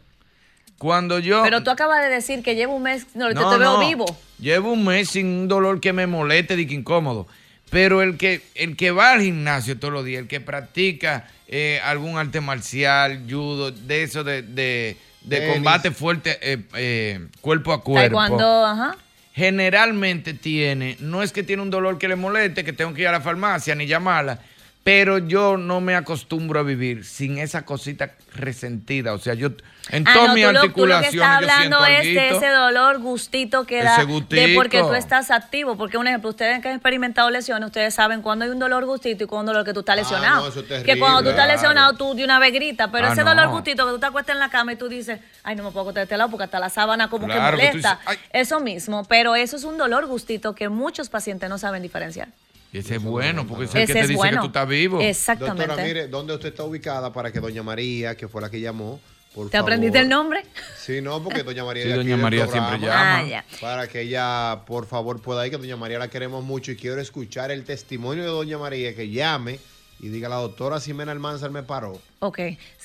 Cuando 0.78 1.18
yo 1.18 1.42
Pero 1.42 1.62
tú 1.64 1.70
acabas 1.70 2.02
de 2.02 2.08
decir 2.08 2.42
que 2.42 2.54
llevo 2.54 2.76
un 2.76 2.84
mes, 2.84 3.06
no, 3.14 3.28
No, 3.30 3.50
te, 3.50 3.56
te 3.56 3.58
veo 3.58 3.74
no. 3.74 3.80
vivo. 3.80 4.06
Llevo 4.38 4.72
un 4.72 4.84
mes 4.84 5.10
sin 5.10 5.26
un 5.26 5.48
dolor 5.48 5.80
que 5.80 5.92
me 5.92 6.06
moleste, 6.06 6.56
de 6.56 6.66
que 6.66 6.74
incómodo. 6.74 7.26
Pero 7.70 8.00
el 8.00 8.16
que, 8.16 8.42
el 8.54 8.76
que 8.76 8.92
va 8.92 9.12
al 9.12 9.20
gimnasio 9.20 9.78
todos 9.78 9.92
los 9.92 10.04
días, 10.04 10.22
el 10.22 10.28
que 10.28 10.40
practica 10.40 11.26
eh, 11.48 11.80
algún 11.84 12.16
arte 12.16 12.40
marcial, 12.40 13.24
judo, 13.28 13.72
de 13.72 14.02
eso 14.04 14.22
de, 14.24 14.42
de, 14.42 14.96
de 15.22 15.52
combate 15.52 15.90
fuerte, 15.90 16.38
eh, 16.40 16.62
eh, 16.74 17.26
cuerpo 17.40 17.72
a 17.72 17.82
cuerpo. 17.82 18.16
Taekwondo, 18.16 18.64
ajá. 18.66 18.96
Generalmente 19.34 20.34
tiene, 20.34 20.96
no 21.00 21.22
es 21.22 21.32
que 21.32 21.42
tiene 21.42 21.62
un 21.62 21.70
dolor 21.70 21.98
que 21.98 22.08
le 22.08 22.16
moleste, 22.16 22.64
que 22.64 22.72
tengo 22.72 22.94
que 22.94 23.02
ir 23.02 23.08
a 23.08 23.12
la 23.12 23.20
farmacia 23.20 23.74
ni 23.74 23.86
llamarla, 23.86 24.40
Pero 24.88 25.18
yo 25.18 25.58
no 25.58 25.82
me 25.82 25.94
acostumbro 25.94 26.60
a 26.60 26.62
vivir 26.62 27.04
sin 27.04 27.36
esa 27.36 27.66
cosita 27.66 28.12
resentida. 28.34 29.12
O 29.12 29.18
sea, 29.18 29.34
yo 29.34 29.48
en 29.90 30.06
Ah, 30.08 30.12
todas 30.14 30.28
no, 30.28 30.34
mis 30.34 30.44
tú 30.46 30.52
lo, 30.52 30.60
tú 30.72 30.86
lo 30.86 31.00
que 31.00 31.06
estás 31.08 31.22
hablando 31.28 31.84
es 31.84 32.04
de 32.04 32.30
ese 32.30 32.48
dolor, 32.48 32.98
gustito 32.98 33.64
que 33.66 33.80
Ese 33.80 33.86
da 33.86 33.98
de 34.06 34.52
porque 34.54 34.80
tú 34.80 34.94
estás 34.94 35.30
activo. 35.30 35.76
Porque, 35.76 35.98
un 35.98 36.06
ejemplo, 36.06 36.30
ustedes 36.30 36.62
que 36.62 36.68
han 36.68 36.74
experimentado 36.76 37.28
lesiones, 37.28 37.66
ustedes 37.66 37.92
saben 37.92 38.22
cuándo 38.22 38.46
hay 38.46 38.50
un 38.50 38.58
dolor 38.58 38.86
gustito 38.86 39.24
y 39.24 39.26
cuándo 39.26 39.52
dolor 39.52 39.66
que 39.66 39.74
tú 39.74 39.80
estás 39.80 39.96
lesionado. 39.96 40.36
Ah, 40.46 40.48
no, 40.54 40.60
eso 40.60 40.60
es 40.74 40.84
que 40.84 40.98
cuando 40.98 41.22
tú 41.22 41.28
estás 41.28 41.44
claro. 41.44 41.60
lesionado, 41.60 41.92
tú 41.94 42.14
de 42.14 42.24
una 42.24 42.38
vez 42.38 42.54
gritas. 42.54 42.88
Pero 42.90 43.08
Ah, 43.08 43.12
ese 43.12 43.24
no. 43.24 43.30
dolor 43.34 43.48
gustito 43.48 43.84
que 43.84 43.92
tú 43.92 43.98
te 43.98 44.06
acuestas 44.06 44.34
en 44.36 44.40
la 44.40 44.48
cama 44.48 44.72
y 44.72 44.76
tú 44.76 44.88
dices, 44.88 45.20
ay, 45.42 45.54
no 45.54 45.64
me 45.64 45.70
puedo 45.70 45.82
acostar 45.82 46.00
de 46.00 46.04
este 46.04 46.16
lado 46.16 46.30
porque 46.30 46.44
hasta 46.44 46.58
la 46.58 46.70
sábana 46.70 47.10
como 47.10 47.26
Claro, 47.26 47.58
que 47.58 47.66
molesta. 47.66 47.98
dices, 48.08 48.18
Eso 48.32 48.60
mismo. 48.60 49.04
Pero 49.04 49.36
eso 49.36 49.56
es 49.56 49.64
un 49.64 49.76
dolor 49.76 50.06
gustito 50.06 50.54
que 50.54 50.70
muchos 50.70 51.10
pacientes 51.10 51.48
no 51.50 51.58
saben 51.58 51.82
diferenciar. 51.82 52.28
Y 52.72 52.78
ese 52.78 52.96
es 52.96 53.02
bueno, 53.02 53.46
porque 53.46 53.64
ese 53.64 53.82
es 53.84 53.90
el 53.90 53.90
Ese 53.90 53.94
que 53.94 54.00
te 54.00 54.06
dice 54.08 54.16
bueno. 54.16 54.36
que 54.36 54.40
tú 54.42 54.46
estás 54.48 54.68
vivo. 54.68 55.00
Exactamente. 55.00 55.66
Doctora, 55.66 55.84
mire, 55.86 56.08
¿dónde 56.08 56.34
usted 56.34 56.48
está 56.50 56.64
ubicada 56.64 57.10
para 57.12 57.32
que 57.32 57.40
doña 57.40 57.62
María, 57.62 58.14
que 58.16 58.28
fue 58.28 58.42
la 58.42 58.50
que 58.50 58.60
llamó, 58.60 59.00
por 59.34 59.48
¿Te 59.48 59.56
favor- 59.56 59.70
aprendiste 59.70 59.98
el 60.00 60.08
nombre? 60.08 60.42
Sí, 60.76 61.00
no, 61.00 61.22
porque 61.22 61.42
doña 61.42 61.64
María 61.64 61.84
Sí, 61.88 61.90
doña 61.92 62.16
María 62.18 62.44
programa, 62.44 62.68
siempre 62.68 62.86
llama. 62.88 63.18
Ah, 63.18 63.22
ya. 63.26 63.44
Para 63.60 63.88
que 63.88 64.02
ella, 64.02 64.60
por 64.66 64.86
favor, 64.86 65.22
pueda 65.22 65.46
ir, 65.46 65.52
que 65.52 65.58
doña 65.58 65.76
María 65.76 65.98
la 65.98 66.08
queremos 66.08 66.44
mucho 66.44 66.70
y 66.72 66.76
quiero 66.76 67.00
escuchar 67.00 67.50
el 67.50 67.64
testimonio 67.64 68.24
de 68.24 68.28
doña 68.30 68.58
María, 68.58 68.94
que 68.94 69.08
llame 69.08 69.58
y 70.00 70.08
diga, 70.08 70.28
la 70.28 70.36
doctora 70.36 70.78
Ximena 70.78 71.10
Almanzar 71.12 71.50
me 71.50 71.62
paró. 71.62 71.98
Ok. 72.20 72.38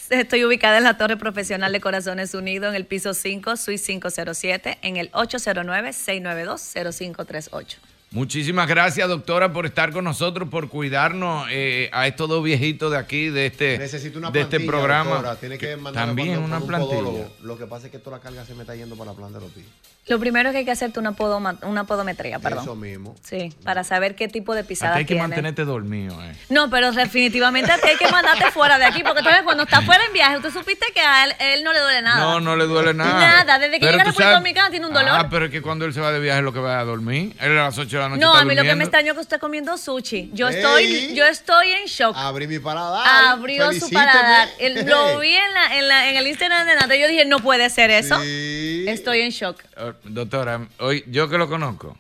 Estoy 0.10 0.46
ubicada 0.46 0.78
en 0.80 0.84
la 0.86 0.98
Torre 0.98 1.18
Profesional 1.18 1.72
de 1.72 1.80
Corazones 1.82 2.34
Unidos, 2.34 2.70
en 2.70 2.76
el 2.76 2.86
piso 2.86 3.14
5, 3.14 3.56
Suite 3.58 3.84
507, 3.84 4.78
en 4.82 4.98
el 4.98 5.12
809-692-0538. 5.12 7.76
Muchísimas 8.14 8.68
gracias, 8.68 9.10
doctora, 9.10 9.52
por 9.52 9.66
estar 9.66 9.92
con 9.92 10.04
nosotros, 10.04 10.48
por 10.48 10.70
cuidarnos 10.70 11.48
eh, 11.50 11.90
a 11.92 12.06
estos 12.06 12.30
dos 12.30 12.44
viejitos 12.44 12.92
de 12.92 12.98
aquí, 13.00 13.30
de 13.30 13.48
este, 13.48 13.80
Necesito 13.80 14.20
una 14.20 14.30
de 14.30 14.42
este 14.42 14.60
programa. 14.60 15.10
doctora, 15.16 15.36
Tiene 15.38 15.58
que 15.58 15.76
mandarme 15.78 16.08
También 16.22 16.38
una 16.38 16.60
un 16.60 16.68
plantilla. 16.68 17.00
podólogo. 17.02 17.34
Lo 17.42 17.58
que 17.58 17.66
pasa 17.66 17.88
es 17.88 17.92
que 17.92 17.98
toda 17.98 18.18
la 18.18 18.24
carga 18.24 18.46
se 18.46 18.54
me 18.54 18.62
está 18.62 18.76
yendo 18.76 18.96
para 18.96 19.12
la 19.12 19.18
planta 19.18 19.40
de 19.40 19.46
los 19.46 19.54
pies. 19.54 19.66
Lo 20.08 20.20
primero 20.20 20.50
es 20.50 20.54
que 20.54 20.60
hay 20.60 20.66
que 20.66 20.72
hacerte 20.72 21.00
una, 21.00 21.14
podoma- 21.14 21.58
una 21.64 21.86
podometría, 21.86 22.38
perdón. 22.40 22.64
Eso 22.64 22.76
mismo. 22.76 23.16
Sí, 23.24 23.54
para 23.64 23.86
saber 23.86 24.16
qué 24.16 24.28
tipo 24.28 24.54
de 24.54 24.66
pisada 24.66 24.96
hay 24.96 25.04
que 25.06 25.14
tiene. 25.14 25.22
mantenerte 25.22 25.64
dormido, 25.64 26.22
eh. 26.26 26.36
No, 26.50 26.70
pero 26.70 26.92
definitivamente 26.92 27.72
a 27.72 27.78
ti 27.78 27.88
hay 27.88 27.96
que 27.96 28.10
mandarte 28.12 28.52
fuera 28.52 28.78
de 28.78 28.84
aquí, 28.84 29.02
porque 29.02 29.22
tú 29.22 29.30
ves, 29.30 29.44
cuando 29.44 29.64
estás 29.64 29.86
fuera 29.86 30.04
en 30.06 30.12
viaje, 30.12 30.40
tú 30.42 30.52
supiste 30.52 30.88
que 30.94 31.00
a 31.00 31.24
él, 31.26 31.34
él 31.40 31.64
no 31.64 31.72
le 31.72 31.80
duele 31.80 32.02
nada. 32.02 32.20
No, 32.20 32.42
no 32.42 32.58
le 32.58 32.66
duele 32.66 32.94
nada. 32.94 33.14
Nada, 33.18 33.60
desde 33.60 33.76
que 33.76 33.80
Pero 33.80 33.92
llega 33.94 34.02
a 34.04 34.06
República 34.08 34.32
Dominicana 34.34 34.70
tiene 34.72 34.88
un 34.88 34.94
dolor. 34.94 35.14
Ah, 35.14 35.28
pero 35.30 35.46
es 35.46 35.52
que 35.52 35.62
cuando 35.62 35.86
él 35.86 35.94
se 35.94 36.02
va 36.02 36.12
de 36.12 36.20
viaje 36.20 36.42
lo 36.42 36.52
que 36.52 36.60
va 36.60 36.80
a 36.80 36.84
dormir. 36.84 37.34
Él 37.40 37.52
a 37.58 37.64
las 37.64 37.78
8 37.78 37.90
de 37.96 38.04
la 38.04 38.10
noche 38.10 38.20
no, 38.22 38.32
está 38.32 38.42
a 38.42 38.46
mí 38.46 38.56
lo 38.56 38.64
que 38.64 38.76
me 38.76 38.84
extrañó 38.84 39.12
es 39.12 39.14
que 39.16 39.22
usted 39.22 39.40
comiendo 39.40 39.78
sushi. 39.78 40.32
Yo 40.34 40.50
Ey. 40.50 40.56
estoy, 40.58 41.16
yo 41.16 41.26
estoy 41.26 41.72
en 41.72 41.86
shock. 41.86 42.14
Abrí 42.18 42.46
mi 42.48 42.60
paladar. 42.60 43.06
Abrió 43.32 43.72
su 43.72 43.90
paladar. 43.90 44.50
El- 44.60 44.86
lo 44.86 45.20
vi 45.20 45.34
en, 45.34 45.54
la, 45.54 45.78
en, 45.78 45.88
la- 45.88 46.10
en 46.10 46.18
el 46.18 46.28
Instagram 46.28 46.68
de 46.68 46.76
Nata. 46.76 46.94
Yo 46.98 47.08
dije, 47.08 47.24
no 47.24 47.40
puede 47.40 47.70
ser 47.70 47.90
eso. 47.90 48.20
Sí. 48.22 48.84
Estoy 48.88 49.22
en 49.22 49.30
shock. 49.30 49.62
Eh, 50.04 50.08
Doctora, 50.10 50.68
hoy, 50.80 51.04
yo 51.08 51.30
que 51.30 51.38
lo 51.38 51.48
conozco, 51.50 51.98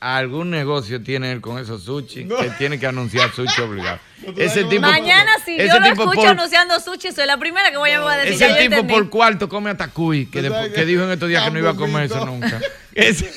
algún 0.00 0.50
negocio 0.50 1.02
tiene 1.02 1.30
él 1.32 1.40
con 1.40 1.58
esos 1.58 1.84
sushi 1.84 2.26
que 2.26 2.50
tiene 2.58 2.78
que 2.80 2.86
anunciar 2.86 3.30
sushi 3.32 3.60
obligado. 3.62 3.98
Ese 4.36 4.64
tipo, 4.64 4.82
Mañana, 4.82 5.32
si 5.44 5.56
ese 5.56 5.68
yo 5.68 5.80
lo 5.80 5.86
escucho 5.86 6.12
por- 6.12 6.26
anunciando 6.28 6.78
sushi, 6.80 7.10
soy 7.12 7.26
la 7.26 7.36
primera 7.38 7.70
que 7.70 7.76
voy 7.76 7.90
a 7.90 8.00
a 8.08 8.16
decir. 8.18 8.42
Ese 8.42 8.68
tipo 8.68 8.86
por 8.86 9.10
cuarto 9.10 9.48
come 9.48 9.70
hasta 9.70 9.88
cuy, 9.88 10.26
que, 10.26 10.42
¿Tú 10.42 10.52
que 10.52 10.72
qué? 10.72 10.84
dijo 10.86 11.02
en 11.04 11.10
estos 11.10 11.28
días 11.28 11.44
que 11.44 11.50
no 11.50 11.58
iba 11.58 11.70
a 11.70 11.74
comer 11.76 12.04
eso 12.04 12.24
nunca. 12.24 12.60
Ese- 12.94 13.32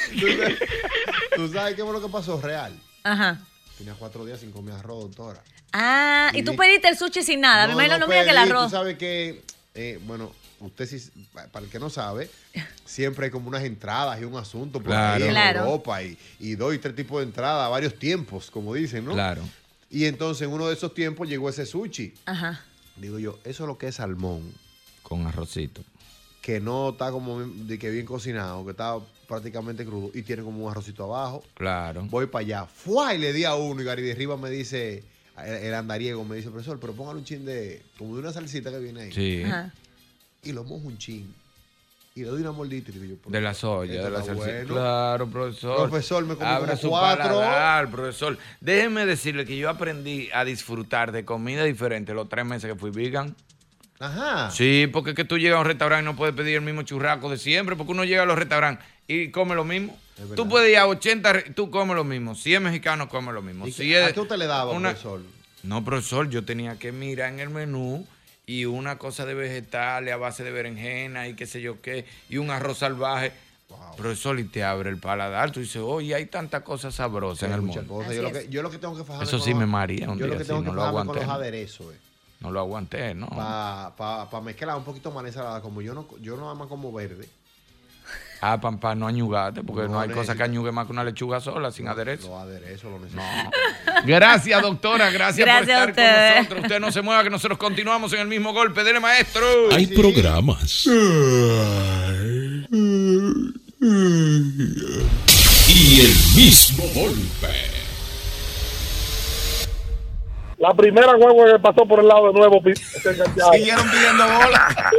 ¿Tú 1.36 1.52
sabes 1.52 1.76
qué 1.76 1.84
fue 1.84 1.92
lo 1.94 2.02
que 2.02 2.10
pasó? 2.10 2.40
Real. 2.42 2.74
Ajá. 3.04 3.40
Tenía 3.78 3.94
cuatro 3.94 4.24
días 4.26 4.40
sin 4.40 4.52
comer 4.52 4.76
arroz, 4.76 5.04
doctora. 5.16 5.42
Ah, 5.74 6.32
y 6.34 6.44
tú 6.44 6.52
Sí. 6.52 6.58
pediste 6.58 6.88
el 6.88 6.98
sushi 6.98 7.24
sin 7.24 7.42
nada. 7.42 7.68
Me 7.68 7.74
No, 7.74 7.80
imagino 7.80 7.96
no 7.96 8.00
lo 8.06 8.08
mismo 8.08 8.24
que 8.24 8.30
el 8.32 8.38
arroz. 8.38 8.64
Tú 8.66 8.70
sabes 8.78 8.98
que, 8.98 9.42
eh, 9.74 10.00
bueno, 10.04 10.32
usted 10.68 10.88
sí, 10.88 11.10
para 11.52 11.66
el 11.66 11.72
que 11.72 11.80
no 11.80 11.90
sabe, 11.90 12.30
siempre 12.86 13.26
hay 13.26 13.32
como 13.32 13.48
unas 13.48 13.64
entradas 13.64 14.20
y 14.22 14.26
un 14.26 14.36
asunto 14.38 14.80
por 14.80 14.88
Claro. 14.92 15.16
ahí 15.24 15.30
en 15.30 15.30
Claro. 15.36 15.60
Europa 15.62 16.04
y, 16.04 16.18
y 16.40 16.56
dos 16.56 16.74
y 16.76 16.80
tres 16.80 16.96
tipos 16.96 17.20
de 17.20 17.26
entradas, 17.26 17.70
varios 17.70 17.98
tiempos, 17.98 18.50
como 18.52 18.74
dicen, 18.74 19.06
¿no? 19.06 19.14
Claro. 19.14 19.42
Y 19.90 20.06
entonces 20.06 20.48
en 20.48 20.54
uno 20.54 20.68
de 20.68 20.74
esos 20.74 20.94
tiempos 20.94 21.28
llegó 21.30 21.50
ese 21.50 21.66
sushi. 21.66 22.14
Ajá. 22.26 22.64
Digo 22.98 23.20
yo, 23.20 23.40
eso 23.44 23.64
es 23.64 23.68
lo 23.68 23.78
que 23.78 23.88
es 23.88 23.96
salmón, 23.96 24.54
Con 25.04 25.28
arrocito. 25.28 25.84
que 26.42 26.60
no 26.60 26.90
está 26.92 27.12
como 27.12 27.40
de 27.42 27.78
que 27.80 27.90
bien 27.90 28.06
cocinado, 28.06 28.64
que 28.66 28.72
está 28.72 28.98
prácticamente 29.28 29.84
crudo 29.86 30.12
y 30.14 30.22
tiene 30.22 30.44
como 30.44 30.64
un 30.66 30.72
arrocito 30.72 31.04
abajo. 31.06 31.44
Claro. 31.56 32.04
Voy 32.10 32.28
para 32.28 32.42
allá. 32.46 32.66
¡Fua! 32.66 33.14
Y 33.16 33.18
le 33.18 33.34
di 33.34 33.44
a 33.44 33.56
uno 33.56 33.82
y 33.82 33.86
Gary 33.86 34.04
de 34.04 34.12
arriba 34.12 34.38
me 34.38 34.50
dice, 34.52 35.04
el, 35.44 35.54
el 35.56 35.74
andariego 35.74 36.24
me 36.24 36.36
dice, 36.36 36.50
profesor, 36.52 36.80
pero 36.80 36.94
póngale 36.94 37.20
un 37.20 37.26
chin 37.26 37.44
de, 37.46 37.82
como 37.98 38.14
de 38.16 38.22
una 38.22 38.32
salsita 38.32 38.70
que 38.72 38.80
viene 38.80 39.02
ahí. 39.02 39.12
Sí. 39.12 39.44
Ajá. 39.44 39.74
Y 40.46 40.54
lo 40.54 40.64
mojo 40.64 40.88
un 40.88 40.98
chin. 40.98 41.34
Y 42.18 42.22
le 42.22 42.28
doy 42.30 42.42
una 42.42 42.54
mordita 42.54 42.92
y 42.92 42.94
digo 42.98 43.18
yo, 43.26 43.30
De 43.30 43.42
la 43.42 43.54
soya, 43.54 44.02
de 44.02 44.10
la 44.10 44.20
salsa. 44.24 44.34
bueno. 44.36 44.74
Claro, 44.74 45.28
profesor. 45.28 45.90
Profesor, 45.90 46.26
me 46.26 46.36
comí 46.36 46.50
Abra 46.50 46.68
como 46.70 46.82
su 46.82 46.90
cuatro. 46.90 47.24
paladar, 47.26 47.92
profesor. 47.92 48.38
Déjeme 48.62 49.06
decirle 49.06 49.46
que 49.46 49.58
yo 49.58 49.70
aprendí 49.70 50.30
a 50.34 50.46
disfrutar 50.46 51.12
de 51.12 51.26
comida 51.26 51.66
diferente 51.66 52.14
los 52.14 52.30
tres 52.30 52.46
meses 52.46 52.72
que 52.72 52.80
fui 52.80 52.92
vegan. 52.92 53.36
Ajá. 54.00 54.50
Sí, 54.52 54.88
porque 54.92 55.10
es 55.10 55.16
que 55.18 55.26
tú 55.26 55.38
llegas 55.38 55.58
a 55.58 55.62
un 55.62 55.66
restaurante 55.68 56.04
y 56.04 56.06
no 56.06 56.16
puedes 56.16 56.34
pedir 56.36 56.56
el 56.56 56.62
mismo 56.62 56.84
churraco 56.84 57.30
de 57.30 57.38
siempre, 57.38 57.76
porque 57.76 57.92
uno 57.92 58.06
llega 58.06 58.24
a 58.24 58.26
los 58.26 58.38
restaurantes 58.38 58.86
y 59.08 59.30
come 59.32 59.54
lo 59.56 59.66
mismo. 59.66 59.98
Tú 60.38 60.48
puedes 60.48 60.72
ir 60.72 60.78
a 60.78 60.88
80, 60.88 61.34
re- 61.34 61.42
tú 61.54 61.70
comes 61.70 61.98
lo 61.98 62.06
mismo. 62.06 62.36
Si 62.36 62.54
es 62.54 62.62
mexicano, 62.62 63.10
come 63.10 63.34
lo 63.34 63.42
mismo. 63.42 63.68
¿Y 63.68 63.74
Si 63.74 63.84
qué- 63.84 64.04
es 64.04 64.10
¿A 64.12 64.14
qué 64.14 64.22
usted 64.22 64.38
le 64.38 64.48
daba, 64.48 64.72
una- 64.72 64.90
profesor? 64.92 65.22
No, 65.64 65.84
profesor, 65.84 66.30
yo 66.30 66.46
tenía 66.46 66.78
que 66.80 66.92
mirar 66.94 67.34
en 67.34 67.40
el 67.42 67.50
menú 67.50 68.08
y 68.46 68.66
una 68.66 68.98
cosa 68.98 69.26
de 69.26 69.34
vegetales 69.34 70.14
a 70.14 70.18
base 70.18 70.44
de 70.44 70.52
berenjena 70.52 71.28
y 71.28 71.36
qué 71.36 71.46
sé 71.46 71.62
yo 71.62 71.82
qué, 71.82 72.06
y 72.30 72.38
un 72.38 72.52
arroz 72.52 72.80
salvaje. 72.80 73.32
Profesor, 73.98 74.40
y 74.40 74.44
te 74.44 74.64
abre 74.64 74.90
el 74.90 75.00
paladar. 75.00 75.52
Tú 75.52 75.60
dices, 75.60 75.82
oye, 75.84 76.14
hay 76.14 76.28
tantas 76.28 76.62
cosas 76.62 76.94
sabrosas 76.94 77.40
Sí, 77.40 77.46
en 77.46 77.52
el 77.54 77.62
mundo. 77.62 78.04
Yo 78.12 78.22
lo, 78.22 78.32
que, 78.32 78.48
yo 78.48 78.62
lo 78.62 78.70
que 78.70 78.78
tengo 78.78 78.96
que 78.96 79.04
fajarme 79.04 79.24
Eso 79.26 79.40
sí 79.40 79.54
me 79.54 79.66
maría 79.66 80.10
un 80.10 80.20
Yo 80.20 80.28
lo 80.28 80.34
día, 80.34 80.38
que 80.38 80.44
sí, 80.44 80.50
tengo 80.50 80.62
que 80.62 80.68
no 80.68 80.74
lo 80.76 80.82
fajarme 80.82 81.00
con 81.00 81.10
aguanté. 81.18 81.26
los 81.26 81.36
aderezos, 81.36 81.94
eh. 81.94 81.98
No 82.42 82.52
lo 82.52 82.60
aguanté, 82.60 83.16
¿no? 83.16 83.28
Para 83.28 84.42
mezclar 84.44 84.78
un 84.78 84.84
poquito 84.84 85.10
más 85.12 85.24
la 85.24 85.30
ensalada. 85.30 85.62
Como 85.62 85.82
yo 85.82 85.94
no, 85.96 86.08
yo 86.22 86.38
no 86.38 86.54
más 86.54 86.68
como 86.68 86.92
verde. 86.94 87.28
Ah, 88.42 88.60
pampa, 88.60 88.94
no 88.96 89.08
añugarte, 89.08 89.64
porque 89.64 89.84
no, 89.84 89.90
No 89.94 90.00
hay 90.02 90.10
cosa 90.10 90.20
necesito. 90.22 90.38
que 90.38 90.44
añugue 90.44 90.72
más 90.72 90.86
que 90.86 90.92
una 90.92 91.04
lechuga 91.04 91.40
sola, 91.40 91.72
sin 91.72 91.88
aderezo. 91.88 92.28
Los 92.30 92.42
aderezos 92.42 92.92
lo 92.92 93.00
necesito. 93.00 93.24
Gracias, 94.06 94.62
doctora. 94.62 95.10
Gracias, 95.10 95.48
por 95.48 95.62
estar 95.62 95.94
con 95.96 96.36
nosotros. 96.38 96.62
Usted 96.64 96.80
no 96.80 96.92
se 96.92 97.02
mueva, 97.02 97.24
que 97.24 97.30
nosotros 97.30 97.58
continuamos 97.58 98.12
en 98.14 98.20
el 98.20 98.28
mismo 98.28 98.54
golpe. 98.54 98.84
Dele, 98.84 99.00
maestro. 99.00 99.46
Hay 99.72 99.88
programas. 99.88 100.86
Y 105.68 106.02
el 106.02 106.16
mismo 106.36 106.84
golpe. 106.94 107.54
La 110.58 110.74
primera 110.74 111.16
huevo 111.16 111.46
que 111.46 111.60
pasó 111.60 111.86
por 111.88 112.00
el 112.00 112.08
lado 112.08 112.28
de 112.28 112.34
nuevo. 112.34 112.62
Siguieron 113.54 113.90
pidiendo 113.90 114.24
bola. 114.26 114.92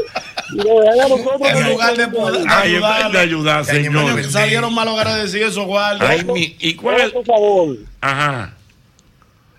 En 0.50 1.70
lugar 1.72 1.96
de 1.96 2.08
poder 2.08 2.46
Ay, 2.48 2.74
ayudar. 2.74 3.10
de 3.12 3.18
ayudar, 3.18 3.64
señor. 3.64 4.22
Salieron 4.24 4.74
mal 4.74 4.88
agradecidos 4.88 5.52
esos 5.52 5.66
guardias. 5.66 6.08
Ay, 6.08 6.24
mi- 6.24 6.56
¿y 6.60 6.74
cuál 6.74 7.00
es? 7.00 7.10
Por 7.10 7.24
favor, 7.24 7.76
Ajá. 8.00 8.54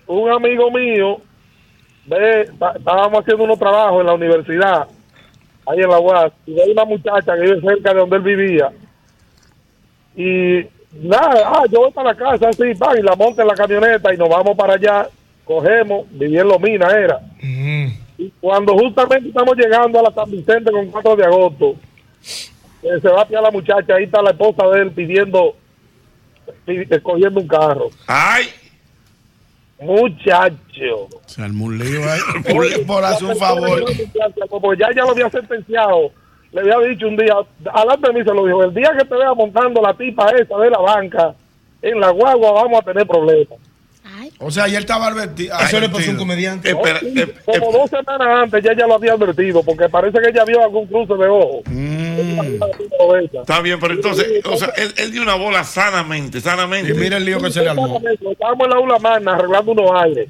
un 0.06 0.30
amigo 0.30 0.70
mío, 0.70 1.20
ve, 2.06 2.42
estábamos 2.76 3.20
haciendo 3.20 3.44
unos 3.44 3.58
trabajos 3.58 4.00
en 4.00 4.06
la 4.06 4.14
universidad, 4.14 4.86
ahí 5.66 5.78
en 5.80 5.90
la 5.90 5.98
UAS, 5.98 6.32
y 6.46 6.54
ve 6.54 6.62
una 6.72 6.84
muchacha 6.86 7.34
que 7.34 7.40
vive 7.42 7.60
cerca 7.60 7.92
de 7.92 8.00
donde 8.00 8.16
él 8.16 8.22
vivía. 8.22 8.70
Y 10.16 10.66
nada, 11.06 11.42
ah, 11.54 11.62
yo 11.70 11.80
voy 11.80 11.90
para 11.92 12.12
la 12.12 12.16
casa, 12.16 12.48
así, 12.48 12.72
va, 12.74 12.98
y 12.98 13.02
la 13.02 13.14
monta 13.14 13.42
en 13.42 13.48
la 13.48 13.54
camioneta 13.54 14.12
y 14.14 14.16
nos 14.16 14.28
vamos 14.30 14.56
para 14.56 14.74
allá, 14.74 15.06
cogemos, 15.44 16.06
vivía 16.10 16.40
en 16.40 16.48
Lomina 16.48 16.88
era. 16.90 17.20
Cuando 18.40 18.74
justamente 18.76 19.28
estamos 19.28 19.56
llegando 19.56 19.98
a 20.00 20.02
la 20.02 20.10
San 20.12 20.30
Vicente 20.30 20.70
con 20.72 20.86
4 20.90 21.16
de 21.16 21.24
agosto, 21.24 21.74
eh, 22.82 23.00
se 23.00 23.08
va 23.08 23.22
a 23.22 23.26
pillar 23.26 23.42
la 23.42 23.50
muchacha, 23.50 23.94
ahí 23.94 24.04
está 24.04 24.20
la 24.22 24.30
esposa 24.30 24.66
de 24.68 24.82
él 24.82 24.90
pidiendo, 24.92 25.54
pi- 26.66 26.86
escogiendo 26.90 27.40
un 27.40 27.48
carro. 27.48 27.88
¡Ay! 28.06 28.46
Muchacho. 29.80 31.08
Se 31.26 31.42
armó 31.42 31.66
un 31.66 31.78
lío 31.78 32.00
ahí. 32.10 32.20
Por, 32.52 32.86
por 32.86 33.04
hacer 33.04 33.28
un 33.28 33.36
favor. 33.36 33.84
Como 34.48 34.74
ya 34.74 34.88
ya 34.94 35.02
lo 35.04 35.10
había 35.10 35.30
sentenciado, 35.30 36.10
le 36.52 36.60
había 36.60 36.78
dicho 36.88 37.06
un 37.06 37.16
día, 37.16 37.34
adelante 37.72 38.08
de 38.08 38.18
mí 38.18 38.24
se 38.24 38.34
lo 38.34 38.44
dijo, 38.46 38.64
el 38.64 38.74
día 38.74 38.92
que 38.98 39.04
te 39.04 39.14
vea 39.14 39.32
montando 39.34 39.80
la 39.80 39.94
tipa 39.94 40.30
esa 40.30 40.56
de 40.58 40.70
la 40.70 40.78
banca, 40.78 41.34
en 41.82 42.00
la 42.00 42.10
guagua 42.10 42.52
vamos 42.52 42.80
a 42.80 42.84
tener 42.84 43.06
problemas. 43.06 43.58
O 44.38 44.50
sea, 44.50 44.64
ayer 44.64 44.80
estaba 44.80 45.08
advertido. 45.08 45.56
Eso 45.58 45.80
le 45.80 45.88
pasó 45.88 46.08
a 46.10 46.12
un 46.12 46.18
comediante. 46.18 46.70
Espera, 46.70 47.00
Sí, 47.00 47.14
como 47.44 47.72
dos 47.72 47.90
semanas 47.90 48.28
antes 48.44 48.62
ya 48.64 48.72
ya 48.76 48.86
lo 48.86 48.94
había 48.94 49.12
advertido, 49.12 49.62
porque 49.62 49.88
parece 49.88 50.18
que 50.20 50.28
ella 50.30 50.44
vio 50.44 50.62
algún 50.62 50.86
cruce 50.86 51.14
de 51.14 51.28
ojo. 51.28 51.62
Está 53.32 53.60
bien, 53.60 53.78
pero 53.80 53.94
entonces, 53.94 54.26
o 54.44 54.56
sea, 54.56 54.72
él, 54.76 54.92
él 54.96 55.12
dio 55.12 55.22
una 55.22 55.34
bola 55.34 55.64
sanamente, 55.64 56.40
sanamente. 56.40 56.92
Y 56.92 56.94
mira 56.94 57.16
el 57.16 57.24
lío 57.24 57.40
que 57.40 57.50
se 57.50 57.62
le 57.62 57.70
armó. 57.70 58.00
Estábamos 58.30 58.64
en 58.64 58.70
la 58.70 58.76
aula 58.76 58.98
magna 58.98 59.34
arreglando 59.34 59.72
unos 59.72 59.90
aires. 60.02 60.28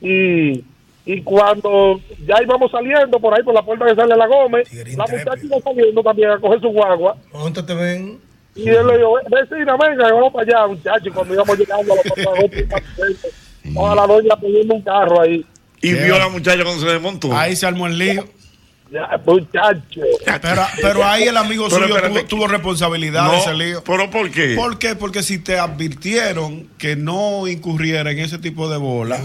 Y, 0.00 0.64
y 1.06 1.22
cuando 1.22 2.00
ya 2.26 2.42
íbamos 2.42 2.70
saliendo 2.70 3.18
por 3.18 3.34
ahí 3.34 3.42
por 3.42 3.54
la 3.54 3.62
puerta 3.62 3.86
que 3.86 3.94
sale 3.94 4.14
a 4.14 4.16
la 4.16 4.26
Gómez, 4.26 4.68
la 4.96 5.04
muchacha 5.06 5.38
iba 5.42 5.60
saliendo 5.60 6.02
también 6.02 6.30
a 6.30 6.38
coger 6.38 6.60
su 6.60 6.68
guagua. 6.68 7.16
¿Dónde 7.32 7.62
te 7.62 7.74
ven? 7.74 8.20
Y 8.56 8.68
él 8.68 8.86
le 8.86 8.98
dijo, 8.98 9.14
vecina, 9.30 9.76
venga, 9.76 10.12
vamos 10.12 10.32
para 10.32 10.44
allá, 10.60 10.66
muchachos. 10.68 11.06
Y 11.06 11.10
cuando 11.10 11.34
íbamos 11.34 11.58
llegando 11.58 11.92
a 11.92 11.96
los 11.96 12.04
a 13.90 13.94
la 13.94 14.06
doña 14.06 14.36
pidiendo 14.36 14.74
un 14.74 14.82
carro 14.82 15.20
ahí. 15.20 15.44
Y 15.82 15.92
vio 15.92 16.16
a 16.16 16.18
la 16.20 16.28
muchacha 16.28 16.62
cuando 16.62 16.80
se 16.80 16.92
desmontó. 16.92 17.36
Ahí 17.36 17.56
se 17.56 17.66
armó 17.66 17.86
el 17.86 17.98
lío. 17.98 18.24
Ya, 18.90 19.20
muchacho. 19.26 20.00
Pero, 20.40 20.62
pero 20.80 21.04
ahí 21.04 21.24
el 21.24 21.36
amigo 21.36 21.66
Pero 21.68 21.88
suyo 21.88 22.00
tuvo, 22.00 22.24
tuvo 22.26 22.46
responsabilidad 22.46 23.24
de 23.24 23.28
No, 23.32 23.42
ese 23.42 23.54
lío. 23.54 23.82
¿Pero 23.82 24.08
por 24.10 24.30
qué? 24.30 24.54
¿Por 24.54 24.78
qué? 24.78 24.94
Porque 24.94 25.22
si 25.24 25.38
te 25.38 25.58
advirtieron 25.58 26.68
que 26.78 26.94
no 26.94 27.48
incurriera 27.48 28.12
en 28.12 28.20
ese 28.20 28.38
tipo 28.38 28.70
de 28.70 28.76
bola. 28.76 29.20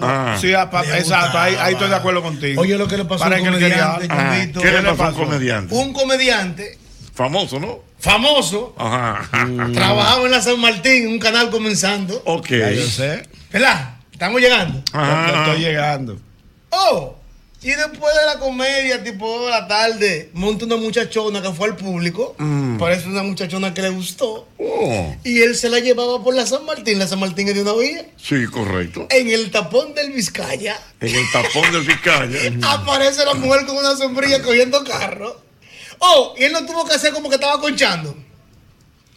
Ah. 0.00 0.38
Sí, 0.40 0.54
apa- 0.54 0.82
Le 0.82 0.98
exacto, 0.98 1.36
ahí, 1.36 1.56
ahí 1.60 1.74
estoy 1.74 1.90
de 1.90 1.96
acuerdo 1.96 2.22
contigo. 2.22 2.62
Oye, 2.62 2.78
lo 2.78 2.88
que 2.88 2.96
le 2.96 3.04
pasó 3.04 3.24
a 3.24 3.28
un 3.28 3.34
que 3.34 3.40
comediante, 3.44 4.06
Ah, 4.08 4.32
Ñonguito. 4.34 4.60
¿Qué 4.60 4.70
le 4.70 4.82
pasó 4.82 5.04
a 5.04 5.08
un 5.08 5.14
comediante? 5.14 5.74
Un 5.74 5.92
comediante 5.92 6.78
Famoso, 7.16 7.58
¿no? 7.58 7.80
famoso 7.98 8.74
Ajá. 8.78 9.28
trabajaba 9.72 10.26
en 10.26 10.30
la 10.30 10.42
San 10.42 10.60
Martín, 10.60 11.04
en 11.04 11.08
un 11.08 11.18
canal 11.18 11.50
comenzando. 11.50 12.22
Ok. 12.24 12.50
Ya 12.50 12.70
yo 12.70 12.86
sé. 12.86 13.26
¿Verdad? 13.50 13.96
Estamos 14.12 14.40
llegando. 14.40 14.82
Ajá. 14.92 15.32
Yo 15.32 15.38
estoy 15.42 15.60
llegando. 15.64 16.18
Oh, 16.70 17.16
y 17.62 17.70
después 17.70 18.14
de 18.14 18.26
la 18.26 18.38
comedia, 18.38 19.02
tipo 19.02 19.44
de 19.46 19.50
la 19.50 19.66
tarde, 19.66 20.30
monta 20.34 20.66
una 20.66 20.76
muchachona 20.76 21.42
que 21.42 21.50
fue 21.52 21.68
al 21.68 21.76
público. 21.76 22.36
Mm. 22.38 22.76
Parece 22.78 23.08
una 23.08 23.22
muchachona 23.22 23.72
que 23.74 23.82
le 23.82 23.88
gustó. 23.88 24.46
Oh, 24.58 25.14
Y 25.24 25.40
él 25.40 25.56
se 25.56 25.68
la 25.70 25.80
llevaba 25.80 26.22
por 26.22 26.34
la 26.34 26.46
San 26.46 26.64
Martín. 26.66 26.98
La 26.98 27.08
San 27.08 27.18
Martín 27.18 27.48
es 27.48 27.54
de 27.54 27.62
una 27.62 27.72
vía. 27.72 28.06
sí, 28.18 28.44
correcto. 28.46 29.06
En 29.10 29.28
el 29.30 29.50
tapón 29.50 29.94
del 29.94 30.12
Vizcaya, 30.12 30.78
En 31.00 31.14
el 31.14 31.24
tapón 31.32 31.72
del 31.72 31.82
Vizcaya. 31.82 32.38
aparece 32.72 33.24
la 33.24 33.34
mujer 33.34 33.64
con 33.66 33.76
una 33.78 33.96
sombrilla 33.96 34.42
cogiendo 34.42 34.84
carro. 34.84 35.45
Oh, 35.98 36.34
y 36.36 36.44
él 36.44 36.52
no 36.52 36.64
tuvo 36.66 36.84
que 36.86 36.94
hacer 36.94 37.12
como 37.12 37.28
que 37.28 37.36
estaba 37.36 37.60
conchando. 37.60 38.16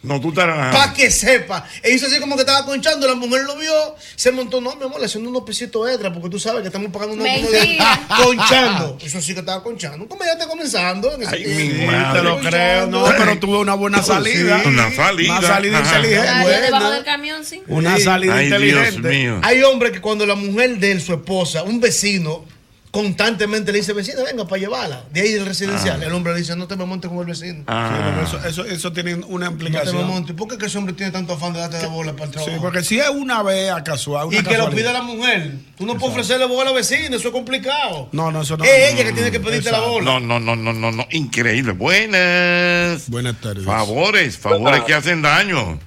No, 0.02 0.18
tú 0.18 0.30
estás 0.30 0.46
Para 0.46 0.94
que 0.94 1.10
sepa. 1.10 1.66
E 1.82 1.90
hizo 1.92 2.06
así 2.06 2.18
como 2.20 2.34
que 2.34 2.40
estaba 2.40 2.64
conchando. 2.64 3.06
La 3.06 3.14
mujer 3.14 3.44
lo 3.44 3.54
vio. 3.56 3.70
Se 4.16 4.32
montó. 4.32 4.58
No, 4.58 4.74
mi 4.76 4.84
amor, 4.84 4.98
le 4.98 5.04
haciendo 5.04 5.28
unos 5.28 5.42
pesitos 5.42 5.90
extra. 5.90 6.10
Porque 6.10 6.30
tú 6.30 6.38
sabes 6.38 6.62
que 6.62 6.68
estamos 6.68 6.90
pagando 6.90 7.16
unos 7.16 7.26
Mentira. 7.26 8.08
conchando. 8.24 8.96
Eso 8.98 9.20
sí 9.20 9.34
que 9.34 9.40
estaba 9.40 9.62
conchando. 9.62 9.98
Un 9.98 10.08
comediante 10.08 10.46
comenzando. 10.46 11.12
En 11.12 11.22
ese 11.24 11.36
Ay, 11.36 11.44
tiempo. 11.44 11.80
mi 11.82 11.86
madre. 11.86 12.18
Te 12.18 12.24
lo 12.24 12.40
creo, 12.40 12.86
no, 12.86 13.04
pero 13.04 13.38
tuvo 13.38 13.60
una 13.60 13.74
buena 13.74 14.02
salida. 14.02 14.62
Sí, 14.62 14.68
una 14.68 14.90
salida. 14.90 15.38
Una 15.38 15.48
salida 15.48 15.78
Ajá. 15.80 15.96
inteligente. 15.98 16.62
Debajo 16.62 16.90
del 16.92 17.04
camión, 17.04 17.44
sí. 17.44 17.62
Una 17.68 17.98
salida 17.98 18.36
Ay, 18.36 18.46
Dios 18.46 18.62
inteligente. 18.62 19.08
mío. 19.10 19.40
Hay 19.42 19.62
hombres 19.64 19.92
que 19.92 20.00
cuando 20.00 20.24
la 20.24 20.34
mujer 20.34 20.78
de 20.78 20.92
él, 20.92 21.02
su 21.02 21.12
esposa, 21.12 21.62
un 21.62 21.78
vecino, 21.78 22.46
constantemente 22.90 23.70
le 23.72 23.78
dice, 23.78 23.92
vecina, 23.92 24.22
venga 24.24 24.44
para 24.46 24.60
llevarla. 24.60 25.04
De 25.12 25.20
ahí 25.20 25.32
del 25.32 25.46
residencial. 25.46 26.00
Ah. 26.02 26.06
El 26.06 26.12
hombre 26.12 26.32
le 26.32 26.40
dice, 26.40 26.56
no 26.56 26.66
te 26.66 26.76
me 26.76 26.84
montes 26.84 27.08
con 27.10 27.20
el 27.20 27.26
vecino. 27.26 27.64
Ah. 27.66 27.90
Sí, 27.92 28.02
pero 28.12 28.26
eso, 28.42 28.48
eso, 28.48 28.64
eso 28.64 28.92
tiene 28.92 29.14
una 29.14 29.22
No 29.22 29.28
te 29.28 29.38
me 29.38 29.46
implicación. 29.68 30.06
montes. 30.06 30.34
¿Por 30.36 30.48
qué 30.48 30.58
que 30.58 30.66
ese 30.66 30.78
hombre 30.78 30.94
tiene 30.94 31.12
tanto 31.12 31.34
afán 31.34 31.52
de 31.52 31.60
darte 31.60 31.80
la 31.80 31.88
bola 31.88 32.12
para 32.12 32.24
el 32.26 32.30
trabajo? 32.32 32.52
Sí, 32.52 32.58
porque 32.60 32.82
si 32.82 32.98
es 32.98 33.08
una 33.08 33.42
vez 33.42 33.70
a 33.70 33.84
casual. 33.84 34.26
una 34.26 34.38
y 34.38 34.42
que 34.42 34.58
lo 34.58 34.70
pida 34.70 34.92
la 34.92 35.02
mujer. 35.02 35.52
Tú 35.78 35.86
no 35.86 35.94
puedes 35.94 36.12
ofrecerle 36.12 36.46
bola 36.46 36.62
a 36.62 36.64
la 36.66 36.72
vecina, 36.72 37.16
eso 37.16 37.28
es 37.28 37.32
complicado. 37.34 38.08
No, 38.12 38.30
no, 38.32 38.42
eso 38.42 38.56
no. 38.56 38.64
es 38.64 38.92
ella 38.92 39.04
que 39.04 39.12
tiene 39.12 39.30
que 39.30 39.40
pedirte 39.40 39.70
la 39.70 39.80
bola. 39.80 40.04
No, 40.04 40.20
no, 40.20 40.40
no, 40.40 40.56
no, 40.56 40.72
no, 40.72 40.90
no. 40.92 41.06
Increíble. 41.10 41.72
Buenas. 41.72 43.08
Buenas 43.08 43.40
tardes. 43.40 43.64
Favores, 43.64 44.36
favores 44.38 44.62
Buenas. 44.62 44.84
que 44.84 44.94
hacen 44.94 45.22
daño. 45.22 45.78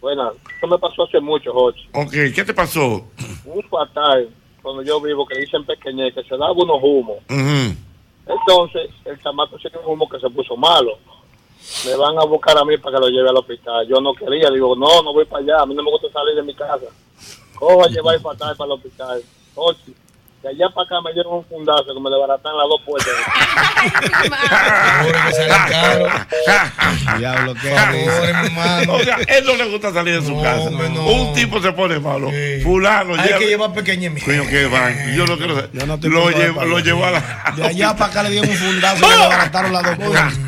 Bueno, 0.00 0.32
eso 0.58 0.66
me 0.66 0.78
pasó 0.78 1.04
hace 1.04 1.20
mucho, 1.20 1.52
Jorge. 1.52 1.80
Ok, 1.92 2.34
¿qué 2.34 2.44
te 2.44 2.52
pasó? 2.52 3.08
Un 3.44 3.62
fatal, 3.70 4.28
cuando 4.62 4.82
yo 4.82 5.00
vivo, 5.00 5.26
que 5.26 5.38
dicen 5.38 5.64
pequeñez, 5.64 6.14
que 6.14 6.22
se 6.22 6.36
daba 6.36 6.52
unos 6.52 6.78
humos. 6.82 7.18
Entonces, 8.26 8.90
el 9.04 9.20
chamaco 9.20 9.58
se 9.58 9.68
un 9.68 9.92
humo 9.92 10.08
que 10.08 10.20
se 10.20 10.30
puso 10.30 10.56
malo. 10.56 10.98
Me 11.86 11.96
van 11.96 12.18
a 12.18 12.24
buscar 12.24 12.56
a 12.58 12.64
mí 12.64 12.76
para 12.78 12.96
que 12.96 13.04
lo 13.04 13.08
lleve 13.08 13.28
al 13.28 13.36
hospital. 13.36 13.86
Yo 13.88 14.00
no 14.00 14.14
quería, 14.14 14.50
digo, 14.50 14.74
no, 14.76 15.02
no 15.02 15.12
voy 15.12 15.24
para 15.24 15.42
allá. 15.42 15.62
A 15.62 15.66
mí 15.66 15.74
no 15.74 15.82
me 15.82 15.90
gusta 15.90 16.10
salir 16.10 16.34
de 16.34 16.42
mi 16.42 16.54
casa. 16.54 16.86
Cojo 17.54 17.84
a 17.84 17.88
llevar 17.88 18.14
el 18.14 18.20
fatal 18.20 18.56
para 18.56 18.66
el 18.66 18.72
hospital. 18.72 19.22
Jorge, 19.54 19.92
de 20.42 20.48
allá 20.48 20.66
para 20.74 20.84
acá 20.86 20.96
me 21.04 21.12
dieron 21.12 21.34
un 21.34 21.44
fundazo 21.46 21.84
que 21.86 22.00
me 22.00 22.10
desbaratan 22.10 22.52
las 22.56 22.66
dos 22.68 22.80
puertas. 22.84 23.12
Que. 25.32 27.18
Diablo, 27.18 27.54
qué 27.60 27.68
hermano. 27.72 28.94
O 28.94 29.00
sea, 29.02 29.16
él 29.26 29.44
no 29.44 29.56
le 29.56 29.64
gusta 29.66 29.92
salir 29.92 30.20
de 30.20 30.26
su 30.26 30.34
No, 30.36 30.42
casa. 30.42 30.60
hombre, 30.62 30.88
no. 30.90 31.04
Un 31.06 31.34
tipo 31.34 31.60
se 31.60 31.72
pone 31.72 31.98
malo. 31.98 32.30
Fulano, 32.62 33.14
Hay 33.14 33.28
lleva- 33.28 33.38
que 33.38 33.46
llevar 33.46 33.70
mi 33.70 34.20
Coño, 34.20 34.46
que 34.48 34.66
van. 34.66 35.14
Yo 35.14 35.26
no 35.26 35.36
quiero 35.36 35.54
saber. 35.56 35.70
Yo 35.72 35.86
no 35.86 35.94
estoy 35.94 36.10
lo, 36.10 36.30
llevo, 36.30 36.64
lo 36.64 36.78
llevó 36.80 37.04
a 37.06 37.10
la. 37.12 37.52
De 37.56 37.64
allá 37.66 37.94
para 37.96 38.10
acá 38.10 38.22
le 38.24 38.30
dieron 38.30 38.50
un 38.50 38.56
fundazo 38.56 39.04
y 39.06 39.08
le 39.08 39.16
desbarataron 39.16 39.72
las 39.72 39.82
dos 39.84 39.96
puertas. 39.96 40.38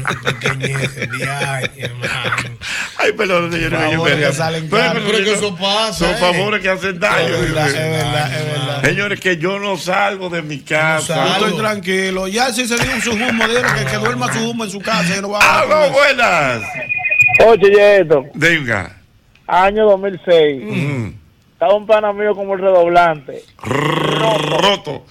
Ay, 2.97 3.13
perdón, 3.13 3.53
señores. 3.53 3.81
Favores 3.81 4.15
que 4.15 4.21
pero- 4.21 4.33
salen 4.33 4.71
pero- 4.71 5.25
que 5.25 5.33
eso 5.33 5.57
pasa. 5.57 5.93
Son 5.95 6.11
eh. 6.11 6.17
favores 6.17 6.61
que 6.63 6.69
hacen 6.69 6.99
daño. 7.01 7.35
Es 7.35 7.41
verdad, 7.41 7.69
es 7.69 7.75
verdad, 7.75 8.39
es 8.39 8.47
verdad. 8.47 8.83
Señores, 8.85 9.21
que 9.21 9.37
yo 9.39 9.59
no 9.59 9.77
salgo 9.85 10.29
de 10.31 10.43
mi 10.43 10.61
casa. 10.61 11.15
Yo 11.39 11.47
estoy 11.47 11.59
tranquilo. 11.61 12.29
Ya 12.29 12.53
si 12.53 12.67
se 12.67 12.77
dio 12.77 13.01
su 13.01 13.13
humo, 13.13 13.47
dijeron 13.47 13.75
que, 13.75 13.85
que 13.85 13.97
duerma 13.97 14.33
su 14.33 14.51
humo 14.51 14.65
en 14.65 14.71
su 14.71 14.81
casa. 14.81 15.21
no 15.21 15.31
va 15.31 15.39
a 15.41 15.61
¡Aló, 15.61 15.75
Ah, 15.77 15.87
buenas! 15.89 16.63
Oye, 17.47 17.71
Yeto, 17.71 18.25
Venga. 18.35 18.97
año 19.47 19.85
2006. 19.87 20.63
Mm. 20.65 21.09
Estaba 21.53 21.75
un 21.75 21.87
pana 21.87 22.13
mío 22.13 22.35
como 22.35 22.55
el 22.55 22.61
redoblante 22.61 23.43
Roto. 23.63 25.07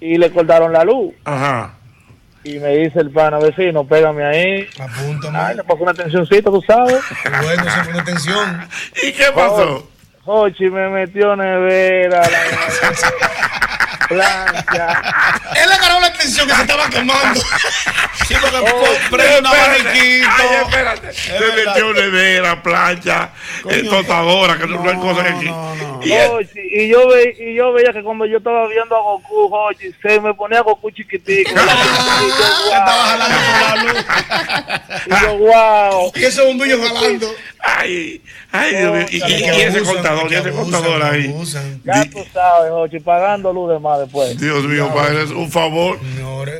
y 0.00 0.18
le 0.18 0.30
cortaron 0.30 0.72
la 0.72 0.84
luz. 0.84 1.14
Ajá. 1.24 1.74
Y 2.44 2.58
me 2.58 2.76
dice 2.76 2.98
el 2.98 3.10
pana, 3.10 3.38
vecino, 3.38 3.84
pégame 3.86 4.24
ahí. 4.24 4.66
Apúntame. 4.78 5.38
Ay, 5.38 5.56
le 5.56 5.62
pongo 5.64 5.84
una 5.84 5.92
atencióncita, 5.92 6.50
tú 6.50 6.60
sabes. 6.66 7.00
Bueno, 7.42 7.64
se 7.70 7.80
pone 7.84 7.98
atención. 8.00 8.68
¿Y 9.02 9.12
qué 9.12 9.26
pasó? 9.34 9.88
Jochi 10.24 10.64
me 10.70 10.88
metió 10.88 11.34
nevera, 11.36 12.20
la 12.20 12.38
plancha. 14.08 15.02
Él 15.56 15.68
le 15.68 15.74
agarró 15.74 16.00
la 16.00 16.06
atención 16.08 16.46
que 16.48 16.54
se 16.54 16.60
estaba 16.62 16.88
quemando. 16.88 17.40
Sí, 18.26 18.34
porque 18.40 18.58
prende 19.10 19.38
un 19.40 19.46
abaniquito. 19.46 20.28
Ay, 20.38 20.56
espérate. 20.66 21.12
Se 21.12 21.38
metió 21.40 21.92
nevera, 21.92 22.62
plancha, 22.62 23.30
eh, 23.68 23.82
tostadora, 23.88 24.56
que 24.58 24.66
no, 24.66 24.82
hay 24.88 24.96
cosas. 24.96 25.26
Y 26.02 26.12
él- 26.12 26.28
Jochi, 26.28 26.60
y 26.72 26.88
yo 26.88 27.06
ve, 27.08 27.34
y 27.38 27.54
yo 27.54 27.72
veía 27.72 27.92
que 27.92 28.02
cuando 28.02 28.26
yo 28.26 28.38
estaba 28.38 28.66
viendo 28.68 28.96
a 28.96 29.00
Goku, 29.00 29.48
Jochi, 29.48 29.92
se 30.02 30.20
me 30.20 30.34
ponía 30.34 30.60
Goku 30.62 30.90
chiquitico. 30.90 31.50
Estaba 32.72 33.04
jalando 33.04 33.36
por 33.38 33.60
la 33.60 33.82
luz. 33.84 34.04
y 35.06 35.10
yo, 35.24 35.38
wow. 35.38 36.12
Y 36.14 36.24
ese 36.24 36.42
bombillo 36.44 36.78
jalando. 36.82 37.34
Ay, 37.60 38.20
ay, 38.50 38.74
Dios 38.76 38.92
mío. 38.94 39.06
Y, 39.10 39.16
y- 39.16 39.44
y 39.44 39.60
ese 39.62 39.82
contador, 39.82 40.32
y 40.32 40.34
ese 40.34 40.50
contador 40.50 41.02
ahí. 41.04 41.32
Ya 41.84 42.04
tú 42.10 42.24
sabes, 42.32 42.70
Jochi, 42.70 42.98
pagando 43.22 43.52
luz 43.52 43.70
de 43.72 43.78
más 43.78 44.00
después. 44.00 44.36
Dios 44.38 44.64
mío, 44.64 44.92
padre, 44.94 45.22
es 45.24 45.30
un 45.30 45.50
favor. 45.50 45.98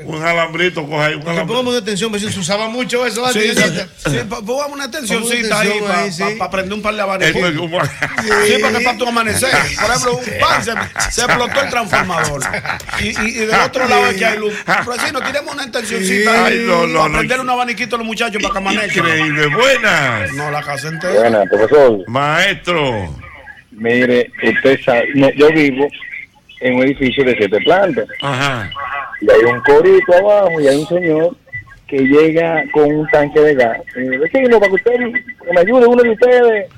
Un 0.04 0.22
alambrito, 0.24 0.86
coja 0.86 1.06
ahí 1.06 1.14
un 1.14 1.22
Que 1.22 1.30
alambrito. 1.30 1.46
pongamos 1.58 1.80
atención, 1.82 2.12
vecino. 2.12 2.30
Se 2.32 2.40
usaba 2.40 2.68
mucho 2.68 3.04
eso 3.06 3.28
Sí, 3.32 3.48
antes. 3.50 3.86
sí, 3.96 4.10
sí, 4.10 4.16
pa- 4.28 4.40
pongamos 4.42 4.72
una 4.72 4.84
atencióncita 4.84 5.60
ahí 5.60 5.80
para 5.80 5.98
ahí, 6.02 6.12
sí. 6.12 6.22
prender 6.50 6.72
un 6.74 6.82
par 6.82 6.94
de 6.94 7.00
abanicos. 7.02 7.50
Sí, 8.46 8.54
porque 8.60 8.80
para 8.84 8.98
tu 8.98 9.06
amanecer. 9.08 9.50
Por 9.50 9.90
ejemplo, 9.90 10.16
un 10.16 10.40
pan 10.40 10.64
se, 10.64 10.72
se 11.10 11.22
explotó 11.22 11.60
el 11.62 11.70
transformador. 11.70 12.42
Y, 13.00 13.06
y, 13.08 13.28
y 13.28 13.32
del 13.46 13.60
otro 13.60 13.88
lado 13.88 14.06
es 14.08 14.16
que 14.16 14.24
hay 14.26 14.38
luz. 14.38 14.54
Pero 14.66 15.06
si 15.06 15.12
no, 15.12 15.20
tiremos 15.20 15.54
una 15.54 15.64
intencióncita 15.64 16.44
Ay, 16.46 16.62
no, 16.66 16.86
no, 16.86 16.98
para 17.00 17.08
no. 17.08 17.18
prender 17.18 17.40
un 17.40 17.50
abaniquito 17.50 17.96
a 17.96 17.98
los 17.98 18.06
muchachos 18.06 18.40
para 18.42 18.52
que 18.52 18.58
amanezcan. 18.58 18.98
Increíble, 19.06 19.46
buenas. 19.48 20.32
No, 20.34 20.50
la 20.50 20.62
casa 20.62 20.88
entera. 20.88 21.12
Buenas, 21.20 21.48
profesor. 21.48 21.98
Maestro. 22.08 23.14
Mire, 23.72 24.30
usted 24.42 24.80
sabe, 24.84 25.06
no, 25.14 25.30
yo 25.32 25.48
vivo 25.50 25.88
en 26.62 26.76
un 26.76 26.82
edificio 26.84 27.24
de 27.24 27.36
siete 27.36 27.58
plantas. 27.58 28.08
Ajá. 28.22 28.70
Y 29.20 29.30
hay 29.30 29.52
un 29.52 29.60
corito 29.60 30.14
abajo 30.14 30.60
y 30.60 30.68
hay 30.68 30.76
un 30.78 30.86
señor 30.86 31.36
que 31.86 31.98
llega 31.98 32.64
con 32.72 32.84
un 32.84 33.08
tanque 33.10 33.40
de 33.40 33.54
gas. 33.54 33.78
Y 33.96 34.16
vecino, 34.16 34.58
para 34.58 34.70
que 34.70 34.76
usted 34.76 34.94
que 34.94 35.52
me 35.52 35.60
ayude, 35.60 35.86
uno 35.86 36.02
de 36.02 36.10
ustedes, 36.10 36.70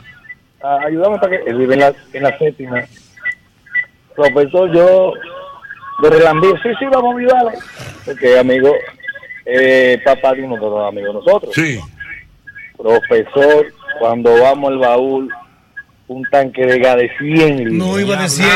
a 0.63 0.79
ayudarme 0.87 1.19
para 1.19 1.39
que... 1.39 1.51
Él 1.51 1.59
vive 1.59 1.75
en 1.75 1.81
la, 1.81 1.95
en 2.13 2.23
la 2.23 2.39
séptima. 2.39 2.85
Profesor, 4.17 4.73
yo 4.73 5.13
de 6.03 6.11
relambío, 6.11 6.57
sí, 6.63 6.71
sí, 6.79 6.87
vamos 6.91 7.15
a 7.15 7.19
ayudarle. 7.19 7.53
Porque, 8.05 8.39
amigo, 8.39 8.75
eh, 9.45 10.01
papá 10.05 10.33
de 10.33 10.43
uno 10.43 10.57
de 10.57 10.61
los 10.63 10.89
amigos 10.89 11.15
nosotros. 11.15 11.55
Sí. 11.55 11.79
Profesor, 12.77 13.67
cuando 14.01 14.41
vamos 14.41 14.73
al 14.73 14.79
baúl, 14.79 15.31
un 16.07 16.23
tanque 16.31 16.67
de 16.67 16.79
gas 16.81 16.97
de 16.97 17.11
100 17.19 17.57
litros. 17.57 17.73
No 17.75 17.99
iba 17.99 18.17
de 18.17 18.29
100. 18.29 18.47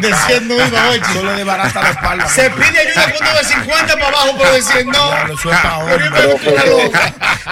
de 0.00 0.14
100 0.14 0.48
no 0.48 0.54
iba, 0.54 0.88
oye. 0.88 1.00
Solo 1.12 1.32
de 1.34 1.44
barata 1.44 1.82
la 1.82 1.90
espalda. 1.90 2.26
Se 2.28 2.48
pide 2.50 2.78
ayuda 2.78 3.12
cuando 3.18 3.38
de 3.38 3.44
50 3.44 3.94
para 3.94 4.08
abajo, 4.08 4.34
pero 4.38 4.52
de 4.54 4.62
100 4.62 4.86
no. 4.88 5.34
Eso 5.34 5.52
es 5.52 5.58
pa' 5.60 5.78
hombre. 5.78 5.98
Pero, 6.12 6.36
pero, 6.42 6.76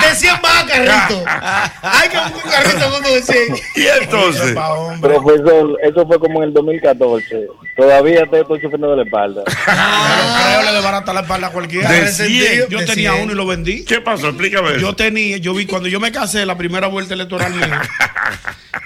de 0.08 0.14
100 0.14 0.34
va 0.36 0.66
carrito. 0.66 1.24
Hay 1.82 2.08
que 2.08 2.16
buscar 2.18 2.44
un 2.44 2.50
carrito 2.50 2.90
cuando 2.90 3.14
de 3.14 3.22
100. 3.22 3.56
Y 3.76 3.86
entonces, 4.02 4.56
Profesor, 5.00 5.78
eso 5.82 6.06
fue 6.06 6.18
como 6.18 6.42
en 6.42 6.48
el 6.48 6.54
2014. 6.54 7.46
Todavía 7.76 8.26
te 8.26 8.40
estoy 8.40 8.60
sufriendo 8.60 8.90
de 8.90 8.96
la 8.96 9.02
espalda. 9.02 9.42
Creo 9.44 10.62
le 10.62 10.72
de 10.72 10.80
barata 10.80 11.12
la 11.12 11.20
espalda 11.20 11.46
a 11.48 11.50
cualquiera. 11.50 11.90
De 11.90 11.98
En 11.98 12.04
ese 12.04 12.24
sentido, 12.24 12.46
100, 12.46 12.68
Yo 12.70 12.78
de 12.78 12.86
tenía 12.86 13.12
100. 13.12 13.22
uno 13.24 13.32
y 13.32 13.36
lo 13.36 13.46
vendí. 13.46 13.84
¿qué 13.84 14.00
pasó? 14.00 14.28
Explícame 14.28 14.70
eso. 14.70 14.78
Yo 14.78 14.96
tenía, 14.96 15.36
yo 15.36 15.52
vi 15.54 15.66
cuando 15.66 15.88
yo 15.88 16.00
me 16.00 16.10
casé 16.10 16.44
la 16.46 16.56
primera 16.56 16.86
vuelta 16.88 17.14
electoral 17.14 17.54
mía, 17.54 17.82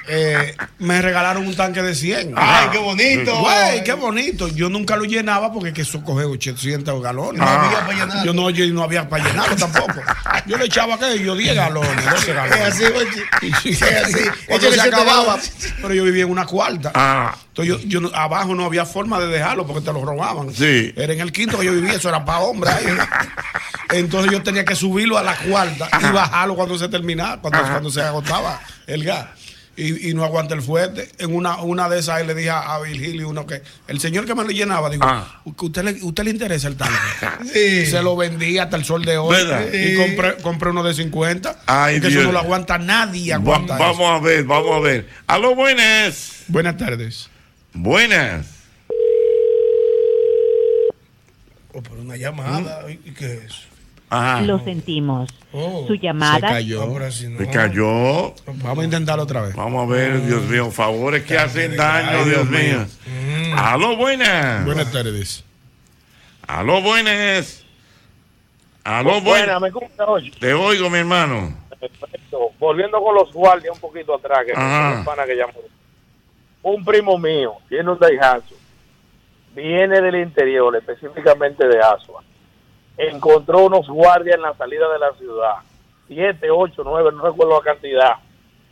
eh, 0.09 0.23
me 0.79 1.01
regalaron 1.03 1.47
un 1.47 1.55
tanque 1.57 1.83
de 1.83 1.95
100. 1.95 2.35
Ay, 2.37 2.69
qué 2.73 2.79
bonito. 2.79 3.41
Güey, 3.41 3.85
qué 3.85 3.93
bonito. 3.93 4.49
Yo 4.49 4.69
nunca 4.69 4.97
lo 4.97 5.05
llenaba 5.05 5.53
porque 5.53 5.73
que 5.73 5.83
eso 5.83 6.03
coge 6.03 6.25
800 6.25 7.03
galones. 7.03 7.41
No 7.41 7.47
había 7.49 7.81
para 7.81 7.93
llenarlo. 7.93 8.25
Yo 8.25 8.33
no, 8.33 8.51
yo 8.51 8.67
no 8.73 8.83
había 8.83 9.09
para 9.09 9.25
llenarlo 9.25 9.57
tampoco. 9.57 10.01
Yo 10.47 10.57
le 10.57 10.67
echaba 10.67 10.99
que 10.99 11.23
yo 11.23 11.35
10 11.35 11.55
galones, 11.55 12.11
12 12.11 12.33
galones. 12.35 12.81
Es 12.81 12.83
así. 12.83 12.85
Sí, 13.63 13.71
Es 13.71 13.83
así. 13.83 14.25
Cuando 14.47 14.71
se 14.73 14.81
acababa, 14.81 15.39
pero 15.81 15.95
yo 15.95 16.05
vivía 16.05 16.25
en 16.25 16.31
una 16.31 16.47
cuarta. 16.47 16.93
Ah, 16.95 17.35
Entonces 17.49 17.85
yo, 17.87 18.01
abajo 18.15 18.55
no 18.55 18.65
había 18.65 18.85
forma 18.85 19.19
de 19.21 19.29
dejarlo 19.29 19.67
porque 19.67 19.83
te 19.83 19.93
lo 19.93 20.05
robaban. 20.05 20.53
Sí. 20.55 20.93
Era 20.97 21.13
en 21.13 21.21
el 21.21 21.33
quinto 21.33 21.59
que 21.59 21.67
yo 21.67 21.73
vivía, 21.73 21.95
eso 21.95 22.09
era 22.09 22.25
para 22.25 22.41
hombres. 22.41 22.75
Entonces 23.91 24.33
yo 24.33 24.43
tenía 24.43 24.65
que 24.65 24.75
subirlo 24.75 25.19
a 25.19 25.23
la 25.23 25.37
cuarta 25.37 25.89
y 26.01 26.13
bajarlo 26.13 26.55
cuando 26.57 26.79
se 26.79 26.89
terminaba, 26.89 27.41
cuando, 27.41 27.61
cuando 27.63 27.91
se 27.91 28.03
agotaba 28.03 28.61
el 28.87 29.05
gas. 29.05 29.27
Y, 29.77 30.11
y 30.11 30.15
no 30.15 30.25
aguanta 30.25 30.55
el 30.55 30.63
fuerte. 30.63 31.09
En 31.19 31.35
una, 31.35 31.61
una 31.63 31.89
de 31.89 31.99
esas 31.99 32.17
ahí 32.17 32.27
le 32.27 32.35
dije 32.35 32.51
a, 32.51 32.75
a 32.75 32.81
Virgilio 32.81 33.29
uno 33.29 33.45
que 33.45 33.61
el 33.89 33.99
señor 34.01 34.25
que 34.25 34.35
me 34.35 34.45
lo 34.45 34.51
llenaba, 34.51 34.89
digo, 34.89 35.05
Ah. 35.05 35.43
"¿Que 35.59 35.65
usted 35.67 35.83
le, 35.83 35.93
usted 36.05 36.23
le 36.25 36.31
interesa 36.31 36.69
el 36.69 36.77
tanque. 36.77 36.95
Sí. 37.53 37.87
Se 37.87 38.01
lo 38.03 38.17
vendí 38.17 38.59
hasta 38.59 38.77
el 38.77 38.85
sol 38.85 39.05
de 39.05 39.17
hoy. 39.19 39.35
¿Verdad? 39.37 39.67
Y 39.73 39.89
Sí. 39.89 39.97
compré, 39.97 40.37
compré 40.43 40.71
uno 40.71 40.83
de 40.85 40.95
50. 40.95 41.63
Ay, 41.67 41.97
porque 41.97 42.09
Dios. 42.11 42.21
eso 42.21 42.27
no 42.29 42.33
lo 42.33 42.39
aguanta 42.39 42.79
nadie. 42.79 43.33
va- 43.33 43.37
Aguanta 43.39 43.75
eso. 43.75 43.83
vamos 43.85 44.21
a 44.21 44.25
ver, 44.25 44.45
vamos 44.45 44.77
a 44.77 44.81
ver. 44.81 45.09
Aló, 45.27 45.55
buenas. 45.57 46.45
Buenas 46.47 46.77
tardes. 46.77 47.29
Buenas. 47.73 48.47
Oh, 51.73 51.83
pero 51.83 52.01
una 52.01 52.17
llamada. 52.17 52.85
¿Y 52.91 53.11
qué 53.13 53.41
es? 53.47 53.64
Ajá. 54.15 54.41
Lo 54.43 54.59
sentimos. 54.61 55.29
Oh, 55.53 55.85
Su 55.87 55.95
llamada. 55.95 56.49
Se 56.49 56.55
cayó. 56.55 56.83
Ahora 56.83 57.11
sí 57.11 57.29
no. 57.29 57.39
Se 57.39 57.49
cayó. 57.49 58.35
Vamos 58.47 58.79
a 58.79 58.85
intentarlo 58.85 59.23
otra 59.25 59.43
vez. 59.43 59.55
Vamos 59.55 59.89
a 59.89 59.93
ver, 59.93 60.25
Dios 60.27 60.43
mío, 60.45 60.71
favores 60.71 61.25
que 61.25 61.37
hacen 61.39 61.77
daño, 61.77 62.09
Ay, 62.11 62.25
Dios 62.31 62.51
Dios 62.51 62.63
mío. 62.63 62.87
mío. 63.47 63.57
Aló, 63.57 63.97
buenas. 63.97 64.65
Buenas 64.65 64.91
tardes. 64.93 65.45
Aló, 66.47 66.81
buenas. 66.83 67.65
Aló, 68.85 69.21
Buena, 69.23 69.59
buenas. 69.59 70.23
me. 70.25 70.31
Te 70.39 70.53
oigo, 70.53 70.91
mi 70.91 70.99
hermano. 70.99 71.57
Perfecto. 71.81 72.51
Volviendo 72.59 73.01
con 73.03 73.15
los 73.15 73.33
guardias 73.33 73.75
un 73.75 73.81
poquito 73.81 74.15
atrás, 74.15 74.41
que 74.47 74.53
pana 74.53 75.25
que 75.27 75.35
llamó. 75.37 75.55
Un 76.63 76.85
primo 76.85 77.17
mío 77.19 77.55
tiene 77.69 77.91
un 77.91 77.99
Daihatsu. 77.99 78.55
Viene 79.55 80.01
del 80.01 80.17
interior, 80.17 80.75
específicamente 80.77 81.67
de 81.67 81.79
Asua. 81.79 82.23
Encontró 82.97 83.67
unos 83.67 83.89
guardias 83.89 84.37
en 84.37 84.43
la 84.43 84.55
salida 84.55 84.89
de 84.93 84.99
la 84.99 85.13
ciudad. 85.15 85.55
Siete, 86.07 86.51
ocho, 86.51 86.83
nueve, 86.85 87.11
no 87.13 87.25
recuerdo 87.25 87.59
la 87.59 87.73
cantidad. 87.73 88.17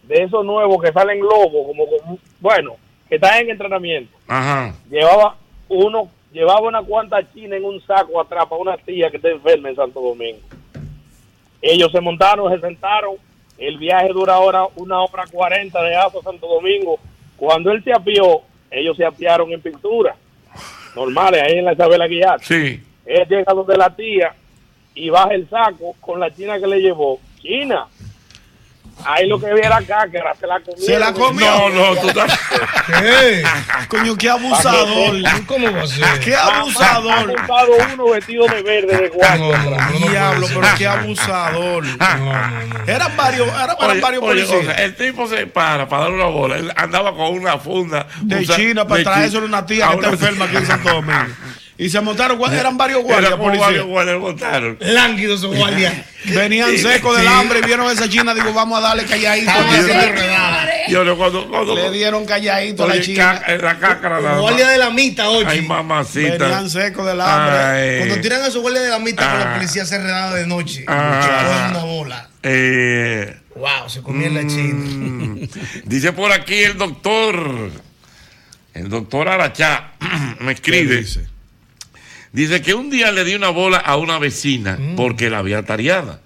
De 0.02 0.23
esos 0.23 0.44
nuevos 0.44 0.83
que 0.83 0.92
salen 0.92 1.20
lobos, 1.20 1.67
como, 1.67 1.86
como 1.86 2.18
bueno, 2.41 2.76
que 3.09 3.17
están 3.17 3.41
en 3.41 3.51
entrenamiento. 3.51 4.17
Ajá. 4.28 4.75
Llevaba 4.91 5.36
uno, 5.68 6.09
llevaba 6.33 6.68
una 6.68 6.83
cuanta 6.83 7.20
china 7.33 7.57
en 7.57 7.65
un 7.65 7.81
saco 7.84 8.20
atrás 8.20 8.47
para 8.47 8.60
una 8.60 8.76
tía 8.76 9.10
que 9.10 9.17
está 9.17 9.31
enferma 9.31 9.70
en 9.70 9.76
Santo 9.76 10.01
Domingo. 10.01 10.41
Ellos 11.60 11.91
se 11.92 12.01
montaron, 12.01 12.52
se 12.52 12.60
sentaron. 12.60 13.17
El 13.59 13.78
viaje 13.78 14.09
dura 14.09 14.34
ahora 14.34 14.67
una 14.76 15.01
hora 15.01 15.25
cuarenta 15.31 15.83
de 15.83 15.94
Aso 15.94 16.20
a 16.20 16.23
Santo 16.23 16.47
Domingo. 16.47 16.99
Cuando 17.36 17.70
él 17.70 17.83
se 17.84 17.92
apió, 17.92 18.41
ellos 18.70 18.97
se 18.97 19.05
apiaron 19.05 19.52
en 19.52 19.60
pintura. 19.60 20.17
Normales, 20.97 21.42
ahí 21.42 21.59
en 21.59 21.65
la 21.65 21.73
Isabela 21.73 22.07
Guiar. 22.07 22.41
Sí. 22.42 22.83
Él 23.07 23.27
llega 23.29 23.53
donde 23.53 23.77
la 23.77 23.91
tía 23.95 24.35
y 24.95 25.11
baja 25.11 25.35
el 25.35 25.49
saco 25.49 25.95
con 26.01 26.21
la 26.21 26.35
china 26.35 26.59
que 26.59 26.67
le 26.67 26.79
llevó. 26.81 27.19
China. 27.41 27.87
Ahí 29.05 29.27
lo 29.27 29.41
que 29.41 29.47
había 29.47 29.65
era 29.67 29.81
cácara, 29.83 30.35
se 30.39 30.47
la 30.47 30.61
comió. 30.61 30.77
Se 30.85 30.99
la 30.99 31.13
comió. 31.15 31.47
No, 31.47 31.71
no, 31.71 31.97
tú 32.01 32.09
estás. 32.09 32.39
¿Qué? 33.01 33.43
Coño, 33.89 34.15
qué 34.17 34.29
abusador. 34.29 35.17
¿Cómo 35.47 35.73
va 35.73 35.83
a 35.83 35.87
ser? 35.87 36.21
Qué 36.21 36.37
Ha 36.37 36.59
abusador. 36.61 37.27
montado 37.27 37.73
uno 37.95 38.11
vestido 38.11 38.47
de 38.47 38.63
verde 38.63 38.97
de 38.99 39.09
guardia. 39.09 39.89
Diablo, 40.11 40.47
pero 40.55 40.69
qué 40.77 40.87
abusador. 40.87 41.85
Eran 42.87 43.17
varios, 43.17 43.49
eran, 43.49 43.77
varios 44.01 44.23
oye, 44.23 44.45
policías. 44.45 44.61
o 44.61 44.63
sea, 44.63 44.75
el 44.85 44.95
tipo 44.95 45.27
se 45.27 45.47
para 45.47 45.89
para 45.89 46.03
dar 46.05 46.13
una 46.13 46.27
bola. 46.27 46.57
Él 46.59 46.71
andaba 46.77 47.17
con 47.17 47.31
una 47.35 47.59
funda 47.59 48.07
de 48.21 48.47
China 48.47 48.87
para 48.87 49.01
a 49.23 49.29
China. 49.29 49.41
una 49.45 49.67
tía 49.67 49.87
A 49.87 49.91
que 49.93 49.95
está 49.97 50.09
una- 50.09 50.17
enferma 50.17 50.45
aquí 50.45 50.57
en 50.59 50.67
Santo 50.67 50.89
Domingo. 50.91 51.15
Y 51.78 51.89
se 51.89 52.01
montaron, 52.01 52.36
guardias, 52.39 52.60
eran 52.60 52.76
varios 52.76 53.02
guardias 53.02 53.36
varios 53.39 53.86
guardias 53.86 54.18
montaron. 54.20 54.76
Lánguidos 54.81 55.41
esos 55.41 55.57
guardias. 55.57 55.94
Venían 56.26 56.76
secos 56.78 57.17
del 57.17 57.26
hambre 57.26 57.60
y 57.60 57.67
vieron 57.67 57.89
a 57.89 57.92
esa 57.92 58.09
china. 58.09 58.34
Digo, 58.34 58.52
vamos 58.52 58.78
a 58.78 58.83
darle 58.83 59.05
calladito. 59.05 59.51
Yo 60.89 61.02
le 61.05 61.15
cuando, 61.17 61.49
cuando 61.49 61.75
Le 61.75 61.91
dieron 61.91 62.25
calladito 62.26 62.84
a 62.84 62.89
la 62.89 63.01
china. 63.01 63.42
la 63.60 63.78
cácara. 63.78 64.20
Guardia 64.39 64.68
de 64.68 64.78
la 64.78 64.91
mitad, 64.91 65.28
oye. 65.31 65.47
Ay, 65.49 65.62
mamacita. 65.62 66.39
Venían 66.44 66.70
secos 66.70 67.07
del 67.07 67.20
hambre. 67.20 67.59
Ay. 67.59 67.99
Cuando 67.99 68.20
tiran 68.20 68.42
a 68.42 68.47
esos 68.49 68.60
guardias 68.62 68.84
de 68.84 68.91
la 68.91 68.99
mitad 68.99 69.31
con 69.33 69.41
Ah. 69.41 69.44
la 69.47 69.55
policía 69.55 69.84
cerrada 69.86 70.34
de 70.34 70.47
noche, 70.47 70.84
Ah. 70.86 71.68
una 71.70 71.84
bola. 71.84 72.28
Eh, 72.42 73.36
Wow, 73.55 73.89
se 73.89 74.02
comían 74.02 74.34
la 74.34 74.47
china. 74.47 74.75
mm, 74.75 75.49
dice 75.84 76.12
por 76.12 76.33
aquí 76.33 76.55
el 76.65 76.78
doctor, 76.78 77.70
el 78.75 78.89
doctor 78.89 79.28
Arachá, 79.28 79.92
me 80.41 80.52
escribe. 80.52 80.97
dice? 80.99 81.26
Dice 82.33 82.62
que 82.62 82.75
un 82.75 82.89
día 82.91 83.12
le 83.12 83.25
di 83.25 83.35
una 83.35 83.51
bola 83.51 83.77
a 83.78 83.97
una 83.97 84.19
vecina 84.19 84.77
Mm. 84.78 84.97
porque 84.97 85.28
la 85.31 85.39
había 85.39 85.62
tareada. 85.65 86.20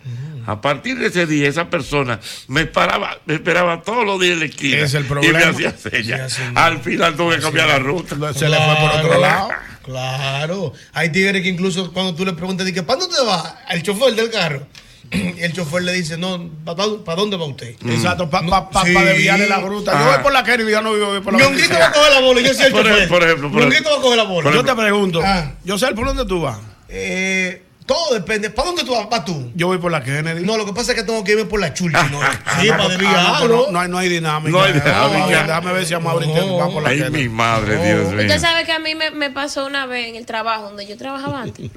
A 0.47 0.60
partir 0.60 0.97
de 0.99 1.09
ese 1.09 1.26
día, 1.26 1.49
esa 1.49 1.68
persona 1.70 2.20
me 2.47 2.60
esperaba, 2.60 3.18
me 3.26 3.35
esperaba 3.35 3.83
todos 3.83 4.07
los 4.07 4.20
días 4.20 4.35
en 4.35 4.39
la 4.41 4.44
esquina. 4.47 4.76
Es 4.78 4.94
el 4.94 5.05
Y 5.05 5.09
problema. 5.09 5.39
me 5.41 5.44
hacía 5.44 5.73
señas. 5.76 6.33
Sí, 6.35 6.43
Al 6.55 6.78
final 6.81 7.17
tuve 7.17 7.35
que 7.36 7.43
cambiar 7.43 7.67
la 7.67 7.81
ruta. 7.81 8.15
Se 8.33 8.49
le 8.49 8.57
fue 8.57 8.76
por 8.76 8.91
otro 9.01 9.20
lado. 9.20 9.49
Claro. 9.83 10.73
Hay 10.93 11.10
tigres 11.10 11.43
que 11.43 11.49
incluso 11.49 11.93
cuando 11.93 12.15
tú 12.15 12.25
le 12.25 12.33
preguntas, 12.33 12.65
dice, 12.67 12.85
¿para 12.85 13.01
dónde 13.01 13.17
te 13.17 13.23
vas? 13.25 13.55
Al 13.67 13.83
chofer 13.83 14.15
del 14.15 14.31
carro. 14.31 14.67
El 15.39 15.52
chofer 15.52 15.83
le 15.83 15.93
dice, 15.93 16.17
no, 16.17 16.49
¿para 16.65 16.85
dónde 17.17 17.36
va 17.36 17.44
usted? 17.47 17.76
Exacto, 17.89 18.28
para 18.31 18.47
pa, 18.47 18.70
pa, 18.70 18.85
Sí. 18.85 18.93
pa 18.93 19.05
desviarle 19.05 19.49
la 19.49 19.60
ruta. 19.60 19.93
Yo 19.93 19.99
Ah. 19.99 20.15
voy 20.15 20.23
por 20.23 20.33
la 20.33 20.43
Kennedy, 20.44 20.70
yo 20.73 20.81
no 20.83 20.91
voy 20.97 21.20
por 21.20 21.33
la 21.33 21.39
Ñonguito 21.41 21.75
va 21.78 21.86
a 21.86 21.93
coger 21.93 22.12
la 22.12 22.20
bola, 22.20 22.41
yo 22.41 22.55
soy 22.55 22.67
el 22.67 22.73
Por 22.73 22.83
chofer. 22.86 23.09
por 23.09 23.23
ejemplo, 23.23 23.51
por 23.52 23.60
Ñonguito 23.62 23.91
va 23.91 23.97
a 23.99 24.01
coger 24.01 24.17
la 24.18 24.25
bola. 24.25 24.51
Yo 24.52 24.65
te 24.65 24.75
pregunto, 24.75 25.20
Ah. 25.25 25.52
yo 25.65 25.78
sé 25.78 25.89
por 25.94 26.07
dónde 26.07 26.25
tú 26.26 26.41
vas. 26.43 26.59
Eh, 26.89 27.62
todo 27.86 28.15
depende. 28.15 28.51
¿Para 28.51 28.67
dónde 28.67 28.83
tú 28.83 28.93
vas? 28.93 29.07
¿Para 29.07 29.25
tú? 29.25 29.52
Yo 29.55 29.68
voy 29.68 29.78
por 29.78 29.93
la 29.93 30.02
Kennedy. 30.02 30.44
No, 30.44 30.57
lo 30.57 30.67
que 30.67 30.73
pasa 30.73 30.91
es 30.93 30.99
que 30.99 31.05
tengo 31.05 31.23
que 31.23 31.33
irme 31.33 31.44
por 31.44 31.60
la 31.60 31.73
chulchi, 31.73 31.93
¿no? 32.10 32.20
Ah, 32.20 32.59
Sí, 32.60 32.68
no, 32.68 32.76
para 32.76 32.94
ah, 32.94 33.33
no, 33.35 33.43
pero 33.43 33.67
no, 33.70 33.78
hay, 33.81 33.89
no 33.89 33.99
hay 33.99 34.09
dinámica. 34.09 34.51
No 34.51 34.60
hay 34.60 34.73
dinámica. 34.73 35.43
Déjame 35.44 35.73
ver 35.73 35.86
si 35.86 35.94
a 35.94 36.01
Mauricio 36.01 36.47
No. 36.47 36.57
va 36.57 36.68
por 36.68 36.83
la 36.83 36.89
Ay, 36.89 36.99
Kennedy. 36.99 37.23
mi 37.25 37.28
madre, 37.28 37.76
Dios 37.76 38.12
mío. 38.12 38.20
Usted 38.23 38.41
sabe 38.41 38.65
que 38.65 38.73
a 38.73 38.81
mí 38.81 38.97
me, 38.97 39.12
me 39.12 39.31
pasó 39.31 39.67
una 39.67 39.86
vez 39.86 40.09
en 40.09 40.17
el 40.17 40.26
trabajo 40.26 40.65
donde 40.65 40.85
yo 40.86 40.97
trabajaba 40.97 41.43
antes. 41.43 41.70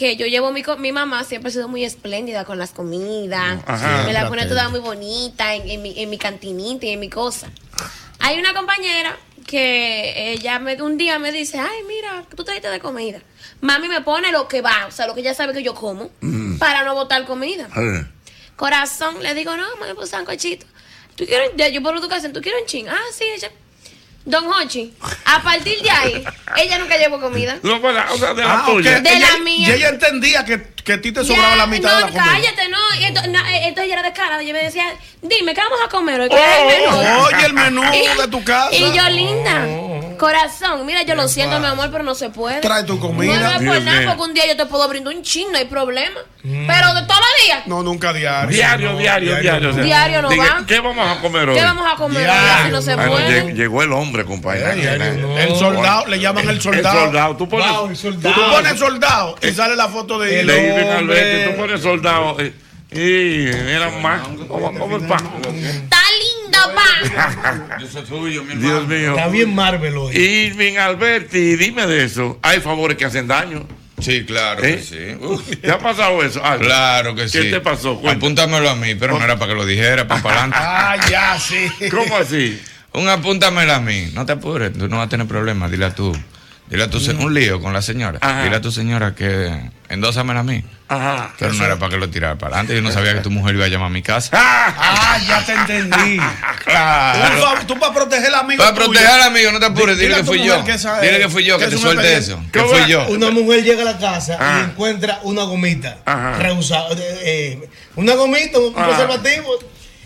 Que 0.00 0.16
yo 0.16 0.24
llevo 0.24 0.50
mi, 0.50 0.62
co- 0.62 0.78
mi 0.78 0.92
mamá 0.92 1.24
siempre 1.24 1.50
ha 1.50 1.52
sido 1.52 1.68
muy 1.68 1.84
espléndida 1.84 2.46
con 2.46 2.58
las 2.58 2.70
comidas. 2.70 3.58
Ajá. 3.66 4.04
me 4.06 4.14
la 4.14 4.28
pone 4.30 4.46
toda 4.46 4.70
muy 4.70 4.80
bonita 4.80 5.54
en, 5.54 5.68
en 5.68 5.82
mi, 5.82 5.92
en 6.00 6.08
mi 6.08 6.16
cantinita 6.16 6.86
y 6.86 6.90
en 6.92 7.00
mi 7.00 7.10
cosa. 7.10 7.48
Hay 8.18 8.38
una 8.38 8.54
compañera 8.54 9.14
que 9.46 10.32
ella 10.32 10.58
me, 10.58 10.80
un 10.80 10.96
día 10.96 11.18
me 11.18 11.32
dice, 11.32 11.58
ay, 11.58 11.82
mira, 11.86 12.24
tú 12.34 12.44
trajiste 12.44 12.70
de 12.70 12.80
comida. 12.80 13.20
Mami 13.60 13.88
me 13.88 14.00
pone 14.00 14.32
lo 14.32 14.48
que 14.48 14.62
va, 14.62 14.86
o 14.88 14.90
sea, 14.90 15.06
lo 15.06 15.12
que 15.14 15.20
ella 15.20 15.34
sabe 15.34 15.52
que 15.52 15.62
yo 15.62 15.74
como, 15.74 16.08
Mm. 16.22 16.56
para 16.56 16.82
no 16.82 16.94
botar 16.94 17.26
comida. 17.26 17.68
Eh, 17.76 18.06
Corazón, 18.56 19.22
le 19.22 19.34
digo, 19.34 19.54
no, 19.54 19.66
me 19.86 19.94
puse 19.94 20.08
sancochito. 20.12 20.64
¿Tú 21.14 21.26
quieres, 21.26 21.50
yo 21.74 21.82
por 21.82 21.94
educación, 21.94 22.32
¿tú 22.32 22.40
quieres 22.40 22.62
un 22.62 22.66
ching? 22.66 22.88
Ah, 22.88 22.96
sí, 23.12 23.24
ella. 23.36 23.50
Don 24.24 24.44
Hochi, 24.52 24.92
a 25.24 25.42
partir 25.42 25.80
de 25.82 25.90
ahí, 25.90 26.24
ella 26.56 26.78
nunca 26.78 26.96
llevó 26.98 27.18
comida. 27.18 27.58
No, 27.62 27.80
pues, 27.80 27.94
la- 27.94 28.12
o 28.12 28.18
sea, 28.18 28.34
de 28.34 28.42
la 28.44 28.58
Ah, 28.60 28.62
tuya. 28.66 29.00
De 29.00 29.10
Ella- 29.16 29.32
la 29.32 29.38
mía. 29.38 29.68
Y 29.68 29.72
ella 29.72 29.88
entendía 29.88 30.44
que, 30.44 30.62
que 30.84 30.92
a 30.92 31.00
ti 31.00 31.10
te 31.10 31.24
sobraba 31.24 31.50
Ya, 31.50 31.56
la 31.56 31.66
mitad 31.66 31.88
no, 31.90 31.94
de 31.96 32.00
la 32.02 32.06
comida. 32.10 32.24
cállate, 32.34 32.68
no. 32.68 32.78
Y 33.00 33.04
ento- 33.04 33.26
no, 33.28 33.38
entonces 33.46 33.84
ella 33.84 33.94
era 33.94 34.02
descarada. 34.02 34.42
Yo 34.42 34.52
me 34.52 34.62
decía, 34.62 34.84
dime, 35.22 35.54
¿qué 35.54 35.60
vamos 35.62 35.78
a 35.84 35.88
comer 35.88 36.20
hoy? 36.20 36.28
¿Qué 36.28 36.36
Oh, 36.36 36.68
es 36.68 36.74
el 36.74 36.82
menú? 36.92 37.22
oye, 37.24 37.46
el 37.46 37.52
menú 37.54 37.82
de 37.82 38.28
tu 38.30 38.44
casa. 38.44 38.74
Y 38.74 38.92
yo, 38.94 39.08
linda, 39.08 39.66
Corazón, 40.20 40.84
mira, 40.84 41.02
yo 41.02 41.14
lo 41.14 41.26
siento, 41.28 41.58
mi 41.60 41.66
amor, 41.66 41.88
pero 41.90 42.04
no 42.04 42.14
se 42.14 42.28
puede. 42.28 42.60
Trae 42.60 42.84
tu 42.84 43.00
comida. 43.00 43.34
No, 43.34 43.40
no 43.40 43.48
es 43.48 43.56
por 43.78 43.82
nada, 43.82 44.06
porque 44.06 44.22
un 44.22 44.34
día 44.34 44.46
yo 44.46 44.54
te 44.54 44.66
puedo 44.66 44.86
brindar 44.86 45.14
un 45.16 45.22
chin, 45.22 45.48
no 45.50 45.56
hay 45.56 45.64
problema. 45.64 46.20
Mm. 46.42 46.66
Pero 46.66 46.94
de 46.94 47.02
todos 47.06 47.20
los 47.20 47.44
días. 47.46 47.66
No, 47.66 47.82
nunca 47.82 48.12
diario. 48.12 48.50
Diario, 48.50 48.92
No, 48.92 48.98
diario, 48.98 49.36
diario. 49.36 49.70
o 49.70 49.72
sea, 49.72 49.82
Diario 49.82 50.20
no 50.22 50.28
diga, 50.28 50.56
va. 50.60 50.66
¿Qué 50.66 50.78
vamos 50.80 51.16
a 51.16 51.20
comer 51.22 51.48
hoy? 51.48 51.56
¿Qué 51.56 51.62
vamos 51.62 51.86
a 51.90 51.96
comer 51.96 52.28
hoy? 52.28 52.70
No 52.70 52.82
se 52.82 52.94
Bueno, 52.96 53.12
puede. 53.12 53.44
lleg- 53.46 53.54
llegó 53.54 53.82
el 53.82 53.92
hombre, 53.92 54.24
compadre. 54.26 54.94
El 55.42 55.56
soldado, 55.56 56.06
le 56.06 56.20
llaman 56.20 56.48
el 56.50 56.60
soldado. 56.60 56.98
El 56.98 57.04
soldado. 57.06 57.36
Tú 57.36 57.48
pones, 57.48 57.70
Wow, 57.70 57.88
el 57.88 57.96
soldado. 57.96 58.34
Tú 58.34 58.50
pones 58.50 58.78
soldado 58.78 59.36
y 59.42 59.50
sale 59.52 59.74
la 59.74 59.88
foto 59.88 60.18
de 60.18 60.40
Irving 60.42 60.88
Alberti, 60.98 61.50
tú 61.50 61.56
pones 61.56 61.80
soldado. 61.80 62.36
Y 62.92 63.46
era 63.46 63.88
más. 64.02 64.20
¿Cómo, 64.48 64.72
cómo 64.78 64.96
el 64.96 65.06
pan? 65.06 65.24
Está 66.68 67.30
linda, 67.30 67.68
pa. 67.68 67.78
Yo 67.78 67.86
soy 67.86 68.02
tuyo, 68.02 68.44
mi 68.44 68.54
Dios 68.56 68.86
mío. 68.86 69.16
Está 69.16 69.28
bien 69.28 69.54
Marvel 69.54 69.96
hoy. 69.96 70.16
Irving 70.16 70.76
Alberti, 70.76 71.56
dime 71.56 71.86
de 71.86 72.04
eso. 72.04 72.38
Hay 72.42 72.60
favores 72.60 72.96
que 72.96 73.04
hacen 73.04 73.26
daño. 73.26 73.66
Sí, 74.00 74.24
claro 74.24 74.64
¿Eh? 74.64 74.76
que 74.76 74.82
sí. 74.82 75.56
¿Te 75.56 75.70
ha 75.70 75.78
pasado 75.78 76.22
eso? 76.22 76.40
Claro 76.58 77.14
que 77.14 77.28
sí. 77.28 77.38
¿Qué 77.38 77.50
te 77.50 77.60
pasó? 77.60 78.00
Apúntamelo 78.08 78.70
a 78.70 78.74
mí, 78.74 78.94
pero 78.94 79.18
no 79.18 79.24
era 79.24 79.38
para 79.38 79.52
que 79.52 79.58
lo 79.58 79.66
dijera, 79.66 80.08
para 80.08 80.20
adelante. 80.30 80.56
Ah, 80.58 80.96
ya, 81.10 81.38
sí. 81.38 81.70
¿Cómo 81.90 82.16
así? 82.16 82.60
Un 82.94 83.08
apúntamelo 83.08 83.74
a 83.74 83.80
mí. 83.80 84.10
No 84.14 84.24
te 84.24 84.32
apures, 84.32 84.72
tú 84.72 84.88
no 84.88 84.96
vas 84.96 85.06
a 85.06 85.10
tener 85.10 85.26
problemas. 85.26 85.70
Dile 85.70 85.84
a 85.86 85.94
tú. 85.94 86.16
Dile 86.70 86.84
a 86.84 86.90
tu 86.90 87.00
se- 87.00 87.10
un 87.12 87.34
lío 87.34 87.60
con 87.60 87.72
la 87.72 87.82
señora. 87.82 88.18
Ajá. 88.22 88.44
Dile 88.44 88.56
a 88.56 88.60
tu 88.60 88.70
señora 88.70 89.14
que 89.14 89.70
endósamela 89.88 90.40
a 90.40 90.42
mí. 90.44 90.64
Ajá. 90.88 91.32
Pero 91.38 91.52
no 91.52 91.64
era 91.64 91.76
para 91.78 91.90
que 91.90 91.96
lo 91.98 92.08
tirara 92.10 92.36
para 92.38 92.54
adelante. 92.56 92.74
Yo 92.76 92.80
no 92.82 92.92
sabía 92.92 93.12
que 93.14 93.20
tu 93.20 93.30
mujer 93.30 93.56
iba 93.56 93.64
a 93.64 93.68
llamar 93.68 93.88
a 93.88 93.90
mi 93.90 94.02
casa. 94.02 94.30
Ah, 94.32 95.18
ya 95.26 95.44
te 95.44 95.52
entendí. 95.52 96.18
Claro. 96.64 97.60
Tú, 97.66 97.78
para 97.78 97.92
proteger 97.92 98.28
al 98.28 98.34
amigo. 98.36 98.62
Para 98.62 98.74
proteger 98.74 99.06
al 99.08 99.22
amigo, 99.22 99.50
no 99.52 99.58
te 99.58 99.66
apures. 99.66 99.98
Dile 99.98 100.16
que 100.16 100.24
fui 100.24 100.44
yo. 100.44 100.64
que 100.64 100.72
esa- 100.72 101.00
Dile 101.00 101.18
que 101.18 101.28
fui 101.28 101.44
yo, 101.44 101.58
que 101.58 101.64
que 101.64 101.70
te 101.72 101.78
suelte 101.78 102.16
eso. 102.16 102.40
Que 102.52 102.60
fui 102.62 102.86
yo. 102.88 103.06
Una 103.08 103.30
mujer 103.30 103.64
llega 103.64 103.82
a 103.82 103.84
la 103.86 103.98
casa 103.98 104.36
Ah. 104.40 104.60
y 104.60 104.70
encuentra 104.70 105.20
una 105.24 105.42
gomita 105.44 105.98
Ajá. 106.04 106.38
rehusada. 106.38 106.90
eh, 106.96 107.20
eh, 107.62 107.68
una 107.96 108.14
gomita, 108.14 108.58
un 108.58 108.72
Ah. 108.76 108.86
preservativo. 108.86 109.58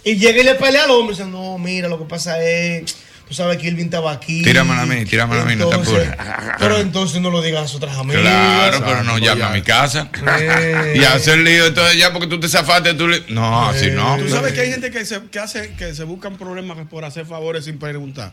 Y 0.04 0.16
llega 0.16 0.40
y 0.40 0.44
le 0.44 0.54
pelea 0.54 0.84
al 0.84 0.90
hombre. 0.90 1.16
Dice, 1.16 1.26
no, 1.28 1.58
mira, 1.58 1.88
lo 1.88 1.98
que 1.98 2.04
pasa 2.04 2.42
es. 2.42 2.84
Tú 3.26 3.32
sabes 3.34 3.56
que 3.56 3.68
Irving 3.68 3.86
estaba 3.86 4.12
aquí. 4.12 4.42
Tíramela 4.42 4.82
a 4.82 4.86
mí, 4.86 5.04
tíramela 5.04 5.42
a 5.42 5.44
mí, 5.46 5.56
no 5.56 5.68
te 5.68 5.76
apures. 5.76 6.10
Pero 6.58 6.78
entonces 6.78 7.20
no 7.20 7.30
lo 7.30 7.40
digas 7.40 7.64
a 7.64 7.68
sus 7.68 7.76
otras 7.76 7.96
amigas. 7.96 8.22
Claro, 8.22 8.82
pero 8.84 9.02
no 9.02 9.18
llame 9.18 9.44
a 9.44 9.50
mi 9.50 9.62
casa. 9.62 10.08
Y 10.94 11.02
hacer 11.04 11.38
lío, 11.38 11.66
entonces 11.66 11.96
ya 11.96 12.12
porque 12.12 12.26
tú 12.26 12.38
te 12.38 12.48
zafaste, 12.48 12.94
tú 12.94 13.08
le... 13.08 13.24
No, 13.28 13.68
así 13.68 13.90
no. 13.90 14.18
Tú 14.18 14.28
sabes 14.28 14.52
que 14.52 14.60
hay 14.60 14.70
gente 14.70 14.90
que 14.90 15.04
se, 15.04 15.22
que 15.22 15.38
hace, 15.38 15.74
que 15.74 15.94
se 15.94 16.04
buscan 16.04 16.36
problemas 16.36 16.78
por 16.88 17.04
hacer 17.04 17.26
favores 17.26 17.64
sin 17.64 17.78
preguntar. 17.78 18.32